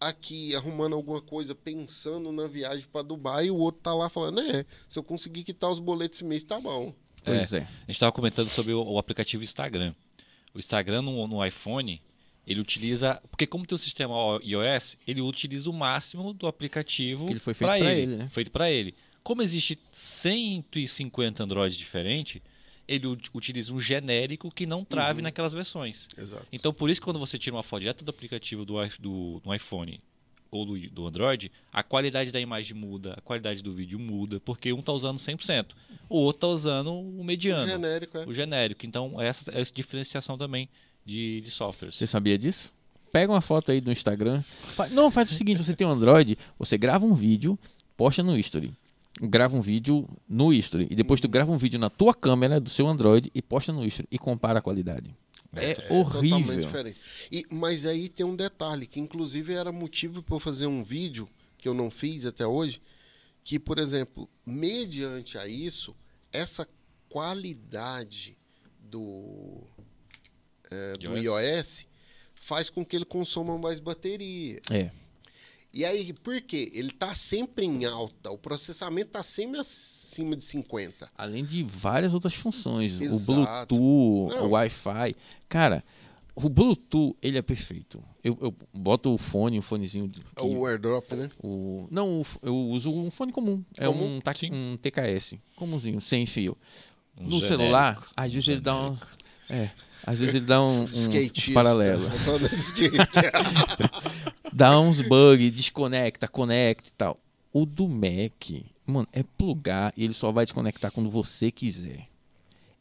aqui 0.00 0.54
arrumando 0.54 0.94
alguma 0.94 1.20
coisa, 1.20 1.54
pensando 1.54 2.32
na 2.32 2.46
viagem 2.46 2.86
para 2.92 3.02
Dubai, 3.02 3.50
o 3.50 3.56
outro 3.56 3.80
tá 3.82 3.94
lá 3.94 4.08
falando, 4.08 4.40
é, 4.40 4.64
se 4.88 4.98
eu 4.98 5.02
conseguir 5.02 5.44
quitar 5.44 5.70
os 5.70 5.78
boletos 5.78 6.18
esse 6.18 6.24
mês, 6.24 6.42
tá 6.42 6.60
bom. 6.60 6.94
Pois 7.24 7.52
é. 7.52 7.58
A 7.58 7.60
gente 7.86 7.92
estava 7.92 8.12
comentando 8.12 8.48
sobre 8.48 8.72
o, 8.72 8.82
o 8.82 8.98
aplicativo 8.98 9.42
Instagram. 9.42 9.94
O 10.54 10.58
Instagram 10.58 11.02
no, 11.02 11.26
no 11.26 11.44
iPhone, 11.44 12.02
ele 12.46 12.60
utiliza. 12.60 13.20
Porque, 13.30 13.46
como 13.46 13.64
tem 13.66 13.76
o 13.76 13.78
sistema 13.78 14.14
iOS, 14.42 14.98
ele 15.06 15.20
utiliza 15.20 15.70
o 15.70 15.72
máximo 15.72 16.32
do 16.32 16.46
aplicativo 16.46 17.26
Que 17.26 17.32
ele 17.32 17.40
foi 17.40 17.54
feito 17.54 17.70
pra 17.70 17.78
pra 17.78 17.92
ele. 17.92 18.02
ele, 18.02 18.16
né? 18.16 18.28
Feito 18.30 18.50
para 18.50 18.70
ele. 18.70 18.94
Como 19.22 19.42
existe 19.42 19.78
150 19.92 21.42
Androids 21.42 21.76
diferentes, 21.76 22.40
ele 22.86 23.06
ut- 23.06 23.30
utiliza 23.32 23.72
um 23.72 23.80
genérico 23.80 24.50
que 24.50 24.66
não 24.66 24.84
trave 24.84 25.18
Uhum. 25.20 25.24
naquelas 25.24 25.52
versões. 25.52 26.08
Exato. 26.16 26.46
Então, 26.52 26.72
por 26.72 26.90
isso, 26.90 27.00
quando 27.00 27.18
você 27.18 27.38
tira 27.38 27.54
uma 27.56 27.62
foto 27.62 27.80
direto 27.80 28.04
do 28.04 28.10
aplicativo 28.10 28.64
do, 28.64 28.74
do, 28.98 29.40
do 29.40 29.54
iPhone 29.54 30.00
ou 30.50 30.66
do, 30.66 30.90
do 30.90 31.06
Android, 31.06 31.50
a 31.72 31.82
qualidade 31.82 32.30
da 32.30 32.40
imagem 32.40 32.76
muda, 32.76 33.14
a 33.16 33.20
qualidade 33.20 33.62
do 33.62 33.72
vídeo 33.72 33.98
muda, 33.98 34.38
porque 34.40 34.72
um 34.72 34.80
está 34.80 34.92
usando 34.92 35.16
100%, 35.18 35.68
o 36.08 36.18
outro 36.18 36.36
está 36.38 36.46
usando 36.48 36.92
o 36.92 37.24
mediano, 37.24 37.66
Genérico, 37.66 38.18
é. 38.18 38.26
o 38.26 38.34
genérico. 38.34 38.84
Então, 38.84 39.18
essa 39.20 39.50
é 39.50 39.60
essa 39.60 39.72
diferenciação 39.72 40.36
também 40.36 40.68
de, 41.06 41.40
de 41.40 41.50
softwares. 41.50 41.94
Você 41.96 42.06
sabia 42.06 42.36
disso? 42.36 42.72
Pega 43.10 43.32
uma 43.32 43.40
foto 43.40 43.70
aí 43.72 43.80
do 43.80 43.90
Instagram. 43.92 44.42
Fa- 44.74 44.88
Não, 44.88 45.10
faz 45.10 45.30
o 45.30 45.34
seguinte: 45.34 45.62
você 45.62 45.74
tem 45.76 45.86
um 45.86 45.90
Android, 45.90 46.36
você 46.58 46.76
grava 46.76 47.04
um 47.06 47.14
vídeo, 47.14 47.58
posta 47.96 48.22
no 48.22 48.36
History. 48.38 48.72
Grava 49.20 49.56
um 49.56 49.60
vídeo 49.60 50.08
no 50.28 50.52
History. 50.52 50.88
E 50.90 50.94
depois 50.94 51.20
tu 51.20 51.28
grava 51.28 51.52
um 51.52 51.58
vídeo 51.58 51.78
na 51.78 51.90
tua 51.90 52.14
câmera 52.14 52.58
do 52.58 52.70
seu 52.70 52.86
Android 52.86 53.30
e 53.34 53.42
posta 53.42 53.72
no 53.72 53.84
History 53.84 54.08
e 54.10 54.18
compara 54.18 54.58
a 54.58 54.62
qualidade. 54.62 55.14
É, 55.54 55.74
Totalmente 55.74 56.32
horrível. 56.32 56.60
diferente. 56.60 56.98
E, 57.30 57.44
mas 57.50 57.84
aí 57.84 58.08
tem 58.08 58.24
um 58.24 58.34
detalhe, 58.34 58.86
que 58.86 58.98
inclusive 58.98 59.52
era 59.52 59.70
motivo 59.70 60.22
para 60.22 60.36
eu 60.36 60.40
fazer 60.40 60.66
um 60.66 60.82
vídeo, 60.82 61.28
que 61.58 61.68
eu 61.68 61.74
não 61.74 61.90
fiz 61.90 62.24
até 62.24 62.46
hoje, 62.46 62.80
que, 63.44 63.58
por 63.58 63.78
exemplo, 63.78 64.28
mediante 64.46 65.36
a 65.36 65.46
isso, 65.46 65.94
essa 66.32 66.66
qualidade 67.08 68.36
do, 68.80 69.62
é, 70.70 70.92
do 70.94 71.18
iOS? 71.18 71.24
iOS 71.24 71.86
faz 72.34 72.70
com 72.70 72.84
que 72.84 72.96
ele 72.96 73.04
consuma 73.04 73.58
mais 73.58 73.78
bateria. 73.78 74.58
É. 74.70 74.90
E 75.74 75.84
aí, 75.84 76.12
por 76.12 76.40
quê? 76.42 76.70
Ele 76.74 76.90
tá 76.90 77.14
sempre 77.14 77.64
em 77.64 77.84
alta, 77.84 78.30
o 78.30 78.36
processamento 78.38 79.10
tá 79.12 79.22
sempre 79.22 79.58
acima 79.60 80.36
de 80.36 80.44
50. 80.44 81.10
Além 81.16 81.44
de 81.44 81.62
várias 81.62 82.12
outras 82.12 82.34
funções. 82.34 82.98
O 82.98 83.02
Exato. 83.02 83.24
Bluetooth, 83.74 84.34
Não. 84.36 84.46
o 84.46 84.50
Wi-Fi. 84.50 85.16
Cara, 85.48 85.82
o 86.34 86.48
Bluetooth, 86.50 87.16
ele 87.22 87.38
é 87.38 87.42
perfeito. 87.42 88.02
Eu, 88.22 88.36
eu 88.40 88.54
boto 88.74 89.14
o 89.14 89.18
fone, 89.18 89.58
o 89.58 89.62
fonezinho. 89.62 90.08
que- 90.10 90.20
O 90.42 90.66
airdrop, 90.66 91.10
né? 91.12 91.30
O, 91.42 91.88
não, 91.90 92.20
o 92.20 92.26
eu 92.42 92.54
uso 92.54 92.92
um 92.92 93.10
fone 93.10 93.32
comum. 93.32 93.64
É 93.76 93.86
Comum? 93.86 94.20
um, 94.50 94.72
um 94.72 94.76
TKS. 94.76 95.36
Comumzinho, 95.56 96.00
sem 96.02 96.26
fio. 96.26 96.56
Um 97.16 97.24
no 97.24 97.30
genérico. 97.40 97.48
celular, 97.48 98.06
às 98.16 98.30
Um 98.30 98.34
vezes 98.34 98.48
ele 98.48 98.60
dá 98.60 98.76
um. 98.76 98.96
É, 99.50 99.70
às 100.04 100.18
vezes 100.18 100.34
ele 100.34 100.46
dá 100.46 100.62
um, 100.62 100.82
uns, 100.92 101.08
de 101.08 102.56
skate. 102.56 103.22
Dá 104.52 104.78
uns 104.78 105.00
bugs, 105.00 105.50
desconecta, 105.50 106.28
conecta 106.28 106.90
e 106.90 106.92
tal. 106.92 107.18
O 107.52 107.64
do 107.64 107.88
Mac, 107.88 108.50
mano, 108.84 109.08
é 109.12 109.22
plugar 109.22 109.92
e 109.96 110.04
ele 110.04 110.12
só 110.12 110.30
vai 110.30 110.44
desconectar 110.44 110.92
quando 110.92 111.08
você 111.08 111.50
quiser. 111.50 112.06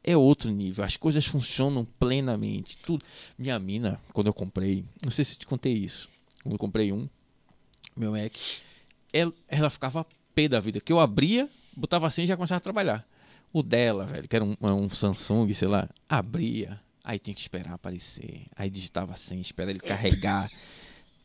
É 0.04 0.18
outro 0.18 0.50
nível, 0.52 0.84
as 0.84 0.98
coisas 0.98 1.26
funcionam 1.26 1.88
plenamente. 1.98 2.78
Tudo. 2.80 3.06
Minha 3.38 3.58
mina, 3.58 4.02
quando 4.12 4.28
eu 4.28 4.34
comprei, 4.34 4.84
não 5.04 5.12
sei 5.12 5.24
se 5.24 5.36
eu 5.36 5.40
te 5.40 5.48
contei 5.48 5.74
isso. 5.74 6.10
Quando 6.44 6.54
eu 6.54 6.60
comprei 6.60 6.92
um, 6.92 7.08
meu 7.96 8.12
Mac, 8.12 8.34
ela, 9.14 9.32
ela 9.48 9.70
ficava 9.70 10.06
pé 10.34 10.48
da 10.48 10.60
vida, 10.60 10.82
que 10.82 10.92
eu 10.92 11.00
abria, 11.00 11.50
botava 11.76 12.08
assim 12.08 12.24
e 12.24 12.28
já 12.28 12.36
começava 12.36 12.58
a 12.58 12.62
trabalhar. 12.62 13.06
O 13.54 13.62
dela, 13.62 14.06
velho, 14.06 14.28
que 14.28 14.36
era 14.36 14.44
um, 14.44 14.56
um 14.62 14.90
Samsung, 14.90 15.54
sei 15.54 15.68
lá, 15.68 15.88
abria, 16.10 16.80
aí 17.04 17.20
tinha 17.20 17.34
que 17.34 17.42
esperar 17.42 17.74
aparecer, 17.74 18.46
aí 18.56 18.70
digitava 18.70 19.14
assim, 19.14 19.40
espera 19.40 19.70
ele 19.70 19.80
carregar. 19.80 20.50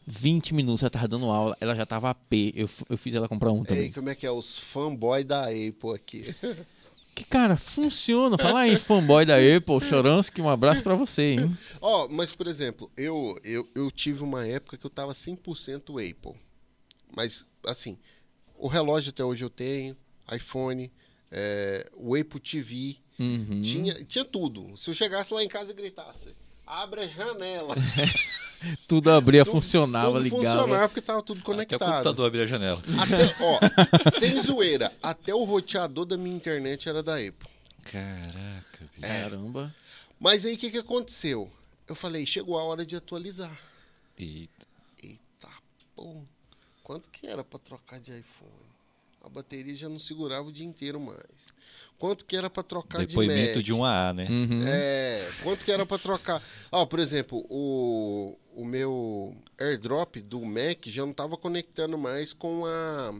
20 0.08 0.54
minutos 0.54 0.82
ela 0.82 0.90
tava 0.90 1.08
dando 1.08 1.26
aula, 1.26 1.56
ela 1.60 1.74
já 1.74 1.84
tava 1.84 2.10
a 2.10 2.14
P. 2.14 2.52
Eu, 2.54 2.70
eu 2.88 2.96
fiz 2.96 3.12
ela 3.14 3.28
comprar 3.28 3.50
um 3.50 3.60
Ei, 3.60 3.64
também. 3.66 3.92
como 3.92 4.08
é 4.08 4.14
que 4.14 4.24
é? 4.24 4.30
Os 4.30 4.56
fanboy 4.56 5.24
da 5.24 5.46
Apple 5.46 5.94
aqui. 5.94 6.34
Que 7.16 7.24
cara, 7.24 7.56
funciona. 7.56 8.36
Fala 8.36 8.60
aí, 8.60 8.76
fanboy 8.76 9.24
da 9.24 9.36
Apple, 9.36 9.80
Choransky, 9.80 10.42
um 10.42 10.50
abraço 10.50 10.82
pra 10.82 10.94
você, 10.94 11.30
hein? 11.32 11.58
Ó, 11.80 12.06
mas 12.08 12.36
por 12.36 12.46
exemplo, 12.46 12.92
eu, 12.94 13.40
eu, 13.42 13.66
eu 13.74 13.90
tive 13.90 14.22
uma 14.22 14.46
época 14.46 14.76
que 14.76 14.84
eu 14.84 14.90
tava 14.90 15.12
100% 15.14 16.10
Apple. 16.10 16.38
Mas, 17.16 17.46
assim, 17.64 17.96
o 18.58 18.68
relógio 18.68 19.08
até 19.08 19.24
hoje 19.24 19.42
eu 19.42 19.48
tenho, 19.48 19.96
iPhone, 20.30 20.92
é, 21.30 21.90
o 21.94 22.14
Apple 22.14 22.38
TV, 22.38 22.98
Uhum. 23.18 23.62
tinha, 23.62 23.94
tinha 24.04 24.24
tudo. 24.24 24.76
Se 24.76 24.90
eu 24.90 24.94
chegasse 24.94 25.32
lá 25.32 25.42
em 25.42 25.48
casa 25.48 25.72
e 25.72 25.74
gritasse, 25.74 26.34
abre 26.66 27.00
a 27.02 27.06
janela. 27.08 27.74
Tudo 28.88 29.10
abria, 29.10 29.44
Tudo- 29.44 29.52
funcionava, 29.56 30.12
tudo 30.12 30.22
ligava. 30.22 30.42
funcionava 30.60 30.88
porque 30.88 31.02
tava 31.02 31.22
tudo 31.22 31.36
Até 31.40 31.42
o 31.42 31.44
conectado. 31.44 31.78
computador 31.78 32.26
abrir 32.26 32.40
a 32.42 32.46
janela. 32.46 32.82
Até, 32.98 33.36
ó, 33.44 34.10
sem 34.18 34.40
zoeira, 34.42 34.90
até 35.02 35.34
o 35.34 35.44
roteador 35.44 36.06
da 36.06 36.16
minha 36.16 36.34
internet 36.34 36.88
era 36.88 37.02
da 37.02 37.16
Apple. 37.16 37.48
Caraca, 37.84 38.78
bicho. 38.80 39.00
Caramba. 39.02 39.74
Mas 40.18 40.46
aí 40.46 40.54
o 40.54 40.58
que, 40.58 40.70
que 40.70 40.78
aconteceu? 40.78 41.50
Eu 41.86 41.94
falei, 41.94 42.24
chegou 42.26 42.58
a 42.58 42.64
hora 42.64 42.84
de 42.86 42.96
atualizar. 42.96 43.56
Eita. 44.18 44.66
Eita, 45.02 45.48
pô. 45.94 46.22
Quanto 46.82 47.10
que 47.10 47.26
era 47.26 47.44
pra 47.44 47.58
trocar 47.58 48.00
de 48.00 48.10
iPhone? 48.18 48.50
A 49.22 49.28
bateria 49.28 49.76
já 49.76 49.88
não 49.88 49.98
segurava 49.98 50.48
o 50.48 50.52
dia 50.52 50.66
inteiro 50.66 50.98
mais. 50.98 51.54
Quanto 51.98 52.24
que 52.24 52.36
era 52.36 52.50
pra 52.50 52.62
trocar 52.62 52.98
Depoimento 52.98 53.40
de 53.40 53.54
Mac? 53.54 53.64
de 53.64 53.72
um 53.72 53.84
AA, 53.84 54.12
né? 54.12 54.26
Uhum. 54.28 54.60
É, 54.66 55.28
quanto 55.42 55.64
que 55.64 55.72
era 55.72 55.86
pra 55.86 55.98
trocar? 55.98 56.42
Ó, 56.70 56.84
por 56.84 56.98
exemplo, 56.98 57.44
o, 57.48 58.36
o 58.54 58.64
meu 58.64 59.34
AirDrop 59.58 60.20
do 60.20 60.44
Mac 60.44 60.86
já 60.86 61.06
não 61.06 61.12
tava 61.14 61.36
conectando 61.36 61.96
mais 61.96 62.32
com 62.32 62.66
a 62.66 63.14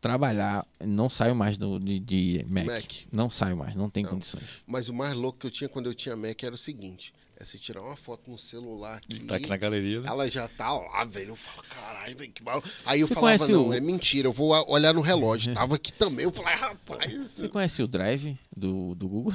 trabalhar, 0.00 0.66
não 0.84 1.08
saio 1.08 1.34
mais 1.34 1.56
do, 1.56 1.78
de, 1.80 1.98
de 1.98 2.44
Mac. 2.48 2.66
Mac. 2.66 2.92
Não 3.10 3.30
saio 3.30 3.56
mais, 3.56 3.74
não 3.74 3.88
tem 3.88 4.04
Não. 4.04 4.10
condições. 4.10 4.62
Mas 4.66 4.88
o 4.88 4.94
mais 4.94 5.14
louco 5.14 5.38
que 5.38 5.46
eu 5.46 5.50
tinha 5.50 5.68
quando 5.68 5.86
eu 5.86 5.94
tinha 5.94 6.14
Mac 6.14 6.42
era 6.42 6.54
o 6.54 6.58
seguinte: 6.58 7.12
é 7.40 7.44
você 7.44 7.56
tirar 7.58 7.82
uma 7.82 7.94
foto 7.96 8.28
no 8.30 8.36
celular 8.36 8.96
aqui. 8.96 9.20
Tá 9.20 9.36
aqui 9.36 9.46
na 9.48 9.56
galeria, 9.56 10.00
né? 10.00 10.08
Ela 10.08 10.28
já 10.28 10.48
tá 10.48 10.72
lá, 10.72 11.04
velho. 11.04 11.30
Eu 11.30 11.36
falo, 11.36 11.62
caralho, 11.68 12.16
velho, 12.16 12.32
que 12.32 12.42
mal. 12.42 12.62
Aí 12.84 13.00
eu 13.00 13.06
Você 13.06 13.14
falava, 13.14 13.38
conhece 13.38 13.52
não, 13.52 13.68
o- 13.68 13.72
é 13.72 13.80
mentira, 13.80 14.26
eu 14.28 14.32
vou 14.32 14.52
a- 14.54 14.68
olhar 14.68 14.92
no 14.92 15.00
relógio. 15.00 15.52
Tava 15.54 15.76
aqui 15.76 15.92
também. 15.92 16.24
Eu 16.24 16.32
falei, 16.32 16.54
rapaz. 16.56 17.12
Você 17.36 17.48
conhece 17.48 17.82
o 17.82 17.86
Drive 17.86 18.36
do, 18.56 18.94
do 18.96 19.08
Google? 19.08 19.32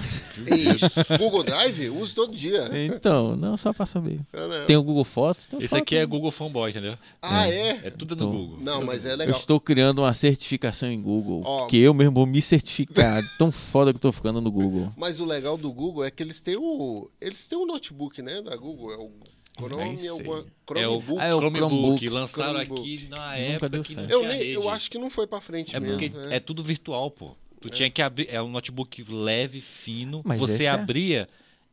Ei, 0.47 1.18
Google 1.18 1.43
Drive? 1.43 1.89
Uso 1.89 2.14
todo 2.14 2.36
dia. 2.36 2.70
então, 2.86 3.36
não, 3.36 3.56
só 3.56 3.72
pra 3.72 3.86
saber. 3.86 4.20
Ah. 4.34 4.64
Tem 4.68 4.76
o 4.76 4.84
Google 4.84 5.06
Fotos. 5.06 5.47
Tem 5.47 5.58
o 5.60 5.62
Esse 5.62 5.70
foto. 5.70 5.82
aqui 5.84 5.95
é 5.95 6.06
Google 6.06 6.32
Fanboy, 6.32 6.72
entendeu? 6.72 6.97
Ah, 7.22 7.47
é? 7.47 7.82
É 7.86 7.89
tudo 7.89 8.16
Tô- 8.16 8.26
no 8.26 8.32
Google. 8.32 8.58
Não, 8.62 8.84
mas 8.84 9.06
é 9.06 9.14
Eu 9.14 9.18
legal. 9.18 9.38
estou 9.39 9.60
criando 9.60 9.99
uma 9.99 10.14
certificação 10.14 10.89
em 10.89 11.01
Google. 11.01 11.41
Ó. 11.45 11.68
que 11.68 11.78
eu 11.78 11.93
mesmo 11.93 12.14
vou 12.16 12.26
me 12.26 12.41
certificar. 12.41 13.24
Tão 13.38 13.51
foda 13.51 13.91
que 13.93 13.97
eu 13.97 14.01
tô 14.01 14.12
ficando 14.12 14.41
no 14.41 14.51
Google. 14.51 14.91
Mas 14.97 15.20
o 15.20 15.26
legal 15.26 15.58
do 15.58 15.72
Google 15.72 16.04
é 16.04 16.12
que 16.12 16.22
eles 16.22 16.41
têm 16.41 16.56
o. 16.58 17.10
Eles 17.22 17.45
têm 17.45 17.58
o 17.58 17.66
notebook, 17.66 17.93
né? 18.22 18.41
Da 18.41 18.56
Google. 18.56 18.91
É 18.91 18.98
o 18.98 19.12
Chrome, 19.58 20.08
alguma. 20.08 20.46
É 20.76 20.88
o, 20.88 21.00
Chromebook. 21.00 21.22
Ah, 21.22 21.26
é 21.28 21.34
o 21.34 21.38
Chromebook. 21.39 21.68
Chromebook. 21.70 22.10
Lançaram 22.10 22.60
Chromebook. 22.64 22.82
aqui 22.82 23.08
na 23.10 23.18
Nunca 23.18 23.36
época 23.38 23.70
deu 23.70 23.84
que 23.84 23.96
não 23.96 24.04
eu, 24.10 24.24
nem, 24.28 24.41
eu 24.48 24.70
acho 24.70 24.89
que 24.89 24.98
não 24.98 25.10
foi 25.10 25.28
pra 25.28 25.39
frente 25.39 25.76
É 25.76 25.80
mesmo. 25.80 26.00
porque 26.00 26.18
né? 26.18 26.36
é 26.36 26.39
tudo 26.39 26.64
virtual, 26.64 27.12
pô. 27.12 27.36
Tu 27.62 27.70
tinha 27.70 27.89
que 27.89 28.02
abrir. 28.02 28.28
É 28.30 28.41
um 28.41 28.50
notebook 28.50 29.06
leve, 29.10 29.62
fino. 29.62 30.22
Mas 30.26 30.38
você 30.39 30.66
essa- 30.66 30.74
abria 30.82 31.30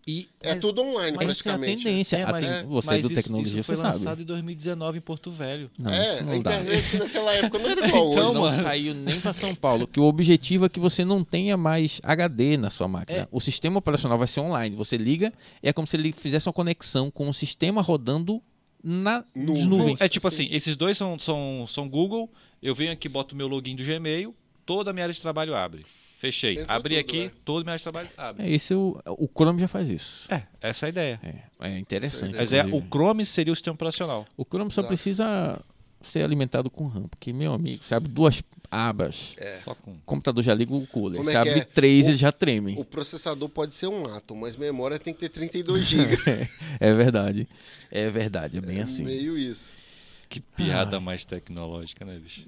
e. 0.06 0.28
É 0.42 0.50
mas- 0.52 0.60
tudo 0.60 0.82
online, 0.82 1.16
Mas 1.16 1.28
essa 1.30 1.48
é 1.48 1.52
a 1.52 1.54
praticamente. 1.58 1.84
tendência. 1.84 2.16
É, 2.16 2.26
mas, 2.30 2.46
ten- 2.46 2.66
Você 2.68 2.86
mas 2.90 3.00
do 3.02 3.06
isso- 3.06 3.14
tecnologia, 3.14 3.60
isso 3.60 3.66
foi 3.66 3.76
você 3.76 3.82
lançado 3.82 4.02
sabe. 4.02 4.22
em 4.22 4.26
2019 4.26 4.98
em 4.98 5.00
Porto 5.00 5.30
Velho. 5.30 5.70
Não, 5.78 5.90
é, 5.92 6.12
isso 6.14 6.22
a 6.22 6.26
não 6.26 6.42
dá. 6.42 6.52
internet 6.60 6.96
naquela 6.96 7.32
época 7.34 7.58
não 7.58 7.68
era 7.70 7.86
igual 7.86 8.06
Então, 8.12 8.24
hoje. 8.26 8.34
não 8.34 8.40
mano. 8.42 8.62
saiu 8.62 8.94
nem 8.94 9.20
para 9.20 9.32
São 9.32 9.54
Paulo, 9.54 9.86
que 9.86 10.00
o 10.00 10.04
objetivo 10.04 10.64
é 10.64 10.68
que 10.68 10.80
você 10.80 11.04
não 11.04 11.22
tenha 11.24 11.56
mais 11.56 12.00
HD 12.02 12.56
na 12.56 12.70
sua 12.70 12.88
máquina. 12.88 13.20
É. 13.20 13.28
O 13.30 13.40
sistema 13.40 13.78
operacional 13.78 14.18
vai 14.18 14.26
ser 14.28 14.40
online. 14.40 14.74
Você 14.76 14.96
liga, 14.96 15.32
é 15.62 15.72
como 15.72 15.86
se 15.86 15.96
ele 15.96 16.12
fizesse 16.12 16.46
uma 16.48 16.52
conexão 16.52 17.10
com 17.10 17.28
o 17.28 17.34
sistema 17.34 17.82
rodando 17.82 18.42
na 18.82 19.24
Nuvem. 19.34 19.66
nuvem. 19.66 19.96
É 20.00 20.08
tipo 20.08 20.30
Sim. 20.30 20.44
assim, 20.46 20.54
esses 20.54 20.74
dois 20.76 20.96
são, 20.96 21.18
são, 21.18 21.66
são 21.68 21.88
Google. 21.88 22.30
Eu 22.62 22.74
venho 22.74 22.90
aqui, 22.92 23.08
boto 23.08 23.36
meu 23.36 23.46
login 23.46 23.76
do 23.76 23.84
Gmail, 23.84 24.34
toda 24.64 24.90
a 24.90 24.92
minha 24.92 25.04
área 25.04 25.14
de 25.14 25.20
trabalho 25.20 25.54
abre. 25.54 25.84
Fechei. 26.20 26.58
Entra 26.58 26.74
Abri 26.74 26.96
tudo, 26.96 27.00
aqui, 27.00 27.18
né? 27.24 27.32
área 27.72 27.76
de 27.78 27.82
trabalho 27.82 28.08
abre. 28.14 28.42
É 28.44 28.50
esse 28.50 28.74
o, 28.74 29.00
o 29.06 29.26
Chrome 29.26 29.58
já 29.58 29.66
faz 29.66 29.88
isso. 29.88 30.30
É, 30.30 30.42
essa 30.60 30.84
é 30.84 30.86
a 30.86 30.90
ideia. 30.90 31.20
É, 31.24 31.66
é 31.68 31.78
interessante. 31.78 32.36
Mas 32.36 32.52
é, 32.52 32.62
o. 32.66 32.82
Chrome 32.82 33.24
seria 33.24 33.50
o 33.50 33.56
sistema 33.56 33.72
operacional. 33.74 34.26
O 34.36 34.44
Chrome 34.44 34.70
só 34.70 34.82
Exato. 34.82 34.88
precisa 34.88 35.58
ser 36.02 36.22
alimentado 36.22 36.68
com 36.68 36.86
RAM, 36.86 37.08
porque, 37.08 37.32
meu 37.32 37.54
amigo, 37.54 37.82
você 37.82 37.94
abre 37.94 38.10
duas 38.10 38.42
abas, 38.70 39.34
Só 39.64 39.74
com. 39.74 39.92
o 39.92 39.98
computador 40.04 40.44
já 40.44 40.52
liga 40.54 40.74
o 40.74 40.86
cooler. 40.86 41.16
Como 41.16 41.30
é 41.30 41.32
Você 41.32 41.42
que 41.42 41.48
abre 41.48 41.60
é? 41.62 41.64
três, 41.64 42.06
O- 42.06 42.10
ele 42.10 42.16
já 42.16 42.30
treme. 42.30 42.74
O 42.78 42.84
processador 42.84 43.48
pode 43.48 43.74
ser 43.74 43.86
um 43.86 44.04
Atom, 44.04 44.36
mas 44.36 44.56
memória 44.56 44.98
tem 44.98 45.14
que 45.14 45.20
ter 45.20 45.30
32 45.30 45.86
GB. 45.86 46.16
É 46.78 46.92
verdade. 46.94 47.48
É 47.90 48.08
verdade, 48.10 48.58
é 48.58 48.60
bem 48.60 48.80
assim. 48.82 49.04
Meio 49.04 49.36
isso. 49.38 49.72
Que 50.30 50.38
piada 50.38 51.00
mais 51.00 51.24
tecnológica, 51.24 52.04
né, 52.04 52.14
bicho? 52.14 52.44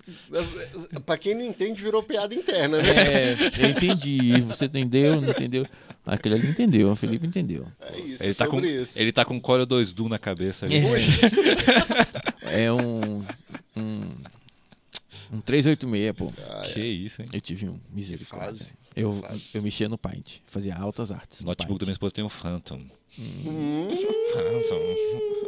pra 1.05 1.19
quem 1.19 1.35
não 1.35 1.43
entende, 1.43 1.83
virou 1.83 2.01
piada 2.01 2.33
interna, 2.33 2.79
né? 2.81 2.89
É, 2.89 3.37
eu 3.59 3.71
entendi. 3.71 4.41
Você 4.43 4.67
entendeu? 4.67 5.21
Não 5.21 5.29
entendeu? 5.31 5.67
Aquele 6.07 6.37
ali 6.37 6.49
entendeu, 6.49 6.93
o 6.93 6.97
Felipe 6.97 7.27
entendeu. 7.27 7.67
É 7.81 7.99
isso, 7.99 8.23
Ele 8.23 8.31
é 8.31 8.35
tá, 8.35 8.47
com, 8.47 8.61
isso. 8.61 8.99
ele 8.99 9.11
tá 9.11 9.25
com 9.25 9.41
Core 9.41 9.67
2 9.67 9.93
Duo 9.93 10.09
na 10.09 10.17
cabeça. 10.19 10.65
ali. 10.65 10.77
É, 12.45 12.63
é 12.67 12.73
um, 12.73 13.25
um. 13.77 14.09
Um 15.33 15.41
386, 15.41 16.13
pô. 16.13 16.33
Ah, 16.49 16.63
Que 16.73 16.81
isso, 16.81 17.21
hein? 17.21 17.29
Eu 17.33 17.41
tive 17.41 17.69
um, 17.69 17.81
misericórdia. 17.93 18.65
Eu, 18.95 19.21
fase. 19.23 19.43
eu 19.55 19.63
mexia 19.63 19.89
no 19.89 19.99
Paint, 19.99 20.37
fazia 20.47 20.77
altas 20.77 21.11
artes. 21.11 21.41
O 21.41 21.45
no 21.45 21.49
notebook 21.49 21.81
da 21.81 21.87
minha 21.87 21.87
Paint. 21.87 21.97
esposa 21.97 22.15
tem 22.15 22.23
um 22.23 22.29
Phantom. 22.29 22.81
Hum, 23.19 23.89
Phantom. 24.35 25.42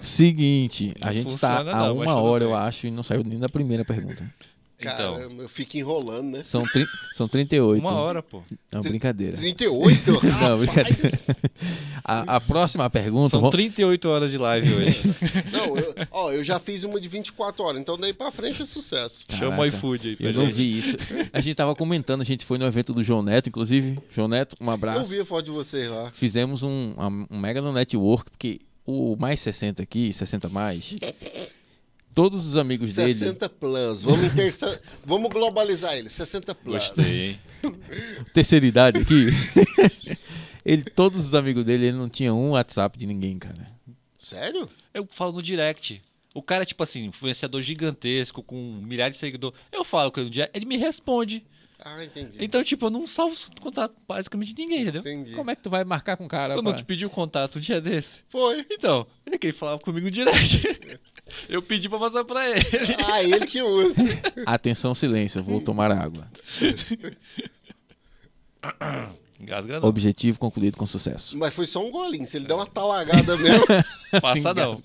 Seguinte, 0.00 0.94
a 1.00 1.12
gente 1.12 1.36
tá 1.38 1.58
funciona 1.58 1.76
a 1.76 1.92
uma 1.92 2.16
hora, 2.16 2.44
eu 2.44 2.54
acho, 2.54 2.86
e 2.86 2.90
não 2.90 3.02
saiu 3.02 3.22
nem 3.24 3.38
da 3.38 3.48
primeira 3.48 3.84
pergunta. 3.84 4.24
Então, 4.88 5.14
caramba, 5.14 5.42
eu 5.42 5.48
fico 5.48 5.76
enrolando, 5.76 6.36
né? 6.36 6.42
São, 6.42 6.62
tri... 6.64 6.84
São 7.14 7.28
38. 7.28 7.80
uma 7.80 7.92
hora, 7.94 8.22
pô. 8.22 8.42
Não, 8.72 8.80
brincadeira. 8.80 9.36
38? 9.36 10.20
Não, 10.40 10.58
brincadeira. 10.58 11.10
A, 12.04 12.36
a 12.36 12.40
próxima 12.40 12.88
pergunta. 12.90 13.30
São 13.30 13.40
vamos- 13.40 13.52
38 13.52 14.08
horas 14.08 14.30
de 14.30 14.38
live 14.38 14.74
hoje. 14.74 15.00
Não, 15.52 15.76
eu, 15.76 15.94
ó, 16.10 16.32
eu 16.32 16.42
já 16.44 16.58
fiz 16.58 16.84
uma 16.84 17.00
de 17.00 17.08
24 17.08 17.62
horas, 17.64 17.80
então 17.80 17.96
daí 17.98 18.12
pra 18.12 18.30
frente 18.30 18.62
é 18.62 18.64
sucesso. 18.64 19.24
Chama 19.30 19.46
o 19.54 19.58
Caraca, 19.58 19.68
iFood 19.76 20.08
aí 20.08 20.16
pra 20.16 20.26
Eu 20.26 20.32
não 20.34 20.46
gente. 20.46 20.54
vi 20.54 20.78
isso. 20.78 20.96
A 21.32 21.40
gente 21.40 21.54
tava 21.54 21.74
comentando, 21.74 22.20
a 22.20 22.24
gente 22.24 22.44
foi 22.44 22.58
no 22.58 22.64
evento 22.66 22.92
do 22.92 23.02
João 23.04 23.22
Neto, 23.22 23.48
inclusive. 23.48 23.98
João 24.14 24.28
Neto, 24.28 24.56
um 24.60 24.66
Eu 24.66 24.70
abraço. 24.72 25.08
vi 25.10 25.20
a 25.20 25.24
foto 25.24 25.44
de 25.46 25.50
vocês 25.50 25.88
lá. 25.88 26.10
Fizemos 26.12 26.62
um, 26.62 26.94
um, 26.98 27.26
um 27.30 27.38
mega 27.38 27.60
no 27.62 27.72
network, 27.72 28.30
porque 28.30 28.60
o 28.84 29.16
mais 29.16 29.38
60 29.40 29.82
aqui, 29.82 30.12
60 30.12 30.48
mais, 30.48 30.96
todos 32.14 32.46
os 32.46 32.56
amigos 32.56 32.94
dele. 32.94 33.14
60 33.14 33.48
plus. 33.48 34.02
Vamos, 34.02 34.24
intersa... 34.24 34.80
Vamos 35.04 35.30
globalizar 35.30 35.94
ele. 35.94 36.08
60 36.10 36.54
plus. 36.54 36.74
Gostei, 36.74 37.30
hein? 37.30 37.40
terceira 38.32 38.66
idade 38.66 38.98
aqui. 38.98 39.28
ele, 40.64 40.82
todos 40.82 41.24
os 41.24 41.34
amigos 41.34 41.64
dele, 41.64 41.86
ele 41.86 41.96
não 41.96 42.08
tinha 42.08 42.32
um 42.32 42.50
WhatsApp 42.50 42.98
de 42.98 43.06
ninguém, 43.06 43.38
cara. 43.38 43.66
Sério? 44.18 44.68
Eu 44.94 45.08
falo 45.10 45.32
no 45.32 45.42
direct. 45.42 46.02
O 46.34 46.42
cara, 46.42 46.64
tipo 46.64 46.82
assim, 46.82 47.04
influenciador 47.04 47.60
gigantesco, 47.60 48.42
com 48.42 48.80
milhares 48.82 49.16
de 49.16 49.20
seguidores. 49.20 49.58
Eu 49.70 49.84
falo 49.84 50.10
com 50.10 50.20
ele 50.20 50.28
no 50.28 50.32
direct, 50.32 50.56
ele 50.56 50.66
me 50.66 50.76
responde. 50.76 51.44
Ah, 51.84 52.04
entendi. 52.04 52.36
Então, 52.38 52.62
tipo, 52.62 52.86
eu 52.86 52.90
não 52.90 53.06
salvo 53.06 53.36
contato 53.60 53.94
basicamente 54.06 54.52
de 54.52 54.62
ninguém, 54.62 54.82
entendeu? 54.82 55.00
Entendi. 55.00 55.34
Como 55.34 55.50
é 55.50 55.56
que 55.56 55.62
tu 55.62 55.70
vai 55.70 55.82
marcar 55.84 56.16
com 56.16 56.26
o 56.26 56.28
cara? 56.28 56.54
Eu 56.54 56.62
não 56.62 56.74
te 56.76 56.84
pedi 56.84 57.04
o 57.04 57.10
contato 57.10 57.58
um 57.58 57.60
dia 57.60 57.80
desse. 57.80 58.22
Foi. 58.28 58.64
Então, 58.70 59.06
é 59.26 59.36
que 59.36 59.48
ele 59.48 59.52
falava 59.52 59.80
comigo 59.80 60.04
no 60.06 60.10
direct. 60.10 60.62
Eu 61.48 61.62
pedi 61.62 61.88
pra 61.88 61.98
passar 61.98 62.24
pra 62.24 62.46
ele. 62.48 62.60
Ah, 63.10 63.22
ele 63.22 63.46
que 63.46 63.62
usa. 63.62 64.00
Atenção, 64.44 64.94
silêncio, 64.94 65.38
eu 65.38 65.44
vou 65.44 65.60
tomar 65.62 65.90
água. 65.90 66.28
Engasga 69.40 69.80
não. 69.80 69.88
Objetivo 69.88 70.38
concluído 70.38 70.76
com 70.76 70.86
sucesso. 70.86 71.36
Mas 71.38 71.54
foi 71.54 71.66
só 71.66 71.84
um 71.84 71.90
golinho. 71.90 72.26
Se 72.26 72.36
ele 72.36 72.46
der 72.46 72.54
uma 72.54 72.66
talagada 72.66 73.36
mesmo, 73.36 73.64
Passa 74.20 74.52
não. 74.54 74.80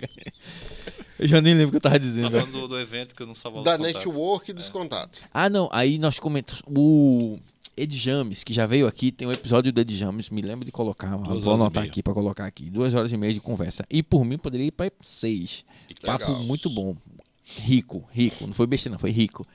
Eu 1.19 1.27
já 1.27 1.41
nem 1.41 1.53
lembro 1.53 1.69
o 1.69 1.71
que 1.71 1.77
eu 1.77 1.81
tava 1.81 1.95
Tá 1.95 1.99
dizendo. 2.05 2.31
falando 2.31 2.51
do, 2.51 2.67
do 2.67 2.79
evento 2.79 3.15
que 3.15 3.21
eu 3.23 3.27
não 3.27 3.35
salvo 3.35 3.63
da 3.63 3.77
network 3.77 4.51
e 4.51 4.53
dos 4.53 4.69
contatos. 4.69 5.21
Ah, 5.33 5.49
não. 5.49 5.67
Aí 5.71 5.97
nós 5.97 6.19
comentamos. 6.19 6.61
O 6.67 7.39
Ed 7.75 7.95
James, 7.97 8.43
que 8.43 8.53
já 8.53 8.65
veio 8.65 8.87
aqui, 8.87 9.11
tem 9.11 9.27
um 9.27 9.31
episódio 9.31 9.71
do 9.71 9.81
Ed 9.81 9.95
James. 9.95 10.29
Me 10.29 10.41
lembro 10.41 10.65
de 10.65 10.71
colocar. 10.71 11.15
Duas 11.17 11.43
vou 11.43 11.53
anotar 11.55 11.83
aqui 11.83 12.01
pra 12.03 12.13
colocar 12.13 12.45
aqui. 12.45 12.69
Duas 12.69 12.93
horas 12.93 13.11
e 13.11 13.17
meia 13.17 13.33
de 13.33 13.39
conversa. 13.39 13.85
E 13.89 14.01
por 14.03 14.23
mim 14.25 14.37
poderia 14.37 14.67
ir 14.67 14.71
pra 14.71 14.91
seis. 15.01 15.65
Papo 16.03 16.25
Legal. 16.27 16.43
muito 16.43 16.69
bom. 16.69 16.95
Rico, 17.43 18.03
rico. 18.11 18.45
Não 18.45 18.53
foi 18.53 18.67
besteira, 18.67 18.93
não. 18.93 18.99
Foi 18.99 19.11
rico. 19.11 19.45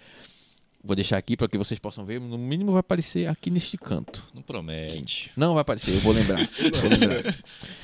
Vou 0.84 0.96
deixar 0.96 1.16
aqui 1.16 1.36
para 1.36 1.46
que 1.46 1.56
vocês 1.56 1.78
possam 1.78 2.04
ver. 2.04 2.20
No 2.20 2.36
mínimo 2.36 2.72
vai 2.72 2.80
aparecer 2.80 3.28
aqui 3.28 3.50
neste 3.50 3.78
canto. 3.78 4.26
Não 4.34 4.42
promete. 4.42 5.30
Não 5.36 5.54
vai 5.54 5.60
aparecer, 5.62 5.94
eu 5.94 6.00
vou 6.00 6.12
lembrar. 6.12 6.38
vou 6.80 6.90
lembrar. 6.90 7.36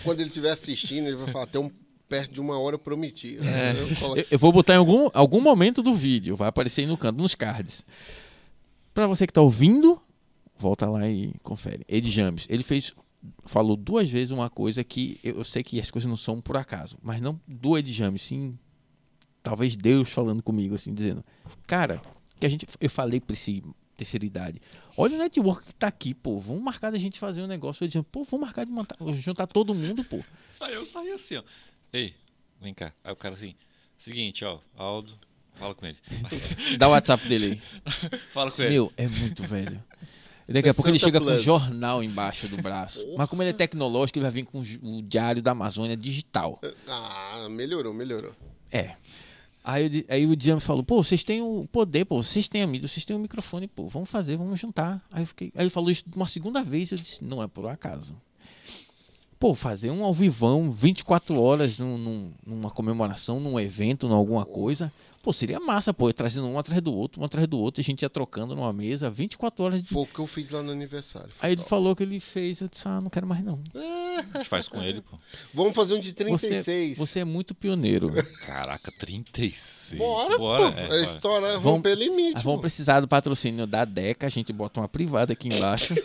Quando 0.02 0.18
ele 0.20 0.30
estiver 0.30 0.50
assistindo, 0.50 1.06
ele 1.06 1.16
vai 1.16 1.30
falar, 1.30 1.44
até 1.44 1.60
um, 1.60 1.70
perto 2.08 2.32
de 2.32 2.40
uma 2.40 2.58
hora 2.58 2.74
eu 2.74 2.78
prometi. 2.78 3.38
É. 3.38 3.72
Eu 3.72 4.24
Eu, 4.30 4.38
vou 4.38 4.52
botar 4.52 4.74
em 4.74 4.78
algum, 4.78 5.08
algum 5.12 5.40
momento 5.40 5.82
do 5.82 5.94
vídeo. 5.94 6.36
Vai 6.36 6.48
aparecer 6.48 6.82
aí 6.82 6.86
no 6.86 6.96
canto, 6.96 7.20
nos 7.20 7.34
cards. 7.34 7.84
Pra 8.94 9.06
você 9.06 9.26
que 9.26 9.32
tá 9.32 9.40
ouvindo, 9.40 10.00
volta 10.56 10.88
lá 10.88 11.08
e 11.08 11.34
confere. 11.42 11.84
Ed 11.88 12.10
James, 12.10 12.46
ele 12.48 12.62
fez. 12.62 12.94
Falou 13.44 13.76
duas 13.76 14.08
vezes 14.08 14.30
uma 14.30 14.48
coisa 14.48 14.84
que 14.84 15.18
eu, 15.24 15.42
sei 15.42 15.62
que 15.62 15.80
as 15.80 15.90
coisas 15.90 16.08
não 16.08 16.16
são 16.16 16.40
por 16.40 16.56
acaso, 16.56 16.96
mas 17.02 17.20
não 17.20 17.38
do 17.46 17.76
Ed 17.76 17.92
James, 17.92 18.22
sim. 18.22 18.56
Talvez 19.42 19.74
Deus 19.74 20.08
falando 20.08 20.42
comigo, 20.42 20.74
assim, 20.74 20.94
dizendo: 20.94 21.24
Cara, 21.66 22.00
que 22.38 22.46
a 22.46 22.48
gente. 22.48 22.66
Eu 22.80 22.88
falei 22.88 23.20
pra 23.20 23.32
esse 23.32 23.62
terceira 23.98 24.24
idade. 24.24 24.62
Olha 24.96 25.16
o 25.16 25.18
network 25.18 25.66
que 25.66 25.74
tá 25.74 25.88
aqui, 25.88 26.14
pô. 26.14 26.38
Vamos 26.38 26.62
marcar 26.62 26.90
da 26.90 26.98
gente 26.98 27.18
fazer 27.18 27.42
um 27.42 27.48
negócio. 27.48 27.82
Eu 27.82 27.88
dizendo, 27.88 28.04
pô, 28.04 28.22
vamos 28.22 28.46
marcar 28.46 28.64
de 28.64 28.70
montar, 28.70 28.96
juntar 29.16 29.48
todo 29.48 29.74
mundo, 29.74 30.04
pô. 30.04 30.20
Aí 30.60 30.72
eu 30.72 30.86
saí 30.86 31.10
assim, 31.10 31.36
ó. 31.36 31.42
Ei, 31.92 32.14
vem 32.60 32.74
cá. 32.74 32.92
Aí 33.02 33.12
o 33.12 33.16
cara 33.16 33.34
assim, 33.34 33.54
seguinte, 33.96 34.44
ó, 34.44 34.58
Aldo, 34.76 35.12
fala 35.54 35.74
com 35.74 35.86
ele. 35.86 35.96
Dá 36.78 36.88
o 36.88 36.90
WhatsApp 36.92 37.26
dele 37.28 37.46
aí. 37.52 37.90
Fala 38.32 38.50
com 38.50 38.62
ele. 38.62 38.70
Meu, 38.70 38.92
é 38.96 39.08
muito 39.08 39.42
velho. 39.44 39.82
E 40.48 40.52
daqui 40.52 40.68
a 40.68 40.74
pouco 40.74 40.88
ele 40.88 40.98
60 40.98 41.06
chega 41.06 41.18
com 41.18 41.26
um 41.26 41.34
plus. 41.34 41.42
jornal 41.42 42.02
embaixo 42.02 42.48
do 42.48 42.56
braço. 42.56 43.04
Mas 43.16 43.28
como 43.28 43.42
ele 43.42 43.50
é 43.50 43.52
tecnológico, 43.52 44.18
ele 44.18 44.24
vai 44.24 44.32
vir 44.32 44.44
com 44.44 44.60
o 44.60 45.02
Diário 45.02 45.42
da 45.42 45.50
Amazônia 45.50 45.96
digital. 45.96 46.58
Ah, 46.86 47.46
melhorou, 47.50 47.92
melhorou. 47.92 48.34
É. 48.72 48.94
Aí, 49.62 49.84
eu 49.84 50.14
aí 50.14 50.26
o 50.26 50.34
Diam 50.34 50.60
falou, 50.60 50.82
pô, 50.82 51.02
vocês 51.02 51.22
têm 51.22 51.42
o 51.42 51.66
poder, 51.70 52.06
pô, 52.06 52.22
vocês 52.22 52.48
têm 52.48 52.62
a 52.62 52.66
mídia, 52.66 52.88
vocês 52.88 53.04
têm 53.04 53.14
o 53.14 53.18
microfone, 53.18 53.68
pô, 53.68 53.86
vamos 53.88 54.08
fazer, 54.08 54.36
vamos 54.38 54.58
juntar. 54.58 55.04
Aí, 55.10 55.22
eu 55.22 55.26
fiquei, 55.26 55.52
aí 55.54 55.64
ele 55.64 55.70
falou 55.70 55.90
isso 55.90 56.04
uma 56.16 56.26
segunda 56.26 56.62
vez, 56.62 56.90
eu 56.92 56.96
disse, 56.96 57.22
não 57.22 57.42
é 57.42 57.46
por 57.46 57.66
um 57.66 57.68
acaso. 57.68 58.18
Pô, 59.38 59.54
fazer 59.54 59.90
um 59.90 60.02
ao 60.04 60.12
vivão 60.12 60.70
24 60.70 61.40
horas 61.40 61.78
num, 61.78 61.96
num- 61.96 62.32
numa 62.44 62.70
comemoração, 62.70 63.38
num 63.38 63.58
evento, 63.60 64.06
em 64.08 64.12
alguma 64.12 64.44
coisa. 64.44 64.92
Pô, 65.22 65.32
seria 65.32 65.60
massa, 65.60 65.92
pô, 65.94 66.12
trazendo 66.12 66.46
um 66.48 66.58
atrás 66.58 66.80
do 66.80 66.92
outro, 66.94 67.20
um 67.20 67.24
atrás 67.24 67.46
do 67.46 67.58
outro, 67.58 67.80
e 67.80 67.82
a 67.82 67.84
gente 67.84 68.02
ia 68.02 68.10
trocando 68.10 68.54
numa 68.56 68.72
mesa 68.72 69.08
24 69.10 69.64
horas 69.64 69.82
de. 69.82 69.88
Foi 69.88 70.02
o 70.02 70.06
que 70.06 70.18
eu 70.18 70.26
fiz 70.26 70.50
lá 70.50 70.60
no 70.62 70.72
aniversário. 70.72 71.28
Aí 71.40 71.52
ele 71.52 71.62
falou 71.62 71.94
que 71.94 72.02
ele 72.02 72.18
fez, 72.18 72.60
eu 72.60 72.68
disse, 72.68 72.88
ah, 72.88 73.00
não 73.00 73.10
quero 73.10 73.26
mais 73.28 73.44
não. 73.44 73.60
A 74.34 74.38
gente 74.38 74.48
faz 74.48 74.66
com 74.66 74.82
ele, 74.82 75.00
pô. 75.02 75.16
Vamos 75.54 75.74
fazer 75.74 75.94
um 75.94 76.00
de 76.00 76.08
Você, 76.10 76.14
36. 76.48 76.98
você 76.98 77.20
é 77.20 77.24
muito 77.24 77.54
pioneiro. 77.54 78.10
Caraca, 78.44 78.90
36. 78.98 79.96
Bora, 79.98 80.36
Bora, 80.38 80.72
pô. 80.72 80.78
é, 80.78 80.84
a 80.84 80.88
bora. 80.88 81.00
história 81.02 81.48
Vamos- 81.50 81.64
romper 81.64 81.94
limite. 81.94 82.42
Vamos 82.42 82.60
precisar 82.60 82.98
do 83.00 83.06
patrocínio 83.06 83.66
da 83.68 83.84
Deca, 83.84 84.26
a 84.26 84.30
gente 84.30 84.52
bota 84.52 84.80
uma 84.80 84.88
privada 84.88 85.32
aqui 85.32 85.48
embaixo. 85.48 85.94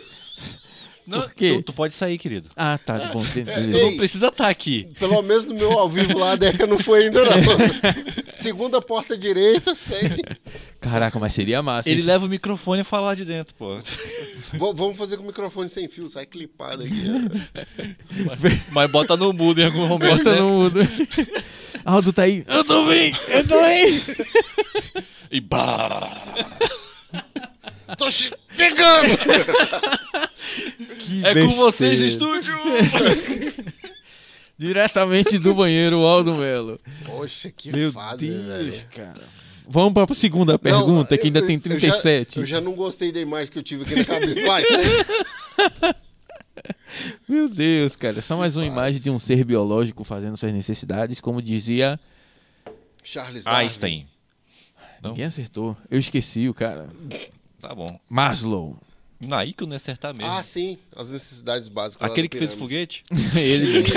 Não? 1.06 1.28
Tu, 1.28 1.62
tu 1.62 1.72
pode 1.72 1.94
sair, 1.94 2.16
querido. 2.16 2.48
Ah, 2.56 2.78
tá, 2.78 2.98
bom. 3.12 3.22
É, 3.36 3.40
beleza. 3.42 3.78
Tu 3.78 3.84
não 3.90 3.96
precisa 3.96 4.28
estar 4.28 4.48
aqui. 4.48 4.88
Pelo 4.98 5.20
menos 5.22 5.44
no 5.44 5.54
meu 5.54 5.78
ao 5.78 5.88
vivo 5.88 6.18
lá, 6.18 6.32
a 6.32 6.36
Deca 6.36 6.66
não 6.66 6.78
foi 6.78 7.04
ainda, 7.04 7.22
não. 7.24 7.32
Segunda 8.36 8.80
porta 8.80 9.16
direita, 9.16 9.74
segue. 9.74 10.22
Caraca, 10.80 11.18
mas 11.18 11.34
seria 11.34 11.62
massa. 11.62 11.88
Ele 11.88 12.00
hein? 12.00 12.06
leva 12.06 12.26
o 12.26 12.28
microfone 12.28 12.80
e 12.82 12.84
fala 12.84 13.06
lá 13.08 13.14
de 13.14 13.24
dentro, 13.24 13.54
pô. 13.54 13.78
V- 13.78 14.72
vamos 14.74 14.96
fazer 14.96 15.16
com 15.16 15.22
o 15.22 15.26
microfone 15.26 15.68
sem 15.68 15.88
fio, 15.88 16.08
sai 16.08 16.26
clipado 16.26 16.82
aqui. 16.84 17.04
Mas 18.72 18.90
bota 18.90 19.16
no 19.16 19.32
mudo 19.32 19.60
em 19.60 19.66
algum 19.66 19.86
momento. 19.86 20.16
Bota 20.18 20.32
né? 20.32 20.40
no 20.40 20.48
mudo. 20.48 20.80
Aldo 21.84 22.12
tá 22.12 22.22
aí. 22.22 22.44
Eu 22.46 22.64
tô 22.64 22.86
bem, 22.86 23.14
eu 23.28 23.46
tô 23.46 23.60
bem. 23.62 24.02
E 25.30 25.40
bah! 25.40 26.22
Tô 27.98 28.08
che- 28.10 28.32
pegando! 28.56 29.08
Que 29.18 29.93
É 31.24 31.34
com 31.34 31.48
vocês, 31.50 32.00
besteira. 32.00 32.38
estúdio! 32.38 32.54
Diretamente 34.56 35.38
do 35.38 35.54
banheiro, 35.54 35.98
Aldo 36.06 36.34
Melo. 36.34 36.80
Poxa, 37.04 37.50
que 37.50 37.72
Meu 37.72 37.92
fase, 37.92 38.28
Deus, 38.28 38.46
velho. 38.46 38.86
cara. 38.94 39.22
Vamos 39.66 39.92
pra 39.94 40.14
segunda 40.14 40.58
pergunta, 40.58 41.10
Não, 41.14 41.18
que 41.18 41.26
ainda 41.26 41.40
eu- 41.40 41.46
tem 41.46 41.56
eu 41.56 41.60
37. 41.62 42.34
já- 42.36 42.40
Eu 42.42 42.46
já, 42.46 42.60
não 42.60 42.72
gostei 42.74 43.10
da 43.10 43.18
imagem 43.20 43.50
que 43.50 43.58
eu 43.58 43.62
tive 43.62 43.82
aqui 43.82 43.96
na 43.96 44.04
cabeça. 44.04 44.46
Vai, 44.46 44.62
Meu 47.28 47.48
Deus, 47.48 47.96
cara. 47.96 48.20
Só 48.22 48.36
mais 48.36 48.56
uma 48.56 48.64
imagem 48.64 49.00
de 49.00 49.10
um 49.10 49.18
ser 49.18 49.44
biológico 49.44 50.04
fazendo 50.04 50.36
suas 50.36 50.52
necessidades, 50.52 51.18
como 51.20 51.42
dizia. 51.42 51.98
Charles 53.02 53.44
Darwin. 53.44 53.60
Einstein. 53.64 54.06
Não. 55.02 55.10
Ninguém 55.10 55.26
acertou. 55.26 55.76
Eu 55.90 55.98
esqueci 55.98 56.48
o 56.48 56.54
cara. 56.54 56.88
Tá 57.60 57.74
bom. 57.74 57.98
Maslow. 58.08 58.78
Aí 59.32 59.52
que 59.52 59.62
eu 59.62 59.66
não 59.66 59.74
ia 59.74 59.78
acertar 59.78 60.14
mesmo. 60.14 60.30
Ah, 60.32 60.42
sim. 60.42 60.78
As 60.94 61.08
necessidades 61.08 61.68
básicas. 61.68 62.10
Aquele 62.10 62.28
que 62.28 62.38
fez 62.38 62.52
o 62.52 62.56
foguete? 62.56 63.04
Ele. 63.36 63.80
Isso. 63.86 63.94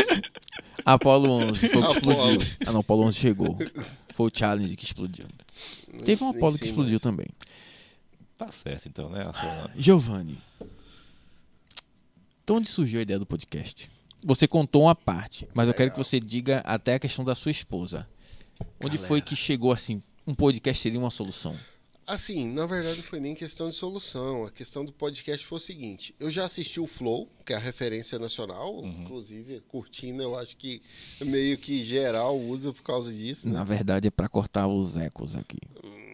Apolo 0.86 1.30
11. 1.30 1.69
Foi 1.69 1.82
o 1.82 1.91
que 1.91 1.97
Apollo. 1.97 2.32
explodiu. 2.41 2.57
Ah, 2.65 2.71
não. 2.71 2.80
Apolo 2.80 3.03
11 3.03 3.17
chegou. 3.17 3.57
Foi 4.13 4.30
o 4.30 4.32
Challenge 4.34 4.75
que 4.75 4.84
explodiu. 4.84 5.28
Teve 6.03 6.23
um 6.23 6.30
Nem 6.30 6.38
Apolo 6.38 6.53
que 6.53 6.59
sei 6.59 6.69
explodiu 6.69 6.93
mais. 6.93 7.01
também. 7.01 7.28
Tá 8.38 8.51
certo, 8.51 8.88
então, 8.88 9.09
né? 9.09 9.23
Giovanni. 9.75 10.39
De 12.45 12.53
onde 12.53 12.69
surgiu 12.69 12.99
a 12.99 13.01
ideia 13.03 13.19
do 13.19 13.25
podcast? 13.25 13.89
Você 14.23 14.47
contou 14.47 14.84
uma 14.84 14.95
parte, 14.95 15.47
mas 15.53 15.67
eu 15.67 15.73
quero 15.73 15.91
que 15.91 15.97
você 15.97 16.19
diga 16.19 16.59
até 16.65 16.95
a 16.95 16.99
questão 16.99 17.23
da 17.23 17.36
sua 17.36 17.51
esposa. 17.51 18.07
Onde 18.80 18.95
Galera. 18.95 19.07
foi 19.07 19.21
que 19.21 19.36
chegou 19.36 19.71
assim? 19.71 20.01
Um 20.25 20.34
podcast 20.34 20.82
seria 20.82 20.99
uma 20.99 21.11
solução. 21.11 21.55
Assim, 22.08 22.53
na 22.53 22.66
verdade 22.66 22.97
não 22.97 23.03
foi 23.03 23.20
nem 23.20 23.36
questão 23.36 23.70
de 23.70 23.76
solução. 23.76 24.45
A 24.45 24.49
questão 24.49 24.86
do 24.86 24.93
podcast 24.93 25.45
foi 25.45 25.58
o 25.58 25.62
seguinte: 25.62 26.16
eu 26.18 26.32
já 26.32 26.45
assisti 26.45 26.80
o 26.80 26.88
Flow, 26.88 27.28
que 27.45 27.51
é 27.51 27.58
a 27.58 27.60
referência 27.60 28.18
nacional, 28.18 28.76
Uhum. 28.78 29.01
inclusive 29.03 29.62
cortina, 29.68 30.24
eu 30.24 30.38
acho 30.39 30.55
que 30.55 30.82
meio 31.20 31.58
que 31.58 31.84
geral 31.86 32.39
usa 32.39 32.72
por 32.72 32.82
causa 32.84 33.12
disso, 33.12 33.49
né? 33.49 33.55
Na 33.55 33.66
verdade 33.66 34.08
é 34.08 34.12
pra 34.12 34.30
cortar 34.30 34.68
os 34.68 34.95
ecos 34.95 35.36
aqui. 35.36 35.58
Hum, 35.84 36.07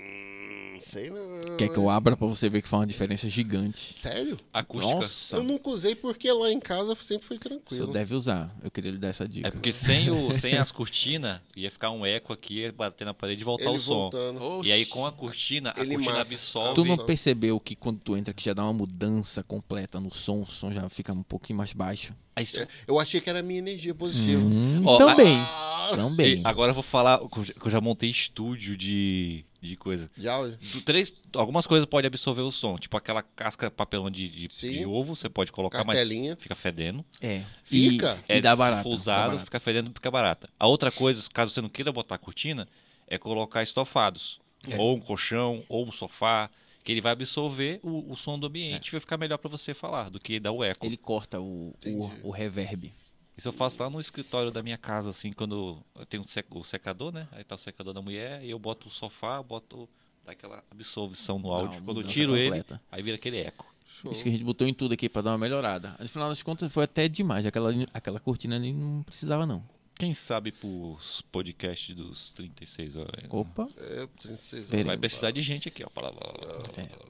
sei 0.84 1.10
não. 1.10 1.58
Quer 1.58 1.70
que 1.70 1.78
eu 1.78 1.90
abra 1.90 2.16
pra 2.18 2.28
você 2.28 2.50
ver 2.50 2.62
que 2.62 2.68
faz 2.68 2.82
uma 2.82 2.88
diferença 2.88 3.28
gigante? 3.30 3.98
Sério? 3.98 4.38
Acústica. 4.52 4.94
Nossa, 4.96 5.36
Eu 5.38 5.44
nunca 5.44 5.70
usei 5.70 5.96
porque 5.96 6.32
lá 6.32 6.52
em 6.52 6.60
casa 6.60 6.96
sempre 7.02 7.28
foi 7.28 7.38
o 7.38 7.40
senhor 7.40 7.50
tranquilo. 7.60 7.94
deve 7.94 8.16
usar. 8.16 8.54
Eu 8.64 8.70
queria 8.72 8.92
lhe 8.92 8.98
dar 8.98 9.10
essa 9.10 9.28
dica. 9.28 9.48
É 9.48 9.52
porque 9.52 9.72
sem, 9.74 10.10
o, 10.10 10.34
sem 10.34 10.56
as 10.56 10.72
cortinas, 10.72 11.40
ia 11.56 11.72
ficar 11.72 11.92
um 11.92 12.06
eco 12.06 12.34
aqui, 12.34 12.60
ia 12.62 12.72
bater 12.72 13.06
na 13.06 13.14
parede 13.14 13.42
e 13.42 13.46
voltar 13.46 13.66
Ele 13.70 13.78
o 13.78 13.82
som. 13.82 13.94
voltando. 14.10 14.62
E 14.66 14.72
aí 14.72 14.86
com 14.86 15.06
a 15.06 15.12
cortina, 15.12 15.74
a 15.76 15.82
Ele 15.82 15.96
cortina 15.96 16.12
mata. 16.18 16.22
absorve. 16.22 16.76
Tu 16.76 16.86
não 16.86 16.98
percebeu 16.98 17.60
que 17.60 17.76
quando 17.76 18.00
tu 18.00 18.16
entra 18.18 18.34
que 18.34 18.44
já 18.44 18.54
dá 18.54 18.64
uma 18.64 18.74
mudança 18.74 19.42
completa 19.44 20.00
no 20.00 20.14
som, 20.14 20.42
o 20.42 20.48
som 20.48 20.72
já 20.72 20.88
fica 20.90 21.14
um 21.14 21.24
pouquinho 21.24 21.58
mais 21.58 21.74
baixo? 21.74 22.14
Aí 22.36 22.44
isso- 22.44 22.66
Eu 22.88 23.00
achei 23.00 23.22
que 23.22 23.30
era 23.30 23.40
a 23.40 23.44
minha 23.44 23.60
energia 23.60 23.94
positiva. 23.94 24.42
Hum, 24.44 24.82
Ó, 24.86 24.98
também. 24.98 25.38
Ah, 25.40 25.92
Também. 25.96 26.40
E 26.40 26.42
agora 26.44 26.72
eu 26.72 26.74
vou 26.74 26.82
falar 26.84 27.20
eu 27.22 27.70
já 27.70 27.80
montei 27.80 28.10
estúdio 28.10 28.76
de, 28.76 29.46
de 29.70 29.76
coisa. 29.78 30.09
já, 30.18 30.38
Do 30.41 30.82
três, 30.82 31.14
algumas 31.34 31.66
coisas 31.66 31.86
podem 31.86 32.07
absorver 32.07 32.41
o 32.41 32.51
som, 32.51 32.78
tipo 32.78 32.95
aquela 32.97 33.22
casca 33.22 33.72
papelão 33.72 34.11
de, 34.11 34.28
de, 34.28 34.53
Sim. 34.53 34.72
de 34.72 34.86
ovo, 34.86 35.16
você 35.16 35.30
pode 35.30 35.51
colocar, 35.51 35.84
Cartelinha. 35.84 36.32
mas 36.34 36.41
fica 36.43 36.55
fedendo. 36.55 37.03
É. 37.22 37.43
Fica? 37.64 38.22
E, 38.28 38.38
e 38.38 38.41
dá 38.41 38.51
se 38.51 38.57
barato. 38.57 38.84
for 38.84 38.89
dá 38.89 38.95
usado, 38.95 39.28
barato. 39.28 39.45
fica 39.45 39.59
fedendo, 39.59 39.91
fica 39.93 40.11
barata. 40.11 40.49
A 40.59 40.68
outra 40.68 40.91
coisa, 40.91 41.22
caso 41.34 41.53
você 41.53 41.61
não 41.61 41.70
queira 41.70 41.91
botar 41.91 42.18
cortina, 42.18 42.68
é 43.07 43.18
colocar 43.18 43.64
estofados. 43.64 44.39
É. 44.68 44.78
Ou 44.78 44.95
um 44.95 44.99
colchão, 44.99 45.64
ou 45.68 45.86
um 45.86 45.91
sofá, 45.91 46.49
que 46.84 46.91
ele 46.91 47.01
vai 47.01 47.14
absorver 47.14 47.80
o, 47.84 48.11
o 48.11 48.16
som 48.18 48.38
do 48.38 48.47
ambiente 48.47 48.88
e 48.88 48.91
vai 48.91 48.99
ficar 48.99 49.18
melhor 49.18 49.38
pra 49.38 49.49
você 49.49 49.74
falar 49.74 50.09
do 50.09 50.20
que 50.20 50.39
dar 50.39 50.51
o 50.51 50.64
eco. 50.64 50.86
É. 50.86 50.89
Ele 50.89 50.97
corta 50.97 51.39
o, 51.39 51.74
o, 51.86 52.11
o 52.24 52.32
reverb. 52.32 52.93
Isso 53.38 53.48
eu 53.48 53.54
faço 53.54 53.82
lá 53.82 53.90
no 53.90 54.00
escritório 54.00 54.52
da 54.52 54.62
minha 54.62 54.78
casa, 54.78 55.10
assim, 55.10 55.32
quando 55.32 55.78
eu 55.96 56.06
tenho 56.06 56.22
o 56.24 56.28
sec- 56.28 56.54
o 56.56 56.64
secador, 56.64 57.12
né? 57.12 57.28
Aí 57.32 57.44
tá 57.44 57.56
o 57.56 57.60
secador 57.60 57.94
da 57.94 58.02
mulher, 58.02 58.44
e 58.44 58.50
eu 58.52 58.60
boto 58.60 58.88
o 58.88 58.92
sofá, 58.92 59.42
boto 59.42 59.90
daquela 60.26 60.64
absorção 60.72 61.40
no 61.40 61.52
áudio. 61.52 61.80
uma 61.80 61.82
Quando 61.82 62.02
eu 62.02 62.08
tiro 62.08 62.34
completa. 62.34 62.76
ele, 62.76 62.82
aí 62.92 63.02
vira 63.04 63.16
aquele 63.16 63.38
eco. 63.40 63.66
show. 63.88 64.12
Isso 64.12 64.24
que 64.24 64.30
a 64.30 64.32
gente 64.32 64.44
botou 64.44 64.68
em 64.68 64.74
tudo 64.74 64.94
aqui 64.94 65.10
pra 65.10 65.22
dar 65.22 65.32
uma 65.32 65.38
melhorada. 65.38 65.96
No 66.00 66.08
final 66.08 66.30
das 66.30 66.42
contas 66.44 66.72
foi 66.72 66.84
até 66.84 67.08
demais. 67.08 67.46
Aquela, 67.46 67.72
aquela 67.94 68.20
cortina 68.20 68.56
ali 68.56 68.72
não 68.72 69.04
precisava, 69.04 69.46
não. 69.46 69.64
Quem 69.96 70.12
sabe 70.12 70.52
pros 70.52 71.22
podcasts 71.32 71.96
dos 71.96 72.32
36 72.34 72.96
horas. 72.96 73.12
Opa. 73.30 73.68
É, 73.78 74.08
36 74.20 74.68
Veremos. 74.68 74.88
Vai 74.88 74.98
precisar 74.98 75.32
de 75.32 75.41
gente 75.41 75.68
aqui, 75.68 75.84
ó. 75.84 75.89
Pá, 75.89 76.02
lá, 76.02 76.10
lá, 76.10 76.34
lá, 76.41 76.58
lá. 76.58 76.64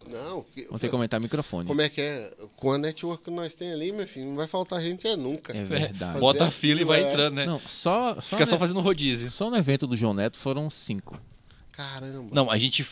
Não, 0.08 0.44
que- 0.44 0.66
Vamos 0.66 0.82
ter 0.82 0.88
que 0.88 0.92
comentar 0.92 1.20
microfone. 1.20 1.66
como 1.68 1.82
é 1.82 1.90
que 1.90 2.02
é? 2.02 2.36
Com 2.58 2.74
a 2.74 2.78
network 2.78 3.24
que 3.24 3.32
nós 3.32 3.56
temos 3.56 3.74
ali, 3.76 3.92
meu 3.92 4.08
filho, 4.08 4.28
não 4.28 4.36
vai 4.36 4.48
faltar 4.48 4.82
gente 4.82 5.08
é 5.08 5.16
nunca. 5.16 5.56
É 5.56 5.64
verdade. 5.64 6.20
Bota 6.20 6.46
a 6.46 6.52
fila 6.52 6.82
e 6.82 6.84
vai 6.84 7.04
é. 7.04 7.08
entrando, 7.08 7.36
né? 7.36 7.46
Não, 7.46 7.60
só, 7.66 8.16
só, 8.16 8.22
Fica 8.22 8.42
no, 8.42 8.48
só 8.48 8.60
fazendo 8.60 8.82
rodízio. 8.82 9.32
só 9.32 9.50
no 9.50 9.56
evento 9.58 9.88
do 9.88 9.96
João 9.96 10.14
Neto 10.14 10.38
foram 10.38 10.70
cinco. 10.70 11.20
Caramba. 11.72 12.30
Não, 12.32 12.52
a 12.52 12.58
gente. 12.58 12.86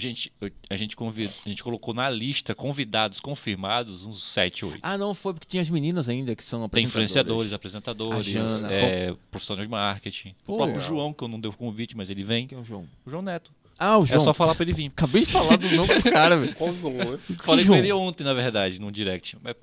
A 0.00 0.02
gente, 0.02 0.32
a 0.70 0.76
gente, 0.76 0.96
convid, 0.96 1.30
a 1.44 1.48
gente 1.48 1.62
colocou 1.62 1.92
na 1.92 2.08
lista 2.08 2.54
convidados 2.54 3.20
confirmados 3.20 4.02
uns 4.02 4.22
7, 4.24 4.64
8. 4.64 4.78
Ah, 4.82 4.96
não, 4.96 5.14
foi 5.14 5.34
porque 5.34 5.46
tinha 5.46 5.62
as 5.62 5.68
meninas 5.68 6.08
ainda 6.08 6.34
que 6.34 6.42
são 6.42 6.66
Tem 6.70 6.86
influenciadores, 6.86 7.52
apresentadores, 7.52 8.20
A 8.20 8.22
Jana, 8.22 8.72
é, 8.72 9.14
profissionais 9.30 9.68
de 9.68 9.70
marketing. 9.70 10.34
Pô, 10.46 10.54
o 10.54 10.56
próprio 10.56 10.76
legal. 10.78 10.88
João, 10.88 11.12
que 11.12 11.22
eu 11.22 11.28
não 11.28 11.38
dei 11.38 11.50
o 11.50 11.54
convite, 11.54 11.94
mas 11.94 12.08
ele 12.08 12.24
vem. 12.24 12.46
Quem 12.46 12.56
é 12.56 12.60
o 12.62 12.64
João? 12.64 12.88
O 13.04 13.10
João 13.10 13.20
Neto. 13.20 13.50
Ah, 13.78 13.98
o 13.98 14.06
João. 14.06 14.22
É 14.22 14.24
só 14.24 14.32
falar 14.32 14.54
pra 14.54 14.64
ele 14.64 14.72
vir. 14.72 14.86
Acabei 14.86 15.20
de 15.20 15.30
falar 15.30 15.56
do 15.58 15.68
nome 15.70 15.94
do 16.00 16.10
cara, 16.10 16.38
velho. 16.38 16.54
Qual 16.54 16.70
o 16.70 16.72
né? 16.72 17.18
Falei 17.42 17.64
João? 17.64 17.76
com 17.78 17.84
ele 17.84 17.92
ontem, 17.92 18.24
na 18.24 18.32
verdade, 18.32 18.78
no 18.78 18.90
direct. 18.90 19.36
Mas... 19.42 19.54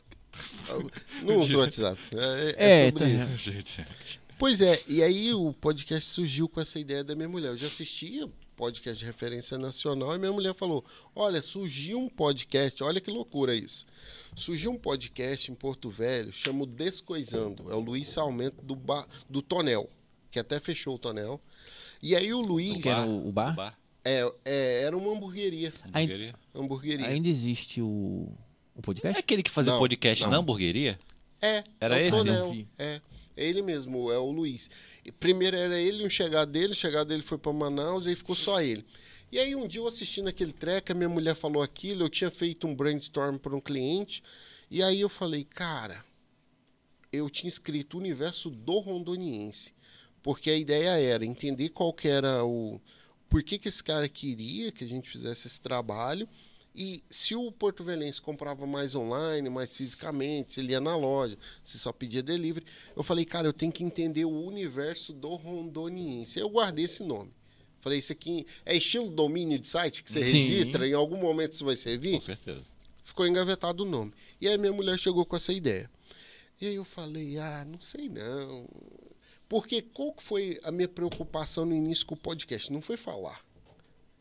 Não 1.24 1.38
usa 1.40 1.58
o 1.58 1.60
WhatsApp. 1.62 2.00
É, 2.14 2.56
é 2.58 2.86
É, 2.86 2.86
sobre 2.92 3.00
tá- 3.00 3.10
isso. 3.10 3.38
Gente, 3.52 3.88
Pois 4.38 4.62
é, 4.62 4.80
e 4.88 5.02
aí 5.02 5.34
o 5.34 5.52
podcast 5.52 6.12
surgiu 6.12 6.48
com 6.48 6.62
essa 6.62 6.80
ideia 6.80 7.04
da 7.04 7.16
minha 7.16 7.28
mulher. 7.28 7.50
Eu 7.50 7.58
já 7.58 7.66
assistia 7.66 8.30
podcast 8.58 8.98
de 9.00 9.06
referência 9.06 9.58
nacional 9.58 10.16
e 10.16 10.18
minha 10.20 10.32
mulher 10.34 10.54
falou: 10.56 10.84
Olha, 11.16 11.42
surgiu 11.42 12.00
um 12.00 12.10
podcast, 12.10 12.84
olha 12.84 13.00
que 13.00 13.12
loucura 13.12 13.56
isso. 13.56 13.86
Surgiu 14.36 14.72
um 14.72 14.78
podcast 14.78 15.52
em 15.52 15.56
Porto 15.56 15.90
Velho, 15.92 16.34
chama 16.34 16.64
o 16.64 16.66
Descoisando. 16.66 17.72
É 17.72 17.76
o 17.76 17.80
Luiz 17.80 18.08
Salmento 18.10 18.62
do, 18.64 18.76
ba... 18.76 19.08
do 19.30 19.42
Tonel, 19.42 19.88
que 20.32 20.40
até 20.40 20.60
fechou 20.60 20.96
o 20.96 21.00
Tonel. 21.00 21.40
E 22.02 22.16
aí 22.16 22.34
o 22.34 22.42
Luiz 22.42 22.82
Que 22.84 22.90
era 22.90 23.06
o, 23.06 23.30
o 23.30 23.32
bar? 23.32 23.56
bar, 23.56 23.80
é, 24.04 24.22
é, 24.44 24.82
era 24.84 24.98
uma 24.98 25.12
hamburgueria. 25.12 25.72
hamburgueria. 25.94 26.36
Hamburgueria. 26.54 27.08
Ainda 27.08 27.30
existe 27.30 27.80
o, 27.82 27.86
o 27.88 28.80
É 28.80 28.82
podcast? 28.82 29.20
aquele 29.20 29.44
que 29.44 29.52
fazia 29.52 29.74
Não, 29.74 29.80
podcast 29.80 30.24
não. 30.24 30.32
na 30.32 30.38
hamburgueria? 30.38 31.00
É. 31.42 31.64
Era 31.80 32.00
é 32.00 32.04
o 32.04 32.08
esse? 32.08 32.18
Tonel, 32.18 32.46
Eu 32.46 32.52
vi. 32.52 32.68
É. 32.80 33.02
Ele 33.38 33.62
mesmo, 33.62 34.12
é 34.12 34.18
o 34.18 34.32
Luiz. 34.32 34.70
E 35.06 35.12
primeiro 35.12 35.56
era 35.56 35.80
ele 35.80 36.06
um 36.06 36.10
chegado 36.10 36.52
dele, 36.52 36.74
o 36.74 36.76
chegado 36.76 37.08
dele 37.08 37.22
foi 37.22 37.38
para 37.38 37.54
Manaus 37.54 38.06
e 38.06 38.10
aí 38.10 38.16
ficou 38.16 38.36
só 38.36 38.62
ele. 38.62 38.84
E 39.32 39.40
aí 39.40 39.56
um 39.56 39.68
dia 39.68 39.82
eu 39.82 39.88
assistindo 39.88 40.28
aquele 40.28 40.54
treco, 40.54 40.92
a 40.92 40.96
minha 40.96 41.10
mulher 41.10 41.36
falou 41.36 41.62
aquilo, 41.62 42.04
eu 42.04 42.10
tinha 42.10 42.32
feito 42.32 42.66
um 42.66 42.76
brainstorm 42.76 43.38
para 43.38 43.56
um 43.56 43.62
cliente, 43.62 44.24
e 44.72 44.82
aí 44.82 45.02
eu 45.02 45.10
falei, 45.10 45.44
cara, 45.44 46.04
eu 47.12 47.30
tinha 47.30 47.48
escrito 47.48 47.96
o 47.96 48.00
universo 48.00 48.50
do 48.50 48.80
rondoniense, 48.80 49.74
porque 50.24 50.50
a 50.50 50.58
ideia 50.58 50.90
era 51.00 51.26
entender 51.26 51.70
qual 51.70 51.94
que 51.94 52.08
era 52.08 52.44
o... 52.44 52.82
Por 53.30 53.44
que, 53.44 53.58
que 53.58 53.68
esse 53.68 53.84
cara 53.84 54.08
queria 54.08 54.72
que 54.72 54.86
a 54.86 54.88
gente 54.88 55.10
fizesse 55.10 55.48
esse 55.48 55.60
trabalho, 55.60 56.28
E 56.80 57.04
se 57.10 57.34
o 57.34 57.52
Porto 57.52 57.84
Velhense 57.84 58.22
comprava 58.22 58.68
mais 58.68 58.94
online, 58.94 59.50
mais 59.50 59.76
fisicamente, 59.76 60.54
se 60.54 60.60
ele 60.60 60.74
ia 60.74 60.80
na 60.80 60.96
loja, 60.96 61.36
se 61.64 61.80
só 61.80 61.92
pedia 61.92 62.22
delivery, 62.22 62.68
eu 62.96 63.02
falei, 63.02 63.26
cara, 63.26 63.48
eu 63.48 63.54
tenho 63.54 63.72
que 63.72 63.84
entender 63.84 64.26
o 64.26 64.46
universo 64.46 65.12
do 65.12 65.34
rondoniense. 65.34 66.40
Eu 66.40 66.48
guardei 66.48 66.86
esse 66.86 67.02
nome. 67.02 67.34
Falei, 67.80 67.98
isso 67.98 68.12
aqui 68.12 68.46
é 68.64 68.76
estilo 68.76 69.10
domínio 69.10 69.58
de 69.58 69.66
site 69.66 70.04
que 70.04 70.12
você 70.12 70.28
Sim. 70.28 70.38
registra, 70.38 70.88
em 70.88 70.94
algum 70.94 71.18
momento 71.18 71.54
isso 71.54 71.66
vai 71.66 71.76
servir? 71.76 72.14
Com 72.14 72.22
certeza. 72.22 72.62
ficou 73.04 73.26
engavetado 73.26 73.84
o 73.84 73.90
nome. 73.90 74.14
E 74.40 74.48
aí 74.48 74.56
minha 74.56 74.72
mulher 74.72 75.00
chegou 75.00 75.26
com 75.26 75.36
essa 75.36 75.52
ideia. 75.52 75.90
E 76.62 76.68
aí 76.68 76.76
eu 76.76 76.86
falei, 76.86 77.40
ah, 77.40 77.66
não 77.66 77.82
sei 77.82 78.08
não. 78.08 78.70
Porque 79.50 79.82
qual 79.82 80.14
que 80.14 80.22
foi 80.22 80.60
a 80.64 80.72
minha 80.72 80.88
preocupação 80.88 81.66
no 81.66 81.74
início 81.74 82.06
com 82.06 82.14
o 82.14 82.20
podcast? 82.20 82.72
Não 82.72 82.82
foi 82.82 82.98
falar. 82.98 83.47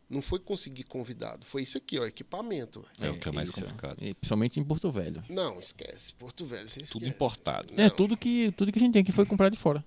Não 0.09 0.23
foi 0.23 0.39
conseguir 0.39 0.85
convidado. 0.85 1.45
Foi 1.45 1.63
isso 1.63 1.77
aqui, 1.77 1.99
ó, 1.99 2.07
equipamento. 2.07 2.85
É, 3.01 3.11
o 3.11 3.19
que 3.19 3.29
é 3.29 3.33
mais 3.33 3.49
isso. 3.49 3.61
complicado. 3.61 3.97
E 4.01 4.15
principalmente 4.15 4.61
em 4.61 4.65
Porto 4.65 4.91
Velho. 4.91 5.23
Não, 5.29 5.59
esquece. 5.59 6.13
Porto 6.15 6.47
Velho, 6.47 6.69
você 6.69 6.81
Tudo 6.81 6.87
esquece. 7.03 7.09
importado. 7.09 7.73
É, 7.77 7.89
Não. 7.89 7.91
tudo 7.97 8.17
que, 8.17 8.53
tudo 8.53 8.71
que 8.71 8.79
a 8.79 8.83
gente 8.83 8.93
tem 8.93 9.03
aqui 9.03 9.11
foi 9.11 9.27
comprado 9.27 9.53
de 9.55 9.59
fora. 9.59 9.85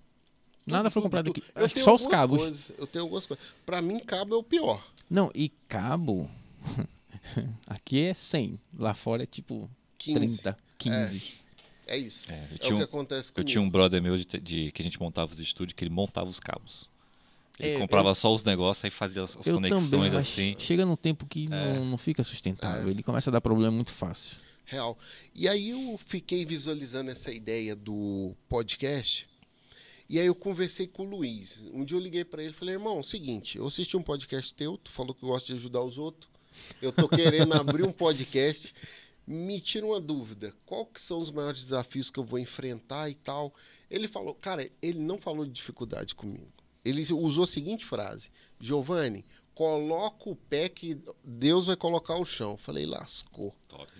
Nada 0.67 0.83
Tudo, 0.89 0.93
foi 0.93 1.01
tudo, 1.01 1.03
comprado 1.03 1.25
tudo. 1.33 1.41
aqui. 1.43 1.51
Eu 1.55 1.65
Acho 1.65 1.73
que 1.73 1.79
só 1.81 1.95
os 1.95 2.05
cabos. 2.05 2.39
coisas, 2.41 2.71
eu 2.77 2.85
tenho 2.85 3.03
algumas 3.05 3.25
coisas. 3.25 3.45
Pra 3.65 3.81
mim, 3.81 3.97
cabo 3.99 4.35
é 4.35 4.37
o 4.37 4.43
pior. 4.43 4.85
Não, 5.09 5.31
e 5.33 5.49
cabo. 5.69 6.29
aqui 7.65 8.01
é 8.01 8.13
100. 8.13 8.59
Lá 8.77 8.93
fora 8.93 9.23
é 9.23 9.25
tipo 9.25 9.69
15. 9.97 10.41
30, 10.43 10.57
15. 10.77 11.23
É 11.87 11.97
isso. 11.97 12.31
É, 12.31 12.33
É, 12.35 12.47
eu 12.51 12.55
o 12.55 12.59
que 12.59 12.73
um- 12.73 12.81
acontece 12.83 13.29
Eu 13.31 13.35
comigo. 13.35 13.49
tinha 13.49 13.61
um 13.61 13.69
brother 13.69 14.01
meu 14.01 14.17
de, 14.17 14.25
de- 14.25 14.71
que 14.71 14.81
a 14.81 14.85
gente 14.85 14.99
montava 14.99 15.31
os 15.31 15.39
estúdios, 15.39 15.73
que 15.75 15.83
ele 15.83 15.89
montava 15.93 16.29
os 16.29 16.39
cabos. 16.39 16.89
Ele 17.59 17.75
É, 17.75 17.79
comprava 17.79 18.15
só 18.15 18.33
os 18.33 18.43
negócios 18.43 18.85
aí 18.85 18.91
fazia 18.91 19.21
as, 19.21 19.35
as 19.35 19.45
Eu 19.45 19.55
conexões 19.55 19.89
também, 19.89 20.09
mas 20.11 20.13
assim. 20.15 20.55
chega 20.57 20.85
num 20.85 20.95
tempo 20.95 21.25
que 21.25 21.47
não, 21.49 21.85
não 21.85 21.97
fica 21.97 22.23
sustentável. 22.23 22.89
Ele 22.89 23.03
começa 23.03 23.29
a 23.29 23.33
dar 23.33 23.41
problema 23.41 23.71
muito 23.71 23.91
fácil. 23.91 24.37
Real. 24.65 24.97
E 25.35 25.47
aí 25.47 25.71
eu 25.71 25.97
fiquei 25.97 26.45
visualizando 26.45 27.09
essa 27.11 27.31
ideia 27.33 27.75
do 27.75 28.33
podcast. 28.47 29.27
E 30.07 30.19
aí 30.19 30.25
eu 30.25 30.35
conversei 30.35 30.87
com 30.87 31.03
o 31.03 31.09
Luiz. 31.09 31.63
Um 31.73 31.83
dia 31.83 31.97
eu 31.97 32.01
liguei 32.01 32.23
pra 32.23 32.41
ele 32.41 32.51
e 32.51 32.55
falei, 32.55 32.75
irmão, 32.75 33.03
seguinte, 33.03 33.57
eu 33.57 33.67
assisti 33.67 33.97
um 33.97 34.01
podcast 34.01 34.53
teu, 34.53 34.77
tu 34.77 34.89
falou 34.91 35.13
que 35.13 35.21
gosta 35.25 35.47
de 35.47 35.53
ajudar 35.53 35.83
os 35.83 35.97
outros. 35.97 36.29
Eu 36.81 36.91
tô 36.91 37.07
querendo 37.09 37.53
abrir 37.53 37.83
um 37.83 37.91
podcast. 37.91 38.73
Me 39.27 39.59
tira 39.59 39.85
uma 39.85 39.99
dúvida. 40.01 40.53
Qual 40.65 40.85
que 40.85 40.99
são 40.99 41.19
os 41.19 41.29
maiores 41.29 41.63
desafios 41.63 42.09
que 42.09 42.19
eu 42.19 42.23
vou 42.23 42.39
enfrentar 42.39 43.09
e 43.09 43.13
tal? 43.15 43.53
Ele 43.89 44.07
falou, 44.07 44.33
cara, 44.33 44.67
ele 44.81 44.99
não 44.99 45.17
falou 45.19 45.45
de 45.45 45.51
dificuldade 45.51 46.15
comigo. 46.15 46.47
Ele 46.83 47.01
usou 47.13 47.43
a 47.43 47.47
seguinte 47.47 47.85
frase: 47.85 48.29
Giovanni, 48.59 49.25
coloca 49.53 50.29
o 50.29 50.35
pé 50.35 50.69
que 50.69 50.97
Deus 51.23 51.65
vai 51.65 51.75
colocar 51.75 52.15
o 52.15 52.25
chão. 52.25 52.51
Eu 52.51 52.57
falei, 52.57 52.85
lascou. 52.85 53.53
Top. 53.67 53.91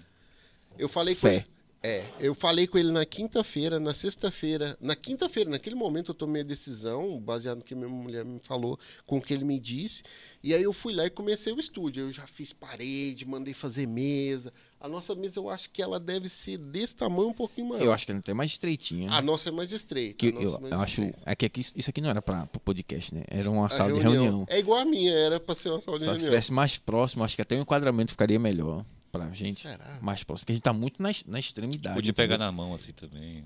Eu 0.77 0.87
falei 0.87 1.15
com 1.15 1.21
Fé. 1.21 1.35
ele. 1.35 1.45
É, 1.81 2.05
eu 2.19 2.35
falei 2.35 2.67
com 2.67 2.77
ele 2.77 2.91
na 2.91 3.05
quinta-feira, 3.05 3.79
na 3.79 3.93
sexta-feira. 3.93 4.77
Na 4.81 4.97
quinta-feira, 4.97 5.49
naquele 5.49 5.75
momento 5.77 6.09
eu 6.11 6.13
tomei 6.13 6.41
a 6.41 6.45
decisão, 6.45 7.17
baseado 7.21 7.59
no 7.59 7.63
que 7.63 7.73
minha 7.73 7.87
mulher 7.87 8.25
me 8.25 8.37
falou, 8.39 8.77
com 9.05 9.17
o 9.17 9.21
que 9.21 9.33
ele 9.33 9.45
me 9.45 9.57
disse. 9.57 10.03
E 10.43 10.53
aí 10.53 10.61
eu 10.61 10.73
fui 10.73 10.93
lá 10.93 11.05
e 11.05 11.09
comecei 11.09 11.53
o 11.53 11.59
estúdio. 11.59 12.03
Eu 12.03 12.11
já 12.11 12.27
fiz 12.27 12.51
parede, 12.51 13.25
mandei 13.25 13.53
fazer 13.53 13.87
mesa. 13.87 14.51
A 14.77 14.89
nossa 14.89 15.15
mesa 15.15 15.39
eu 15.39 15.49
acho 15.49 15.69
que 15.69 15.81
ela 15.81 16.01
deve 16.01 16.27
ser 16.27 16.57
desse 16.57 16.97
tamanho, 16.97 17.29
um 17.29 17.33
pouquinho 17.33 17.69
maior. 17.69 17.83
Eu 17.85 17.93
acho 17.93 18.05
que 18.05 18.11
ela 18.11 18.21
é 18.27 18.33
mais 18.33 18.51
estreitinha. 18.51 19.09
A 19.13 19.21
nossa 19.21 19.47
é 19.47 19.51
mais 19.51 19.71
estreita. 19.71 20.15
que 20.17 20.27
a 20.27 20.31
nossa 20.33 20.45
eu, 20.45 20.57
é 20.57 20.59
mais 20.59 20.73
eu 20.73 20.79
acho. 20.81 21.01
É 21.25 21.33
que 21.35 21.45
aqui- 21.45 21.65
isso 21.75 21.89
aqui 21.89 22.01
não 22.01 22.09
era 22.09 22.21
para 22.21 22.43
o 22.53 22.59
podcast, 22.59 23.15
né? 23.15 23.23
Era 23.29 23.49
uma 23.49 23.67
A 23.67 23.69
sala 23.69 23.93
de 23.93 24.01
reunião. 24.01 24.45
É 24.49 24.59
igual 24.59 24.79
a 24.81 24.85
minha, 24.85 25.13
era 25.13 25.39
pra 25.39 25.55
ser 25.55 25.69
uma 25.69 25.79
sala 25.79 25.97
de 25.97 26.03
Só 26.03 26.11
que 26.11 26.17
se 26.19 26.23
reunião. 26.25 26.37
estivesse 26.39 26.51
mais 26.51 26.77
próximo, 26.77 27.23
acho 27.23 27.37
que 27.37 27.41
até 27.41 27.55
o 27.55 27.61
enquadramento 27.61 28.11
ficaria 28.11 28.37
melhor 28.37 28.85
pra 29.11 29.29
gente. 29.31 29.63
Será? 29.63 29.97
Mais 30.01 30.23
próximo. 30.23 30.45
Porque 30.45 30.53
a 30.53 30.55
gente 30.55 30.63
tá 30.63 30.73
muito 30.73 31.01
na, 31.01 31.11
na 31.27 31.39
extremidade. 31.39 31.95
Podia 31.95 32.13
pegar 32.13 32.35
entendeu? 32.35 32.45
na 32.45 32.51
mão 32.51 32.73
assim 32.73 32.91
também. 32.91 33.43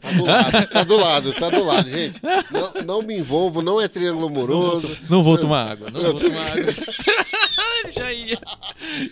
Tá 0.00 0.12
do 0.12 0.24
lado, 0.24 0.66
tá 0.68 0.84
do 0.84 0.96
lado, 0.96 1.32
tá 1.34 1.50
do 1.50 1.64
lado, 1.64 1.88
gente. 1.88 2.20
Não, 2.50 2.82
não 2.84 3.02
me 3.02 3.18
envolvo, 3.18 3.62
não 3.62 3.80
é 3.80 3.88
triângulo 3.88 4.26
amoroso. 4.26 4.98
Não 5.08 5.22
vou 5.22 5.38
tomar 5.38 5.70
água, 5.70 5.90
não 5.90 6.00
vou 6.00 6.20
tomar 6.20 6.52
água. 6.52 6.74
já 7.92 8.12
ia. 8.12 8.38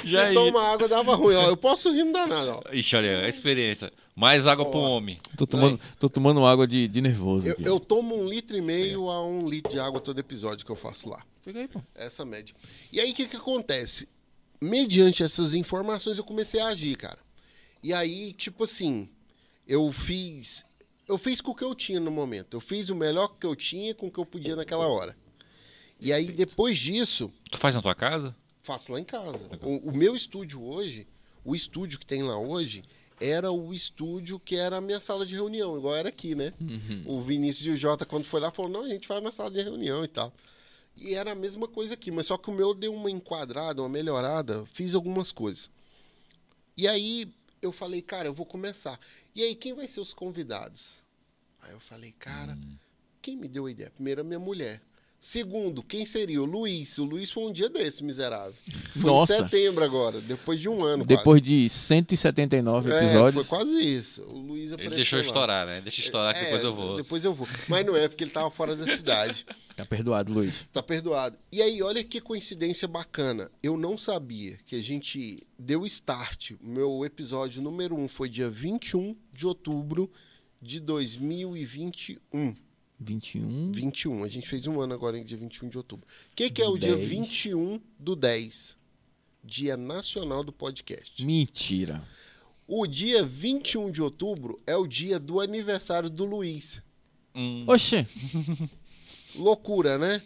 Se 0.05 0.35
toma 0.35 0.63
água, 0.63 0.89
dava 0.89 1.15
ruim. 1.15 1.35
Ó, 1.35 1.49
eu 1.49 1.57
posso 1.57 1.91
rir, 1.93 2.05
não 2.05 2.13
dá 2.13 2.27
nada. 2.27 2.57
Ó. 2.57 2.63
Ixi, 2.73 2.97
olha, 2.97 3.21
a 3.21 3.29
experiência. 3.29 3.93
Mais 4.15 4.47
água 4.47 4.69
pro 4.69 4.79
homem. 4.79 5.17
Tô 5.37 5.47
tomando, 5.47 5.81
tô 5.99 6.09
tomando 6.09 6.45
água 6.45 6.67
de, 6.67 6.89
de 6.89 7.01
nervoso. 7.01 7.49
Eu, 7.49 7.57
eu 7.65 7.81
tomo 7.81 8.17
um 8.17 8.29
litro 8.29 8.57
e 8.57 8.61
meio 8.61 9.09
a 9.09 9.25
um 9.25 9.49
litro 9.49 9.71
de 9.71 9.79
água 9.79 10.01
todo 10.01 10.19
episódio 10.19 10.67
que 10.67 10.73
eu 10.73 10.77
faço 10.77 11.09
lá. 11.09 11.23
Fica 11.41 11.61
aí, 11.61 11.69
pô. 11.69 11.81
Essa 11.95 12.25
média. 12.25 12.55
E 12.93 13.01
aí, 13.01 13.13
o 13.13 13.15
que, 13.15 13.27
que 13.27 13.37
acontece? 13.37 14.09
Mediante 14.61 15.23
essas 15.23 15.55
informações, 15.55 16.19
eu 16.19 16.25
comecei 16.25 16.61
a 16.61 16.69
agir, 16.69 16.97
cara. 16.97 17.19
E 17.83 17.93
aí, 17.93 18.33
tipo 18.33 18.65
assim, 18.65 19.09
eu 19.67 19.91
fiz. 19.93 20.65
Eu 21.07 21.17
fiz 21.17 21.41
com 21.41 21.53
o 21.53 21.55
que 21.55 21.65
eu 21.65 21.75
tinha 21.75 22.01
no 22.01 22.11
momento. 22.11 22.57
Eu 22.57 22.61
fiz 22.61 22.91
o 22.91 22.95
melhor 22.97 23.29
que 23.39 23.47
eu 23.47 23.55
tinha 23.57 23.95
com 23.95 24.09
o 24.09 24.11
que 24.11 24.19
eu 24.19 24.27
podia 24.27 24.57
naquela 24.57 24.87
hora. 24.87 25.17
E 26.01 26.13
aí, 26.13 26.27
depois 26.33 26.79
disso, 26.79 27.33
Tu 27.51 27.59
faz 27.59 27.75
na 27.75 27.83
tua 27.83 27.95
casa? 27.95 28.35
faço 28.61 28.93
lá 28.93 29.01
em 29.01 29.05
casa. 29.05 29.49
O, 29.63 29.89
o 29.91 29.97
meu 29.97 30.15
estúdio 30.15 30.63
hoje, 30.63 31.07
o 31.43 31.55
estúdio 31.55 31.99
que 31.99 32.05
tem 32.05 32.23
lá 32.23 32.39
hoje, 32.39 32.83
era 33.19 33.51
o 33.51 33.73
estúdio 33.73 34.39
que 34.39 34.57
era 34.57 34.77
a 34.77 34.81
minha 34.81 35.01
sala 35.01 35.25
de 35.25 35.35
reunião, 35.35 35.77
igual 35.79 35.97
era 35.97 36.11
aqui, 36.11 36.35
né? 36.35 36.53
O 37.07 37.21
Vinícius 37.23 37.67
e 37.67 37.71
o 37.71 37.77
Jota, 37.77 38.05
quando 38.05 38.25
foi 38.25 38.41
lá, 38.41 38.51
falou: 38.51 38.71
não, 38.71 38.85
a 38.85 38.89
gente 38.89 39.09
vai 39.09 39.21
na 39.23 39.31
sala 39.31 39.51
de 39.51 39.63
reunião 39.63 40.05
e 40.05 40.09
tal. 40.09 40.33
E 41.01 41.15
era 41.15 41.33
a 41.33 41.35
mesma 41.35 41.69
coisa 41.69 41.95
aqui, 41.95 42.11
mas 42.11 42.27
só 42.27 42.37
que 42.37 42.51
o 42.51 42.53
meu 42.53 42.75
deu 42.75 42.93
uma 42.93 43.11
enquadrada, 43.11 43.83
uma 43.83 43.89
melhorada, 43.89 44.67
fiz 44.67 44.95
algumas 44.95 45.33
coisas. 45.33 45.71
E 46.77 46.87
aí 46.87 47.33
eu 47.63 47.73
falei, 47.73 48.03
cara, 48.03 48.29
eu 48.29 48.35
vou 48.35 48.47
começar. 48.47 48.99
E 49.35 49.43
aí, 49.43 49.55
quem 49.55 49.75
vai 49.75 49.87
ser 49.87 50.01
os 50.01 50.13
convidados? 50.13 51.05
Aí 51.63 51.73
eu 51.73 51.81
falei, 51.81 52.13
cara, 52.13 52.59
quem 53.21 53.37
me 53.37 53.49
deu 53.49 53.67
a 53.67 53.71
ideia? 53.71 53.91
Primeiro, 53.91 54.21
a 54.21 54.25
minha 54.25 54.39
mulher. 54.39 54.83
Segundo, 55.21 55.83
quem 55.83 56.07
seria? 56.07 56.41
O 56.41 56.45
Luiz. 56.45 56.97
O 56.97 57.05
Luiz 57.05 57.33
foi 57.33 57.43
um 57.45 57.53
dia 57.53 57.69
desse, 57.69 58.05
miserável. 58.05 58.55
Foi 58.93 59.03
Nossa. 59.11 59.35
em 59.35 59.37
setembro 59.39 59.83
agora, 59.85 60.21
depois 60.21 60.61
de 60.61 60.69
um 60.69 60.85
ano. 60.85 61.05
Depois 61.05 61.43
de 61.43 61.69
179 61.69 62.89
quase. 62.89 63.05
É, 63.05 63.09
episódios. 63.09 63.47
foi 63.47 63.59
quase 63.59 63.81
isso. 63.81 64.23
O 64.23 64.39
Luiz 64.39 64.71
Ele 64.71 64.75
apareceu 64.75 64.97
deixou 64.97 65.19
lá. 65.19 65.25
estourar, 65.25 65.67
né? 65.67 65.81
Deixa 65.81 66.01
estourar 66.01 66.35
que 66.35 66.41
É, 66.41 66.45
depois 66.45 66.63
eu 66.63 66.75
vou. 66.75 66.97
Depois 66.97 67.25
eu 67.25 67.35
vou. 67.35 67.49
Mas 67.67 67.85
não 67.85 67.97
é, 67.97 68.07
porque 68.07 68.23
ele 68.23 68.31
tava 68.31 68.49
fora 68.51 68.77
da 68.77 68.85
cidade. 68.85 69.45
Tá 69.79 69.87
perdoado, 69.87 70.33
Luiz. 70.33 70.67
Tá 70.73 70.83
perdoado. 70.83 71.39
E 71.53 71.63
aí, 71.63 71.81
olha 71.85 72.03
que 72.03 72.21
coincidência 72.21 72.89
bacana. 72.89 73.49
Eu 73.63 73.77
não 73.77 73.97
sabia 73.97 74.59
que 74.67 74.75
a 74.75 74.83
gente 74.83 75.47
deu 75.57 75.87
start. 75.87 76.51
O 76.61 76.67
meu 76.67 77.05
episódio 77.05 77.63
número 77.63 77.95
1 77.97 78.09
foi 78.09 78.29
dia 78.29 78.51
21 78.51 79.15
de 79.33 79.47
outubro 79.47 80.11
de 80.61 80.81
2021. 80.81 82.57
21. 83.01 83.73
21. 83.73 84.25
A 84.25 84.29
gente 84.29 84.49
fez 84.49 84.67
um 84.67 84.81
ano 84.81 84.95
agora, 84.95 85.19
em 85.19 85.25
dia 85.25 85.37
21 85.37 85.69
de 85.69 85.79
outubro. 85.79 86.07
O 86.33 86.37
que, 86.37 86.51
que 86.51 86.63
é 86.63 86.67
o 86.67 86.77
dia 86.77 86.97
10. 86.97 87.09
21 87.09 87.81
do 87.99 88.17
10? 88.17 88.77
Dia 89.45 89.77
Nacional 89.77 90.43
do 90.43 90.53
Podcast. 90.53 91.25
Mentira. 91.25 92.07
O 92.67 92.87
dia 92.87 93.25
21 93.25 93.91
de 93.91 94.03
outubro 94.03 94.61
é 94.67 94.77
o 94.77 94.87
dia 94.87 95.19
do 95.19 95.41
aniversário 95.41 96.11
do 96.11 96.25
Luiz. 96.25 96.83
Hum, 97.35 97.65
Oxê. 97.67 98.07
Loucura, 99.35 99.97
né? 99.97 100.21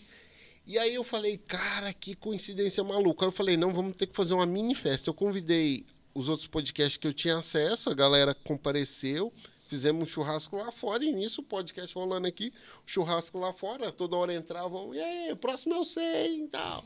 E 0.66 0.78
aí 0.78 0.94
eu 0.94 1.04
falei, 1.04 1.36
cara, 1.36 1.92
que 1.92 2.14
coincidência 2.14 2.82
maluca. 2.82 3.24
Aí 3.24 3.28
eu 3.28 3.32
falei, 3.32 3.56
não, 3.56 3.72
vamos 3.72 3.96
ter 3.96 4.06
que 4.06 4.16
fazer 4.16 4.34
uma 4.34 4.46
mini 4.46 4.74
festa. 4.74 5.10
Eu 5.10 5.14
convidei 5.14 5.84
os 6.14 6.28
outros 6.28 6.48
podcasts 6.48 6.96
que 6.96 7.06
eu 7.06 7.12
tinha 7.12 7.38
acesso, 7.38 7.90
a 7.90 7.94
galera 7.94 8.34
compareceu, 8.34 9.32
fizemos 9.72 10.02
um 10.02 10.06
churrasco 10.06 10.54
lá 10.54 10.70
fora, 10.70 11.02
e 11.02 11.10
nisso 11.10 11.40
o 11.40 11.44
podcast 11.44 11.94
rolando 11.94 12.26
aqui, 12.26 12.52
o 12.86 12.90
churrasco 12.90 13.38
lá 13.38 13.54
fora, 13.54 13.90
toda 13.90 14.14
hora 14.16 14.34
entravam, 14.34 14.94
e 14.94 15.00
aí, 15.00 15.32
o 15.32 15.36
próximo 15.36 15.74
eu 15.74 15.82
sei 15.82 16.44
e 16.44 16.48
tal. 16.48 16.84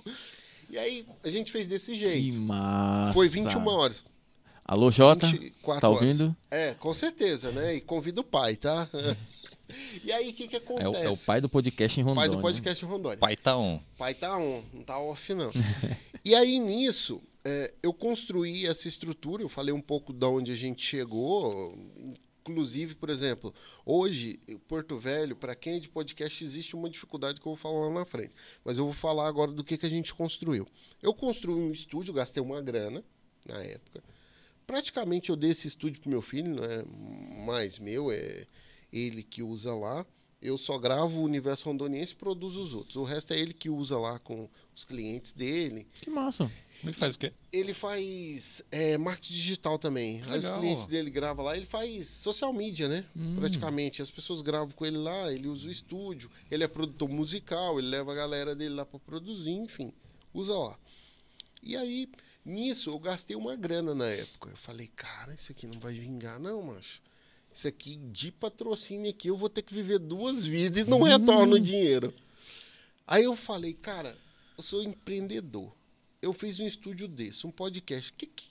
E 0.71 0.79
aí 0.79 1.05
a 1.25 1.29
gente 1.29 1.51
fez 1.51 1.67
desse 1.67 1.93
Que 1.95 1.99
jeito. 1.99 2.39
massa. 2.39 3.13
Foi 3.13 3.29
21 3.29 3.67
horas. 3.67 4.05
Alô, 4.65 4.89
Jota? 4.93 5.27
24 5.27 5.81
Tá 5.81 5.89
horas. 5.89 6.01
ouvindo? 6.01 6.37
É, 6.49 6.75
com 6.75 6.95
certeza, 6.95 7.51
né? 7.51 7.75
E 7.75 7.81
convida 7.81 8.21
o 8.21 8.25
pai, 8.25 8.55
tá? 8.55 8.89
e 10.05 10.13
aí, 10.13 10.31
o 10.31 10.33
que 10.33 10.47
que 10.47 10.55
É 10.55 10.61
o, 10.61 10.63
acontece? 10.63 11.05
é 11.05 11.11
o 11.11 11.17
pai 11.17 11.41
do 11.41 11.49
podcast 11.49 12.01
em 12.01 12.05
Pai 12.05 12.13
Rondônia. 12.15 12.37
do 12.37 12.41
podcast 12.41 12.85
Rondônia. 12.85 13.19
pai 13.19 13.37
tá 13.37 13.57
on. 13.57 13.81
Pai 13.99 14.15
tá 14.15 14.39
on, 14.39 14.63
não 14.73 14.85
tá 14.85 14.97
off, 15.01 15.35
não. 15.35 15.51
e 16.25 16.35
aí, 16.37 16.59
nisso, 16.61 17.21
é, 17.45 17.73
eu 17.81 17.93
construí 17.93 18.67
essa 18.67 18.89
estrutura, 18.89 19.41
eu 19.43 19.49
falei 19.49 19.73
um 19.73 19.81
pouco 19.81 20.13
de 20.13 20.25
onde 20.27 20.51
a 20.51 20.57
gente 20.57 20.85
chegou. 20.85 21.79
Inclusive, 22.49 22.95
por 22.95 23.11
exemplo, 23.11 23.53
hoje, 23.85 24.39
Porto 24.69 24.99
Velho, 24.99 25.35
para 25.35 25.55
quem 25.57 25.77
é 25.77 25.81
de 25.81 25.89
podcast, 25.89 26.45
existe 26.45 26.77
uma 26.77 26.89
dificuldade 26.89 27.41
que 27.41 27.47
eu 27.47 27.55
vou 27.55 27.57
falar 27.57 27.89
lá 27.89 28.01
na 28.01 28.07
frente. 28.07 28.35
Mas 28.65 28.79
eu 28.79 28.85
vou 28.85 28.95
falar 28.95 29.27
agora 29.27 29.51
do 29.51 29.65
que, 29.65 29.77
que 29.77 29.87
a 29.87 29.91
gente 29.91 30.15
construiu. 30.15 30.67
Eu 31.03 31.13
construí 31.13 31.61
um 31.61 31.73
estúdio, 31.73 32.15
gastei 32.15 32.43
uma 32.43 32.61
grana 32.61 33.03
na 33.47 33.61
época. 33.63 34.03
Praticamente 34.67 35.31
eu 35.31 35.37
dei 35.37 35.51
esse 35.51 35.67
estúdio 35.67 36.01
pro 36.01 36.11
meu 36.11 36.23
filho, 36.23 36.55
não 36.55 36.65
é 36.65 36.85
mais 37.45 37.79
meu, 37.79 38.11
é 38.11 38.47
ele 38.93 39.23
que 39.23 39.43
usa 39.43 39.75
lá. 39.75 40.07
Eu 40.41 40.59
só 40.59 40.79
gravo 40.79 41.21
o 41.21 41.25
universo 41.25 41.65
rondoniense 41.65 42.13
e 42.13 42.17
produzo 42.17 42.63
os 42.63 42.75
outros. 42.75 42.97
O 42.97 43.05
resto 43.05 43.33
é 43.33 43.39
ele 43.39 43.55
que 43.55 43.71
usa 43.71 43.99
lá 43.99 44.19
com 44.19 44.49
os 44.75 44.85
clientes 44.85 45.33
dele. 45.33 45.87
Que 45.93 46.11
massa. 46.11 46.51
Ele 46.83 46.93
faz 46.93 47.15
o 47.15 47.19
quê? 47.19 47.33
Ele 47.53 47.75
faz 47.75 48.63
é, 48.71 48.97
marketing 48.99 49.33
digital 49.35 49.79
também. 49.79 50.23
Aí 50.29 50.39
os 50.39 50.45
Legal. 50.45 50.61
clientes 50.61 50.87
dele 50.87 51.11
gravam 51.11 51.45
lá. 51.45 51.57
Ele 51.57 51.67
faz 51.67 52.07
social 52.09 52.53
media, 52.53 52.89
né? 52.89 53.05
Praticamente. 53.37 54.03
As 54.03 54.11
pessoas 54.11 54.41
gravam 54.43 54.71
com 54.71 54.85
ele 54.87 54.99
lá, 54.99 55.33
ele 55.33 55.49
usa 55.49 55.69
o 55.69 55.71
estúdio. 55.71 56.31
Ele 56.51 56.65
é 56.65 56.69
produtor 56.69 57.09
musical, 57.09 57.79
ele 57.79 57.89
leva 57.89 58.13
a 58.13 58.15
galera 58.15 58.55
dele 58.55 58.75
lá 58.75 58.85
pra 58.87 58.99
produzir, 58.99 59.53
enfim. 59.53 59.93
Usa 60.33 60.55
lá. 60.55 60.79
E 61.63 61.77
aí, 61.77 62.09
nisso, 62.45 62.91
eu 62.91 62.99
gastei 62.99 63.35
uma 63.35 63.57
grana 63.57 63.95
na 63.95 64.07
época. 64.07 64.51
Eu 64.51 64.57
falei, 64.57 64.89
cara, 64.95 65.35
isso 65.35 65.51
aqui 65.51 65.67
não 65.67 65.81
vai 65.81 65.95
vingar, 65.95 66.39
não, 66.39 66.63
macho. 66.63 67.03
Isso 67.53 67.67
aqui 67.67 67.97
de 67.97 68.31
patrocínio 68.31 69.11
aqui, 69.11 69.29
eu 69.29 69.37
vou 69.37 69.49
ter 69.49 69.63
que 69.63 69.75
viver 69.75 69.99
duas 69.99 70.45
vidas 70.45 70.85
e 70.87 70.89
não 70.89 71.03
retorno 71.03 71.57
o 71.57 71.61
dinheiro. 71.61 72.13
Aí 73.07 73.25
eu 73.25 73.35
falei, 73.35 73.73
cara, 73.73 74.17
eu 74.59 74.63
sou 74.63 74.83
empreendedor. 74.83 75.75
Eu 76.21 76.33
fiz 76.33 76.61
um 76.61 76.67
estúdio 76.67 77.07
desse, 77.09 77.47
um 77.47 77.51
podcast. 77.51 78.13
Que, 78.13 78.27
que- 78.27 78.47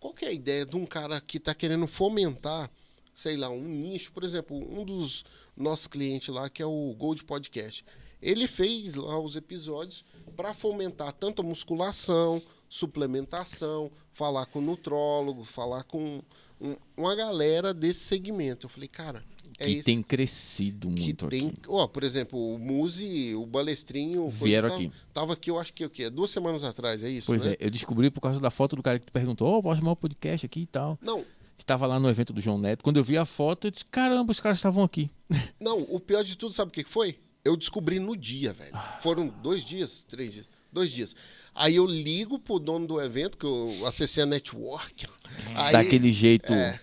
qual 0.00 0.12
que 0.12 0.24
é 0.24 0.28
a 0.28 0.32
ideia 0.32 0.66
de 0.66 0.76
um 0.76 0.84
cara 0.84 1.20
que 1.20 1.38
está 1.38 1.54
querendo 1.54 1.86
fomentar, 1.86 2.70
sei 3.14 3.36
lá, 3.36 3.48
um 3.48 3.62
nicho? 3.66 4.12
Por 4.12 4.22
exemplo, 4.22 4.56
um 4.56 4.84
dos 4.84 5.24
nossos 5.56 5.86
clientes 5.86 6.28
lá, 6.28 6.50
que 6.50 6.62
é 6.62 6.66
o 6.66 6.94
Gold 6.98 7.24
Podcast. 7.24 7.84
Ele 8.20 8.46
fez 8.46 8.94
lá 8.94 9.18
os 9.18 9.36
episódios 9.36 10.04
para 10.36 10.52
fomentar 10.52 11.12
tanto 11.12 11.40
a 11.40 11.44
musculação, 11.44 12.42
suplementação, 12.68 13.90
falar 14.12 14.46
com 14.46 14.60
nutrólogo, 14.60 15.44
falar 15.44 15.84
com 15.84 16.20
um- 16.60 16.76
uma 16.96 17.14
galera 17.14 17.72
desse 17.72 18.00
segmento. 18.00 18.66
Eu 18.66 18.70
falei, 18.70 18.88
cara, 18.88 19.24
é 19.58 19.66
que 19.66 19.82
tem 19.82 20.02
crescido 20.02 20.88
que 20.88 21.02
muito 21.02 21.28
tem, 21.28 21.48
aqui. 21.48 21.58
ó, 21.68 21.86
por 21.86 22.02
exemplo, 22.02 22.54
o 22.54 22.58
Muzi, 22.58 23.34
o 23.34 23.46
Balestrinho, 23.46 24.30
foi 24.30 24.48
Vieram 24.48 24.68
que 24.70 24.74
aqui. 24.74 24.88
Tava, 24.88 25.12
tava 25.12 25.32
aqui, 25.34 25.50
eu 25.50 25.58
acho 25.58 25.72
que 25.72 25.84
o 25.84 25.90
quê? 25.90 26.08
Duas 26.10 26.30
semanas 26.30 26.64
atrás, 26.64 27.02
é 27.04 27.08
isso, 27.10 27.26
Pois 27.26 27.44
né? 27.44 27.52
é, 27.52 27.56
eu 27.66 27.70
descobri 27.70 28.10
por 28.10 28.20
causa 28.20 28.40
da 28.40 28.50
foto 28.50 28.76
do 28.76 28.82
cara 28.82 28.98
que 28.98 29.06
tu 29.06 29.12
perguntou, 29.12 29.48
ó, 29.48 29.62
posso 29.62 29.80
chamar 29.80 29.92
o 29.92 29.96
podcast 29.96 30.44
aqui 30.46 30.60
e 30.60 30.66
tal. 30.66 30.98
Não, 31.00 31.24
Que 31.56 31.64
tava 31.64 31.86
lá 31.86 32.00
no 32.00 32.08
evento 32.08 32.32
do 32.32 32.40
João 32.40 32.58
Neto. 32.58 32.82
Quando 32.82 32.96
eu 32.96 33.04
vi 33.04 33.16
a 33.16 33.24
foto, 33.24 33.66
eu 33.68 33.70
disse, 33.70 33.84
caramba, 33.84 34.32
os 34.32 34.40
caras 34.40 34.58
estavam 34.58 34.82
aqui. 34.82 35.10
não, 35.60 35.82
o 35.82 36.00
pior 36.00 36.22
de 36.24 36.36
tudo, 36.36 36.52
sabe 36.52 36.68
o 36.70 36.72
que 36.72 36.84
que 36.84 36.90
foi? 36.90 37.18
Eu 37.44 37.56
descobri 37.56 37.98
no 38.00 38.16
dia, 38.16 38.52
velho. 38.52 38.70
Ah. 38.72 38.98
Foram 39.02 39.28
dois 39.28 39.64
dias, 39.64 40.02
três 40.08 40.32
dias, 40.32 40.46
dois 40.72 40.90
dias. 40.90 41.14
Aí 41.54 41.76
eu 41.76 41.86
ligo 41.86 42.38
pro 42.38 42.58
dono 42.58 42.86
do 42.86 43.00
evento, 43.00 43.36
que 43.38 43.44
eu 43.44 43.86
acessei 43.86 44.22
a 44.22 44.26
network. 44.26 45.06
Aí, 45.54 45.72
Daquele 45.72 46.12
jeito. 46.12 46.52
É. 46.52 46.80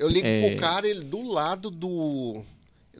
Eu 0.00 0.08
ligo 0.08 0.26
É. 0.26 0.50
pro 0.50 0.60
cara, 0.60 0.88
ele 0.88 1.04
do 1.04 1.22
lado 1.22 1.70
do. 1.70 2.42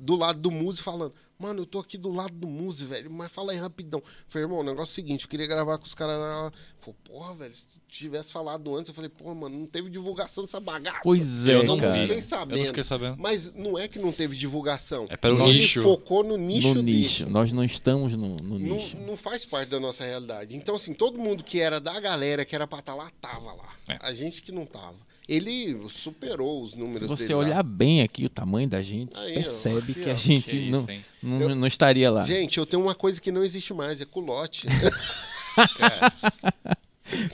Do 0.01 0.17
lado 0.17 0.39
do 0.41 0.51
Muse 0.51 0.81
falando. 0.83 1.13
Mano, 1.39 1.61
eu 1.63 1.67
tô 1.67 1.79
aqui 1.79 1.97
do 1.99 2.11
lado 2.13 2.33
do 2.35 2.47
Muse, 2.47 2.85
velho. 2.85 3.11
Mas 3.11 3.33
fala 3.33 3.53
aí 3.53 3.59
rapidão. 3.59 4.03
Falei, 4.29 4.45
irmão, 4.45 4.61
o 4.61 4.63
negócio 4.63 4.91
é 4.91 4.93
o 4.93 4.95
seguinte, 4.95 5.25
eu 5.25 5.29
queria 5.31 5.47
gravar 5.47 5.79
com 5.79 5.85
os 5.85 5.95
caras 5.95 6.19
lá. 6.19 6.53
Falei, 6.81 6.97
porra, 7.05 7.35
velho, 7.35 7.55
se 7.55 7.63
tu 7.67 7.79
tivesse 7.89 8.31
falado 8.33 8.75
antes, 8.77 8.89
eu 8.91 8.95
falei, 8.95 9.09
porra, 9.11 9.35
mano, 9.35 9.59
não 9.59 9.67
teve 9.67 9.91
divulgação 9.91 10.45
dessa 10.45 10.61
bagaça. 10.61 11.01
Pois 11.03 11.47
é, 11.47 11.55
eu 11.57 11.65
não 11.65 11.79
cara. 11.79 11.93
vi. 11.95 12.01
fiquei 12.03 12.19
Eu 12.19 12.23
sabendo. 12.23 12.59
não 12.59 12.67
fiquei 12.67 12.85
sabendo. 12.85 13.17
Mas 13.19 13.53
não 13.55 13.79
é 13.79 13.89
que 13.89 13.99
não 13.99 14.13
teve 14.13 14.37
divulgação. 14.37 15.07
É 15.11 15.17
pelo 15.17 15.43
Ele 15.47 15.61
nicho. 15.61 15.83
focou 15.83 16.23
no 16.23 16.37
nicho 16.37 16.69
no 16.75 16.83
dele. 16.83 16.99
nicho. 16.99 17.29
Nós 17.29 17.53
não 17.53 17.65
estamos 17.65 18.15
no, 18.17 18.37
no 18.37 18.59
Não, 18.59 18.77
nicho. 18.77 18.97
não 18.99 19.17
faz 19.17 19.45
parte 19.45 19.69
da 19.71 19.81
nossa 19.81 20.05
realidade. 20.05 20.55
Então, 20.57 20.75
assim, 20.75 20.93
todo 20.95 21.19
mundo 21.19 21.43
que 21.45 21.59
era 21.61 21.81
da 21.81 21.99
galera 22.01 22.45
que 22.45 22.55
era 22.55 22.67
pra 22.67 22.79
estar 22.81 22.95
lá, 22.95 23.11
tava 23.21 23.53
lá. 23.53 23.75
É. 23.89 23.99
A 24.01 24.13
gente 24.15 24.41
que 24.43 24.53
não 24.53 24.65
tava. 24.67 24.97
Ele 25.33 25.79
superou 25.89 26.61
os 26.63 26.75
números 26.75 26.99
Se 27.01 27.07
você 27.07 27.23
dele 27.29 27.35
lá. 27.35 27.41
olhar 27.45 27.63
bem 27.63 28.03
aqui 28.03 28.25
o 28.25 28.29
tamanho 28.29 28.69
da 28.69 28.83
gente, 28.83 29.17
Aí, 29.17 29.31
ó, 29.31 29.35
percebe 29.35 29.79
aqui, 29.93 29.95
que 29.95 30.11
a 30.11 30.15
ó. 30.15 30.17
gente 30.17 30.51
Que 30.51 30.71
não, 30.71 30.79
isso, 30.81 30.89
não, 31.23 31.41
Eu- 31.41 31.55
não 31.55 31.67
estaria 31.69 32.11
lá. 32.11 32.23
Gente, 32.25 32.59
eu 32.59 32.67
tenho 32.67 32.83
uma 32.83 32.95
coisa 32.97 33.21
que 33.21 33.31
não 33.31 33.45
existe 33.45 33.73
mais, 33.73 34.01
é 34.01 34.05
culote. 34.05 34.67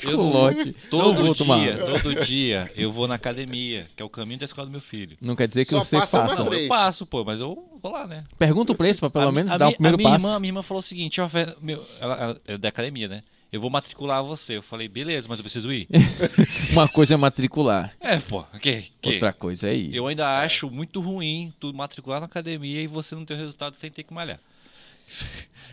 Eu 0.02 0.16
Culote. 0.16 0.74
Todo 0.88 1.22
vou 1.22 1.34
tomar. 1.34 1.58
dia, 1.60 1.76
todo 2.00 2.24
dia, 2.24 2.70
eu 2.74 2.90
vou 2.90 3.06
na 3.06 3.14
academia, 3.16 3.86
que 3.94 4.02
é 4.02 4.06
o 4.06 4.08
caminho 4.08 4.38
da 4.38 4.46
escola 4.46 4.66
do 4.66 4.70
meu 4.70 4.80
filho. 4.80 5.18
Não 5.20 5.36
quer 5.36 5.46
dizer 5.46 5.66
que 5.66 5.72
Só 5.72 5.84
você 5.84 5.96
passa 5.98 6.26
faça. 6.26 6.42
Eu 6.42 6.68
passo, 6.68 7.04
pô, 7.04 7.22
mas 7.24 7.40
eu 7.40 7.62
vou 7.82 7.92
lá, 7.92 8.06
né? 8.06 8.24
Pergunta 8.38 8.72
o 8.72 8.74
preço 8.74 9.00
pra 9.00 9.10
pelo 9.10 9.28
A- 9.28 9.32
menos 9.32 9.52
a 9.52 9.58
dar 9.58 9.66
o 9.66 9.68
minha- 9.68 9.76
primeiro 9.76 9.96
a 9.96 9.98
minha 9.98 10.10
passo. 10.12 10.24
Irmã, 10.24 10.36
a 10.36 10.40
minha 10.40 10.48
irmã 10.48 10.62
falou 10.62 10.78
o 10.78 10.82
seguinte, 10.82 11.20
ó, 11.20 11.28
meu, 11.60 11.84
ela, 12.00 12.14
ela 12.16 12.40
é 12.46 12.56
da 12.56 12.68
academia, 12.70 13.06
né? 13.06 13.22
Eu 13.52 13.60
vou 13.60 13.70
matricular 13.70 14.22
você. 14.22 14.56
Eu 14.56 14.62
falei, 14.62 14.88
beleza, 14.88 15.26
mas 15.28 15.38
eu 15.38 15.42
preciso 15.42 15.72
ir? 15.72 15.88
Uma 16.72 16.88
coisa 16.88 17.14
é 17.14 17.16
matricular, 17.16 17.94
é, 18.00 18.18
pô, 18.18 18.42
que? 18.60 18.90
outra 19.04 19.32
coisa 19.32 19.68
é 19.68 19.74
ir. 19.74 19.94
Eu 19.94 20.06
ainda 20.06 20.38
acho 20.40 20.70
muito 20.70 21.00
ruim 21.00 21.52
tu 21.60 21.72
matricular 21.72 22.20
na 22.20 22.26
academia 22.26 22.82
e 22.82 22.86
você 22.86 23.14
não 23.14 23.24
ter 23.24 23.34
o 23.34 23.36
resultado 23.36 23.76
sem 23.76 23.90
ter 23.90 24.02
que 24.02 24.12
malhar. 24.12 24.40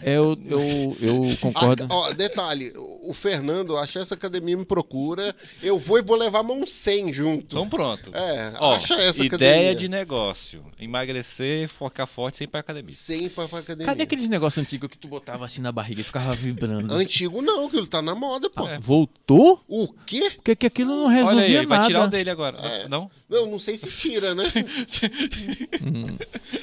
Eu, 0.06 0.38
eu, 0.46 0.98
eu 1.00 1.22
concordo. 1.40 1.84
Ah, 1.90 1.96
ó, 1.96 2.14
detalhe, 2.14 2.74
o 2.76 3.14
Fernando, 3.14 3.78
acha 3.78 4.00
essa 4.02 4.16
academia 4.16 4.58
me 4.58 4.66
procura, 4.66 5.34
eu 5.62 5.80
vou 5.80 5.98
e 5.98 6.02
vou 6.02 6.18
levar 6.18 6.44
mão 6.44 6.68
100 6.68 7.14
junto. 7.14 7.46
Então 7.56 7.70
pronto. 7.70 8.14
É, 8.14 8.52
Ó, 8.60 8.74
acha 8.74 8.96
essa 8.96 9.24
ideia 9.24 9.52
academia. 9.72 9.76
de 9.76 9.88
negócio. 9.88 10.66
Emagrecer, 10.78 11.70
focar 11.70 12.06
forte 12.06 12.38
sem 12.38 12.46
ir 12.46 12.50
pra 12.50 12.60
academia. 12.60 12.94
100 12.94 13.30
pra, 13.30 13.48
pra 13.48 13.60
academia. 13.60 13.86
Cadê 13.86 14.04
aqueles 14.04 14.28
negócios 14.28 14.62
antigos 14.62 14.90
que 14.90 14.98
tu 14.98 15.08
botava 15.08 15.46
assim 15.46 15.62
na 15.62 15.72
barriga 15.72 16.02
e 16.02 16.04
ficava 16.04 16.34
vibrando? 16.36 16.94
Antigo 16.94 17.42
não, 17.42 17.68
aquilo 17.68 17.88
tá 17.88 18.02
na 18.02 18.14
moda, 18.14 18.50
pô. 18.50 18.68
É. 18.68 18.78
Voltou? 18.80 19.64
O 19.70 19.88
quê? 20.06 20.32
Porque 20.36 20.54
que 20.56 20.68
aquilo 20.68 20.96
não 20.98 21.08
resolvia 21.08 21.38
Olha 21.38 21.46
aí, 21.46 21.56
ele 21.56 21.66
vai 21.66 21.78
nada. 21.78 21.88
tirar 21.88 22.06
o 22.06 22.10
dele 22.10 22.30
agora. 22.30 22.58
É. 22.58 22.90
Não? 22.90 23.10
Eu 23.34 23.48
não 23.48 23.58
sei 23.60 23.78
se 23.78 23.88
tira, 23.90 24.36
né? 24.36 24.44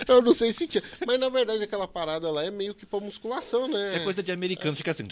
eu 0.09 0.23
não 0.23 0.33
sei 0.33 0.53
se 0.53 0.67
tira. 0.67 0.85
Mas 1.07 1.19
na 1.19 1.29
verdade 1.29 1.63
aquela 1.63 1.87
parada 1.89 2.31
lá 2.31 2.45
é 2.45 2.51
meio 2.51 2.75
que 2.75 2.87
pra 2.87 3.01
musculação, 3.01 3.69
né? 3.69 3.87
Isso 3.89 3.97
é 3.97 4.01
coisa 4.01 4.23
de 4.23 4.33
americano, 4.33 4.75
fica 4.77 4.91
assim. 4.91 5.05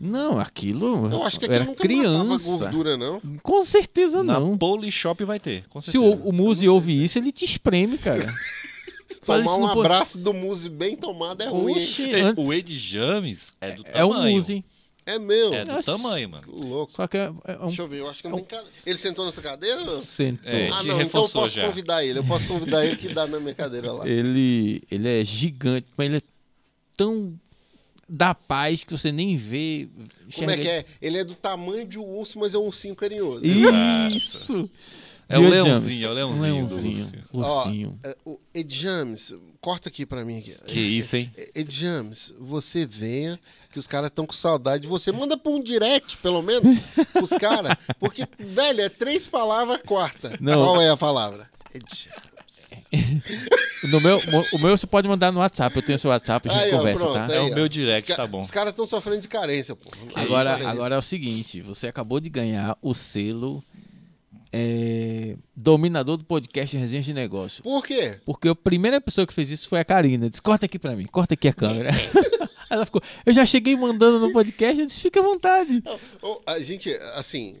Não, 0.00 0.38
aquilo. 0.38 1.10
Eu 1.12 1.22
acho 1.22 1.38
que 1.38 1.46
aquilo 1.46 1.54
era 1.60 1.64
nunca 1.64 1.82
criança. 1.82 2.44
gordura, 2.58 2.96
não. 2.96 3.20
Com 3.42 3.64
certeza 3.64 4.22
Na 4.22 4.38
não. 4.38 4.56
Polishop 4.58 5.24
vai 5.24 5.40
ter, 5.40 5.64
com 5.68 5.80
Se 5.80 5.96
o, 5.98 6.12
o 6.14 6.32
Muzi 6.32 6.68
ouve 6.68 7.04
isso, 7.04 7.18
ele 7.18 7.32
te 7.32 7.44
espreme, 7.44 7.98
cara. 7.98 8.32
Tomar 9.24 9.56
um 9.56 9.66
abraço 9.66 10.18
do 10.18 10.34
Muse 10.34 10.68
bem 10.68 10.96
tomado 10.96 11.42
é 11.42 11.48
ruim? 11.48 11.76
Oxe, 11.76 12.10
É, 12.10 12.20
antes- 12.20 12.44
O 12.44 12.52
Ed 12.52 12.76
James 12.76 13.52
é 13.58 13.72
do 13.72 13.82
é 13.86 14.04
o 14.04 14.10
tamanho. 14.10 14.36
Muzi. 14.36 14.64
É 15.06 15.18
meu. 15.18 15.52
É 15.52 15.64
do 15.64 15.72
Nossa. 15.72 15.92
tamanho, 15.92 16.30
mano. 16.30 16.44
Que 16.44 16.50
louco. 16.50 16.90
Só 16.90 17.06
que 17.06 17.16
é, 17.16 17.32
é 17.44 17.58
um 17.58 17.66
Deixa 17.66 17.82
eu 17.82 17.88
ver, 17.88 18.00
eu 18.00 18.08
acho 18.08 18.22
que 18.22 18.28
não 18.28 18.38
tem 18.38 18.46
cara. 18.46 18.64
Ele 18.86 18.98
sentou 18.98 19.24
nessa 19.26 19.42
cadeira? 19.42 19.80
ou 19.80 19.86
não? 19.86 20.00
sentou. 20.00 20.50
É, 20.50 20.68
ah, 20.68 20.82
não, 20.82 21.00
então 21.00 21.22
eu 21.22 21.28
posso 21.28 21.54
já. 21.54 21.66
convidar 21.66 22.04
ele. 22.04 22.18
Eu 22.20 22.24
posso 22.24 22.48
convidar 22.48 22.86
ele 22.86 22.96
que 22.96 23.08
dá 23.08 23.26
na 23.26 23.38
minha 23.38 23.54
cadeira 23.54 23.92
lá. 23.92 24.08
Ele, 24.08 24.82
ele 24.90 25.20
é 25.20 25.24
gigante, 25.24 25.86
mas 25.96 26.06
ele 26.06 26.16
é 26.18 26.22
tão 26.96 27.38
da 28.08 28.34
paz 28.34 28.82
que 28.84 28.92
você 28.92 29.12
nem 29.12 29.36
vê. 29.36 29.88
Como 30.34 30.50
é 30.50 30.56
que 30.56 30.68
é? 30.68 30.84
Ele 31.00 31.18
é 31.18 31.24
do 31.24 31.34
tamanho 31.34 31.86
de 31.86 31.98
um 31.98 32.04
urso, 32.04 32.38
mas 32.38 32.54
é 32.54 32.58
um 32.58 32.64
ursinho 32.64 32.94
carinhoso. 32.94 33.42
Isso! 33.44 34.70
É 35.28 35.38
o 35.38 35.48
leãozinho, 35.48 36.06
é 36.06 36.10
o 36.10 36.12
leãozinho. 36.12 36.54
Um 36.56 36.66
do 36.66 36.74
leãozinho. 36.74 37.24
urso. 37.32 37.52
Ursinho. 37.52 37.98
É, 38.04 38.16
o 38.26 38.38
Ed 38.52 38.74
James, 38.74 39.32
corta 39.60 39.88
aqui 39.88 40.04
pra 40.04 40.24
mim. 40.24 40.38
Aqui. 40.38 40.54
Que 40.66 40.80
isso, 40.80 41.16
hein? 41.16 41.32
Ed 41.54 41.74
James, 41.74 42.34
você 42.38 42.84
venha, 42.84 43.40
que 43.74 43.78
os 43.80 43.88
caras 43.88 44.06
estão 44.08 44.24
com 44.24 44.32
saudade 44.32 44.82
de 44.84 44.88
você. 44.88 45.10
Manda 45.10 45.36
pra 45.36 45.50
um 45.50 45.60
direct, 45.60 46.16
pelo 46.18 46.40
menos, 46.42 46.78
os 47.20 47.30
caras. 47.36 47.76
Porque, 47.98 48.24
velho, 48.38 48.80
é 48.80 48.88
três 48.88 49.26
palavras, 49.26 49.80
quarta. 49.84 50.38
Não. 50.40 50.64
Qual 50.64 50.80
é 50.80 50.88
a 50.88 50.96
palavra? 50.96 51.50
No 53.90 54.00
meu, 54.00 54.18
o 54.52 54.58
meu 54.58 54.78
você 54.78 54.86
pode 54.86 55.06
mandar 55.06 55.30
no 55.30 55.40
WhatsApp. 55.40 55.76
Eu 55.76 55.82
tenho 55.82 55.98
seu 55.98 56.10
WhatsApp, 56.10 56.48
a 56.48 56.52
gente 56.52 56.62
Aí, 56.62 56.72
ó, 56.72 56.78
conversa, 56.78 57.00
pronto, 57.04 57.14
tá? 57.14 57.26
aí, 57.26 57.34
É 57.36 57.40
o 57.40 57.54
meu 57.54 57.68
direct, 57.68 58.10
Os 58.10 58.16
tá 58.16 58.26
bom. 58.26 58.40
Os 58.40 58.50
caras 58.50 58.70
estão 58.72 58.86
sofrendo 58.86 59.20
de 59.20 59.28
carência, 59.28 59.76
pô. 59.76 59.90
Agora, 60.14 60.50
Carência. 60.50 60.70
agora 60.70 60.94
é 60.94 60.98
o 60.98 61.02
seguinte: 61.02 61.60
você 61.60 61.88
acabou 61.88 62.18
de 62.20 62.30
ganhar 62.30 62.78
o 62.80 62.94
selo 62.94 63.62
é, 64.56 65.36
dominador 65.56 66.16
do 66.16 66.24
podcast 66.24 66.76
Resenhas 66.76 67.04
de 67.04 67.12
Negócio. 67.12 67.62
Por 67.62 67.82
quê? 67.84 68.18
Porque 68.24 68.48
a 68.48 68.54
primeira 68.54 69.00
pessoa 69.00 69.26
que 69.26 69.34
fez 69.34 69.50
isso 69.50 69.68
foi 69.68 69.80
a 69.80 69.84
Karina. 69.84 70.30
Disse: 70.30 70.40
corta 70.40 70.66
aqui 70.66 70.78
pra 70.78 70.94
mim, 70.94 71.06
corta 71.06 71.34
aqui 71.34 71.48
a 71.48 71.52
câmera. 71.52 71.90
Ela 72.70 72.84
ficou: 72.86 73.02
eu 73.26 73.32
já 73.34 73.44
cheguei 73.44 73.76
mandando 73.76 74.20
no 74.20 74.32
podcast. 74.32 74.80
Eu 74.80 74.86
disse: 74.86 75.00
fica 75.00 75.18
à 75.18 75.22
vontade. 75.22 75.82
A 76.46 76.58
gente, 76.60 76.90
assim. 77.14 77.56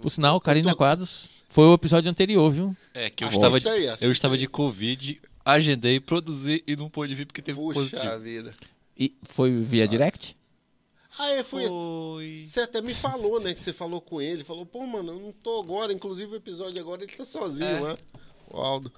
Por 0.00 0.10
sinal, 0.10 0.40
Karina 0.40 0.70
tô- 0.70 0.76
Quadros 0.76 1.28
foi 1.48 1.64
o 1.66 1.74
episódio 1.74 2.10
anterior, 2.10 2.50
viu? 2.50 2.76
É 2.92 3.08
que 3.08 3.22
eu 3.24 3.28
Assista 3.28 3.46
estava, 3.46 3.60
de, 3.60 3.68
aí, 3.68 3.96
eu 4.00 4.10
estava 4.10 4.34
aí. 4.34 4.40
de 4.40 4.48
Covid, 4.48 5.20
agendei, 5.44 6.00
produzi 6.00 6.62
e 6.66 6.74
não 6.74 6.88
pude 6.90 7.14
vir 7.14 7.26
porque 7.26 7.40
teve 7.42 7.60
Puxa 7.60 7.74
positivo. 7.78 8.18
vida. 8.18 8.50
E 8.98 9.14
foi 9.22 9.50
via 9.62 9.86
direct? 9.86 10.34
Ah, 11.18 11.30
é, 11.30 11.42
foi. 11.42 11.66
Foi. 11.68 12.42
Você 12.46 12.60
até 12.60 12.80
me 12.80 12.94
falou, 12.94 13.40
né? 13.40 13.52
Que 13.54 13.60
você 13.60 13.72
falou 13.72 14.00
com 14.00 14.20
ele. 14.20 14.44
Falou, 14.44 14.64
pô, 14.64 14.86
mano, 14.86 15.12
eu 15.12 15.20
não 15.20 15.32
tô 15.32 15.60
agora. 15.60 15.92
Inclusive, 15.92 16.32
o 16.32 16.36
episódio 16.36 16.80
agora 16.80 17.02
ele 17.04 17.12
tá 17.12 17.24
sozinho 17.24 17.68
É. 17.68 17.80
lá. 17.80 17.98
O 18.50 18.56
Aldo. 18.58 18.92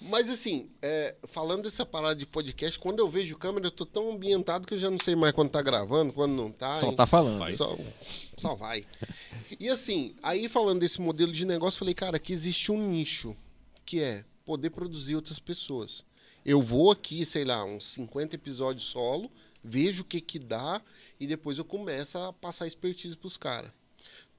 Mas 0.00 0.28
assim, 0.28 0.68
é, 0.80 1.14
falando 1.28 1.62
dessa 1.62 1.86
parada 1.86 2.16
de 2.16 2.26
podcast, 2.26 2.76
quando 2.78 2.98
eu 2.98 3.08
vejo 3.08 3.36
câmera, 3.38 3.66
eu 3.66 3.70
tô 3.70 3.86
tão 3.86 4.10
ambientado 4.10 4.66
que 4.66 4.74
eu 4.74 4.78
já 4.78 4.90
não 4.90 4.98
sei 4.98 5.14
mais 5.14 5.32
quando 5.32 5.50
tá 5.50 5.62
gravando, 5.62 6.12
quando 6.12 6.32
não 6.32 6.50
tá. 6.50 6.74
Só 6.76 6.88
hein? 6.88 6.96
tá 6.96 7.06
falando. 7.06 7.38
Vai. 7.38 7.54
Só, 7.54 7.76
só 8.36 8.54
vai. 8.56 8.84
E 9.60 9.68
assim, 9.68 10.16
aí 10.22 10.48
falando 10.48 10.80
desse 10.80 11.00
modelo 11.00 11.30
de 11.30 11.44
negócio, 11.44 11.76
eu 11.76 11.80
falei, 11.80 11.94
cara, 11.94 12.18
que 12.18 12.32
existe 12.32 12.72
um 12.72 12.90
nicho, 12.90 13.36
que 13.86 14.00
é 14.00 14.24
poder 14.44 14.70
produzir 14.70 15.14
outras 15.14 15.38
pessoas. 15.38 16.04
Eu 16.44 16.60
vou 16.60 16.90
aqui, 16.90 17.24
sei 17.24 17.44
lá, 17.44 17.64
uns 17.64 17.84
50 17.92 18.34
episódios 18.34 18.86
solo, 18.86 19.30
vejo 19.62 20.02
o 20.02 20.04
que 20.04 20.20
que 20.20 20.38
dá 20.38 20.80
e 21.18 21.26
depois 21.26 21.58
eu 21.58 21.64
começo 21.64 22.18
a 22.18 22.32
passar 22.32 22.66
expertise 22.66 23.16
pros 23.16 23.36
caras. 23.36 23.70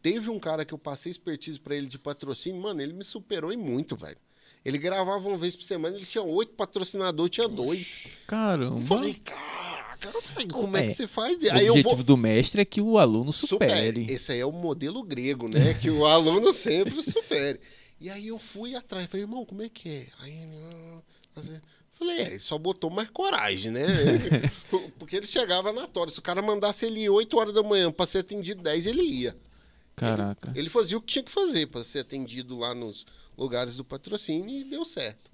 Teve 0.02 0.30
um 0.30 0.40
cara 0.40 0.66
que 0.66 0.74
eu 0.74 0.78
passei 0.78 1.10
expertise 1.12 1.60
pra 1.60 1.76
ele 1.76 1.88
de 1.88 1.98
patrocínio, 1.98 2.62
mano, 2.62 2.82
ele 2.82 2.94
me 2.94 3.04
superou 3.04 3.54
em 3.54 3.58
muito, 3.58 3.96
velho. 3.96 4.18
Ele 4.66 4.78
gravava 4.78 5.28
uma 5.28 5.38
vez 5.38 5.56
por 5.56 5.64
semana, 5.64 5.96
ele 5.96 6.06
tinha 6.06 6.24
oito 6.24 6.54
patrocinadores, 6.54 7.32
tinha 7.32 7.48
dois. 7.48 8.02
Caramba. 8.26 8.82
Falei, 8.86 9.16
caraca, 9.16 10.12
como 10.52 10.78
é, 10.78 10.82
É, 10.82 10.88
que 10.88 10.94
você 10.94 11.08
faz? 11.08 11.42
O 11.42 11.52
Aí 11.52 11.70
objetivo 11.70 11.96
vou... 11.96 12.04
do 12.04 12.18
mestre 12.18 12.62
é 12.62 12.66
que 12.66 12.82
o 12.82 12.98
aluno 12.98 13.32
supere. 13.34 13.72
Supere. 14.02 14.14
Esse 14.14 14.32
aí 14.34 14.40
é 14.40 14.46
o 14.46 14.52
modelo 14.52 15.04
grego, 15.04 15.50
né? 15.50 15.74
Que 15.74 15.90
o 15.90 16.06
aluno 16.06 16.54
sempre 16.54 17.02
supere. 17.02 17.60
E 18.00 18.10
aí 18.10 18.28
eu 18.28 18.38
fui 18.38 18.76
atrás, 18.76 19.08
falei, 19.08 19.24
irmão, 19.24 19.46
como 19.46 19.62
é 19.62 19.70
que 19.70 19.88
é? 19.90 20.08
Aí 20.20 20.32
ele, 20.34 20.58
ah, 20.58 21.02
assim, 21.38 21.62
falei, 21.98 22.18
é, 22.20 22.28
ele 22.28 22.40
só 22.40 22.58
botou 22.58 22.90
mais 22.90 23.10
coragem, 23.10 23.72
né? 23.72 23.82
Ele- 24.74 24.92
Porque 25.00 25.16
ele 25.16 25.28
chegava 25.28 25.72
na 25.72 25.88
tora. 25.88 26.10
Se 26.10 26.20
o 26.20 26.22
cara 26.22 26.42
mandasse 26.42 26.86
ele 26.86 27.02
ir 27.02 27.10
8 27.10 27.38
horas 27.38 27.54
da 27.54 27.64
manhã 27.64 27.92
pra 27.92 28.06
ser 28.06 28.20
atendido 28.20 28.62
10, 28.62 28.86
ele 28.88 29.02
ia. 29.04 29.36
Caraca. 29.96 30.52
Ele 30.56 30.70
fazia 30.70 30.98
o 30.98 31.02
que 31.02 31.14
tinha 31.14 31.24
que 31.24 31.32
fazer 31.32 31.68
para 31.68 31.84
ser 31.84 32.00
atendido 32.00 32.58
lá 32.58 32.74
nos 32.74 33.06
lugares 33.38 33.76
do 33.76 33.84
patrocínio 33.86 34.58
e 34.60 34.64
deu 34.64 34.84
certo. 34.86 35.32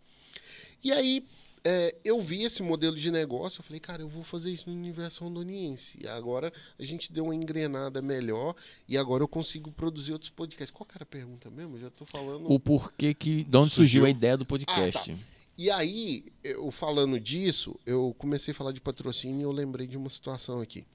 E 0.84 0.92
aí 0.92 1.26
é, 1.64 1.96
eu 2.06 2.20
vi 2.22 2.44
esse 2.44 2.62
modelo 2.64 2.96
de 2.96 3.12
negócio, 3.12 3.60
eu 3.60 3.64
falei, 3.64 3.80
cara, 3.80 4.02
eu 4.02 4.08
vou 4.08 4.24
fazer 4.24 4.50
isso 4.52 4.70
no 4.70 4.76
universo 4.76 5.24
rondoniense. 5.24 5.98
E 6.02 6.08
agora 6.08 6.52
a 6.78 6.84
gente 6.84 7.12
deu 7.12 7.26
uma 7.26 7.36
engrenada 7.36 8.02
melhor 8.02 8.54
e 8.88 8.98
agora 8.98 9.24
eu 9.24 9.28
consigo 9.28 9.72
produzir 9.72 10.12
outros 10.14 10.30
podcasts. 10.30 10.72
Qual 10.76 10.86
que 10.86 10.96
era 10.96 11.04
a 11.04 11.08
pergunta 11.08 11.50
mesmo? 11.50 11.76
Eu 11.78 11.82
já 11.82 11.90
tô 11.90 12.06
falando. 12.06 12.52
O 12.52 12.60
porquê 12.60 13.14
que. 13.14 13.44
De 13.44 13.58
onde 13.58 13.74
surgiu, 13.74 14.02
Surgiu. 14.02 14.06
a 14.06 14.10
ideia 14.10 14.38
do 14.38 14.46
podcast? 14.46 15.12
Ah, 15.12 15.16
tá. 15.16 15.20
E 15.60 15.70
aí, 15.70 16.24
eu 16.42 16.72
falando 16.72 17.20
disso, 17.20 17.78
eu 17.86 18.16
comecei 18.18 18.54
a 18.54 18.56
falar 18.56 18.72
de 18.72 18.80
patrocínio 18.80 19.42
e 19.42 19.44
eu 19.44 19.52
lembrei 19.52 19.86
de 19.86 19.98
uma 19.98 20.08
situação 20.08 20.62
aqui. 20.62 20.88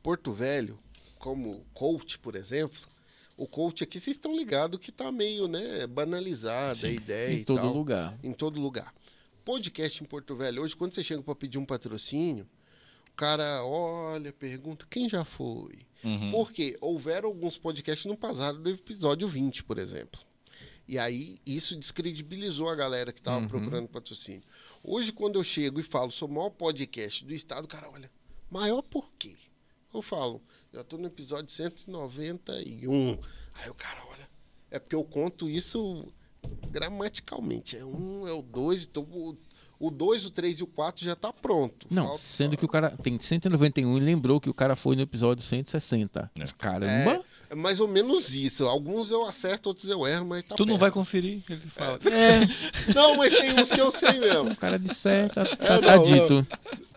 Porto 0.00 0.30
Velho, 0.32 0.78
como 1.18 1.66
coach, 1.74 2.20
por 2.20 2.36
exemplo, 2.36 2.78
o 3.36 3.48
coach 3.48 3.82
aqui, 3.82 3.98
vocês 3.98 4.16
estão 4.16 4.36
ligados 4.36 4.78
que 4.78 4.92
tá 4.92 5.10
meio, 5.10 5.48
né, 5.48 5.88
banalizada 5.88 6.86
a 6.86 6.88
ideia 6.88 7.40
em 7.40 7.42
todo 7.42 7.62
tal. 7.62 7.74
lugar. 7.74 8.16
Em 8.22 8.32
todo 8.32 8.60
lugar. 8.60 8.94
Podcast 9.44 10.04
em 10.04 10.06
Porto 10.06 10.36
Velho, 10.36 10.62
hoje, 10.62 10.76
quando 10.76 10.94
você 10.94 11.02
chega 11.02 11.20
para 11.20 11.34
pedir 11.34 11.58
um 11.58 11.66
patrocínio, 11.66 12.48
o 13.10 13.16
cara 13.16 13.64
olha, 13.64 14.32
pergunta, 14.32 14.86
quem 14.88 15.08
já 15.08 15.24
foi? 15.24 15.80
Uhum. 16.04 16.30
Porque 16.30 16.78
houveram 16.80 17.28
alguns 17.28 17.58
podcasts 17.58 18.06
no 18.06 18.16
passado 18.16 18.60
do 18.60 18.70
episódio 18.70 19.26
20, 19.26 19.64
por 19.64 19.78
exemplo. 19.78 20.27
E 20.88 20.98
aí 20.98 21.38
isso 21.44 21.76
descredibilizou 21.76 22.68
a 22.70 22.74
galera 22.74 23.12
que 23.12 23.20
estava 23.20 23.46
procurando 23.46 23.88
patrocínio. 23.88 24.42
Hoje, 24.82 25.12
quando 25.12 25.36
eu 25.38 25.44
chego 25.44 25.78
e 25.78 25.82
falo, 25.82 26.10
sou 26.10 26.26
o 26.26 26.32
maior 26.32 26.50
podcast 26.50 27.24
do 27.26 27.34
estado, 27.34 27.66
o 27.66 27.68
cara 27.68 27.90
olha, 27.90 28.10
maior 28.50 28.80
por 28.82 29.10
quê? 29.18 29.36
Eu 29.92 30.00
falo, 30.00 30.40
já 30.72 30.80
estou 30.80 30.98
no 30.98 31.06
episódio 31.06 31.50
191. 31.52 33.18
Aí 33.54 33.68
o 33.68 33.74
cara 33.74 34.02
olha, 34.10 34.28
é 34.70 34.78
porque 34.78 34.94
eu 34.94 35.04
conto 35.04 35.48
isso 35.50 36.10
gramaticalmente. 36.70 37.76
É 37.76 37.84
um, 37.84 38.26
é 38.26 38.32
o 38.32 38.42
dois, 38.42 38.84
então 38.84 39.02
o- 39.80 39.90
2, 39.90 40.24
o 40.26 40.30
3 40.30 40.58
e 40.60 40.62
o 40.62 40.66
4 40.66 41.04
já 41.04 41.14
tá 41.14 41.32
pronto. 41.32 41.86
Não, 41.90 42.04
Falta 42.06 42.18
sendo 42.18 42.50
só- 42.52 42.56
que 42.56 42.64
o 42.64 42.68
cara 42.68 42.90
tem 42.96 43.18
191 43.20 43.96
e 43.96 44.00
lembrou 44.00 44.40
que 44.40 44.50
o 44.50 44.54
cara 44.54 44.74
foi 44.74 44.96
no 44.96 45.02
episódio 45.02 45.44
160. 45.44 46.30
É. 46.38 46.44
Caramba! 46.58 47.12
É 47.12 47.24
mais 47.56 47.80
ou 47.80 47.88
menos 47.88 48.34
isso. 48.34 48.64
Alguns 48.66 49.10
eu 49.10 49.24
acerto, 49.24 49.68
outros 49.68 49.88
eu 49.88 50.06
erro, 50.06 50.26
mas 50.26 50.44
tá 50.44 50.54
Tu 50.54 50.64
não 50.64 50.74
perto. 50.74 50.80
vai 50.80 50.90
conferir, 50.90 51.42
ele 51.48 51.60
fala. 51.68 51.98
É, 52.04 52.40
Não, 52.94 53.16
mas 53.16 53.32
tem 53.34 53.52
uns 53.58 53.70
que 53.70 53.80
eu 53.80 53.90
sei 53.90 54.18
mesmo. 54.18 54.50
o 54.50 54.56
cara 54.56 54.78
disser, 54.78 55.30
tá, 55.32 55.44
tá, 55.44 55.74
É, 55.74 55.78
tá 55.80 55.96
não, 55.96 56.02
dito. 56.02 56.46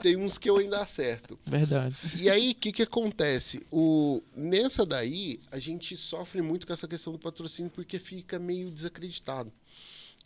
Tem 0.02 0.16
uns 0.18 0.38
que 0.38 0.50
eu 0.50 0.58
ainda 0.58 0.82
acerto. 0.82 1.38
Verdade. 1.46 1.96
E 2.16 2.30
aí, 2.30 2.52
o 2.52 2.56
que, 2.56 2.72
que 2.72 2.82
acontece? 2.84 3.62
O, 3.72 4.22
nessa 4.36 4.86
daí, 4.86 5.40
a 5.52 5.60
gente 5.60 5.96
sofre 5.96 6.42
muito 6.42 6.66
com 6.66 6.74
essa 6.74 6.88
questão 6.88 7.14
do 7.14 7.20
patrocínio 7.20 7.70
porque 7.72 8.00
fica 8.00 8.40
meio 8.40 8.72
desacreditado. 8.72 9.52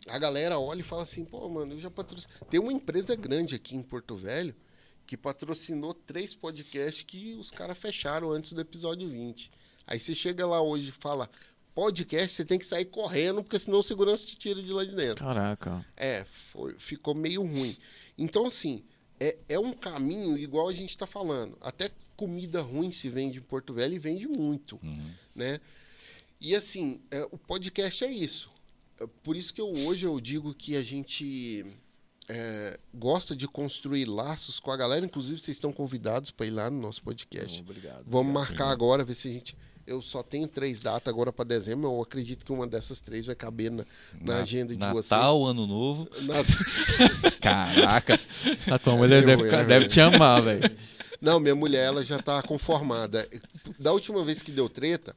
A 0.08 0.18
galera 0.18 0.58
olha 0.58 0.80
e 0.80 0.84
fala 0.84 1.02
assim, 1.02 1.24
pô, 1.24 1.48
mano, 1.48 1.72
eu 1.74 1.78
já 1.78 1.90
patrocino. 1.90 2.32
Tem 2.48 2.60
uma 2.60 2.72
empresa 2.72 3.14
grande 3.16 3.54
aqui 3.54 3.76
em 3.76 3.82
Porto 3.82 4.16
Velho 4.16 4.54
que 5.06 5.16
patrocinou 5.16 5.94
três 5.94 6.34
podcasts 6.34 7.02
que 7.06 7.34
os 7.34 7.50
caras 7.50 7.78
fecharam 7.78 8.32
antes 8.32 8.52
do 8.52 8.60
episódio 8.60 9.08
20. 9.08 9.50
Aí 9.86 10.00
você 10.00 10.14
chega 10.14 10.46
lá 10.46 10.60
hoje 10.60 10.88
e 10.88 10.92
fala, 10.92 11.30
podcast, 11.74 12.32
você 12.34 12.44
tem 12.44 12.58
que 12.58 12.66
sair 12.66 12.86
correndo, 12.86 13.42
porque 13.42 13.58
senão 13.58 13.78
o 13.78 13.82
segurança 13.82 14.24
te 14.26 14.36
tira 14.36 14.62
de 14.62 14.72
lá 14.72 14.84
de 14.84 14.94
dentro. 14.94 15.24
Caraca. 15.24 15.84
É, 15.96 16.24
foi- 16.52 16.74
ficou 16.78 17.14
meio 17.14 17.42
ruim. 17.42 17.76
Então, 18.18 18.46
assim, 18.46 18.82
é, 19.20 19.36
é 19.48 19.58
um 19.58 19.72
caminho 19.72 20.36
igual 20.38 20.68
a 20.68 20.72
gente 20.72 20.90
está 20.90 21.06
falando. 21.06 21.56
Até 21.60 21.90
comida 22.16 22.62
ruim 22.62 22.90
se 22.90 23.08
vende 23.10 23.38
em 23.38 23.42
Porto 23.42 23.74
Velho 23.74 23.94
e 23.94 23.98
vende 23.98 24.26
muito, 24.26 24.80
né? 25.34 25.60
E 26.40 26.54
assim, 26.54 27.00
é, 27.10 27.26
o 27.30 27.36
podcast 27.38 28.04
é 28.04 28.10
isso. 28.10 28.50
É 28.98 29.06
por 29.22 29.36
isso 29.36 29.52
que 29.52 29.60
eu, 29.60 29.68
hoje 29.70 30.06
eu 30.06 30.18
digo 30.20 30.54
que 30.54 30.76
a 30.76 30.82
gente 30.82 31.66
é, 32.28 32.78
gosta 32.94 33.36
de 33.36 33.46
construir 33.46 34.06
laços 34.06 34.58
com 34.58 34.70
a 34.70 34.76
galera. 34.76 35.04
Inclusive, 35.04 35.38
vocês 35.40 35.56
estão 35.56 35.72
convidados 35.72 36.30
para 36.30 36.46
ir 36.46 36.50
lá 36.50 36.70
no 36.70 36.80
nosso 36.80 37.02
podcast. 37.02 37.60
Obrigado. 37.60 38.04
Vamos 38.06 38.32
marcar 38.32 38.70
agora, 38.70 39.04
ver 39.04 39.14
se 39.14 39.28
a 39.28 39.32
gente. 39.32 39.56
Eu 39.86 40.02
só 40.02 40.22
tenho 40.22 40.48
três 40.48 40.80
datas 40.80 41.12
agora 41.12 41.32
para 41.32 41.44
dezembro. 41.44 41.86
Eu 41.88 42.02
acredito 42.02 42.44
que 42.44 42.52
uma 42.52 42.66
dessas 42.66 42.98
três 42.98 43.24
vai 43.24 43.36
caber 43.36 43.70
na, 43.70 43.84
na 44.20 44.38
agenda 44.38 44.74
de 44.74 44.84
vocês. 44.86 45.10
Natal, 45.10 45.44
Ano 45.46 45.66
Novo. 45.66 46.08
Na- 46.22 47.30
Caraca. 47.40 48.18
A 48.70 48.78
tua 48.78 48.96
mulher 48.96 49.24
deve, 49.24 49.36
mulher, 49.42 49.50
ficar- 49.50 49.64
deve 49.68 49.88
te 49.88 50.00
amar, 50.00 50.42
velho. 50.42 50.76
Não, 51.20 51.38
minha 51.38 51.54
mulher, 51.54 51.84
ela 51.86 52.04
já 52.04 52.20
tá 52.20 52.42
conformada. 52.42 53.28
Da 53.78 53.92
última 53.92 54.24
vez 54.24 54.42
que 54.42 54.50
deu 54.50 54.68
treta, 54.68 55.14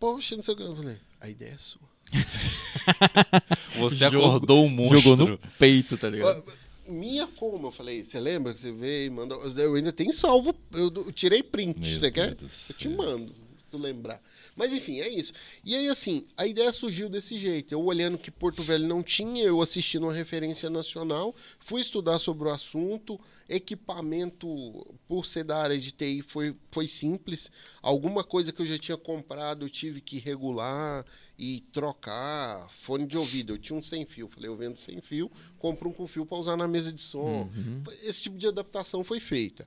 poxa, 0.00 0.34
não 0.36 0.42
sei 0.42 0.54
o 0.54 0.56
que. 0.56 0.62
Eu 0.64 0.76
falei, 0.76 0.96
a 1.20 1.28
ideia 1.28 1.52
é 1.54 1.58
sua. 1.58 1.80
Você 3.78 4.04
acordou 4.04 4.64
um 4.64 4.68
monstro. 4.68 4.98
Jogou 5.00 5.28
no 5.28 5.38
peito, 5.58 5.96
tá 5.96 6.08
ligado? 6.10 6.44
Ah, 6.46 6.52
Minha 6.90 7.26
como? 7.26 7.68
Eu 7.68 7.72
falei, 7.72 8.04
você 8.04 8.18
lembra 8.20 8.52
que 8.52 8.60
você 8.60 8.72
veio 8.72 9.06
e 9.06 9.10
mandou. 9.10 9.42
Eu 9.56 9.74
ainda 9.76 9.92
tenho 9.92 10.12
salvo, 10.12 10.54
eu, 10.72 11.10
tirei 11.12 11.42
print. 11.42 11.78
Meu 11.80 11.96
você 11.98 12.10
quer? 12.10 12.34
Deus 12.34 12.50
do 12.68 12.72
Eu 12.72 12.76
te 12.76 12.88
mando, 12.88 13.32
tu 13.72 13.78
lembrar. 13.78 14.22
Mas 14.54 14.72
enfim, 14.72 15.00
é 15.00 15.08
isso. 15.08 15.32
E 15.64 15.74
aí, 15.74 15.88
assim, 15.88 16.26
a 16.36 16.46
ideia 16.46 16.72
surgiu 16.72 17.08
desse 17.08 17.38
jeito. 17.38 17.72
Eu 17.72 17.82
olhando 17.82 18.18
que 18.18 18.30
Porto 18.30 18.62
Velho 18.62 18.86
não 18.86 19.02
tinha, 19.02 19.42
eu 19.42 19.60
assistindo 19.60 20.04
uma 20.04 20.12
referência 20.12 20.68
nacional, 20.70 21.34
fui 21.58 21.80
estudar 21.80 22.18
sobre 22.18 22.48
o 22.48 22.50
assunto. 22.50 23.18
Equipamento, 23.48 24.96
por 25.06 25.26
ser 25.26 25.44
da 25.44 25.58
área 25.58 25.78
de 25.78 25.92
TI, 25.92 26.22
foi, 26.22 26.54
foi 26.70 26.86
simples. 26.86 27.50
Alguma 27.82 28.24
coisa 28.24 28.52
que 28.52 28.62
eu 28.62 28.66
já 28.66 28.78
tinha 28.78 28.96
comprado, 28.96 29.64
eu 29.66 29.70
tive 29.70 30.00
que 30.00 30.18
regular 30.18 31.04
e 31.38 31.60
trocar. 31.72 32.70
Fone 32.70 33.06
de 33.06 33.18
ouvido, 33.18 33.52
eu 33.52 33.58
tinha 33.58 33.78
um 33.78 33.82
sem 33.82 34.06
fio. 34.06 34.28
Falei, 34.28 34.48
eu 34.48 34.56
vendo 34.56 34.76
sem 34.76 35.00
fio, 35.00 35.30
compro 35.58 35.88
um 35.88 35.92
com 35.92 36.06
fio 36.06 36.24
para 36.24 36.38
usar 36.38 36.56
na 36.56 36.68
mesa 36.68 36.92
de 36.92 37.00
som. 37.00 37.50
Esse 38.02 38.22
tipo 38.22 38.38
de 38.38 38.46
adaptação 38.46 39.02
foi 39.04 39.20
feita. 39.20 39.66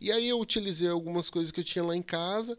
E 0.00 0.10
aí 0.10 0.28
eu 0.28 0.40
utilizei 0.40 0.88
algumas 0.88 1.28
coisas 1.28 1.50
que 1.50 1.60
eu 1.60 1.64
tinha 1.64 1.84
lá 1.84 1.94
em 1.94 2.02
casa. 2.02 2.56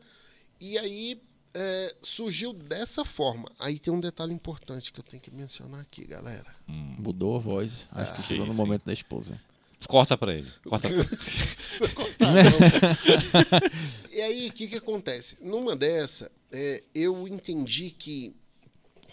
E 0.62 0.78
aí 0.78 1.20
é, 1.54 1.96
surgiu 2.02 2.54
dessa 2.54 3.04
forma. 3.04 3.52
Aí 3.60 3.80
tem 3.80 3.92
um 3.92 4.00
detalhe 4.00 4.32
importante 4.34 4.92
que 4.92 5.00
eu 5.00 5.04
tenho 5.04 5.22
que 5.22 5.32
mencionar 5.32 5.82
aqui, 5.82 6.06
galera. 6.06 6.46
Mudou 6.68 7.36
a 7.36 7.40
voz. 7.40 7.90
Acho 7.92 8.14
que 8.14 8.22
Ah, 8.22 8.24
chegou 8.24 8.46
no 8.46 8.52
sim, 8.54 8.58
momento 8.58 8.86
da 8.86 8.94
esposa. 8.94 9.42
Corta 9.88 10.16
pra 10.16 10.34
ele. 10.34 10.48
Corta 10.64 10.88
pra... 10.88 10.98
E 14.12 14.22
aí, 14.22 14.50
o 14.50 14.54
que, 14.54 14.68
que 14.68 14.76
acontece? 14.78 15.36
Numa 15.42 15.76
dessa, 15.76 16.32
é, 16.52 16.84
eu 16.94 17.28
entendi 17.28 17.90
que 17.90 18.36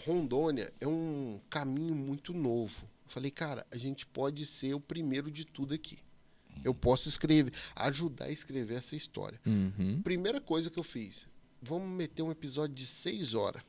Rondônia 0.05 0.71
é 0.79 0.87
um 0.87 1.39
caminho 1.49 1.95
muito 1.95 2.31
novo. 2.33 2.83
Eu 3.05 3.11
falei, 3.11 3.31
cara, 3.31 3.65
a 3.71 3.77
gente 3.77 4.05
pode 4.05 4.45
ser 4.45 4.75
o 4.75 4.79
primeiro 4.79 5.31
de 5.31 5.45
tudo 5.45 5.73
aqui. 5.73 5.97
Eu 6.63 6.73
posso 6.73 7.07
escrever, 7.07 7.53
ajudar 7.75 8.25
a 8.25 8.31
escrever 8.31 8.75
essa 8.75 8.95
história. 8.95 9.39
Uhum. 9.45 10.01
Primeira 10.03 10.41
coisa 10.41 10.69
que 10.69 10.77
eu 10.77 10.83
fiz, 10.83 11.25
vamos 11.61 11.89
meter 11.89 12.23
um 12.23 12.31
episódio 12.31 12.75
de 12.75 12.85
6 12.85 13.33
horas. 13.33 13.61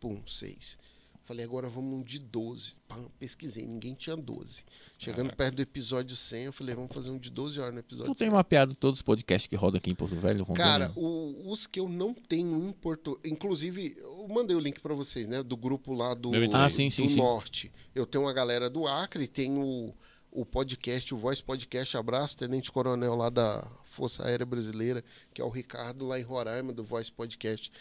Pum, 0.00 0.20
6. 0.26 0.76
Falei, 1.24 1.44
agora 1.44 1.68
vamos 1.68 1.92
um 1.98 2.02
de 2.04 2.20
12. 2.20 2.74
Pam, 2.86 3.08
pesquisei, 3.18 3.66
ninguém 3.66 3.94
tinha 3.94 4.16
12. 4.16 4.62
Chegando 4.96 5.34
perto 5.34 5.56
do 5.56 5.62
episódio 5.62 6.14
100, 6.16 6.44
eu 6.44 6.52
falei, 6.52 6.72
vamos 6.76 6.94
fazer 6.94 7.10
um 7.10 7.18
de 7.18 7.30
12 7.30 7.58
horas 7.58 7.74
no 7.74 7.80
episódio 7.80 8.14
Tu 8.14 8.18
tem 8.18 8.28
100. 8.28 8.34
mapeado 8.36 8.74
todos 8.76 8.98
os 8.98 9.02
podcasts 9.02 9.48
que 9.48 9.56
rodam 9.56 9.78
aqui 9.78 9.90
em 9.90 9.94
Porto 9.96 10.14
Velho? 10.14 10.44
Rondônia? 10.44 10.64
Cara, 10.64 10.92
o- 10.94 11.50
os 11.50 11.66
que 11.66 11.80
eu 11.80 11.88
não 11.88 12.14
tenho 12.14 12.68
em 12.68 12.72
Porto... 12.72 13.18
Inclusive, 13.24 13.96
eu 13.98 14.28
mandei 14.28 14.54
o 14.56 14.60
link 14.60 14.80
pra 14.80 14.94
vocês, 14.94 15.26
né? 15.26 15.42
Do 15.42 15.56
grupo 15.56 15.92
lá 15.92 16.14
do, 16.14 16.30
Ah, 16.54 16.68
sim, 16.68 16.90
sim, 16.90 17.06
do 17.06 17.08
sim. 17.10 17.16
Norte. 17.16 17.72
Eu 17.92 18.06
tenho 18.06 18.22
uma 18.22 18.32
galera 18.32 18.70
do 18.70 18.86
Acre, 18.86 19.26
tenho 19.26 19.60
o, 19.60 19.94
o 20.36 20.44
podcast, 20.44 21.14
o 21.14 21.16
Voice 21.16 21.42
Podcast 21.42 21.96
Abraço, 21.96 22.36
Tenente 22.36 22.70
Coronel 22.70 23.14
lá 23.14 23.30
da 23.30 23.66
Força 23.86 24.22
Aérea 24.22 24.44
Brasileira, 24.44 25.02
que 25.32 25.40
é 25.40 25.44
o 25.44 25.48
Ricardo 25.48 26.06
lá 26.06 26.20
em 26.20 26.22
Roraima, 26.22 26.74
do 26.74 26.84
Voice 26.84 27.10
Podcast. 27.10 27.72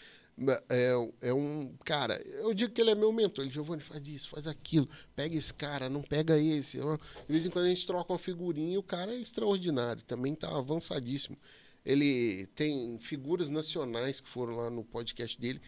É, 0.70 0.94
é 1.22 1.34
um. 1.34 1.76
Cara, 1.84 2.18
eu 2.26 2.54
digo 2.54 2.74
que 2.74 2.80
ele 2.80 2.92
é 2.92 2.96
meu 2.96 3.12
mentor. 3.12 3.44
Ele, 3.44 3.54
Giovanni, 3.54 3.82
faz 3.82 4.08
isso, 4.08 4.30
faz 4.30 4.48
aquilo. 4.48 4.88
Pega 5.14 5.36
esse 5.36 5.54
cara, 5.54 5.90
não 5.90 6.02
pega 6.02 6.38
esse. 6.38 6.78
De 6.78 6.86
vez 7.28 7.46
em 7.46 7.50
quando 7.50 7.66
a 7.66 7.70
gente 7.70 7.86
troca 7.86 8.14
uma 8.14 8.20
figurinha 8.20 8.76
e 8.76 8.78
o 8.78 8.84
cara 8.84 9.14
é 9.14 9.20
extraordinário. 9.20 10.02
Também 10.04 10.34
tá 10.34 10.48
avançadíssimo. 10.58 11.38
Ele 11.86 12.48
tem 12.56 12.98
figuras 13.00 13.50
nacionais 13.50 14.22
que 14.22 14.30
foram 14.30 14.56
lá 14.56 14.70
no 14.70 14.84
podcast 14.84 15.40
dele 15.40 15.62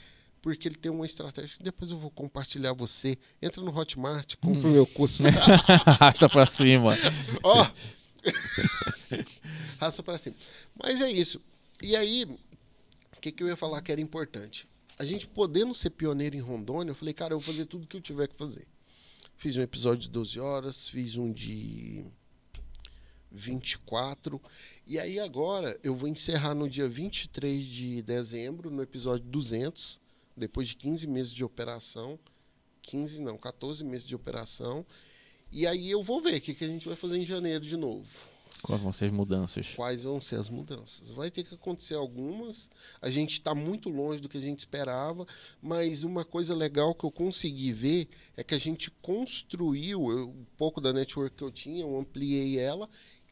porque 0.56 0.70
ele 0.70 0.76
tem 0.76 0.90
uma 0.90 1.06
estratégia 1.06 1.58
depois 1.62 1.92
eu 1.92 1.98
vou 1.98 2.10
compartilhar 2.10 2.72
você. 2.72 3.18
Entra 3.42 3.62
no 3.62 3.78
Hotmart, 3.78 4.36
compra 4.38 4.66
o 4.66 4.70
Hum. 4.70 4.74
meu 4.74 4.86
curso. 4.88 5.22
Arrasta 5.86 6.30
pra 6.30 6.46
cima. 6.46 6.94
Ó! 7.44 7.70
Raça 9.78 10.02
para 10.02 10.18
cima. 10.18 10.36
Mas 10.82 11.02
é 11.02 11.12
isso. 11.12 11.42
E 11.84 11.96
aí, 11.98 12.24
o 12.24 13.20
que, 13.20 13.30
que 13.32 13.44
eu 13.44 13.48
ia 13.48 13.58
falar 13.58 13.82
que 13.82 13.92
era 13.92 14.00
importante? 14.00 14.66
A 14.98 15.04
gente 15.04 15.28
podendo 15.28 15.74
ser 15.74 15.90
pioneiro 15.90 16.36
em 16.38 16.40
Rondônia, 16.40 16.92
eu 16.92 16.96
falei, 16.96 17.14
cara, 17.14 17.34
eu 17.34 17.40
vou 17.40 17.54
fazer 17.54 17.66
tudo 17.66 17.86
que 17.86 17.98
eu 17.98 18.02
tiver 18.02 18.28
que 18.28 18.36
fazer. 18.36 18.66
Fiz 19.36 19.58
um 19.58 19.62
episódio 19.62 20.04
de 20.04 20.10
12 20.10 20.40
horas, 20.40 20.88
fiz 20.88 21.18
um 21.18 21.32
de 21.32 22.06
24. 23.32 24.42
E 24.86 24.98
aí 24.98 25.20
agora 25.20 25.78
eu 25.84 25.94
vou 25.94 26.08
encerrar 26.08 26.56
no 26.56 26.70
dia 26.70 26.88
23 26.88 27.66
de 27.66 28.02
dezembro, 28.02 28.72
no 28.72 28.82
episódio 28.82 29.26
200, 29.28 30.00
depois 30.38 30.68
de 30.68 30.76
15 30.76 31.08
meses 31.08 31.34
de 31.34 31.44
operação. 31.44 32.20
15 32.84 33.22
não, 33.22 33.38
14 33.38 33.84
meses 33.84 34.06
de 34.06 34.16
operação. 34.16 34.86
E 35.52 35.66
aí 35.66 35.90
eu 35.90 36.04
vou 36.04 36.22
ver 36.22 36.38
o 36.38 36.42
que, 36.42 36.54
que 36.54 36.64
a 36.64 36.68
gente 36.68 36.88
vai 36.88 36.96
fazer 36.96 37.18
em 37.18 37.26
janeiro 37.26 37.66
de 37.66 37.76
novo. 37.76 38.08
Quais 38.62 38.82
vão 38.82 38.92
ser 38.92 39.06
as 39.06 39.12
mudanças? 39.12 39.74
Quais 39.76 40.04
vão 40.04 40.20
ser 40.20 40.36
as 40.38 40.50
mudanças? 40.50 41.10
Vai 41.12 41.30
ter 41.30 41.44
que 41.44 41.54
acontecer 41.54 41.94
algumas. 41.94 42.70
A 43.02 43.10
gente 43.10 43.34
está 43.34 43.54
muito 43.54 43.90
longe 43.90 44.20
do 44.20 44.28
que 44.28 44.38
a 44.38 44.42
gente 44.42 44.60
esperava, 44.60 45.28
mas 45.62 46.04
uma 46.04 46.26
coisa 46.26 46.56
legal 46.56 46.96
que 46.96 47.04
eu 47.04 47.12
consegui 47.12 47.72
ver 47.72 48.10
é 48.36 48.44
que 48.44 48.56
a 48.56 48.58
gente 48.58 48.90
construiu 48.90 50.12
eu, 50.12 50.30
um 50.30 50.46
pouco 50.58 50.82
da 50.82 50.92
network 50.92 51.36
que 51.36 51.44
eu 51.44 51.52
tinha, 51.52 51.82
eu 51.82 52.00
ampliei 52.00 52.58
ela, 52.58 52.90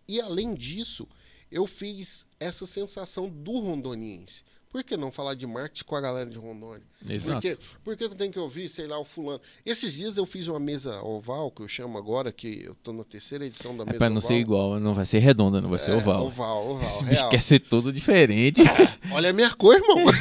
e 0.08 0.22
além 0.22 0.54
disso, 0.54 1.08
eu 1.56 1.66
fiz 1.66 2.26
essa 2.38 2.66
sensação 2.66 3.30
do 3.30 3.60
rondoniense. 3.60 4.44
Por 4.70 4.84
que 4.84 4.98
não 4.98 5.10
falar 5.10 5.36
de 5.36 5.48
marketing 5.48 5.86
com 5.86 5.96
a 5.96 6.02
galera 6.02 6.30
de 6.30 6.38
Rondônia? 6.38 6.84
Exato. 7.10 7.36
Por, 7.36 7.42
quê? 7.42 7.58
Por 7.82 7.96
que 7.96 8.04
eu 8.04 8.10
tenho 8.10 8.30
que 8.30 8.38
ouvir, 8.38 8.68
sei 8.68 8.86
lá, 8.88 9.00
o 9.00 9.06
fulano? 9.06 9.40
Esses 9.66 9.94
dias 9.94 10.18
eu 10.18 10.26
fiz 10.26 10.50
uma 10.50 10.60
mesa 10.60 11.02
oval, 11.02 11.50
que 11.50 11.62
eu 11.62 11.68
chamo 11.70 11.98
agora, 11.98 12.30
que 12.30 12.62
eu 12.66 12.76
tô 12.76 12.92
na 12.92 13.06
terceira 13.06 13.46
edição 13.46 13.74
da 13.74 13.84
É 13.84 13.86
mesa 13.86 13.98
pra 14.00 14.10
não 14.10 14.18
oval. 14.18 14.28
ser 14.28 14.34
igual, 14.36 14.78
não 14.82 14.94
vai 14.94 15.06
ser 15.06 15.20
redonda, 15.20 15.62
não 15.62 15.70
vai 15.70 15.80
ser 15.80 15.92
É, 15.92 15.96
oval. 15.96 16.26
Oval, 16.26 16.72
oval. 16.72 16.82
Esse 16.82 17.06
bicho 17.06 17.16
real. 17.22 17.30
quer 17.30 17.42
ser 17.42 17.60
todo 17.60 17.94
diferente. 17.94 18.62
Olha 19.14 19.30
a 19.30 19.34
minha 19.34 19.50
cor, 19.56 19.76
irmão. 19.76 19.96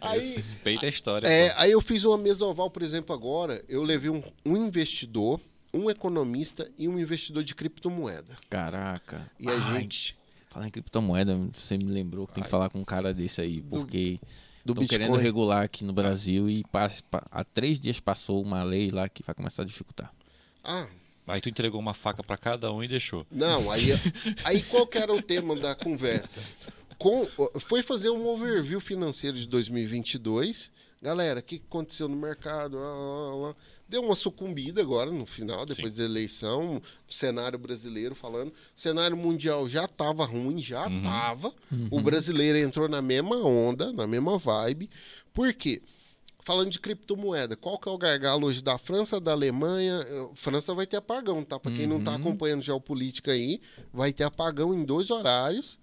aí, 0.00 0.20
Respeita 0.20 0.86
a 0.86 0.88
história. 0.88 1.26
é, 1.26 1.52
aí 1.56 1.72
eu 1.72 1.80
fiz 1.80 2.04
uma 2.04 2.16
mesa 2.18 2.44
oval, 2.44 2.70
por 2.70 2.82
exemplo, 2.82 3.12
agora. 3.14 3.60
Eu 3.68 3.82
levei 3.82 4.08
um, 4.10 4.22
um 4.46 4.56
investidor, 4.56 5.40
um 5.72 5.88
economista 5.90 6.70
e 6.76 6.86
um 6.88 6.98
investidor 6.98 7.42
de 7.44 7.54
criptomoeda. 7.54 8.36
Caraca. 8.50 9.30
E 9.38 9.48
a 9.48 9.52
Ai, 9.52 9.80
gente, 9.82 10.16
Falar 10.50 10.66
em 10.68 10.70
criptomoeda, 10.70 11.34
você 11.54 11.78
me 11.78 11.84
lembrou 11.84 12.26
que 12.26 12.34
tem 12.34 12.44
que 12.44 12.50
falar 12.50 12.68
com 12.68 12.78
um 12.78 12.84
cara 12.84 13.14
desse 13.14 13.40
aí, 13.40 13.62
porque 13.62 14.20
do 14.64 14.72
estão 14.74 14.86
querendo 14.86 15.16
regular 15.16 15.64
aqui 15.64 15.82
no 15.82 15.94
Brasil 15.94 16.48
e 16.50 16.62
pas- 16.64 17.00
pa- 17.00 17.26
há 17.30 17.42
três 17.42 17.80
dias 17.80 17.98
passou 18.00 18.42
uma 18.42 18.62
lei 18.62 18.90
lá 18.90 19.08
que 19.08 19.22
vai 19.22 19.34
começar 19.34 19.62
a 19.62 19.64
dificultar. 19.64 20.12
Ah, 20.62 20.86
Aí 21.26 21.40
tu 21.40 21.48
entregou 21.48 21.80
uma 21.80 21.94
faca 21.94 22.22
pra 22.22 22.36
cada 22.36 22.70
um 22.72 22.82
e 22.84 22.88
deixou. 22.88 23.24
não, 23.30 23.70
aí, 23.70 23.90
aí 24.44 24.62
qual 24.64 24.86
que 24.86 24.98
era 24.98 25.14
o 25.14 25.22
tema 25.22 25.56
da 25.56 25.74
conversa? 25.74 26.40
Com, 26.98 27.26
foi 27.60 27.82
fazer 27.82 28.10
um 28.10 28.26
overview 28.26 28.80
financeiro 28.80 29.38
de 29.38 29.46
2022. 29.46 30.70
Galera, 31.00 31.40
o 31.40 31.42
que 31.42 31.58
que 31.58 31.64
aconteceu 31.66 32.08
no 32.08 32.16
mercado? 32.16 32.76
Lá, 32.78 32.94
lá, 32.94 33.34
lá. 33.48 33.56
Deu 33.92 34.00
uma 34.00 34.14
sucumbida 34.14 34.80
agora 34.80 35.10
no 35.10 35.26
final, 35.26 35.66
depois 35.66 35.92
da 35.92 36.02
eleição, 36.02 36.80
o 37.06 37.12
cenário 37.12 37.58
brasileiro 37.58 38.14
falando. 38.14 38.48
O 38.48 38.54
cenário 38.74 39.14
mundial 39.14 39.68
já 39.68 39.84
estava 39.84 40.24
ruim, 40.24 40.62
já 40.62 40.88
estava. 40.88 41.52
O 41.90 42.00
brasileiro 42.00 42.56
entrou 42.56 42.88
na 42.88 43.02
mesma 43.02 43.36
onda, 43.36 43.92
na 43.92 44.06
mesma 44.06 44.38
vibe. 44.38 44.88
Por 45.34 45.52
quê? 45.52 45.82
Falando 46.40 46.70
de 46.70 46.80
criptomoeda, 46.80 47.54
qual 47.54 47.78
que 47.78 47.86
é 47.86 47.92
o 47.92 47.98
gargalo 47.98 48.46
hoje 48.46 48.62
da 48.62 48.78
França, 48.78 49.20
da 49.20 49.32
Alemanha? 49.32 50.06
Eh, 50.08 50.28
França 50.34 50.72
vai 50.72 50.86
ter 50.86 50.96
apagão, 50.96 51.44
tá? 51.44 51.60
Para 51.60 51.72
quem 51.72 51.86
não 51.86 52.02
tá 52.02 52.14
acompanhando 52.14 52.62
geopolítica 52.62 53.32
aí, 53.32 53.60
vai 53.92 54.10
ter 54.10 54.24
apagão 54.24 54.72
em 54.72 54.84
dois 54.84 55.10
horários. 55.10 55.78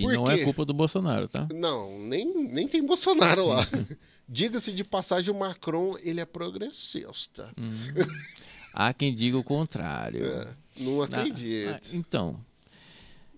E 0.00 0.04
Por 0.04 0.14
não 0.14 0.24
quê? 0.24 0.32
é 0.32 0.44
culpa 0.44 0.64
do 0.64 0.72
Bolsonaro, 0.72 1.28
tá? 1.28 1.46
Não, 1.54 1.98
nem, 1.98 2.24
nem 2.48 2.66
tem 2.66 2.84
Bolsonaro 2.84 3.46
lá. 3.46 3.66
Diga-se 4.26 4.72
de 4.72 4.82
passagem, 4.84 5.30
o 5.34 5.38
Macron, 5.38 5.96
ele 6.02 6.20
é 6.20 6.24
progressista. 6.24 7.52
Há 8.72 8.92
quem 8.94 9.14
diga 9.14 9.36
o 9.36 9.44
contrário. 9.44 10.24
É, 10.24 10.54
não 10.76 11.02
Ah, 11.02 11.04
acredito. 11.06 11.70
ah, 11.74 11.80
então, 11.92 12.40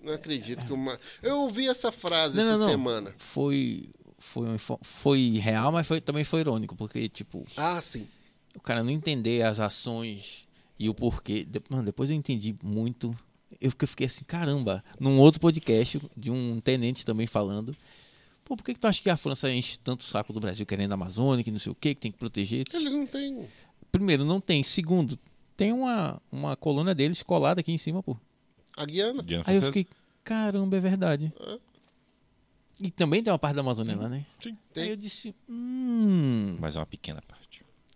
Não 0.03 0.13
acredito 0.13 0.65
que 0.67 0.73
uma. 0.73 0.99
Eu 1.23 1.41
ouvi 1.41 1.67
essa 1.69 1.91
frase 1.91 2.37
Não, 2.37 2.45
essa 2.45 2.53
não, 2.53 2.59
não. 2.61 2.69
semana. 2.71 3.15
foi 3.19 3.89
foi 4.19 4.47
um 4.49 4.55
info- 4.55 4.79
foi 4.83 5.39
real, 5.43 5.73
mas 5.73 5.85
foi, 5.87 6.01
também 6.01 6.23
foi 6.23 6.41
irônico, 6.41 6.77
porque 6.77 7.09
tipo, 7.09 7.45
Ah, 7.57 7.81
sim. 7.81 8.07
o 8.57 8.61
cara 8.61 8.83
não 8.85 8.91
entender 8.91 9.43
as 9.43 9.59
ações 9.59 10.47
e 10.79 10.89
o 10.89 10.95
porquê. 10.95 11.45
De- 11.45 11.61
Mano, 11.69 11.85
depois 11.85 12.09
eu 12.11 12.15
entendi 12.17 12.55
muito. 12.63 13.17
Eu 13.61 13.71
fiquei- 13.71 14.07
assim, 14.07 14.25
caramba, 14.25 14.83
num 14.99 15.19
outro 15.19 15.41
podcast 15.41 16.01
de 16.17 16.31
um 16.31 16.61
tenente 16.61 17.05
também 17.05 17.27
falando. 17.27 17.77
Pô, 18.45 18.57
por 18.57 18.65
que, 18.65 18.75
que 18.75 18.81
tu 18.81 18.87
acha 18.87 19.01
que 19.01 19.09
a 19.11 19.17
França 19.17 19.51
enche 19.53 19.79
tanto 19.79 20.01
o 20.01 20.05
saco 20.05 20.33
do 20.33 20.41
Brasil 20.41 20.67
querendo 20.67 20.91
a 20.93 20.95
Amazônia, 20.95 21.45
que 21.45 21.51
não 21.51 21.59
sei 21.59 21.71
o 21.73 21.75
quê, 21.75 21.95
que 21.95 22.01
tem 22.01 22.13
que 22.13 22.19
proteger? 22.19 22.65
Eles 22.75 22.93
não 22.93 23.07
têm. 23.07 23.47
Primeiro, 23.91 24.25
não 24.25 24.41
tem. 24.41 24.63
Segundo, 24.63 25.19
tem 25.57 25.73
uma, 25.73 26.21
uma 26.31 26.57
coluna 26.57 26.95
deles 26.95 27.23
colada 27.23 27.61
aqui 27.61 27.71
em 27.73 27.79
cima, 27.79 28.03
pô. 28.03 28.17
A 28.77 28.85
Guiana. 28.85 29.23
Diana 29.23 29.45
Aí 29.47 29.57
eu 29.57 29.63
fiquei, 29.63 29.87
caramba, 30.25 30.77
é 30.77 30.81
verdade. 30.81 31.33
É. 31.39 31.59
E 32.81 32.91
também 32.91 33.23
tem 33.23 33.33
uma 33.33 33.39
parte 33.39 33.55
da 33.55 33.61
Amazônia 33.61 33.95
lá, 33.97 34.09
né? 34.09 34.27
Sim. 34.43 34.57
Tem. 34.73 34.85
Aí 34.85 34.91
eu 34.91 34.97
disse, 34.97 35.35
hum. 35.49 36.57
Mas 36.59 36.75
é 36.75 36.79
uma 36.81 36.87
pequena 36.87 37.23
parte. 37.23 37.42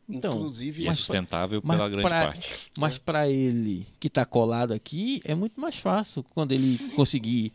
Então, 0.09 0.35
Inclusive, 0.37 0.83
E 0.83 0.85
é 0.85 0.89
Mas- 0.89 0.99
sustentável 0.99 1.61
mas 1.65 1.77
pela 1.77 1.89
grande 1.89 2.09
pra- 2.09 2.27
parte. 2.27 2.71
mas 2.79 2.97
pra 2.99 3.29
ele 3.29 3.87
que 3.99 4.09
tá 4.09 4.25
colado 4.25 4.73
aqui, 4.73 5.21
é 5.25 5.35
muito 5.35 5.61
mais 5.61 5.77
fácil 5.77 6.23
quando 6.23 6.53
ele 6.53 6.79
conseguir 6.95 7.53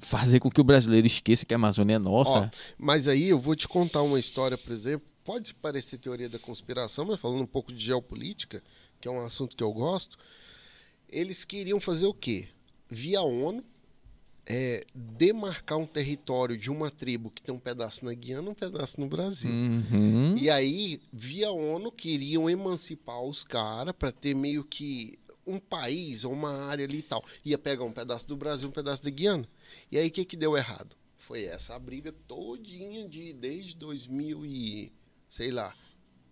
fazer 0.00 0.40
com 0.40 0.50
que 0.50 0.60
o 0.60 0.64
brasileiro 0.64 1.06
esqueça 1.06 1.46
que 1.46 1.54
a 1.54 1.56
Amazônia 1.56 1.94
é 1.94 1.98
Ó, 1.98 2.00
nossa. 2.00 2.50
mas 2.76 3.06
aí 3.06 3.28
eu 3.28 3.38
vou 3.38 3.54
te 3.54 3.68
contar 3.68 4.02
uma 4.02 4.18
história, 4.18 4.58
por 4.58 4.72
exemplo. 4.72 5.06
Pode 5.24 5.54
parecer 5.54 5.98
teoria 5.98 6.28
da 6.28 6.40
conspiração, 6.40 7.04
mas 7.04 7.20
falando 7.20 7.42
um 7.42 7.46
pouco 7.46 7.72
de 7.72 7.84
geopolítica, 7.84 8.60
que 9.00 9.06
é 9.06 9.10
um 9.10 9.24
assunto 9.24 9.54
que 9.56 9.62
eu 9.62 9.72
gosto. 9.72 10.18
Eles 11.08 11.44
queriam 11.44 11.78
fazer 11.78 12.06
o 12.06 12.14
quê? 12.14 12.48
Via 12.90 13.22
ONU, 13.22 13.62
é, 14.46 14.84
demarcar 14.94 15.78
um 15.78 15.86
território 15.86 16.56
de 16.56 16.70
uma 16.70 16.90
tribo 16.90 17.30
que 17.30 17.42
tem 17.42 17.54
um 17.54 17.58
pedaço 17.58 18.04
na 18.04 18.12
Guiana 18.12 18.50
um 18.50 18.54
pedaço 18.54 19.00
no 19.00 19.06
Brasil. 19.06 19.50
Uhum. 19.50 20.34
E 20.36 20.50
aí, 20.50 21.00
via 21.12 21.50
ONU, 21.50 21.92
queriam 21.92 22.50
emancipar 22.50 23.22
os 23.22 23.44
caras 23.44 23.94
para 23.96 24.10
ter 24.10 24.34
meio 24.34 24.64
que 24.64 25.18
um 25.46 25.58
país 25.58 26.24
ou 26.24 26.32
uma 26.32 26.66
área 26.66 26.84
ali 26.84 26.98
e 26.98 27.02
tal. 27.02 27.24
Ia 27.44 27.58
pegar 27.58 27.84
um 27.84 27.92
pedaço 27.92 28.26
do 28.26 28.36
Brasil, 28.36 28.68
um 28.68 28.72
pedaço 28.72 29.02
da 29.02 29.10
Guiana. 29.10 29.48
E 29.90 29.98
aí, 29.98 30.08
o 30.08 30.10
que, 30.10 30.24
que 30.24 30.36
deu 30.36 30.56
errado? 30.56 30.96
Foi 31.16 31.44
essa 31.44 31.78
briga 31.78 32.12
todinha 32.26 33.08
de 33.08 33.32
desde 33.32 33.76
2000 33.76 34.44
e, 34.44 34.92
sei 35.28 35.50
lá, 35.50 35.74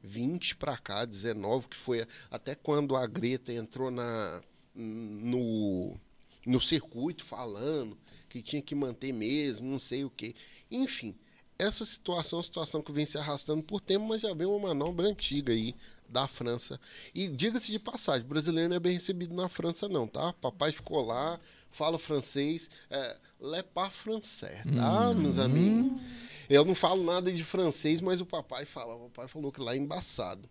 20 0.02 0.56
para 0.56 0.76
cá, 0.76 1.04
19, 1.04 1.68
que 1.68 1.76
foi 1.76 2.06
até 2.30 2.54
quando 2.54 2.96
a 2.96 3.06
Greta 3.06 3.52
entrou 3.52 3.90
na 3.90 4.42
no, 4.74 5.98
no 6.46 6.60
circuito 6.60 7.24
falando 7.24 7.96
que 8.28 8.42
tinha 8.42 8.62
que 8.62 8.74
manter 8.74 9.12
mesmo, 9.12 9.68
não 9.68 9.78
sei 9.78 10.04
o 10.04 10.10
quê. 10.10 10.34
Enfim, 10.70 11.14
essa 11.58 11.84
situação 11.84 12.36
é 12.36 12.38
uma 12.38 12.42
situação 12.42 12.82
que 12.82 12.92
vem 12.92 13.04
se 13.04 13.18
arrastando 13.18 13.62
por 13.62 13.80
tempo, 13.80 14.06
mas 14.06 14.22
já 14.22 14.32
vem 14.32 14.46
uma 14.46 14.68
manobra 14.68 15.08
antiga 15.08 15.52
aí 15.52 15.74
da 16.08 16.26
França. 16.26 16.80
E 17.14 17.28
diga-se 17.28 17.70
de 17.70 17.78
passagem, 17.78 18.26
brasileiro 18.26 18.68
não 18.68 18.76
é 18.76 18.80
bem 18.80 18.94
recebido 18.94 19.34
na 19.34 19.48
França 19.48 19.88
não, 19.88 20.06
tá? 20.06 20.32
Papai 20.34 20.72
ficou 20.72 21.04
lá, 21.04 21.38
fala 21.70 21.98
francês, 21.98 22.70
é, 22.88 23.16
le 23.40 23.62
pas 23.62 23.92
français, 23.92 24.62
tá, 24.74 25.14
meus 25.14 25.38
amigos? 25.38 26.00
Eu 26.48 26.64
não 26.64 26.74
falo 26.74 27.04
nada 27.04 27.32
de 27.32 27.44
francês, 27.44 28.00
mas 28.00 28.20
o 28.20 28.26
papai 28.26 28.64
fala, 28.64 28.96
o 28.96 29.08
papai 29.10 29.28
falou 29.28 29.52
que 29.52 29.60
lá 29.60 29.74
é 29.74 29.76
embaçado. 29.76 30.48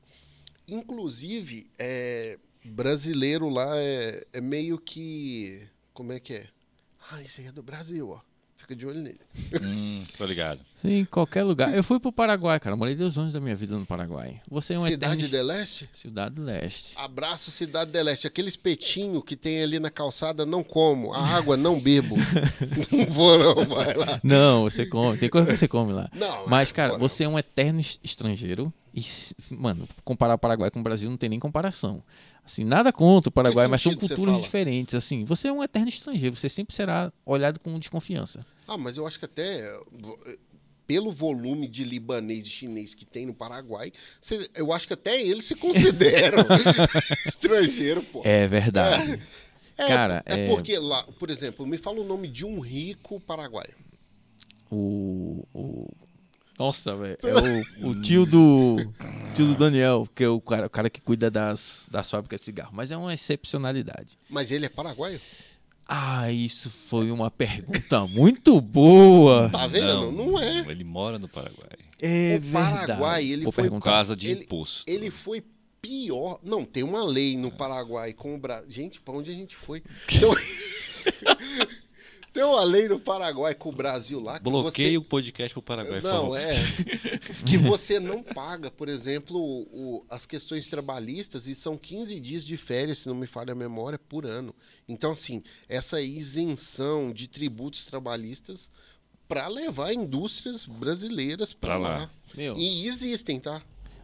Inclusive, 0.66 1.70
é, 1.78 2.40
brasileiro 2.64 3.50
lá 3.50 3.78
é, 3.78 4.26
é 4.32 4.40
meio 4.40 4.78
que, 4.78 5.68
como 6.00 6.14
é 6.14 6.20
que 6.22 6.34
é? 6.34 6.48
Ah, 7.12 7.22
isso 7.22 7.42
aí 7.42 7.48
é 7.48 7.52
do 7.52 7.62
Brasil, 7.62 8.10
ó. 8.10 8.22
Fica 8.56 8.74
de 8.74 8.86
olho 8.86 9.02
nele. 9.02 9.20
Hum, 9.62 10.06
tô 10.18 10.26
ligado. 10.26 10.62
Sim, 10.82 11.00
em 11.00 11.06
qualquer 11.06 11.44
lugar. 11.44 11.76
Eu 11.76 11.84
fui 11.84 12.00
pro 12.00 12.12
Paraguai, 12.12 12.58
cara. 12.60 12.76
Morei 12.76 12.96
dois 12.96 13.18
anos 13.18 13.34
da 13.34 13.40
minha 13.42 13.56
vida 13.56 13.76
no 13.78 13.86
Paraguai. 13.86 14.40
Você 14.50 14.74
é 14.74 14.80
um 14.80 14.86
Cidade 14.86 15.26
eterno... 15.26 15.28
de 15.30 15.42
Leste? 15.44 15.90
Cidade 15.94 16.36
do 16.36 16.44
Leste. 16.44 16.94
Abraço 16.96 17.52
Cidade 17.52 17.92
de 17.92 18.02
Leste. 18.02 18.28
Aquele 18.28 18.48
espetinho 18.48 19.22
que 19.22 19.36
tem 19.36 19.62
ali 19.62 19.78
na 19.80 19.90
calçada, 19.92 20.46
não 20.46 20.64
como. 20.64 21.14
A 21.14 21.22
água 21.22 21.58
não 21.58 21.80
bebo. 21.80 22.16
não 22.92 23.06
vou 23.08 23.38
não, 23.38 23.66
vai 23.66 23.94
lá. 23.94 24.20
Não, 24.24 24.64
você 24.64 24.86
come. 24.86 25.18
Tem 25.18 25.30
coisa 25.30 25.52
que 25.52 25.58
você 25.58 25.68
come 25.68 25.92
lá. 25.92 26.10
Não, 26.14 26.48
Mas, 26.48 26.70
é, 26.70 26.74
cara, 26.74 26.90
vou 26.92 27.00
não. 27.00 27.10
você 27.10 27.26
é 27.26 27.30
um 27.30 27.38
eterno 27.38 27.80
es- 27.82 28.00
estrangeiro. 28.02 28.72
E, 28.94 29.04
mano, 29.52 29.88
comparar 30.04 30.34
o 30.34 30.38
Paraguai 30.40 30.72
com 30.72 30.80
o 30.80 30.84
Brasil 30.84 31.10
não 31.10 31.18
tem 31.18 31.30
nem 31.30 31.40
comparação. 31.40 32.02
Assim, 32.44 32.64
nada 32.64 32.92
contra 32.92 33.30
o 33.30 33.32
Paraguai, 33.32 33.68
mas 33.68 33.82
são 33.82 33.94
culturas 33.94 34.40
diferentes. 34.42 34.96
Assim, 34.96 35.24
você 35.24 35.50
é 35.50 35.52
um 35.54 35.64
eterno 35.64 35.90
estrangeiro. 35.90 36.36
Você 36.36 36.50
sempre 36.50 36.74
será 36.74 37.12
olhado 37.26 37.60
com 37.60 37.78
desconfiança. 37.78 38.44
Ah, 38.68 38.78
mas 38.78 38.98
eu 38.98 39.06
acho 39.06 39.20
que 39.20 39.26
até 39.26 39.72
pelo 40.90 41.12
volume 41.12 41.68
de 41.68 41.84
libanês 41.84 42.48
e 42.48 42.50
chinês 42.50 42.96
que 42.96 43.06
tem 43.06 43.24
no 43.24 43.34
Paraguai, 43.36 43.94
eu 44.56 44.74
acho 44.74 44.88
que 44.88 44.94
até 44.96 45.22
eles 45.22 45.46
se 45.46 45.54
consideram 45.54 46.44
estrangeiro, 47.28 48.02
pô. 48.02 48.24
É 48.26 48.48
verdade. 48.48 49.22
É, 49.78 49.88
cara, 49.88 50.24
é, 50.26 50.46
é- 50.46 50.48
porque 50.48 50.80
lá, 50.80 51.04
por 51.04 51.30
exemplo, 51.30 51.68
me 51.68 51.78
fala 51.78 52.02
o 52.02 52.04
nome 52.04 52.28
de 52.28 52.44
um 52.44 52.60
rico 52.60 53.20
paraguaio. 53.20 53.76
O. 54.72 55.46
o... 55.54 55.88
Nossa, 56.58 56.96
velho. 56.96 57.18
É 57.22 57.86
o, 57.86 57.92
o 57.92 57.96
tio 58.02 58.26
do. 58.26 58.78
Tio 59.36 59.46
do 59.46 59.56
Daniel, 59.56 60.10
que 60.16 60.24
é 60.24 60.28
o 60.28 60.42
cara, 60.42 60.66
o 60.66 60.70
cara 60.72 60.90
que 60.90 61.02
cuida 61.02 61.30
das, 61.30 61.86
das 61.92 62.10
fábricas 62.10 62.40
de 62.40 62.46
cigarro. 62.46 62.72
Mas 62.74 62.90
é 62.90 62.98
uma 62.98 63.14
excepcionalidade. 63.14 64.18
Mas 64.28 64.50
ele 64.50 64.66
é 64.66 64.70
paraguaio? 64.70 65.22
Ah, 65.92 66.32
isso 66.32 66.70
foi 66.70 67.10
uma 67.10 67.32
pergunta 67.32 68.06
muito 68.06 68.62
boa. 68.62 69.50
Tá 69.50 69.66
vendo? 69.66 70.12
Não, 70.12 70.40
é. 70.40 70.60
Ele 70.70 70.84
mora 70.84 71.18
no 71.18 71.28
Paraguai. 71.28 71.70
É 72.00 72.40
o 72.40 72.52
Paraguai, 72.52 72.86
verdade. 73.24 73.32
ele 73.32 73.44
Vou 73.46 73.52
foi 73.52 73.64
perguntar. 73.64 73.90
Casa 73.90 74.16
de 74.16 74.28
Ele- 74.30 74.42
imposto. 74.44 74.84
Ele 74.88 75.10
foi 75.10 75.44
pior. 75.82 76.40
Não, 76.44 76.64
tem 76.64 76.84
uma 76.84 77.04
lei 77.04 77.36
no 77.36 77.50
Paraguai 77.50 78.14
com 78.14 78.36
o 78.36 78.38
Brasil. 78.38 78.70
Gente, 78.70 79.02
pra 79.02 79.16
onde 79.16 79.32
a 79.32 79.34
gente 79.34 79.56
foi? 79.56 79.82
Então... 80.14 80.32
tem 82.34 82.44
uma 82.44 82.64
lei 82.64 82.88
no 82.88 83.00
Paraguai 83.00 83.54
com 83.56 83.70
o 83.70 83.72
Brasil 83.72 84.20
lá. 84.20 84.38
que 84.38 84.44
Bloqueia 84.44 84.90
você- 84.92 84.98
o 84.98 85.02
podcast 85.04 85.54
pro 85.54 85.62
Paraguai, 85.62 86.02
Não, 86.02 86.36
é. 86.36 86.54
que 87.46 87.58
você 87.58 88.00
não 88.00 88.22
paga, 88.24 88.70
por 88.72 88.88
exemplo, 88.90 89.38
o- 89.40 90.04
as 90.10 90.26
questões 90.26 90.68
trabalhistas 90.68 91.48
e 91.48 91.56
são 91.56 91.78
15 91.78 92.20
dias 92.20 92.44
de 92.44 92.56
férias, 92.58 93.00
se 93.00 93.08
não 93.08 93.16
me 93.16 93.28
falha 93.28 93.52
a 93.52 93.56
memória, 93.56 93.98
por 94.00 94.26
ano. 94.26 94.54
Então, 94.88 95.12
assim, 95.14 95.44
essa 95.68 96.02
isenção 96.02 97.12
de 97.12 97.28
tributos 97.28 97.86
trabalhistas 97.86 98.70
para 99.28 99.48
levar 99.48 99.94
indústrias 99.94 100.66
brasileiras 100.66 101.54
para 101.54 101.70
Pra 101.70 101.78
lá. 101.78 101.98
lá. 102.00 102.10
Meu, 102.36 102.58
E 102.58 102.88
existem, 102.88 103.40
tá? 103.40 103.62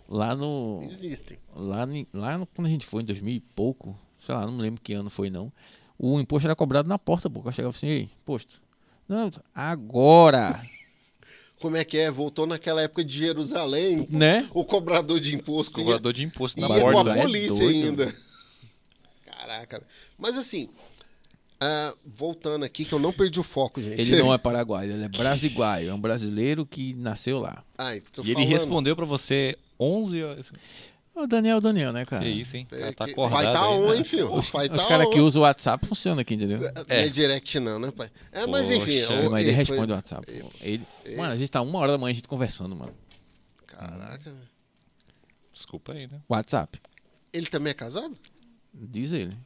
lá 0.08 0.36
no. 0.36 0.82
Existem. 0.84 1.38
Lá, 1.56 1.86
no- 1.86 2.08
lá 2.14 2.38
no- 2.38 2.46
quando 2.46 2.68
a 2.68 2.70
gente 2.70 2.86
foi, 2.86 3.02
em 3.02 3.06
2000 3.06 3.36
e 3.36 3.40
pouco, 3.40 3.98
sei 4.20 4.36
lá, 4.36 4.46
não 4.46 4.54
me 4.54 4.62
lembro 4.62 4.82
que 4.82 4.94
ano 4.94 5.10
foi 5.10 5.30
não. 5.30 5.52
O 5.98 6.20
imposto 6.20 6.48
era 6.48 6.56
cobrado 6.56 6.88
na 6.90 7.00
porta, 7.00 7.30
pô. 7.30 7.42
Eu 7.46 7.52
chegava 7.52 7.76
assim, 7.76 7.88
ei, 7.88 8.10
imposto. 8.22 8.62
Não, 9.08 9.32
agora! 9.54 10.62
Como 11.62 11.78
é 11.78 11.84
que 11.84 11.98
é? 11.98 12.12
Voltou 12.12 12.46
naquela 12.46 12.82
época 12.82 13.04
de 13.04 13.18
Jerusalém, 13.18 14.06
né? 14.10 14.48
o 14.54 14.64
cobrador 14.66 15.20
de 15.20 15.34
imposto. 15.34 15.80
ia- 15.80 15.86
Cobrador 15.86 16.14
de 16.14 16.24
imposto 16.24 16.60
na 16.60 16.68
ia 16.68 16.82
com 16.84 16.92
borda. 16.92 17.14
a 17.14 17.18
é 17.18 17.22
polícia 17.22 17.50
doido. 17.60 17.86
ainda. 18.04 18.16
Caraca. 19.26 19.82
Mas 20.18 20.38
assim, 20.38 20.70
ah, 21.60 21.96
voltando 22.06 22.66
aqui, 22.66 22.84
que 22.86 22.94
eu 22.94 23.00
não 23.00 23.12
perdi 23.14 23.40
o 23.40 23.44
foco, 23.44 23.82
gente. 23.82 24.00
Ele 24.00 24.18
não 24.18 24.32
é 24.34 24.38
paraguaio, 24.38 24.92
ele 24.92 25.06
é 25.06 25.10
brasiguaio. 25.10 25.90
É 25.90 25.94
um 25.94 26.00
brasileiro 26.00 26.66
que 26.66 26.94
nasceu 26.96 27.40
lá. 27.40 27.64
Ai, 27.78 28.02
tô 28.12 28.22
E 28.22 28.26
ele 28.28 28.34
falando. 28.36 28.50
respondeu 28.52 28.96
pra 28.96 29.06
você 29.06 29.58
11 29.80 30.24
horas. 30.24 30.52
O 31.16 31.26
Daniel, 31.26 31.62
Daniel, 31.62 31.94
né, 31.94 32.04
cara? 32.06 32.24
Que 32.24 32.30
isso, 32.30 32.58
hein? 32.58 32.68
O 32.72 32.76
É, 32.76 32.92
tá 32.92 33.06
acordado. 33.06 33.42
vai 33.44 33.54
tá 33.54 33.64
aí, 33.66 33.74
on, 33.74 33.90
né? 33.90 33.98
hein, 33.98 34.04
filho? 34.04 34.34
Os, 34.34 34.50
vai 34.50 34.68
os 34.68 34.82
tá 34.82 34.88
caras 34.88 35.08
on. 35.08 35.12
que 35.12 35.20
usam 35.22 35.42
o 35.42 35.46
WhatsApp 35.46 35.86
funcionam 35.88 36.20
aqui, 36.20 36.34
entendeu? 36.34 36.60
Não 36.60 36.68
é 36.90 37.08
direct 37.08 37.58
não, 37.60 37.80
né, 37.80 37.90
pai? 37.92 38.12
É, 38.34 38.46
mas 38.46 38.70
enfim. 38.70 39.00
Poxa. 39.02 39.14
o- 39.22 39.32
Mas 39.32 39.46
ele 39.48 39.56
foi- 39.56 39.66
responde 39.76 39.92
o 39.94 39.96
WhatsApp. 39.96 40.44
Ele... 40.62 40.86
Mano, 41.16 41.34
a 41.34 41.38
gente 41.38 41.50
tá 41.50 41.62
uma 41.62 41.80
hora 41.80 41.94
da 41.94 41.98
manhã 41.98 42.12
a 42.12 42.16
gente 42.16 42.28
conversando, 42.28 42.76
mano. 42.76 42.94
Caraca. 43.66 44.34
Desculpa 45.54 45.94
aí, 45.94 46.06
né? 46.08 46.20
WhatsApp. 46.28 46.82
Ele 47.32 47.46
também 47.48 47.72
é 47.72 47.74
casado? 47.74 48.14
Diz 48.74 49.14
ele. 49.14 49.38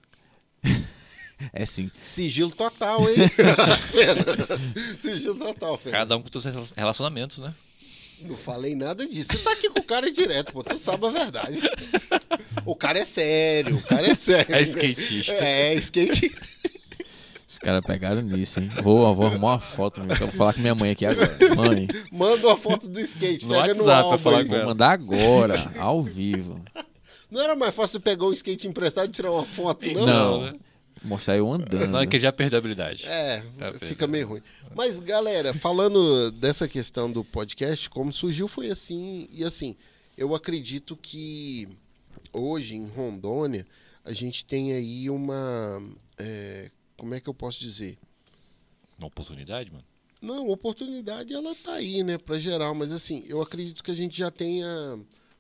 é 1.54 1.66
sim. 1.68 1.92
Sigilo 2.02 2.50
total, 2.52 3.08
hein? 3.08 3.16
Sigilo 5.00 5.36
total, 5.38 5.78
Fera. 5.78 5.98
Cada 6.00 6.18
um 6.18 6.22
com 6.24 6.40
seus 6.40 6.72
relacionamentos, 6.72 7.38
né? 7.40 7.54
Não 8.24 8.36
falei 8.36 8.76
nada 8.76 9.08
disso. 9.08 9.30
Você 9.32 9.38
tá 9.40 9.52
aqui 9.52 9.70
com 9.70 9.80
o 9.80 9.84
cara 9.84 10.12
direto, 10.12 10.52
pô. 10.52 10.64
Tu 10.64 10.78
sabe 10.78 11.06
a 11.08 11.10
verdade. 11.10 11.60
O 12.66 12.76
cara 12.76 13.00
é 13.00 13.06
sério, 13.06 13.78
o 13.78 13.84
cara 13.84 14.12
é 14.12 14.16
sério. 14.16 14.56
É 14.56 14.62
skatista. 14.62 15.34
É, 15.34 15.74
skate. 15.76 16.36
Os 17.48 17.58
caras 17.58 17.84
pegaram 17.86 18.22
nisso, 18.22 18.60
hein? 18.60 18.70
Vou, 18.82 19.14
vou 19.16 19.26
arrumar 19.26 19.54
uma 19.54 19.60
foto, 19.60 20.02
meu. 20.02 20.12
Eu 20.12 20.18
vou 20.18 20.32
falar 20.32 20.54
com 20.54 20.62
minha 20.62 20.76
mãe 20.76 20.92
aqui 20.92 21.06
agora. 21.06 21.38
Mãe, 21.56 21.88
Manda 22.12 22.48
uma 22.48 22.58
foto 22.58 22.88
do 22.88 23.00
skate. 23.00 23.46
No 23.46 23.56
pega 23.56 23.74
no 23.74 23.84
WhatsApp 23.84 23.84
pra 23.84 24.12
álbum 24.12 24.18
falar 24.18 24.44
vou 24.44 24.66
mandar 24.66 24.92
agora, 24.92 25.72
ao 25.78 26.02
vivo. 26.02 26.62
Não 27.32 27.42
era 27.42 27.56
mais 27.56 27.74
fácil 27.76 27.94
você 27.94 28.00
pegar 28.00 28.26
um 28.26 28.34
skate 28.34 28.68
emprestado 28.68 29.08
e 29.08 29.12
tirar 29.12 29.32
uma 29.32 29.46
foto, 29.46 29.88
não? 29.92 30.06
Não. 30.06 30.42
né? 30.44 30.54
Mostrar 31.04 31.38
eu 31.38 31.52
andando. 31.52 31.88
Não, 31.88 32.00
é 32.00 32.08
que 32.08 32.16
ele 32.18 32.24
já 32.24 32.32
perdeu 32.32 32.58
a 32.58 32.60
habilidade. 32.60 33.06
É, 33.06 33.44
Tá 33.58 33.74
fica 33.86 34.06
meio 34.06 34.28
ruim. 34.28 34.42
Mas, 34.76 35.00
galera, 35.00 35.54
falando 35.54 36.32
dessa 36.32 36.68
questão 36.68 37.12
do 37.12 37.24
podcast, 37.24 37.90
como 37.90 38.12
surgiu 38.12 38.48
foi 38.48 38.70
assim, 38.70 39.28
e 39.32 39.44
assim, 39.44 39.76
eu 40.18 40.36
acredito 40.36 40.98
que 40.98 41.70
hoje 42.34 42.76
em 42.76 42.86
Rondônia 42.86 43.66
a 44.04 44.14
gente 44.14 44.46
tem 44.46 44.74
aí 44.74 45.10
uma. 45.10 45.82
é, 46.18 46.70
como 46.98 47.14
é 47.14 47.20
que 47.20 47.30
eu 47.30 47.34
posso 47.34 47.60
dizer? 47.60 47.98
Uma 48.98 49.08
oportunidade, 49.08 49.72
mano. 49.72 49.86
Não, 50.22 50.50
oportunidade 50.50 51.34
ela 51.34 51.56
tá 51.56 51.76
aí, 51.76 52.04
né, 52.04 52.18
para 52.18 52.38
geral, 52.40 52.76
mas 52.76 52.92
assim, 52.92 53.24
eu 53.26 53.42
acredito 53.42 53.82
que 53.82 53.92
a 53.92 53.96
gente 53.96 54.18
já 54.18 54.30
tenha 54.30 55.00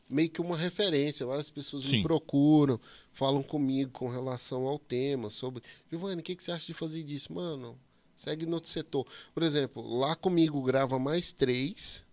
meio 0.09 0.29
que 0.29 0.41
uma 0.41 0.57
referência. 0.57 1.25
Várias 1.25 1.49
pessoas 1.49 1.85
me 1.85 1.91
Sim. 1.91 2.03
procuram, 2.03 2.79
falam 3.13 3.43
comigo 3.43 3.91
com 3.91 4.09
relação 4.09 4.65
ao 4.65 4.79
tema, 4.79 5.29
sobre, 5.29 5.61
Giovanni, 5.89 6.21
o 6.21 6.23
que, 6.23 6.35
que 6.35 6.43
você 6.43 6.51
acha 6.51 6.65
de 6.65 6.73
fazer 6.73 7.03
disso? 7.03 7.31
Mano, 7.33 7.77
segue 8.15 8.45
no 8.45 8.55
outro 8.55 8.69
setor. 8.69 9.05
Por 9.33 9.43
exemplo, 9.43 9.85
lá 9.87 10.15
comigo 10.15 10.61
grava 10.63 10.97
mais 10.97 11.31
três, 11.31 12.05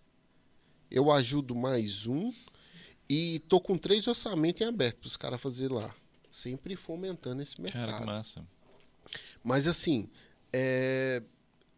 eu 0.90 1.10
ajudo 1.10 1.54
mais 1.54 2.06
um, 2.06 2.32
e 3.08 3.38
tô 3.48 3.60
com 3.60 3.78
três 3.78 4.06
orçamentos 4.06 4.60
em 4.60 4.64
aberto 4.64 4.98
para 4.98 5.06
os 5.06 5.16
caras 5.16 5.40
fazer 5.40 5.70
lá. 5.70 5.94
Sempre 6.30 6.76
fomentando 6.76 7.40
esse 7.40 7.58
mercado. 7.60 7.86
Cara, 7.86 8.00
que 8.00 8.06
massa. 8.06 8.46
Mas 9.42 9.66
assim, 9.66 10.10
é, 10.52 11.22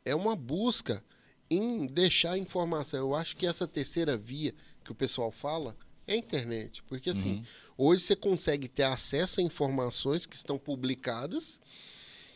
é 0.05 0.15
uma 0.15 0.35
busca 0.35 1.05
em 1.51 1.87
deixar 1.87 2.33
a 2.33 2.39
informação. 2.39 2.99
Eu 2.99 3.15
acho 3.15 3.37
que 3.37 3.47
essa 3.47 3.69
terceira 3.69 4.17
via 4.17 4.55
que 4.83 4.91
o 4.91 4.95
pessoal 4.95 5.31
fala 5.31 5.77
é 6.09 6.15
a 6.15 6.17
internet. 6.17 6.83
Porque 6.85 7.11
assim, 7.11 7.45
hoje 7.77 8.03
você 8.03 8.17
consegue 8.17 8.69
ter 8.69 8.85
acesso 8.85 9.41
a 9.41 9.43
informações 9.43 10.27
que 10.27 10.35
estão 10.35 10.59
publicadas. 10.59 11.61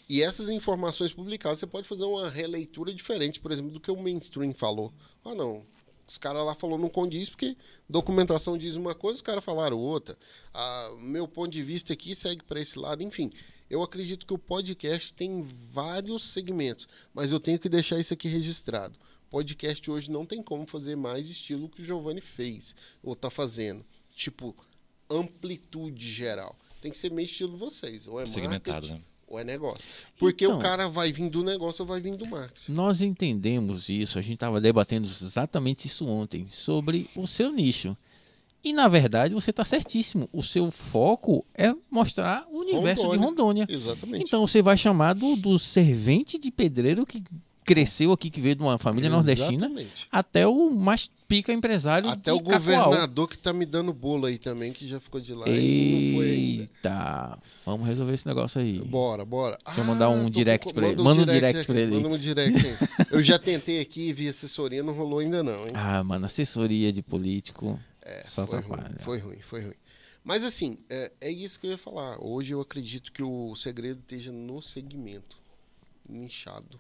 E 0.08 0.22
essas 0.22 0.48
informações 0.50 1.12
publicadas, 1.12 1.58
você 1.58 1.66
pode 1.66 1.88
fazer 1.88 2.04
uma 2.04 2.28
releitura 2.28 2.92
diferente, 2.92 3.40
por 3.40 3.50
exemplo, 3.50 3.70
do 3.70 3.80
que 3.80 3.90
o 3.90 3.96
mainstream 3.96 4.52
falou. 4.52 4.92
Ah, 5.24 5.34
não. 5.34 5.64
Os 6.06 6.18
caras 6.18 6.44
lá 6.44 6.54
falaram 6.54 6.82
não 6.82 6.88
condiz 6.90 7.30
porque 7.30 7.56
documentação 7.88 8.58
diz 8.58 8.74
uma 8.74 8.94
coisa, 8.94 9.16
os 9.16 9.22
caras 9.22 9.42
falaram 9.42 9.78
outra. 9.78 10.18
Ah, 10.52 10.90
meu 10.98 11.26
ponto 11.26 11.50
de 11.50 11.62
vista 11.62 11.92
aqui 11.92 12.14
segue 12.14 12.42
para 12.44 12.60
esse 12.60 12.78
lado. 12.78 13.02
Enfim, 13.02 13.32
eu 13.70 13.82
acredito 13.82 14.26
que 14.26 14.34
o 14.34 14.38
podcast 14.38 15.14
tem 15.14 15.48
vários 15.72 16.28
segmentos, 16.28 16.86
mas 17.14 17.32
eu 17.32 17.40
tenho 17.40 17.58
que 17.58 17.68
deixar 17.68 17.98
isso 17.98 18.12
aqui 18.12 18.28
registrado. 18.28 18.98
Podcast 19.32 19.90
hoje 19.90 20.10
não 20.10 20.26
tem 20.26 20.42
como 20.42 20.66
fazer 20.66 20.94
mais 20.94 21.30
estilo 21.30 21.66
que 21.66 21.80
o 21.80 21.84
Giovanni 21.86 22.20
fez 22.20 22.76
ou 23.02 23.16
tá 23.16 23.30
fazendo. 23.30 23.82
Tipo, 24.14 24.54
amplitude 25.08 26.06
geral. 26.06 26.54
Tem 26.82 26.90
que 26.90 26.98
ser 26.98 27.10
meio 27.10 27.24
estilo 27.24 27.56
vocês. 27.56 28.06
Ou 28.06 28.20
é 28.20 28.26
Segmentado, 28.26 28.88
marketing, 28.88 28.92
né? 28.92 29.00
ou 29.26 29.38
é 29.38 29.44
negócio. 29.44 29.88
Porque 30.18 30.44
Então- 30.44 30.58
o 30.58 30.60
cara 30.60 30.86
vai 30.86 31.10
vir 31.10 31.30
do 31.30 31.42
negócio 31.42 31.80
ou 31.80 31.88
vai 31.88 31.98
vir 31.98 32.14
do 32.14 32.26
marketing. 32.26 32.72
Nós 32.72 33.00
entendemos 33.00 33.88
isso, 33.88 34.18
a 34.18 34.22
gente 34.22 34.34
estava 34.34 34.60
debatendo 34.60 35.06
exatamente 35.06 35.86
isso 35.86 36.06
ontem, 36.06 36.46
sobre 36.50 37.08
o 37.16 37.26
seu 37.26 37.50
nicho. 37.50 37.96
E 38.62 38.74
na 38.74 38.86
verdade 38.86 39.34
você 39.34 39.48
está 39.48 39.64
certíssimo. 39.64 40.28
O 40.30 40.42
seu 40.42 40.70
foco 40.70 41.42
é 41.54 41.74
mostrar 41.90 42.46
o 42.50 42.58
universo 42.58 43.08
de 43.08 43.16
Rondônia. 43.16 43.66
Exatamente. 43.66 44.24
Então 44.24 44.46
você 44.46 44.60
vai 44.60 44.76
chamar 44.76 45.14
do, 45.14 45.36
do 45.36 45.58
servente 45.58 46.38
de 46.38 46.50
pedreiro 46.50 47.06
que 47.06 47.24
cresceu 47.64 48.12
aqui, 48.12 48.28
que 48.30 48.40
veio 48.40 48.54
de 48.56 48.62
uma 48.62 48.76
família 48.78 49.08
nordestina, 49.10 49.66
Exatamente. 49.66 50.08
até 50.10 50.46
o 50.46 50.70
mais 50.70 51.10
pica 51.28 51.52
empresário 51.52 52.10
Até 52.10 52.30
o 52.32 52.40
Cacoal. 52.40 52.58
governador 52.60 53.28
que 53.28 53.38
tá 53.38 53.52
me 53.52 53.64
dando 53.64 53.92
bolo 53.92 54.26
aí 54.26 54.36
também, 54.38 54.72
que 54.72 54.86
já 54.86 55.00
ficou 55.00 55.20
de 55.20 55.32
lá 55.32 55.48
e 55.48 56.12
foi. 56.14 56.26
Eita, 56.28 57.38
vamos 57.64 57.86
resolver 57.86 58.12
esse 58.12 58.26
negócio 58.26 58.60
aí. 58.60 58.78
Bora, 58.80 59.24
bora. 59.24 59.58
Deixa 59.64 59.80
eu 59.80 59.84
mandar 59.84 60.08
um 60.10 60.24
tô 60.24 60.30
direct 60.30 60.66
com- 60.66 60.74
pra 60.74 60.88
ele. 60.88 61.02
manda 61.02 61.22
um 61.22 61.26
direct 61.26 61.64
pra 61.66 61.80
ele. 61.80 61.94
Manda 61.96 62.08
um 62.08 62.18
direct 62.18 62.66
aí. 62.66 62.76
Eu 63.10 63.22
já 63.22 63.38
tentei 63.38 63.80
aqui 63.80 64.08
e 64.08 64.12
vi 64.12 64.28
assessoria, 64.28 64.82
não 64.82 64.92
rolou 64.92 65.20
ainda 65.20 65.42
não, 65.42 65.66
hein? 65.66 65.72
Ah, 65.74 66.02
mano, 66.04 66.26
assessoria 66.26 66.92
de 66.92 67.02
político 67.02 67.78
só 68.26 68.42
É, 68.42 68.46
foi 68.46 68.58
ruim, 68.60 68.72
atrapalha. 68.74 68.98
foi 69.04 69.18
ruim, 69.18 69.38
foi 69.40 69.60
ruim. 69.62 69.74
Mas 70.24 70.44
assim, 70.44 70.78
é, 70.90 71.10
é 71.20 71.30
isso 71.30 71.58
que 71.58 71.66
eu 71.66 71.70
ia 71.72 71.78
falar. 71.78 72.16
Hoje 72.20 72.52
eu 72.52 72.60
acredito 72.60 73.10
que 73.10 73.22
o 73.22 73.56
segredo 73.56 74.00
esteja 74.00 74.30
no 74.32 74.60
segmento. 74.62 75.36
Nichado. 76.08 76.78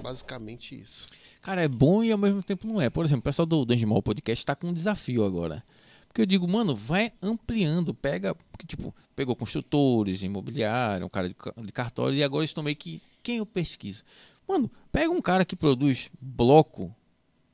Basicamente 0.00 0.80
isso. 0.80 1.06
Cara, 1.40 1.62
é 1.62 1.68
bom 1.68 2.02
e 2.02 2.10
ao 2.10 2.18
mesmo 2.18 2.42
tempo 2.42 2.66
não 2.66 2.80
é. 2.80 2.90
Por 2.90 3.04
exemplo, 3.04 3.20
o 3.20 3.24
pessoal 3.24 3.46
do 3.46 3.64
Danjimol 3.64 4.02
Podcast 4.02 4.44
tá 4.44 4.54
com 4.54 4.68
um 4.68 4.72
desafio 4.72 5.24
agora. 5.24 5.62
Porque 6.08 6.22
eu 6.22 6.26
digo, 6.26 6.46
mano, 6.46 6.76
vai 6.76 7.12
ampliando, 7.20 7.92
pega, 7.92 8.34
porque, 8.52 8.66
tipo, 8.66 8.94
pegou 9.16 9.34
construtores, 9.34 10.22
imobiliário, 10.22 11.06
um 11.06 11.08
cara 11.08 11.28
de, 11.28 11.34
de 11.64 11.72
cartório, 11.72 12.16
e 12.16 12.22
agora 12.22 12.44
estão 12.44 12.62
meio 12.62 12.76
que, 12.76 13.02
quem 13.20 13.38
eu 13.38 13.46
pesquiso? 13.46 14.04
Mano, 14.46 14.70
pega 14.92 15.10
um 15.10 15.20
cara 15.20 15.44
que 15.44 15.56
produz 15.56 16.10
bloco 16.20 16.94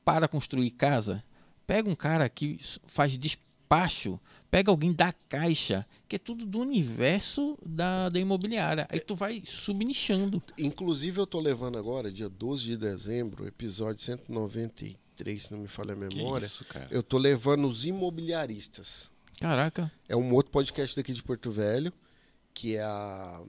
para 0.05 0.29
construir 0.29 0.73
casa, 0.73 1.25
pega 1.67 1.89
um 1.89 1.95
cara 1.95 2.29
que 2.29 2.61
faz 2.85 3.17
despacho, 3.75 4.19
pega 4.51 4.71
alguém 4.71 4.93
da 4.93 5.13
caixa, 5.29 5.87
que 6.09 6.17
é 6.17 6.19
tudo 6.19 6.45
do 6.45 6.59
universo 6.59 7.57
da, 7.65 8.09
da 8.09 8.19
imobiliária. 8.19 8.87
Aí 8.91 8.99
tu 8.99 9.15
vai 9.15 9.43
subnichando. 9.45 10.43
Inclusive 10.59 11.21
eu 11.21 11.27
tô 11.27 11.39
levando 11.41 11.79
agora, 11.79 12.11
dia 12.11 12.29
12 12.29 12.65
de 12.65 12.77
dezembro, 12.77 13.47
episódio 13.47 14.03
193, 14.03 15.43
se 15.45 15.53
não 15.53 15.61
me 15.61 15.69
falha 15.69 15.93
a 15.93 16.09
Que 16.09 16.17
memória. 16.17 16.45
isso, 16.45 16.65
cara. 16.65 16.89
Eu 16.91 17.03
tô 17.03 17.17
levando 17.17 17.67
os 17.69 17.85
imobiliaristas. 17.85 19.09
Caraca. 19.41 19.91
É 20.09 20.17
um 20.17 20.35
outro 20.35 20.51
podcast 20.51 20.97
daqui 20.97 21.13
de 21.13 21.23
Porto 21.23 21.51
Velho, 21.53 21.93
que 22.53 22.77
é 22.77 22.83
a, 22.83 23.41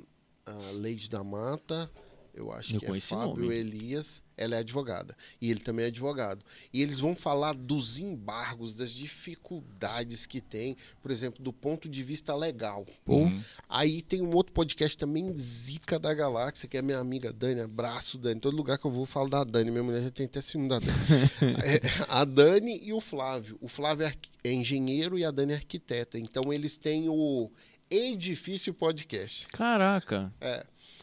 a 0.46 0.54
Leide 0.76 1.10
da 1.10 1.24
Mata. 1.24 1.90
Eu 2.34 2.54
acho 2.54 2.76
Eu 2.76 2.80
que 2.80 2.86
é 2.86 3.00
Fábio. 3.02 3.52
Elias. 3.52 4.22
Ela 4.42 4.56
é 4.56 4.60
advogada. 4.60 5.16
E 5.42 5.50
ele 5.50 5.60
também 5.60 5.86
é 5.86 5.88
advogado. 5.90 6.44
E 6.74 6.82
eles 6.82 7.00
vão 7.00 7.16
falar 7.16 7.54
dos 7.54 8.00
embargos, 8.00 8.74
das 8.74 8.92
dificuldades 8.92 10.26
que 10.26 10.42
tem, 10.42 10.76
por 11.02 11.12
exemplo, 11.12 11.44
do 11.44 11.54
ponto 11.54 11.88
de 11.90 12.04
vista 12.04 12.36
legal. 12.36 12.86
Uhum. 13.08 13.42
Aí 13.70 14.02
tem 14.02 14.22
um 14.22 14.34
outro 14.34 14.54
podcast 14.54 14.98
também, 14.98 15.34
Zica 15.34 16.00
da 16.00 16.14
Galáxia, 16.14 16.68
que 16.68 16.78
é 16.78 16.82
minha 16.82 17.00
amiga 17.00 17.32
Dani. 17.32 17.62
Abraço, 17.62 18.18
Dani. 18.18 18.40
Todo 18.40 18.56
lugar 18.56 18.78
que 18.78 18.86
eu 18.86 18.92
vou, 18.92 19.02
eu 19.02 19.08
falo 19.08 19.30
da 19.30 19.44
Dani. 19.44 19.72
Minha 19.72 19.84
mulher 19.84 20.04
já 20.04 20.12
tem 20.12 20.26
até 20.26 20.42
ciúme 20.42 20.68
da 20.68 20.80
Dani. 20.80 20.92
É, 21.64 21.82
a 22.08 22.24
Dani 22.24 22.80
e 22.84 22.94
o 22.94 23.02
Flávio. 23.02 23.58
O 23.62 23.68
Flávio 23.68 24.06
é 24.06 24.14
é 24.44 24.52
engenheiro 24.52 25.18
e 25.18 25.26
a 25.26 25.32
Dani 25.32 25.54
é 25.54 25.56
arquiteta. 25.56 26.18
Então 26.18 26.52
eles 26.52 26.78
têm 26.78 27.08
o 27.10 27.50
Edifício 27.90 28.74
Podcast. 28.74 29.48
caraca. 29.50 30.34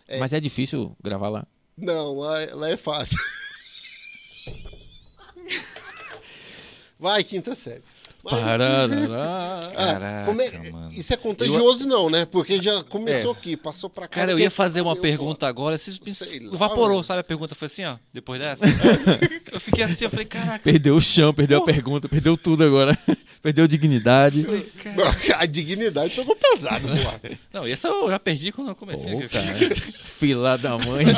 É. 0.08 0.18
Mas 0.18 0.32
é 0.32 0.40
difícil 0.40 0.96
gravar 1.02 1.28
lá. 1.28 1.46
Não, 1.80 2.18
lá, 2.18 2.42
é- 2.42 2.54
lá 2.54 2.70
é 2.70 2.76
fácil. 2.76 3.18
Vai, 6.98 7.22
quinta 7.22 7.54
série. 7.54 7.82
Parará. 8.20 8.88
Ah, 9.14 9.72
Caraca, 9.74 10.26
como 10.26 10.42
é- 10.42 10.70
mano. 10.70 10.92
Isso 10.92 11.14
é 11.14 11.16
contagioso, 11.16 11.86
não, 11.86 12.10
né? 12.10 12.26
Porque 12.26 12.60
já 12.60 12.82
começou 12.82 13.32
É. 13.32 13.38
aqui, 13.38 13.56
passou 13.56 13.88
pra 13.88 14.08
cá. 14.08 14.16
Cara, 14.20 14.32
eu 14.32 14.38
ia 14.38 14.50
fazer 14.50 14.80
uma 14.80 14.92
eu 14.92 14.96
pergunta 15.00 15.46
agora, 15.46 15.78
vocês 15.78 15.98
lá, 15.98 16.52
evaporou, 16.52 16.96
velho. 16.96 17.04
sabe? 17.04 17.20
A 17.20 17.24
pergunta 17.24 17.54
foi 17.54 17.66
assim, 17.66 17.84
ó, 17.84 17.96
depois 18.12 18.40
dessa. 18.40 18.64
eu 19.52 19.60
fiquei 19.60 19.84
assim, 19.84 20.04
eu 20.04 20.10
falei, 20.10 20.26
caraca, 20.26 20.58
Perdeu 20.58 20.96
o 20.96 21.00
chão, 21.00 21.32
perdeu 21.32 21.60
a 21.60 21.64
pergunta, 21.64 22.08
perdeu 22.08 22.36
tudo 22.36 22.64
agora. 22.64 22.98
perdeu 23.40 23.68
dignidade. 23.68 24.42
Não, 24.96 25.36
a 25.38 25.46
dignidade 25.46 26.12
pegou 26.14 26.34
pesado, 26.34 26.88
pô. 26.88 27.36
não, 27.52 27.66
essa 27.66 27.86
eu 27.86 28.10
já 28.10 28.18
perdi 28.18 28.50
quando 28.50 28.68
eu 28.68 28.74
comecei. 28.76 29.12
Pô, 29.12 29.18
aqui. 29.20 29.28
cara. 29.28 29.76
Fila 30.18 30.58
da 30.58 30.76
mãe. 30.76 31.06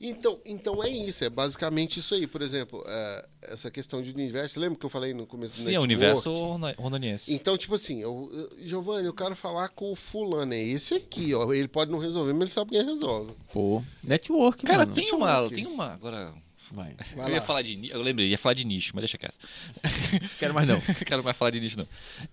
Então, 0.00 0.40
então 0.46 0.82
é 0.82 0.88
isso, 0.88 1.22
é 1.24 1.28
basicamente 1.28 2.00
isso 2.00 2.14
aí. 2.14 2.26
Por 2.26 2.40
exemplo, 2.40 2.82
é, 2.86 3.28
essa 3.42 3.70
questão 3.70 4.00
de 4.00 4.10
universo. 4.10 4.58
Lembra 4.58 4.78
que 4.78 4.86
eu 4.86 4.90
falei 4.90 5.12
no 5.12 5.26
começo 5.26 5.56
do 5.60 5.68
Sim, 5.68 5.74
é 5.74 5.78
o 5.78 5.84
network? 5.84 5.92
universo 5.92 6.32
rona- 6.32 6.74
rondoniense. 6.78 7.34
Então, 7.34 7.58
tipo 7.58 7.74
assim, 7.74 8.00
eu, 8.00 8.30
eu- 8.32 8.66
Giovanni, 8.66 9.06
eu 9.06 9.12
quero 9.12 9.36
falar 9.36 9.68
com 9.68 9.92
o 9.92 9.96
fulano, 9.96 10.54
é 10.54 10.62
esse 10.62 10.94
aqui, 10.94 11.34
ó. 11.34 11.52
Ele 11.52 11.68
pode 11.68 11.90
não 11.90 11.98
resolver, 11.98 12.32
mas 12.32 12.42
ele 12.42 12.50
sabe 12.50 12.70
quem 12.70 12.82
resolve. 12.84 13.32
Pô, 13.52 13.84
network, 14.02 14.64
Cara, 14.64 14.78
mano. 14.86 14.94
tem 14.94 15.12
uma, 15.12 15.48
tem 15.50 15.66
uma, 15.66 15.92
agora... 15.92 16.32
Vai. 16.72 16.94
Vai 17.16 17.26
eu 17.26 17.34
ia 17.34 17.40
lá. 17.40 17.44
falar 17.46 17.62
de 17.62 17.90
eu 17.90 18.00
lembrei, 18.00 18.28
ia 18.28 18.38
falar 18.38 18.54
de 18.54 18.64
nicho, 18.64 18.92
mas 18.94 19.02
deixa 19.02 19.18
quieto. 19.18 19.36
Quero 20.38 20.54
mais 20.54 20.68
não. 20.68 20.80
Quero 21.04 21.24
mais 21.24 21.36
falar 21.36 21.50
de 21.50 21.58
nicho, 21.60 21.76
não. 21.76 21.86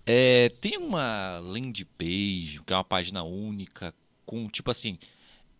É, 0.06 0.48
tem 0.60 0.78
uma 0.78 1.38
landing 1.40 1.84
page, 1.98 2.60
que 2.64 2.72
é 2.72 2.76
uma 2.76 2.84
página 2.84 3.24
única, 3.24 3.92
com 4.24 4.48
tipo 4.48 4.70
assim. 4.70 4.96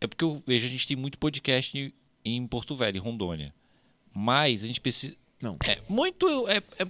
É 0.01 0.07
porque 0.07 0.25
eu 0.25 0.43
vejo 0.47 0.67
a 0.67 0.69
gente 0.71 0.87
tem 0.87 0.97
muito 0.97 1.19
podcast 1.19 1.95
em 2.25 2.47
Porto 2.47 2.75
Velho, 2.75 2.97
em 2.97 3.01
Rondônia. 3.01 3.55
Mas 4.15 4.63
a 4.65 4.67
gente 4.67 4.81
precisa. 4.81 5.17
Não. 5.41 5.57
É 5.65 5.81
muito. 5.89 6.27
É, 6.49 6.57
é, 6.79 6.87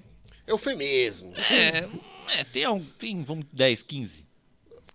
Eufemismo. 0.47 1.33
é, 1.37 1.89
é, 2.41 2.45
tem, 2.45 2.67
um- 2.69 2.85
tem, 2.85 3.23
vamos, 3.23 3.45
10, 3.53 3.83
15. 3.83 4.27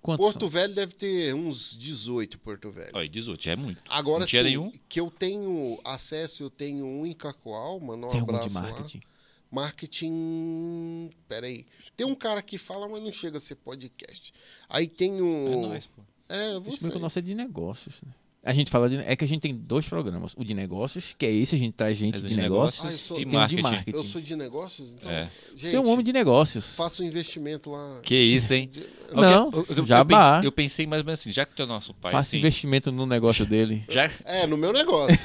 Quantos 0.02 0.26
Porto 0.26 0.50
Velho 0.50 0.74
deve 0.76 0.94
ter 0.96 1.34
uns 1.34 1.78
18, 1.78 2.38
Porto 2.40 2.70
Velho. 2.72 2.92
Olha, 2.94 3.08
18, 3.08 3.42
já 3.44 3.52
é 3.54 3.56
muito. 3.56 3.82
Agora 3.88 4.28
sim, 4.28 4.42
nenhum. 4.44 4.70
que 4.90 5.00
eu 5.00 5.10
tenho 5.10 5.80
acesso, 5.84 6.44
eu 6.44 6.50
tenho 6.50 6.86
um 6.86 7.06
em 7.06 7.14
Cacoal, 7.14 7.80
mano, 7.80 8.08
um 8.08 8.10
Tem 8.10 8.20
abraço 8.20 8.50
de 8.50 8.56
lá. 8.56 8.62
marketing? 8.64 9.02
Marketing. 9.50 11.10
Peraí. 11.28 11.66
Tem 11.96 12.06
um 12.06 12.16
cara 12.16 12.42
que 12.42 12.58
fala, 12.58 12.88
mas 12.90 13.02
não 13.02 13.12
chega 13.12 13.38
a 13.38 13.40
ser 13.42 13.56
podcast. 13.56 14.34
Aí 14.68 14.88
tem 14.88 15.22
um. 15.22 15.54
É 15.54 15.56
nóis, 15.56 15.86
pô. 15.88 16.02
É, 16.30 16.54
eu 16.56 16.62
você. 16.62 16.90
que 16.90 16.98
o 16.98 17.00
nosso 17.00 17.20
é 17.20 17.22
de 17.22 17.34
negócios, 17.36 18.02
né? 18.06 18.12
A 18.46 18.54
gente 18.54 18.70
fala 18.70 18.90
de. 18.90 18.98
É 18.98 19.16
que 19.16 19.24
a 19.24 19.28
gente 19.28 19.40
tem 19.40 19.56
dois 19.56 19.88
programas. 19.88 20.34
O 20.36 20.44
de 20.44 20.54
negócios, 20.54 21.16
que 21.18 21.26
é 21.26 21.32
esse, 21.32 21.56
a 21.56 21.58
gente 21.58 21.72
traz 21.76 21.98
gente 21.98 22.16
É 22.18 22.22
de 22.22 22.28
de 22.28 22.36
negócios. 22.36 22.86
Ah, 22.86 22.92
eu 22.92 22.98
sou- 22.98 23.18
e 23.18 23.26
tem 23.26 23.28
o 23.28 23.30
de 23.30 23.38
marketing. 23.38 23.62
marketing. 23.62 23.98
Eu 23.98 24.04
sou 24.04 24.20
de 24.22 24.36
negócios, 24.36 24.90
então. 24.92 25.10
É. 25.10 25.30
Gente, 25.56 25.70
Você 25.70 25.76
é 25.78 25.80
um 25.80 25.88
homem 25.90 26.04
de 26.04 26.12
negócios. 26.12 26.76
faça 26.76 27.02
um 27.02 27.06
investimento 27.06 27.70
lá. 27.72 28.02
Que 28.04 28.16
isso, 28.18 28.54
hein? 28.54 28.68
De- 28.70 28.86
Não, 29.14 29.50
eu, 29.50 29.66
eu, 29.78 29.86
jabá. 29.86 30.34
pensei, 30.34 30.48
eu 30.48 30.52
pensei 30.52 30.86
mais 30.86 31.00
ou 31.02 31.06
menos 31.06 31.22
assim, 31.22 31.32
já 31.32 31.46
que 31.46 31.56
tu 31.56 31.62
é 31.62 31.66
nosso 31.66 31.94
pai. 31.94 32.12
Faça 32.12 32.30
assim, 32.32 32.40
investimento 32.40 32.92
no 32.92 33.06
negócio 33.06 33.46
dele. 33.46 33.86
Já 33.88 34.12
É, 34.26 34.46
no 34.46 34.58
meu 34.58 34.74
negócio. 34.74 35.18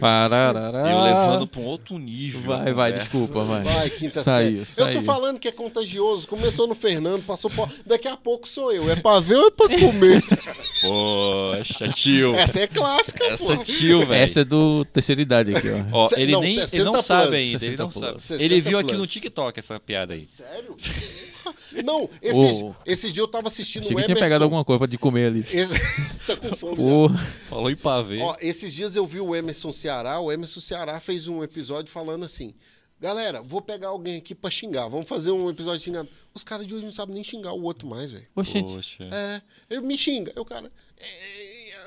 Parará. 0.00 0.90
eu 0.90 1.00
levando 1.02 1.46
pra 1.46 1.60
um 1.60 1.64
outro 1.64 1.98
nível. 1.98 2.40
Vai, 2.42 2.72
vai, 2.72 2.90
conversa. 2.92 2.98
desculpa, 3.10 3.44
vai. 3.44 3.62
Vai, 3.62 3.90
quinta 3.90 4.22
Saiu, 4.22 4.64
série. 4.66 4.80
Eu 4.80 4.86
tô 4.86 4.92
saiu. 4.94 5.02
falando 5.02 5.38
que 5.38 5.48
é 5.48 5.52
contagioso. 5.52 6.26
Começou 6.26 6.66
no 6.66 6.74
Fernando, 6.74 7.22
passou 7.24 7.50
por. 7.50 7.68
Daqui 7.86 8.08
a 8.08 8.16
pouco 8.16 8.48
sou 8.48 8.72
eu. 8.72 8.90
É 8.90 8.96
pra 8.96 9.20
ver 9.20 9.36
ou 9.36 9.46
é 9.46 9.50
pra 9.50 9.68
comer? 9.68 10.22
Poxa, 10.80 11.88
tio. 11.88 12.34
Essa 12.34 12.60
é 12.60 12.66
clássica, 12.66 13.24
Essa 13.24 13.56
pô. 13.56 13.64
tio, 13.64 14.00
velho. 14.06 14.14
Essa 14.22 14.40
é 14.40 14.44
do 14.44 14.84
terceira 14.86 15.20
idade 15.20 15.54
aqui, 15.54 15.68
ó. 15.68 15.80
Ó, 16.06 16.08
ele 16.16 16.32
não, 16.32 16.40
nem 16.40 16.52
ele 16.52 16.60
60 16.62 16.84
não 16.84 16.92
plus, 16.92 17.04
sabe 17.04 17.36
ainda, 17.36 17.64
ele 17.64 17.76
60 17.76 17.82
não 17.82 17.90
plus. 17.90 18.04
sabe. 18.04 18.20
60 18.20 18.42
Ele 18.44 18.60
viu 18.60 18.78
aqui 18.78 18.88
plus. 18.88 19.00
no 19.00 19.06
TikTok 19.06 19.58
essa 19.58 19.78
piada 19.80 20.14
aí. 20.14 20.24
Sério? 20.24 20.76
Não, 21.84 22.08
esses, 22.20 22.60
Ô. 22.62 22.74
esses 22.86 23.12
dias 23.12 23.24
eu 23.24 23.28
tava 23.28 23.48
assistindo 23.48 23.82
Achei 23.82 23.92
o 23.92 23.96
que 23.96 24.02
Emerson. 24.04 24.14
tinha 24.14 24.24
pegado 24.24 24.44
alguma 24.44 24.64
coisa 24.64 24.86
de 24.86 24.98
comer 24.98 25.26
ali. 25.26 25.40
Esse... 25.50 25.74
tá 26.26 26.36
com 26.36 26.56
fome. 26.56 26.76
Pô, 26.76 27.08
Falou 27.48 27.70
em 27.70 27.76
pavê. 27.76 28.20
Ó, 28.20 28.36
esses 28.40 28.72
dias 28.72 28.96
eu 28.96 29.06
vi 29.06 29.20
o 29.20 29.34
Emerson 29.34 29.72
Ceará. 29.72 30.20
O 30.20 30.30
Emerson 30.30 30.60
Ceará 30.60 30.98
fez 31.00 31.28
um 31.28 31.42
episódio 31.42 31.90
falando 31.92 32.24
assim: 32.24 32.54
Galera, 33.00 33.42
vou 33.42 33.62
pegar 33.62 33.88
alguém 33.88 34.16
aqui 34.18 34.34
pra 34.34 34.50
xingar. 34.50 34.88
Vamos 34.88 35.08
fazer 35.08 35.30
um 35.30 35.48
episódio 35.48 35.78
de 35.78 35.84
xingar. 35.84 36.06
Os 36.34 36.44
caras 36.44 36.66
de 36.66 36.74
hoje 36.74 36.84
não 36.84 36.92
sabem 36.92 37.14
nem 37.14 37.24
xingar 37.24 37.52
o 37.52 37.62
outro 37.62 37.88
mais, 37.88 38.10
velho. 38.10 38.26
oxente. 38.36 38.74
Poxa. 38.74 39.04
É, 39.10 39.42
ele 39.70 39.80
me 39.80 39.96
xinga. 39.96 40.32
O 40.36 40.44
cara. 40.44 40.70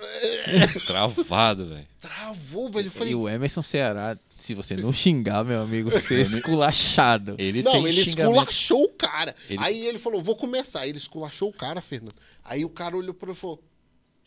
Travado, 0.87 1.67
velho. 1.67 1.87
Travou, 1.99 2.69
velho. 2.71 2.87
Eu 2.87 2.87
E 2.87 2.89
falei. 2.91 3.15
o 3.15 3.29
Emerson 3.29 3.61
Ceará, 3.61 4.17
se 4.37 4.53
você 4.53 4.75
não 4.75 4.91
xingar, 4.93 5.43
meu 5.43 5.61
amigo, 5.61 5.89
você 5.91 6.15
é 6.15 6.21
esculachado. 6.21 7.35
Ele 7.37 7.61
Não, 7.63 7.71
tem 7.73 7.85
ele 7.87 8.03
xingamento. 8.03 8.31
esculachou 8.35 8.83
o 8.83 8.89
cara. 8.89 9.35
Ele- 9.49 9.59
Aí 9.63 9.85
ele 9.85 9.99
falou, 9.99 10.21
vou 10.21 10.35
começar. 10.35 10.85
Ele 10.87 10.97
esculachou 10.97 11.49
o 11.49 11.53
cara, 11.53 11.81
Fernando. 11.81 12.15
Aí 12.43 12.63
o 12.65 12.69
cara 12.69 12.95
olhou 12.97 13.13
pra 13.13 13.29
ele 13.29 13.37
e 13.37 13.39
falou, 13.39 13.63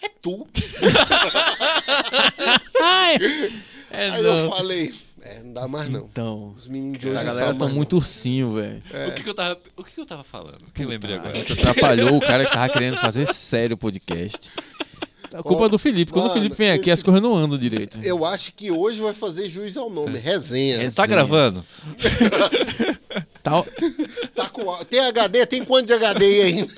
é 0.03 0.09
tu. 0.09 0.47
Ai, 2.83 3.17
é 3.91 4.11
Aí 4.11 4.25
eu 4.25 4.35
não. 4.35 4.51
falei, 4.51 4.95
é, 5.23 5.41
não 5.43 5.53
dá 5.53 5.69
mais 5.69 5.91
não. 5.91 6.05
Então, 6.11 6.53
Os 6.57 6.67
meninos 6.67 6.99
de 6.99 7.09
hoje 7.09 7.17
a 7.17 7.23
galera 7.23 7.47
sabem 7.53 7.69
tá 7.69 7.75
muito 7.75 7.97
ursinho, 7.97 8.55
velho. 8.55 8.83
O, 9.09 9.13
que, 9.15 9.23
que 9.23 9.29
eu 9.31 9.35
tava, 9.35 9.59
o 9.77 9.85
que, 9.85 9.93
que 9.95 10.01
eu 10.01 10.07
tava 10.07 10.25
falando? 10.25 10.59
Que 10.75 10.83
eu 10.85 10.89
lembrei 10.89 11.17
agora. 11.17 11.41
atrapalhou 11.41 12.17
o 12.17 12.21
cara 12.21 12.45
que 12.45 12.53
tava 12.53 12.69
querendo 12.73 12.97
fazer 12.97 13.27
sério 13.33 13.75
o 13.75 13.79
podcast. 13.79 14.51
A 15.33 15.43
culpa 15.43 15.63
Ó, 15.63 15.67
é 15.67 15.69
do 15.69 15.79
Felipe. 15.79 16.13
Quando 16.13 16.25
mano, 16.27 16.35
o 16.35 16.39
Felipe 16.39 16.57
vem 16.57 16.71
aqui, 16.71 16.83
esse- 16.91 16.91
as 16.93 17.03
coisas 17.03 17.23
não 17.23 17.35
andam 17.37 17.59
direito. 17.59 17.99
Eu 18.03 18.25
acho 18.25 18.53
que 18.53 18.71
hoje 18.71 19.01
vai 19.01 19.15
fazer 19.15 19.49
juiz 19.49 19.77
ao 19.77 19.89
nome, 19.91 20.19
resenha. 20.19 20.77
É. 20.83 20.91
Tá 20.91 21.05
Sim. 21.05 21.09
gravando? 21.11 21.65
Tal- 23.43 23.67
Tá 24.35 24.49
com, 24.49 24.85
tem 24.85 25.01
HD? 25.01 25.47
Tem 25.47 25.65
quanto 25.65 25.87
de 25.87 25.93
HD 25.93 26.25
aí 26.25 26.43
ainda? 26.43 26.75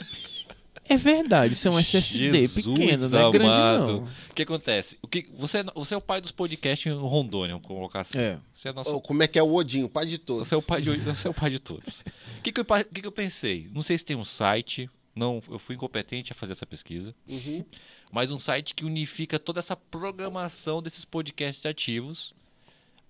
É 0.90 0.96
verdade, 0.96 1.52
isso 1.52 1.68
é 1.68 1.70
um 1.70 1.78
SSD 1.78 2.32
Jesus 2.32 2.64
pequeno, 2.64 3.10
não 3.10 3.28
é 3.28 3.30
grande 3.30 3.50
não. 3.92 4.04
O 4.30 4.34
que 4.34 4.42
acontece? 4.42 4.96
O 5.02 5.06
que, 5.06 5.26
você, 5.38 5.58
é- 5.58 5.64
você 5.74 5.92
é 5.92 5.96
o 5.98 6.00
pai 6.00 6.18
dos 6.18 6.30
podcasts 6.30 6.90
em 6.90 6.96
Rondônia, 6.96 7.54
vamos 7.56 7.66
colocar 7.66 8.00
assim. 8.02 8.18
É. 8.18 8.38
Você 8.54 8.68
é 8.68 8.72
nosso 8.72 8.94
Oh, 8.94 9.00
como 9.00 9.22
é 9.22 9.26
que 9.26 9.38
é 9.38 9.42
o 9.42 9.52
Odinho, 9.52 9.86
pai 9.86 10.06
de 10.06 10.16
todos? 10.16 10.48
Você 10.48 10.54
é 10.54 10.58
o 10.58 10.62
pai 10.62 10.80
de, 10.80 10.90
você 10.96 11.28
é 11.28 11.30
o 11.30 11.34
pai 11.34 11.50
de 11.50 11.58
todos. 11.58 12.00
O 12.38 12.42
que, 12.42 12.52
que, 12.52 12.64
que, 12.64 13.00
que 13.02 13.06
eu 13.06 13.12
pensei? 13.12 13.68
Não 13.74 13.82
sei 13.82 13.98
se 13.98 14.04
tem 14.04 14.16
um 14.16 14.24
site. 14.24 14.88
Não, 15.14 15.42
eu 15.50 15.58
fui 15.58 15.74
incompetente 15.74 16.32
a 16.32 16.34
fazer 16.34 16.52
essa 16.52 16.64
pesquisa. 16.64 17.14
Uhum. 17.28 17.64
Mas 18.10 18.30
um 18.30 18.38
site 18.38 18.74
que 18.74 18.84
unifica 18.84 19.38
toda 19.38 19.60
essa 19.60 19.76
programação 19.76 20.82
desses 20.82 21.04
podcasts 21.04 21.64
ativos, 21.66 22.34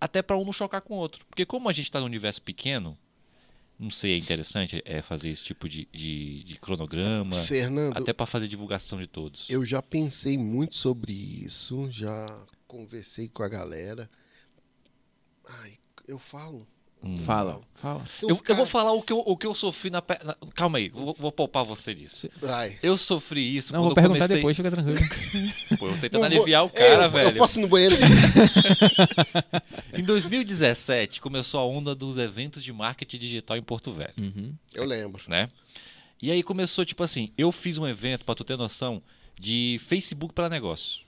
até 0.00 0.22
para 0.22 0.36
um 0.36 0.44
não 0.44 0.52
chocar 0.52 0.80
com 0.80 0.94
o 0.94 0.98
outro. 0.98 1.24
Porque 1.26 1.46
como 1.46 1.68
a 1.68 1.72
gente 1.72 1.86
está 1.86 2.00
num 2.00 2.06
universo 2.06 2.42
pequeno, 2.42 2.98
não 3.78 3.90
sei, 3.90 4.14
é 4.14 4.18
interessante 4.18 4.82
é 4.84 5.00
fazer 5.00 5.28
esse 5.28 5.44
tipo 5.44 5.68
de, 5.68 5.88
de, 5.92 6.42
de 6.42 6.56
cronograma, 6.58 7.40
Fernando, 7.42 7.96
até 7.96 8.12
para 8.12 8.26
fazer 8.26 8.48
divulgação 8.48 8.98
de 8.98 9.06
todos. 9.06 9.48
eu 9.48 9.64
já 9.64 9.80
pensei 9.80 10.36
muito 10.36 10.74
sobre 10.74 11.12
isso, 11.12 11.88
já 11.90 12.26
conversei 12.66 13.28
com 13.28 13.42
a 13.42 13.48
galera. 13.48 14.10
Ai, 15.62 15.78
eu 16.06 16.18
falo. 16.18 16.66
Fala, 17.24 17.60
fala. 17.76 18.02
Tem 18.20 18.28
Eu, 18.28 18.36
eu 18.48 18.56
vou 18.56 18.66
falar 18.66 18.92
o 18.92 19.00
que 19.00 19.12
eu, 19.12 19.20
o 19.24 19.36
que 19.36 19.46
eu 19.46 19.54
sofri 19.54 19.88
na, 19.88 20.02
na- 20.24 20.36
Calma 20.54 20.78
aí, 20.78 20.88
vou, 20.88 21.14
vou 21.14 21.30
poupar 21.30 21.64
você 21.64 21.94
disso. 21.94 22.28
Ai. 22.42 22.76
Eu 22.82 22.96
sofri 22.96 23.56
isso 23.56 23.72
Não, 23.72 23.84
vou 23.84 23.94
perguntar 23.94 24.16
comecei... 24.26 24.36
depois, 24.36 24.56
fica 24.56 24.70
tranquilo. 24.70 24.98
Pô, 25.78 25.86
eu 25.86 25.94
tô 25.94 26.00
tentando 26.00 26.18
vou- 26.18 26.24
aliviar 26.24 26.64
o 26.64 26.70
cara, 26.70 27.04
eu, 27.04 27.10
velho. 27.10 27.28
Eu 27.30 27.34
posso 27.36 27.58
ir 27.58 27.62
no 27.62 27.68
banheiro? 27.68 27.94
Em 29.96 30.02
2017 30.02 31.20
começou 31.20 31.60
a 31.60 31.64
onda 31.66 31.94
dos 31.94 32.18
eventos 32.18 32.62
de 32.62 32.72
marketing 32.72 33.18
digital 33.18 33.56
em 33.56 33.62
Porto 33.62 33.92
Velho, 33.92 34.12
Uhum. 34.18 34.52
eu 34.74 34.84
lembro. 34.84 35.22
né? 35.28 35.48
E 36.20 36.30
aí 36.32 36.42
começou 36.42 36.84
tipo 36.84 37.02
assim, 37.04 37.30
eu 37.38 37.52
fiz 37.52 37.78
um 37.78 37.86
evento 37.86 38.24
para 38.24 38.34
tu 38.34 38.42
ter 38.44 38.56
noção 38.56 39.00
de 39.38 39.80
Facebook 39.86 40.34
para 40.34 40.48
negócio. 40.48 41.02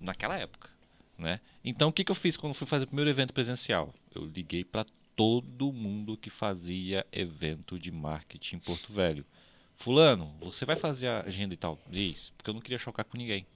Naquela 0.00 0.38
época, 0.38 0.70
né? 1.18 1.40
Então 1.64 1.88
o 1.88 1.92
que 1.92 2.04
que 2.04 2.10
eu 2.10 2.16
fiz 2.16 2.36
quando 2.36 2.54
fui 2.54 2.66
fazer 2.66 2.84
o 2.84 2.86
primeiro 2.86 3.10
evento 3.10 3.34
presencial? 3.34 3.92
Eu 4.14 4.24
liguei 4.26 4.64
para 4.64 4.86
todo 5.16 5.72
mundo 5.72 6.16
que 6.16 6.30
fazia 6.30 7.04
evento 7.10 7.78
de 7.78 7.90
marketing 7.90 8.56
em 8.56 8.60
Porto 8.60 8.92
Velho. 8.92 9.26
Fulano, 9.74 10.34
você 10.40 10.64
vai 10.64 10.76
fazer 10.76 11.08
a 11.08 11.22
agenda 11.22 11.54
e 11.54 11.56
tal? 11.56 11.78
Isso, 11.90 12.32
porque 12.36 12.48
eu 12.48 12.54
não 12.54 12.60
queria 12.60 12.78
chocar 12.78 13.04
com 13.04 13.16
ninguém. 13.16 13.46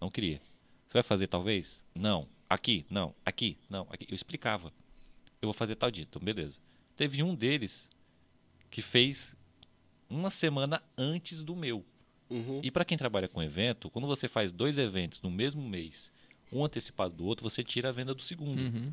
Não 0.00 0.10
queria. 0.10 0.40
Você 0.86 0.94
vai 0.94 1.02
fazer 1.02 1.26
talvez? 1.26 1.82
Não. 1.94 2.28
Aqui? 2.48 2.84
Não. 2.90 3.14
Aqui? 3.24 3.56
Não. 3.70 3.86
Aqui. 3.90 4.06
Eu 4.10 4.14
explicava. 4.14 4.72
Eu 5.40 5.46
vou 5.46 5.54
fazer 5.54 5.74
tal 5.74 5.90
dia. 5.90 6.04
Então, 6.08 6.20
beleza. 6.20 6.60
Teve 6.96 7.22
um 7.22 7.34
deles 7.34 7.88
que 8.70 8.82
fez 8.82 9.36
uma 10.08 10.30
semana 10.30 10.82
antes 10.96 11.42
do 11.42 11.56
meu. 11.56 11.84
Uhum. 12.28 12.60
E 12.62 12.70
para 12.70 12.84
quem 12.84 12.98
trabalha 12.98 13.28
com 13.28 13.42
evento, 13.42 13.90
quando 13.90 14.06
você 14.06 14.28
faz 14.28 14.52
dois 14.52 14.78
eventos 14.78 15.20
no 15.22 15.30
mesmo 15.30 15.66
mês, 15.66 16.12
um 16.52 16.64
antecipado 16.64 17.14
do 17.14 17.24
outro, 17.24 17.48
você 17.48 17.64
tira 17.64 17.88
a 17.88 17.92
venda 17.92 18.14
do 18.14 18.22
segundo. 18.22 18.60
Uhum. 18.60 18.92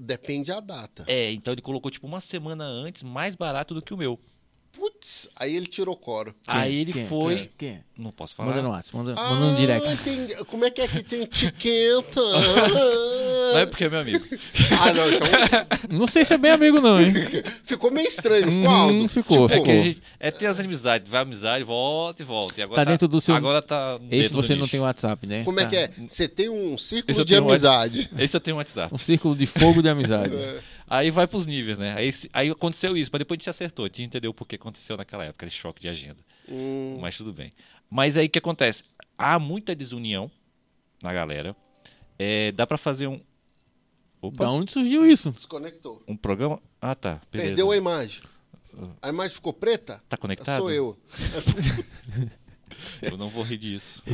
Depende 0.00 0.50
da 0.50 0.60
data. 0.60 1.04
É, 1.06 1.32
então 1.32 1.52
ele 1.52 1.62
colocou 1.62 1.90
tipo 1.90 2.06
uma 2.06 2.20
semana 2.20 2.64
antes, 2.64 3.02
mais 3.02 3.34
barato 3.34 3.72
do 3.72 3.80
que 3.80 3.94
o 3.94 3.96
meu. 3.96 4.20
Putz, 4.76 5.28
aí 5.34 5.56
ele 5.56 5.66
tirou 5.66 5.96
coro. 5.96 6.34
Aí 6.46 6.74
ele 6.76 6.92
Quem? 6.92 7.06
foi. 7.06 7.36
Quem? 7.36 7.50
Quem? 7.58 7.84
Não 7.96 8.10
posso 8.10 8.34
falar. 8.34 8.50
Manda 8.50 8.62
no 8.62 8.70
WhatsApp, 8.70 8.96
manda, 8.96 9.14
manda 9.14 9.46
um 9.46 9.54
direct. 9.54 9.88
entendi. 9.90 10.34
Como 10.44 10.64
é 10.66 10.70
que 10.70 10.82
é 10.82 10.88
que 10.88 11.02
tem 11.02 11.22
etiqueta? 11.22 12.20
Não 13.54 13.58
é 13.60 13.66
porque 13.66 13.84
é 13.84 13.88
meu 13.88 14.00
amigo. 14.00 14.24
ah, 14.78 14.92
não, 14.92 15.08
então 15.10 15.28
Não 15.98 16.06
sei 16.06 16.24
se 16.24 16.34
é 16.34 16.38
bem 16.38 16.50
amigo 16.50 16.80
não, 16.80 17.00
hein? 17.00 17.12
ficou 17.64 17.90
meio 17.90 18.06
estranho, 18.08 18.44
ficou 18.50 18.64
Uhum, 18.64 18.68
Aldo? 18.70 19.08
ficou, 19.08 19.48
Tipo, 19.48 19.60
É 19.60 19.64
que 19.64 19.70
a 19.70 19.82
gente. 19.82 20.02
É 20.20 20.30
ter 20.30 20.46
as 20.46 20.60
amizades, 20.60 21.08
vai 21.10 21.22
amizade, 21.22 21.64
volta 21.64 22.22
e 22.22 22.24
volta. 22.24 22.60
E 22.60 22.62
agora 22.62 22.84
Tá 22.84 22.90
dentro 22.90 23.08
do 23.08 23.20
seu- 23.20 23.34
Agora 23.34 23.62
tá. 23.62 23.98
Esse 24.10 24.32
você 24.32 24.54
não 24.56 24.66
tem 24.68 24.80
WhatsApp, 24.80 25.26
né? 25.26 25.44
Como 25.44 25.58
é 25.60 25.64
Tá. 25.64 25.70
que 25.70 25.76
é? 25.76 25.90
Você 26.06 26.28
tem 26.28 26.48
um 26.48 26.76
círculo 26.76 27.24
de 27.24 27.32
tenho 27.32 27.44
um 27.44 27.50
amizade. 27.50 28.10
Esse 28.18 28.36
eu 28.36 28.40
tenho 28.40 28.56
um 28.56 28.58
WhatsApp. 28.58 28.94
Um 28.94 28.98
círculo 28.98 29.34
de 29.34 29.46
fogo 29.46 29.80
de 29.80 29.88
amizade. 29.88 30.32
Aí 30.88 31.10
vai 31.10 31.26
pros 31.26 31.46
níveis, 31.46 31.78
né? 31.78 31.94
Aí, 31.96 32.10
aí 32.32 32.50
aconteceu 32.50 32.96
isso, 32.96 33.10
mas 33.12 33.18
depois 33.18 33.36
a 33.36 33.40
gente 33.40 33.50
acertou. 33.50 33.84
A 33.84 33.88
gente 33.88 34.02
entendeu 34.04 34.30
o 34.30 34.34
porquê 34.34 34.54
aconteceu 34.56 34.96
naquela 34.96 35.24
época, 35.24 35.44
aquele 35.44 35.50
choque 35.50 35.80
de 35.80 35.88
agenda. 35.88 36.18
Hum, 36.48 36.98
Mas 37.00 37.16
tudo 37.16 37.32
bem. 37.32 37.52
Mas 37.90 38.16
aí 38.16 38.26
o 38.26 38.30
que 38.30 38.38
acontece? 38.38 38.84
Há 39.18 39.38
muita 39.38 39.74
desunião 39.74 40.30
na 41.02 41.12
galera. 41.12 41.56
É, 42.18 42.52
dá 42.52 42.66
pra 42.66 42.78
fazer 42.78 43.06
um. 43.08 43.20
Opa, 44.22 44.44
Da 44.44 44.50
onde 44.50 44.70
surgiu 44.72 45.04
isso? 45.06 45.30
desconectou. 45.32 46.02
um 46.06 46.16
programa. 46.16 46.60
Ah, 46.80 46.94
tá. 46.94 47.20
Beleza. 47.32 47.50
Perdeu 47.50 47.70
a 47.72 47.76
imagem. 47.76 48.22
A 49.02 49.08
imagem 49.08 49.34
ficou 49.34 49.52
preta? 49.52 50.02
Tá 50.08 50.16
conectado? 50.16 50.60
Sou 50.60 50.70
eu. 50.70 50.96
Eu 53.02 53.16
não 53.16 53.28
vou 53.28 53.42
rir 53.42 53.56
disso. 53.58 54.02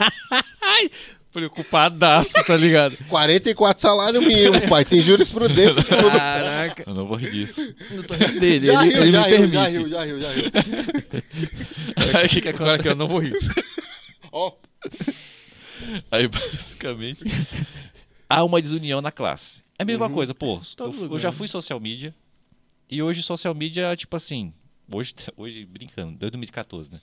Preocupadaço, 1.32 2.32
tá 2.44 2.56
ligado? 2.56 2.96
44 3.08 3.80
salário 3.80 4.20
mínimo, 4.20 4.60
pai. 4.68 4.84
Tem 4.84 5.00
jurisprudência 5.02 5.80
e 5.80 5.84
tudo. 5.84 6.10
Caraca. 6.10 6.84
Eu 6.86 6.94
não 6.94 7.06
vou 7.06 7.16
rir 7.16 7.30
disso. 7.30 7.74
Não 7.92 8.02
tô 8.02 8.14
rindo 8.14 8.40
dele, 8.40 8.66
Já 8.66 8.82
ele, 8.84 8.92
riu, 8.94 9.02
ele 9.02 9.12
já 9.12 9.20
me 9.22 9.26
riu, 9.28 9.36
permite. 9.38 9.54
já 9.54 9.68
riu, 9.68 9.88
já 9.88 10.04
riu, 10.04 10.20
já 10.20 10.30
riu. 10.32 10.50
Aí 12.18 12.26
o 12.26 12.28
que, 12.28 12.40
que 12.42 12.48
Agora 12.48 12.78
que 12.82 12.88
eu 12.88 12.96
não 12.96 13.06
vou 13.08 13.18
rir. 13.20 13.32
Ó, 14.32 14.52
Aí 16.10 16.28
basicamente. 16.28 17.24
há 18.28 18.44
uma 18.44 18.60
desunião 18.60 19.00
na 19.00 19.10
classe. 19.10 19.62
É 19.78 19.82
a 19.82 19.86
mesma 19.86 20.10
coisa, 20.10 20.34
pô. 20.34 20.60
Eu, 20.78 21.12
eu 21.12 21.18
já 21.18 21.32
fui 21.32 21.48
social 21.48 21.80
media. 21.80 22.14
E 22.90 23.02
hoje 23.02 23.22
social 23.22 23.54
media, 23.54 23.94
tipo 23.96 24.16
assim. 24.16 24.52
Hoje, 24.92 25.14
hoje 25.36 25.64
brincando, 25.64 26.10
desde 26.18 26.32
2014, 26.32 26.92
né? 26.92 27.00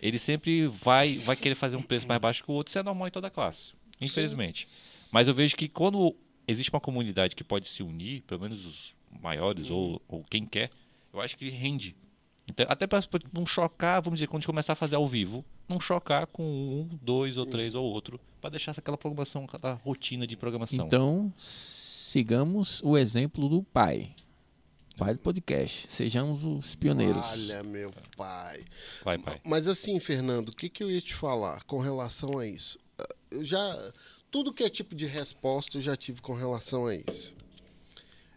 Ele 0.00 0.18
sempre 0.18 0.66
vai, 0.66 1.18
vai 1.18 1.36
querer 1.36 1.54
fazer 1.54 1.76
um 1.76 1.82
preço 1.82 2.06
mais 2.06 2.20
baixo 2.20 2.44
que 2.44 2.50
o 2.50 2.54
outro. 2.54 2.70
Isso 2.70 2.78
é 2.78 2.82
normal 2.82 3.08
em 3.08 3.10
toda 3.10 3.30
classe. 3.30 3.72
Infelizmente. 4.00 4.68
Mas 5.10 5.28
eu 5.28 5.34
vejo 5.34 5.56
que 5.56 5.68
quando 5.68 6.14
existe 6.46 6.70
uma 6.70 6.80
comunidade 6.80 7.36
que 7.36 7.44
pode 7.44 7.68
se 7.68 7.82
unir, 7.82 8.22
pelo 8.22 8.40
menos 8.40 8.64
os 8.64 8.94
maiores 9.22 9.70
ou, 9.70 10.02
ou 10.08 10.24
quem 10.24 10.44
quer, 10.44 10.70
eu 11.12 11.20
acho 11.20 11.36
que 11.36 11.48
rende. 11.48 11.94
Então, 12.50 12.66
até 12.68 12.86
para 12.86 13.02
não 13.32 13.46
chocar, 13.46 14.02
vamos 14.02 14.18
dizer, 14.18 14.26
quando 14.26 14.38
a 14.38 14.40
gente 14.40 14.46
começar 14.46 14.74
a 14.74 14.76
fazer 14.76 14.96
ao 14.96 15.06
vivo, 15.06 15.44
não 15.68 15.80
chocar 15.80 16.26
com 16.26 16.42
um, 16.42 16.98
dois 17.00 17.38
ou 17.38 17.46
três 17.46 17.74
ou 17.74 17.84
outro, 17.84 18.20
para 18.40 18.50
deixar 18.50 18.72
aquela 18.72 18.98
programação, 18.98 19.44
aquela 19.44 19.74
rotina 19.74 20.26
de 20.26 20.36
programação. 20.36 20.86
Então, 20.86 21.32
sigamos 21.36 22.82
o 22.82 22.98
exemplo 22.98 23.48
do 23.48 23.62
pai. 23.62 24.14
Pai 24.96 25.12
do 25.14 25.18
podcast. 25.18 25.88
Sejamos 25.90 26.44
os 26.44 26.74
pioneiros. 26.76 27.26
olha, 27.26 27.62
meu 27.64 27.92
pai. 28.16 28.64
Vai, 29.02 29.18
pai. 29.18 29.40
Mas 29.44 29.66
assim, 29.66 29.98
Fernando, 29.98 30.50
o 30.50 30.56
que, 30.56 30.68
que 30.68 30.84
eu 30.84 30.90
ia 30.90 31.00
te 31.00 31.14
falar 31.14 31.64
com 31.64 31.78
relação 31.80 32.38
a 32.38 32.46
isso? 32.46 32.78
Eu 33.30 33.44
já. 33.44 33.92
Tudo 34.30 34.52
que 34.52 34.62
é 34.64 34.70
tipo 34.70 34.94
de 34.94 35.06
resposta 35.06 35.78
eu 35.78 35.82
já 35.82 35.96
tive 35.96 36.20
com 36.20 36.32
relação 36.32 36.86
a 36.86 36.94
isso. 36.94 37.34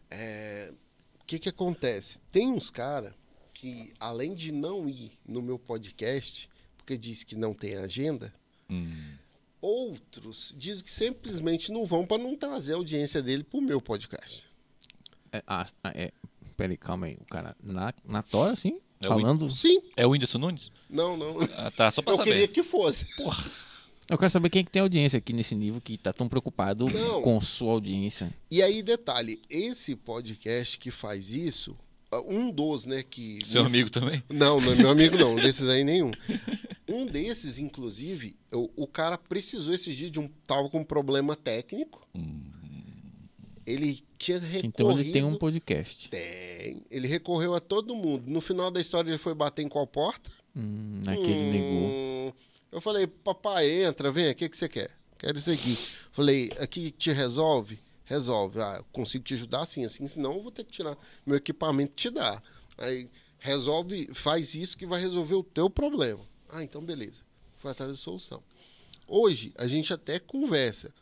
É, 0.10 0.74
o 1.22 1.26
que, 1.26 1.38
que 1.40 1.50
acontece? 1.50 2.20
Tem 2.32 2.48
uns 2.52 2.70
caras 2.72 3.14
que, 3.54 3.94
além 4.00 4.34
de 4.34 4.52
não 4.52 4.88
ir 4.90 5.12
no 5.28 5.42
meu 5.42 5.60
podcast, 5.60 6.50
porque 6.78 6.98
diz 6.98 7.24
que 7.24 7.36
não 7.36 7.54
tem 7.54 7.76
agenda, 7.76 8.34
Hum. 8.70 9.14
outros 9.62 10.54
dizem 10.58 10.84
que 10.84 10.92
simplesmente 10.92 11.72
não 11.72 11.86
vão 11.86 12.06
para 12.06 12.22
não 12.22 12.36
trazer 12.36 12.74
a 12.74 12.76
audiência 12.76 13.22
dele 13.22 13.44
pro 13.44 13.62
meu 13.62 13.80
podcast. 13.82 14.46
É, 15.32 15.42
ah, 15.48 15.66
ah, 15.84 15.92
é. 15.96 16.12
Peraí, 16.58 16.76
calma 16.76 17.06
aí. 17.06 17.18
O 17.22 17.26
cara 17.26 17.56
na, 17.64 17.94
na 18.04 18.22
tora, 18.24 18.52
assim, 18.52 18.80
É 19.00 19.08
o 19.08 19.12
falando. 19.12 19.50
Sim, 19.52 19.80
É 19.96 20.06
o 20.06 20.10
Whindersson 20.10 20.40
Nunes? 20.40 20.72
não, 20.90 21.16
não. 21.16 21.38
Ah, 21.56 21.70
tá, 21.72 21.92
só 21.92 22.02
pra 22.02 22.14
Eu 22.14 22.18
saber. 22.18 22.32
queria 22.32 22.48
que 22.48 22.64
fosse. 22.64 23.06
Eu 24.10 24.18
quero 24.18 24.30
saber 24.32 24.50
quem 24.50 24.64
que 24.66 24.72
tem 24.72 24.82
audiência 24.82 25.18
aqui 25.18 25.34
nesse 25.34 25.54
nível 25.54 25.80
que 25.80 25.98
tá 25.98 26.12
tão 26.14 26.28
preocupado 26.30 26.90
Não. 26.90 27.22
com 27.22 27.40
sua 27.42 27.74
audiência. 27.74 28.34
E 28.50 28.62
aí, 28.64 28.82
detalhe, 28.82 29.40
esse 29.50 29.96
podcast 29.98 30.80
que 30.80 30.90
faz 30.90 31.30
isso, 31.30 31.78
ah, 32.10 32.22
um 32.22 32.50
dos, 32.50 32.86
né, 32.86 33.04
que... 33.04 33.38
Seu 33.46 33.64
amigo 33.66 33.90
também? 33.92 34.24
Não, 34.30 34.60
não 34.62 34.72
é 34.72 34.76
meu 34.76 34.90
amigo 34.90 35.18
não, 35.18 35.36
desses 35.42 35.68
aí 35.68 35.84
nenhum. 35.84 36.12
Um 36.88 37.06
desses, 37.06 37.58
inclusive, 37.60 38.38
o, 38.52 38.70
o 38.84 38.88
cara 38.88 39.18
precisou 39.18 39.74
esses 39.76 39.96
dias 39.96 40.10
de 40.10 40.20
um... 40.22 40.30
Tava 40.48 40.70
com 40.70 40.80
um 40.80 40.86
problema 40.86 41.36
técnico. 41.36 42.08
Ele 43.66 44.02
tinha 44.18 44.40
recorrido... 44.40 44.66
Então 44.68 44.92
ele 44.92 45.12
tem 45.12 45.24
um 45.24 45.36
podcast. 45.36 46.10
Tem. 46.10 46.84
Ele 46.90 47.08
recorreu 47.08 47.54
a 47.56 47.60
todo 47.60 47.96
mundo. 47.96 48.24
No 48.28 48.42
final 48.42 48.72
da 48.72 48.82
história, 48.82 49.10
ele 49.10 49.18
foi 49.18 49.34
bater 49.34 49.62
em 49.62 49.70
qual 49.70 49.86
porta? 49.88 50.30
Hum, 50.56 51.02
naquele 51.06 51.52
negou. 51.52 51.90
Hum, 51.90 52.34
Eu 52.72 52.82
falei, 52.82 53.08
papai, 53.08 53.84
entra, 53.84 54.12
vem, 54.12 54.30
o 54.30 54.36
que, 54.36 54.50
que 54.50 54.58
você 54.58 54.68
quer? 54.68 54.92
Quero 55.18 55.38
isso 55.38 55.52
aqui. 55.52 55.78
Falei, 56.12 56.52
aqui 56.60 56.92
te 56.92 57.12
resolve? 57.12 57.80
Resolve. 58.06 58.60
Ah, 58.60 58.84
consigo 58.92 59.24
te 59.24 59.34
ajudar 59.34 59.62
assim, 59.62 59.84
assim, 59.86 60.08
senão 60.08 60.34
eu 60.34 60.42
vou 60.42 60.52
ter 60.52 60.64
que 60.64 60.72
tirar 60.72 60.98
meu 61.26 61.36
equipamento 61.38 61.94
te 61.96 62.10
dar. 62.10 62.42
Aí, 62.78 63.10
resolve, 63.40 64.10
faz 64.14 64.54
isso 64.56 64.78
que 64.78 64.86
vai 64.86 65.00
resolver 65.02 65.36
o 65.36 65.44
teu 65.44 65.70
problema. 65.70 66.24
Ah, 66.50 66.64
então 66.64 66.82
beleza. 66.84 67.22
Foi 67.60 67.72
atrás 67.72 67.92
da 67.92 67.98
solução. 67.98 68.44
Hoje, 69.08 69.54
a 69.58 69.68
gente 69.68 69.94
até 69.94 70.20
conversa. 70.20 70.94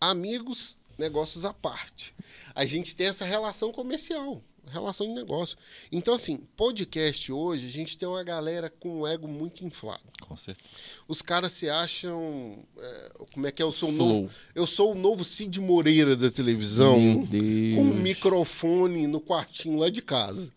Amigos, 0.00 0.76
negócios 0.98 1.44
à 1.44 1.52
parte. 1.52 2.14
A 2.54 2.64
gente 2.64 2.94
tem 2.94 3.06
essa 3.06 3.24
relação 3.24 3.72
comercial. 3.72 4.42
Relação 4.66 5.06
de 5.06 5.12
negócio. 5.12 5.58
Então, 5.92 6.14
assim, 6.14 6.38
podcast 6.56 7.30
hoje, 7.30 7.66
a 7.66 7.70
gente 7.70 7.98
tem 7.98 8.08
uma 8.08 8.22
galera 8.22 8.70
com 8.70 9.00
um 9.00 9.06
ego 9.06 9.28
muito 9.28 9.64
inflado. 9.64 10.02
Com 10.22 10.36
certeza. 10.36 10.68
Os 11.06 11.20
caras 11.20 11.52
se 11.52 11.68
acham. 11.68 12.64
é, 12.78 13.12
como 13.32 13.46
é 13.46 13.52
que 13.52 13.62
é? 13.62 13.64
Eu 13.64 13.72
sou, 13.72 13.90
o 13.90 13.92
Flow. 13.92 14.08
novo, 14.08 14.30
eu 14.54 14.66
sou 14.66 14.92
o 14.92 14.94
novo 14.94 15.22
Cid 15.22 15.60
Moreira 15.60 16.16
da 16.16 16.30
televisão. 16.30 16.98
Meu 16.98 17.26
Deus. 17.26 17.76
Com 17.76 17.82
um 17.82 17.94
microfone 17.94 19.06
no 19.06 19.20
quartinho 19.20 19.78
lá 19.78 19.90
de 19.90 20.00
casa. 20.00 20.50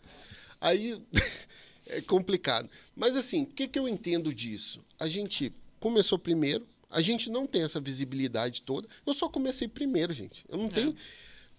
Aí 0.62 1.02
é 1.86 2.00
complicado. 2.02 2.70
Mas 2.96 3.16
assim, 3.16 3.44
o 3.44 3.48
que, 3.48 3.68
que 3.68 3.78
eu 3.78 3.88
entendo 3.88 4.34
disso? 4.34 4.80
A 4.98 5.08
gente 5.08 5.52
começou 5.80 6.18
primeiro, 6.18 6.66
a 6.90 7.02
gente 7.02 7.30
não 7.30 7.46
tem 7.48 7.64
essa 7.64 7.80
visibilidade 7.80 8.62
toda. 8.62 8.88
Eu 9.06 9.14
só 9.14 9.28
comecei 9.30 9.68
primeiro, 9.68 10.14
gente. 10.14 10.46
Eu 10.50 10.58
não 10.58 10.68
tenho. 10.68 10.96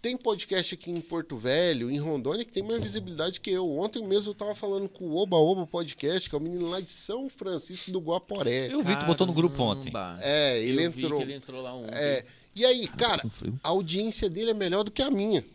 Tem 0.00 0.16
podcast 0.16 0.74
aqui 0.74 0.92
em 0.92 1.00
Porto 1.00 1.36
Velho, 1.36 1.90
em 1.90 1.98
Rondônia, 1.98 2.44
que 2.44 2.52
tem 2.52 2.62
mais 2.62 2.80
visibilidade 2.80 3.40
que 3.40 3.50
eu. 3.50 3.68
Ontem 3.78 4.00
mesmo 4.06 4.30
eu 4.30 4.34
tava 4.34 4.54
falando 4.54 4.88
com 4.88 5.06
o 5.06 5.16
Oba 5.16 5.36
Oba 5.36 5.66
Podcast, 5.66 6.28
que 6.30 6.34
é 6.36 6.38
o 6.38 6.40
menino 6.40 6.68
lá 6.70 6.80
de 6.80 6.88
São 6.88 7.28
Francisco 7.28 7.90
do 7.90 7.98
Guaporé. 7.98 8.72
Eu 8.72 8.80
vi, 8.80 8.96
tu 8.96 9.04
botou 9.06 9.26
no 9.26 9.32
grupo 9.32 9.60
ontem. 9.60 9.90
Caramba. 9.90 10.20
É, 10.22 10.62
ele 10.62 10.84
Eu 10.84 10.90
vi 10.92 11.02
entrou. 11.04 11.18
que 11.18 11.24
ele 11.24 11.34
entrou 11.34 11.60
lá 11.60 11.74
ontem. 11.74 11.94
É, 11.96 12.24
e 12.54 12.64
aí, 12.64 12.86
cara, 12.86 13.22
a 13.60 13.68
audiência 13.70 14.30
dele 14.30 14.52
é 14.52 14.54
melhor 14.54 14.84
do 14.84 14.90
que 14.92 15.02
a 15.02 15.10
minha. 15.10 15.42
Pra 15.42 15.50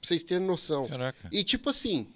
vocês 0.00 0.22
terem 0.22 0.46
noção. 0.46 0.86
Caraca. 0.86 1.28
E 1.32 1.42
tipo 1.42 1.68
assim, 1.68 2.06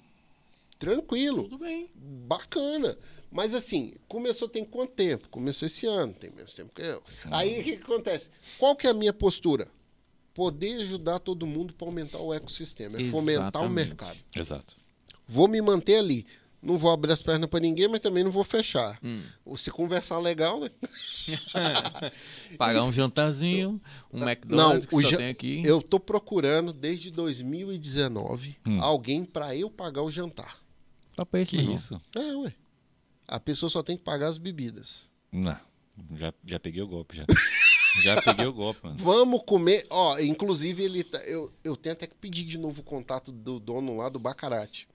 tranquilo, 0.79 1.45
Tudo 1.45 1.59
bem. 1.59 1.91
bacana. 1.97 2.97
Mas 3.33 3.55
assim, 3.55 3.95
começou 4.07 4.47
tem 4.49 4.65
quanto 4.65 4.93
tempo? 4.93 5.29
Começou 5.31 5.67
esse 5.67 5.87
ano, 5.87 6.13
tem 6.13 6.31
menos 6.31 6.53
tempo 6.53 6.71
que 6.75 6.83
eu. 6.83 7.03
Aí 7.31 7.61
o 7.61 7.65
que, 7.65 7.77
que 7.79 7.83
acontece? 7.83 8.31
Qual 8.59 8.77
que 8.77 8.87
é 8.87 8.91
a 8.91 8.95
minha 8.95 9.13
postura? 9.13 9.69
Poder 10.35 10.81
ajudar 10.83 11.19
todo 11.19 11.47
mundo 11.47 11.73
para 11.75 11.87
aumentar 11.87 12.19
o 12.19 12.33
ecossistema, 12.33 13.01
é 13.01 13.05
fomentar 13.11 13.63
o 13.65 13.71
mercado. 13.71 14.19
Exato. 14.39 14.77
Vou 15.27 15.49
me 15.49 15.61
manter 15.63 15.97
ali. 15.97 16.27
Não 16.63 16.79
vou 16.79 16.93
abrir 16.93 17.11
as 17.11 17.21
pernas 17.21 17.51
para 17.51 17.59
ninguém, 17.59 17.89
mas 17.89 17.99
também 18.01 18.23
não 18.23 18.31
vou 18.31 18.45
fechar. 18.45 18.97
Hum. 19.03 19.23
Se 19.57 19.69
conversar 19.71 20.19
legal, 20.21 20.61
né? 20.61 20.71
Pagar 22.57 22.85
um 22.85 22.93
jantarzinho, 22.93 23.81
um 24.13 24.23
McDonald's 24.23 24.87
que 24.87 24.95
só 25.03 25.11
ja- 25.11 25.17
tem 25.17 25.29
aqui. 25.29 25.63
Eu 25.65 25.83
tô 25.83 25.99
procurando 25.99 26.73
desde 26.73 27.11
2019 27.11 28.57
Hum. 28.67 28.81
alguém 28.81 29.25
para 29.25 29.57
eu 29.57 29.69
pagar 29.71 30.03
o 30.03 30.11
jantar. 30.11 30.59
Papo 31.17 31.37
é 31.37 31.43
esse, 31.43 31.51
Que 31.57 31.63
isso? 31.63 32.01
É, 32.15 32.21
ué. 32.37 32.55
A 33.27 33.39
pessoa 33.41 33.71
só 33.71 33.83
tem 33.83 33.97
que 33.97 34.03
pagar 34.03 34.29
as 34.29 34.39
bebidas. 34.39 35.09
Não. 35.31 35.57
Já, 36.17 36.33
já 36.47 36.59
peguei 36.61 36.83
o 36.83 36.87
golpe, 36.87 37.17
já. 37.17 37.25
já 38.03 38.21
peguei 38.23 38.47
o 38.47 38.53
golpe, 38.53 38.81
mano. 38.85 38.97
Vamos 38.99 39.43
comer. 39.47 39.87
Ó, 39.91 40.19
inclusive, 40.19 40.83
ele 40.83 41.05
tá- 41.05 41.23
eu, 41.25 41.51
eu 41.63 41.77
tenho 41.77 41.93
até 41.93 42.07
que 42.07 42.15
pedir 42.15 42.45
de 42.45 42.59
novo 42.59 42.81
o 42.81 42.85
contato 42.85 43.31
do 43.31 43.59
dono 43.61 43.97
lá 43.97 44.09
do 44.09 44.19
Bacarate. 44.19 44.89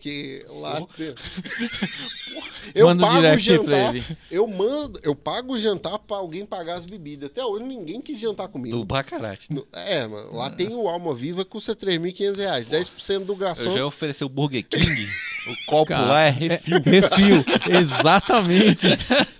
Que 0.00 0.44
lá. 0.48 0.80
tem- 0.96 1.12
eu 2.74 2.86
Manda 2.86 3.04
um 3.04 3.08
pago 3.08 3.26
o 3.36 3.38
jantar. 3.38 3.94
ele. 3.96 4.04
Eu 4.30 4.46
mando, 4.46 5.00
eu 5.02 5.14
pago 5.14 5.54
o 5.54 5.58
jantar 5.58 5.98
pra 5.98 6.16
alguém 6.18 6.46
pagar 6.46 6.76
as 6.76 6.84
bebidas. 6.84 7.30
Até 7.30 7.44
hoje 7.44 7.64
ninguém 7.64 8.00
quis 8.00 8.18
jantar 8.18 8.48
comigo. 8.48 8.76
Do 8.76 8.84
Bacarate. 8.84 9.52
No- 9.52 9.66
É, 9.72 10.06
mano. 10.06 10.34
Lá 10.34 10.50
tem 10.50 10.72
o 10.74 10.88
Alma 10.88 11.14
Viva, 11.14 11.44
custa 11.44 11.74
3.500 11.74 12.36
reais. 12.36 12.68
10% 12.68 13.24
do 13.24 13.32
Eu 13.32 13.36
garçom. 13.36 13.70
já 13.70 13.84
ofereci 13.84 14.24
o 14.24 14.28
Burger 14.28 14.64
King. 14.66 15.08
o 15.50 15.66
copo 15.66 15.86
Cara, 15.86 16.02
lá 16.06 16.20
é 16.22 16.30
refil. 16.30 16.80
Refil, 16.84 17.44
exatamente. 17.70 18.86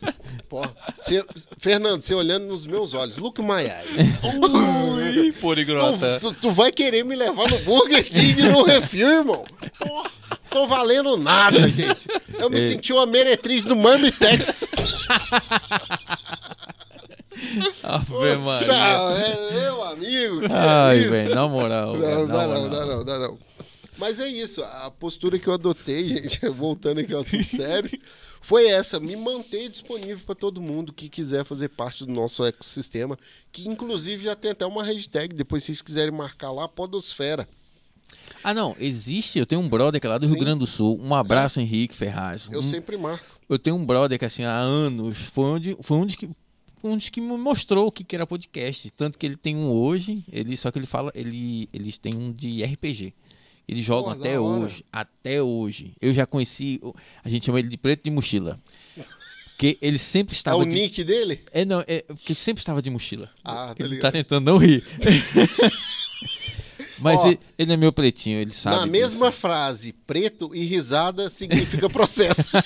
Porra. 0.49 0.75
Cê- 0.97 1.25
Fernando, 1.59 2.01
você 2.01 2.15
olhando 2.15 2.47
nos 2.47 2.67
meus 2.67 2.95
olhos. 2.95 3.19
Look 3.19 3.41
my 3.43 3.65
eyes. 3.65 4.15
Ui, 4.25 5.33
Tu, 5.33 5.41
poligrota. 5.41 6.19
tu- 6.21 6.33
tu 6.33 6.53
vai 6.53 6.73
querer 6.73 7.05
me 7.05 7.15
levar 7.15 7.51
no 7.51 7.59
Burger 7.59 8.03
King 8.05 8.43
no 8.47 8.63
refil, 8.63 9.09
irmão? 9.09 9.45
Tô 10.51 10.67
valendo 10.67 11.19
nada, 11.19 11.69
gente. 11.69 12.09
Eu 12.39 12.49
me 12.49 12.57
É. 12.59 12.69
senti 12.69 12.93
uma 12.95 13.05
meretriz 13.05 13.67
do 13.67 13.77
Marmitex. 13.77 14.65
Ave 17.83 18.37
Maria. 18.39 18.67
Não, 18.69 19.11
é 19.13 19.51
meu 19.53 19.85
amigo. 19.85 20.45
é 20.45 20.49
Ai, 20.51 21.01
velho, 21.01 21.35
na 21.35 21.47
moral. 21.47 21.95
Não, 21.97 22.27
dá 22.27 22.47
não, 22.47 22.49
moral. 22.49 22.69
dá 22.71 22.87
não, 22.87 23.05
dá 23.05 23.19
não. 23.19 23.39
Mas 23.99 24.21
é 24.21 24.29
isso, 24.29 24.63
a 24.63 24.91
postura 24.91 25.39
que 25.39 25.49
eu 25.49 25.53
adotei, 25.55 26.07
gente, 26.23 26.49
voltando 26.49 27.01
aqui 27.01 27.13
ao 27.13 27.21
assunto 27.21 27.45
sério, 27.49 27.91
foi 28.41 28.69
essa, 28.69 29.01
me 29.01 29.17
manter 29.17 29.69
disponível 29.69 30.21
para 30.25 30.35
todo 30.37 30.63
mundo 30.63 30.93
que 30.93 31.09
quiser 31.09 31.45
fazer 31.45 31.69
parte 31.71 32.07
do 32.07 32.13
nosso 32.13 32.45
ecossistema, 32.45 33.19
que 33.51 33.69
inclusive 33.69 34.23
já 34.25 34.37
tem 34.37 34.53
até 34.53 34.65
uma 34.65 34.85
hashtag, 34.85 35.35
depois 35.35 35.63
se 35.65 35.67
vocês 35.69 35.83
quiserem 35.83 36.13
marcar 36.13 36.53
lá, 36.53 36.69
Podosfera. 36.69 37.49
Ah, 38.43 38.55
não, 38.55 38.75
existe. 38.79 39.39
Eu 39.39 39.45
tenho 39.45 39.61
um 39.61 39.69
brother 39.69 40.01
que 40.01 40.07
é 40.07 40.11
lá 40.11 40.17
do 40.17 40.25
Rio 40.27 40.35
Sim. 40.37 40.41
Grande 40.41 40.61
do 40.61 40.67
Sul. 40.67 40.99
Um 41.03 41.15
abraço, 41.15 41.61
Henrique 41.61 41.95
Ferraz. 41.95 42.49
Eu 42.51 42.61
Um- 42.61 42.63
sempre 42.63 42.97
marco. 42.97 43.27
eu 43.49 43.59
tenho 43.59 43.77
um 43.77 43.85
brother 43.85 44.19
que, 44.19 44.25
assim, 44.25 44.45
há 44.45 44.57
anos, 44.57 45.19
foi 45.19 45.45
onde, 45.45 45.77
foi 45.83 45.97
onde 45.99 46.17
que. 46.17 46.31
Um 46.83 46.97
dos 46.97 47.09
que 47.09 47.21
me 47.21 47.37
mostrou 47.37 47.89
o 47.89 47.93
que 47.93 48.05
que 48.05 48.15
era 48.15 48.25
podcast. 48.27 48.89
Tanto 48.93 49.19
que 49.19 49.27
ele 49.27 49.37
tem 49.37 49.57
um 49.57 49.69
hoje, 49.71 50.25
ele, 50.33 50.57
só 50.57 50.71
que 50.71 50.79
ele 50.79 50.87
fala, 50.87 51.11
ele, 51.15 51.69
eles 51.73 51.99
têm 51.99 52.15
um 52.15 52.33
de 52.33 52.63
RPG. 52.65 53.13
Eles 53.69 53.85
jogam 53.85 54.15
Pô, 54.15 54.21
até 54.21 54.41
hoje. 54.41 54.85
Até 54.91 55.43
hoje. 55.43 55.93
Eu 56.01 56.15
já 56.15 56.25
conheci. 56.25 56.81
A 57.23 57.29
gente 57.29 57.45
chama 57.47 57.59
ele 57.59 57.69
de 57.69 57.77
preto 57.77 58.03
de 58.05 58.11
mochila. 58.11 58.59
Que 59.59 59.77
ele 59.83 59.99
sempre 59.99 60.35
É 60.35 60.37
estava 60.37 60.57
o 60.57 60.65
de. 60.65 60.71
nick 60.73 61.03
dele? 61.05 61.45
É, 61.53 61.65
não, 61.65 61.83
é 61.87 62.03
porque 62.09 62.35
sempre 62.35 62.61
estava 62.63 62.81
de 62.81 62.89
mochila. 62.91 63.29
Ah, 63.45 63.75
tá 63.77 63.85
ele 63.85 63.99
tá 63.99 64.11
tentando 64.13 64.47
não 64.51 64.57
rir. 64.57 64.83
Mas 67.01 67.21
Ó, 67.21 67.29
ele, 67.29 67.39
ele 67.57 67.73
é 67.73 67.77
meu 67.77 67.93
pretinho, 67.93 68.41
ele 68.41 68.53
sabe. 68.53 68.75
Na 68.77 68.83
disso. 68.83 68.93
mesma 68.93 69.31
frase, 69.31 69.93
preto 69.93 70.53
e 70.55 70.65
risada 70.65 71.31
significa 71.31 71.89
processo. 71.89 72.49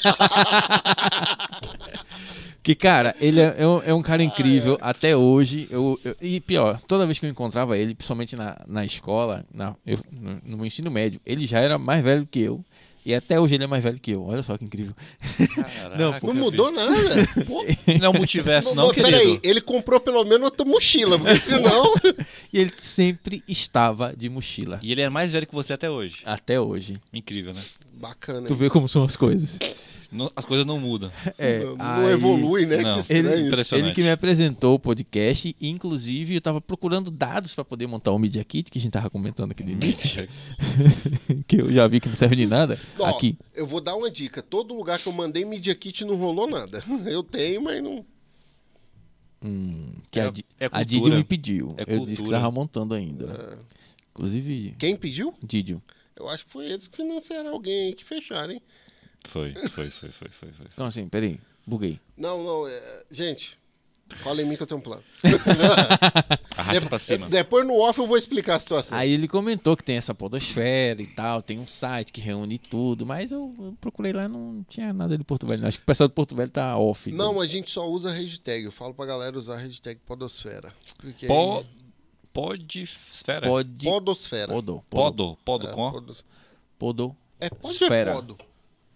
Que, 2.62 2.74
cara, 2.76 3.14
ele 3.20 3.40
é, 3.40 3.54
é 3.58 3.66
um, 3.66 3.82
é 3.82 3.92
um 3.94 4.02
cara 4.02 4.22
incrível 4.22 4.78
até 4.80 5.16
hoje. 5.16 5.66
Eu, 5.70 5.98
eu- 6.04 6.16
e 6.22 6.40
pior, 6.40 6.80
toda 6.82 7.04
vez 7.06 7.18
que 7.18 7.26
eu 7.26 7.30
encontrava 7.30 7.76
ele, 7.76 7.94
principalmente 7.94 8.36
na, 8.36 8.56
na 8.68 8.84
escola, 8.84 9.44
na, 9.52 9.74
eu- 9.84 9.98
no, 10.12 10.40
no 10.44 10.56
meu 10.58 10.66
ensino 10.66 10.90
médio, 10.90 11.20
ele 11.26 11.44
já 11.46 11.58
era 11.58 11.76
mais 11.76 12.04
velho 12.04 12.26
que 12.30 12.40
eu. 12.40 12.64
E 13.04 13.12
até 13.16 13.40
hoje 13.40 13.56
ele 13.56 13.64
é 13.64 13.66
mais 13.66 13.82
velho 13.82 13.98
que 13.98 14.12
eu. 14.12 14.22
Olha 14.24 14.44
só 14.44 14.56
que 14.56 14.64
incrível. 14.64 14.94
Não, 15.98 16.12
Caraca, 16.12 16.24
Não 16.24 16.34
meu 16.34 16.44
mudou 16.44 16.68
filho. 16.72 16.86
nada. 16.88 17.44
Pô, 17.44 17.64
Não 17.98 18.06
é 18.06 18.08
um 18.08 18.12
multiverso, 18.12 18.76
não, 18.76 18.86
Mas 18.86 18.94
querido. 18.94 19.10
Peraí, 19.18 19.40
ele 19.42 19.60
comprou 19.60 19.98
pelo 19.98 20.22
menos 20.24 20.42
outra 20.44 20.64
mochila, 20.64 21.18
porque 21.18 21.36
senão. 21.40 21.94
E 22.52 22.60
ele 22.60 22.72
sempre 22.78 23.42
estava 23.48 24.14
de 24.16 24.28
mochila. 24.28 24.78
E 24.84 24.92
ele 24.92 25.00
é 25.00 25.08
mais 25.10 25.32
velho 25.32 25.48
que 25.48 25.52
você 25.54 25.72
até 25.72 25.90
hoje. 25.90 26.18
Até 26.24 26.60
hoje. 26.60 26.96
Incrível, 27.12 27.52
né? 27.52 27.60
Bacana. 27.94 28.46
Tu 28.46 28.54
vê 28.54 28.66
isso. 28.66 28.72
como 28.72 28.88
são 28.88 29.02
as 29.02 29.16
coisas. 29.16 29.58
Não- 30.12 30.30
as 30.36 30.44
coisas 30.44 30.66
não 30.66 30.78
mudam. 30.78 31.10
É, 31.38 31.64
não, 31.64 31.76
não 31.76 32.06
aí- 32.06 32.12
evolui, 32.12 32.66
né? 32.66 32.76
Não. 32.82 32.94
Que 32.94 33.00
estranho 33.00 33.28
Ele, 33.30 33.62
ele 33.72 33.92
que 33.94 34.02
me 34.02 34.10
apresentou 34.10 34.74
o 34.74 34.78
podcast, 34.78 35.56
e, 35.58 35.68
inclusive 35.68 36.34
eu 36.34 36.40
tava 36.40 36.60
procurando 36.60 37.10
dados 37.10 37.54
para 37.54 37.64
poder 37.64 37.86
montar 37.86 38.12
o 38.12 38.18
Media 38.18 38.44
Kit, 38.44 38.70
que 38.70 38.78
a 38.78 38.80
gente 38.80 38.92
tava 38.92 39.08
comentando 39.08 39.52
aqui 39.52 39.64
no 39.64 39.70
início, 39.70 40.28
que 41.48 41.56
eu 41.62 41.72
já 41.72 41.86
vi 41.88 41.98
que 41.98 42.08
não 42.08 42.16
serve 42.16 42.36
de 42.36 42.46
nada. 42.46 42.78
Ó, 42.98 43.06
aqui. 43.06 43.38
Eu 43.54 43.66
vou 43.66 43.80
dar 43.80 43.96
uma 43.96 44.10
dica. 44.10 44.42
Todo 44.42 44.74
lugar 44.74 44.98
que 44.98 45.06
eu 45.08 45.12
mandei 45.12 45.44
Media 45.44 45.74
Kit 45.74 46.04
não 46.04 46.16
rolou 46.16 46.46
nada. 46.48 46.82
Eu 47.06 47.22
tenho, 47.22 47.62
mas 47.62 47.82
não. 47.82 48.04
Hum, 49.44 49.94
que 50.10 50.20
É- 50.20 50.24
a, 50.26 50.32
é 50.60 50.68
a. 50.70 50.82
Didio 50.82 51.14
me 51.14 51.24
pediu. 51.24 51.74
É 51.78 51.94
eu 51.96 52.06
disse 52.06 52.22
que 52.22 52.30
tava 52.30 52.50
montando 52.50 52.94
ainda. 52.94 53.58
Inclusive, 54.10 54.74
Quem 54.78 54.94
pediu? 54.94 55.34
Didio. 55.42 55.82
Eu 56.14 56.28
acho 56.28 56.44
que 56.44 56.52
foi 56.52 56.66
eles 56.66 56.86
que 56.86 56.96
financiaram 56.96 57.50
alguém 57.50 57.86
aí 57.88 57.94
que 57.94 58.04
fecharam, 58.04 58.52
hein? 58.52 58.62
Foi, 59.28 59.54
foi, 59.54 59.68
foi, 59.68 60.10
foi, 60.10 60.28
foi, 60.28 60.28
foi. 60.52 60.66
Então 60.72 60.86
assim, 60.86 61.08
peraí, 61.08 61.38
buguei. 61.66 61.98
Não, 62.16 62.42
não. 62.42 62.68
é, 62.68 63.04
Gente, 63.10 63.56
fala 64.16 64.42
em 64.42 64.44
mim 64.44 64.56
que 64.56 64.62
eu 64.62 64.66
tenho 64.66 64.78
um 64.78 64.82
plano. 64.82 65.02
Arrasta 66.56 66.88
pra 66.88 66.98
cima. 66.98 67.28
Depois 67.28 67.66
no 67.66 67.74
off 67.78 67.98
eu 67.98 68.06
vou 68.06 68.16
explicar 68.16 68.56
a 68.56 68.58
situação. 68.58 68.96
Aí 68.98 69.10
ele 69.12 69.26
comentou 69.26 69.76
que 69.76 69.82
tem 69.84 69.96
essa 69.96 70.14
podosfera 70.14 71.00
e 71.00 71.06
tal, 71.06 71.40
tem 71.40 71.58
um 71.58 71.66
site 71.66 72.12
que 72.12 72.20
reúne 72.20 72.58
tudo, 72.58 73.06
mas 73.06 73.32
eu, 73.32 73.54
eu 73.58 73.74
procurei 73.80 74.12
lá 74.12 74.28
não 74.28 74.64
tinha 74.68 74.92
nada 74.92 75.16
de 75.16 75.24
Porto 75.24 75.46
Velho. 75.46 75.62
não. 75.62 75.68
Acho 75.68 75.78
que 75.78 75.84
o 75.84 75.86
pessoal 75.86 76.08
de 76.08 76.14
Porto 76.14 76.34
Velho 76.34 76.50
tá 76.50 76.76
off. 76.76 77.10
Não, 77.10 77.40
a 77.40 77.46
gente 77.46 77.70
só 77.70 77.88
usa 77.88 78.10
a 78.10 78.12
hashtag. 78.12 78.64
Eu 78.64 78.72
falo 78.72 78.92
pra 78.92 79.06
galera 79.06 79.36
usar 79.38 79.54
a 79.54 79.58
hashtag 79.58 79.98
Podosfera. 80.04 80.72
Porque 80.98 81.26
Po... 81.26 81.58
aí- 81.58 81.66
Podesfera. 82.32 83.46
pode 83.46 83.84
Podosfera. 83.84 84.52
podo, 84.52 84.82
podo, 84.88 85.36
Podo. 85.36 85.38
Podo 85.44 85.68
É, 85.68 85.72
com? 85.72 85.92
podo. 86.78 87.16
É 87.40 87.50
pode 87.50 87.74
Esfera. 87.74 88.10
é 88.10 88.14
podo. 88.14 88.38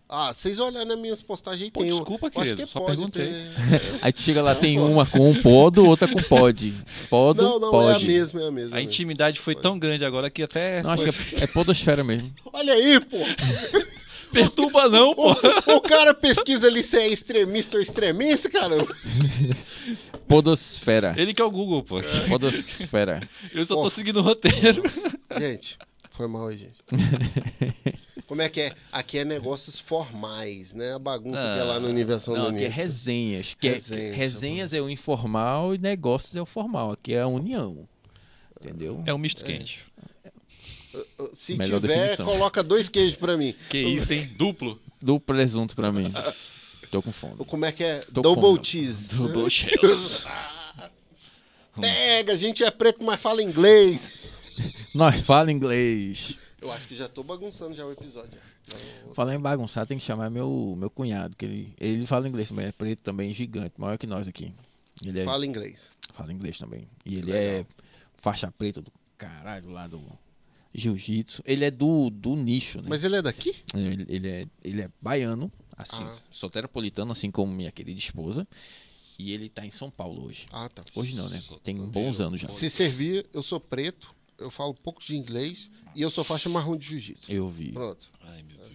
Ah, 0.09 0.33
vocês 0.33 0.59
olharem 0.61 0.87
nas 0.87 0.99
minhas 0.99 1.21
postagens 1.21 1.69
Pô, 1.71 1.81
tem 1.81 1.93
um- 1.93 1.97
desculpa, 1.97 2.27
eu 2.27 2.29
Acho 2.29 2.39
querido, 2.39 2.57
que 2.57 2.63
é 2.63 2.67
só 2.67 2.79
pode 2.81 2.97
perguntei. 2.97 3.27
ter- 3.27 3.99
Aí 4.03 4.13
tu 4.13 4.21
chega 4.21 4.41
lá, 4.41 4.55
tem 4.55 4.79
uma 4.79 5.05
com 5.05 5.31
um 5.31 5.43
podo, 5.43 5.85
outra 5.85 6.07
com 6.07 6.23
pod. 6.23 6.73
Podo, 7.11 7.43
Não, 7.43 7.59
não, 7.59 7.71
pode. 7.73 8.05
é 8.05 8.05
a 8.05 8.07
mesma, 8.07 8.41
é 8.43 8.47
a 8.47 8.51
mesma. 8.53 8.77
A 8.77 8.83
intimidade 8.83 9.41
foi 9.41 9.57
tão 9.57 9.77
grande 9.79 10.05
agora 10.05 10.31
que 10.31 10.45
até. 10.45 10.81
Não, 10.83 10.91
acho 10.91 11.03
que 11.05 11.41
é, 11.41 11.45
é 11.45 11.47
podosfera 11.49 12.05
mesmo. 12.05 12.33
Olha 12.53 12.73
aí, 12.73 13.01
pô. 13.01 13.17
Perturba 14.33 14.89
não, 14.89 15.15
pô. 15.15 15.33
O, 15.33 15.77
o 15.77 15.81
cara 15.81 16.13
pesquisa 16.15 16.67
ali 16.67 16.83
se 16.83 16.97
é 16.99 17.09
extremista 17.09 17.77
ou 17.77 17.83
extremista, 17.83 18.51
cara. 18.51 18.77
Podosfera. 20.29 21.15
Ele 21.17 21.33
que 21.33 21.41
é 21.41 21.45
o 21.45 21.51
Google, 21.51 21.83
pô. 21.83 22.01
Podosfera. 22.29 23.27
Eu 23.55 23.65
só 23.65 23.75
Pô. 23.77 23.83
tô 23.85 23.91
seguindo 23.91 24.19
o 24.19 24.23
roteiro. 24.23 24.83
Gente, 25.39 25.79
Foi 26.17 26.27
mal 26.27 26.49
aí, 26.49 26.59
gente. 26.59 26.77
Como 28.27 28.43
é 28.43 28.49
que 28.49 28.61
é? 28.61 28.75
Aqui 28.91 29.19
é 29.19 29.25
negócios 29.25 29.79
formais, 29.79 30.73
né? 30.73 30.95
A 30.95 30.99
bagunça 30.99 31.41
que 31.41 31.61
é 31.61 31.63
lá 31.63 31.79
no 31.79 31.89
Universo 31.89 32.33
Não, 32.33 32.49
aqui 32.49 32.65
é 32.65 32.69
resenhas. 32.69 33.55
Que 33.55 33.69
é- 33.69 33.73
Resenhas, 33.73 34.17
resenhas 34.17 34.73
é 34.73 34.81
o 34.81 34.89
informal 34.91 35.75
e 35.75 35.79
negócios 35.79 36.35
é 36.35 36.41
o 36.41 36.47
formal. 36.47 36.91
Aqui 36.93 37.15
é 37.15 37.21
a 37.21 37.27
união. 37.29 37.87
Entendeu? 38.59 39.03
É 39.07 39.13
um 39.15 39.19
misto 39.19 39.45
quente. 39.45 39.87
Se 41.35 41.55
Melhor 41.57 41.81
tiver, 41.81 41.99
definição. 41.99 42.27
coloca 42.27 42.63
dois 42.63 42.89
queijos 42.89 43.17
pra 43.17 43.37
mim. 43.37 43.55
Que 43.69 43.79
isso, 43.79 44.13
hein? 44.15 44.29
Duplo. 44.37 44.81
Do 45.01 45.21
presunto 45.21 45.77
pra 45.77 45.93
mim. 45.93 46.11
Tô 46.91 47.03
com 47.03 47.13
fome. 47.13 47.37
Como 47.45 47.65
é 47.67 47.71
que 47.71 47.85
é? 47.85 47.99
Tô 47.99 48.23
Double 48.23 48.59
cheese. 48.65 49.09
Double 49.15 49.49
shells. 49.51 50.23
Pega, 51.79 52.33
a 52.33 52.37
gente 52.37 52.65
é 52.65 52.71
preto, 52.71 53.05
mas 53.05 53.21
fala 53.21 53.43
inglês. 53.43 54.09
Nós 54.95 55.21
fala 55.23 55.51
inglês. 55.53 56.39
Eu 56.61 56.73
acho 56.73 56.89
que 56.89 56.97
já 56.97 57.09
tô 57.09 57.23
bagunçando 57.23 57.75
já 57.75 57.85
o 57.87 57.93
episódio. 57.93 58.39
Falar 59.15 59.35
em 59.35 59.39
bagunçar, 59.41 59.87
tem 59.87 59.99
que 59.99 60.05
chamar 60.05 60.31
meu, 60.31 60.75
meu 60.77 60.91
cunhado, 60.91 61.37
que 61.37 61.45
ele, 61.45 61.75
ele 61.79 62.07
fala 62.07 62.29
inglês 62.29 62.49
também, 62.49 62.67
é 62.67 62.73
preto 62.73 63.03
também, 63.03 63.33
gigante, 63.33 63.75
maior 63.79 63.97
que 63.97 64.07
nós 64.07 64.27
aqui. 64.27 64.53
Ele 65.05 65.21
é, 65.21 65.25
fala, 65.25 65.35
Fala 65.35 65.47
inglês. 65.47 65.91
inglês 66.31 66.59
também. 66.59 66.89
E 67.05 67.17
ele 67.17 67.31
Legal. 67.33 67.61
é 67.61 67.67
faixa 68.15 68.51
preta 68.51 68.81
do 68.81 68.91
caralho 69.17 69.71
lá 69.71 69.87
do 69.87 70.03
jiu-jitsu. 70.75 71.43
Ele 71.45 71.65
é 71.65 71.71
do, 71.71 72.11
do 72.11 72.35
nicho, 72.35 72.79
né? 72.79 72.87
Mas 72.89 73.05
ele 73.05 73.17
é 73.17 73.23
daqui? 73.23 73.55
Ele, 73.75 74.05
ele 74.09 74.29
é, 74.29 74.47
ele 74.65 74.83
é 74.83 74.91
baiano, 75.01 75.53
assim, 75.77 76.03
Ah. 76.05 76.17
soteropolitano, 76.31 77.13
assim 77.13 77.31
como 77.31 77.53
minha 77.53 77.71
querida 77.71 77.99
esposa. 77.99 78.47
E 79.19 79.33
ele 79.33 79.49
tá 79.49 79.65
em 79.65 79.71
São 79.71 79.91
Paulo 79.91 80.27
hoje. 80.27 80.47
Ah, 80.51 80.69
tá. 80.69 80.83
Hoje 80.95 81.15
não, 81.15 81.29
né? 81.29 81.43
Tem 81.63 81.77
bons 81.77 82.21
anos 82.21 82.41
já. 82.41 82.49
Se 82.49 82.69
servir, 82.69 83.27
eu 83.33 83.43
sou 83.43 83.59
preto, 83.61 84.15
eu 84.39 84.51
falo 84.51 84.71
um 84.71 84.75
pouco 84.75 85.03
de 85.03 85.17
inglês 85.17 85.71
e 85.95 86.03
eu 86.03 86.11
sou 86.11 86.25
faixa 86.25 86.49
marrom 86.49 86.77
de 86.77 86.87
jiu-jitsu. 86.87 87.31
Eu 87.31 87.49
vi. 87.49 87.73
Pronto. 87.73 88.09
Ai, 88.23 88.43
meu 88.43 88.57
Deus. 88.57 88.73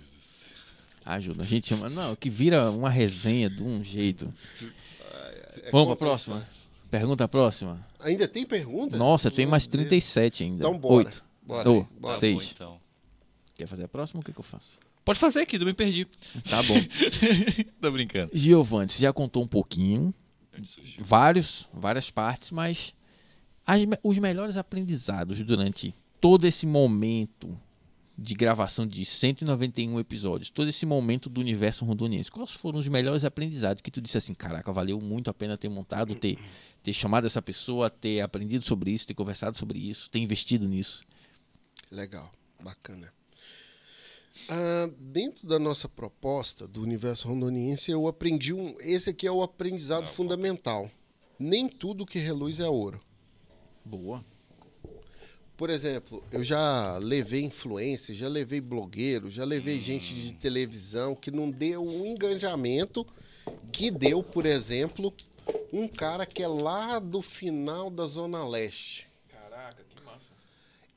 Ajuda. 1.04 1.44
A 1.44 1.46
gente 1.46 1.68
chama. 1.68 1.90
Não, 1.90 2.16
que 2.16 2.30
vira 2.30 2.70
uma 2.72 2.90
resenha 2.90 3.50
de 3.50 3.64
um 3.64 3.84
jeito. 3.84 4.34
É 5.64 5.72
Vamos 5.72 5.72
pra 5.72 5.86
conta 5.86 5.96
próxima? 5.96 6.48
Pergunta 6.90 7.28
próxima. 7.28 7.88
Ainda 8.00 8.28
tem 8.28 8.46
pergunta? 8.46 8.98
Nossa, 8.98 9.32
tem 9.32 9.46
mais 9.46 9.68
Meu 9.68 9.78
Deus. 9.78 9.88
37 9.90 10.44
ainda. 10.44 10.58
Então 10.58 10.78
bora. 10.78 10.96
Oito. 10.96 11.24
Bora. 11.42 11.70
Ô, 11.70 11.88
bora. 12.00 12.18
seis. 12.18 12.38
Bom, 12.38 12.50
então. 12.54 12.82
Quer 13.56 13.68
fazer 13.68 13.84
a 13.84 13.88
próxima? 13.88 14.22
O 14.22 14.24
que, 14.24 14.34
que 14.34 14.40
eu 14.40 14.44
faço? 14.44 14.80
Pode 15.04 15.18
fazer 15.18 15.42
aqui, 15.42 15.56
eu 15.56 15.66
me 15.66 15.74
perdi. 15.74 16.06
Tá 16.50 16.62
bom. 16.62 16.76
Tô 17.82 17.92
brincando. 17.92 18.32
Giovanni, 18.34 18.92
você 18.92 19.02
já 19.02 19.12
contou 19.12 19.44
um 19.44 19.48
pouquinho, 19.48 20.14
vários, 21.00 21.68
várias 21.74 22.12
partes, 22.12 22.52
mas 22.52 22.94
as 23.66 23.82
os 24.04 24.18
melhores 24.18 24.58
aprendizados 24.58 25.42
durante 25.44 25.94
todo 26.20 26.46
esse 26.46 26.66
momento 26.66 27.58
de 28.18 28.36
gravação 28.36 28.86
de 28.86 29.04
191 29.04 30.00
episódios, 30.00 30.50
todo 30.50 30.70
esse 30.70 30.86
momento 30.86 31.28
do 31.28 31.42
universo 31.42 31.84
rondoniense, 31.84 32.30
quais 32.30 32.52
foram 32.52 32.78
os 32.78 32.88
melhores 32.88 33.26
aprendizados 33.26 33.82
que 33.82 33.90
tu 33.90 34.00
disse 34.00 34.18
assim, 34.18 34.34
caraca, 34.34 34.72
valeu 34.72 35.02
muito 35.02 35.30
a 35.30 35.34
pena 35.34 35.58
ter 35.58 35.70
montado, 35.70 36.14
ter, 36.16 36.38
ter 36.84 36.94
chamado 36.94 37.26
essa 37.26 37.42
pessoa, 37.42 37.90
ter 37.90 38.22
aprendido 38.22 38.64
sobre 38.64 38.92
isso, 38.92 39.08
ter 39.08 39.16
conversado 39.16 39.58
sobre 39.58 39.80
isso, 39.80 40.10
ter 40.10 40.20
investido 40.20 40.68
nisso? 40.68 41.04
Legal, 41.90 42.32
bacana. 42.64 43.12
Ah, 44.48 44.90
dentro 45.00 45.48
da 45.48 45.60
nossa 45.60 45.90
proposta 45.90 46.68
do 46.68 46.82
universo 46.82 47.28
rondoniense, 47.28 47.92
eu 47.92 48.08
aprendi 48.08 48.54
um. 48.54 48.76
Esse 48.80 49.10
aqui 49.10 49.28
é 49.28 49.32
o 49.32 49.42
aprendizado 49.42 50.08
fundamental. 50.08 50.90
Nem 51.38 51.68
tudo 51.68 52.06
que 52.06 52.20
reluz 52.20 52.60
é 52.60 52.68
ouro. 52.68 53.02
Boa. 53.84 54.24
Por 55.62 55.70
exemplo, 55.70 56.24
eu 56.32 56.44
já 56.44 56.98
levei 56.98 57.44
influência, 57.44 58.16
já 58.16 58.28
levei 58.28 58.60
blogueiro, 58.60 59.30
já 59.30 59.46
levei 59.46 59.80
gente 59.80 60.14
de 60.16 60.34
televisão 60.34 61.16
que 61.16 61.30
não 61.30 61.52
deu 61.52 61.86
um 61.86 62.04
engajamento 62.04 63.06
que 63.72 63.92
deu, 63.92 64.24
por 64.24 64.48
exemplo, 64.48 65.14
um 65.72 65.88
cara 65.88 66.26
que 66.26 66.42
é 66.42 66.48
lá 66.48 66.98
do 66.98 67.22
final 67.22 67.92
da 67.92 68.08
Zona 68.08 68.44
Leste. 68.48 69.08
Caraca, 69.30 69.84
que 69.84 70.04
massa. 70.04 70.26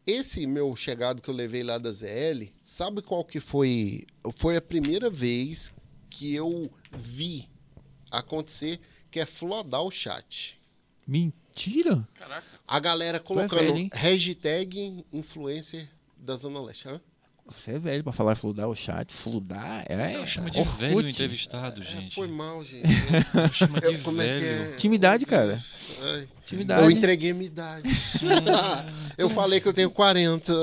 Esse 0.07 0.47
meu 0.47 0.75
chegado 0.75 1.21
que 1.21 1.29
eu 1.29 1.35
levei 1.35 1.63
lá 1.63 1.77
da 1.77 1.93
ZL, 1.93 2.49
sabe 2.65 3.03
qual 3.03 3.23
que 3.23 3.41
foi? 3.41 4.07
Foi 4.35 4.57
a 4.57 4.63
primeira 4.63 5.11
vez 5.11 5.73
que 6.09 6.35
eu 6.35 6.71
vi 6.91 7.51
acontecer 8.11 8.81
que 9.11 9.21
é 9.21 9.27
flodar 9.27 9.83
o 9.83 9.91
chat. 9.91 10.59
Mentira? 11.07 11.44
Caraca. 12.15 12.45
A 12.67 12.81
galera 12.81 13.17
é 13.17 13.21
colocando 13.21 13.59
velho, 13.61 13.77
hein? 13.77 13.91
hashtag 13.93 15.05
influencer 15.13 15.89
da 16.17 16.37
Zona 16.37 16.61
Leste. 16.61 16.89
Hã? 16.89 17.01
Você 17.47 17.73
é 17.73 17.79
velho 17.79 18.03
pra 18.03 18.11
falar 18.11 18.35
fludar 18.37 18.67
o 18.69 18.75
chat. 18.75 19.13
Fludar 19.13 19.85
é. 19.87 20.25
De 20.51 20.59
Orkut. 20.61 20.79
velho 20.79 21.07
entrevistado, 21.07 21.83
É, 21.83 21.85
gente. 21.85 22.15
foi 22.15 22.27
mal, 22.27 22.65
gente. 22.65 22.89
Chama 23.53 23.83
de 23.83 23.87
Eu- 23.87 23.99
como 24.01 24.23
é 24.23 24.25
que 24.25 24.41
velho. 24.41 24.71
é? 24.71 24.75
Intimidade, 24.75 25.27
cara. 25.27 25.63
Ai, 26.01 26.29
Intimidade. 26.43 26.83
Eu 26.85 26.91
entreguei 26.91 27.35
minha 27.35 27.47
idade. 27.47 27.87
eu 29.19 29.29
falei 29.29 29.61
que 29.61 29.69
eu 29.69 29.75
tenho 29.75 29.91
40. 29.91 30.55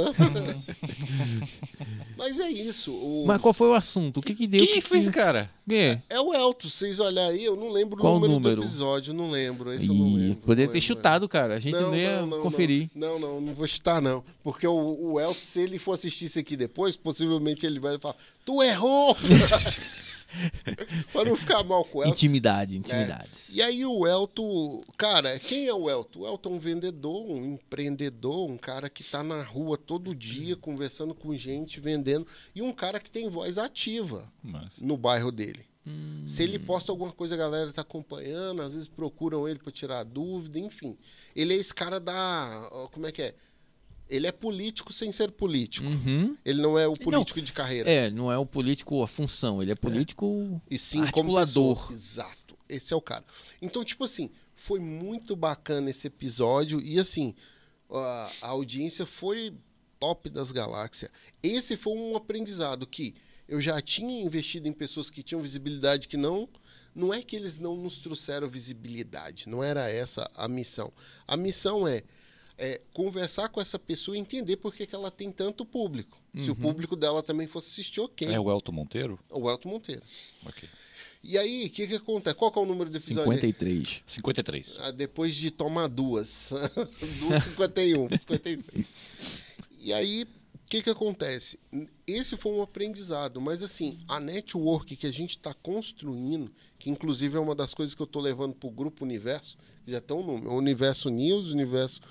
Mas 2.17 2.39
é 2.39 2.49
isso. 2.49 2.91
o- 2.93 3.25
Mas 3.27 3.39
qual 3.41 3.53
foi 3.53 3.67
o 3.67 3.73
assunto? 3.73 4.17
O 4.17 4.21
que 4.23 4.33
que 4.33 4.47
deu? 4.47 4.65
Quem 4.65 4.73
que 4.75 4.81
foi 4.81 4.97
esse 4.97 5.07
que... 5.11 5.13
cara? 5.17 5.49
Quê? 5.71 5.99
É 6.09 6.19
o 6.19 6.33
Elton, 6.33 6.67
vocês 6.67 6.99
olharem 6.99 7.39
aí, 7.39 7.45
eu 7.45 7.55
não 7.55 7.71
lembro 7.71 7.97
Qual 7.97 8.11
o 8.11 8.19
número, 8.19 8.33
número? 8.33 8.55
do 8.57 8.61
episódio, 8.63 9.13
não 9.13 9.31
lembro. 9.31 9.71
Esse 9.71 9.87
eu 9.87 9.93
não 9.93 10.05
Ih, 10.05 10.17
lembro. 10.17 10.41
poderia 10.41 10.65
não 10.65 10.73
ter 10.73 10.79
lembro, 10.79 10.81
chutado, 10.81 11.29
cara. 11.29 11.55
A 11.55 11.59
gente 11.59 11.79
não, 11.79 11.95
ia 11.95 12.27
conferir. 12.41 12.89
Não, 12.93 13.17
não, 13.17 13.39
não, 13.39 13.53
vou 13.53 13.65
chutar, 13.65 14.01
não. 14.01 14.21
Porque 14.43 14.67
o, 14.67 15.13
o 15.13 15.17
Elton, 15.17 15.33
se 15.33 15.61
ele 15.61 15.79
for 15.79 15.93
assistir 15.93 16.25
isso 16.25 16.37
aqui 16.37 16.57
depois, 16.57 16.97
possivelmente 16.97 17.65
ele 17.65 17.79
vai 17.79 17.97
falar: 17.97 18.17
Tu 18.43 18.61
errou! 18.61 19.15
pra 21.11 21.25
não 21.25 21.35
ficar 21.35 21.63
mal 21.63 21.83
com 21.85 21.99
o 21.99 22.01
Elton. 22.01 22.13
Intimidade, 22.13 22.77
intimidades. 22.77 23.55
E 23.55 23.61
aí 23.61 23.85
o 23.85 24.07
Elton, 24.07 24.83
cara, 24.97 25.39
quem 25.39 25.67
é 25.67 25.73
o 25.73 25.89
Elton? 25.89 26.19
O 26.19 26.27
Elton 26.27 26.49
é 26.49 26.53
um 26.53 26.59
vendedor, 26.59 27.29
um 27.29 27.53
empreendedor, 27.53 28.49
um 28.49 28.57
cara 28.57 28.89
que 28.89 29.03
tá 29.03 29.23
na 29.23 29.41
rua 29.41 29.77
todo 29.77 30.15
dia 30.15 30.55
conversando 30.55 31.13
com 31.13 31.35
gente, 31.35 31.79
vendendo, 31.79 32.25
e 32.55 32.61
um 32.61 32.73
cara 32.73 32.99
que 32.99 33.11
tem 33.11 33.29
voz 33.29 33.57
ativa 33.57 34.31
Mas... 34.43 34.77
no 34.79 34.97
bairro 34.97 35.31
dele. 35.31 35.71
Se 36.27 36.43
ele 36.43 36.59
posta 36.59 36.91
alguma 36.91 37.11
coisa, 37.11 37.33
a 37.33 37.37
galera 37.37 37.73
tá 37.73 37.81
acompanhando, 37.81 38.61
às 38.61 38.73
vezes 38.73 38.87
procuram 38.87 39.47
ele 39.47 39.57
para 39.57 39.71
tirar 39.71 40.03
dúvida, 40.03 40.59
enfim. 40.59 40.95
Ele 41.35 41.55
é 41.55 41.57
esse 41.57 41.73
cara 41.73 41.99
da, 41.99 42.69
como 42.91 43.07
é 43.07 43.11
que 43.11 43.21
é? 43.23 43.35
Ele 44.11 44.27
é 44.27 44.31
político 44.31 44.91
sem 44.91 45.11
ser 45.11 45.31
político. 45.31 45.87
Uhum. 45.87 46.37
Ele 46.43 46.61
não 46.61 46.77
é 46.77 46.85
o 46.85 46.93
político 46.93 47.41
de 47.41 47.53
carreira. 47.53 47.89
É, 47.89 48.11
não 48.11 48.29
é 48.29 48.37
o 48.37 48.45
político 48.45 49.01
a 49.01 49.07
função, 49.07 49.61
ele 49.61 49.71
é 49.71 49.75
político 49.75 50.61
E 50.69 50.77
sim 50.77 51.01
articulador. 51.01 51.89
Exato. 51.91 52.57
Esse 52.67 52.93
é 52.93 52.95
o 52.95 53.01
cara. 53.01 53.23
Então, 53.61 53.83
tipo 53.85 54.03
assim, 54.03 54.29
foi 54.53 54.79
muito 54.79 55.35
bacana 55.35 55.89
esse 55.89 56.07
episódio 56.07 56.81
e 56.81 56.99
assim, 56.99 57.33
a, 57.89 58.31
a 58.41 58.47
audiência 58.49 59.05
foi 59.05 59.53
top 59.97 60.29
das 60.29 60.51
galáxias. 60.51 61.09
Esse 61.41 61.77
foi 61.77 61.93
um 61.93 62.15
aprendizado 62.15 62.85
que 62.85 63.15
eu 63.47 63.61
já 63.61 63.79
tinha 63.81 64.21
investido 64.21 64.67
em 64.67 64.73
pessoas 64.73 65.09
que 65.09 65.23
tinham 65.23 65.41
visibilidade 65.41 66.07
que 66.07 66.17
não 66.17 66.49
não 66.93 67.13
é 67.13 67.21
que 67.21 67.35
eles 67.35 67.57
não 67.57 67.77
nos 67.77 67.97
trouxeram 67.97 68.49
visibilidade, 68.49 69.47
não 69.47 69.63
era 69.63 69.89
essa 69.89 70.29
a 70.35 70.47
missão. 70.47 70.91
A 71.25 71.37
missão 71.37 71.87
é, 71.87 72.03
é 72.61 72.79
conversar 72.93 73.49
com 73.49 73.59
essa 73.59 73.79
pessoa 73.79 74.15
e 74.15 74.19
entender 74.19 74.55
por 74.57 74.71
que, 74.71 74.85
que 74.85 74.93
ela 74.93 75.09
tem 75.09 75.31
tanto 75.31 75.65
público. 75.65 76.21
Se 76.37 76.51
o 76.51 76.55
público 76.55 76.95
dela 76.95 77.21
também 77.23 77.47
fosse 77.47 77.69
assistir, 77.71 77.99
ok. 77.99 78.27
É 78.27 78.39
o 78.39 78.49
Elton 78.49 78.71
Monteiro? 78.71 79.19
O 79.29 79.49
Elton 79.49 79.69
Monteiro. 79.69 80.03
Ok. 80.45 80.69
E 81.23 81.37
aí, 81.37 81.65
o 81.65 81.69
que 81.71 81.87
que 81.87 81.95
acontece? 81.95 82.37
Qual 82.37 82.51
que 82.51 82.59
é 82.59 82.61
o 82.61 82.65
número 82.65 82.89
do 82.89 82.95
episódio? 82.95 83.33
53. 83.33 84.03
53. 84.05 84.77
Ah, 84.79 84.91
depois 84.91 85.35
de 85.35 85.51
tomar 85.51 85.87
duas. 85.87 86.51
duas 87.19 87.43
51, 87.45 88.09
53. 88.09 88.85
E 89.81 89.91
aí, 89.91 90.23
o 90.23 90.69
que 90.69 90.83
que 90.83 90.89
acontece? 90.89 91.59
Esse 92.07 92.37
foi 92.37 92.53
um 92.53 92.61
aprendizado, 92.61 93.41
mas 93.41 93.61
assim, 93.61 93.99
a 94.07 94.19
network 94.19 94.95
que 94.95 95.07
a 95.07 95.11
gente 95.11 95.31
está 95.31 95.53
construindo, 95.53 96.51
que 96.79 96.89
inclusive 96.89 97.37
é 97.37 97.39
uma 97.39 97.55
das 97.55 97.73
coisas 97.73 97.93
que 97.93 98.01
eu 98.01 98.05
estou 98.05 98.21
levando 98.21 98.53
para 98.53 98.69
o 98.69 98.71
Grupo 98.71 99.03
Universo, 99.03 99.57
já 99.87 99.99
tem 99.99 100.15
um 100.15 100.25
nome, 100.25 100.47
o 100.47 100.53
Universo 100.53 101.09
News, 101.09 101.49
Universo 101.49 102.01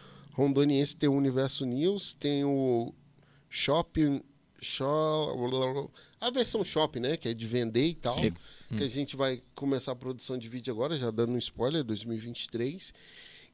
Rondoniense 0.40 0.96
tem 0.96 1.08
o 1.08 1.14
Universo 1.14 1.64
News, 1.64 2.12
tem 2.14 2.44
o 2.44 2.94
Shopping... 3.48 4.22
Shop, 4.62 5.38
a 6.20 6.30
versão 6.30 6.62
Shop, 6.62 7.00
né? 7.00 7.16
Que 7.16 7.30
é 7.30 7.34
de 7.34 7.46
vender 7.46 7.86
e 7.86 7.94
tal. 7.94 8.14
Sim. 8.18 8.34
Que 8.76 8.84
a 8.84 8.88
gente 8.88 9.16
vai 9.16 9.42
começar 9.54 9.92
a 9.92 9.96
produção 9.96 10.36
de 10.36 10.50
vídeo 10.50 10.70
agora, 10.70 10.98
já 10.98 11.10
dando 11.10 11.32
um 11.32 11.38
spoiler, 11.38 11.82
2023. 11.82 12.92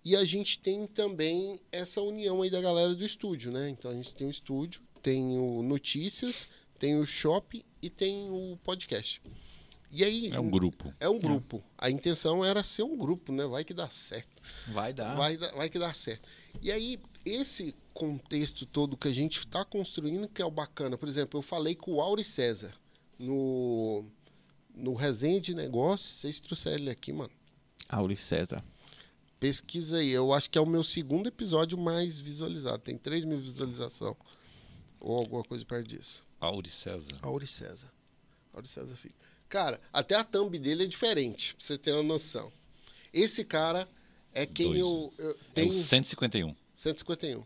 E 0.04 0.16
a 0.16 0.24
gente 0.24 0.58
tem 0.58 0.84
também 0.86 1.60
essa 1.70 2.00
união 2.02 2.42
aí 2.42 2.50
da 2.50 2.60
galera 2.60 2.92
do 2.92 3.04
estúdio, 3.04 3.52
né? 3.52 3.70
Então 3.70 3.90
a 3.90 3.94
gente 3.94 4.14
tem 4.16 4.26
o 4.26 4.30
estúdio, 4.30 4.80
tem 5.00 5.38
o 5.38 5.62
Notícias, 5.62 6.48
tem 6.76 6.98
o 6.98 7.06
Shop 7.06 7.64
e 7.80 7.88
tem 7.88 8.28
o 8.28 8.58
podcast. 8.64 9.22
E 9.90 10.02
aí. 10.02 10.28
É 10.32 10.40
um 10.40 10.50
grupo. 10.50 10.92
É 10.98 11.08
um 11.08 11.20
grupo. 11.20 11.62
A 11.78 11.88
intenção 11.88 12.44
era 12.44 12.64
ser 12.64 12.82
um 12.82 12.96
grupo, 12.96 13.32
né? 13.32 13.46
Vai 13.46 13.64
que 13.64 13.72
dá 13.72 13.88
certo. 13.88 14.42
Vai 14.68 14.92
dar. 14.92 15.14
Vai, 15.14 15.36
dar- 15.36 15.52
vai 15.52 15.70
que 15.70 15.78
dá 15.78 15.94
certo. 15.94 16.28
E 16.62 16.70
aí, 16.70 16.98
esse 17.24 17.74
contexto 17.96 18.66
todo 18.66 18.96
que 18.96 19.08
a 19.08 19.12
gente 19.12 19.38
está 19.38 19.64
construindo 19.64 20.28
que 20.28 20.42
é 20.42 20.44
o 20.44 20.50
bacana. 20.50 20.98
Por 20.98 21.08
exemplo, 21.08 21.38
eu 21.38 21.42
falei 21.42 21.74
com 21.74 21.94
o 21.94 22.00
Auri 22.00 22.22
César 22.22 22.74
no, 23.18 24.04
no 24.74 24.94
Resenha 24.94 25.40
de 25.40 25.54
Negócios. 25.54 26.20
Vocês 26.20 26.38
trouxeram 26.38 26.76
ele 26.76 26.90
aqui, 26.90 27.12
mano. 27.12 27.32
Auri 27.88 28.16
César. 28.16 28.62
Pesquisa 29.40 29.98
aí. 29.98 30.10
Eu 30.10 30.32
acho 30.32 30.50
que 30.50 30.58
é 30.58 30.60
o 30.60 30.66
meu 30.66 30.84
segundo 30.84 31.28
episódio 31.28 31.78
mais 31.78 32.20
visualizado. 32.20 32.82
Tem 32.82 32.98
3 32.98 33.24
mil 33.24 33.40
visualizações. 33.40 34.16
Ou 35.00 35.16
alguma 35.16 35.42
coisa 35.42 35.64
perto 35.64 35.88
disso. 35.88 36.24
Auri 36.38 36.68
César. 36.68 37.16
Auri 37.22 37.46
César. 37.46 37.90
Auri 38.52 38.68
César 38.68 38.96
Filho. 38.96 39.14
Cara, 39.48 39.80
até 39.92 40.16
a 40.16 40.24
thumb 40.24 40.58
dele 40.58 40.84
é 40.84 40.86
diferente, 40.86 41.54
pra 41.54 41.64
você 41.64 41.78
ter 41.78 41.92
uma 41.92 42.02
noção. 42.02 42.52
Esse 43.12 43.44
cara 43.44 43.88
é 44.42 44.46
quem 44.46 44.66
Dois. 44.68 44.80
eu, 44.80 45.14
eu 45.18 45.30
É 45.30 45.34
tenho. 45.54 45.70
o 45.70 45.72
151. 45.72 46.54
151. 46.74 47.42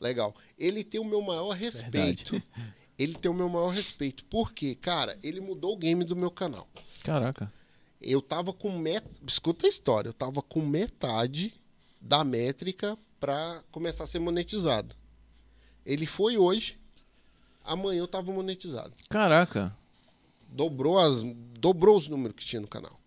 Legal. 0.00 0.34
Ele 0.58 0.82
tem 0.82 1.00
o 1.00 1.04
meu 1.04 1.20
maior 1.20 1.50
respeito. 1.50 2.40
Ele 2.98 3.14
tem 3.14 3.30
o 3.30 3.34
meu 3.34 3.48
maior 3.48 3.68
respeito. 3.68 4.24
Por 4.26 4.52
quê? 4.52 4.74
Cara, 4.74 5.18
ele 5.22 5.40
mudou 5.40 5.72
o 5.72 5.76
game 5.78 6.04
do 6.04 6.14
meu 6.14 6.30
canal. 6.30 6.68
Caraca. 7.02 7.50
Eu 7.98 8.20
tava 8.20 8.52
com 8.52 8.78
met... 8.78 9.06
Escuta 9.26 9.64
a 9.64 9.70
história. 9.70 10.10
Eu 10.10 10.12
tava 10.12 10.42
com 10.42 10.60
metade 10.60 11.54
da 11.98 12.22
métrica 12.22 12.98
pra 13.18 13.62
começar 13.70 14.04
a 14.04 14.06
ser 14.06 14.18
monetizado. 14.18 14.94
Ele 15.86 16.06
foi 16.06 16.36
hoje. 16.36 16.78
Amanhã 17.64 18.00
eu 18.00 18.06
tava 18.08 18.30
monetizado. 18.32 18.92
Caraca. 19.08 19.74
Dobrou, 20.46 20.98
as... 20.98 21.22
Dobrou 21.58 21.96
os 21.96 22.06
números 22.06 22.36
que 22.36 22.44
tinha 22.44 22.60
no 22.60 22.68
canal. 22.68 22.99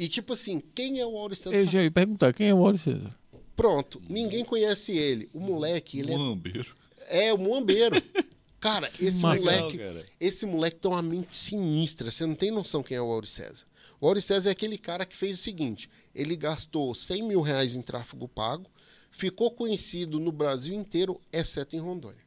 E 0.00 0.08
tipo 0.08 0.32
assim, 0.32 0.62
quem 0.74 0.98
é 0.98 1.06
o 1.06 1.14
Auri 1.18 1.36
César? 1.36 1.54
Eu 1.54 1.68
já 1.68 1.82
ia 1.82 1.90
perguntar, 1.90 2.32
quem 2.32 2.48
é 2.48 2.54
o 2.54 2.64
Auri 2.64 2.78
César? 2.78 3.14
Pronto, 3.54 4.00
ninguém 4.08 4.42
conhece 4.46 4.96
ele. 4.96 5.28
O 5.30 5.38
moleque, 5.38 5.98
ele 5.98 6.14
é 6.14 6.16
Muambeiro. 6.16 6.74
É, 7.06 7.34
o 7.34 7.36
Muambeiro. 7.36 8.02
Cara, 8.58 8.90
esse 8.98 9.20
moleque. 9.20 9.76
Cara. 9.76 10.06
Esse 10.18 10.46
moleque 10.46 10.78
tem 10.78 10.90
uma 10.90 11.02
mente 11.02 11.36
sinistra. 11.36 12.10
Você 12.10 12.24
não 12.24 12.34
tem 12.34 12.50
noção 12.50 12.82
quem 12.82 12.96
é 12.96 13.02
o 13.02 13.12
Auri 13.12 13.26
César. 13.26 13.66
O 14.00 14.06
Auri 14.06 14.22
César 14.22 14.48
é 14.48 14.52
aquele 14.52 14.78
cara 14.78 15.04
que 15.04 15.14
fez 15.14 15.38
o 15.38 15.42
seguinte: 15.42 15.90
ele 16.14 16.34
gastou 16.34 16.94
100 16.94 17.22
mil 17.22 17.42
reais 17.42 17.76
em 17.76 17.82
tráfego 17.82 18.26
pago, 18.26 18.70
ficou 19.10 19.50
conhecido 19.50 20.18
no 20.18 20.32
Brasil 20.32 20.72
inteiro, 20.72 21.20
exceto 21.30 21.76
em 21.76 21.78
Rondônia. 21.78 22.24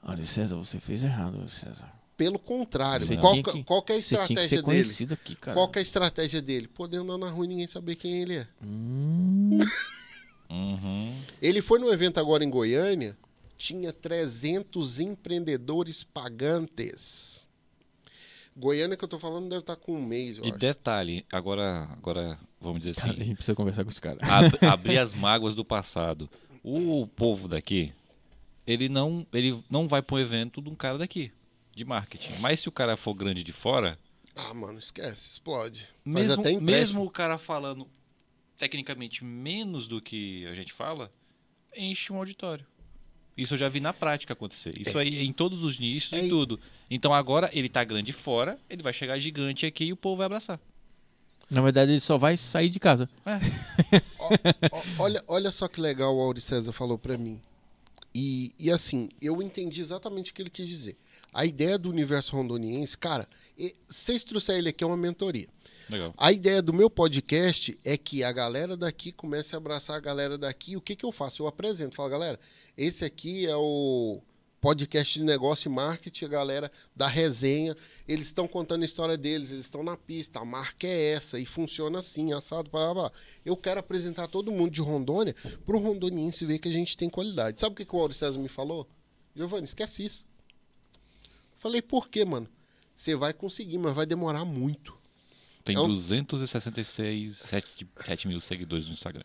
Auri 0.00 0.24
César, 0.24 0.54
você 0.54 0.78
fez 0.78 1.02
errado, 1.02 1.48
César. 1.48 1.99
Pelo 2.20 2.38
contrário, 2.38 3.06
Você 3.06 3.16
qual, 3.16 3.32
que- 3.42 3.42
que- 3.52 3.64
qual 3.64 3.82
que 3.82 3.92
é 3.92 3.96
a 3.96 4.00
Você 4.02 4.08
tinha 4.08 4.18
que 4.26 4.32
estratégia 4.34 4.58
ser 4.84 5.06
dele? 5.06 5.14
aqui, 5.14 5.34
cara. 5.36 5.54
Qual 5.54 5.68
que 5.70 5.78
é 5.78 5.80
a 5.80 5.82
estratégia 5.82 6.42
dele? 6.42 6.68
Poder 6.68 6.98
andar 6.98 7.16
na 7.16 7.30
rua 7.30 7.46
e 7.46 7.48
ninguém 7.48 7.66
saber 7.66 7.96
quem 7.96 8.20
ele 8.20 8.34
é. 8.34 8.46
Hum, 8.62 9.58
Uhum. 10.50 11.14
Ele 11.40 11.62
foi 11.62 11.78
no 11.78 11.90
evento 11.90 12.18
agora 12.20 12.44
em 12.44 12.50
Goiânia, 12.50 13.16
tinha 13.56 13.90
300 13.90 15.00
empreendedores 15.00 16.02
pagantes. 16.04 17.48
Goiânia 18.54 18.96
que 18.98 19.04
eu 19.04 19.08
tô 19.08 19.18
falando 19.18 19.48
deve 19.48 19.60
estar 19.60 19.76
com 19.76 19.94
um 19.94 20.04
mês, 20.04 20.36
eu 20.36 20.44
E 20.44 20.48
acho. 20.50 20.58
detalhe, 20.58 21.24
agora, 21.32 21.88
agora 21.92 22.38
vamos 22.60 22.80
dizer 22.80 22.96
cara, 22.96 23.08
a 23.08 23.14
assim, 23.14 23.24
gente 23.24 23.36
precisa 23.36 23.54
conversar 23.54 23.84
com 23.84 23.90
os 23.90 23.98
caras. 23.98 24.28
ab- 24.28 24.58
abrir 24.66 24.98
as 24.98 25.14
mágoas 25.14 25.54
do 25.54 25.64
passado. 25.64 26.28
O 26.62 27.06
povo 27.16 27.48
daqui, 27.48 27.92
ele 28.66 28.88
não, 28.90 29.26
ele 29.32 29.58
não 29.70 29.88
vai 29.88 30.02
para 30.02 30.16
um 30.16 30.18
evento 30.18 30.60
de 30.60 30.68
um 30.68 30.74
cara 30.74 30.98
daqui, 30.98 31.32
de 31.80 31.84
marketing. 31.84 32.32
Mas 32.40 32.60
se 32.60 32.68
o 32.68 32.72
cara 32.72 32.96
for 32.96 33.14
grande 33.14 33.42
de 33.42 33.52
fora, 33.52 33.98
Ah, 34.36 34.54
mano, 34.54 34.78
esquece, 34.78 35.30
explode. 35.32 35.88
Mas 36.04 36.26
mesmo, 36.28 36.40
até 36.40 36.50
empréstimo. 36.52 36.70
mesmo 36.70 37.02
o 37.04 37.10
cara 37.10 37.36
falando 37.38 37.88
tecnicamente 38.58 39.24
menos 39.24 39.88
do 39.88 40.00
que 40.00 40.46
a 40.46 40.54
gente 40.54 40.72
fala, 40.72 41.10
enche 41.76 42.12
um 42.12 42.16
auditório. 42.16 42.66
Isso 43.36 43.54
eu 43.54 43.58
já 43.58 43.68
vi 43.68 43.80
na 43.80 43.92
prática 43.92 44.34
acontecer. 44.34 44.78
Isso 44.78 44.98
aí 44.98 45.16
é 45.18 45.22
em 45.22 45.32
todos 45.32 45.64
os 45.64 45.78
nichos 45.78 46.12
É, 46.12 46.24
e 46.24 46.28
tudo. 46.28 46.60
Então 46.90 47.14
agora 47.14 47.48
ele 47.54 47.68
tá 47.70 47.82
grande 47.82 48.12
fora, 48.12 48.58
ele 48.68 48.82
vai 48.82 48.92
chegar 48.92 49.18
gigante 49.18 49.64
aqui 49.64 49.84
e 49.84 49.92
o 49.92 49.96
povo 49.96 50.16
vai 50.18 50.26
abraçar. 50.26 50.60
Na 51.50 51.62
verdade, 51.62 51.90
ele 51.92 52.00
só 52.00 52.16
vai 52.18 52.36
sair 52.36 52.68
de 52.68 52.78
casa. 52.78 53.08
É. 53.26 53.40
Ó, 54.18 54.82
olha, 55.04 55.24
olha 55.26 55.50
só 55.50 55.66
que 55.66 55.80
legal 55.80 56.14
o 56.14 56.20
Auri 56.20 56.40
César 56.40 56.72
falou 56.72 56.96
pra 56.98 57.16
mim. 57.18 57.40
E, 58.14 58.52
e 58.58 58.70
assim, 58.70 59.08
eu 59.20 59.40
entendi 59.42 59.80
exatamente 59.80 60.30
o 60.30 60.34
que 60.34 60.42
ele 60.42 60.50
quis 60.50 60.68
dizer. 60.68 60.96
A 61.32 61.46
ideia 61.46 61.78
do 61.78 61.90
universo 61.90 62.34
rondoniense, 62.34 62.96
cara, 62.96 63.28
vocês 63.88 64.24
trouxeram 64.24 64.58
ele 64.58 64.68
aqui 64.70 64.82
é 64.82 64.86
uma 64.86 64.96
mentoria. 64.96 65.48
Legal. 65.88 66.14
A 66.16 66.32
ideia 66.32 66.62
do 66.62 66.72
meu 66.72 66.88
podcast 66.88 67.78
é 67.84 67.96
que 67.96 68.22
a 68.22 68.30
galera 68.30 68.76
daqui 68.76 69.10
comece 69.10 69.54
a 69.54 69.58
abraçar 69.58 69.96
a 69.96 70.00
galera 70.00 70.38
daqui. 70.38 70.76
O 70.76 70.80
que, 70.80 70.94
que 70.94 71.04
eu 71.04 71.10
faço? 71.10 71.42
Eu 71.42 71.48
apresento. 71.48 71.96
Falo, 71.96 72.08
galera, 72.08 72.38
esse 72.76 73.04
aqui 73.04 73.46
é 73.46 73.56
o 73.56 74.20
podcast 74.60 75.18
de 75.18 75.24
negócio 75.24 75.68
e 75.68 75.72
marketing, 75.74 76.26
a 76.26 76.28
galera 76.28 76.72
da 76.94 77.08
resenha. 77.08 77.76
Eles 78.06 78.26
estão 78.26 78.46
contando 78.46 78.82
a 78.82 78.84
história 78.84 79.16
deles, 79.16 79.50
eles 79.50 79.64
estão 79.64 79.82
na 79.82 79.96
pista, 79.96 80.38
a 80.38 80.44
marca 80.44 80.86
é 80.86 81.12
essa, 81.12 81.40
e 81.40 81.46
funciona 81.46 81.98
assim, 81.98 82.32
assado, 82.32 82.70
para 82.70 82.92
lá. 82.92 83.12
Eu 83.44 83.56
quero 83.56 83.80
apresentar 83.80 84.28
todo 84.28 84.52
mundo 84.52 84.70
de 84.70 84.80
Rondônia 84.80 85.34
para 85.64 85.76
o 85.76 85.80
rondoniense 85.80 86.44
ver 86.44 86.58
que 86.58 86.68
a 86.68 86.72
gente 86.72 86.96
tem 86.96 87.08
qualidade. 87.08 87.60
Sabe 87.60 87.72
o 87.72 87.76
que, 87.76 87.84
que 87.84 87.96
o 87.96 87.98
Auro 87.98 88.12
César 88.12 88.38
me 88.38 88.48
falou? 88.48 88.86
Giovanni, 89.34 89.64
esquece 89.64 90.04
isso. 90.04 90.29
Falei, 91.60 91.80
por 91.80 92.08
quê, 92.08 92.24
mano? 92.24 92.48
Você 92.96 93.14
vai 93.14 93.32
conseguir, 93.32 93.78
mas 93.78 93.94
vai 93.94 94.06
demorar 94.06 94.44
muito. 94.44 94.98
Tem 95.62 95.76
É 95.76 95.80
um- 95.80 95.86
266, 95.86 97.36
7, 97.36 97.86
7 98.04 98.26
mil 98.26 98.40
seguidores 98.40 98.86
no 98.86 98.92
Instagram. 98.94 99.24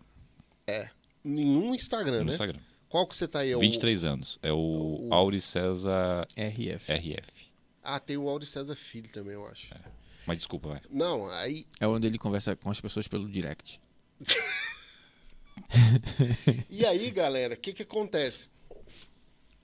Nenhum 1.23 1.73
Instagram, 1.73 2.19
No 2.19 2.25
né? 2.25 2.31
Instagram. 2.31 2.59
Qual 2.87 3.07
que 3.07 3.15
você 3.15 3.27
tá 3.27 3.39
aí? 3.39 3.51
É 3.51 3.57
o- 3.57 3.59
23 3.59 4.05
anos. 4.05 4.37
É 4.43 4.51
o 4.53 5.07
o- 5.09 5.13
Auri 5.13 5.41
César 5.41 6.27
RF. 6.35 6.91
RF. 6.91 7.51
Ah, 7.81 7.99
tem 7.99 8.17
o 8.17 8.29
Auri 8.29 8.45
César 8.45 8.75
Filho 8.75 9.09
também, 9.11 9.33
eu 9.33 9.45
acho. 9.47 9.69
Mas 10.27 10.37
desculpa, 10.37 10.69
vai. 10.69 10.81
Não, 10.89 11.27
aí. 11.29 11.65
É 11.79 11.87
onde 11.87 12.07
ele 12.07 12.17
conversa 12.17 12.55
com 12.55 12.69
as 12.69 12.79
pessoas 12.81 13.07
pelo 13.07 13.27
direct. 13.29 13.79
E 16.69 16.85
aí, 16.85 17.09
galera, 17.11 17.53
o 17.53 17.57
que 17.57 17.73
que 17.73 17.83
acontece? 17.83 18.49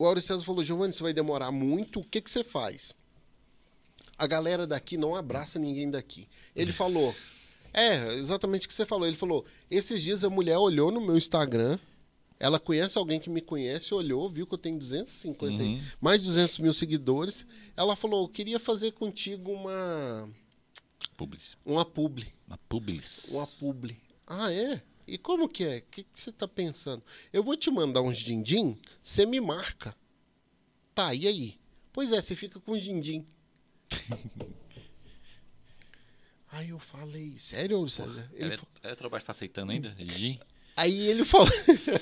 O 0.02 0.06
Auri 0.08 0.20
César 0.20 0.44
falou, 0.44 0.64
Giovanni, 0.64 0.92
você 0.94 1.04
vai 1.04 1.14
demorar 1.14 1.52
muito, 1.52 2.00
o 2.00 2.04
que 2.04 2.20
que 2.22 2.32
você 2.32 2.44
faz? 2.44 2.92
A 4.18 4.26
galera 4.26 4.66
daqui 4.66 4.98
não 4.98 5.16
abraça 5.16 5.60
ninguém 5.60 5.92
daqui. 5.92 6.28
Ele 6.56 6.74
falou, 6.74 7.14
é, 7.72 8.16
exatamente 8.16 8.66
o 8.66 8.68
que 8.68 8.74
você 8.74 8.84
falou. 8.84 9.06
Ele 9.06 9.16
falou, 9.16 9.46
esses 9.70 10.02
dias 10.02 10.24
a 10.24 10.30
mulher 10.30 10.58
olhou 10.58 10.90
no 10.92 11.00
meu 11.00 11.16
Instagram, 11.16 11.78
ela 12.40 12.60
conhece 12.60 12.98
alguém 12.98 13.20
que 13.20 13.30
me 13.30 13.42
conhece, 13.42 13.94
olhou, 13.94 14.28
viu 14.28 14.48
que 14.48 14.56
eu 14.56 14.58
tenho 14.58 14.80
250, 14.80 15.62
e- 15.62 15.68
Uhum. 15.76 15.82
mais 16.02 16.20
de 16.20 16.26
200 16.30 16.58
mil 16.58 16.74
seguidores. 16.74 17.46
Ela 17.78 17.96
falou, 17.96 18.24
eu 18.24 18.28
queria 18.28 18.58
fazer 18.60 18.94
contigo 18.94 19.52
uma, 19.52 20.28
Publis. 21.16 21.56
uma 21.64 21.86
publi. 21.86 22.34
Uma 22.48 22.58
Publis. 22.68 23.26
Uma 23.30 23.46
publi. 23.46 23.98
Ah, 24.26 24.52
é? 24.52 24.82
E 25.08 25.18
como 25.18 25.48
que 25.50 25.64
é? 25.64 25.78
O 25.78 25.82
que, 25.92 26.04
que 26.04 26.20
você 26.20 26.32
tá 26.32 26.48
pensando? 26.48 27.04
Eu 27.34 27.44
vou 27.44 27.56
te 27.58 27.70
mandar 27.72 28.02
uns 28.02 28.18
din-din, 28.18 28.78
você 29.02 29.26
me 29.26 29.40
marca. 29.42 29.96
Tá, 30.96 31.14
e 31.14 31.28
aí? 31.28 31.60
Pois 31.94 32.12
é, 32.12 32.22
você 32.22 32.36
fica 32.36 32.60
com 32.60 32.78
din-din. 32.78 33.26
aí 36.52 36.70
eu 36.70 36.80
falei, 36.80 37.36
sério, 37.38 37.88
César? 37.88 38.30
Ele 38.34 38.58
fa- 38.58 38.68
a 38.84 38.88
Eletrobras 38.88 39.24
tá 39.24 39.32
aceitando 39.32 39.72
ainda? 39.72 39.96
Gi? 40.00 40.40
Aí 40.76 41.08
ele 41.08 41.26
falou... 41.26 41.48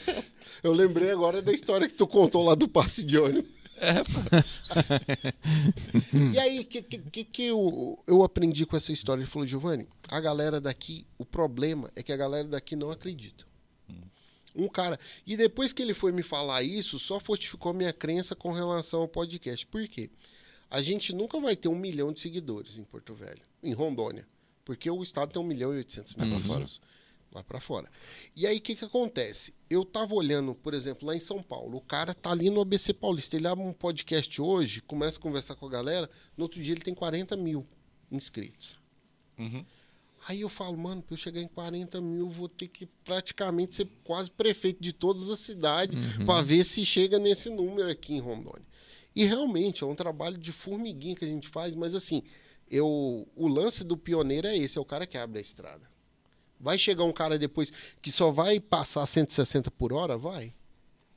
eu 0.64 0.74
lembrei 0.74 1.12
agora 1.12 1.42
da 1.42 1.52
história 1.52 1.88
que 1.88 1.94
tu 1.94 2.08
contou 2.08 2.44
lá 2.44 2.56
do 2.56 2.68
passe 2.68 3.04
de 3.04 3.18
ônibus. 3.18 3.50
É. 3.80 4.04
E 6.34 6.40
aí, 6.40 6.60
o 6.60 6.66
que, 6.66 6.82
que, 6.82 7.24
que, 7.24 7.44
eu, 7.44 8.00
eu 8.06 8.24
aprendi 8.24 8.66
com 8.66 8.76
essa 8.76 8.92
história? 8.92 9.22
Ele 9.22 9.30
falou, 9.30 9.48
Giovanni, 9.48 9.88
a 10.08 10.20
galera 10.20 10.60
daqui, 10.60 11.06
o 11.18 11.26
problema 11.26 11.90
é 11.96 12.04
que 12.04 12.12
a 12.12 12.18
galera 12.18 12.48
daqui 12.48 12.76
não 12.76 12.92
acredita. 12.92 13.48
Um 14.56 14.68
cara. 14.68 15.00
E 15.26 15.38
depois 15.38 15.72
que 15.72 15.82
ele 15.82 15.94
foi 15.94 16.12
me 16.12 16.24
falar 16.24 16.64
isso, 16.64 17.00
só 17.00 17.20
fortificou 17.20 17.74
minha 17.74 17.94
crença 17.94 18.36
com 18.36 18.52
relação 18.52 19.02
ao 19.02 19.08
podcast. 19.08 19.66
Por 19.66 19.88
quê? 19.88 20.10
A 20.70 20.82
gente 20.82 21.14
nunca 21.14 21.40
vai 21.40 21.56
ter 21.56 21.68
um 21.68 21.76
milhão 21.76 22.12
de 22.12 22.20
seguidores 22.20 22.78
em 22.78 22.84
Porto 22.84 23.14
Velho, 23.14 23.42
em 23.64 23.74
Rondônia. 23.74 24.28
Porque 24.66 24.90
o 24.90 25.02
estado 25.02 25.32
tem 25.32 25.42
um 25.42 25.46
milhão 25.46 25.74
e 25.74 25.78
oitocentos 25.78 26.14
mil 26.14 26.30
Vai 26.30 26.40
pra 26.40 26.48
pessoas. 26.48 26.82
Vai 27.32 27.44
pra 27.44 27.60
fora. 27.60 27.88
E 28.36 28.48
aí, 28.48 28.58
o 28.58 28.62
que 28.62 28.76
que 28.76 28.86
acontece? 28.86 29.54
Eu 29.70 29.86
tava 29.86 30.16
olhando, 30.16 30.56
por 30.56 30.74
exemplo, 30.74 31.08
lá 31.08 31.16
em 31.16 31.20
São 31.20 31.44
Paulo. 31.44 31.78
O 31.78 31.82
cara 31.82 32.14
tá 32.14 32.32
ali 32.32 32.50
no 32.50 32.62
ABC 32.62 32.92
Paulista. 32.94 33.36
Ele 33.36 33.48
abre 33.48 33.64
um 33.64 33.72
podcast 33.72 34.42
hoje, 34.42 34.82
começa 34.82 35.20
a 35.20 35.22
conversar 35.22 35.56
com 35.56 35.68
a 35.68 35.70
galera. 35.70 36.10
No 36.36 36.44
outro 36.44 36.62
dia 36.62 36.74
ele 36.74 36.82
tem 36.82 36.96
40 36.96 37.38
mil 37.38 37.68
inscritos. 38.12 38.80
Uhum. 39.38 39.64
Aí 40.28 40.42
eu 40.42 40.50
falo, 40.50 40.78
mano, 40.78 41.02
pra 41.02 41.14
eu 41.14 41.18
chegar 41.18 41.42
em 41.42 41.48
40 41.48 42.02
mil, 42.02 42.26
eu 42.26 42.30
vou 42.30 42.50
ter 42.50 42.68
que 42.68 42.86
praticamente 42.86 43.76
ser 43.78 43.88
quase 44.04 44.30
prefeito 44.30 44.82
de 44.82 44.92
todas 44.92 45.30
as 45.30 45.40
cidades 45.40 45.98
pra 46.26 46.42
ver 46.42 46.64
se 46.64 46.86
chega 46.86 47.18
nesse 47.18 47.50
número 47.50 47.90
aqui 47.90 48.14
em 48.14 48.20
Rondônia. 48.20 48.68
E 49.16 49.24
realmente 49.26 49.84
é 49.84 49.88
um 49.88 49.96
trabalho 49.96 50.38
de 50.38 50.52
formiguinha 50.52 51.16
que 51.16 51.26
a 51.26 51.28
gente 51.28 51.48
faz, 51.48 51.74
mas 51.74 51.96
assim, 51.96 52.24
eu, 52.70 53.28
o 53.36 53.48
lance 53.48 53.84
do 53.84 53.98
pioneiro 53.98 54.48
é 54.48 54.58
esse, 54.58 54.78
é 54.78 54.82
o 54.82 54.86
cara 54.86 55.08
que 55.08 55.18
abre 55.18 55.40
a 55.40 55.42
estrada. 55.42 55.90
Vai 56.60 56.78
chegar 56.78 57.04
um 57.06 57.12
cara 57.14 57.38
depois 57.40 57.72
que 58.02 58.12
só 58.12 58.32
vai 58.32 58.60
passar 58.60 59.06
160 59.06 59.72
por 59.72 59.94
hora? 59.94 60.18
Vai. 60.18 60.54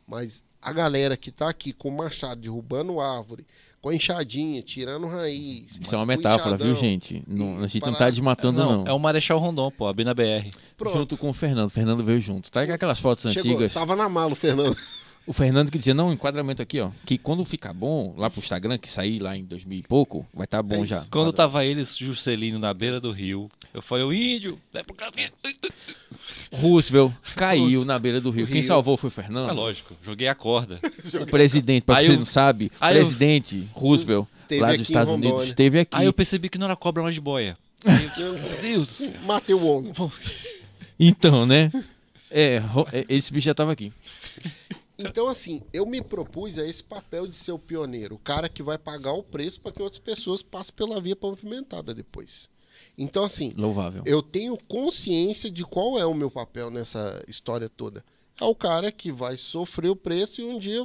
Mas 0.07 0.43
a 0.61 0.73
galera 0.73 1.17
que 1.17 1.31
tá 1.33 1.49
aqui 1.49 1.73
com 1.73 1.89
o 1.89 1.93
machado 1.97 2.41
derrubando 2.41 3.01
árvore, 3.01 3.45
com 3.81 3.89
a 3.89 3.95
enxadinha, 3.95 4.63
tirando 4.63 5.09
raiz. 5.09 5.77
Isso 5.81 5.93
é 5.93 5.99
uma 5.99 6.07
metáfora, 6.07 6.51
enxadão, 6.55 6.67
viu, 6.69 6.77
gente? 6.77 7.23
Não- 7.27 7.65
a 7.65 7.67
gente 7.67 7.85
não 7.85 7.95
tá 7.95 8.09
desmatando, 8.09 8.63
não. 8.63 8.87
é 8.87 8.93
o 8.93 8.99
Marechal 8.99 9.41
Rondon, 9.41 9.73
pô, 9.73 9.89
abri 9.89 10.05
na 10.05 10.15
BR. 10.15 10.51
Pronto. 10.77 10.97
Junto 10.99 11.17
com 11.17 11.31
o 11.31 11.33
Fernando. 11.33 11.67
O 11.67 11.71
Fernando 11.73 12.05
veio 12.05 12.21
junto. 12.21 12.49
Tá 12.51 12.65
com 12.65 12.73
aquelas 12.73 13.01
fotos 13.01 13.25
Chegou, 13.33 13.53
antigas. 13.53 13.75
tava 13.75 13.97
na 13.97 14.09
mala 14.09 14.33
o 14.33 14.37
Fernando. 14.37 14.77
O 15.25 15.33
Fernando 15.33 15.71
que 15.71 15.79
dizia, 15.79 15.95
não, 15.95 16.09
um 16.09 16.13
enquadramento 16.13 16.61
aqui, 16.61 16.81
ó. 16.81 16.91
Que 17.07 17.17
quando 17.17 17.45
ficar 17.45 17.73
bom, 17.73 18.13
lá 18.19 18.29
pro 18.29 18.41
Instagram, 18.41 18.77
que 18.77 18.89
sair 18.91 19.21
lá 19.21 19.37
em 19.37 19.45
2000 19.45 19.79
e 19.79 19.83
pouco, 19.83 20.27
vai 20.35 20.45
estar 20.45 20.63
bom 20.63 20.83
É 20.83 20.87
já. 20.87 21.07
Quando 21.11 21.33
tava 21.33 21.65
eles, 21.65 21.97
Juscelino, 21.97 22.59
na 22.59 22.75
beira 22.75 22.99
do 23.01 23.13
rio, 23.13 23.49
eu 23.73 23.81
falei, 23.81 24.05
o 24.05 24.13
índio, 24.13 24.59
vai 24.73 24.83
pro 24.83 24.95
caminho. 24.95 25.31
Roosevelt 26.53 27.13
caiu 27.37 27.85
na 27.85 27.99
beira 27.99 28.21
do 28.21 28.31
rio. 28.31 28.47
Quem 28.47 28.57
Rio. 28.57 28.65
salvou 28.67 28.97
foi 28.97 29.09
o 29.09 29.13
É 29.13 29.15
Fernando. 29.15 29.55
lógico, 29.55 29.97
joguei 30.03 30.27
a 30.29 30.35
corda. 30.35 30.81
o 31.23 31.27
presidente, 31.27 31.85
pra 31.85 31.99
Aí 31.99 32.07
você 32.07 32.13
eu- 32.13 32.19
não 32.19 32.27
sabe, 32.27 32.67
o 32.67 32.71
aí 32.81 32.97
eu- 32.97 33.03
presidente 33.05 33.69
Roosevelt, 33.73 34.27
lá 34.51 34.73
dos 34.77 34.89
Estados 34.89 35.13
Unidos, 35.13 35.47
esteve 35.47 35.79
aqui. 35.81 35.97
Aí 35.97 36.07
eu 36.07 36.13
percebi 36.13 36.49
que 36.49 36.59
não 36.59 36.67
era 36.67 36.77
cobra, 36.77 37.03
mas 37.03 37.15
de 37.15 37.21
boia. 37.21 37.57
Meu 37.87 38.35
Deus 38.61 38.89
do 38.89 38.93
céu. 38.95 39.13
Matei 39.25 39.55
o 39.55 39.65
homem. 39.67 39.93
Então, 40.99 41.47
né? 41.47 41.71
É, 42.31 42.61
é, 42.93 43.05
esse 43.09 43.33
bicho 43.33 43.45
já 43.47 43.55
tava 43.55 43.73
aqui. 43.73 43.93
Então, 45.03 45.29
assim, 45.29 45.63
eu 45.73 45.85
me 45.85 46.01
propus 46.01 46.59
a 46.59 46.67
esse 46.67 46.83
papel 46.83 47.27
de 47.27 47.37
ser 47.37 47.53
o 47.53 47.59
pioneiro, 47.59 48.15
o 48.15 48.19
cara 48.19 48.49
que 48.49 48.63
vai 48.63 48.79
pagar 48.79 49.13
o 49.13 49.23
preço 49.23 49.61
para 49.61 49.73
que 49.73 49.83
outras 49.83 50.01
pessoas 50.01 50.43
passem 50.43 50.75
pela 50.75 51.01
via 51.01 51.17
pavimentada 51.17 51.95
depois. 51.95 52.49
Então, 52.97 53.25
assim, 53.25 53.53
Louvável. 53.57 54.03
eu 54.07 54.23
tenho 54.23 54.57
consciência 54.69 55.51
de 55.51 55.65
qual 55.65 55.99
é 55.99 56.07
o 56.07 56.15
meu 56.15 56.31
papel 56.31 56.71
nessa 56.71 57.23
história 57.27 57.69
toda. 57.69 58.05
É 58.41 58.45
o 58.45 58.55
cara 58.55 58.91
que 58.91 59.13
vai 59.13 59.37
sofrer 59.37 59.89
o 59.91 59.97
preço 59.97 60.41
e 60.41 60.45
um 60.45 60.59
dia, 60.59 60.83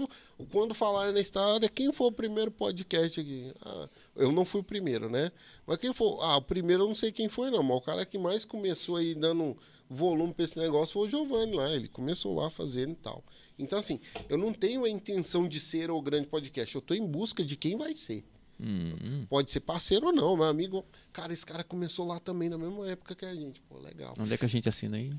quando 0.51 0.73
falarem 0.73 1.13
na 1.13 1.19
história, 1.19 1.67
quem 1.69 1.91
foi 1.91 2.07
o 2.07 2.11
primeiro 2.11 2.51
podcast 2.51 3.19
aqui? 3.19 3.51
Ah, 3.61 3.89
eu 4.15 4.31
não 4.31 4.45
fui 4.45 4.61
o 4.61 4.63
primeiro, 4.63 5.09
né? 5.09 5.31
Mas 5.65 5.77
quem 5.77 5.93
foi? 5.93 6.17
Ah, 6.21 6.37
o 6.37 6.41
primeiro 6.41 6.83
eu 6.83 6.87
não 6.87 6.95
sei 6.95 7.11
quem 7.11 7.29
foi, 7.29 7.49
não. 7.49 7.63
Mas 7.63 7.77
o 7.77 7.81
cara 7.81 8.05
que 8.05 8.17
mais 8.17 8.45
começou 8.45 8.97
aí 8.97 9.15
dando 9.15 9.57
volume 9.89 10.33
para 10.33 10.45
esse 10.45 10.59
negócio 10.59 10.93
foi 10.93 11.07
o 11.07 11.09
Giovanni 11.09 11.55
lá. 11.55 11.73
Ele 11.73 11.87
começou 11.87 12.35
lá 12.35 12.49
fazendo 12.49 12.91
e 12.91 12.95
tal. 12.95 13.23
Então, 13.59 13.79
assim, 13.79 13.99
eu 14.29 14.37
não 14.37 14.53
tenho 14.53 14.83
a 14.83 14.89
intenção 14.89 15.47
de 15.47 15.59
ser 15.59 15.89
o 15.89 16.01
grande 16.01 16.27
podcast. 16.27 16.73
Eu 16.75 16.79
estou 16.79 16.95
em 16.95 17.05
busca 17.05 17.43
de 17.43 17.55
quem 17.55 17.77
vai 17.77 17.93
ser. 17.95 18.23
Hum, 18.59 19.25
Pode 19.29 19.51
ser 19.51 19.59
parceiro 19.59 20.07
ou 20.07 20.13
não, 20.13 20.35
meu 20.35 20.45
amigo. 20.45 20.83
Cara, 21.13 21.31
esse 21.31 21.45
cara 21.45 21.63
começou 21.63 22.05
lá 22.07 22.19
também 22.19 22.49
na 22.49 22.57
mesma 22.57 22.87
época 22.89 23.13
que 23.15 23.25
a 23.25 23.33
gente. 23.33 23.61
Pô, 23.61 23.77
legal. 23.79 24.13
Onde 24.19 24.33
é 24.33 24.37
que 24.37 24.45
a 24.45 24.49
gente 24.49 24.67
assina 24.67 24.97
aí? 24.97 25.13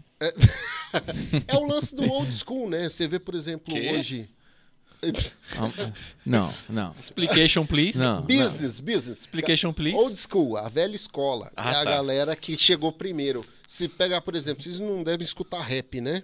É 1.46 1.54
o 1.56 1.66
lance 1.66 1.94
do 1.94 2.04
old 2.10 2.32
school, 2.32 2.68
né? 2.68 2.88
Você 2.88 3.06
vê, 3.06 3.18
por 3.18 3.34
exemplo, 3.34 3.72
Quê? 3.72 3.90
hoje. 3.92 4.28
Ah, 5.56 5.92
Não, 6.26 6.52
não. 6.68 6.92
Explication, 6.98 7.64
please. 7.64 7.96
Não. 7.98 8.22
business, 8.22 8.80
business. 8.80 9.20
Explication, 9.20 9.72
please. 9.72 9.96
Old 9.96 10.16
school, 10.16 10.56
a 10.56 10.68
velha 10.68 10.96
escola. 10.96 11.52
Ah, 11.56 11.70
é 11.72 11.76
a 11.76 11.84
tá. 11.84 11.90
galera 11.92 12.34
que 12.34 12.58
chegou 12.58 12.90
primeiro. 12.92 13.44
Se 13.66 13.86
pegar, 13.86 14.20
por 14.20 14.34
exemplo, 14.34 14.62
vocês 14.62 14.78
não 14.78 15.04
devem 15.04 15.24
escutar 15.24 15.60
rap, 15.60 16.00
né? 16.00 16.22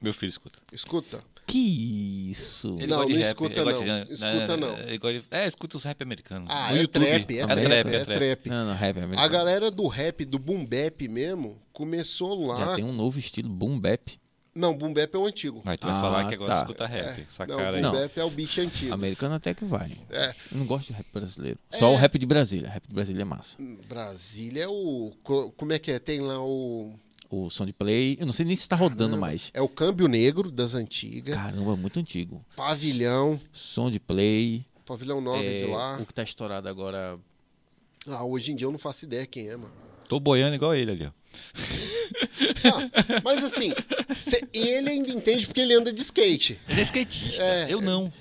Meu 0.00 0.12
filho 0.12 0.28
escuta. 0.30 0.58
Escuta. 0.72 1.24
Que 1.50 2.30
isso. 2.30 2.76
Ele 2.78 2.86
Não, 2.86 2.98
não 3.00 3.08
rap, 3.08 3.20
escuta 3.28 3.64
não. 3.64 3.72
de- 3.72 4.12
Escuta 4.12 4.56
não. 4.56 4.68
gosta 4.98 5.12
de- 5.20 5.24
É, 5.30 5.46
escuta 5.46 5.76
os 5.76 5.84
rap 5.84 6.02
americanos. 6.02 6.48
Ah, 6.50 6.74
é 6.76 6.86
trap, 6.86 7.04
é, 7.06 7.40
é 7.40 7.46
trap, 7.46 7.62
trap, 7.62 7.72
é 7.72 7.78
é 7.96 8.04
trap. 8.04 8.18
trap. 8.18 8.48
Não, 8.48 8.66
não, 8.66 8.74
rap 8.74 8.96
é 8.96 9.00
A 9.00 9.04
americano. 9.04 9.32
galera 9.32 9.70
do 9.70 9.86
rap, 9.88 10.24
do 10.24 10.38
boom 10.38 10.64
bap 10.64 11.08
mesmo, 11.08 11.58
começou 11.72 12.46
lá. 12.46 12.56
Já 12.56 12.74
tem 12.76 12.84
um 12.84 12.92
novo 12.92 13.18
estilo, 13.18 13.48
boom 13.48 13.78
bap. 13.78 14.18
Não, 14.54 14.76
boom 14.76 14.92
bap 14.92 15.14
é 15.14 15.18
o 15.18 15.26
antigo. 15.26 15.62
Aí 15.64 15.76
tu 15.76 15.86
vai 15.86 15.96
Ah, 15.96 16.00
falar 16.00 16.28
que 16.28 16.34
agora 16.34 16.50
tá. 16.52 16.60
escuta 16.62 16.86
rap. 16.86 17.26
Essa 17.28 17.46
Não, 17.46 17.56
cara 17.56 17.76
aí. 17.76 17.82
boom 17.82 17.92
bap 17.92 18.18
é 18.18 18.24
o 18.24 18.30
bicho 18.30 18.60
antigo. 18.60 18.92
Americano 18.94 19.34
até 19.34 19.54
que 19.54 19.64
vai. 19.64 19.92
É. 20.10 20.30
Eu 20.52 20.58
não 20.58 20.66
gosto 20.66 20.88
de 20.88 20.92
rap 20.92 21.06
brasileiro. 21.12 21.58
Só 21.70 21.92
o 21.92 21.96
rap 21.96 22.18
de 22.18 22.26
Brasília. 22.26 22.68
Rap 22.68 22.86
de 22.86 22.94
Brasília 22.94 23.22
é 23.22 23.24
massa. 23.24 23.56
Brasília 23.88 24.64
é 24.64 24.68
o. 24.68 25.12
co- 25.22 25.52
Como 25.56 25.72
é 25.72 25.78
que 25.78 25.90
é? 25.92 25.98
Tem 25.98 26.20
lá 26.20 26.40
o. 26.44 26.92
O 27.32 27.48
som 27.48 27.64
de 27.64 27.72
play, 27.72 28.16
eu 28.18 28.26
não 28.26 28.32
sei 28.32 28.44
nem 28.44 28.56
se 28.56 28.68
tá 28.68 28.74
rodando 28.74 29.10
Caramba. 29.10 29.26
mais. 29.28 29.50
É 29.54 29.62
o 29.62 29.68
Câmbio 29.68 30.08
Negro 30.08 30.50
das 30.50 30.74
antigas. 30.74 31.34
Caramba, 31.36 31.76
muito 31.76 32.00
antigo. 32.00 32.44
Pavilhão. 32.56 33.38
Som 33.52 33.88
de 33.88 34.00
play. 34.00 34.64
Pavilhão 34.84 35.20
9 35.20 35.46
é, 35.46 35.58
de 35.60 35.66
lá. 35.66 35.96
O 36.00 36.06
que 36.06 36.12
tá 36.12 36.24
estourado 36.24 36.68
agora. 36.68 37.16
Ah, 38.08 38.24
hoje 38.24 38.50
em 38.50 38.56
dia 38.56 38.66
eu 38.66 38.72
não 38.72 38.78
faço 38.80 39.04
ideia 39.04 39.24
quem 39.26 39.48
é, 39.48 39.56
mano. 39.56 39.72
Tô 40.08 40.18
boiando 40.18 40.56
igual 40.56 40.74
ele 40.74 40.90
ali, 40.90 41.06
ó. 41.06 41.10
Ah, 42.64 43.20
mas 43.22 43.44
assim, 43.44 43.72
cê- 44.20 44.42
ele 44.52 44.90
ainda 44.90 45.10
entende 45.10 45.46
porque 45.46 45.60
ele 45.60 45.74
anda 45.74 45.92
de 45.92 46.00
skate. 46.02 46.58
Ele 46.68 46.80
é 46.80 46.82
skatista. 46.82 47.42
É, 47.44 47.72
eu 47.72 47.80
não. 47.80 48.12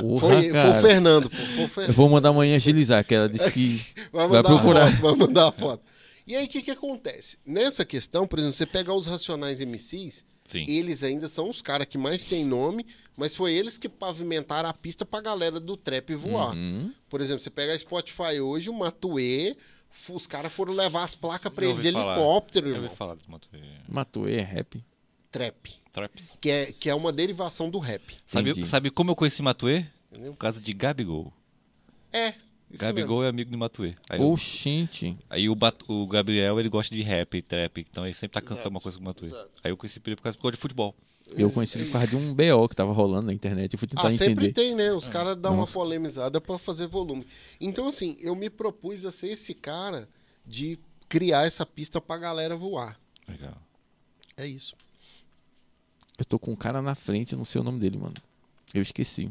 Porra, 0.00 0.28
Foi, 0.28 0.50
foi 0.50 0.70
o 0.70 0.80
Fernando, 0.80 1.30
pô. 1.30 1.36
Foi 1.36 1.44
o 1.58 1.62
Eu 1.64 1.68
Fernando. 1.68 1.92
vou 1.94 2.08
mandar 2.08 2.30
amanhã 2.30 2.56
agilizar, 2.56 3.04
que 3.04 3.14
ela 3.14 3.28
disse 3.28 3.50
que 3.52 3.84
Vai 4.12 4.26
vai 4.28 4.42
procurar. 4.42 4.90
foto, 4.90 5.02
vai 5.02 5.14
mandar 5.14 5.48
a 5.48 5.52
foto. 5.52 5.82
E 6.26 6.34
aí, 6.34 6.46
o 6.46 6.48
que 6.48 6.62
que 6.62 6.70
acontece? 6.70 7.38
Nessa 7.46 7.84
questão, 7.84 8.26
por 8.26 8.38
exemplo, 8.38 8.56
você 8.56 8.66
pegar 8.66 8.94
os 8.94 9.06
Racionais 9.06 9.60
MCs, 9.60 10.24
Sim. 10.44 10.64
eles 10.68 11.02
ainda 11.02 11.28
são 11.28 11.48
os 11.48 11.62
caras 11.62 11.86
que 11.86 11.96
mais 11.96 12.24
têm 12.24 12.44
nome, 12.44 12.84
mas 13.16 13.36
foi 13.36 13.52
eles 13.52 13.78
que 13.78 13.88
pavimentaram 13.88 14.68
a 14.68 14.74
pista 14.74 15.04
pra 15.06 15.20
galera 15.20 15.60
do 15.60 15.76
trap 15.76 16.14
voar. 16.14 16.54
Uhum. 16.54 16.92
Por 17.08 17.20
exemplo, 17.20 17.40
você 17.40 17.50
pega 17.50 17.72
a 17.72 17.78
Spotify 17.78 18.40
hoje, 18.40 18.68
o 18.68 18.74
Matuê, 18.74 19.56
os 20.08 20.26
caras 20.26 20.52
foram 20.52 20.74
levar 20.74 21.04
as 21.04 21.14
placas 21.14 21.52
pra 21.52 21.64
Eu 21.64 21.70
ele 21.72 21.82
de 21.82 21.92
falar. 21.92 22.14
helicóptero, 22.16 22.66
Eu 22.66 22.70
irmão. 22.72 22.84
ouvi 22.86 22.96
falar 22.96 23.14
desse 23.14 23.30
Matuê. 23.30 23.60
Matuê 23.88 24.36
é 24.36 24.42
rap. 24.42 24.84
Trap. 25.30 25.74
Traps. 25.92 26.38
Que 26.40 26.50
é, 26.50 26.66
que 26.72 26.90
é 26.90 26.94
uma 26.94 27.12
derivação 27.12 27.70
do 27.70 27.78
rap. 27.78 28.16
Sabe, 28.26 28.66
sabe 28.66 28.90
como 28.90 29.10
eu 29.12 29.16
conheci 29.16 29.42
Matuê? 29.42 29.84
Por 30.12 30.36
causa 30.36 30.60
de 30.60 30.72
Gabigol. 30.72 31.32
É. 32.12 32.34
Isso 32.70 32.82
Gabigol 32.84 33.24
é 33.24 33.28
amigo 33.28 33.50
de 33.50 33.56
Matuê. 33.56 33.94
Aí, 34.10 34.20
eu- 34.20 34.30
Oxente. 34.30 35.16
aí 35.30 35.48
o, 35.48 35.56
o 35.88 36.06
Gabriel, 36.08 36.58
ele 36.58 36.68
gosta 36.68 36.94
de 36.94 37.00
rap 37.02 37.36
e 37.36 37.42
trap, 37.42 37.78
então 37.80 38.04
ele 38.04 38.14
sempre 38.14 38.34
tá 38.34 38.40
cantando 38.40 38.70
uma 38.70 38.80
coisa 38.80 38.98
com 38.98 39.04
o 39.04 39.06
Matuê. 39.06 39.28
exato. 39.28 39.50
Aí 39.62 39.70
eu 39.70 39.76
conheci 39.76 40.00
ele 40.04 40.16
por 40.16 40.22
causa 40.22 40.36
por 40.36 40.42
causa 40.42 40.56
de 40.56 40.60
futebol. 40.60 40.94
Eu 41.36 41.50
conheci 41.50 41.76
ele 41.78 41.86
por 41.86 41.92
causa 41.92 42.06
de 42.08 42.16
um 42.16 42.32
BO 42.34 42.68
que 42.68 42.76
tava 42.76 42.92
rolando 42.92 43.26
na 43.26 43.32
internet 43.32 43.72
e 43.72 43.76
fui 43.76 43.88
tentar 43.88 44.06
Ah, 44.08 44.12
sempre 44.12 44.46
entender. 44.48 44.52
tem, 44.52 44.74
né? 44.74 44.92
Os 44.92 45.08
caras 45.08 45.36
dão 45.36 45.54
uma 45.56 45.66
polemizada 45.66 46.40
pra 46.40 46.56
fazer 46.58 46.86
volume. 46.86 47.26
Então, 47.60 47.88
assim, 47.88 48.16
eu 48.20 48.34
me 48.36 48.48
propus 48.50 49.04
a 49.04 49.10
ser 49.10 49.28
esse 49.28 49.52
cara 49.54 50.08
de 50.46 50.78
criar 51.08 51.44
essa 51.46 51.64
pista 51.66 52.00
pra 52.00 52.16
galera 52.18 52.54
voar. 52.56 52.98
Legal. 53.28 53.56
É 54.36 54.46
isso. 54.46 54.76
Eu 56.18 56.24
tô 56.24 56.38
com 56.38 56.52
um 56.52 56.56
cara 56.56 56.80
na 56.80 56.94
frente, 56.94 57.32
eu 57.32 57.38
não 57.38 57.44
sei 57.44 57.60
o 57.60 57.64
nome 57.64 57.78
dele, 57.80 57.98
mano. 57.98 58.14
Eu 58.72 58.82
esqueci. 58.82 59.30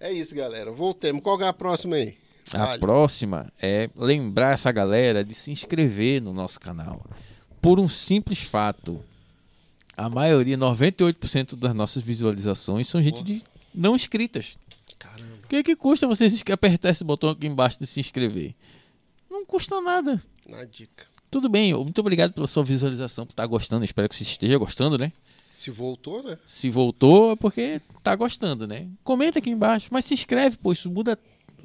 É 0.00 0.12
isso, 0.12 0.34
galera. 0.34 0.70
Voltemos. 0.72 1.22
Qual 1.22 1.40
é 1.40 1.46
a 1.46 1.52
próxima 1.52 1.96
aí? 1.96 2.16
A 2.54 2.78
próxima 2.78 3.52
é 3.60 3.90
lembrar 3.96 4.52
essa 4.52 4.70
galera 4.72 5.24
de 5.24 5.34
se 5.34 5.50
inscrever 5.50 6.22
no 6.22 6.32
nosso 6.32 6.58
canal. 6.58 7.04
Por 7.60 7.78
um 7.78 7.88
simples 7.88 8.38
fato. 8.40 9.02
A 9.96 10.08
maioria, 10.08 10.56
98% 10.56 11.56
das 11.56 11.74
nossas 11.74 12.02
visualizações 12.02 12.86
são 12.86 13.02
gente 13.02 13.22
de 13.22 13.42
não 13.74 13.96
inscritas. 13.96 14.56
Caramba. 14.98 15.38
O 15.44 15.48
que, 15.48 15.62
que 15.62 15.76
custa 15.76 16.06
você 16.06 16.28
apertar 16.52 16.90
esse 16.90 17.02
botão 17.02 17.30
aqui 17.30 17.46
embaixo 17.46 17.78
de 17.80 17.86
se 17.86 17.98
inscrever? 17.98 18.54
Não 19.28 19.44
custa 19.44 19.80
nada. 19.80 20.22
Na 20.48 20.64
dica. 20.64 21.06
Tudo 21.30 21.48
bem, 21.48 21.74
muito 21.74 22.00
obrigado 22.00 22.32
pela 22.32 22.46
sua 22.46 22.64
visualização, 22.64 23.26
por 23.26 23.32
estar 23.32 23.46
gostando. 23.46 23.84
Espero 23.84 24.08
que 24.08 24.16
você 24.16 24.22
esteja 24.22 24.56
gostando, 24.56 24.96
né? 24.96 25.12
Se 25.52 25.70
voltou, 25.70 26.22
né? 26.22 26.38
Se 26.44 26.70
voltou 26.70 27.32
é 27.32 27.36
porque 27.36 27.80
tá 28.02 28.14
gostando, 28.14 28.66
né? 28.66 28.86
Comenta 29.04 29.38
aqui 29.38 29.50
embaixo, 29.50 29.88
mas 29.90 30.04
se 30.04 30.14
inscreve, 30.14 30.56
pô, 30.56 30.72
isso 30.72 30.90
muda 30.90 31.18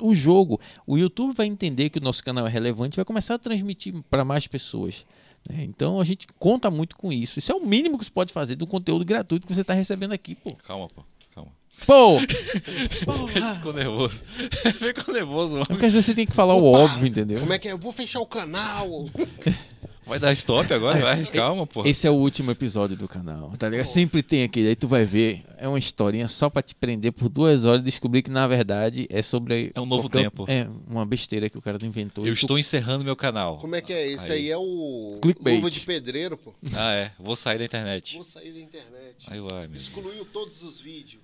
o 0.07 0.13
jogo. 0.13 0.59
O 0.85 0.97
YouTube 0.97 1.33
vai 1.35 1.47
entender 1.47 1.89
que 1.89 1.99
o 1.99 2.01
nosso 2.01 2.23
canal 2.23 2.45
é 2.45 2.49
relevante 2.49 2.95
e 2.95 2.97
vai 2.97 3.05
começar 3.05 3.35
a 3.35 3.39
transmitir 3.39 3.93
para 4.09 4.25
mais 4.25 4.45
pessoas. 4.47 5.05
né? 5.49 5.63
Então 5.63 5.99
a 5.99 6.03
gente 6.03 6.27
conta 6.39 6.69
muito 6.69 6.95
com 6.95 7.11
isso. 7.11 7.39
Isso 7.39 7.51
é 7.51 7.55
o 7.55 7.65
mínimo 7.65 7.97
que 7.97 8.05
você 8.05 8.11
pode 8.11 8.33
fazer 8.33 8.55
do 8.55 8.67
conteúdo 8.67 9.05
gratuito 9.05 9.47
que 9.47 9.53
você 9.55 9.63
tá 9.63 9.73
recebendo 9.73 10.11
aqui, 10.13 10.35
pô. 10.35 10.55
Calma, 10.67 10.87
pô. 10.89 11.03
Calma. 11.33 11.51
Pô! 11.85 12.19
Ele 13.35 13.53
ficou 13.55 13.73
nervoso. 13.73 14.23
Ele 14.65 14.73
ficou 14.73 15.13
nervoso, 15.13 15.53
mano. 15.53 15.65
Porque 15.65 15.85
às 15.85 15.93
vezes 15.93 16.05
você 16.05 16.13
tem 16.13 16.25
que 16.27 16.33
falar 16.35 16.53
o 16.53 16.65
Opa! 16.65 16.79
óbvio, 16.79 17.07
entendeu? 17.07 17.39
Como 17.39 17.53
é 17.53 17.57
que 17.59 17.67
é? 17.67 17.71
Eu 17.71 17.77
vou 17.79 17.91
fechar 17.91 18.19
o 18.19 18.25
canal. 18.27 18.87
Vai 20.05 20.19
dar 20.19 20.33
stop 20.33 20.71
agora? 20.73 20.99
Vai, 20.99 21.25
calma, 21.25 21.65
pô. 21.65 21.85
Esse 21.85 22.05
é 22.07 22.11
o 22.11 22.13
último 22.13 22.51
episódio 22.51 22.95
do 22.97 23.07
canal, 23.07 23.51
tá 23.57 23.69
ligado? 23.69 23.85
Sempre 23.85 24.21
tem 24.21 24.43
aquele, 24.43 24.67
aí 24.69 24.75
tu 24.75 24.87
vai 24.87 25.05
ver, 25.05 25.43
é 25.57 25.67
uma 25.67 25.79
historinha 25.79 26.27
só 26.27 26.49
pra 26.49 26.61
te 26.61 26.75
prender 26.75 27.11
por 27.13 27.29
duas 27.29 27.63
horas 27.65 27.81
e 27.81 27.85
descobrir 27.85 28.21
que 28.21 28.29
na 28.29 28.45
verdade 28.47 29.07
é 29.09 29.21
sobre... 29.21 29.71
É 29.73 29.79
um 29.79 29.85
novo 29.85 30.09
qualquer- 30.09 30.23
tempo. 30.29 30.45
É, 30.47 30.67
uma 30.87 31.05
besteira 31.05 31.49
que 31.49 31.57
o 31.57 31.61
cara 31.61 31.77
inventou. 31.85 32.25
Eu 32.27 32.33
e 32.33 32.35
tu- 32.35 32.41
estou 32.41 32.59
encerrando 32.59 33.03
meu 33.05 33.15
canal. 33.15 33.57
Como 33.59 33.75
é 33.75 33.81
que 33.81 33.93
é? 33.93 34.05
Esse 34.07 34.31
aí, 34.31 34.39
Aí. 34.43 34.51
é 34.51 34.57
o 34.57 35.19
Clickbait. 35.21 35.55
luva 35.55 35.69
de 35.71 35.79
pedreiro, 35.79 36.37
pô. 36.37 36.53
Ah, 36.75 36.91
é. 36.93 37.11
Vou 37.19 37.35
sair 37.35 37.57
da 37.59 37.65
internet. 37.65 38.15
Vou 38.15 38.23
sair 38.25 38.51
da 38.51 38.59
internet. 38.59 39.25
Aí 39.27 39.39
vai, 39.39 39.67
meu. 39.67 39.77
Excluiu 39.77 40.25
todos 40.25 40.61
os 40.63 40.79
vídeos. 40.79 41.21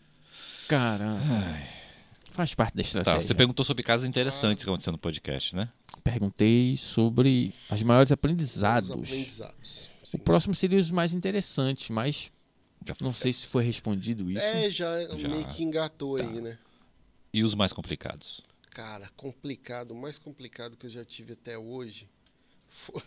Caramba. 0.67 1.78
Faz 2.39 2.53
parte 2.55 2.73
da 2.77 2.81
Tá, 2.83 2.87
estratégia. 2.87 3.21
você 3.27 3.35
perguntou 3.35 3.65
sobre 3.65 3.83
casos 3.83 4.07
interessantes 4.07 4.63
que 4.63 4.69
aconteceram 4.69 4.93
no 4.93 4.97
podcast, 4.97 5.53
né? 5.53 5.67
Perguntei 6.01 6.77
sobre 6.77 7.53
os 7.69 7.83
maiores 7.83 8.07
Os 8.07 8.13
aprendizados. 8.13 8.89
aprendizados. 8.89 9.89
O 10.01 10.07
Sim. 10.07 10.17
próximo 10.19 10.55
seria 10.55 10.79
os 10.79 10.89
mais 10.89 11.13
interessantes, 11.13 11.89
mas 11.89 12.31
Já 12.87 12.95
foi. 12.95 13.05
não 13.05 13.13
sei 13.13 13.33
se 13.33 13.45
foi 13.45 13.61
respondido 13.65 14.31
isso. 14.31 14.39
É, 14.41 14.71
já, 14.71 15.01
Já. 15.17 15.27
meio 15.27 15.45
que 15.49 15.63
engatou 15.63 16.17
Tá. 16.17 16.23
aí, 16.23 16.39
né? 16.39 16.57
E 17.33 17.43
os 17.43 17.53
mais 17.55 17.73
complicados? 17.73 18.39
Cara, 18.69 19.09
complicado, 19.17 19.91
o 19.91 19.95
mais 19.95 20.17
complicado 20.17 20.77
que 20.77 20.85
eu 20.85 20.89
já 20.89 21.03
tive 21.03 21.33
até 21.33 21.57
hoje. 21.57 22.07
foi- 22.69 23.01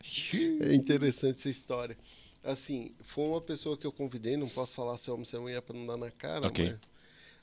É 0.60 0.74
interessante 0.74 1.38
essa 1.38 1.48
história. 1.50 1.96
Assim, 2.42 2.90
foi 3.04 3.26
uma 3.28 3.40
pessoa 3.40 3.78
que 3.78 3.86
eu 3.86 3.92
convidei, 3.92 4.36
não 4.36 4.48
posso 4.48 4.74
falar 4.74 4.96
se 4.96 5.08
é 5.08 5.12
homem 5.12 5.22
ou 5.22 5.26
se 5.26 5.36
é 5.36 5.38
mulher 5.38 5.62
pra 5.62 5.76
não 5.78 5.86
dar 5.86 5.96
na 5.96 6.10
cara, 6.10 6.48
Ok. 6.48 6.64
mas. 6.68 6.78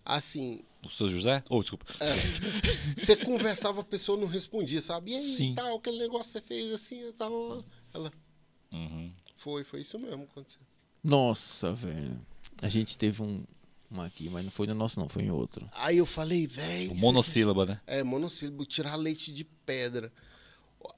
Assim, 0.04 0.64
O 0.86 0.90
seu 0.90 1.10
José? 1.10 1.44
Oh, 1.50 1.62
desculpa. 1.62 1.86
você 2.96 3.16
conversava, 3.16 3.82
a 3.82 3.84
pessoa 3.84 4.18
não 4.18 4.28
respondia, 4.28 4.82
sabe? 4.82 5.12
E 5.12 5.16
aí, 5.16 5.36
Sim. 5.36 5.54
tal, 5.56 5.78
aquele 5.78 5.98
negócio 5.98 6.34
que 6.34 6.40
você 6.40 6.42
fez 6.42 6.74
assim 6.74 7.08
e 7.08 7.14
tal. 7.14 7.64
Ela. 7.94 8.12
Uhum. 8.72 9.12
Foi, 9.36 9.64
foi 9.64 9.82
isso 9.82 10.00
mesmo 10.00 10.26
que 10.26 10.32
aconteceu. 10.32 10.62
Nossa, 11.04 11.74
velho. 11.74 12.20
A 12.62 12.70
gente 12.70 12.98
teve 12.98 13.22
um, 13.22 13.44
um 13.92 14.02
aqui, 14.02 14.30
mas 14.30 14.44
não 14.44 14.52
foi 14.52 14.68
no 14.68 14.74
nosso, 14.74 15.00
não, 15.00 15.10
foi 15.10 15.24
em 15.24 15.32
outro. 15.32 15.68
Aí 15.74 15.98
eu 15.98 16.06
falei, 16.06 16.48
velho. 16.48 16.92
O 16.92 16.96
isso 16.96 17.06
monossílaba, 17.06 17.66
né? 17.66 17.82
É, 17.86 18.04
monossílabo, 18.04 18.66
tirar 18.66 18.96
leite 18.96 19.32
de 19.34 19.44
pedra. 19.44 20.12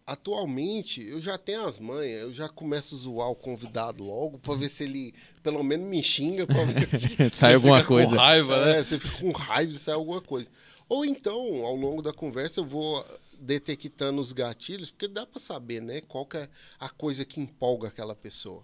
Atualmente, 0.06 1.02
eu 1.08 1.20
já 1.20 1.38
tenho 1.38 1.66
as 1.66 1.80
manhas, 1.80 2.22
eu 2.22 2.34
já 2.34 2.48
começo 2.48 2.96
a 2.96 2.98
zoar 2.98 3.30
o 3.30 3.36
convidado 3.36 4.04
logo, 4.04 4.38
pra 4.38 4.54
ver 4.56 4.70
se 4.70 4.84
ele 4.84 5.14
pelo 5.42 5.64
menos 5.64 5.88
me 5.88 6.04
xinga, 6.04 6.46
pra 6.46 6.64
ver 6.66 6.88
se. 7.00 7.30
Sai 7.32 7.56
alguma 7.56 7.78
Fica 7.78 7.88
com 7.88 7.96
coisa. 7.96 8.16
raiva, 8.16 8.66
né? 8.66 8.80
É, 8.80 8.84
você 8.84 9.00
fica 9.00 9.18
com 9.18 9.32
raiva 9.32 9.72
e 9.72 9.78
sai 9.78 9.96
alguma 9.96 10.22
coisa. 10.22 10.48
Ou 10.88 11.06
então, 11.06 11.66
ao 11.66 11.76
longo 11.76 12.02
da 12.02 12.14
conversa, 12.14 12.60
eu 12.60 12.66
vou 12.66 13.04
detectando 13.40 14.22
os 14.22 14.32
gatilhos, 14.32 14.92
porque 14.92 15.08
dá 15.08 15.26
pra 15.26 15.40
saber, 15.40 15.82
né, 15.82 16.02
qual 16.02 16.26
que 16.26 16.38
é 16.38 16.50
a 16.80 16.90
coisa 16.90 17.26
que 17.26 17.40
empolga 17.40 17.88
aquela 17.88 18.16
pessoa. 18.16 18.64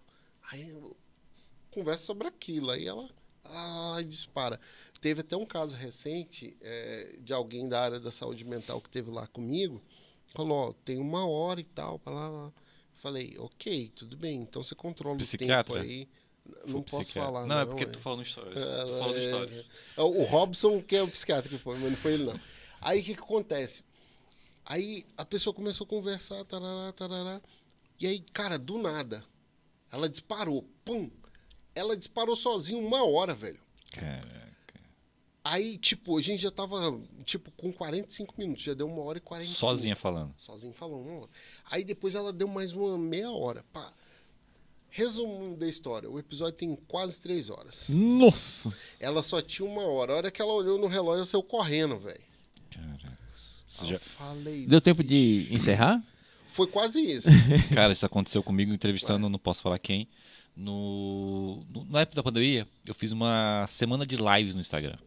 Aí 0.52 0.69
eu 0.69 0.95
converso 1.72 2.06
sobre 2.06 2.27
aquilo, 2.27 2.69
aí 2.69 2.88
ela 2.88 3.10
ah, 3.45 3.99
dispara. 4.06 4.60
Teve 4.99 5.22
até 5.22 5.35
um 5.35 5.45
caso 5.45 5.76
recente 5.76 6.56
é, 6.61 7.15
de 7.22 7.34
alguém 7.34 7.68
da 7.68 7.81
área 7.81 7.99
da 7.99 8.11
saúde 8.11 8.44
mental 8.45 8.81
que 8.81 8.89
teve 8.89 9.10
lá 9.10 9.26
comigo, 9.27 9.81
falou, 10.34 10.70
ó, 10.70 10.74
tem 10.86 10.98
uma 10.98 11.26
hora 11.28 11.60
e 11.60 11.64
tal, 11.64 11.99
pra 11.99 12.14
lá, 12.14 12.30
lá. 12.30 12.54
Falei, 13.02 13.36
ok, 13.38 13.91
tudo 13.95 14.18
bem, 14.18 14.41
então 14.41 14.64
você 14.64 14.74
controla 14.76 15.18
Psiquiatra? 15.18 15.74
o 15.74 15.78
tempo 15.78 15.88
aí. 15.91 16.08
Não 16.66 16.74
Foi 16.76 16.82
posso 16.84 17.04
psiquiatra. 17.04 17.32
falar, 17.34 17.45
Não, 17.45 17.56
não. 17.56 17.62
é 17.62 17.66
porque 17.66 17.84
é. 17.84 17.88
tu 17.88 17.99
histórias. 18.22 18.54
Tu 18.56 18.62
falando 18.99 19.18
É, 19.18 19.26
histórias. 19.26 19.70
é, 19.98 20.02
O 20.02 20.24
Robson, 20.24 20.82
que 20.82 20.95
é 20.95 21.04
o 21.04 21.08
psiquiatra 21.10 21.49
que 21.49 21.58
foi, 21.58 21.78
mas 21.78 21.90
não 21.91 21.98
foi 21.98 22.14
ele, 22.14 22.24
não. 22.26 22.40
Aí 22.82 23.02
o 23.02 23.04
que, 23.04 23.14
que 23.16 23.20
acontece? 23.22 23.84
Aí 24.66 25.06
a 25.18 25.26
pessoa 25.26 25.54
começou 25.54 25.86
a 25.86 25.88
conversar, 25.90 26.44
tarará, 26.45 26.91
tarará. 26.94 27.41
E 27.99 28.08
aí, 28.08 28.20
cara, 28.20 28.58
do 28.58 28.78
nada, 28.78 29.24
ela 29.91 30.08
disparou. 30.10 30.64
Pum! 30.86 31.10
Ela 31.76 31.95
disparou 31.98 32.36
sozinha 32.36 32.80
uma 32.80 33.04
hora, 33.06 33.34
velho. 33.34 33.60
Caraca. 33.91 34.47
Aí, 35.49 35.78
tipo, 35.78 36.18
a 36.18 36.22
gente 36.22 36.41
já 36.41 36.52
tava, 36.52 36.99
tipo, 37.24 37.49
com 37.52 37.72
45 37.72 38.34
minutos. 38.38 38.64
Já 38.64 38.74
deu 38.74 38.88
uma 38.88 39.02
hora 39.02 39.18
e 39.18 39.22
45. 39.22 39.57
Sozinha 39.60 39.95
falando. 39.95 40.34
Sozinho 40.38 40.74
falou 40.74 41.02
uma 41.02 41.19
hora. 41.22 41.30
Aí 41.69 41.84
depois 41.84 42.15
ela 42.15 42.34
deu 42.34 42.48
mais 42.48 42.74
uma 42.74 42.98
meia 42.98 43.32
hora. 43.32 43.64
Pá. 43.72 43.94
Resumo 44.90 45.56
da 45.56 45.68
história. 45.68 46.10
O 46.10 46.18
episódio 46.18 46.53
tem 46.53 46.76
quase 46.88 47.19
três 47.19 47.49
horas. 47.49 47.86
Nossa! 47.90 48.74
Ela 48.99 49.22
só 49.22 49.41
tinha 49.41 49.68
uma 49.69 49.84
hora. 49.84 50.14
A 50.14 50.15
hora 50.18 50.32
que 50.32 50.41
ela 50.41 50.52
olhou 50.53 50.78
no 50.80 50.88
relógio, 50.88 51.18
ela 51.19 51.26
saiu 51.26 51.44
correndo, 51.44 51.98
velho. 51.99 52.22
Caraca. 52.72 53.18
Aí 53.80 53.88
já- 53.90 53.99
falei. 53.99 54.65
Deu 54.65 54.82
tempo 54.82 55.03
de 55.03 55.48
encerrar? 55.52 56.03
Foi 56.48 56.65
quase 56.68 56.99
isso. 56.99 57.28
Cara, 57.76 57.94
isso 57.94 58.06
aconteceu 58.06 58.41
comigo 58.41 58.74
entrevistando, 58.74 59.30
não 59.30 59.38
posso 59.40 59.61
falar 59.61 59.78
quem. 59.78 60.07
No, 60.56 61.64
no- 61.69 61.86
na 61.86 62.02
época 62.02 62.15
da 62.15 62.24
pandemia, 62.24 62.68
eu 62.86 62.95
fiz 62.95 63.11
uma 63.11 63.65
semana 63.68 64.06
de 64.06 64.18
lives 64.18 64.56
no 64.56 64.61
Instagram. 64.61 64.98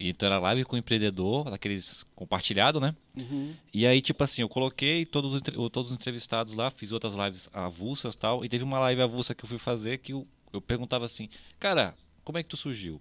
E 0.00 0.08
Então 0.08 0.26
era 0.26 0.38
live 0.38 0.64
com 0.64 0.76
o 0.76 0.78
empreendedor, 0.78 1.50
daqueles 1.50 2.06
compartilhado, 2.16 2.80
né? 2.80 2.96
Uhum. 3.14 3.54
E 3.72 3.86
aí, 3.86 4.00
tipo 4.00 4.24
assim, 4.24 4.40
eu 4.40 4.48
coloquei 4.48 5.04
todos 5.04 5.42
todos 5.70 5.90
os 5.90 5.96
entrevistados 5.96 6.54
lá, 6.54 6.70
fiz 6.70 6.90
outras 6.90 7.12
lives 7.12 7.50
avulsas 7.52 8.14
e 8.14 8.18
tal. 8.18 8.42
E 8.42 8.48
teve 8.48 8.64
uma 8.64 8.78
live 8.78 9.02
avulsa 9.02 9.34
que 9.34 9.44
eu 9.44 9.48
fui 9.48 9.58
fazer 9.58 9.98
que 9.98 10.14
eu, 10.14 10.26
eu 10.54 10.60
perguntava 10.62 11.04
assim, 11.04 11.28
cara, 11.58 11.94
como 12.24 12.38
é 12.38 12.42
que 12.42 12.48
tu 12.48 12.56
surgiu? 12.56 12.98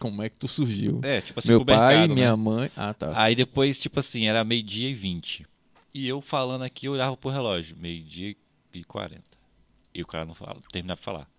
Como 0.00 0.20
é 0.20 0.28
que 0.28 0.36
tu 0.36 0.48
surgiu? 0.48 1.00
É, 1.04 1.20
tipo 1.20 1.38
assim, 1.38 1.48
Meu 1.50 1.64
pai, 1.64 1.76
mercado, 1.76 2.08
né? 2.08 2.14
minha 2.14 2.36
mãe. 2.36 2.70
Ah, 2.76 2.92
tá. 2.92 3.12
Aí 3.14 3.36
depois, 3.36 3.78
tipo 3.78 4.00
assim, 4.00 4.26
era 4.26 4.42
meio-dia 4.42 4.90
e 4.90 4.94
20. 4.94 5.46
E 5.94 6.08
eu 6.08 6.20
falando 6.20 6.62
aqui, 6.62 6.86
eu 6.88 6.92
olhava 6.92 7.16
pro 7.16 7.30
relógio, 7.30 7.76
meio-dia 7.78 8.36
e 8.74 8.84
40. 8.84 9.22
E 9.94 10.02
o 10.02 10.06
cara 10.06 10.26
não 10.26 10.34
fala, 10.34 10.58
terminava 10.72 10.98
de 10.98 11.04
falar. 11.04 11.30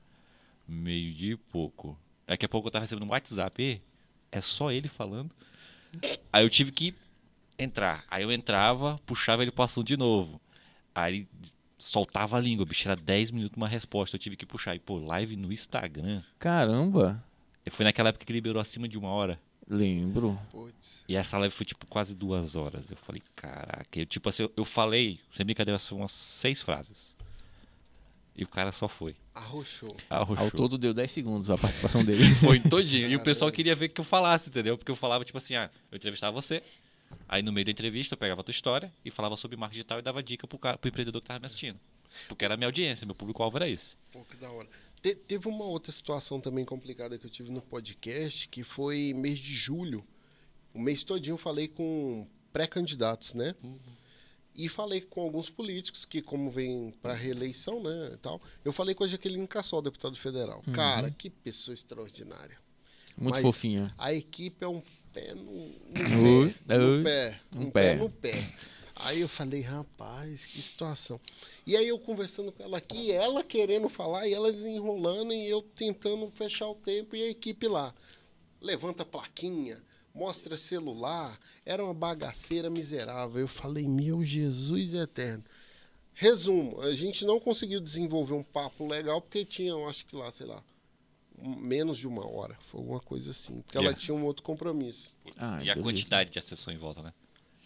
Meio-dia 0.65 1.33
e 1.33 1.37
pouco. 1.37 1.99
Daqui 2.25 2.45
a 2.45 2.49
pouco 2.49 2.67
eu 2.67 2.71
tava 2.71 2.83
recebendo 2.83 3.05
um 3.05 3.11
WhatsApp, 3.11 3.61
"Ê, 3.61 3.81
é 4.31 4.41
só 4.41 4.71
ele 4.71 4.87
falando. 4.87 5.31
Aí 6.31 6.43
eu 6.43 6.49
tive 6.49 6.71
que 6.71 6.93
entrar. 7.57 8.03
Aí 8.09 8.23
eu 8.23 8.31
entrava, 8.31 8.99
puxava 9.05 9.41
ele 9.41 9.51
pro 9.51 9.63
assunto 9.63 9.87
de 9.87 9.97
novo. 9.97 10.39
Aí 10.93 11.13
ele 11.13 11.29
soltava 11.77 12.37
a 12.37 12.39
língua, 12.39 12.65
bicho, 12.65 12.87
era 12.87 12.95
10 12.95 13.31
minutos 13.31 13.57
uma 13.57 13.67
resposta, 13.67 14.15
eu 14.15 14.19
tive 14.19 14.35
que 14.35 14.45
puxar. 14.45 14.75
E, 14.75 14.79
pô, 14.79 14.97
live 14.97 15.35
no 15.35 15.51
Instagram. 15.51 16.21
Caramba! 16.39 17.23
Foi 17.69 17.83
naquela 17.83 18.09
época 18.09 18.25
que 18.25 18.31
liberou 18.31 18.61
acima 18.61 18.87
de 18.87 18.97
uma 18.97 19.09
hora. 19.09 19.39
Lembro. 19.69 20.39
Putz. 20.49 21.03
E 21.07 21.15
essa 21.15 21.37
live 21.37 21.53
foi 21.53 21.65
tipo 21.65 21.85
quase 21.87 22.15
duas 22.15 22.55
horas. 22.55 22.89
Eu 22.89 22.95
falei, 22.95 23.21
caraca. 23.35 23.99
Eu, 23.99 24.05
tipo 24.05 24.29
assim, 24.29 24.43
eu, 24.43 24.53
eu 24.55 24.63
falei, 24.63 25.19
sem 25.35 25.45
brincadeira, 25.45 25.77
foram 25.77 26.03
umas 26.03 26.13
seis 26.13 26.61
frases. 26.61 27.16
E 28.37 28.43
o 28.43 28.47
cara 28.47 28.71
só 28.71 28.87
foi. 28.87 29.15
Arrochou. 29.33 29.97
Arrochou. 30.09 30.45
Ao 30.45 30.51
todo 30.51 30.77
deu 30.77 30.93
10 30.93 31.09
segundos 31.11 31.49
a 31.49 31.57
participação 31.57 32.05
dele. 32.05 32.23
Foi 32.39 32.59
todinho. 32.59 33.09
E 33.09 33.15
o 33.15 33.19
pessoal 33.19 33.51
queria 33.51 33.73
ver 33.75 33.89
que 33.89 33.99
eu 33.99 34.05
falasse, 34.05 34.49
entendeu? 34.49 34.77
Porque 34.77 34.91
eu 34.91 34.95
falava, 34.95 35.25
tipo 35.25 35.37
assim, 35.39 35.55
ah, 35.55 35.71
eu 35.91 35.95
entrevistava 35.95 36.31
você. 36.39 36.61
Aí 37.27 37.41
no 37.41 37.51
meio 37.51 37.65
da 37.65 37.71
entrevista 37.71 38.13
eu 38.13 38.17
pegava 38.17 38.41
a 38.41 38.43
tua 38.43 38.51
história 38.51 38.93
e 39.03 39.09
falava 39.09 39.35
sobre 39.37 39.57
marketing 39.57 39.77
digital 39.79 39.99
e 39.99 40.01
dava 40.03 40.21
dica 40.21 40.45
pro, 40.45 40.59
cara, 40.59 40.77
pro 40.77 40.87
empreendedor 40.87 41.19
que 41.21 41.27
tava 41.27 41.39
me 41.39 41.47
assistindo. 41.47 41.79
Porque 42.27 42.45
era 42.45 42.53
a 42.53 42.57
minha 42.57 42.67
audiência, 42.67 43.05
meu 43.07 43.15
público-alvo 43.15 43.57
era 43.57 43.67
esse. 43.67 43.95
Pô, 44.11 44.23
que 44.25 44.37
da 44.37 44.51
hora. 44.51 44.67
Te- 45.01 45.15
teve 45.15 45.47
uma 45.47 45.65
outra 45.65 45.91
situação 45.91 46.39
também 46.39 46.63
complicada 46.65 47.17
que 47.17 47.25
eu 47.25 47.29
tive 47.29 47.49
no 47.51 47.61
podcast, 47.61 48.47
que 48.49 48.63
foi 48.63 49.13
mês 49.15 49.39
de 49.39 49.53
julho. 49.55 50.05
O 50.73 50.79
mês 50.79 51.03
todinho 51.03 51.33
eu 51.33 51.37
falei 51.39 51.67
com 51.67 52.27
pré-candidatos, 52.53 53.33
né? 53.33 53.55
E 54.57 54.67
falei 54.67 55.01
com 55.01 55.21
alguns 55.21 55.51
políticos 55.51 56.03
que, 56.03 56.19
como 56.19 56.49
vem 56.49 56.91
para 56.99 57.13
reeleição, 57.13 57.81
né, 57.81 58.11
e 58.15 58.17
tal, 58.17 58.41
eu 58.65 58.73
falei 58.73 58.95
com 58.95 59.03
a 59.03 59.07
Jaqueline 59.07 59.47
Cassol, 59.47 59.83
deputado 59.83 60.15
federal. 60.15 60.63
Cara, 60.73 61.11
que 61.11 61.29
pessoa 61.29 61.75
extraordinária. 61.75 62.57
Muito 63.15 63.35
Mas 63.35 63.43
fofinho. 63.43 63.91
A 63.97 64.13
equipe 64.13 64.65
é 64.65 64.67
um 64.67 64.81
pé 65.13 65.35
no, 65.35 65.43
no 65.45 65.93
pé. 65.93 66.17
oi. 66.17 66.55
No 66.97 67.03
pé. 67.03 67.41
Um 67.55 67.61
Um 67.61 67.71
pé 67.71 67.81
pé. 67.81 67.95
no 67.97 68.09
pé. 68.09 68.53
Aí 68.95 69.21
eu 69.21 69.27
falei, 69.27 69.61
rapaz, 69.61 70.45
que 70.45 70.59
situação. 70.59 71.21
E 71.65 71.77
aí 71.77 71.87
eu 71.87 71.99
conversando 71.99 72.51
com 72.51 72.63
ela 72.63 72.79
aqui, 72.79 73.11
ela 73.11 73.43
querendo 73.43 73.87
falar 73.89 74.27
e 74.27 74.33
ela 74.33 74.51
desenrolando 74.51 75.33
e 75.33 75.47
eu 75.47 75.61
tentando 75.61 76.31
fechar 76.31 76.67
o 76.67 76.75
tempo 76.75 77.15
e 77.15 77.21
a 77.21 77.29
equipe 77.29 77.67
lá. 77.67 77.93
Levanta 78.59 79.03
a 79.03 79.05
plaquinha, 79.05 79.83
mostra 80.17 80.57
celular, 80.57 81.39
era 81.63 81.83
uma 81.83 81.93
bagaceira 81.93 82.69
miserável. 82.69 83.41
Eu 83.41 83.47
falei, 83.47 83.87
meu 83.87 84.25
Jesus 84.25 84.93
eterno. 84.93 85.43
Resumo, 86.13 86.81
a 86.81 86.93
gente 86.95 87.23
não 87.23 87.39
conseguiu 87.39 87.79
desenvolver 87.79 88.33
um 88.33 88.43
papo 88.43 88.87
legal 88.87 89.21
porque 89.21 89.45
tinha, 89.45 89.69
eu 89.69 89.87
acho 89.87 90.03
que 90.07 90.15
lá, 90.15 90.31
sei 90.31 90.47
lá, 90.47 90.63
menos 91.37 91.99
de 91.99 92.07
uma 92.07 92.27
hora. 92.27 92.57
Foi 92.61 92.79
alguma 92.81 92.99
coisa 92.99 93.29
assim. 93.29 93.61
Porque 93.61 93.77
ela 93.77 93.87
Yeah. 93.87 93.99
tinha 93.99 94.15
um 94.15 94.25
outro 94.25 94.41
compromisso. 94.41 95.13
Ah, 95.37 95.59
e 95.63 95.69
a 95.69 95.75
beleza. 95.75 95.81
quantidade 95.83 96.31
de 96.31 96.39
acessão 96.39 96.73
em 96.73 96.77
volta, 96.77 97.03
né? 97.03 97.13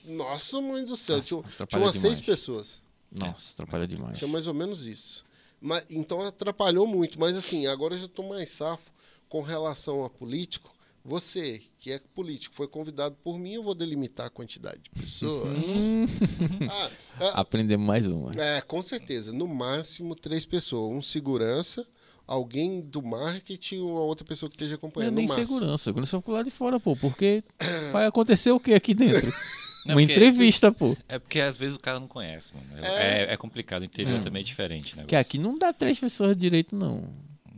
Nossa, 0.04 0.60
mãe 0.60 0.84
do 0.84 0.98
céu. 0.98 1.18
Nossa, 1.18 1.30
tinha, 1.30 1.68
tinha 1.68 1.82
umas 1.82 1.96
seis 1.96 2.20
pessoas. 2.20 2.82
Nossa, 3.10 3.54
atrapalha 3.54 3.88
demais. 3.88 4.18
Tinha 4.18 4.28
mais 4.28 4.48
ou 4.48 4.54
menos 4.54 4.86
isso. 4.86 5.24
Mas, 5.62 5.86
então 5.90 6.22
atrapalhou 6.22 6.86
muito. 6.86 7.18
Mas 7.18 7.38
assim, 7.38 7.68
agora 7.68 7.94
eu 7.94 8.00
já 8.00 8.06
estou 8.08 8.28
mais 8.28 8.50
safo 8.50 8.92
com 9.30 9.42
relação 9.42 10.04
a 10.04 10.10
político. 10.10 10.76
Você, 11.04 11.62
que 11.80 11.92
é 11.92 12.00
político, 12.14 12.54
foi 12.54 12.68
convidado 12.68 13.16
por 13.24 13.40
mim, 13.40 13.54
eu 13.54 13.64
vou 13.64 13.74
delimitar 13.74 14.28
a 14.28 14.30
quantidade 14.30 14.82
de 14.84 14.90
pessoas. 15.02 15.66
ah, 16.70 16.90
ah, 17.20 17.42
Aprendemos 17.42 17.86
mais 17.86 18.06
uma. 18.06 18.34
é, 18.40 18.62
com 18.62 18.82
certeza. 18.84 19.34
No 19.34 19.48
máximo 19.48 20.16
três 20.16 20.46
pessoas. 20.46 20.96
Um 20.96 21.02
segurança, 21.02 21.86
alguém 22.28 22.82
do 22.82 23.02
marketing 23.02 23.76
e 23.78 23.80
uma 23.82 24.02
outra 24.02 24.24
pessoa 24.26 24.48
que 24.50 24.56
esteja 24.56 24.72
Não 24.72 24.76
é 24.76 24.78
acompanhando. 24.78 25.16
nem 25.16 25.28
máximo. 25.28 25.48
segurança, 25.48 25.84
segurança 25.86 26.22
pro 26.22 26.34
lado 26.34 26.46
de 26.46 26.52
fora, 26.52 26.80
pô. 26.80 26.96
Porque 26.96 27.44
vai 27.92 28.06
acontecer 28.06 28.52
o 28.52 28.60
que 28.60 28.74
aqui 28.74 28.94
dentro? 28.94 29.34
Não, 29.84 29.96
Uma 29.96 30.02
porque- 30.02 30.14
entrevista, 30.14 30.72
pô. 30.72 30.96
É 31.10 31.18
porque 31.18 31.40
às 31.40 31.58
vezes 31.58 31.76
o 31.76 31.80
cara 31.80 32.00
não 32.00 32.08
conhece, 32.08 32.54
mano. 32.54 32.86
É. 32.86 33.24
É, 33.24 33.34
é 33.34 33.38
complicado. 33.38 33.82
O 33.82 33.86
interior 33.86 34.20
Hum. 34.20 34.24
também 34.24 34.42
é 34.42 34.44
diferente, 34.46 34.96
né? 34.96 35.06
Que 35.08 35.16
aqui 35.16 35.40
não 35.40 35.56
dá 35.58 35.74
três 35.74 36.00
pessoas 36.00 36.38
direito, 36.38 36.76
não. 36.76 37.02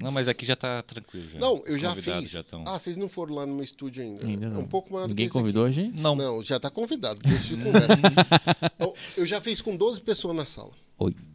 Não, 0.04 0.12
mas 0.12 0.28
aqui 0.28 0.46
já 0.46 0.56
tá 0.56 0.82
tranquilo. 0.84 1.28
Já. 1.32 1.40
Não, 1.40 1.64
eu 1.66 1.76
Os 1.76 1.82
já 1.82 1.96
fiz. 1.96 2.30
Já 2.32 2.44
tão... 2.44 2.64
Ah, 2.68 2.78
vocês 2.78 2.96
não 2.98 3.08
foram 3.10 3.36
lá 3.36 3.46
no 3.46 3.54
meu 3.56 3.64
estúdio 3.64 4.04
ainda. 4.04 4.26
Ainda 4.26 4.46
É 4.46 4.50
não. 4.50 4.62
um 4.62 4.68
pouco 4.68 4.94
maior 4.94 5.06
do 5.08 5.10
Ninguém 5.10 5.30
convidou 5.30 5.64
a 5.64 5.68
aqui. 5.68 5.76
gente? 5.76 6.00
Não, 6.02 6.16
Não, 6.16 6.42
já 6.44 6.60
tá 6.60 6.70
convidado. 6.70 7.22
Deixa 7.24 7.56
de 7.56 7.64
conversa. 7.64 8.02
Eu- 8.80 8.94
eu 9.18 9.26
já 9.26 9.40
fiz 9.42 9.62
com 9.62 9.76
12 9.76 10.02
pessoas 10.02 10.36
na 10.36 10.46
sala. 10.46 10.72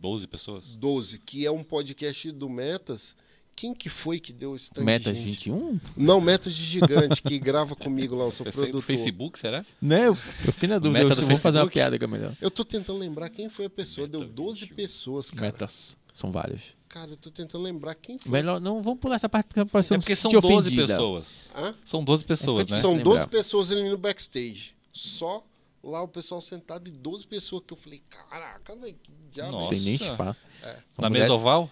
12 0.00 0.26
pessoas? 0.26 0.76
12, 0.76 1.18
que 1.18 1.44
é 1.44 1.50
um 1.50 1.62
podcast 1.62 2.30
do 2.32 2.48
Metas. 2.48 3.14
Quem 3.54 3.74
que 3.74 3.88
foi 3.88 4.20
que 4.20 4.32
deu 4.32 4.54
esse 4.54 4.70
tanto 4.70 4.84
Metas 4.84 5.16
de 5.16 5.22
gente? 5.24 5.50
21? 5.50 5.80
Não, 5.96 6.20
Metas 6.20 6.54
de 6.54 6.62
Gigante, 6.62 7.20
que 7.20 7.40
grava 7.40 7.74
comigo 7.74 8.14
lá, 8.14 8.26
eu 8.26 8.30
sou 8.30 8.44
Pensei 8.46 8.60
no 8.66 8.66
produtor. 8.70 8.82
Facebook, 8.86 9.36
será? 9.36 9.66
Né? 9.82 10.02
Eu, 10.06 10.16
eu 10.46 10.52
fiquei 10.52 10.68
na 10.68 10.78
dúvida. 10.78 11.02
Meta 11.04 11.20
Eu 11.20 11.26
vou 11.26 11.36
fazer 11.36 11.58
uma 11.58 11.64
Facebook? 11.64 11.72
piada 11.74 11.98
que 11.98 12.04
é 12.04 12.06
melhor. 12.06 12.34
Eu 12.40 12.52
tô 12.52 12.64
tentando 12.64 13.00
lembrar 13.00 13.28
quem 13.30 13.48
foi 13.50 13.64
a 13.64 13.70
pessoa. 13.70 14.06
Meta 14.06 14.16
deu 14.20 14.28
12 14.28 14.60
21. 14.60 14.76
pessoas, 14.76 15.30
cara. 15.32 15.42
Metas. 15.42 15.97
São 16.18 16.32
vários. 16.32 16.76
Cara, 16.88 17.12
eu 17.12 17.16
tô 17.16 17.30
tentando 17.30 17.62
lembrar 17.62 17.94
quem 17.94 18.18
foi. 18.18 18.32
Melhor, 18.32 18.60
não, 18.60 18.82
vamos 18.82 18.98
pular 18.98 19.14
essa 19.14 19.28
parte 19.28 19.46
porque 19.46 19.64
pode 19.64 19.86
ser 19.86 19.94
É 19.94 19.98
porque 19.98 20.16
são 20.16 20.32
sentir 20.32 20.42
12 20.42 20.66
ofendida. 20.66 20.86
pessoas. 20.88 21.48
Hã? 21.54 21.74
São 21.84 22.02
12 22.02 22.24
pessoas, 22.24 22.62
fica 22.66 22.74
né? 22.74 22.82
São 22.82 22.90
lembrar. 22.96 23.04
12 23.18 23.26
pessoas 23.28 23.70
ali 23.70 23.88
no 23.88 23.96
backstage. 23.96 24.74
Só 24.92 25.44
lá 25.80 26.02
o 26.02 26.08
pessoal 26.08 26.40
sentado 26.40 26.88
e 26.88 26.90
12 26.90 27.24
pessoas 27.24 27.62
que 27.64 27.72
eu 27.72 27.76
falei, 27.76 28.02
caraca, 28.10 28.74
velho, 28.74 28.96
que 29.00 29.12
diabo. 29.30 29.48
é 29.48 29.52
Nossa. 29.52 29.68
Tem 29.70 29.80
nem 29.80 29.94
espaço. 29.94 30.40
Uma 30.64 30.74
Na 30.98 31.08
mulher- 31.08 31.20
mesa 31.22 31.34
oval? 31.34 31.70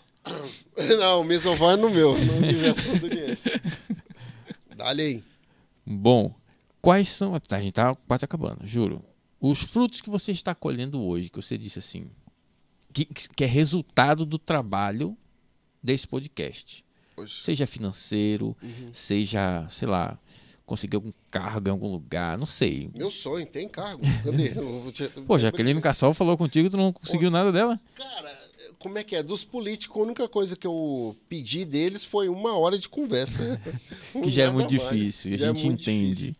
Não, 1.01 1.20
o 1.23 1.24
mesoval 1.24 1.70
é 1.73 1.77
no 1.77 1.90
meu, 1.90 2.16
no 2.16 2.36
universo 2.36 2.89
andoniense. 2.93 3.51
Dá-lhe 4.77 5.02
aí. 5.02 5.24
Bom, 5.85 6.32
quais 6.81 7.09
são. 7.09 7.35
A 7.35 7.60
gente 7.60 7.73
tá 7.73 7.97
quase 8.06 8.24
acabando, 8.24 8.64
juro. 8.64 9.02
Os 9.40 9.59
frutos 9.60 10.01
que 10.01 10.09
você 10.10 10.31
está 10.31 10.55
colhendo 10.55 11.02
hoje, 11.02 11.31
que 11.31 11.36
você 11.43 11.59
disse 11.59 11.81
assim, 11.81 12.06
que, 13.05 13.28
que 13.35 13.44
é 13.44 13.47
resultado 13.47 14.24
do 14.24 14.39
trabalho 14.39 15.16
desse 15.82 16.06
podcast. 16.06 16.85
Hoje. 17.16 17.43
Seja 17.43 17.66
financeiro, 17.66 18.56
Uhum. 18.62 18.89
seja, 18.93 19.66
sei 19.70 19.86
lá, 19.89 20.18
conseguir 20.64 20.97
algum 20.97 21.12
cargo 21.31 21.68
em 21.68 21.70
algum 21.73 21.90
lugar, 21.90 22.36
não 22.39 22.47
sei. 22.47 22.90
Meu 22.94 23.10
sonho, 23.10 23.47
tem 23.47 23.68
cargo. 23.68 24.02
Cadê? 24.24 24.52
Pô, 25.27 25.39
Jaqueline 25.39 25.81
Cassol 25.81 26.12
falou 26.14 26.36
contigo, 26.36 26.70
tu 26.70 26.77
não 26.77 26.93
conseguiu 26.93 27.31
nada 27.31 27.52
dela? 27.52 27.81
Cara, 27.97 28.47
como 28.78 28.98
é 28.98 29.05
que 29.05 29.14
é? 29.16 29.23
Dos 29.23 29.44
políticos, 29.44 29.97
a 30.01 30.05
única 30.05 30.28
coisa 30.28 30.56
que 30.56 30.66
eu 30.66 31.14
pedi 31.28 31.64
deles 31.64 32.05
foi 32.05 32.28
uma 32.28 32.56
hora 32.59 32.78
de 32.78 32.89
conversa. 32.89 33.60
Que 34.23 34.31
já 34.31 34.44
é 34.44 34.51
muito 34.51 34.74
mais. 34.74 34.82
difícil, 34.82 35.32
a 35.32 35.35
é 35.35 35.39
gente 35.39 35.64
muito 35.66 35.82
entende. 35.82 36.14
difícil. 36.14 36.35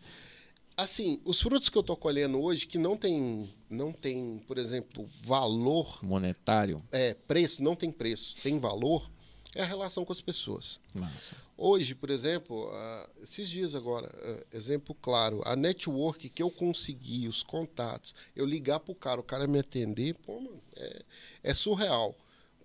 Assim, 0.77 1.19
os 1.25 1.41
frutos 1.41 1.69
que 1.69 1.77
eu 1.77 1.81
tô 1.81 1.95
colhendo 1.95 2.39
hoje, 2.39 2.67
que 2.67 2.77
não 2.77 2.95
tem, 2.95 3.51
não 3.67 3.91
tem, 3.91 4.43
por 4.47 4.59
exemplo, 4.59 5.09
valor, 5.23 5.97
Monetário. 6.03 6.83
é, 6.91 7.15
preço, 7.15 7.63
não 7.63 7.75
tem 7.75 7.91
preço, 7.91 8.35
tem 8.43 8.59
valor, 8.59 9.09
é 9.55 9.63
a 9.63 9.65
relação 9.65 10.05
com 10.05 10.13
as 10.13 10.21
pessoas. 10.21 10.79
Massa. 10.93 11.35
Hoje, 11.57 11.95
por 11.95 12.11
exemplo, 12.11 12.69
ah, 12.71 13.09
esses 13.23 13.49
dias 13.49 13.73
agora, 13.73 14.07
ah, 14.13 14.55
exemplo 14.55 14.95
claro, 15.01 15.41
a 15.45 15.55
network 15.55 16.29
que 16.29 16.43
eu 16.43 16.51
consegui, 16.51 17.27
os 17.27 17.41
contatos, 17.41 18.13
eu 18.35 18.45
ligar 18.45 18.79
pro 18.79 18.93
cara, 18.93 19.19
o 19.19 19.23
cara 19.23 19.47
me 19.47 19.57
atender, 19.57 20.13
pô, 20.13 20.39
mano, 20.39 20.61
é, 20.75 21.01
é 21.41 21.53
surreal. 21.55 22.15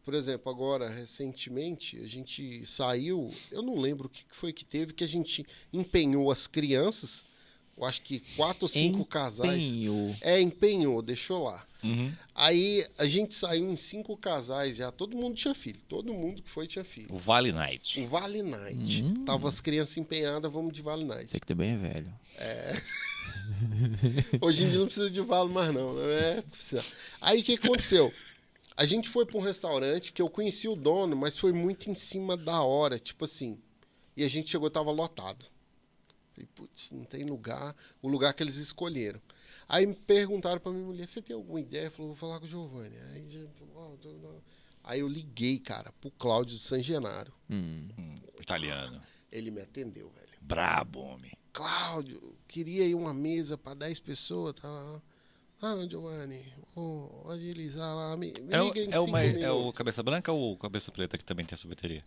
Por 0.05 0.13
exemplo, 0.13 0.53
agora, 0.53 0.87
recentemente, 0.87 1.97
a 1.97 2.07
gente 2.07 2.67
saiu, 2.67 3.31
eu 3.51 3.63
não 3.63 3.79
lembro 3.79 4.09
o 4.09 4.11
que 4.11 4.25
foi 4.31 4.53
que 4.53 4.67
teve, 4.67 4.93
que 4.93 5.05
a 5.05 5.09
gente 5.09 5.47
empenhou 5.73 6.31
as 6.31 6.47
crianças, 6.47 7.25
eu 7.77 7.85
acho 7.85 8.03
que 8.03 8.21
quatro 8.37 8.65
ou 8.65 8.69
cinco 8.69 9.05
casais. 9.05 9.67
Empenho. 9.67 10.17
É, 10.21 10.41
empenhou, 10.41 11.03
deixou 11.03 11.45
lá. 11.45 11.67
Uhum. 11.83 12.13
Aí 12.35 12.87
a 12.97 13.07
gente 13.07 13.35
saiu 13.35 13.71
em 13.71 13.77
cinco 13.77 14.17
casais 14.17 14.77
já, 14.77 14.93
todo 14.93 15.17
mundo 15.17 15.35
tinha 15.35 15.55
filho, 15.55 15.81
todo 15.89 16.13
mundo 16.13 16.43
que 16.43 16.51
foi 16.51 16.67
tinha 16.67 16.85
filho. 16.85 17.09
O 17.11 17.19
Vale 17.19 17.51
Night. 17.51 18.01
O 18.01 18.07
Vale 18.07 18.43
Night. 18.43 19.05
Tava 19.27 19.49
as 19.49 19.61
crianças 19.61 19.97
empenhadas, 19.97 20.51
vamos 20.51 20.73
de 20.73 20.81
Vale 20.81 21.05
Night. 21.05 21.31
Você 21.31 21.41
que 21.41 21.47
também 21.47 21.73
é 21.73 21.77
velho. 21.77 22.13
Hoje 24.41 24.65
em 24.65 24.71
dia 24.71 24.79
não 24.79 24.87
precisa 24.87 25.11
de 25.11 25.21
vale 25.21 25.51
mais 25.51 25.75
não, 25.75 25.95
né? 25.95 26.03
É, 26.05 26.43
precisa. 26.43 26.85
Aí 27.21 27.41
o 27.41 27.43
que 27.43 27.55
aconteceu? 27.55 28.13
A 28.77 28.85
gente 28.85 29.09
foi 29.09 29.27
para 29.27 29.39
um 29.39 29.43
restaurante 29.43 30.13
que 30.13 30.23
eu 30.23 30.29
conheci 30.29 30.69
o 30.69 30.75
dono, 30.75 31.17
mas 31.17 31.37
foi 31.37 31.53
muito 31.53 31.91
em 31.91 31.95
cima 31.95 32.37
da 32.37 32.63
hora, 32.63 32.99
tipo 32.99 33.25
assim. 33.25 33.59
E 34.17 34.25
a 34.25 34.29
gente 34.29 34.51
chegou, 34.51 34.71
tava 34.71 34.91
lotado. 34.91 35.45
Falei, 36.33 36.49
putz, 36.55 36.91
não 36.91 37.05
tem 37.05 37.25
lugar, 37.25 37.75
o 38.01 38.09
lugar 38.09 38.33
que 38.35 38.43
eles 38.43 38.57
escolheram. 38.57 39.21
Aí 39.69 39.87
me 39.87 39.95
perguntaram 39.95 40.61
para 40.61 40.73
minha 40.73 40.85
mulher, 40.85 41.07
você 41.07 41.21
tem 41.23 41.35
alguma 41.37 41.61
ideia? 41.61 41.91
Falou, 41.91 42.09
vou 42.09 42.17
falar 42.17 42.39
com 42.41 42.47
o 42.47 42.49
Giovanni. 42.49 42.97
Aí, 43.13 43.29
já 43.29 43.47
falou, 43.59 43.93
"Ó, 43.93 43.97
tô- 43.97 44.13
não." 44.15 44.43
Aí 44.85 45.01
eu 45.01 45.09
liguei, 45.09 45.59
cara, 45.59 45.93
pro 46.01 46.11
Cláudio 46.11 46.59
San 46.59 46.83
Genaro. 46.83 47.33
Hum. 47.51 47.89
Italiano. 48.41 49.01
Ele 49.31 49.51
me 49.51 49.61
atendeu, 49.61 50.11
velho. 50.11 50.29
Brabo, 50.41 51.01
homem. 51.01 51.33
Cláudio, 51.53 52.35
queria 52.49 52.85
ir 52.87 52.95
uma 52.95 53.15
mesa 53.15 53.57
para 53.57 53.75
10 53.75 54.01
pessoas. 54.01 54.55
Tá? 54.55 55.01
Ah, 55.61 55.87
Giovanni, 55.89 56.43
vou 56.75 57.31
agilizar 57.31 57.95
lá. 57.95 58.17
Me, 58.17 58.33
me 58.41 58.53
É, 58.53 58.61
o- 58.61 58.65
liga 58.65 58.81
em 58.81 58.91
é, 58.93 58.99
o 58.99 59.17
é 59.17 59.51
o 59.53 59.73
Cabeça 59.73 60.03
Branca 60.03 60.33
ou 60.33 60.55
o 60.55 60.59
Cabeça 60.59 60.91
Preta 60.91 61.17
que 61.17 61.25
também 61.25 61.47
tem 61.47 61.55
a 61.55 61.59
sorveteria? 61.59 62.03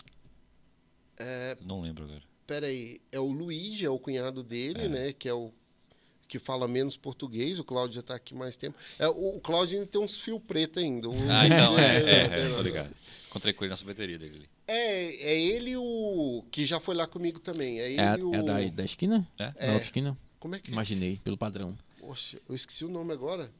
É, 1.18 1.57
Não 1.61 1.80
lembro 1.81 2.03
agora. 2.03 2.23
Peraí, 2.47 2.99
é 3.11 3.19
o 3.19 3.26
Luigi, 3.27 3.85
é 3.85 3.89
o 3.89 3.99
cunhado 3.99 4.43
dele, 4.43 4.81
É. 4.84 4.89
né? 4.89 5.13
Que 5.13 5.27
é 5.30 5.34
o 5.34 5.51
que 6.27 6.39
fala 6.39 6.67
menos 6.67 6.97
português. 6.97 7.59
O 7.59 7.63
Cláudio 7.63 7.95
já 7.95 8.01
tá 8.01 8.15
aqui 8.15 8.34
mais 8.34 8.57
tempo. 8.57 8.77
É, 8.97 9.07
o, 9.07 9.35
o 9.38 9.39
Cláudio 9.39 9.77
ainda 9.77 9.89
tem 9.89 10.01
uns 10.01 10.17
fios 10.17 10.41
pretos 10.41 10.81
ainda. 10.81 11.07
O- 11.09 11.13
Ah, 11.30 11.45
então, 11.45 11.77
é, 11.80 11.99
Não, 12.01 12.09
é, 12.09 12.27
não, 12.27 12.35
é, 12.35 12.49
não, 12.49 12.55
tô 12.57 12.61
ligado. 12.63 12.95
Encontrei 13.30 13.53
com 13.53 13.63
ele 13.63 13.69
na 13.69 13.77
sorveteria 13.77 14.17
dele. 14.17 14.49
É, 14.67 15.34
é 15.34 15.39
ele 15.39 15.76
o 15.77 16.43
que 16.49 16.65
já 16.65 16.80
foi 16.80 16.95
lá 16.95 17.05
comigo 17.05 17.39
também. 17.39 17.80
É 17.80 17.91
ele 17.91 18.01
É, 18.01 18.15
o... 18.15 18.34
é 18.34 18.41
da, 18.41 18.76
da 18.76 18.84
esquina? 18.85 19.27
É? 19.38 19.51
Da 19.51 19.65
outra 19.67 19.81
esquina? 19.81 20.17
Como 20.39 20.55
é 20.55 20.59
que 20.59 20.72
é? 20.72 20.73
Imaginei, 20.73 21.19
pelo 21.23 21.38
padrão. 21.38 21.77
Poxa, 21.99 22.39
eu 22.49 22.55
esqueci 22.55 22.84
o 22.85 22.89
nome 22.89 23.13
agora. 23.13 23.51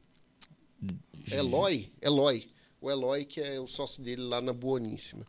Eloy? 1.30 1.90
Eloy. 2.02 2.48
O 2.80 2.90
Eloy, 2.90 3.24
que 3.24 3.40
é 3.40 3.58
o 3.60 3.66
sócio 3.66 4.02
dele 4.02 4.22
lá 4.22 4.40
na 4.40 4.52
Boaníssima. 4.52 5.26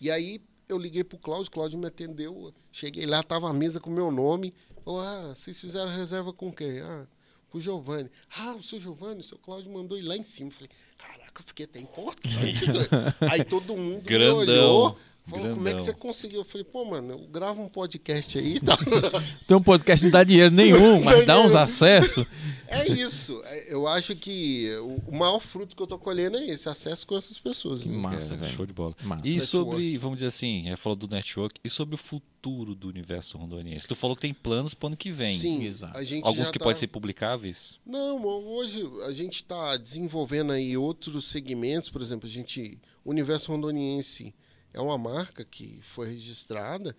E 0.00 0.10
aí 0.10 0.40
eu 0.72 0.78
liguei 0.78 1.04
pro 1.04 1.18
Cláudio, 1.18 1.48
o 1.48 1.50
Cláudio 1.50 1.78
me 1.78 1.86
atendeu. 1.86 2.52
Cheguei 2.72 3.06
lá, 3.06 3.22
tava 3.22 3.48
a 3.48 3.52
mesa 3.52 3.80
com 3.80 3.90
o 3.90 3.92
meu 3.92 4.10
nome. 4.10 4.54
Falou: 4.84 5.00
Ah, 5.00 5.34
vocês 5.34 5.58
fizeram 5.58 5.90
reserva 5.90 6.32
com 6.32 6.52
quem? 6.52 6.80
Ah, 6.80 7.06
pro 7.50 7.60
Giovanni. 7.60 8.10
Ah, 8.38 8.54
o 8.54 8.62
seu 8.62 8.80
Giovanni, 8.80 9.20
o 9.20 9.24
seu 9.24 9.38
Cláudio 9.38 9.72
mandou 9.72 9.98
ir 9.98 10.02
lá 10.02 10.16
em 10.16 10.24
cima. 10.24 10.50
Falei, 10.50 10.70
caraca, 10.96 11.42
eu 11.42 11.44
fiquei 11.44 11.64
até 11.66 11.80
importante. 11.80 12.64
aí 13.30 13.44
todo 13.44 13.76
mundo 13.76 14.02
Grandão, 14.02 14.36
olhou. 14.38 14.98
Falou, 15.28 15.54
como 15.54 15.68
é 15.68 15.70
que 15.72 15.76
grandão. 15.76 15.80
você 15.86 15.92
conseguiu? 15.92 16.40
Eu 16.40 16.44
falei, 16.44 16.64
pô, 16.64 16.84
mano, 16.84 17.12
eu 17.12 17.18
gravo 17.28 17.62
um 17.62 17.68
podcast 17.68 18.36
aí 18.36 18.56
e 18.56 18.60
tal. 18.60 18.76
Tem 19.46 19.56
um 19.56 19.62
podcast 19.62 20.00
que 20.00 20.06
não 20.06 20.10
dá 20.12 20.24
dinheiro 20.24 20.50
nenhum, 20.52 21.02
mas 21.04 21.24
dá 21.26 21.40
uns 21.40 21.54
acessos. 21.54 22.26
É 22.72 22.86
isso. 22.88 23.42
É, 23.46 23.74
Eu 23.74 23.84
acho 23.88 24.14
que 24.14 24.70
o- 25.08 25.10
maior 25.16 25.40
fruto 25.40 25.74
que 25.74 25.82
eu 25.82 25.88
tô 25.88 25.98
colhendo 25.98 26.36
é 26.36 26.46
esse, 26.50 26.68
acesso 26.68 27.04
com 27.04 27.16
essas 27.18 27.36
pessoas. 27.36 27.82
Que 27.82 27.88
né? 27.88 27.96
massa, 27.96 28.34
É, 28.34 28.36
velho. 28.36 28.52
Show 28.52 28.64
de 28.64 28.72
bola. 28.72 28.94
Massa. 29.02 29.22
E 29.26 29.30
Network. 29.34 29.46
sobre, 29.50 29.98
vamos 29.98 30.18
dizer 30.18 30.28
assim, 30.28 30.68
é, 30.70 30.76
falou 30.76 30.94
do 30.94 31.08
network, 31.08 31.60
e 31.64 31.68
sobre 31.68 31.96
o 31.96 31.98
futuro 31.98 32.76
do 32.76 32.86
universo 32.88 33.36
rondoniense? 33.38 33.88
Tu 33.88 33.96
falou 33.96 34.14
que 34.14 34.22
tem 34.22 34.32
planos 34.32 34.72
pro 34.72 34.86
ano 34.86 34.96
que 34.96 35.10
vem. 35.10 35.36
Sim, 35.36 35.64
Exato. 35.64 35.98
a 35.98 36.04
gente 36.04 36.24
Alguns 36.24 36.48
que 36.48 36.60
tá- 36.60 36.64
podem 36.64 36.78
ser 36.78 36.86
publicáveis? 36.86 37.80
Não, 37.84 38.24
hoje 38.24 38.88
a 39.04 39.10
gente 39.10 39.34
está 39.42 39.76
desenvolvendo 39.76 40.52
aí 40.52 40.76
outros 40.76 41.24
segmentos, 41.28 41.90
por 41.90 42.00
exemplo, 42.00 42.28
a 42.28 42.30
gente, 42.30 42.78
o 43.04 43.10
Universo 43.10 43.50
Rondoniense 43.50 44.32
é 44.72 44.80
uma 44.80 44.98
marca 44.98 45.44
que 45.44 45.80
foi 45.82 46.08
registrada 46.08 46.94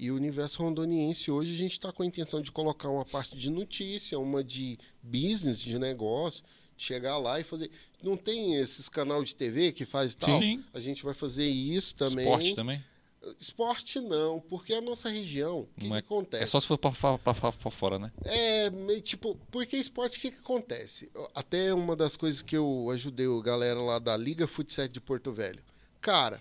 e 0.00 0.10
o 0.10 0.16
Universo 0.16 0.62
Rondoniense 0.62 1.30
hoje 1.30 1.52
a 1.52 1.58
gente 1.58 1.72
está 1.72 1.92
com 1.92 2.02
a 2.02 2.06
intenção 2.06 2.40
de 2.40 2.50
colocar 2.50 2.88
uma 2.88 3.04
parte 3.04 3.36
de 3.36 3.50
notícia, 3.50 4.18
uma 4.18 4.42
de 4.42 4.78
business, 5.02 5.60
de 5.60 5.78
negócio, 5.78 6.42
de 6.74 6.82
chegar 6.82 7.18
lá 7.18 7.38
e 7.38 7.44
fazer. 7.44 7.70
Não 8.02 8.16
tem 8.16 8.54
esses 8.54 8.88
canal 8.88 9.22
de 9.22 9.36
TV 9.36 9.72
que 9.72 9.84
faz 9.84 10.14
tal? 10.14 10.40
Sim. 10.40 10.64
A 10.72 10.80
gente 10.80 11.04
vai 11.04 11.12
fazer 11.12 11.46
isso 11.46 11.94
também. 11.94 12.24
Esporte 12.24 12.54
também? 12.54 12.84
Esporte 13.38 14.00
não, 14.00 14.40
porque 14.40 14.72
a 14.72 14.80
nossa 14.80 15.10
região, 15.10 15.60
o 15.60 15.68
que, 15.78 15.86
Não 15.86 15.92
que 15.92 15.98
acontece? 15.98 16.44
É 16.44 16.46
só 16.46 16.58
se 16.58 16.66
for 16.66 16.78
pra 16.78 16.94
fora, 17.70 17.98
né? 17.98 18.10
É, 18.24 18.70
meio 18.70 19.02
tipo, 19.02 19.36
porque 19.50 19.76
esporte, 19.76 20.16
o 20.16 20.20
que, 20.22 20.30
que 20.30 20.38
acontece? 20.38 21.12
Até 21.34 21.74
uma 21.74 21.94
das 21.94 22.16
coisas 22.16 22.40
que 22.40 22.56
eu 22.56 22.88
ajudei 22.90 23.26
a 23.26 23.42
galera 23.42 23.82
lá 23.82 23.98
da 23.98 24.16
Liga 24.16 24.46
Futsal 24.46 24.88
de 24.88 25.02
Porto 25.02 25.30
Velho. 25.30 25.62
Cara, 26.00 26.40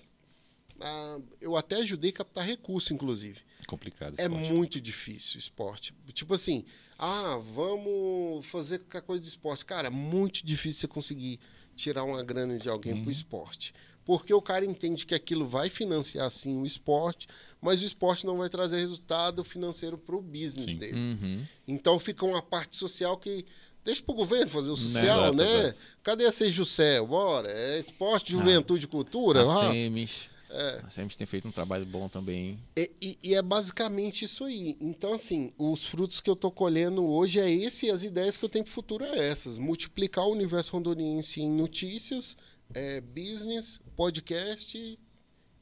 ah, 0.81 1.19
eu 1.41 1.55
até 1.55 1.77
ajudei 1.77 2.09
a 2.11 2.13
captar 2.13 2.45
recurso, 2.45 2.93
inclusive. 2.93 3.39
Complicado. 3.67 4.15
É 4.17 4.23
esporte. 4.23 4.51
muito 4.51 4.81
difícil 4.81 5.35
o 5.37 5.39
esporte. 5.39 5.93
Tipo 6.13 6.33
assim, 6.33 6.65
ah, 6.97 7.39
vamos 7.53 8.45
fazer 8.47 8.79
qualquer 8.79 9.01
coisa 9.01 9.21
de 9.21 9.27
esporte. 9.29 9.65
Cara, 9.65 9.87
é 9.87 9.91
muito 9.91 10.45
difícil 10.45 10.81
você 10.81 10.87
conseguir 10.87 11.39
tirar 11.75 12.03
uma 12.03 12.23
grana 12.23 12.57
de 12.57 12.67
alguém 12.69 12.93
Uhum. 12.93 13.03
pro 13.03 13.11
esporte. 13.11 13.73
Porque 14.05 14.33
o 14.33 14.41
cara 14.41 14.65
entende 14.65 15.05
que 15.05 15.13
aquilo 15.13 15.47
vai 15.47 15.69
financiar 15.69 16.29
sim 16.31 16.57
o 16.57 16.65
esporte, 16.65 17.27
mas 17.61 17.79
o 17.81 17.85
esporte 17.85 18.25
não 18.25 18.37
vai 18.37 18.49
trazer 18.49 18.77
resultado 18.79 19.43
financeiro 19.43 19.97
pro 19.99 20.19
business 20.19 20.65
Sim. 20.65 20.77
dele. 20.77 20.95
Uhum. 20.97 21.45
Então 21.67 21.99
fica 21.99 22.25
uma 22.25 22.41
parte 22.41 22.75
social 22.75 23.15
que 23.17 23.45
deixa 23.85 24.01
pro 24.01 24.15
governo 24.15 24.49
fazer 24.49 24.71
o 24.71 24.75
social, 24.75 25.03
Exato, 25.25 25.35
né? 25.35 25.59
exato. 25.59 25.77
Cadê 26.01 26.25
a 26.25 26.31
Sejucel? 26.31 27.05
Bora, 27.05 27.51
é 27.51 27.79
esporte, 27.81 28.31
juventude, 28.31 28.87
cultura. 28.87 29.41
A 29.41 29.45
Nossa. 29.45 29.73
Semis. 29.73 30.29
É. 30.49 30.81
A 30.83 30.89
Semes 30.89 31.15
tem 31.15 31.27
feito 31.27 31.47
um 31.47 31.51
trabalho 31.51 31.85
bom 31.85 32.07
também. 32.09 32.57
E, 32.75 32.91
e- 33.01 33.17
e 33.21 33.35
é 33.35 33.41
basicamente 33.41 34.25
isso 34.25 34.43
aí. 34.43 34.75
Então, 34.81 35.13
assim, 35.13 35.51
os 35.57 35.85
frutos 35.85 36.19
que 36.19 36.29
eu 36.29 36.35
tô 36.35 36.49
colhendo 36.49 37.05
hoje 37.05 37.39
é 37.39 37.51
esse 37.51 37.85
e 37.85 37.91
as 37.91 38.01
ideias 38.03 38.35
que 38.35 38.43
eu 38.45 38.49
tenho 38.49 38.65
pro 38.65 38.73
futuro 38.73 39.03
é 39.05 39.27
essas. 39.29 39.57
Multiplicar 39.57 40.25
o 40.25 40.31
universo 40.31 40.71
rondoniense 40.73 41.39
em 41.41 41.49
notícias, 41.51 42.35
é, 42.73 42.99
business, 43.01 43.79
podcast 43.95 44.97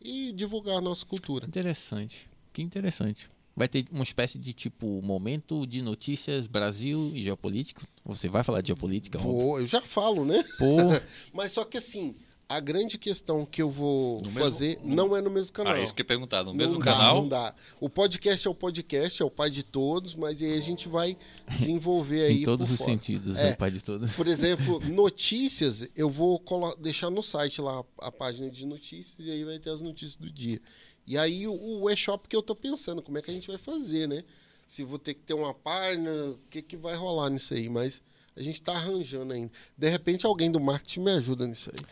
e 0.01 0.31
divulgar 0.31 0.77
a 0.77 0.81
nossa 0.81 1.05
cultura. 1.05 1.45
Interessante. 1.45 2.29
Que 2.53 2.61
interessante. 2.61 3.29
Vai 3.55 3.67
ter 3.67 3.85
uma 3.91 4.03
espécie 4.03 4.37
de 4.37 4.53
tipo 4.53 5.01
momento 5.01 5.65
de 5.65 5.81
notícias 5.81 6.45
Brasil 6.45 7.11
e 7.15 7.23
geopolítico. 7.23 7.81
Você 8.05 8.29
vai 8.29 8.43
falar 8.43 8.61
de 8.61 8.67
geopolítica? 8.67 9.17
Vou, 9.17 9.59
eu 9.59 9.65
já 9.65 9.81
falo, 9.81 10.23
né? 10.23 10.43
Pô, 10.59 10.77
Mas 11.33 11.51
só 11.53 11.65
que 11.65 11.77
assim, 11.77 12.15
a 12.49 12.59
grande 12.61 12.97
questão 12.97 13.45
que 13.45 13.61
eu 13.61 13.69
vou 13.69 14.17
No 14.21 14.27
mesmo- 14.31 14.39
fazer 14.39 14.79
não 14.83 15.15
é 15.15 15.21
no 15.21 15.29
mesmo 15.29 15.51
canal. 15.51 15.73
Ah, 15.73 15.81
isso 15.81 15.93
que 15.93 16.01
eu 16.01 16.03
ia 16.03 16.07
perguntar. 16.07 16.39
No 16.43 16.51
Não 16.51 16.55
mesmo 16.55 16.79
dá, 16.79 16.85
canal? 16.85 17.21
Não 17.21 17.27
dá. 17.27 17.53
O 17.79 17.89
podcast 17.89 18.47
é 18.47 18.49
o 18.49 18.55
podcast, 18.55 19.21
é 19.21 19.25
o 19.25 19.29
pai 19.29 19.49
de 19.49 19.63
todos, 19.63 20.15
mas 20.15 20.41
aí 20.41 20.53
a 20.53 20.61
gente 20.61 20.87
vai 20.87 21.17
desenvolver 21.49 22.23
aí 22.27 22.41
em 22.41 22.45
todos 22.45 22.67
por 22.67 22.73
os 22.73 22.77
fora. 22.79 22.91
sentidos, 22.91 23.37
É. 23.37 23.49
é 23.49 23.53
o 23.53 23.57
pai 23.57 23.71
de 23.71 23.81
todos. 23.81 24.15
Por 24.15 24.27
exemplo, 24.27 24.79
notícias, 24.89 25.89
eu 25.95 26.09
vou 26.09 26.41
deixar 26.79 27.09
no 27.09 27.21
site 27.21 27.59
lá 27.61 27.83
a 27.99 28.11
página 28.11 28.49
de 28.49 28.65
notícias 28.65 29.15
e 29.19 29.29
aí 29.31 29.43
vai 29.43 29.59
ter 29.59 29.69
as 29.71 29.81
notícias 29.81 30.15
do 30.15 30.31
dia. 30.31 30.61
E 31.05 31.17
aí 31.17 31.47
o, 31.47 31.53
o 31.81 31.89
e-shop 31.89 32.27
que 32.29 32.35
eu 32.35 32.41
tô 32.41 32.55
pensando, 32.55 33.01
como 33.01 33.17
é 33.17 33.21
que 33.21 33.29
a 33.29 33.33
gente 33.33 33.47
vai 33.47 33.57
fazer, 33.57 34.07
né? 34.07 34.23
Se 34.65 34.83
vou 34.83 34.99
ter 34.99 35.13
que 35.13 35.21
ter 35.21 35.33
uma 35.33 35.53
página, 35.53 36.09
o 36.11 36.39
que, 36.49 36.61
que 36.61 36.75
vai 36.77 36.95
rolar 36.95 37.29
nisso 37.29 37.53
aí? 37.53 37.69
Mas 37.69 38.01
a 38.35 38.41
gente 38.41 38.61
tá 38.61 38.73
arranjando 38.73 39.33
ainda. 39.33 39.51
De 39.77 39.89
repente 39.89 40.25
alguém 40.25 40.51
do 40.51 40.59
marketing 40.59 40.99
me 41.01 41.11
ajuda 41.11 41.47
nisso 41.47 41.71
aí. 41.73 41.85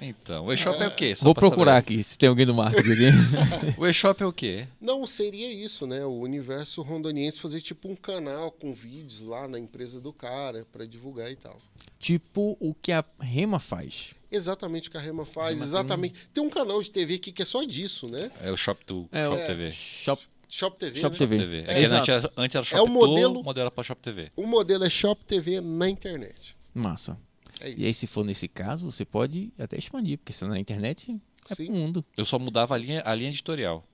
Então, 0.00 0.46
o 0.46 0.52
eShop 0.52 0.80
é 0.82 0.86
o 0.88 0.94
quê? 0.94 1.14
Só 1.14 1.24
Vou 1.24 1.34
procurar 1.34 1.72
saber. 1.76 1.94
aqui 1.94 2.04
se 2.04 2.18
tem 2.18 2.28
alguém 2.28 2.44
do 2.46 2.54
marketing 2.54 2.90
aqui. 2.92 3.74
O 3.80 3.86
eShop 3.86 4.22
é 4.22 4.26
o 4.26 4.32
quê? 4.32 4.66
Não, 4.80 5.06
seria 5.06 5.50
isso, 5.52 5.86
né? 5.86 6.04
O 6.04 6.20
universo 6.20 6.82
rondoniense 6.82 7.40
fazer 7.40 7.60
tipo 7.60 7.88
um 7.88 7.96
canal 7.96 8.50
com 8.50 8.74
vídeos 8.74 9.20
lá 9.22 9.48
na 9.48 9.58
empresa 9.58 10.00
do 10.00 10.12
cara 10.12 10.66
para 10.72 10.86
divulgar 10.86 11.30
e 11.30 11.36
tal. 11.36 11.58
tipo 11.98 12.56
o 12.60 12.74
que 12.74 12.92
a 12.92 13.04
Rema 13.20 13.58
faz. 13.58 14.10
Exatamente 14.30 14.88
o 14.88 14.90
que 14.92 14.98
a 14.98 15.00
Rema 15.00 15.24
faz, 15.24 15.54
Rema 15.54 15.58
tem 15.60 15.68
exatamente. 15.68 16.14
Tem 16.34 16.44
um 16.44 16.50
canal 16.50 16.82
de 16.82 16.90
TV 16.90 17.14
aqui 17.14 17.32
que 17.32 17.42
é 17.42 17.46
só 17.46 17.64
disso, 17.64 18.06
né? 18.08 18.30
É 18.42 18.50
o 18.52 18.56
Shop 18.56 18.84
do 18.86 19.08
É, 19.12 19.24
Shop 19.24 19.42
o- 19.42 19.46
TV. 19.46 19.70
Shop, 19.72 20.22
Shop 20.48 20.78
TV. 20.78 21.00
Shop 21.00 21.12
né? 21.12 21.18
TV. 21.18 21.38
TV. 21.38 21.64
É, 21.66 21.82
É, 21.82 21.84
antes, 21.86 22.08
era, 22.08 22.32
antes 22.36 22.54
era 22.54 22.64
Shop 22.64 22.78
É 22.78 22.82
o 22.82 22.86
modelo- 22.88 23.40
o 23.40 23.44
modelo 23.44 23.62
era 23.62 23.70
pra 23.70 23.82
Shop 23.84 24.00
TV. 24.02 24.30
O 24.36 24.46
modelo 24.46 24.84
é 24.84 24.90
Shop 24.90 25.24
TV 25.24 25.60
na 25.60 25.88
internet. 25.88 26.54
Massa. 26.74 27.16
É 27.60 27.70
isso. 27.70 27.80
E 27.80 27.86
aí, 27.86 27.94
se 27.94 28.06
for 28.06 28.24
nesse 28.24 28.48
caso, 28.48 28.90
você 28.90 29.04
pode 29.04 29.52
até 29.58 29.78
expandir, 29.78 30.18
porque 30.18 30.32
se 30.32 30.44
é 30.44 30.48
na 30.48 30.58
internet, 30.58 31.18
é 31.50 31.54
Sim. 31.54 31.66
pro 31.66 31.74
mundo. 31.74 32.04
Eu 32.16 32.26
só 32.26 32.38
mudava 32.38 32.74
a 32.74 32.78
linha, 32.78 33.02
a 33.04 33.14
linha 33.14 33.30
editorial. 33.30 33.86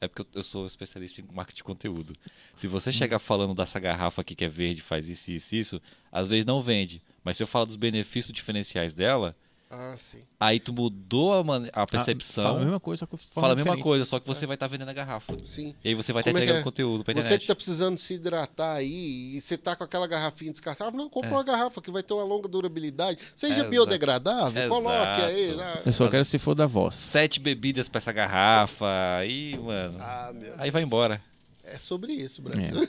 É 0.00 0.08
porque 0.08 0.22
eu, 0.22 0.26
eu 0.34 0.42
sou 0.42 0.66
especialista 0.66 1.20
em 1.20 1.24
marketing 1.32 1.58
de 1.58 1.62
conteúdo. 1.64 2.14
Se 2.56 2.66
você 2.66 2.90
Hum. 2.90 2.92
chegar 2.92 3.18
falando 3.20 3.54
dessa 3.54 3.78
garrafa 3.78 4.20
aqui 4.22 4.34
que 4.34 4.44
é 4.44 4.48
verde, 4.48 4.80
faz 4.80 5.08
isso, 5.08 5.30
isso, 5.30 5.54
isso, 5.54 5.82
às 6.10 6.28
vezes 6.28 6.44
não 6.44 6.60
vende. 6.60 7.00
Mas 7.22 7.36
se 7.36 7.42
eu 7.42 7.46
falar 7.46 7.66
dos 7.66 7.76
benefícios 7.76 8.32
diferenciais 8.32 8.92
dela, 8.92 9.36
Ah, 9.74 9.94
sim. 9.96 10.18
aí 10.38 10.60
tu 10.60 10.70
mudou 10.70 11.32
a, 11.32 11.42
mane- 11.42 11.70
a 11.72 11.86
percepção. 11.86 12.44
Ah, 12.44 12.48
fala 12.48 12.60
a 12.60 12.64
mesma 12.64 12.80
coisa, 12.80 13.00
só 13.00 13.06
que 13.06 13.16
fala 13.16 13.46
a 13.46 13.56
mesma 13.56 13.62
diferente. 13.70 13.82
coisa, 13.82 14.04
só 14.04 14.20
que 14.20 14.26
você 14.26 14.44
vai 14.44 14.54
estar 14.54 14.66
vendendo 14.66 14.90
a 14.90 14.92
garrafa. 14.92 15.34
Sim. 15.44 15.74
E 15.82 15.88
aí 15.88 15.94
você 15.94 16.12
vai 16.12 16.20
estar 16.20 16.30
Como 16.30 16.36
é 16.36 16.40
que 16.40 16.44
entregando 16.44 16.60
é? 16.60 16.62
conteúdo 16.62 17.02
pra 17.02 17.14
Você 17.14 17.20
internet. 17.20 17.40
que 17.40 17.46
tá 17.46 17.54
precisando 17.54 17.96
se 17.96 18.12
hidratar 18.12 18.76
aí 18.76 19.34
e 19.34 19.40
você 19.40 19.56
tá 19.56 19.74
com 19.74 19.82
aquela 19.82 20.06
garrafinha 20.06 20.52
descartável, 20.52 20.92
não, 20.98 21.08
compra 21.08 21.30
É. 21.30 21.32
uma 21.32 21.42
garrafa 21.42 21.80
que 21.80 21.90
vai 21.90 22.02
ter 22.02 22.12
uma 22.12 22.22
longa 22.24 22.46
durabilidade. 22.48 23.18
Seja 23.34 23.64
biodegradável, 23.64 24.68
coloque 24.68 25.22
aí. 25.22 25.56
né? 25.56 25.82
Eu 25.86 25.92
só 25.92 26.06
quero 26.06 26.24
se 26.24 26.38
for 26.38 26.54
da 26.54 26.66
voz. 26.66 26.94
Sete 26.94 27.40
bebidas 27.40 27.88
pra 27.88 27.96
essa 27.96 28.12
garrafa, 28.12 28.84
aí, 29.16 29.56
mano. 29.56 29.96
Ah, 30.00 30.30
meu 30.34 30.54
aí 30.58 30.70
vai 30.70 30.82
embora. 30.82 31.18
É 31.64 31.78
sobre 31.78 32.12
isso, 32.12 32.42
Brasil. 32.42 32.86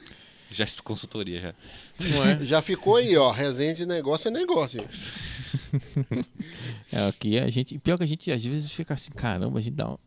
Já 0.54 0.64
é 0.64 0.68
consultoria 0.84 1.40
já. 1.40 1.54
Não 2.00 2.26
é? 2.26 2.46
Já 2.46 2.62
ficou 2.62 2.96
aí, 2.96 3.16
ó. 3.18 3.32
Resenha 3.32 3.74
de 3.74 3.86
negócio 3.86 4.28
é 4.28 4.32
negócio. 4.32 4.84
É, 6.92 7.08
aqui 7.08 7.40
a 7.40 7.50
gente. 7.50 7.80
Pior 7.80 7.98
que 7.98 8.04
a 8.04 8.08
gente 8.08 8.32
às 8.32 8.44
vezes 8.44 8.72
fica 8.72 8.94
assim, 8.94 9.12
caramba, 9.12 9.58
a 9.58 9.62
gente 9.62 9.74
dá 9.74 9.92
um. 9.92 9.98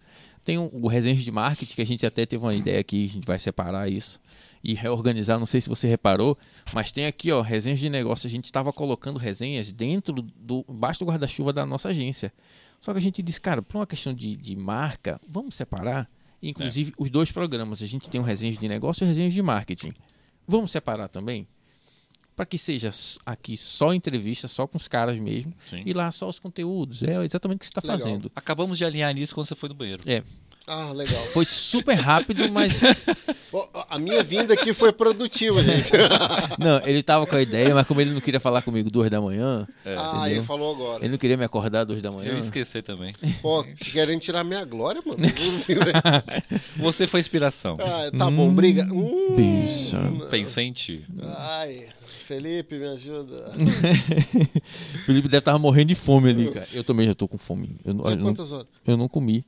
Tem 0.45 0.59
um, 0.59 0.71
o 0.73 0.87
resenha 0.87 1.17
de 1.17 1.31
marketing 1.33 1.75
que 1.75 1.83
a 1.83 1.87
gente 1.87 2.07
até 2.07 2.25
teve 2.25 2.45
uma 2.45 2.55
ideia 2.55 2.79
aqui, 2.79 3.07
a 3.07 3.15
gente 3.15 3.27
vai 3.27 3.39
separar 3.39 3.91
isso 3.91 4.21
e 4.63 4.75
reorganizar. 4.75 5.39
Não 5.39 5.47
sei 5.47 5.61
se 5.61 5.69
você 5.69 5.89
reparou, 5.89 6.39
mas 6.73 6.93
tem 6.93 7.07
aqui, 7.07 7.33
ó, 7.33 7.41
resenhas 7.41 7.79
de 7.81 7.89
negócio. 7.89 8.27
A 8.27 8.31
gente 8.31 8.45
estava 8.45 8.73
colocando 8.73 9.19
resenhas 9.19 9.73
dentro 9.73 10.23
do. 10.23 10.65
embaixo 10.69 11.01
do 11.01 11.07
guarda-chuva 11.07 11.53
da 11.53 11.67
nossa 11.67 11.89
agência. 11.89 12.33
Só 12.81 12.93
que 12.93 12.99
a 12.99 13.03
gente 13.03 13.23
disse, 13.23 13.41
cara, 13.41 13.63
por 13.63 13.79
uma 13.79 13.87
questão 13.87 14.13
de, 14.13 14.37
de 14.37 14.55
marca, 14.55 15.21
vamos 15.29 15.55
separar. 15.55 16.07
Inclusive, 16.43 16.93
os 16.99 17.11
dois 17.11 17.33
programas. 17.33 17.83
A 17.83 17.87
gente 17.87 18.09
tem 18.11 18.21
um 18.21 18.25
resenhas 18.25 18.59
de 18.59 18.69
negócio 18.69 19.05
e 19.05 19.07
resenhas 19.07 19.33
de 19.33 19.43
marketing. 19.43 19.93
Vamos 20.47 20.71
separar 20.71 21.09
também? 21.09 21.47
Para 22.35 22.45
que 22.45 22.59
seja 22.59 22.91
aqui 23.25 23.57
só 23.57 23.95
entrevista, 23.95 24.47
só 24.47 24.67
com 24.67 24.77
os 24.77 24.87
caras 24.87 25.19
mesmo. 25.19 25.55
Sim. 25.65 25.83
E 25.87 25.93
lá 25.95 26.13
só 26.13 26.29
os 26.29 26.39
conteúdos. 26.39 27.03
É 27.03 27.25
exatamente 27.25 27.57
o 27.57 27.61
que 27.61 27.67
você 27.67 27.71
está 27.71 27.81
fazendo. 27.81 28.31
Acabamos 28.37 28.77
de 28.77 28.85
alinhar 28.85 29.13
nisso 29.15 29.35
quando 29.35 29.47
você 29.47 29.55
foi 29.55 29.71
no 29.71 29.75
banheiro. 29.75 30.03
É, 30.07 30.23
Ah, 30.69 30.91
legal. 30.93 31.23
foi 31.27 31.45
super 31.45 31.95
rápido, 31.95 32.51
mas. 32.51 32.75
A 33.89 33.99
minha 33.99 34.23
vinda 34.23 34.53
aqui 34.53 34.75
foi 34.75 34.93
produtiva, 34.93 35.63
gente. 35.63 35.91
Não, 36.59 36.85
ele 36.85 37.03
tava 37.03 37.27
com 37.27 37.37
a 37.37 37.41
ideia, 37.41 37.75
mas 37.75 37.87
como 37.87 38.01
ele 38.01 38.11
não 38.11 38.21
queria 38.21 38.41
falar 38.41 38.61
comigo 38.61 38.91
duas 38.91 39.09
da 39.09 39.21
manhã, 39.21 39.67
ah, 39.85 40.19
entendeu? 40.19 40.37
ele 40.37 40.43
falou 40.43 40.75
agora. 40.75 41.03
ele 41.03 41.13
não 41.13 41.19
queria 41.19 41.37
me 41.37 41.45
acordar 41.45 41.85
duas 41.85 42.03
da 42.03 42.11
manhã. 42.11 42.31
Eu 42.31 42.35
ia 42.35 42.41
esquecer 42.41 42.83
também. 42.83 43.15
Pô, 43.41 43.65
querendo 43.65 44.21
tirar 44.21 44.45
minha 44.45 44.65
glória, 44.65 45.01
mano. 45.07 45.19
Você 46.77 47.07
foi 47.07 47.21
inspiração. 47.21 47.79
ah, 47.81 48.11
tá 48.17 48.31
bom, 48.31 48.53
briga. 48.53 48.87
Hum, 48.93 49.37
Bicha. 49.37 49.99
Pensei 50.31 50.67
em 50.67 50.73
ti. 50.73 51.05
Ai, 51.23 51.87
Felipe, 52.27 52.79
me 52.79 52.89
ajuda. 52.89 53.53
Felipe 55.07 55.29
deve 55.29 55.39
estar 55.39 55.57
morrendo 55.59 55.89
de 55.89 55.95
fome 55.95 56.29
ali, 56.31 56.51
cara. 56.51 56.69
Eu 56.73 56.85
também 56.85 57.07
já 57.07 57.15
tô 57.15 57.27
com 57.27 57.39
fome. 57.39 57.77
Eu, 57.85 57.93
eu 57.93 58.17
não, 58.17 58.25
quantas 58.25 58.53
horas? 58.53 58.67
eu 58.87 58.97
não 58.97 59.09
comi 59.09 59.45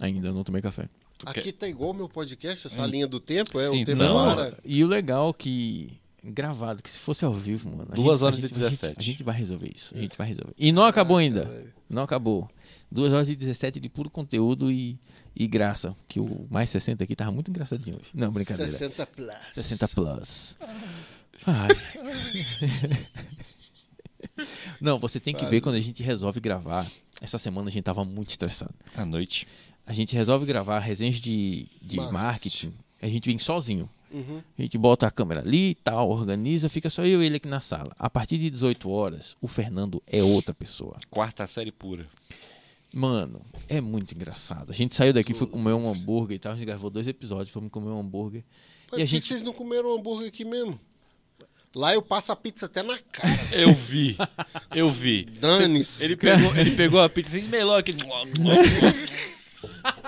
ainda, 0.00 0.28
eu 0.28 0.34
não 0.34 0.44
tomei 0.44 0.60
café. 0.62 0.88
Tu 1.18 1.26
Aqui 1.28 1.40
quer- 1.44 1.52
tá 1.52 1.68
igual 1.68 1.94
meu 1.94 2.08
podcast, 2.08 2.66
essa 2.66 2.84
linha 2.86 3.06
do 3.06 3.18
tempo, 3.18 3.58
é 3.58 3.70
o 3.70 3.74
Então, 3.74 3.96
tempo 3.96 4.04
Não, 4.06 4.34
para. 4.34 4.58
E 4.64 4.84
o 4.84 4.86
legal 4.86 5.32
que. 5.32 5.98
Gravado, 6.28 6.82
que 6.82 6.90
se 6.90 6.98
fosse 6.98 7.24
ao 7.24 7.32
vivo, 7.32 7.68
mano. 7.70 7.88
a 7.92 7.94
Duas 7.94 8.18
gente- 8.18 8.24
horas 8.24 8.34
gente- 8.40 8.44
e 8.44 8.46
a 8.46 8.48
gente- 8.48 8.58
17. 8.70 8.94
A 8.98 9.02
gente 9.02 9.22
vai 9.22 9.34
resolver 9.36 9.70
isso. 9.74 9.94
A 9.94 9.98
gente 9.98 10.18
vai 10.18 10.26
resolver. 10.26 10.52
E 10.58 10.72
não 10.72 10.84
acabou 10.84 11.16
ainda. 11.18 11.44
velho. 11.44 11.72
Não 11.88 12.02
acabou. 12.02 12.50
2 12.90 13.12
horas 13.12 13.28
e 13.28 13.36
17 13.36 13.78
de 13.78 13.88
puro 13.88 14.10
conteúdo 14.10 14.70
e, 14.72 14.98
e 15.36 15.46
graça. 15.46 15.94
Que 16.08 16.18
o 16.18 16.46
mais 16.50 16.68
60 16.70 17.04
aqui 17.04 17.14
tava 17.14 17.30
muito 17.30 17.48
engraçadinho 17.50 17.96
hoje. 17.96 18.10
Não, 18.12 18.32
brincadeira. 18.32 18.70
60 18.70 19.06
plus. 19.06 19.34
60 19.52 19.88
plus. 19.88 20.58
Ai. 21.46 21.68
Não, 24.80 24.98
você 24.98 25.18
tem 25.20 25.34
que 25.34 25.46
ver 25.46 25.60
quando 25.60 25.76
a 25.76 25.80
gente 25.80 26.02
resolve 26.02 26.40
gravar. 26.40 26.90
Essa 27.20 27.38
semana 27.38 27.68
a 27.68 27.72
gente 27.72 27.84
tava 27.84 28.04
muito 28.04 28.30
estressado. 28.30 28.74
À 28.94 29.04
noite. 29.06 29.46
A 29.86 29.92
gente 29.92 30.14
resolve 30.16 30.44
gravar 30.44 30.80
resenhas 30.80 31.16
de, 31.20 31.68
de 31.80 31.96
Marketing. 31.96 32.12
marketing. 32.14 32.74
A 33.00 33.08
gente 33.08 33.26
vem 33.28 33.38
sozinho. 33.38 33.88
Uhum. 34.10 34.42
A 34.58 34.62
gente 34.62 34.76
bota 34.78 35.06
a 35.06 35.10
câmera 35.10 35.40
ali 35.42 35.70
e 35.70 35.74
tal, 35.74 36.08
organiza, 36.10 36.68
fica 36.68 36.88
só 36.90 37.04
eu 37.04 37.22
e 37.22 37.26
ele 37.26 37.36
aqui 37.36 37.48
na 37.48 37.60
sala. 37.60 37.92
A 37.98 38.08
partir 38.08 38.38
de 38.38 38.48
18 38.50 38.88
horas, 38.90 39.36
o 39.40 39.46
Fernando 39.48 40.02
é 40.06 40.22
outra 40.22 40.54
pessoa. 40.54 40.96
Quarta 41.10 41.46
série 41.46 41.70
pura. 41.72 42.06
Mano, 42.92 43.42
é 43.68 43.80
muito 43.80 44.14
engraçado. 44.14 44.70
A 44.70 44.74
gente 44.74 44.94
saiu 44.94 45.12
daqui, 45.12 45.34
foi 45.34 45.46
comer 45.46 45.72
um 45.74 45.90
hambúrguer 45.90 46.36
e 46.36 46.38
tal. 46.38 46.52
A 46.52 46.54
gente 46.56 46.64
gravou 46.66 46.88
dois 46.88 47.06
episódios, 47.06 47.50
fomos 47.50 47.70
comer 47.70 47.90
um 47.90 47.98
hambúrguer. 48.00 48.42
Mas 48.42 48.86
E 48.86 48.90
por 48.90 48.94
a 48.94 48.98
que 49.00 49.06
gente. 49.06 49.26
vocês 49.26 49.42
não 49.42 49.52
comeram 49.52 49.94
hambúrguer 49.94 50.28
aqui 50.28 50.44
mesmo? 50.44 50.80
Lá 51.74 51.92
eu 51.92 52.00
passo 52.00 52.32
a 52.32 52.36
pizza 52.36 52.64
até 52.66 52.82
na 52.82 52.98
cara. 52.98 53.28
Eu 53.52 53.74
vi. 53.74 54.16
Eu 54.74 54.90
vi. 54.90 55.24
Dane-se. 55.26 56.02
Ele 56.02 56.16
pegou, 56.16 56.56
ele 56.56 56.70
pegou 56.70 57.00
a 57.02 57.08
pizza 57.08 57.36
assim, 57.36 57.46
melhor 57.48 57.80
aquele. 57.80 57.98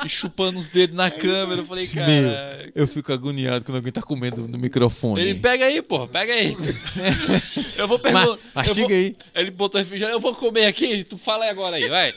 e 0.04 0.08
chupando 0.08 0.58
os 0.58 0.68
dedos 0.68 0.96
na 0.96 1.10
câmera. 1.10 1.60
Eu 1.60 1.66
falei, 1.66 1.86
Meu, 1.94 2.04
cara. 2.30 2.70
eu 2.74 2.86
fico 2.88 3.12
agoniado 3.12 3.64
quando 3.64 3.76
alguém 3.76 3.92
tá 3.92 4.02
comendo 4.02 4.46
no 4.48 4.58
microfone. 4.58 5.20
Ele 5.20 5.34
pega 5.34 5.64
aí, 5.66 5.80
porra, 5.82 6.06
pega 6.08 6.32
aí. 6.32 6.56
Eu 7.76 7.86
vou 7.86 7.98
perguntar. 7.98 8.38
mastiga 8.54 8.88
vou- 8.88 8.96
aí. 8.96 9.14
Ele 9.34 9.50
botou 9.52 9.78
refrigerante, 9.78 10.14
eu 10.14 10.20
vou 10.20 10.34
comer 10.34 10.66
aqui, 10.66 11.04
tu 11.04 11.16
fala 11.16 11.44
aí 11.44 11.50
agora 11.50 11.76
aí, 11.76 11.88
vai. 11.88 12.12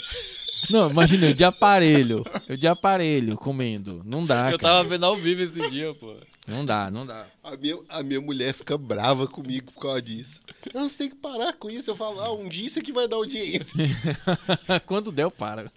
Não, 0.69 0.89
imagina, 0.89 1.27
eu 1.27 1.33
de 1.33 1.43
aparelho. 1.43 2.25
Eu 2.47 2.55
de 2.57 2.67
aparelho 2.67 3.35
comendo. 3.37 4.01
Não 4.05 4.25
dá, 4.25 4.51
eu 4.51 4.57
cara. 4.57 4.75
tava 4.75 4.83
vendo 4.89 5.05
ao 5.05 5.15
vivo 5.15 5.41
esse 5.43 5.69
dia, 5.69 5.93
pô. 5.93 6.15
Não 6.47 6.65
dá, 6.65 6.89
não 6.89 7.05
dá. 7.05 7.27
A 7.43 7.55
minha, 7.55 7.77
a 7.87 8.01
minha 8.01 8.19
mulher 8.19 8.53
fica 8.53 8.77
brava 8.77 9.27
comigo 9.27 9.71
por 9.71 9.81
causa 9.81 10.01
disso. 10.01 10.41
Não, 10.73 10.89
você 10.89 10.97
tem 10.97 11.09
que 11.09 11.15
parar 11.15 11.53
com 11.53 11.69
isso. 11.69 11.91
Eu 11.91 11.95
falo, 11.95 12.19
ah, 12.19 12.33
um 12.33 12.49
dia 12.49 12.65
isso 12.65 12.79
aqui 12.79 12.91
vai 12.91 13.07
dar 13.07 13.17
audiência. 13.17 13.85
Quando 14.87 15.11
der, 15.11 15.23
eu 15.23 15.31
paro. 15.31 15.71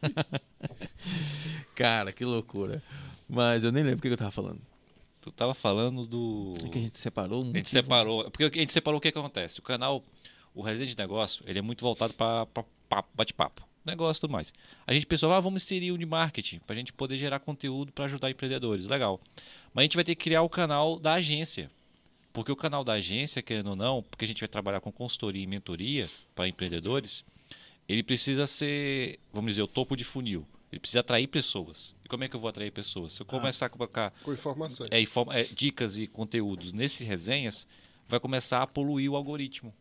Cara, 1.75 2.13
que 2.13 2.25
loucura. 2.25 2.83
Mas 3.29 3.63
eu 3.63 3.73
nem 3.73 3.83
lembro 3.83 3.99
o 3.99 4.03
que 4.03 4.09
eu 4.09 4.17
tava 4.17 4.31
falando. 4.31 4.61
Tu 5.21 5.33
tava 5.33 5.55
falando 5.55 6.07
do. 6.07 6.55
É 6.65 6.69
que 6.69 6.79
a 6.79 6.83
gente 6.83 6.99
separou 6.99 7.45
um 7.45 7.51
A 7.51 7.57
gente 7.57 7.71
separou. 7.71 8.31
Porque 8.31 8.45
a 8.45 8.61
gente 8.61 8.73
separou 8.73 8.99
o 8.99 9.01
que, 9.01 9.11
que 9.11 9.19
acontece. 9.19 9.59
O 9.59 9.63
canal, 9.63 10.03
o 10.55 10.63
Residente 10.63 10.91
de 10.91 10.99
Negócio, 10.99 11.45
ele 11.47 11.59
é 11.59 11.63
muito 11.63 11.81
voltado 11.81 12.13
para 12.15 12.47
bate-papo. 13.15 13.67
negócio 13.85 14.21
e 14.21 14.23
tudo 14.23 14.33
mais. 14.33 14.53
A 14.87 14.93
gente 14.93 15.07
pensou, 15.07 15.33
ah, 15.33 15.41
vamos 15.41 15.63
inserir 15.63 15.93
um 15.93 15.99
de 15.99 16.07
marketing, 16.07 16.59
para 16.61 16.75
a 16.75 16.79
gente 16.79 16.93
poder 16.93 17.17
gerar 17.17 17.39
conteúdo 17.39 17.91
para 17.93 18.05
ajudar 18.05 18.31
empreendedores. 18.31 18.87
Legal. 18.87 19.21
Mas 19.75 19.83
a 19.83 19.85
gente 19.85 19.97
vai 19.97 20.05
ter 20.05 20.15
que 20.15 20.23
criar 20.25 20.43
o 20.43 20.49
canal 20.49 20.99
da 20.99 21.15
agência. 21.15 21.71
Porque 22.33 22.51
o 22.51 22.57
canal 22.57 22.83
da 22.83 22.95
agência, 22.95 23.43
querendo 23.43 23.71
ou 23.71 23.77
não, 23.77 24.03
porque 24.03 24.25
a 24.25 24.29
gente 24.29 24.41
vai 24.41 24.49
trabalhar 24.49 24.81
com 24.81 24.91
consultoria 24.91 25.43
e 25.43 25.47
mentoria 25.47 26.09
para 26.35 26.49
empreendedores, 26.49 27.25
ele 27.89 28.03
precisa 28.03 28.47
ser, 28.47 29.19
vamos 29.33 29.53
dizer, 29.53 29.63
o 29.63 29.69
topo 29.69 29.97
de 29.97 30.05
funil. 30.05 30.47
Ele 30.73 30.81
precisa 30.81 31.01
atrair 31.01 31.29
pessoas. 31.29 31.95
E 32.05 32.09
como 32.09 32.25
é 32.25 32.29
que 32.29 32.35
eu 32.35 32.41
vou 32.41 32.49
atrair 32.49 32.73
pessoas? 32.73 33.13
Se 33.13 33.21
eu 33.23 33.27
começar 33.27 33.67
a 33.67 33.69
colocar 33.69 34.13
Com 34.25 34.33
informações. 34.33 34.89
é, 34.91 35.01
é, 35.01 35.45
dicas 35.55 35.97
e 35.97 36.07
conteúdos 36.09 36.73
nesses 36.73 37.07
resenhas, 37.07 37.67
vai 38.09 38.19
começar 38.19 38.63
a 38.63 38.67
poluir 38.67 39.11
o 39.11 39.15
algoritmo 39.15 39.73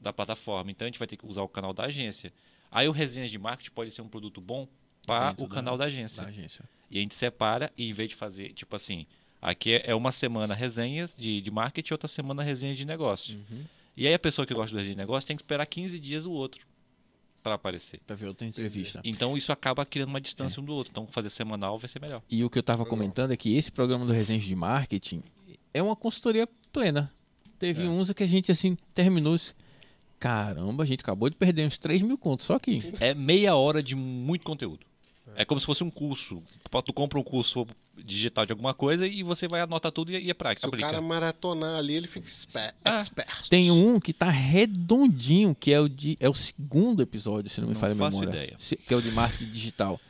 da 0.00 0.12
plataforma. 0.12 0.72
Então 0.72 0.86
a 0.86 0.88
gente 0.88 0.98
vai 0.98 1.06
ter 1.06 1.16
que 1.16 1.24
usar 1.26 1.42
o 1.42 1.48
canal 1.48 1.72
da 1.72 1.84
agência. 1.84 2.32
Aí 2.72 2.88
o 2.88 2.92
resenhas 2.92 3.30
de 3.30 3.38
marketing 3.38 3.70
pode 3.70 3.92
ser 3.92 4.02
um 4.02 4.08
produto 4.08 4.40
bom 4.40 4.66
para 5.06 5.32
o 5.38 5.46
da- 5.46 5.54
canal 5.54 5.78
da 5.78 5.84
agência. 5.84 6.22
Da 6.24 6.28
agência. 6.28 6.64
E 6.90 6.98
a 6.98 7.00
gente 7.00 7.14
separa 7.14 7.72
e 7.76 7.88
em 7.88 7.92
vez 7.92 8.08
de 8.08 8.16
fazer, 8.16 8.52
tipo 8.52 8.74
assim, 8.74 9.06
aqui 9.44 9.74
é- 9.74 9.90
é 9.90 9.94
uma 9.94 10.10
semana 10.10 10.54
resenhas 10.54 11.14
de, 11.16 11.40
de 11.40 11.50
marketing, 11.50 11.92
outra 11.94 12.08
semana 12.08 12.42
resenhas 12.42 12.76
de 12.76 12.84
negócio. 12.84 13.36
Uhum. 13.50 13.64
E 13.96 14.06
aí 14.08 14.14
a 14.14 14.18
pessoa 14.18 14.44
que 14.46 14.52
gosta 14.54 14.74
do 14.74 14.78
resenha 14.78 14.96
de 14.96 15.00
negócio 15.00 15.26
tem 15.26 15.36
que 15.36 15.42
esperar 15.42 15.66
15 15.66 16.00
dias 16.00 16.24
o 16.24 16.32
outro 16.32 16.66
para 17.42 17.54
aparecer. 17.54 18.00
Pra 18.06 18.16
ver 18.16 18.26
outra 18.26 18.46
entrevista. 18.46 19.00
Então 19.04 19.36
isso 19.36 19.52
acaba 19.52 19.84
criando 19.86 20.08
uma 20.08 20.20
distância 20.20 20.60
um 20.60 20.64
do 20.64 20.72
outro. 20.74 20.90
Então 20.90 21.06
fazer 21.06 21.30
semanal 21.30 21.78
vai 21.78 21.88
ser 21.88 22.00
melhor. 22.00 22.22
E 22.28 22.42
o 22.42 22.50
que 22.50 22.58
eu 22.58 22.62
tava 22.62 22.84
comentando 22.84 23.32
é 23.32 23.36
que 23.36 23.54
esse 23.56 23.70
programa 23.70 24.04
do 24.06 24.12
Resenhas 24.12 24.42
de 24.44 24.56
Marketing 24.56 25.22
é 25.72 25.80
uma 25.82 25.94
consultoria 25.94 26.48
plena. 26.72 27.12
Teve 27.58 27.84
É. 27.84 27.88
uns 27.88 28.10
que 28.12 28.22
a 28.24 28.26
gente, 28.26 28.50
assim, 28.50 28.76
terminou. 28.94 29.34
assim, 29.34 29.52
Caramba, 30.18 30.84
a 30.84 30.86
gente 30.86 31.00
acabou 31.00 31.28
de 31.28 31.36
perder 31.36 31.66
uns 31.66 31.76
3 31.76 32.00
mil 32.00 32.16
contos 32.16 32.46
só 32.46 32.54
aqui. 32.54 32.82
É 32.98 33.12
meia 33.12 33.54
hora 33.56 33.82
de 33.82 33.94
muito 33.94 34.42
conteúdo. 34.44 34.86
É 35.36 35.44
como 35.44 35.58
se 35.60 35.66
fosse 35.66 35.82
um 35.82 35.90
curso. 35.90 36.42
Tu 36.84 36.92
compra 36.92 37.18
um 37.18 37.22
curso 37.22 37.66
digital 38.04 38.44
de 38.46 38.52
alguma 38.52 38.74
coisa 38.74 39.06
e 39.06 39.22
você 39.22 39.48
vai 39.48 39.60
anotar 39.60 39.90
tudo 39.90 40.12
e, 40.12 40.18
e 40.26 40.30
é 40.30 40.34
prática. 40.34 40.60
Se 40.60 40.66
o 40.66 40.68
aplica. 40.68 40.86
cara 40.86 41.00
maratonar 41.00 41.78
ali, 41.78 41.94
ele 41.94 42.06
fica 42.06 42.26
Ah. 42.84 42.96
expert. 42.96 43.48
Tem 43.48 43.70
um 43.70 43.98
que 43.98 44.12
tá 44.12 44.30
redondinho, 44.30 45.54
que 45.54 45.72
é 45.72 45.80
o 45.80 45.88
de 45.88 46.16
é 46.20 46.28
o 46.28 46.34
segundo 46.34 47.02
episódio, 47.02 47.50
se 47.50 47.60
não 47.60 47.68
me 47.68 47.74
Não 47.74 47.80
falha 47.80 47.94
a 47.94 47.96
faço 47.96 48.18
memória. 48.20 48.38
ideia. 48.44 48.56
Se- 48.58 48.76
Que 48.76 48.92
é 48.92 48.96
o 48.96 49.02
de 49.02 49.10
marketing 49.10 49.50
digital. 49.50 50.00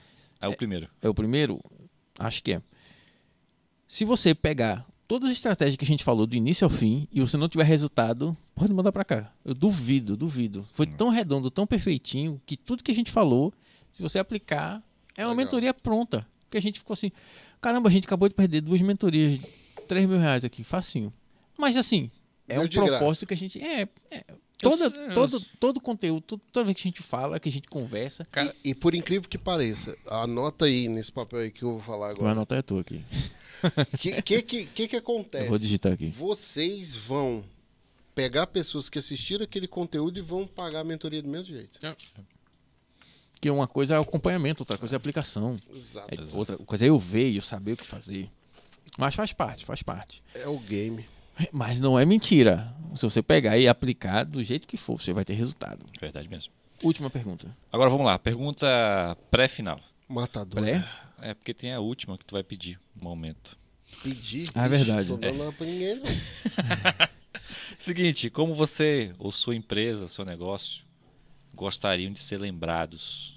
É 0.41 0.49
o 0.49 0.57
primeiro. 0.57 0.89
É 1.01 1.09
o 1.09 1.15
primeiro? 1.15 1.61
Acho 2.19 2.43
que 2.43 2.53
é. 2.53 2.61
Se 3.87 4.05
você 4.05 4.35
pegar 4.35 4.87
todas 5.07 5.31
as 5.31 5.37
estratégias 5.37 5.77
que 5.77 5.85
a 5.85 5.89
gente 5.89 6.03
falou 6.05 6.27
do 6.27 6.35
início 6.35 6.65
ao 6.65 6.71
fim 6.71 7.07
e 7.13 7.21
você 7.21 7.37
não 7.37 7.49
tiver 7.49 7.65
resultado, 7.65 8.37
pode 8.55 8.73
mandar 8.73 8.91
pra 8.93 9.05
cá. 9.05 9.33
Eu 9.45 9.55
duvido, 9.55 10.17
duvido. 10.17 10.67
Foi 10.73 10.87
tão 10.87 11.09
redondo, 11.11 11.51
tão 11.51 11.67
perfeitinho, 11.67 12.41
que 12.45 12.57
tudo 12.57 12.83
que 12.83 12.91
a 12.91 12.95
gente 12.95 13.11
falou, 13.11 13.53
se 13.93 14.03
você 14.03 14.19
aplicar, 14.19 14.83
é 15.17 15.23
uma 15.25 15.31
Legal. 15.31 15.45
mentoria 15.45 15.75
pronta. 15.75 16.27
Que 16.51 16.59
a 16.59 16.63
gente 16.63 16.79
ficou 16.79 16.95
assim, 16.95 17.11
caramba, 17.61 17.89
a 17.89 17.93
gente 17.93 18.05
acabou 18.05 18.29
de 18.29 18.35
perder 18.35 18.61
duas 18.61 18.81
mentorias, 18.81 19.33
de 19.33 19.41
3 19.89 20.07
mil 20.09 20.19
reais 20.19 20.45
aqui, 20.45 20.63
facinho. 20.63 21.13
Mas 21.59 21.77
assim, 21.77 22.11
é 22.49 22.55
Deu 22.55 22.65
um 22.65 22.69
de 22.69 22.77
graça. 22.77 22.93
propósito 22.99 23.27
que 23.27 23.35
a 23.35 23.37
gente. 23.37 23.61
É, 23.63 23.89
é, 24.11 24.25
toda, 24.59 24.85
Eu- 24.87 24.91
eu- 24.91 25.15
todo, 25.15 25.41
todo 25.59 25.81
conteúdo, 25.81 26.21
todo- 26.23 26.43
toda 26.53 26.65
vez 26.65 26.77
que 26.77 26.83
a 26.83 26.91
gente 26.91 27.03
fala, 27.03 27.41
que 27.41 27.49
a 27.49 27.53
gente 27.53 27.69
conversa. 27.69 28.27
Cara- 28.31 28.55
E, 28.65 28.71
e 28.71 28.75
por 28.75 28.95
incrível 28.95 29.29
que 29.29 29.39
pareça, 29.39 29.97
anota 30.07 30.67
aí 30.67 30.89
nesse 30.89 31.11
papel 31.11 31.41
aí 31.41 31.51
que 31.51 31.63
eu 31.65 31.73
vou 31.73 31.81
falar 31.81 32.09
Vou 32.09 32.17
agora. 32.17 32.33
anotar 32.33 32.63
tu 32.63 32.79
aqui. 32.79 33.03
O 33.65 33.99
que, 33.99 34.21
que, 34.23 34.43
que, 34.43 34.67
que 34.67 34.89
que 34.89 34.97
Eu 34.97 35.01
acontece? 35.01 35.49
vou 35.49 35.59
digitar 35.59 35.93
aqui. 35.93 36.07
Vocês 36.11 36.95
vão 36.95 37.43
pegar 38.15 38.47
pessoas 38.47 38.89
que 38.89 38.99
assistiram 38.99 39.43
aquele 39.45 39.67
conteúdo 39.67 40.19
e 40.19 40.23
vão 40.23 40.47
pagar 40.47 40.81
a 40.81 40.85
mentoria 40.85 41.23
do 41.23 41.29
mesmo 41.29 41.47
jeito. 41.55 41.79
Que 43.45 43.51
uma 43.51 43.69
coisa 43.69 43.97
é 43.97 44.01
acompanhamento, 44.01 44.63
outra 44.63 44.79
coisa 44.79 44.95
é 44.95 44.97
aplicação. 44.97 45.59
Exato. 45.71 46.09
É, 46.11 46.35
outra 46.35 46.57
coisa 46.57 46.87
é 46.87 46.89
eu 46.89 46.99
ver 46.99 47.29
e 47.29 47.37
eu 47.37 47.43
saber 47.43 47.73
o 47.73 47.77
que 47.77 47.85
fazer. 47.85 48.31
Mas 48.97 49.15
faz 49.15 49.35
parte, 49.35 49.67
faz 49.67 49.83
parte. 49.83 50.23
É 50.35 50.49
o 50.49 50.59
game. 50.59 51.07
Mas 51.53 51.79
não 51.79 51.99
é 51.99 52.07
mentira. 52.07 52.75
Se 52.95 53.03
você 53.03 53.23
pegar 53.23 53.59
e 53.59 53.69
aplicar 53.69 54.25
do 54.25 54.43
jeito 54.43 54.67
que 54.67 54.79
for, 54.79 54.99
você 54.99 55.13
vai 55.13 55.27
ter 55.27 55.35
resultado. 55.35 55.85
Verdade 56.01 56.27
mesmo. 56.27 56.55
Última 56.83 57.11
pergunta. 57.11 57.55
Agora 57.71 57.91
vamos 57.91 58.07
lá. 58.07 58.19
Pergunta 58.19 58.67
pré-final. 59.31 59.79
Matador. 60.09 60.63
Pré? 60.63 60.83
É 61.21 61.35
porque 61.35 61.53
tem 61.53 61.75
a 61.75 61.81
última 61.81 62.17
que 62.17 62.25
tu 62.25 62.33
vai 62.33 62.43
pedir 62.43 62.81
um 62.99 63.07
aumento. 63.07 63.59
Pedir. 64.03 64.49
Ah, 64.55 64.65
é 64.65 64.69
verdade. 64.71 65.09
Tô 65.09 65.19
dando 65.19 65.37
nada 65.37 65.53
pra 65.53 65.67
ninguém, 65.67 65.97
não. 65.97 66.05
Seguinte, 67.79 68.31
como 68.31 68.55
você 68.55 69.15
ou 69.19 69.31
sua 69.31 69.55
empresa, 69.55 70.09
seu 70.09 70.25
negócio, 70.25 70.83
gostariam 71.55 72.11
de 72.11 72.21
ser 72.21 72.39
lembrados 72.39 73.34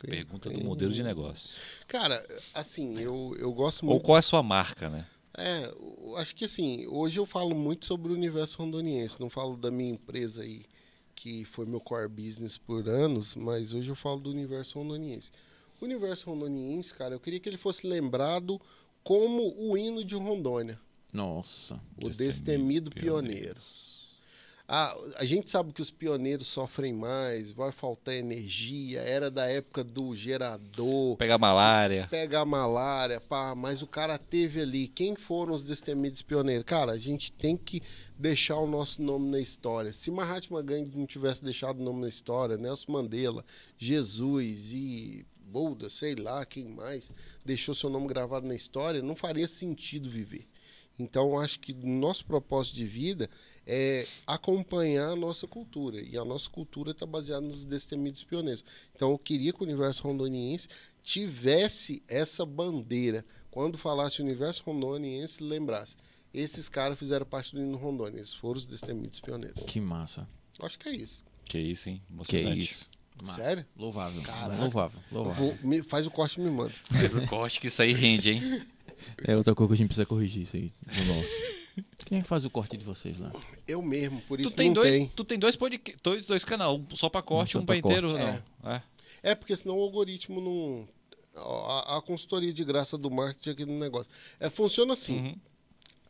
Pergunta 0.00 0.50
do 0.50 0.64
modelo 0.64 0.92
de 0.92 1.02
negócio. 1.02 1.54
Cara, 1.86 2.24
assim, 2.52 2.98
eu, 2.98 3.36
eu 3.38 3.52
gosto 3.52 3.84
Ou 3.84 3.90
muito. 3.90 4.04
qual 4.04 4.16
é 4.16 4.20
a 4.20 4.22
sua 4.22 4.42
marca, 4.42 4.88
né? 4.88 5.06
É, 5.36 5.74
acho 6.16 6.34
que 6.34 6.44
assim, 6.44 6.86
hoje 6.86 7.18
eu 7.18 7.26
falo 7.26 7.54
muito 7.54 7.86
sobre 7.86 8.12
o 8.12 8.14
universo 8.14 8.58
rondoniense. 8.58 9.20
Não 9.20 9.28
falo 9.28 9.56
da 9.56 9.70
minha 9.70 9.90
empresa 9.90 10.42
aí, 10.42 10.62
que 11.14 11.44
foi 11.44 11.66
meu 11.66 11.80
core 11.80 12.08
business 12.08 12.56
por 12.56 12.88
anos, 12.88 13.34
mas 13.34 13.74
hoje 13.74 13.88
eu 13.88 13.96
falo 13.96 14.20
do 14.20 14.30
universo 14.30 14.78
rondoniense. 14.78 15.32
O 15.80 15.84
universo 15.84 16.30
rondoniense, 16.30 16.94
cara, 16.94 17.14
eu 17.14 17.20
queria 17.20 17.40
que 17.40 17.48
ele 17.48 17.56
fosse 17.56 17.86
lembrado 17.86 18.60
como 19.02 19.54
o 19.58 19.76
hino 19.76 20.04
de 20.04 20.14
Rondônia, 20.14 20.80
Nossa. 21.12 21.78
o 22.02 22.08
destemido 22.08 22.90
pioneiro. 22.90 23.60
Ah, 24.66 24.96
a 25.16 25.26
gente 25.26 25.50
sabe 25.50 25.74
que 25.74 25.82
os 25.82 25.90
pioneiros 25.90 26.46
sofrem 26.46 26.94
mais, 26.94 27.50
vai 27.50 27.70
faltar 27.70 28.14
energia, 28.14 29.00
era 29.00 29.30
da 29.30 29.44
época 29.44 29.84
do 29.84 30.16
gerador, 30.16 31.18
Pegar 31.18 31.36
malária. 31.36 32.08
pegar 32.10 32.46
malária, 32.46 33.20
pá, 33.20 33.54
mas 33.54 33.82
o 33.82 33.86
cara 33.86 34.16
teve 34.16 34.62
ali. 34.62 34.88
Quem 34.88 35.14
foram 35.16 35.52
os 35.52 35.62
destemidos 35.62 36.22
pioneiros? 36.22 36.64
Cara, 36.64 36.92
a 36.92 36.98
gente 36.98 37.30
tem 37.30 37.58
que 37.58 37.82
deixar 38.18 38.56
o 38.56 38.66
nosso 38.66 39.02
nome 39.02 39.30
na 39.30 39.38
história. 39.38 39.92
Se 39.92 40.10
Mahatma 40.10 40.62
Gandhi 40.62 40.96
não 40.96 41.04
tivesse 41.06 41.44
deixado 41.44 41.80
o 41.80 41.84
nome 41.84 42.00
na 42.00 42.08
história, 42.08 42.56
Nelson 42.56 42.90
Mandela, 42.90 43.44
Jesus 43.76 44.70
e 44.72 45.26
Buda, 45.46 45.90
sei 45.90 46.14
lá 46.14 46.44
quem 46.46 46.66
mais, 46.68 47.10
deixou 47.44 47.74
seu 47.74 47.90
nome 47.90 48.08
gravado 48.08 48.46
na 48.46 48.54
história, 48.54 49.02
não 49.02 49.14
faria 49.14 49.46
sentido 49.46 50.08
viver. 50.08 50.46
Então, 50.98 51.38
acho 51.38 51.60
que 51.60 51.74
nosso 51.74 52.24
propósito 52.24 52.76
de 52.76 52.86
vida 52.86 53.28
é 53.66 54.06
acompanhar 54.26 55.10
a 55.10 55.16
nossa 55.16 55.46
cultura. 55.46 56.00
E 56.00 56.16
a 56.18 56.24
nossa 56.24 56.48
cultura 56.50 56.90
está 56.90 57.06
baseada 57.06 57.40
nos 57.46 57.64
destemidos 57.64 58.22
pioneiros. 58.24 58.64
Então, 58.94 59.10
eu 59.12 59.18
queria 59.18 59.52
que 59.52 59.60
o 59.60 59.64
universo 59.64 60.02
rondoniense 60.02 60.68
tivesse 61.02 62.02
essa 62.08 62.44
bandeira. 62.44 63.24
Quando 63.50 63.78
falasse 63.78 64.20
universo 64.20 64.62
rondoniense, 64.64 65.42
lembrasse. 65.42 65.96
Esses 66.32 66.68
caras 66.68 66.98
fizeram 66.98 67.24
parte 67.24 67.54
do 67.54 67.60
hino 67.62 67.76
Rondônia. 67.76 68.18
Eles 68.18 68.34
foram 68.34 68.56
os 68.58 68.64
destemidos 68.64 69.20
pioneiros. 69.20 69.62
Que 69.64 69.80
massa. 69.80 70.28
Acho 70.60 70.78
que 70.78 70.88
é 70.88 70.92
isso. 70.96 71.22
Que 71.44 71.58
isso, 71.58 71.88
hein? 71.88 72.02
Que 72.26 72.38
isso. 72.40 72.88
Massa. 73.22 73.44
Sério? 73.44 73.66
Louvável. 73.76 74.20
Caraca. 74.22 74.60
Louvável. 74.60 75.00
Louvável. 75.12 75.44
vou- 75.44 75.58
me- 75.68 75.82
faz 75.84 76.04
o 76.06 76.10
corte 76.10 76.40
e 76.40 76.42
me 76.42 76.50
manda. 76.50 76.72
Mas 76.90 77.14
o 77.14 77.24
corte 77.28 77.60
que 77.60 77.68
isso 77.68 77.80
aí 77.80 77.92
rende, 77.92 78.30
hein? 78.30 78.66
É 79.22 79.36
outra 79.36 79.54
coisa 79.54 79.68
que 79.68 79.74
a 79.74 79.76
gente 79.76 79.86
precisa 79.88 80.06
corrigir 80.06 80.42
isso 80.42 80.56
aí 80.56 80.72
no 80.86 81.14
nosso. 81.14 81.28
Quem 82.04 82.18
é 82.18 82.22
que 82.22 82.28
faz 82.28 82.44
o 82.44 82.50
corte 82.50 82.76
de 82.76 82.84
vocês 82.84 83.18
lá? 83.18 83.32
Eu 83.66 83.82
mesmo, 83.82 84.20
por 84.22 84.38
Tu 84.38 84.46
isso 84.46 84.56
tem, 84.56 84.68
não 84.68 84.74
dois, 84.74 84.90
tem. 84.96 85.08
tu 85.08 85.24
tem 85.24 85.38
dois, 85.38 85.56
dois, 86.02 86.26
dois 86.26 86.44
canal, 86.44 86.76
um 86.78 86.96
só 86.96 87.08
pra 87.08 87.22
corte, 87.22 87.56
um 87.58 87.64
pra 87.64 87.76
pra 87.80 87.90
inteiro, 87.90 88.08
corte. 88.08 88.42
não. 88.62 88.70
É. 88.72 88.82
É 89.22 89.34
porque 89.34 89.56
senão 89.56 89.78
o 89.78 89.82
algoritmo 89.82 90.40
não. 90.40 90.88
A, 91.36 91.96
a 91.96 92.02
consultoria 92.02 92.52
de 92.52 92.62
graça 92.64 92.96
do 92.96 93.10
marketing 93.10 93.50
aqui 93.50 93.64
no 93.64 93.78
negócio. 93.78 94.08
É, 94.38 94.48
funciona 94.50 94.92
assim. 94.92 95.18
Uhum. 95.18 95.36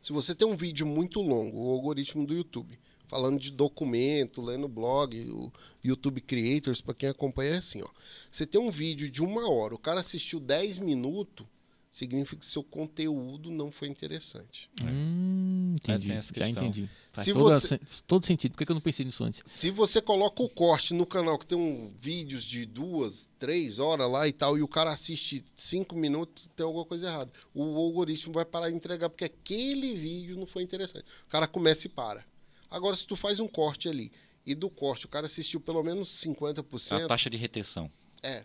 Se 0.03 0.13
você 0.13 0.35
tem 0.35 0.47
um 0.47 0.57
vídeo 0.57 0.85
muito 0.87 1.23
longo, 1.23 1.59
o 1.59 1.71
algoritmo 1.71 2.27
do 2.27 2.35
YouTube, 2.35 2.79
falando 3.09 3.39
de 3.41 3.51
documento, 3.51 4.43
lendo 4.43 4.69
blog, 4.69 5.19
o 5.31 5.51
YouTube 5.83 6.21
Creators, 6.21 6.83
para 6.83 6.93
quem 6.93 7.09
acompanha, 7.09 7.55
é 7.55 7.57
assim, 7.59 7.81
ó. 7.81 7.89
Você 8.31 8.45
tem 8.45 8.61
um 8.61 8.71
vídeo 8.71 9.09
de 9.09 9.23
uma 9.23 9.49
hora, 9.51 9.75
o 9.75 9.79
cara 9.79 10.01
assistiu 10.01 10.39
10 10.41 10.79
minutos, 10.79 11.47
significa 11.95 12.41
que 12.41 12.45
seu 12.47 12.63
conteúdo 12.65 13.53
não 13.53 13.71
foi 13.71 13.87
interessante. 13.87 14.69
Hum, 14.83 15.77
É, 15.89 15.93
entendi. 15.93 16.09
tem 16.09 16.17
essa 16.17 16.33
Já 16.35 16.49
entendi. 16.49 16.91
Faz 17.13 17.25
Se 17.25 17.33
toda- 17.33 17.61
você- 17.61 17.81
todo 18.05 18.27
sentido. 18.27 18.51
Por 18.53 18.59
que 18.59 18.67
que 18.67 18.73
eu 18.73 18.75
não 18.75 18.81
pensei 18.81 19.07
nisso 19.07 19.23
antes? 19.23 19.41
Se 19.47 19.71
você 19.71 20.03
coloca 20.03 20.43
o 20.43 20.49
corte 20.49 20.93
no 20.93 21.07
canal 21.07 21.39
que 21.39 21.47
tem 21.47 21.57
um 21.57 21.95
vídeos 22.01 22.43
de 22.43 22.67
duas, 22.67 23.29
três 23.39 23.79
horas 23.79 24.11
lá 24.11 24.27
e 24.27 24.33
tal, 24.33 24.59
e 24.59 24.63
o 24.63 24.67
cara 24.67 24.91
assiste 24.93 25.45
cinco 25.55 25.95
minutos, 25.95 26.49
tem 26.57 26.67
alguma 26.67 26.85
coisa 26.85 27.07
errada. 27.07 27.31
O 27.55 27.63
algoritmo 27.77 28.33
vai 28.33 28.45
parar 28.45 28.71
de 28.71 28.77
entregar 28.77 29.09
porque 29.09 29.25
aquele 29.25 29.95
vídeo 29.95 30.37
não 30.37 30.47
foi 30.47 30.65
interessante. 30.65 31.05
O 31.27 31.31
cara 31.31 31.47
começa 31.47 31.87
e 31.87 31.91
para. 31.91 32.25
Agora, 32.69 32.97
se 32.97 33.07
tu 33.07 33.15
faz 33.15 33.39
um 33.39 33.47
corte 33.47 33.89
ali 33.89 34.11
e 34.45 34.53
do 34.53 34.69
corte 34.69 35.07
o 35.07 35.09
cara 35.09 35.27
assistiu 35.27 35.61
pelo 35.61 35.81
menos 35.85 36.09
50%, 36.09 37.05
A 37.05 37.07
taxa 37.07 37.31
de 37.31 37.37
retenção. 37.37 37.89
é, 38.21 38.45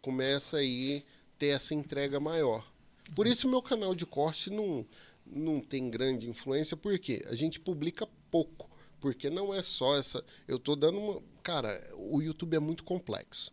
começa 0.00 0.58
aí 0.58 1.04
ter 1.36 1.48
essa 1.48 1.74
entrega 1.74 2.20
maior. 2.20 2.72
Por 3.14 3.26
isso 3.26 3.48
meu 3.48 3.60
canal 3.60 3.94
de 3.94 4.06
corte 4.06 4.50
não 4.50 4.86
não 5.26 5.60
tem 5.60 5.90
grande 5.90 6.28
influência, 6.28 6.76
por 6.76 6.98
quê? 6.98 7.22
A 7.26 7.34
gente 7.34 7.58
publica 7.58 8.06
pouco. 8.30 8.70
Porque 9.00 9.28
não 9.28 9.52
é 9.52 9.62
só 9.62 9.98
essa. 9.98 10.24
Eu 10.48 10.58
tô 10.58 10.74
dando 10.74 10.98
uma. 10.98 11.22
Cara, 11.42 11.78
o 11.94 12.22
YouTube 12.22 12.56
é 12.56 12.58
muito 12.58 12.84
complexo. 12.84 13.52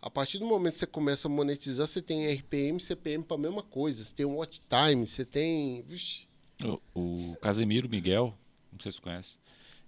A 0.00 0.08
partir 0.08 0.38
do 0.38 0.46
momento 0.46 0.74
que 0.74 0.80
você 0.80 0.86
começa 0.86 1.26
a 1.26 1.30
monetizar, 1.30 1.86
você 1.86 2.00
tem 2.00 2.30
RPM, 2.32 2.80
CPM 2.80 3.24
para 3.24 3.36
a 3.36 3.40
mesma 3.40 3.62
coisa. 3.62 4.04
Você 4.04 4.14
tem 4.14 4.26
watch 4.26 4.62
time, 4.68 5.06
você 5.06 5.24
tem. 5.24 5.82
Vixe. 5.82 6.28
O, 6.62 7.32
o 7.32 7.36
Casemiro 7.40 7.88
Miguel, 7.88 8.38
não 8.72 8.78
sei 8.78 8.92
se 8.92 8.98
você 8.98 9.02
conhece, 9.02 9.36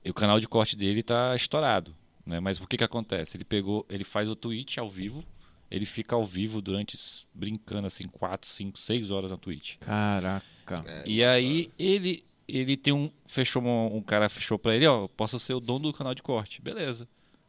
e 0.04 0.10
o 0.10 0.14
canal 0.14 0.40
de 0.40 0.48
corte 0.48 0.74
dele 0.74 1.02
tá 1.02 1.36
estourado. 1.36 1.94
Né? 2.24 2.40
Mas 2.40 2.58
o 2.60 2.66
que, 2.66 2.76
que 2.76 2.82
acontece? 2.82 3.36
Ele 3.36 3.44
pegou, 3.44 3.86
ele 3.88 4.02
faz 4.02 4.28
o 4.28 4.34
Twitch 4.34 4.78
ao 4.78 4.90
vivo, 4.90 5.24
ele 5.70 5.86
fica 5.86 6.14
ao 6.16 6.24
vivo 6.24 6.60
durante, 6.62 6.96
brincando 7.34 7.86
assim, 7.86 8.06
4, 8.08 8.48
5, 8.48 8.78
6 8.78 9.10
horas 9.10 9.30
na 9.30 9.36
Twitch. 9.36 9.76
Caraca. 9.78 10.84
É, 10.86 11.02
E 11.06 11.24
aí 11.24 11.70
ele 11.78 12.24
ele 12.48 12.76
tem 12.76 12.92
um 12.92 13.10
fechou 13.26 13.60
um, 13.62 13.96
um 13.96 14.00
cara 14.00 14.28
fechou 14.28 14.56
pra 14.58 14.74
ele, 14.76 14.86
ó, 14.86 15.08
posso 15.08 15.38
ser 15.40 15.54
o 15.54 15.60
dono 15.60 15.90
do 15.90 15.92
canal 15.92 16.14
de 16.14 16.22
corte. 16.22 16.62
Beleza. 16.62 17.08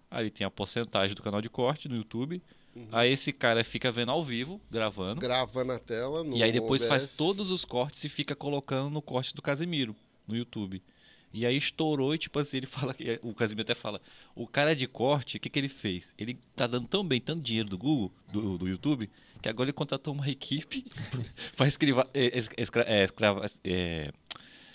Aí 0.09 0.23
ele 0.23 0.31
tem 0.31 0.45
a 0.45 0.49
porcentagem 0.49 1.15
do 1.15 1.21
canal 1.21 1.41
de 1.41 1.49
corte 1.49 1.87
no 1.87 1.95
YouTube. 1.95 2.41
Aí 2.91 3.11
esse 3.11 3.33
cara 3.33 3.63
fica 3.63 3.91
vendo 3.91 4.11
ao 4.11 4.23
vivo, 4.23 4.61
gravando. 4.69 5.19
grava 5.19 5.63
na 5.63 5.79
tela. 5.79 6.23
No 6.23 6.37
E 6.37 6.43
aí 6.43 6.51
depois 6.51 6.81
OBS. 6.81 6.89
faz 6.89 7.17
todos 7.17 7.49
os 7.49 7.65
cortes 7.65 8.03
e 8.03 8.09
fica 8.09 8.35
colocando 8.35 8.89
no 8.91 9.01
corte 9.01 9.33
do 9.33 9.41
Casimiro, 9.41 9.95
no 10.27 10.35
YouTube. 10.37 10.81
E 11.33 11.45
aí 11.45 11.57
estourou 11.57 12.15
e, 12.15 12.17
tipo 12.17 12.39
assim, 12.39 12.57
ele 12.57 12.65
fala. 12.67 12.95
O 13.21 13.33
Casimiro 13.33 13.63
até 13.63 13.75
fala: 13.75 14.01
o 14.35 14.47
cara 14.47 14.75
de 14.75 14.87
corte, 14.87 15.37
o 15.37 15.39
que, 15.39 15.49
que 15.49 15.59
ele 15.59 15.69
fez? 15.69 16.13
Ele 16.17 16.37
tá 16.55 16.67
dando 16.67 16.87
tão 16.87 17.03
bem, 17.03 17.19
tanto 17.19 17.41
dinheiro 17.41 17.69
do 17.69 17.77
Google, 17.77 18.11
do, 18.31 18.57
do 18.57 18.67
YouTube, 18.67 19.09
que 19.41 19.49
agora 19.49 19.69
ele 19.69 19.73
contratou 19.73 20.13
uma 20.13 20.29
equipe 20.29 20.85
pra 21.55 21.67
escrever. 21.67 22.07
É, 22.13 22.39
é, 22.39 23.03
é, 23.63 24.11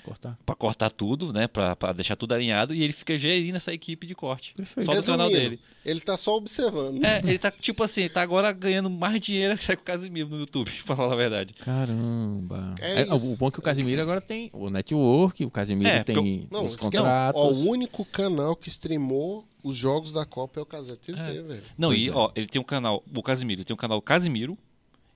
Cortar. 0.05 0.39
pra 0.45 0.55
cortar 0.55 0.91
tudo, 0.91 1.33
né? 1.33 1.47
Pra, 1.47 1.77
pra 1.77 1.93
deixar 1.93 2.17
tudo 2.17 2.35
alinhado. 2.35 2.75
E 2.75 2.83
ele 2.83 2.93
fica 2.93 3.17
gerindo 3.17 3.57
essa 3.57 3.73
equipe 3.73 4.07
de 4.07 4.15
corte. 4.15 4.55
Perfeito. 4.55 4.85
Só 4.87 4.95
do 4.95 5.03
canal 5.05 5.29
Resumindo, 5.29 5.51
dele. 5.57 5.63
Ele 5.85 6.01
tá 6.01 6.17
só 6.17 6.37
observando. 6.37 7.05
É, 7.05 7.19
ele 7.27 7.39
tá, 7.39 7.51
tipo 7.51 7.83
assim, 7.85 8.09
tá 8.09 8.21
agora 8.23 8.51
ganhando 8.53 8.91
mais 8.91 9.21
dinheiro 9.21 9.57
que 9.57 9.73
o 9.73 9.79
Casimiro 9.79 10.29
no 10.29 10.39
YouTube, 10.41 10.71
pra 10.85 10.97
falar 10.97 11.13
a 11.13 11.17
verdade. 11.17 11.55
Caramba. 11.55 12.75
É 12.81 13.03
É, 13.03 13.15
o 13.15 13.37
bom 13.37 13.49
é 13.49 13.51
que 13.51 13.59
o 13.59 13.63
Casimiro 13.63 14.03
agora 14.03 14.21
tem 14.21 14.51
o 14.53 14.71
network, 14.71 15.45
o 15.45 15.51
Casimiro 15.51 15.89
É, 15.89 16.03
tem 16.03 16.47
Não, 16.51 16.65
os 16.65 16.73
esquece- 16.73 16.91
contratos. 16.91 17.41
Ó, 17.41 17.51
o 17.53 17.69
único 17.71 18.05
canal 18.05 18.57
que 18.57 18.69
streamou 18.69 19.45
os 19.63 19.77
jogos 19.77 20.11
da 20.13 20.25
Copa 20.27 20.59
é 20.59 20.63
o 20.63 20.67
Casete 20.67 21.13
TV, 21.13 21.21
É. 21.21 21.43
velho. 21.43 21.63
Não, 21.79 21.91
Pois 21.91 22.03
e 22.03 22.09
é. 22.09 22.13
ó, 22.13 22.31
ele 22.35 22.47
tem 22.47 22.61
um 22.61 22.65
canal, 22.65 23.03
o 23.15 23.23
Casimiro, 23.23 23.61
ele 23.61 23.65
tem 23.65 23.75
um 23.75 23.77
canal 23.77 24.01
Casimiro 24.03 24.59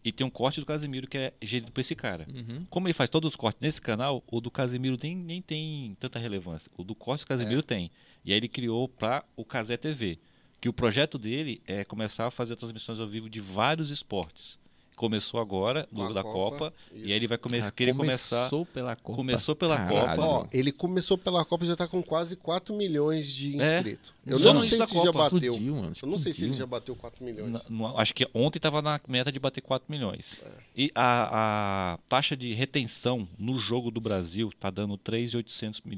e 0.06 0.12
tem 0.12 0.24
um 0.24 0.30
corte 0.30 0.60
do 0.60 0.66
Casimiro 0.66 1.08
que 1.08 1.18
é 1.18 1.32
gerido 1.42 1.72
por 1.72 1.80
esse 1.80 1.96
cara. 1.96 2.28
Uhum. 2.32 2.64
Como 2.70 2.86
ele 2.86 2.94
faz 2.94 3.10
todos 3.10 3.30
os 3.30 3.34
cortes 3.34 3.60
nesse 3.60 3.80
canal, 3.80 4.22
o 4.28 4.40
do 4.40 4.52
Casimiro 4.52 4.96
nem, 5.02 5.16
nem 5.16 5.42
tem 5.42 5.96
tanta 5.98 6.16
relevância. 6.16 6.70
O 6.76 6.84
do 6.84 6.94
corte 6.94 7.24
do 7.24 7.26
Casimiro 7.26 7.60
tem. 7.60 7.90
E 8.24 8.30
aí 8.30 8.38
ele 8.38 8.46
criou 8.46 8.86
para 8.86 9.24
o 9.34 9.44
Casé 9.44 9.76
TV, 9.76 10.20
que 10.60 10.68
o 10.68 10.72
projeto 10.72 11.18
dele 11.18 11.60
é 11.66 11.84
começar 11.84 12.28
a 12.28 12.30
fazer 12.30 12.54
transmissões 12.54 13.00
ao 13.00 13.06
vivo 13.08 13.28
de 13.28 13.40
vários 13.40 13.90
esportes. 13.90 14.56
Começou 14.96 15.38
agora, 15.38 15.86
no 15.92 16.14
da 16.14 16.22
Copa, 16.22 16.70
Copa, 16.70 16.72
e 16.94 17.04
aí 17.04 17.12
ele 17.12 17.26
vai 17.26 17.36
come 17.36 17.58
Ah, 17.60 17.70
querer 17.70 17.92
começar. 17.94 18.36
Começou 18.48 18.64
pela 18.64 18.96
Copa. 18.96 19.16
Começou 19.16 19.54
pela 19.54 19.76
Caralho. 19.76 20.22
Copa. 20.22 20.26
Ó, 20.26 20.46
ele 20.50 20.72
começou 20.72 21.18
pela 21.18 21.44
Copa 21.44 21.64
e 21.64 21.68
já 21.68 21.76
tá 21.76 21.86
com 21.86 22.02
quase 22.02 22.34
4 22.34 22.74
milhões 22.74 23.28
de 23.30 23.60
É. 23.60 23.76
inscritos. 23.76 24.14
Eu 24.26 24.38
Só 24.38 24.54
não 24.54 24.62
no 24.62 24.66
sei 24.66 24.80
se 24.86 24.94
já 24.94 25.12
bateu. 25.12 25.38
Explodiu, 25.52 25.76
mano, 25.76 25.92
Eu 26.02 26.08
não 26.08 26.16
sei 26.16 26.32
se 26.32 26.44
ele 26.44 26.54
já 26.54 26.64
bateu 26.66 26.96
4 26.96 27.22
milhões. 27.22 27.52
Na- 27.52 27.62
no- 27.68 27.98
acho 27.98 28.14
que 28.14 28.26
ontem 28.32 28.58
estava 28.58 28.80
na 28.80 28.98
meta 29.06 29.30
de 29.30 29.38
bater 29.38 29.60
4 29.60 29.86
milhões. 29.92 30.40
É. 30.42 30.50
E 30.74 30.90
a, 30.94 31.92
a 31.92 31.98
taxa 32.08 32.34
de 32.34 32.54
retenção 32.54 33.28
no 33.38 33.58
jogo 33.58 33.90
do 33.90 34.00
Brasil 34.00 34.50
tá 34.58 34.70
dando 34.70 34.96
3, 34.96 35.32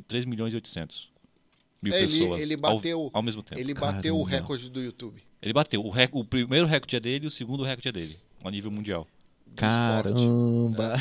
3 0.08 0.24
milhões 0.24 0.52
e 0.52 0.56
800 0.56 1.08
mil 1.80 1.92
É, 1.92 2.02
ele- 2.02 2.18
pessoas 2.18 2.40
ele 2.40 2.54
ao- 2.54 2.60
bateu- 2.60 3.10
ao, 3.12 3.22
mesmo 3.22 3.44
tempo. 3.44 3.60
Ele 3.60 3.74
bateu 3.74 4.18
o 4.18 4.24
Caramba. 4.24 4.42
recorde 4.42 4.68
do 4.68 4.82
YouTube. 4.82 5.22
Ele 5.40 5.52
bateu 5.52 5.84
o, 5.86 5.88
rec- 5.88 6.16
o 6.16 6.24
primeiro 6.24 6.66
recorde 6.66 6.96
é 6.96 7.00
dele 7.00 7.26
e 7.26 7.28
o 7.28 7.30
segundo 7.30 7.62
recorde 7.62 7.88
é 7.88 7.92
dele, 7.92 8.18
a 8.44 8.50
nível 8.50 8.70
mundial. 8.70 9.06
Caramba. 9.56 10.94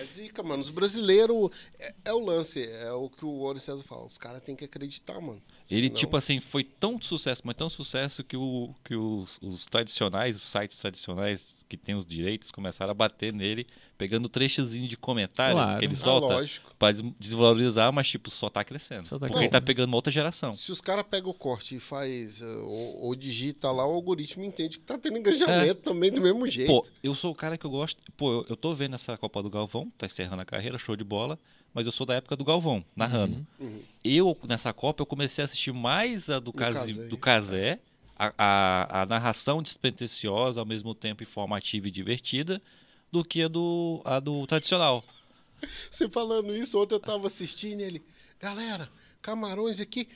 É 0.00 0.04
zica, 0.06 0.42
mano. 0.42 0.62
Os 0.62 0.70
brasileiros. 0.70 1.50
É, 1.78 1.94
é 2.06 2.12
o 2.12 2.20
lance, 2.20 2.62
é 2.66 2.90
o 2.92 3.10
que 3.10 3.24
o 3.24 3.28
Ouro 3.28 3.58
César 3.58 3.82
fala. 3.82 4.06
Os 4.06 4.16
caras 4.16 4.42
têm 4.42 4.56
que 4.56 4.64
acreditar, 4.64 5.20
mano. 5.20 5.42
Ele, 5.70 5.88
Senão- 5.88 5.98
tipo 6.00 6.16
assim, 6.16 6.40
foi 6.40 6.64
tão 6.64 7.00
sucesso, 7.00 7.42
mas 7.44 7.56
tão 7.56 7.68
sucesso 7.68 8.24
que, 8.24 8.36
o, 8.36 8.74
que 8.84 8.94
os, 8.94 9.38
os 9.42 9.66
tradicionais, 9.66 10.36
os 10.36 10.42
sites 10.42 10.78
tradicionais 10.78 11.61
que 11.76 11.84
têm 11.84 11.94
os 11.94 12.04
direitos, 12.06 12.50
começaram 12.50 12.90
a 12.90 12.94
bater 12.94 13.32
nele, 13.32 13.66
pegando 13.96 14.28
trechozinho 14.28 14.86
de 14.88 14.96
comentário 14.96 15.54
Claro. 15.56 15.78
que 15.78 15.84
ele 15.86 15.94
Ah, 15.94 15.96
solta 15.96 16.26
lógico. 16.34 16.70
pra 16.78 16.92
des- 16.92 17.02
desvalorizar, 17.18 17.92
mas 17.92 18.08
tipo, 18.08 18.30
só 18.30 18.48
tá 18.48 18.62
crescendo. 18.64 19.08
Só 19.08 19.16
tá 19.16 19.20
porque 19.20 19.32
crescendo. 19.34 19.42
ele 19.44 19.50
tá 19.50 19.60
pegando 19.60 19.88
uma 19.88 19.96
outra 19.96 20.12
geração. 20.12 20.54
Se 20.54 20.70
os 20.70 20.80
caras 20.80 21.04
pegam 21.10 21.30
o 21.30 21.34
corte 21.34 21.76
e 21.76 21.80
faz. 21.80 22.40
eh, 22.42 22.46
Ou, 22.46 23.04
ou 23.06 23.14
digita 23.14 23.70
lá, 23.72 23.86
o 23.86 23.92
algoritmo 23.94 24.44
entende 24.44 24.78
que 24.78 24.84
tá 24.84 24.98
tendo 24.98 25.18
engajamento 25.18 25.82
também 25.82 26.10
do 26.10 26.20
mesmo 26.20 26.46
jeito. 26.48 26.70
É. 26.70 26.72
Pô, 26.74 26.86
eu 27.02 27.14
sou 27.14 27.32
o 27.32 27.34
cara 27.34 27.56
que 27.58 27.64
eu 27.66 27.70
gosto. 27.70 28.00
Pô, 28.16 28.30
eu, 28.32 28.46
eu 28.50 28.56
tô 28.56 28.74
vendo 28.74 28.94
essa 28.94 29.16
Copa 29.16 29.42
do 29.42 29.50
Galvão, 29.50 29.90
tá 29.96 30.06
encerrando 30.06 30.42
a 30.42 30.44
carreira, 30.44 30.76
show 30.78 30.94
de 30.96 31.04
bola. 31.04 31.38
Mas 31.74 31.86
eu 31.86 31.92
sou 31.92 32.04
da 32.04 32.14
época 32.14 32.36
do 32.36 32.44
Galvão, 32.44 32.84
narrando. 32.94 33.46
Uhum. 33.58 33.80
Eu, 34.04 34.36
nessa 34.46 34.74
Copa, 34.74 35.00
eu 35.02 35.06
comecei 35.06 35.40
a 35.42 35.46
assistir 35.46 35.72
mais 35.72 36.28
a 36.28 36.38
do, 36.38 36.52
Casé. 36.52 37.08
do 37.08 37.16
Casé, 37.16 37.80
a, 38.16 38.32
a, 38.38 39.02
a 39.02 39.06
narração 39.06 39.62
despretensiosa, 39.62 40.60
ao 40.60 40.66
mesmo 40.66 40.94
tempo 40.94 41.22
informativa 41.22 41.88
e 41.88 41.90
divertida, 41.90 42.60
do 43.10 43.24
que 43.24 43.42
a 43.42 43.48
do, 43.48 44.00
a 44.04 44.20
do 44.20 44.46
tradicional. 44.46 45.04
Você 45.90 46.08
falando 46.08 46.54
isso, 46.54 46.80
ontem 46.80 46.94
eu 46.94 47.00
tava 47.00 47.26
assistindo 47.26 47.80
ele. 47.80 48.02
Galera, 48.40 48.88
camarões 49.20 49.80
aqui. 49.80 50.08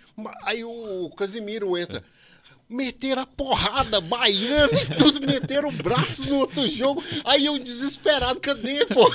Aí 0.43 0.65
o 0.65 1.11
Casimiro 1.11 1.77
entra. 1.79 2.05
Meteram 2.69 3.23
a 3.23 3.27
porrada, 3.27 4.01
baiano 4.01 4.73
e 4.75 4.97
tudo, 4.97 5.25
meteram 5.25 5.69
o 5.69 5.73
braço 5.73 6.25
no 6.29 6.39
outro 6.39 6.69
jogo. 6.69 7.03
Aí 7.25 7.47
eu 7.47 7.59
desesperado, 7.61 8.41
cadê, 8.41 8.85
pô? 8.87 9.09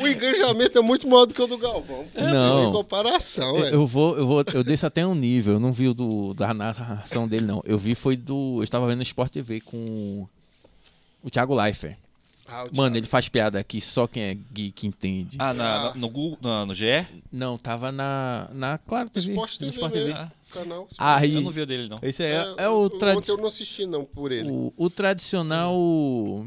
o 0.00 0.06
engajamento 0.06 0.78
é 0.78 0.82
muito 0.82 1.08
maior 1.08 1.26
do 1.26 1.34
que 1.34 1.42
o 1.42 1.46
do 1.48 1.58
Galvão. 1.58 2.04
Pô, 2.14 2.20
Não. 2.20 2.62
Tem 2.62 2.72
comparação, 2.72 3.56
Eu, 3.56 3.64
eu 3.66 3.86
vou, 3.86 4.16
eu 4.16 4.26
vou, 4.26 4.44
eu 4.54 4.62
desço 4.62 4.86
até 4.86 5.04
um 5.04 5.14
nível. 5.14 5.54
Eu 5.54 5.60
não 5.60 5.72
vi 5.72 5.88
o 5.88 5.94
do, 5.94 6.34
da 6.34 6.54
narração 6.54 7.26
dele, 7.26 7.46
não. 7.46 7.60
Eu 7.64 7.78
vi 7.78 7.96
foi 7.96 8.16
do. 8.16 8.58
Eu 8.58 8.64
estava 8.64 8.86
vendo 8.86 8.98
no 8.98 9.02
Sport 9.02 9.32
TV 9.32 9.60
com 9.60 10.28
o 11.22 11.30
Thiago 11.30 11.54
Leifert. 11.54 11.96
Ah, 12.50 12.64
o 12.64 12.76
Mano, 12.76 12.90
Thiago. 12.90 12.96
ele 12.96 13.06
faz 13.06 13.28
piada 13.28 13.58
aqui, 13.58 13.80
só 13.80 14.06
quem 14.06 14.22
é 14.24 14.36
geek 14.52 14.86
entende. 14.86 15.36
Ah, 15.38 15.54
na, 15.54 15.88
Ah. 15.90 15.94
no 15.94 16.08
Google, 16.08 16.38
na- 16.42 16.66
no 16.66 16.74
GE? 16.74 17.06
Não, 17.32 17.56
tava 17.56 17.92
na. 17.92 18.48
Na 18.52 18.78
Claro 18.78 19.08
TV. 19.08 19.30
Esporte 19.30 19.54
no 19.60 19.66
TV, 19.66 19.72
Sport. 19.76 19.92
TV. 19.92 20.12
Ah. 20.12 20.32
Canal. 20.52 20.88
Aí, 20.98 21.34
Eu 21.36 21.42
não 21.42 21.52
vi 21.52 21.60
a 21.62 21.64
dele, 21.64 21.88
não. 21.88 22.00
esse 22.02 22.24
é, 22.24 22.32
é, 22.58 22.64
É, 22.64 22.68
o, 22.68 22.86
ontem 22.86 22.98
tradi 22.98 23.28
eu 23.28 23.36
não 23.36 23.46
assisti, 23.46 23.86
não, 23.86 24.04
por 24.04 24.32
ele. 24.32 24.48
o, 24.50 24.72
o 24.76 24.90
tradicional. 24.90 25.76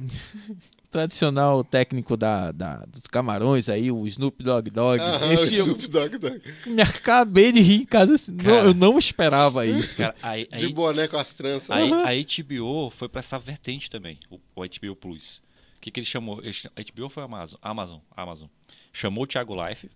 tradicional 0.91 1.63
técnico 1.63 2.15
da, 2.15 2.51
da, 2.51 2.77
dos 2.85 3.01
camarões 3.09 3.67
aí, 3.67 3.91
o 3.91 4.05
Snoop 4.05 4.43
Dogg 4.43 4.69
Dogg. 4.69 4.99
Aham, 5.01 5.31
Esse 5.33 5.59
o 5.59 5.63
Snoop 5.63 5.87
Dogg 5.87 6.17
Dogg. 6.19 6.39
me 6.67 6.81
acabei 6.83 7.51
de 7.51 7.61
rir 7.61 7.81
em 7.81 7.85
casa. 7.85 8.13
assim, 8.13 8.31
não, 8.31 8.43
Cara. 8.43 8.67
eu 8.67 8.73
não 8.75 8.99
esperava 8.99 9.65
isso. 9.65 9.97
Cara, 9.97 10.15
aí, 10.21 10.47
De 10.47 10.65
aí, 10.65 10.73
boné 10.73 11.07
com 11.07 11.17
as 11.17 11.33
tranças. 11.33 11.71
aí, 11.71 11.91
a 11.91 12.43
HBO 12.43 12.91
foi 12.91 13.09
pra 13.09 13.19
essa 13.19 13.39
vertente 13.39 13.89
também, 13.89 14.19
o, 14.29 14.35
o 14.55 14.61
HBO 14.63 14.95
Plus. 14.95 15.41
O 15.83 15.85
que, 15.85 15.91
que 15.91 15.99
ele 15.99 16.07
chamou? 16.07 16.37
HBO 16.37 17.09
foi 17.09 17.23
Amazon? 17.23 17.59
Amazon, 17.61 17.99
Amazon. 18.15 18.47
Chamou 18.93 19.25
o 19.25 19.27
Thiago 19.27 19.53
Life. 19.67 19.91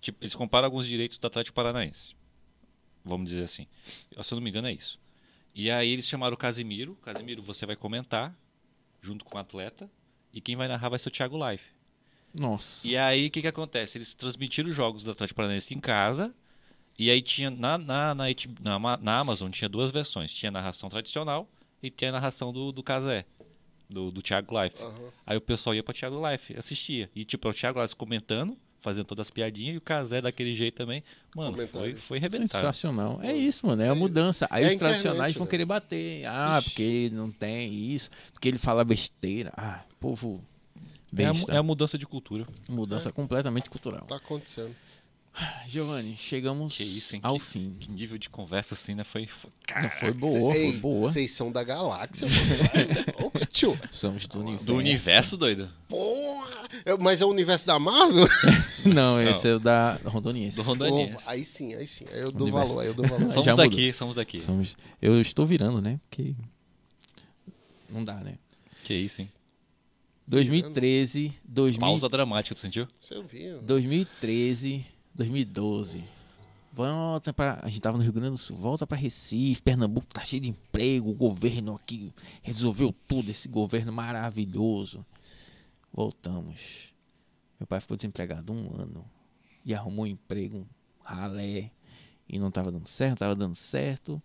Tipo, 0.00 0.22
eles 0.22 0.36
comparam 0.36 0.66
alguns 0.66 0.86
direitos 0.86 1.18
do 1.18 1.26
Atlético 1.26 1.56
Paranaense. 1.56 2.14
Vamos 3.04 3.28
dizer 3.28 3.42
assim. 3.42 3.66
Se 3.82 4.32
eu 4.32 4.36
não 4.36 4.40
me 4.40 4.50
engano, 4.50 4.68
é 4.68 4.72
isso. 4.72 5.00
E 5.52 5.68
aí 5.68 5.90
eles 5.90 6.06
chamaram 6.06 6.34
o 6.34 6.36
Casimiro. 6.36 6.94
Casimiro, 7.02 7.42
você 7.42 7.66
vai 7.66 7.74
comentar 7.74 8.32
junto 9.00 9.24
com 9.24 9.36
o 9.36 9.40
atleta. 9.40 9.90
E 10.32 10.40
quem 10.40 10.54
vai 10.54 10.68
narrar 10.68 10.90
vai 10.90 10.98
ser 11.00 11.08
o 11.08 11.12
Thiago 11.12 11.36
Life. 11.50 11.64
Nossa. 12.32 12.88
E 12.88 12.96
aí, 12.96 13.26
o 13.26 13.30
que, 13.32 13.42
que 13.42 13.48
acontece? 13.48 13.98
Eles 13.98 14.14
transmitiram 14.14 14.70
os 14.70 14.76
jogos 14.76 15.02
do 15.02 15.10
Atlético 15.10 15.38
Paranaense 15.38 15.74
em 15.74 15.80
casa. 15.80 16.32
E 16.96 17.10
aí 17.10 17.20
tinha 17.20 17.50
na, 17.50 17.76
na, 17.76 18.14
na, 18.14 18.96
na 18.96 19.18
Amazon 19.18 19.50
tinha 19.50 19.68
duas 19.68 19.90
versões. 19.90 20.32
Tinha 20.32 20.50
a 20.50 20.52
narração 20.52 20.88
tradicional 20.88 21.50
e 21.82 21.90
tinha 21.90 22.10
a 22.10 22.12
narração 22.12 22.52
do, 22.52 22.70
do 22.70 22.82
Casé, 22.82 23.26
do, 23.92 24.10
do 24.10 24.22
Thiago 24.22 24.60
Life. 24.62 24.82
Aham. 24.82 24.92
Aí 25.26 25.36
o 25.36 25.40
pessoal 25.40 25.74
ia 25.74 25.82
pra 25.82 25.92
Thiago 25.94 26.16
Life, 26.30 26.54
assistia. 26.58 27.10
E 27.14 27.24
tipo, 27.24 27.46
é 27.48 27.50
o 27.50 27.54
Thiago 27.54 27.80
Life 27.82 27.94
comentando, 27.96 28.56
fazendo 28.80 29.04
todas 29.06 29.26
as 29.26 29.30
piadinhas, 29.30 29.74
e 29.74 29.78
o 29.78 29.80
Casé 29.80 30.20
daquele 30.20 30.54
jeito 30.56 30.74
também. 30.76 31.02
Mano, 31.36 31.56
foi, 31.68 31.94
foi 31.94 32.18
arrebentar. 32.18 32.58
Sensacional. 32.58 33.20
É 33.22 33.32
isso, 33.32 33.66
mano. 33.66 33.82
É 33.82 33.88
a 33.88 33.94
mudança. 33.94 34.46
Aí 34.50 34.64
É 34.64 34.68
os 34.68 34.76
tradicionais 34.76 35.32
vão 35.34 35.44
velho. 35.44 35.50
querer 35.50 35.64
bater. 35.64 36.24
Ah, 36.26 36.58
Ixi. 36.58 36.68
porque 36.70 37.10
não 37.12 37.30
tem 37.30 37.72
isso. 37.72 38.10
Porque 38.32 38.48
ele 38.48 38.58
fala 38.58 38.84
besteira. 38.84 39.52
Ah, 39.56 39.82
povo 40.00 40.42
É 41.16 41.26
a, 41.26 41.54
é 41.54 41.58
a 41.58 41.62
mudança 41.62 41.96
de 41.96 42.06
cultura. 42.06 42.46
Mudança 42.68 43.12
completamente 43.12 43.70
cultural. 43.70 44.04
Tá 44.06 44.16
acontecendo. 44.16 44.74
Giovanni, 45.66 46.14
chegamos 46.16 46.76
Que 46.76 46.84
isso, 46.84 47.16
ao 47.22 47.38
Que- 47.38 47.44
fim. 47.44 47.76
Que 47.80 47.90
nível 47.90 48.18
de 48.18 48.28
conversa 48.28 48.74
assim, 48.74 48.94
né? 48.94 49.02
Foi. 49.02 49.26
foi... 49.26 49.50
Não, 49.50 49.66
Caraca, 49.66 49.96
foi 50.00 50.12
boa, 50.12 50.54
Ei, 50.54 50.72
foi 50.72 50.80
boa. 50.80 51.10
Vocês 51.10 51.32
são 51.32 51.50
da 51.50 51.64
galáxia, 51.64 52.28
mano. 52.28 53.32
Ô, 53.34 53.46
tio. 53.46 53.78
Somos 53.90 54.26
do 54.26 54.40
universo. 54.40 54.64
Do 54.66 54.76
universo, 54.76 55.36
doido. 55.38 55.70
Porra! 55.88 56.50
É- 56.84 56.96
Mas 56.98 57.22
é 57.22 57.24
o 57.24 57.28
universo 57.28 57.66
da 57.66 57.78
Marvel? 57.78 58.26
Não, 58.84 59.20
esse 59.22 59.48
é 59.48 59.54
o 59.54 59.58
da 59.58 59.94
Rondoniense. 60.04 60.56
Do 60.56 60.62
Rondaniense. 60.62 61.14
Opa, 61.22 61.30
aí 61.30 61.44
sim, 61.46 61.72
aí 61.74 61.86
sim. 61.86 62.04
Aí 62.12 62.20
eu 62.20 62.30
dou 62.30 62.42
Universo. 62.48 62.68
valor, 62.68 62.80
aí 62.82 62.86
eu 62.88 62.94
dou 62.94 63.06
valor. 63.06 63.28
Somos 63.32 63.44
Já 63.46 63.52
mudou. 63.52 63.70
daqui, 63.70 63.92
somos 63.94 64.16
daqui. 64.16 64.40
Somos... 64.42 64.76
Eu 65.00 65.18
estou 65.20 65.46
virando, 65.46 65.80
né? 65.80 65.98
Porque 66.10 66.34
não 67.88 68.04
dá, 68.04 68.16
né? 68.16 68.34
Que 68.84 68.92
isso, 68.94 69.22
hein? 69.22 69.30
2013, 70.26 71.32
2000... 71.44 71.80
Pausa 71.80 72.08
dramática, 72.08 72.54
tu 72.54 72.60
sentiu? 72.60 72.86
Você 73.00 73.20
viu? 73.22 73.60
2013, 73.62 74.84
2012. 75.14 76.04
Volta 76.72 77.34
para. 77.34 77.60
A 77.62 77.68
gente 77.68 77.80
tava 77.82 77.98
no 77.98 78.02
Rio 78.02 78.12
Grande 78.12 78.30
do 78.30 78.38
Sul. 78.38 78.56
Volta 78.56 78.86
para 78.86 78.96
Recife, 78.96 79.60
Pernambuco 79.60 80.06
tá 80.06 80.24
cheio 80.24 80.42
de 80.42 80.48
emprego. 80.48 81.10
O 81.10 81.14
governo 81.14 81.74
aqui 81.74 82.12
resolveu 82.42 82.94
tudo. 83.06 83.30
Esse 83.30 83.46
governo 83.46 83.92
maravilhoso. 83.92 85.04
Voltamos. 85.92 86.94
Meu 87.60 87.66
pai 87.66 87.80
ficou 87.80 87.96
desempregado 87.96 88.52
um 88.52 88.80
ano 88.80 89.04
e 89.64 89.74
arrumou 89.74 90.04
um 90.04 90.08
emprego, 90.08 90.58
um 90.58 90.66
ralé. 91.04 91.70
E 92.26 92.38
não 92.38 92.50
tava 92.50 92.72
dando 92.72 92.86
certo, 92.86 93.18
tava 93.18 93.34
dando 93.34 93.54
certo. 93.54 94.22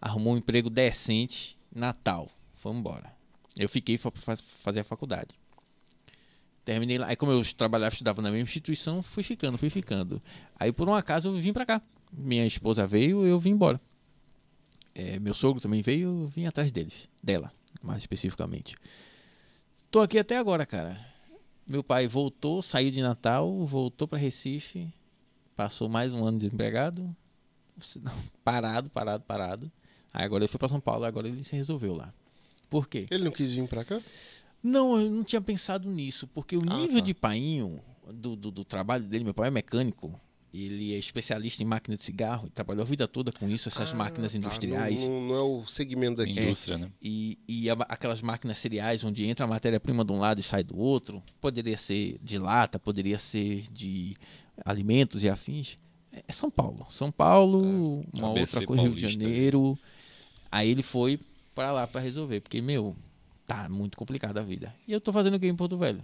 Arrumou 0.00 0.34
um 0.34 0.36
emprego 0.36 0.70
decente. 0.70 1.58
Natal. 1.74 2.28
Foi 2.54 2.72
embora. 2.72 3.12
Eu 3.58 3.68
fiquei 3.68 3.98
para 3.98 4.36
fazer 4.36 4.80
a 4.80 4.84
faculdade. 4.84 5.39
Terminei 6.70 6.98
lá. 6.98 7.08
Aí, 7.08 7.16
como 7.16 7.32
eu 7.32 7.42
trabalhava, 7.52 7.92
estudava 7.92 8.22
na 8.22 8.30
mesma 8.30 8.44
instituição, 8.44 9.02
fui 9.02 9.24
ficando, 9.24 9.58
fui 9.58 9.68
ficando. 9.68 10.22
Aí, 10.56 10.70
por 10.70 10.88
um 10.88 10.94
acaso, 10.94 11.28
eu 11.28 11.34
vim 11.34 11.52
pra 11.52 11.66
cá. 11.66 11.82
Minha 12.12 12.46
esposa 12.46 12.86
veio, 12.86 13.26
eu 13.26 13.40
vim 13.40 13.50
embora. 13.50 13.80
É, 14.94 15.18
meu 15.18 15.34
sogro 15.34 15.60
também 15.60 15.82
veio, 15.82 16.06
eu 16.22 16.28
vim 16.28 16.46
atrás 16.46 16.70
deles. 16.70 17.08
Dela, 17.20 17.52
mais 17.82 17.98
especificamente. 17.98 18.76
Tô 19.90 19.98
aqui 19.98 20.16
até 20.16 20.36
agora, 20.38 20.64
cara. 20.64 20.96
Meu 21.66 21.82
pai 21.82 22.06
voltou, 22.06 22.62
saiu 22.62 22.92
de 22.92 23.02
Natal, 23.02 23.66
voltou 23.66 24.06
pra 24.06 24.16
Recife. 24.16 24.94
Passou 25.56 25.88
mais 25.88 26.12
um 26.12 26.24
ano 26.24 26.38
desempregado. 26.38 27.16
Parado, 28.44 28.88
parado, 28.90 29.24
parado. 29.24 29.72
Aí 30.12 30.24
agora 30.24 30.44
ele 30.44 30.48
foi 30.48 30.58
pra 30.58 30.68
São 30.68 30.78
Paulo, 30.78 31.04
agora 31.04 31.26
ele 31.26 31.42
se 31.42 31.56
resolveu 31.56 31.96
lá. 31.96 32.14
Por 32.68 32.86
quê? 32.86 33.08
Ele 33.10 33.24
não 33.24 33.32
quis 33.32 33.52
vir 33.52 33.66
pra 33.66 33.84
cá? 33.84 34.00
Não, 34.62 34.98
eu 34.98 35.10
não 35.10 35.24
tinha 35.24 35.40
pensado 35.40 35.88
nisso, 35.88 36.26
porque 36.28 36.56
o 36.56 36.62
Ah, 36.68 36.76
nível 36.76 36.98
tá. 36.98 37.04
de 37.06 37.14
painho 37.14 37.80
do, 38.12 38.36
do, 38.36 38.50
do 38.50 38.64
trabalho 38.64 39.04
dele, 39.04 39.24
meu 39.24 39.32
pai 39.34 39.48
é 39.48 39.50
mecânico, 39.50 40.18
ele 40.52 40.92
é 40.94 40.98
especialista 40.98 41.62
em 41.62 41.66
máquina 41.66 41.96
de 41.96 42.04
cigarro, 42.04 42.48
e 42.48 42.50
trabalhou 42.50 42.82
a 42.82 42.86
vida 42.86 43.06
toda 43.08 43.30
com 43.32 43.48
isso, 43.48 43.68
essas 43.68 43.92
Ah, 43.92 43.96
máquinas 43.96 44.32
tá. 44.32 44.38
industriais. 44.38 45.08
Não, 45.08 45.20
não- 45.20 45.28
não 45.28 45.34
é 45.36 45.40
o 45.42 45.66
segmento 45.66 46.16
daqui. 46.16 46.32
Indústria, 46.40 46.76
né? 46.76 46.90
E, 47.00 47.38
e 47.48 47.70
a- 47.70 47.74
aquelas 47.88 48.20
máquinas 48.20 48.58
cereais 48.58 49.04
onde 49.04 49.24
entra 49.24 49.44
a 49.44 49.48
matéria-prima 49.48 50.04
de 50.04 50.12
um 50.12 50.18
lado 50.18 50.40
e 50.40 50.42
sai 50.42 50.62
do 50.64 50.76
outro, 50.76 51.22
poderia 51.40 51.78
ser 51.78 52.18
de 52.22 52.36
lata, 52.38 52.78
poderia 52.78 53.18
ser 53.18 53.64
de 53.72 54.14
alimentos 54.64 55.22
e 55.22 55.28
afins. 55.28 55.76
É 56.26 56.32
São 56.32 56.50
Paulo. 56.50 56.84
São 56.90 57.10
Paulo, 57.12 58.04
uma 58.12 58.30
ABC 58.32 58.56
outra 58.56 58.66
coisa, 58.66 58.82
Rio 58.82 58.94
de 58.94 59.00
paulista. 59.02 59.22
Janeiro. 59.24 59.78
Aí 60.50 60.68
ele 60.68 60.82
foi 60.82 61.20
pra 61.54 61.70
lá 61.70 61.86
pra 61.86 62.00
resolver, 62.00 62.40
porque, 62.40 62.60
meu, 62.60 62.96
tá 63.50 63.68
muito 63.68 63.98
complicada 63.98 64.40
a 64.40 64.44
vida. 64.44 64.72
E 64.86 64.92
eu 64.92 65.00
tô 65.00 65.12
fazendo 65.12 65.34
o 65.34 65.40
que 65.40 65.46
em 65.48 65.56
Porto 65.56 65.76
Velho? 65.76 66.00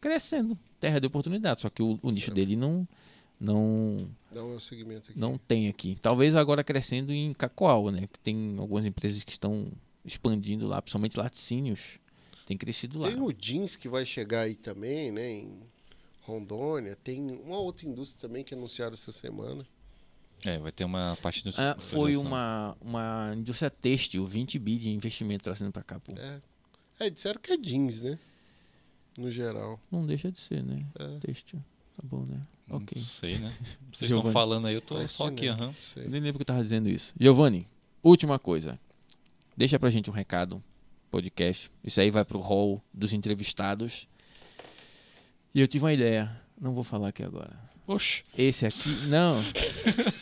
Crescendo. 0.00 0.58
Terra 0.80 0.98
de 0.98 1.06
oportunidade. 1.06 1.60
Só 1.60 1.70
que 1.70 1.80
o, 1.80 1.96
o 2.02 2.10
nicho 2.10 2.32
dele 2.32 2.56
não, 2.56 2.86
não, 3.38 4.08
Não 4.32 4.52
é 4.52 4.56
o 4.56 4.60
segmento 4.60 5.10
aqui. 5.10 5.18
não 5.18 5.38
tem 5.38 5.68
aqui. 5.68 5.96
Talvez 6.02 6.34
agora 6.34 6.64
crescendo 6.64 7.12
em 7.12 7.32
Cacoal, 7.34 7.90
né? 7.92 8.08
Que 8.12 8.18
tem 8.18 8.56
algumas 8.58 8.84
empresas 8.84 9.22
que 9.22 9.30
estão 9.30 9.70
expandindo 10.04 10.66
lá, 10.66 10.82
principalmente 10.82 11.16
laticínios. 11.16 12.00
Tem 12.46 12.56
crescido 12.56 12.98
lá. 12.98 13.08
Tem 13.08 13.20
o 13.20 13.32
jeans 13.32 13.76
que 13.76 13.88
vai 13.88 14.04
chegar 14.04 14.40
aí 14.40 14.56
também, 14.56 15.12
né? 15.12 15.30
Em 15.30 15.60
Rondônia. 16.22 16.96
Tem 16.96 17.20
uma 17.20 17.58
outra 17.58 17.86
indústria 17.86 18.20
também 18.20 18.42
que 18.42 18.54
anunciaram 18.54 18.94
essa 18.94 19.12
semana. 19.12 19.64
É, 20.44 20.58
vai 20.58 20.72
ter 20.72 20.84
uma 20.84 21.16
parte 21.22 21.44
do. 21.44 21.54
Ah, 21.56 21.76
foi 21.78 22.16
uma, 22.16 22.76
uma 22.80 23.32
indústria 23.36 23.70
têxtil, 23.70 24.26
20 24.26 24.58
bi 24.58 24.76
de 24.76 24.90
investimento 24.90 25.44
trazendo 25.44 25.70
pra 25.70 25.84
cá. 25.84 26.00
Pô. 26.00 26.12
É. 26.18 26.40
É, 26.98 27.10
disseram 27.10 27.40
que 27.40 27.52
é 27.52 27.56
jeans, 27.56 28.00
né? 28.02 28.18
No 29.18 29.30
geral. 29.30 29.80
Não 29.90 30.06
deixa 30.06 30.30
de 30.30 30.38
ser, 30.40 30.62
né? 30.62 30.84
É. 30.98 31.18
Têxtil. 31.18 31.62
Tá 31.96 32.02
bom, 32.04 32.24
né? 32.24 32.40
Não 32.68 32.76
Ok. 32.78 33.00
sei, 33.00 33.38
né? 33.38 33.52
Vocês 33.92 34.10
estão 34.10 34.32
falando 34.32 34.66
aí, 34.66 34.74
eu 34.74 34.80
tô 34.80 34.94
Vai 34.96 35.08
só 35.08 35.26
ser, 35.26 35.32
aqui, 35.34 35.48
aham. 35.48 35.74
Eu 35.96 36.10
nem 36.10 36.20
lembro 36.20 36.38
que 36.38 36.42
eu 36.42 36.46
tava 36.46 36.62
dizendo 36.62 36.88
isso. 36.88 37.12
Giovanni, 37.20 37.66
última 38.02 38.38
coisa. 38.38 38.78
Deixa 39.56 39.78
pra 39.78 39.90
gente 39.90 40.08
um 40.08 40.12
recado, 40.12 40.62
podcast. 41.10 41.70
Isso 41.84 42.00
aí 42.00 42.10
vai 42.10 42.24
pro 42.24 42.38
hall 42.38 42.82
dos 42.94 43.12
entrevistados. 43.12 44.08
E 45.54 45.60
eu 45.60 45.68
tive 45.68 45.84
uma 45.84 45.92
ideia. 45.92 46.40
Não 46.58 46.72
vou 46.72 46.84
falar 46.84 47.08
aqui 47.08 47.22
agora. 47.22 47.52
Oxe. 47.86 48.24
Esse 48.38 48.64
aqui. 48.64 48.88
Não. 49.08 49.36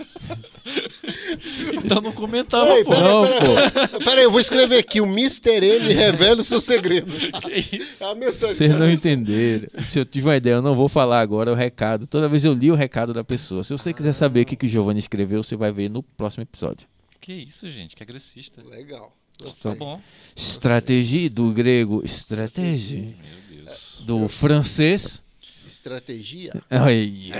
Então 1.74 2.00
não 2.00 2.12
comentava, 2.12 2.70
Ei, 2.70 2.84
pô. 2.84 2.90
pera, 2.90 3.02
Não, 3.08 3.22
pera, 3.26 3.88
pera 3.98 4.20
aí, 4.20 4.24
eu 4.24 4.30
vou 4.30 4.40
escrever 4.40 4.78
aqui. 4.78 5.00
O 5.00 5.06
Mr. 5.06 5.64
M 5.64 5.92
revela 5.92 6.40
o 6.40 6.44
seu 6.44 6.60
segredo. 6.60 7.12
Que 7.40 7.76
isso? 7.76 8.02
É 8.02 8.10
a 8.10 8.14
mensagem. 8.14 8.54
Vocês 8.54 8.74
não 8.74 8.90
entenderam. 8.90 9.68
Se 9.86 9.98
eu 9.98 10.04
tive 10.04 10.26
uma 10.28 10.36
ideia, 10.36 10.54
eu 10.54 10.62
não 10.62 10.74
vou 10.74 10.88
falar 10.88 11.20
agora 11.20 11.50
o 11.50 11.54
recado. 11.54 12.06
Toda 12.06 12.28
vez 12.28 12.44
eu 12.44 12.52
li 12.52 12.70
o 12.70 12.74
recado 12.74 13.12
da 13.14 13.24
pessoa. 13.24 13.64
Se 13.64 13.72
você 13.72 13.92
quiser 13.92 14.12
saber 14.12 14.42
o 14.42 14.44
que, 14.46 14.56
que 14.56 14.66
o 14.66 14.68
Giovanni 14.68 14.98
escreveu, 15.00 15.42
você 15.42 15.56
vai 15.56 15.72
ver 15.72 15.88
no 15.90 16.02
próximo 16.02 16.42
episódio. 16.42 16.86
Que 17.20 17.32
isso, 17.32 17.70
gente? 17.70 17.94
Que 17.94 18.02
agressista. 18.02 18.62
Legal. 18.68 19.14
Tá 19.38 19.44
Gostei. 19.46 19.74
bom. 19.74 20.00
Estratégia 20.36 21.30
do 21.30 21.50
grego, 21.52 22.02
estratégia. 22.04 23.00
Meu 23.00 23.64
Deus. 23.64 24.02
Do 24.04 24.28
francês. 24.28 25.22
Estratégia? 25.66 26.52
Ai, 26.68 26.94
hein? 26.96 27.32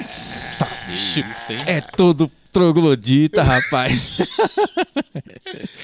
É 1.66 1.80
todo 1.80 2.30
troglodita, 2.52 3.42
rapaz. 3.42 4.18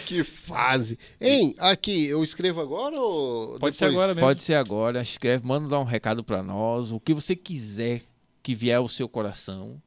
Que 0.07 0.23
fase. 0.23 0.97
Hein, 1.21 1.55
aqui, 1.59 2.07
eu 2.07 2.23
escrevo 2.23 2.61
agora 2.61 2.97
ou. 2.97 3.59
Pode 3.59 3.77
ser 3.77 3.87
depois? 3.87 3.97
agora 3.97 4.15
mesmo. 4.15 4.29
Pode 4.29 4.43
ser 4.43 4.55
agora. 4.55 5.03
Escreve, 5.03 5.45
manda 5.45 5.69
dar 5.69 5.81
um 5.81 5.85
recado 5.85 6.23
pra 6.23 6.43
nós. 6.43 6.93
O 6.93 7.01
que 7.01 7.13
você 7.13 7.35
quiser 7.35 8.03
que 8.47 8.55
vier 8.55 8.77
ao 8.77 8.87
seu 8.87 9.09
coração. 9.09 9.83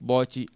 Bote 0.00 0.48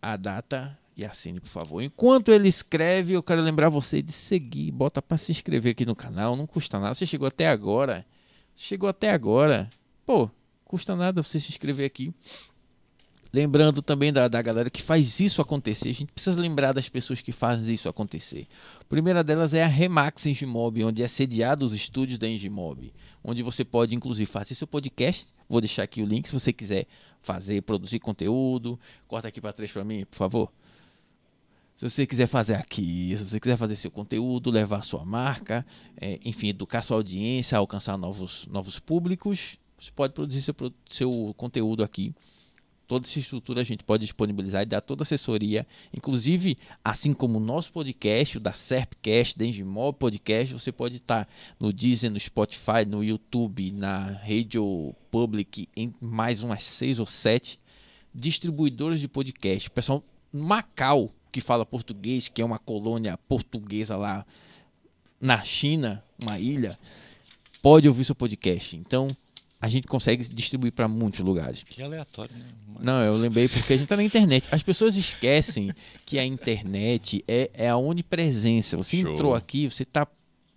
a 0.00 0.16
data 0.16 0.78
e 0.96 1.04
assine, 1.04 1.40
por 1.40 1.48
favor. 1.48 1.82
Enquanto 1.82 2.30
ele 2.30 2.48
escreve, 2.48 3.14
eu 3.14 3.24
quero 3.24 3.42
lembrar 3.42 3.68
você 3.68 4.00
de 4.00 4.12
seguir. 4.12 4.70
Bota 4.70 5.02
pra 5.02 5.16
se 5.16 5.32
inscrever 5.32 5.72
aqui 5.72 5.84
no 5.84 5.96
canal. 5.96 6.36
Não 6.36 6.46
custa 6.46 6.78
nada. 6.78 6.94
Você 6.94 7.04
chegou 7.04 7.26
até 7.26 7.48
agora. 7.48 8.06
Chegou 8.54 8.88
até 8.88 9.10
agora. 9.10 9.68
Pô, 10.06 10.30
custa 10.64 10.94
nada 10.94 11.24
você 11.24 11.40
se 11.40 11.48
inscrever 11.48 11.86
aqui. 11.86 12.14
Lembrando 13.32 13.82
também 13.82 14.12
da, 14.12 14.28
da 14.28 14.40
galera 14.40 14.70
que 14.70 14.80
faz 14.80 15.20
isso 15.20 15.42
acontecer. 15.42 15.90
A 15.90 15.94
gente 15.94 16.12
precisa 16.12 16.40
lembrar 16.40 16.72
das 16.72 16.88
pessoas 16.88 17.20
que 17.20 17.32
fazem 17.32 17.74
isso 17.74 17.88
acontecer. 17.88 18.46
A 18.80 18.84
primeira 18.84 19.22
delas 19.22 19.52
é 19.52 19.62
a 19.62 19.66
Remax 19.66 20.26
Engimob, 20.26 20.82
onde 20.84 21.02
é 21.02 21.08
sediado 21.08 21.64
os 21.64 21.74
estúdios 21.74 22.18
da 22.18 22.28
Engimob. 22.28 22.92
Onde 23.22 23.42
você 23.42 23.64
pode, 23.64 23.94
inclusive, 23.94 24.30
fazer 24.30 24.54
seu 24.54 24.66
podcast. 24.66 25.26
Vou 25.48 25.60
deixar 25.60 25.82
aqui 25.82 26.02
o 26.02 26.06
link 26.06 26.26
se 26.26 26.32
você 26.32 26.52
quiser 26.52 26.86
fazer, 27.18 27.62
produzir 27.62 27.98
conteúdo. 27.98 28.78
Corta 29.06 29.28
aqui 29.28 29.40
para 29.40 29.52
três 29.52 29.70
para 29.72 29.84
mim, 29.84 30.04
por 30.04 30.16
favor. 30.16 30.52
Se 31.76 31.88
você 31.88 32.06
quiser 32.06 32.26
fazer 32.26 32.54
aqui, 32.54 33.14
se 33.18 33.24
você 33.24 33.38
quiser 33.38 33.58
fazer 33.58 33.76
seu 33.76 33.90
conteúdo, 33.90 34.50
levar 34.50 34.82
sua 34.82 35.04
marca, 35.04 35.64
é, 36.00 36.18
enfim, 36.24 36.48
educar 36.48 36.80
sua 36.80 36.96
audiência, 36.96 37.58
alcançar 37.58 37.98
novos, 37.98 38.46
novos 38.50 38.78
públicos, 38.78 39.58
você 39.78 39.90
pode 39.94 40.14
produzir 40.14 40.40
seu, 40.40 40.54
seu 40.88 41.34
conteúdo 41.36 41.84
aqui. 41.84 42.14
Toda 42.86 43.06
essa 43.06 43.18
estrutura 43.18 43.60
a 43.60 43.64
gente 43.64 43.82
pode 43.82 44.04
disponibilizar 44.04 44.62
e 44.62 44.66
dar 44.66 44.80
toda 44.80 45.02
a 45.02 45.04
assessoria. 45.04 45.66
Inclusive, 45.92 46.56
assim 46.84 47.12
como 47.12 47.38
o 47.38 47.40
nosso 47.40 47.72
podcast, 47.72 48.36
o 48.36 48.40
da 48.40 48.52
Serpcast, 48.52 49.36
da 49.36 49.44
Engimob 49.44 49.98
Podcast, 49.98 50.54
você 50.54 50.70
pode 50.70 50.96
estar 50.96 51.28
no 51.58 51.72
Deezer, 51.72 52.10
no 52.10 52.20
Spotify, 52.20 52.84
no 52.86 53.02
YouTube, 53.02 53.72
na 53.72 54.12
Radio 54.12 54.94
Public, 55.10 55.68
em 55.76 55.92
mais 56.00 56.42
umas 56.42 56.62
seis 56.62 57.00
ou 57.00 57.06
sete 57.06 57.58
distribuidores 58.14 59.00
de 59.00 59.08
podcast. 59.08 59.68
Pessoal 59.70 60.04
Macau, 60.32 61.12
que 61.32 61.40
fala 61.40 61.66
português, 61.66 62.28
que 62.28 62.40
é 62.40 62.44
uma 62.44 62.58
colônia 62.58 63.18
portuguesa 63.28 63.96
lá 63.96 64.24
na 65.20 65.42
China, 65.42 66.04
uma 66.22 66.38
ilha, 66.38 66.78
pode 67.60 67.88
ouvir 67.88 68.04
seu 68.04 68.14
podcast. 68.14 68.76
Então, 68.76 69.14
a 69.60 69.68
gente 69.68 69.86
consegue 69.86 70.22
distribuir 70.28 70.72
para 70.72 70.86
muitos 70.88 71.20
lugares. 71.20 71.62
Que 71.62 71.82
aleatório, 71.82 72.34
né? 72.36 72.44
Não, 72.80 73.00
eu 73.02 73.16
lembrei 73.16 73.48
porque 73.48 73.72
a 73.72 73.76
gente 73.76 73.88
tá 73.88 73.96
na 73.96 74.02
internet. 74.04 74.46
As 74.52 74.62
pessoas 74.62 74.96
esquecem 74.96 75.72
que 76.04 76.18
a 76.18 76.24
internet 76.24 77.24
é, 77.26 77.50
é 77.54 77.68
a 77.70 77.76
onipresença. 77.76 78.76
Você 78.76 79.00
Show. 79.00 79.12
entrou 79.14 79.34
aqui, 79.34 79.68
você 79.70 79.84
tá 79.84 80.06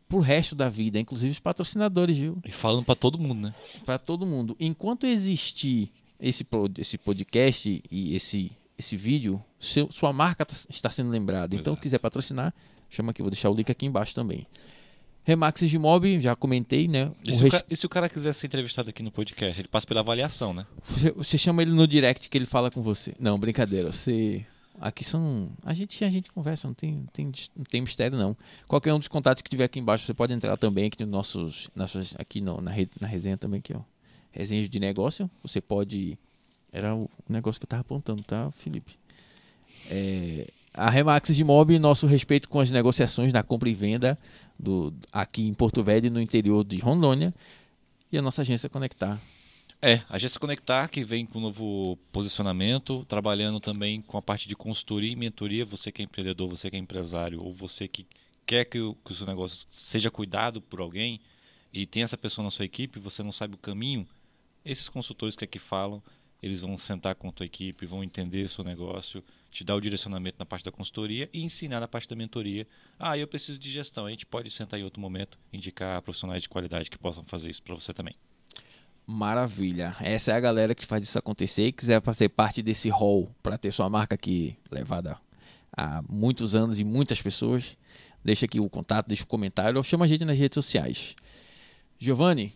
pro 0.07 0.19
resto 0.19 0.53
da 0.55 0.67
vida, 0.69 0.99
inclusive 0.99 1.31
os 1.31 1.39
patrocinadores, 1.39 2.17
viu? 2.17 2.37
E 2.45 2.51
falando 2.51 2.83
pra 2.83 2.95
todo 2.95 3.17
mundo, 3.17 3.41
né? 3.47 3.55
Para 3.85 3.97
todo 3.97 4.25
mundo. 4.25 4.55
Enquanto 4.59 5.05
existir 5.05 5.91
esse, 6.19 6.45
esse 6.77 6.97
podcast 6.97 7.81
e 7.89 8.15
esse, 8.15 8.51
esse 8.77 8.97
vídeo, 8.97 9.41
seu- 9.59 9.89
sua 9.91 10.11
marca 10.11 10.45
tá- 10.45 10.55
está 10.69 10.89
sendo 10.89 11.09
lembrada. 11.09 11.55
Então, 11.55 11.73
Exato. 11.73 11.81
quiser 11.83 11.99
patrocinar, 11.99 12.53
chama 12.89 13.11
aqui, 13.11 13.21
vou 13.21 13.31
deixar 13.31 13.49
o 13.49 13.53
link 13.53 13.71
aqui 13.71 13.85
embaixo 13.85 14.13
também. 14.15 14.45
Remax 15.23 15.61
Gimob, 15.61 16.19
já 16.19 16.35
comentei, 16.35 16.87
né? 16.87 17.11
E 17.27 17.35
se, 17.35 17.49
ca- 17.49 17.63
e 17.69 17.75
se 17.75 17.85
o 17.85 17.89
cara 17.89 18.09
quiser 18.09 18.33
ser 18.33 18.47
entrevistado 18.47 18.89
aqui 18.89 19.03
no 19.03 19.11
podcast, 19.11 19.59
ele 19.61 19.67
passa 19.67 19.85
pela 19.85 19.99
avaliação, 19.99 20.53
né? 20.53 20.65
Você, 20.83 21.11
você 21.11 21.37
chama 21.37 21.61
ele 21.61 21.71
no 21.71 21.87
direct 21.87 22.29
que 22.29 22.37
ele 22.37 22.45
fala 22.45 22.71
com 22.71 22.81
você. 22.81 23.13
Não, 23.19 23.37
brincadeira. 23.39 23.91
Você. 23.91 24.45
Aqui 24.81 25.03
são. 25.03 25.51
A 25.63 25.73
gente, 25.73 26.03
a 26.05 26.09
gente 26.09 26.31
conversa, 26.31 26.65
não 26.67 26.73
tem, 26.73 27.05
tem, 27.13 27.31
não 27.55 27.65
tem 27.65 27.81
mistério, 27.81 28.17
não. 28.17 28.35
Qualquer 28.67 28.93
um 28.93 28.97
dos 28.99 29.07
contatos 29.09 29.41
que 29.43 29.49
tiver 29.49 29.65
aqui 29.65 29.77
embaixo, 29.77 30.05
você 30.05 30.13
pode 30.13 30.33
entrar 30.33 30.55
também 30.57 30.85
aqui 30.85 31.03
nos 31.03 31.11
nossos. 31.11 31.69
Aqui 32.17 32.39
no- 32.41 32.61
na, 32.61 32.71
re- 32.71 32.89
na 32.99 33.07
resenha 33.07 33.37
também, 33.37 33.59
aqui, 33.59 33.73
ó. 33.75 33.81
Resenhas 34.31 34.69
de 34.69 34.79
negócio. 34.79 35.29
Você 35.43 35.59
pode. 35.61 36.17
Era 36.71 36.95
o 36.95 37.09
negócio 37.27 37.59
que 37.59 37.65
eu 37.65 37.69
tava 37.69 37.81
apontando, 37.81 38.23
tá, 38.23 38.49
Felipe? 38.51 38.97
É, 39.89 40.47
a 40.73 40.89
Remax 40.89 41.35
de 41.35 41.43
Mob, 41.43 41.77
nosso 41.79 42.07
respeito 42.07 42.47
com 42.47 42.59
as 42.59 42.71
negociações 42.71 43.33
na 43.33 43.43
compra 43.43 43.69
e 43.69 43.73
venda 43.73 44.17
do, 44.57 44.93
aqui 45.11 45.47
em 45.47 45.53
Porto 45.53 45.83
Velho 45.83 46.11
no 46.11 46.21
interior 46.21 46.63
de 46.63 46.79
Rondônia. 46.79 47.33
E 48.11 48.17
a 48.17 48.21
nossa 48.21 48.41
agência 48.41 48.69
Conectar. 48.69 49.21
É, 49.81 50.01
a 50.09 50.15
Agência 50.15 50.39
Conectar, 50.39 50.89
que 50.89 51.05
vem 51.05 51.25
com 51.25 51.39
um 51.39 51.43
novo 51.43 51.97
posicionamento, 52.11 53.05
trabalhando 53.05 53.59
também 53.59 54.01
com 54.01 54.17
a 54.17 54.21
parte 54.21 54.47
de 54.47 54.55
consultoria 54.55 55.11
e 55.11 55.15
mentoria. 55.15 55.63
Você 55.63 55.91
que 55.91 56.01
é 56.01 56.05
empreendedor, 56.05 56.49
você 56.49 56.69
que 56.69 56.75
é 56.75 56.79
empresário, 56.79 57.41
ou 57.41 57.53
você 57.53 57.87
que 57.87 58.05
quer 58.45 58.65
que 58.65 58.79
o, 58.79 58.95
que 59.05 59.11
o 59.11 59.15
seu 59.15 59.25
negócio 59.25 59.65
seja 59.69 60.11
cuidado 60.11 60.59
por 60.59 60.81
alguém 60.81 61.21
e 61.71 61.85
tem 61.85 62.03
essa 62.03 62.17
pessoa 62.17 62.43
na 62.43 62.51
sua 62.51 62.65
equipe, 62.65 62.99
você 62.99 63.21
não 63.21 63.31
sabe 63.31 63.53
o 63.53 63.57
caminho, 63.57 64.07
esses 64.65 64.89
consultores 64.89 65.35
que 65.35 65.45
aqui 65.45 65.59
falam, 65.59 66.01
eles 66.41 66.61
vão 66.61 66.77
sentar 66.77 67.15
com 67.15 67.29
a 67.29 67.31
tua 67.31 67.45
equipe, 67.45 67.85
vão 67.85 68.03
entender 68.03 68.45
o 68.45 68.49
seu 68.49 68.63
negócio, 68.63 69.23
te 69.51 69.63
dar 69.63 69.75
o 69.75 69.81
direcionamento 69.81 70.37
na 70.39 70.45
parte 70.45 70.65
da 70.65 70.71
consultoria 70.71 71.29
e 71.33 71.43
ensinar 71.43 71.79
na 71.79 71.87
parte 71.87 72.07
da 72.07 72.15
mentoria. 72.15 72.67
Ah, 72.97 73.17
eu 73.17 73.27
preciso 73.27 73.59
de 73.59 73.71
gestão. 73.71 74.05
A 74.05 74.09
gente 74.09 74.25
pode 74.25 74.49
sentar 74.49 74.79
em 74.79 74.83
outro 74.83 75.01
momento, 75.01 75.37
indicar 75.51 76.01
profissionais 76.01 76.41
de 76.41 76.49
qualidade 76.49 76.89
que 76.89 76.97
possam 76.97 77.23
fazer 77.23 77.49
isso 77.49 77.63
para 77.63 77.75
você 77.75 77.93
também. 77.93 78.15
Maravilha. 79.05 79.95
Essa 79.99 80.31
é 80.31 80.35
a 80.35 80.39
galera 80.39 80.75
que 80.75 80.85
faz 80.85 81.03
isso 81.03 81.17
acontecer 81.17 81.65
e 81.65 81.71
quiser 81.71 82.01
fazer 82.01 82.29
parte 82.29 82.61
desse 82.61 82.89
hall 82.89 83.33
para 83.41 83.57
ter 83.57 83.71
sua 83.71 83.89
marca 83.89 84.15
aqui 84.15 84.55
levada 84.69 85.17
há 85.75 86.03
muitos 86.07 86.55
anos 86.55 86.79
e 86.79 86.83
muitas 86.83 87.21
pessoas, 87.21 87.77
deixa 88.23 88.45
aqui 88.45 88.59
o 88.59 88.69
contato, 88.69 89.07
deixa 89.07 89.23
o 89.23 89.27
comentário 89.27 89.77
ou 89.77 89.83
chama 89.83 90.05
a 90.05 90.07
gente 90.07 90.25
nas 90.25 90.37
redes 90.37 90.55
sociais. 90.55 91.15
Giovanni, 91.97 92.53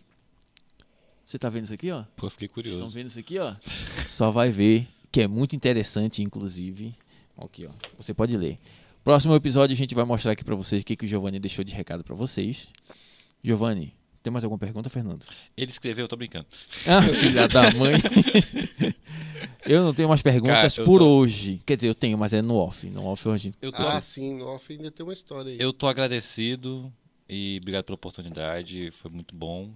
você 1.24 1.38
tá 1.38 1.48
vendo 1.48 1.64
isso 1.64 1.72
aqui, 1.74 1.90
ó? 1.90 2.04
Pô, 2.16 2.26
eu 2.26 2.30
fiquei 2.30 2.46
Estão 2.46 2.62
curioso. 2.62 2.88
vendo 2.88 3.06
isso 3.08 3.18
aqui, 3.18 3.38
ó? 3.38 3.54
Só 4.06 4.30
vai 4.30 4.50
ver, 4.50 4.86
que 5.10 5.20
é 5.22 5.28
muito 5.28 5.56
interessante, 5.56 6.22
inclusive. 6.22 6.94
Aqui, 7.36 7.66
ó. 7.66 7.70
Você 7.98 8.12
pode 8.14 8.36
ler. 8.36 8.58
Próximo 9.02 9.34
episódio 9.34 9.74
a 9.74 9.76
gente 9.76 9.94
vai 9.94 10.04
mostrar 10.04 10.32
aqui 10.32 10.44
para 10.44 10.54
vocês 10.54 10.82
o 10.82 10.84
que, 10.84 10.96
que 10.96 11.04
o 11.04 11.08
Giovanni 11.08 11.38
deixou 11.38 11.64
de 11.64 11.72
recado 11.74 12.02
para 12.04 12.14
vocês. 12.14 12.68
Giovanni, 13.42 13.94
tem 14.22 14.32
mais 14.32 14.44
alguma 14.44 14.58
pergunta, 14.58 14.88
Fernando? 14.88 15.24
Ele 15.56 15.70
escreveu, 15.70 16.04
eu 16.04 16.08
tô 16.08 16.16
brincando. 16.16 16.46
Ah, 16.86 17.02
filha 17.02 17.46
da 17.48 17.70
mãe. 17.72 17.94
eu 19.66 19.84
não 19.84 19.92
tenho 19.94 20.08
mais 20.08 20.22
perguntas 20.22 20.74
Cara, 20.74 20.86
por 20.86 21.00
tô- 21.00 21.08
hoje. 21.18 21.60
Quer 21.66 21.76
dizer, 21.76 21.88
eu 21.88 21.94
tenho, 21.94 22.16
mas 22.16 22.32
é 22.32 22.40
no 22.42 22.56
off. 22.56 22.86
No 22.88 23.04
off 23.06 23.28
hoje. 23.28 23.52
Eu 23.60 23.72
tô, 23.72 23.82
Ah, 23.82 24.00
sim, 24.00 24.38
no 24.38 24.46
off 24.46 24.72
ainda 24.72 24.90
tem 24.90 25.04
uma 25.04 25.12
história 25.12 25.52
aí. 25.52 25.58
eu 25.60 25.72
tô 25.72 25.86
agradecido 25.86 26.92
e 27.28 27.58
obrigado 27.60 27.84
pela 27.84 27.96
oportunidade. 27.96 28.90
Foi 28.92 29.10
muito 29.10 29.34
bom. 29.34 29.70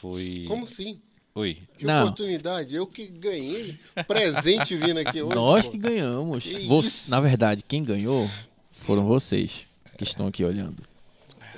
Foi. 0.00 0.44
Como 0.48 0.64
assim? 0.64 1.00
Oi. 1.34 1.58
Que 1.78 1.84
Não. 1.84 2.04
oportunidade. 2.04 2.74
Eu 2.74 2.86
que 2.86 3.06
ganhei 3.06 3.78
presente 4.08 4.74
vindo 4.76 4.98
aqui 4.98 5.22
hoje. 5.22 5.34
Nós 5.34 5.66
pô. 5.66 5.72
que 5.72 5.78
ganhamos. 5.78 6.44
Que 6.44 6.66
Você- 6.66 6.86
isso? 6.88 7.10
na 7.10 7.20
verdade, 7.20 7.64
quem 7.66 7.84
ganhou 7.84 8.28
foram 8.72 9.04
vocês 9.06 9.66
que 9.96 10.04
estão 10.04 10.26
aqui 10.26 10.44
olhando. 10.44 10.82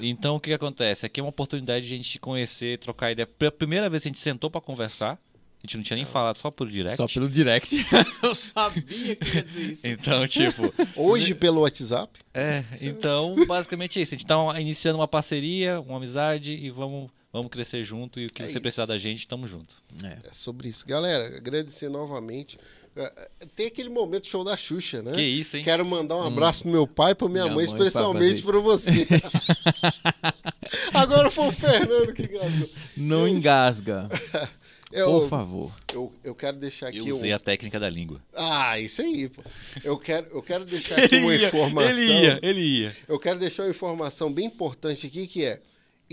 Então 0.00 0.36
o 0.36 0.40
que, 0.40 0.50
que 0.50 0.54
acontece? 0.54 1.06
Aqui 1.06 1.20
é 1.20 1.22
uma 1.22 1.28
oportunidade 1.30 1.86
de 1.86 1.94
a 1.94 1.96
gente 1.96 2.18
conhecer, 2.18 2.78
trocar 2.78 3.12
ideia. 3.12 3.26
Pela 3.26 3.52
primeira 3.52 3.88
vez 3.88 4.02
que 4.02 4.08
a 4.08 4.10
gente 4.10 4.20
sentou 4.20 4.50
pra 4.50 4.60
conversar, 4.60 5.12
a 5.12 5.66
gente 5.66 5.76
não 5.76 5.84
tinha 5.84 5.96
nem 5.96 6.04
falado 6.04 6.38
só 6.38 6.50
por 6.50 6.68
direct. 6.68 6.96
Só 6.96 7.06
pelo 7.06 7.28
direct. 7.28 7.86
eu 8.22 8.34
sabia 8.34 9.14
que 9.14 9.36
ia 9.36 9.42
dizer 9.44 9.62
isso. 9.70 9.86
Então, 9.86 10.26
tipo, 10.26 10.74
Hoje 10.96 11.34
pelo 11.34 11.60
WhatsApp. 11.60 12.18
é, 12.34 12.64
então, 12.80 13.36
basicamente 13.46 13.98
é 14.00 14.02
isso. 14.02 14.14
A 14.14 14.18
gente 14.18 14.26
tá 14.26 14.60
iniciando 14.60 14.98
uma 14.98 15.06
parceria, 15.08 15.80
uma 15.80 15.98
amizade 15.98 16.52
e 16.52 16.68
vamos, 16.68 17.08
vamos 17.32 17.50
crescer 17.50 17.82
junto. 17.84 18.20
E 18.20 18.26
o 18.26 18.30
que 18.30 18.42
É 18.42 18.48
você 18.48 18.60
precisar 18.60 18.82
isso. 18.84 18.92
da 18.92 18.98
gente, 18.98 19.26
tamo 19.26 19.46
junto. 19.48 19.74
É. 20.02 20.18
É 20.30 20.32
sobre 20.34 20.68
isso. 20.68 20.86
Galera, 20.86 21.36
agradecer 21.36 21.88
novamente. 21.88 22.58
É, 22.94 23.04
é, 23.40 23.46
Tem 23.56 23.66
aquele 23.68 23.88
momento 23.88 24.26
show 24.28 24.44
da 24.44 24.56
Xuxa, 24.56 25.00
né? 25.02 25.12
Que 25.12 25.22
isso, 25.22 25.56
hein? 25.56 25.64
Quero 25.64 25.84
mandar 25.84 26.16
um 26.16 26.24
abraço 26.26 26.62
pro 26.62 26.70
meu 26.70 26.86
pai 26.86 27.12
e 27.12 27.14
pra 27.14 27.28
minha, 27.28 27.44
Minha 27.44 27.54
mãe, 27.56 27.64
especialmente 27.64 28.42
pra 28.42 28.58
você. 28.58 29.06
Agora 30.92 31.30
foi 31.30 31.48
o 31.48 31.52
Fernando 31.52 32.12
que 32.12 32.26
gastou. 32.26 32.68
Não 32.96 33.26
engasga. 33.28 34.08
Eu, 34.92 35.06
Por 35.22 35.28
favor. 35.30 35.72
eu, 35.94 36.12
eu 36.22 36.34
quero 36.34 36.58
deixar 36.58 36.88
aqui 36.88 36.98
Eu 36.98 37.16
usei 37.16 37.32
um... 37.32 37.36
a 37.36 37.38
técnica 37.38 37.80
da 37.80 37.88
língua. 37.88 38.20
Ah, 38.34 38.78
isso 38.78 39.00
aí, 39.00 39.26
pô. 39.26 39.42
Eu 39.82 39.96
quero, 39.98 40.26
eu 40.30 40.42
quero 40.42 40.66
deixar 40.68 40.98
aqui 41.02 41.16
uma 41.16 41.34
informação. 41.34 41.90
ele 41.90 42.12
ia, 42.12 42.38
ele 42.42 42.60
ia. 42.60 42.96
Eu 43.08 43.18
quero 43.18 43.38
deixar 43.38 43.62
uma 43.62 43.70
informação 43.70 44.30
bem 44.30 44.44
importante 44.44 45.06
aqui, 45.06 45.26
que 45.26 45.46
é 45.46 45.62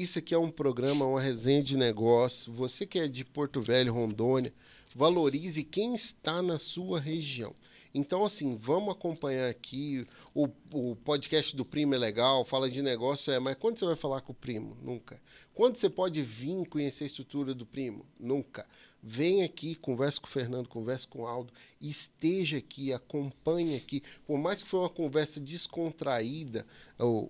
isso 0.02 0.20
aqui 0.20 0.34
é 0.34 0.38
um 0.38 0.50
programa, 0.50 1.06
uma 1.06 1.20
resenha 1.20 1.62
de 1.62 1.76
negócio. 1.76 2.54
Você 2.54 2.86
que 2.86 3.00
é 3.00 3.08
de 3.08 3.26
Porto 3.26 3.60
Velho, 3.60 3.94
Rondônia, 3.94 4.54
valorize 4.96 5.64
quem 5.64 5.94
está 5.94 6.42
na 6.42 6.58
sua 6.58 7.00
região. 7.00 7.54
Então, 7.94 8.24
assim, 8.24 8.56
vamos 8.56 8.94
acompanhar 8.94 9.50
aqui. 9.50 10.08
O, 10.34 10.48
o 10.72 10.96
podcast 10.96 11.56
do 11.56 11.66
primo 11.66 11.96
é 11.96 11.98
legal, 11.98 12.46
fala 12.46 12.70
de 12.70 12.82
negócio, 12.82 13.34
é, 13.34 13.40
mas 13.40 13.56
quando 13.56 13.78
você 13.78 13.86
vai 13.86 13.96
falar 13.96 14.22
com 14.22 14.32
o 14.32 14.36
primo? 14.36 14.78
Nunca. 14.82 15.20
Quando 15.54 15.76
você 15.76 15.90
pode 15.90 16.22
vir 16.22 16.66
conhecer 16.68 17.04
a 17.04 17.08
estrutura 17.08 17.54
do 17.54 17.66
primo? 17.66 18.06
Nunca. 18.18 18.66
Vem 19.02 19.44
aqui, 19.44 19.76
converse 19.76 20.20
com 20.20 20.28
o 20.28 20.30
Fernando, 20.30 20.68
converse 20.68 21.08
com 21.08 21.22
o 21.22 21.28
Aldo, 21.28 21.54
esteja 21.80 22.58
aqui, 22.58 22.92
acompanhe 22.92 23.78
aqui. 23.78 24.04
Por 24.28 24.38
mais 24.38 24.62
que 24.62 24.68
foi 24.68 24.82
uma 24.82 24.90
conversa 24.90 25.40
descontraída, 25.40 26.66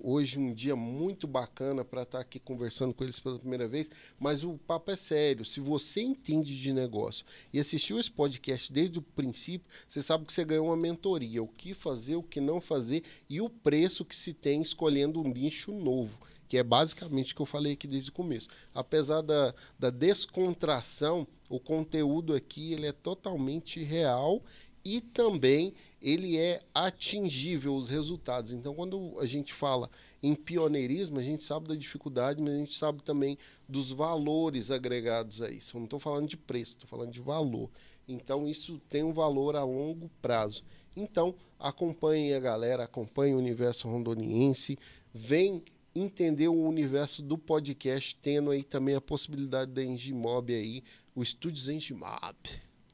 hoje 0.01 0.39
um 0.39 0.51
dia 0.51 0.75
muito 0.75 1.27
bacana 1.27 1.85
para 1.85 2.01
estar 2.01 2.19
aqui 2.19 2.39
conversando 2.39 2.91
com 2.91 3.03
eles 3.03 3.19
pela 3.19 3.37
primeira 3.37 3.67
vez, 3.67 3.91
mas 4.19 4.43
o 4.43 4.57
papo 4.57 4.89
é 4.89 4.95
sério. 4.95 5.45
Se 5.45 5.59
você 5.59 6.01
entende 6.01 6.59
de 6.59 6.73
negócio 6.73 7.23
e 7.53 7.59
assistiu 7.59 7.99
esse 7.99 8.09
podcast 8.09 8.73
desde 8.73 8.97
o 8.97 9.03
princípio, 9.03 9.69
você 9.87 10.01
sabe 10.01 10.25
que 10.25 10.33
você 10.33 10.43
ganhou 10.43 10.65
uma 10.65 10.77
mentoria, 10.77 11.43
o 11.43 11.47
que 11.47 11.75
fazer, 11.75 12.15
o 12.15 12.23
que 12.23 12.41
não 12.41 12.59
fazer 12.59 13.03
e 13.29 13.39
o 13.39 13.49
preço 13.49 14.03
que 14.03 14.15
se 14.15 14.33
tem 14.33 14.59
escolhendo 14.59 15.21
um 15.21 15.27
nicho 15.27 15.71
novo 15.71 16.28
que 16.49 16.57
é 16.57 16.63
basicamente 16.63 17.31
o 17.31 17.35
que 17.35 17.41
eu 17.41 17.45
falei 17.45 17.73
aqui 17.73 17.87
desde 17.87 18.09
o 18.09 18.13
começo. 18.13 18.49
Apesar 18.73 19.21
da, 19.21 19.53
da 19.77 19.91
descontração, 19.91 21.27
o 21.47 21.59
conteúdo 21.59 22.33
aqui 22.33 22.73
ele 22.73 22.87
é 22.87 22.91
totalmente 22.91 23.81
real 23.83 24.43
e 24.83 24.99
também 24.99 25.75
ele 26.01 26.37
é 26.37 26.61
atingível 26.73 27.75
os 27.75 27.87
resultados. 27.87 28.51
Então, 28.51 28.73
quando 28.73 29.17
a 29.19 29.27
gente 29.27 29.53
fala 29.53 29.89
em 30.23 30.33
pioneirismo, 30.33 31.19
a 31.19 31.23
gente 31.23 31.43
sabe 31.43 31.67
da 31.67 31.75
dificuldade, 31.75 32.41
mas 32.41 32.53
a 32.53 32.57
gente 32.57 32.75
sabe 32.75 33.03
também 33.03 33.37
dos 33.67 33.91
valores 33.91 34.71
agregados 34.71 35.41
a 35.41 35.51
isso. 35.51 35.75
Eu 35.75 35.79
não 35.79 35.85
estou 35.85 35.99
falando 35.99 36.27
de 36.27 36.37
preço, 36.37 36.73
estou 36.73 36.89
falando 36.89 37.11
de 37.11 37.21
valor. 37.21 37.69
Então, 38.07 38.47
isso 38.47 38.81
tem 38.89 39.03
um 39.03 39.13
valor 39.13 39.55
a 39.55 39.63
longo 39.63 40.09
prazo. 40.21 40.63
Então, 40.95 41.35
acompanhe 41.59 42.33
a 42.33 42.39
galera, 42.39 42.85
acompanhe 42.85 43.35
o 43.35 43.37
universo 43.37 43.87
rondoniense, 43.87 44.79
vem 45.13 45.63
entender 45.99 46.47
o 46.47 46.61
universo 46.67 47.21
do 47.21 47.37
podcast, 47.37 48.15
tendo 48.21 48.51
aí 48.51 48.63
também 48.63 48.95
a 48.95 49.01
possibilidade 49.01 49.71
da 49.71 49.83
Engimob 49.83 50.53
aí, 50.53 50.83
o 51.15 51.21
Estúdios 51.23 51.67
Engimob. 51.67 52.35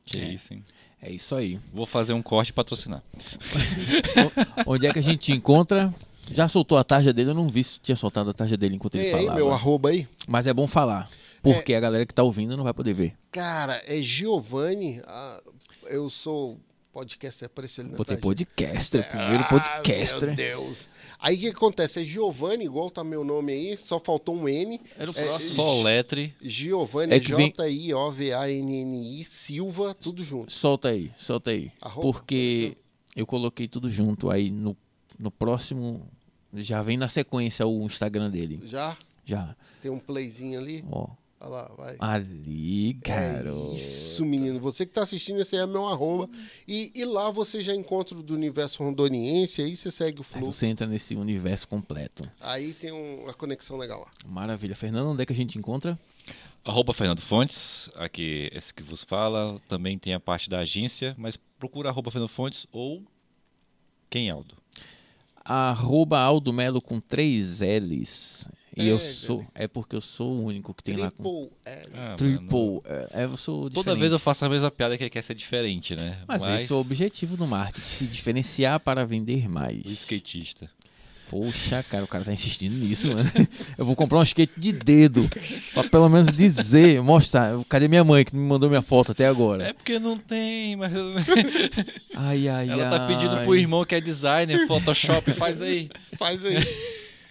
Que 0.03 0.17
É. 0.19 0.29
isso, 0.33 0.53
hein? 0.53 0.63
É 1.01 1.11
isso 1.11 1.35
aí. 1.35 1.59
Vou 1.73 1.85
fazer 1.85 2.13
um 2.13 2.21
corte 2.21 2.49
e 2.49 2.53
patrocinar. 2.53 3.03
Onde 4.65 4.87
é 4.87 4.93
que 4.93 4.99
a 4.99 5.03
gente 5.03 5.19
te 5.19 5.31
encontra? 5.31 5.93
Já 6.31 6.47
soltou 6.47 6.77
a 6.77 6.83
tarja 6.83 7.13
dele? 7.13 7.29
Eu 7.31 7.35
não 7.35 7.49
vi 7.49 7.63
se 7.63 7.79
tinha 7.79 7.95
soltado 7.95 8.29
a 8.29 8.33
tarja 8.33 8.57
dele 8.57 8.75
enquanto 8.75 8.95
ele 8.95 9.03
Tem 9.05 9.13
aí 9.13 9.19
falava. 9.21 9.35
meu 9.37 9.51
arroba 9.51 9.89
aí? 9.89 10.07
Mas 10.27 10.47
é 10.47 10.53
bom 10.53 10.67
falar. 10.67 11.09
Porque 11.43 11.75
a 11.75 11.79
galera 11.79 12.05
que 12.05 12.13
tá 12.13 12.23
ouvindo 12.23 12.57
não 12.57 12.63
vai 12.63 12.73
poder 12.73 12.93
ver. 12.95 13.13
Cara, 13.31 13.79
é 13.85 14.01
Giovanni, 14.01 14.99
ah, 15.05 15.39
eu 15.83 16.09
sou 16.09 16.59
podcaster, 16.91 17.45
apareceu 17.45 17.83
ali 17.83 17.91
na 17.91 17.97
Botei 17.97 18.17
tarja. 18.17 18.21
podcaster, 18.27 19.01
o 19.01 19.03
primeiro 19.03 19.43
Ah, 19.43 19.47
podcaster. 19.47 20.27
Meu 20.29 20.35
Deus. 20.35 20.89
Aí 21.19 21.35
o 21.35 21.39
que 21.39 21.47
acontece? 21.47 22.01
É 22.01 22.03
Giovanni, 22.03 22.65
igual 22.65 22.91
tá 22.91 23.03
meu 23.03 23.23
nome 23.23 23.53
aí, 23.53 23.77
só 23.77 23.99
faltou 23.99 24.35
um 24.35 24.47
N. 24.49 24.79
Era 24.97 25.09
o 25.09 25.13
É, 25.17 25.23
próximo. 25.25 25.55
Só 25.55 25.81
letre. 25.81 26.35
Giovanni, 26.41 27.13
É 27.15 27.19
J-I-O-V-A-N-N-I, 27.19 29.23
Silva, 29.25 29.93
tudo 29.93 30.23
junto. 30.23 30.51
Solta 30.51 30.89
aí, 30.89 31.11
solta 31.17 31.51
aí. 31.51 31.71
Arroba, 31.81 32.01
Porque 32.11 32.77
eu 33.15 33.25
coloquei 33.25 33.67
tudo 33.67 33.89
junto. 33.89 34.29
Aí 34.29 34.49
no, 34.51 34.75
no 35.17 35.31
próximo. 35.31 36.07
Já 36.53 36.81
vem 36.81 36.95
na 36.97 37.09
sequência 37.09 37.65
o 37.67 37.85
Instagram 37.85 38.29
dele. 38.31 38.61
Já 38.65 38.95
Já. 39.25 39.55
tem 39.81 39.91
um 39.91 39.99
playzinho 39.99 40.57
ali. 40.59 40.83
Ó. 40.89 41.07
Olha 41.39 41.49
lá, 41.49 41.71
vai. 41.77 41.95
Ali, 41.99 42.93
garoto. 42.93 43.73
É 43.73 43.77
isso, 43.77 44.25
menino. 44.25 44.59
Você 44.61 44.85
que 44.85 44.93
tá 44.93 45.03
assistindo, 45.03 45.39
esse 45.41 45.55
aí 45.55 45.61
é 45.61 45.67
meu 45.67 45.85
arroba. 45.87 46.29
E, 46.67 46.91
e 46.95 47.03
lá 47.05 47.29
você 47.29 47.61
já 47.61 47.75
encontra 47.75 48.17
o 48.17 48.23
do 48.23 48.33
universo 48.33 48.81
rondoniense, 48.83 49.61
aí 49.61 49.75
você 49.75 49.91
segue 49.91 50.19
o 50.19 50.25
Aí 50.33 50.39
fluxo. 50.39 50.53
você 50.59 50.67
entra 50.67 50.87
nesse 50.87 51.15
universo 51.15 51.67
completo. 51.67 52.27
Aí 52.39 52.73
tem 52.73 52.91
um- 52.91 53.23
uma 53.23 53.33
conexão 53.33 53.77
legal 53.77 53.99
lá. 54.01 54.11
Maravilha. 54.25 54.75
Fernando, 54.75 55.09
onde 55.11 55.21
é 55.21 55.25
que 55.25 55.33
a 55.33 55.35
gente 55.35 55.57
encontra? 55.57 55.99
Arroba 56.63 56.93
Fernando 56.93 57.21
Fontes, 57.21 57.91
aqui 57.95 58.49
esse 58.51 58.73
que 58.73 58.81
vos 58.81 59.03
fala. 59.03 59.61
Também 59.67 59.99
tem 59.99 60.13
a 60.15 60.19
parte 60.19 60.49
da 60.49 60.59
agência, 60.59 61.13
mas 61.17 61.37
procura 61.59 61.89
arroba 61.89 62.09
Fernando 62.09 62.29
Fontes 62.29 62.65
ou 62.71 63.03
quem 64.09 64.31
Aldo. 64.31 64.55
Arroba 65.43 66.19
Aldo 66.19 66.51
Melo 66.51 66.81
com 66.81 66.99
três 66.99 67.59
L's. 67.61 68.49
E 68.75 68.89
É, 68.89 68.91
eu 68.91 68.99
sou. 68.99 69.45
É 69.55 69.67
porque 69.67 69.95
eu 69.95 70.01
sou 70.01 70.31
o 70.33 70.43
único 70.45 70.73
que 70.73 70.83
tem 70.83 70.97
lá 70.97 71.09
com. 71.11 71.49
Triple. 71.63 71.91
Ah, 71.95 72.13
Triple. 72.17 72.81
É, 73.13 73.23
eu 73.23 73.37
sou 73.37 73.63
Toda 73.69 73.81
diferente. 73.81 73.99
vez 73.99 74.11
eu 74.11 74.19
faço 74.19 74.43
a 74.45 74.49
mesma 74.49 74.69
piada 74.69 74.97
que 74.97 75.03
ele 75.03 75.09
quer 75.09 75.21
ser 75.23 75.33
diferente, 75.35 75.95
né? 75.95 76.17
Mas, 76.27 76.41
esse 76.61 76.71
é 76.71 76.75
o 76.75 76.79
objetivo 76.79 77.37
do 77.37 77.47
marketing, 77.47 77.85
se 77.87 78.05
diferenciar 78.05 78.79
para 78.79 79.05
vender 79.05 79.47
mais. 79.49 79.81
O 79.85 79.89
skatista. 79.91 80.69
Poxa, 81.27 81.83
cara, 81.89 82.03
o 82.03 82.07
cara 82.07 82.23
tá 82.23 82.31
insistindo 82.31 82.75
nisso, 82.75 83.09
mano. 83.11 83.29
Eu 83.79 83.83
vou 83.83 83.95
comprar 83.95 84.19
um 84.19 84.23
skate 84.23 84.53
de 84.59 84.71
dedo. 84.71 85.27
Pra 85.73 85.83
pelo 85.85 86.07
menos 86.07 86.31
dizer, 86.31 87.01
mostrar. 87.01 87.51
Cadê 87.67 87.87
minha 87.87 88.03
mãe 88.03 88.23
que 88.23 88.35
me 88.35 88.47
mandou 88.47 88.69
minha 88.69 88.83
foto 88.83 89.11
até 89.11 89.25
agora? 89.25 89.63
É 89.69 89.73
porque 89.73 89.97
não 89.97 90.17
tem, 90.19 90.75
mas. 90.75 90.91
Ai, 92.13 92.47
ai, 92.47 92.69
Ela 92.69 92.83
ai. 92.89 92.99
tá 92.99 93.07
pedindo 93.07 93.37
pro 93.43 93.55
irmão 93.55 93.83
que 93.83 93.95
é 93.95 93.99
designer, 94.01 94.67
Photoshop, 94.67 95.31
faz 95.33 95.61
aí. 95.61 95.89
Faz 96.17 96.43
aí. 96.45 96.63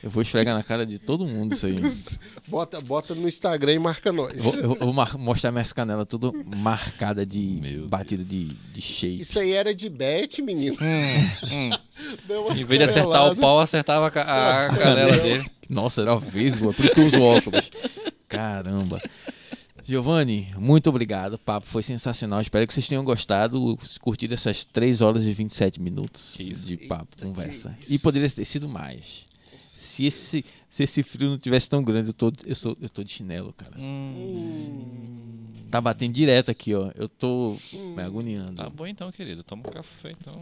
Eu 0.05 0.11
vou 0.11 0.21
esfregar 0.23 0.55
na 0.55 0.63
cara 0.63 0.85
de 0.85 0.99
todo 0.99 1.25
mundo 1.27 1.55
isso 1.55 1.67
aí. 1.67 1.81
bota, 2.47 2.79
bota 2.83 3.15
no 3.15 3.27
Instagram 3.27 3.73
e 3.73 3.79
marca 3.79 4.13
nós. 4.13 4.37
Eu 4.37 4.43
vou, 4.43 4.55
eu 4.77 4.85
vou 4.85 4.93
mar- 4.93 5.17
mostrar 5.17 5.51
minhas 5.51 5.73
canelas 5.73 6.07
tudo 6.07 6.31
marcada 6.45 7.25
de 7.25 7.59
Meu 7.63 7.89
batida 7.89 8.23
de, 8.23 8.45
de 8.49 8.83
shape. 8.83 9.23
Isso 9.23 9.39
aí 9.39 9.53
era 9.53 9.75
de 9.75 9.89
bet, 9.89 10.43
menino. 10.43 10.77
Deu 12.29 12.43
umas 12.45 12.59
Em 12.59 12.65
vez 12.67 12.79
de 12.81 12.85
acertar 12.85 13.33
o 13.33 13.37
pau, 13.37 13.59
acertava 13.61 14.07
a 14.09 14.67
a 14.67 14.77
canela 14.77 15.17
dele. 15.17 15.51
Nossa, 15.71 16.03
era 16.03 16.17
vesgo, 16.17 16.71
é 16.71 16.73
por 16.75 16.85
isso 16.85 16.95
que 16.95 17.01
eu 17.01 17.07
uso 17.07 17.23
óculos. 17.23 17.71
Caramba. 18.29 19.01
Giovanni, 19.83 20.53
muito 20.59 20.89
obrigado. 20.91 21.35
O 21.35 21.39
papo 21.39 21.67
foi 21.67 21.83
sensacional. 21.83 22.41
Espero 22.41 22.67
que 22.67 22.73
vocês 22.75 22.87
tenham 22.89 23.05
gostado, 23.05 23.79
curtido 24.01 24.35
essas 24.35 24.65
3 24.65 25.01
horas 25.01 25.23
e 25.25 25.33
27 25.33 25.81
minutos 25.81 26.37
isso. 26.41 26.67
de 26.67 26.77
papo, 26.89 27.09
Eita, 27.17 27.27
conversa. 27.27 27.75
isso. 27.81 27.95
E 27.95 27.99
poderia 27.99 28.29
ter 28.29 28.45
sido 28.45 28.69
mais. 28.69 29.25
Se 29.85 30.07
esse, 30.07 30.45
se 30.69 30.83
esse 30.83 31.03
frio 31.03 31.31
não 31.31 31.39
tivesse 31.39 31.69
tão 31.69 31.83
grande, 31.85 32.09
eu 32.11 32.15
tô, 32.15 32.33
eu, 32.45 32.55
sou, 32.57 32.77
eu 32.81 32.89
tô 32.89 33.03
de 33.05 33.11
chinelo, 33.13 33.53
cara. 33.53 33.75
Tá 35.71 35.81
batendo 35.81 36.13
direto 36.13 36.51
aqui, 36.51 36.73
ó. 36.75 36.91
Eu 36.95 37.09
tô 37.09 37.57
me 37.73 38.03
agoniando. 38.03 38.55
Tá 38.55 38.69
bom 38.71 38.87
então, 38.87 39.11
querido. 39.11 39.43
Toma 39.43 39.65
um 39.69 39.73
café 39.73 40.13
então. 40.13 40.33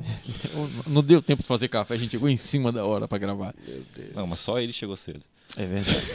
Não 0.86 1.02
deu 1.02 1.22
tempo 1.22 1.42
de 1.42 1.48
fazer 1.48 1.68
café, 1.68 1.94
a 1.94 1.98
gente 1.98 2.10
chegou 2.10 2.28
em 2.28 2.36
cima 2.36 2.70
da 2.70 2.84
hora 2.84 3.08
pra 3.08 3.16
gravar. 3.18 3.54
Meu 3.66 3.82
Deus. 3.96 4.14
Não, 4.14 4.26
mas 4.26 4.40
só 4.40 4.60
ele 4.60 4.72
chegou 4.72 4.96
cedo. 4.96 5.24
É 5.56 5.66
verdade. 5.66 6.06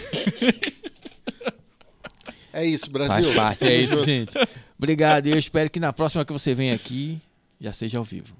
É 2.53 2.65
isso, 2.65 2.89
Brasil. 2.89 3.23
Faz 3.25 3.35
parte, 3.35 3.65
é 3.65 3.75
isso, 3.81 4.03
gente. 4.05 4.33
Obrigado. 4.77 5.27
E 5.27 5.31
eu 5.31 5.37
espero 5.37 5.69
que 5.69 5.79
na 5.79 5.93
próxima 5.93 6.23
que 6.25 6.33
você 6.33 6.55
venha 6.55 6.73
aqui, 6.73 7.19
já 7.59 7.71
seja 7.73 7.97
ao 7.97 8.03
vivo. 8.03 8.35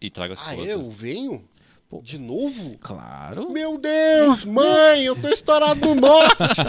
E 0.00 0.10
traga 0.10 0.34
a 0.34 0.36
Ah, 0.46 0.50
esposa. 0.52 0.68
eu 0.70 0.90
venho? 0.90 1.44
Pô. 1.92 2.00
De 2.00 2.16
novo? 2.16 2.78
Claro. 2.80 3.50
Meu 3.50 3.76
Deus, 3.76 4.46
mãe, 4.46 5.04
eu 5.04 5.14
tô 5.14 5.28
estourado 5.28 5.78
no 5.78 5.94
norte. 5.94 6.62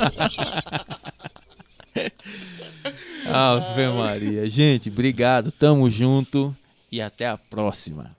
Ave 3.32 3.88
Maria. 3.88 4.50
Gente, 4.50 4.90
obrigado. 4.90 5.50
Tamo 5.50 5.90
junto 5.90 6.54
e 6.92 7.02
até 7.02 7.30
a 7.30 7.38
próxima. 7.38 8.14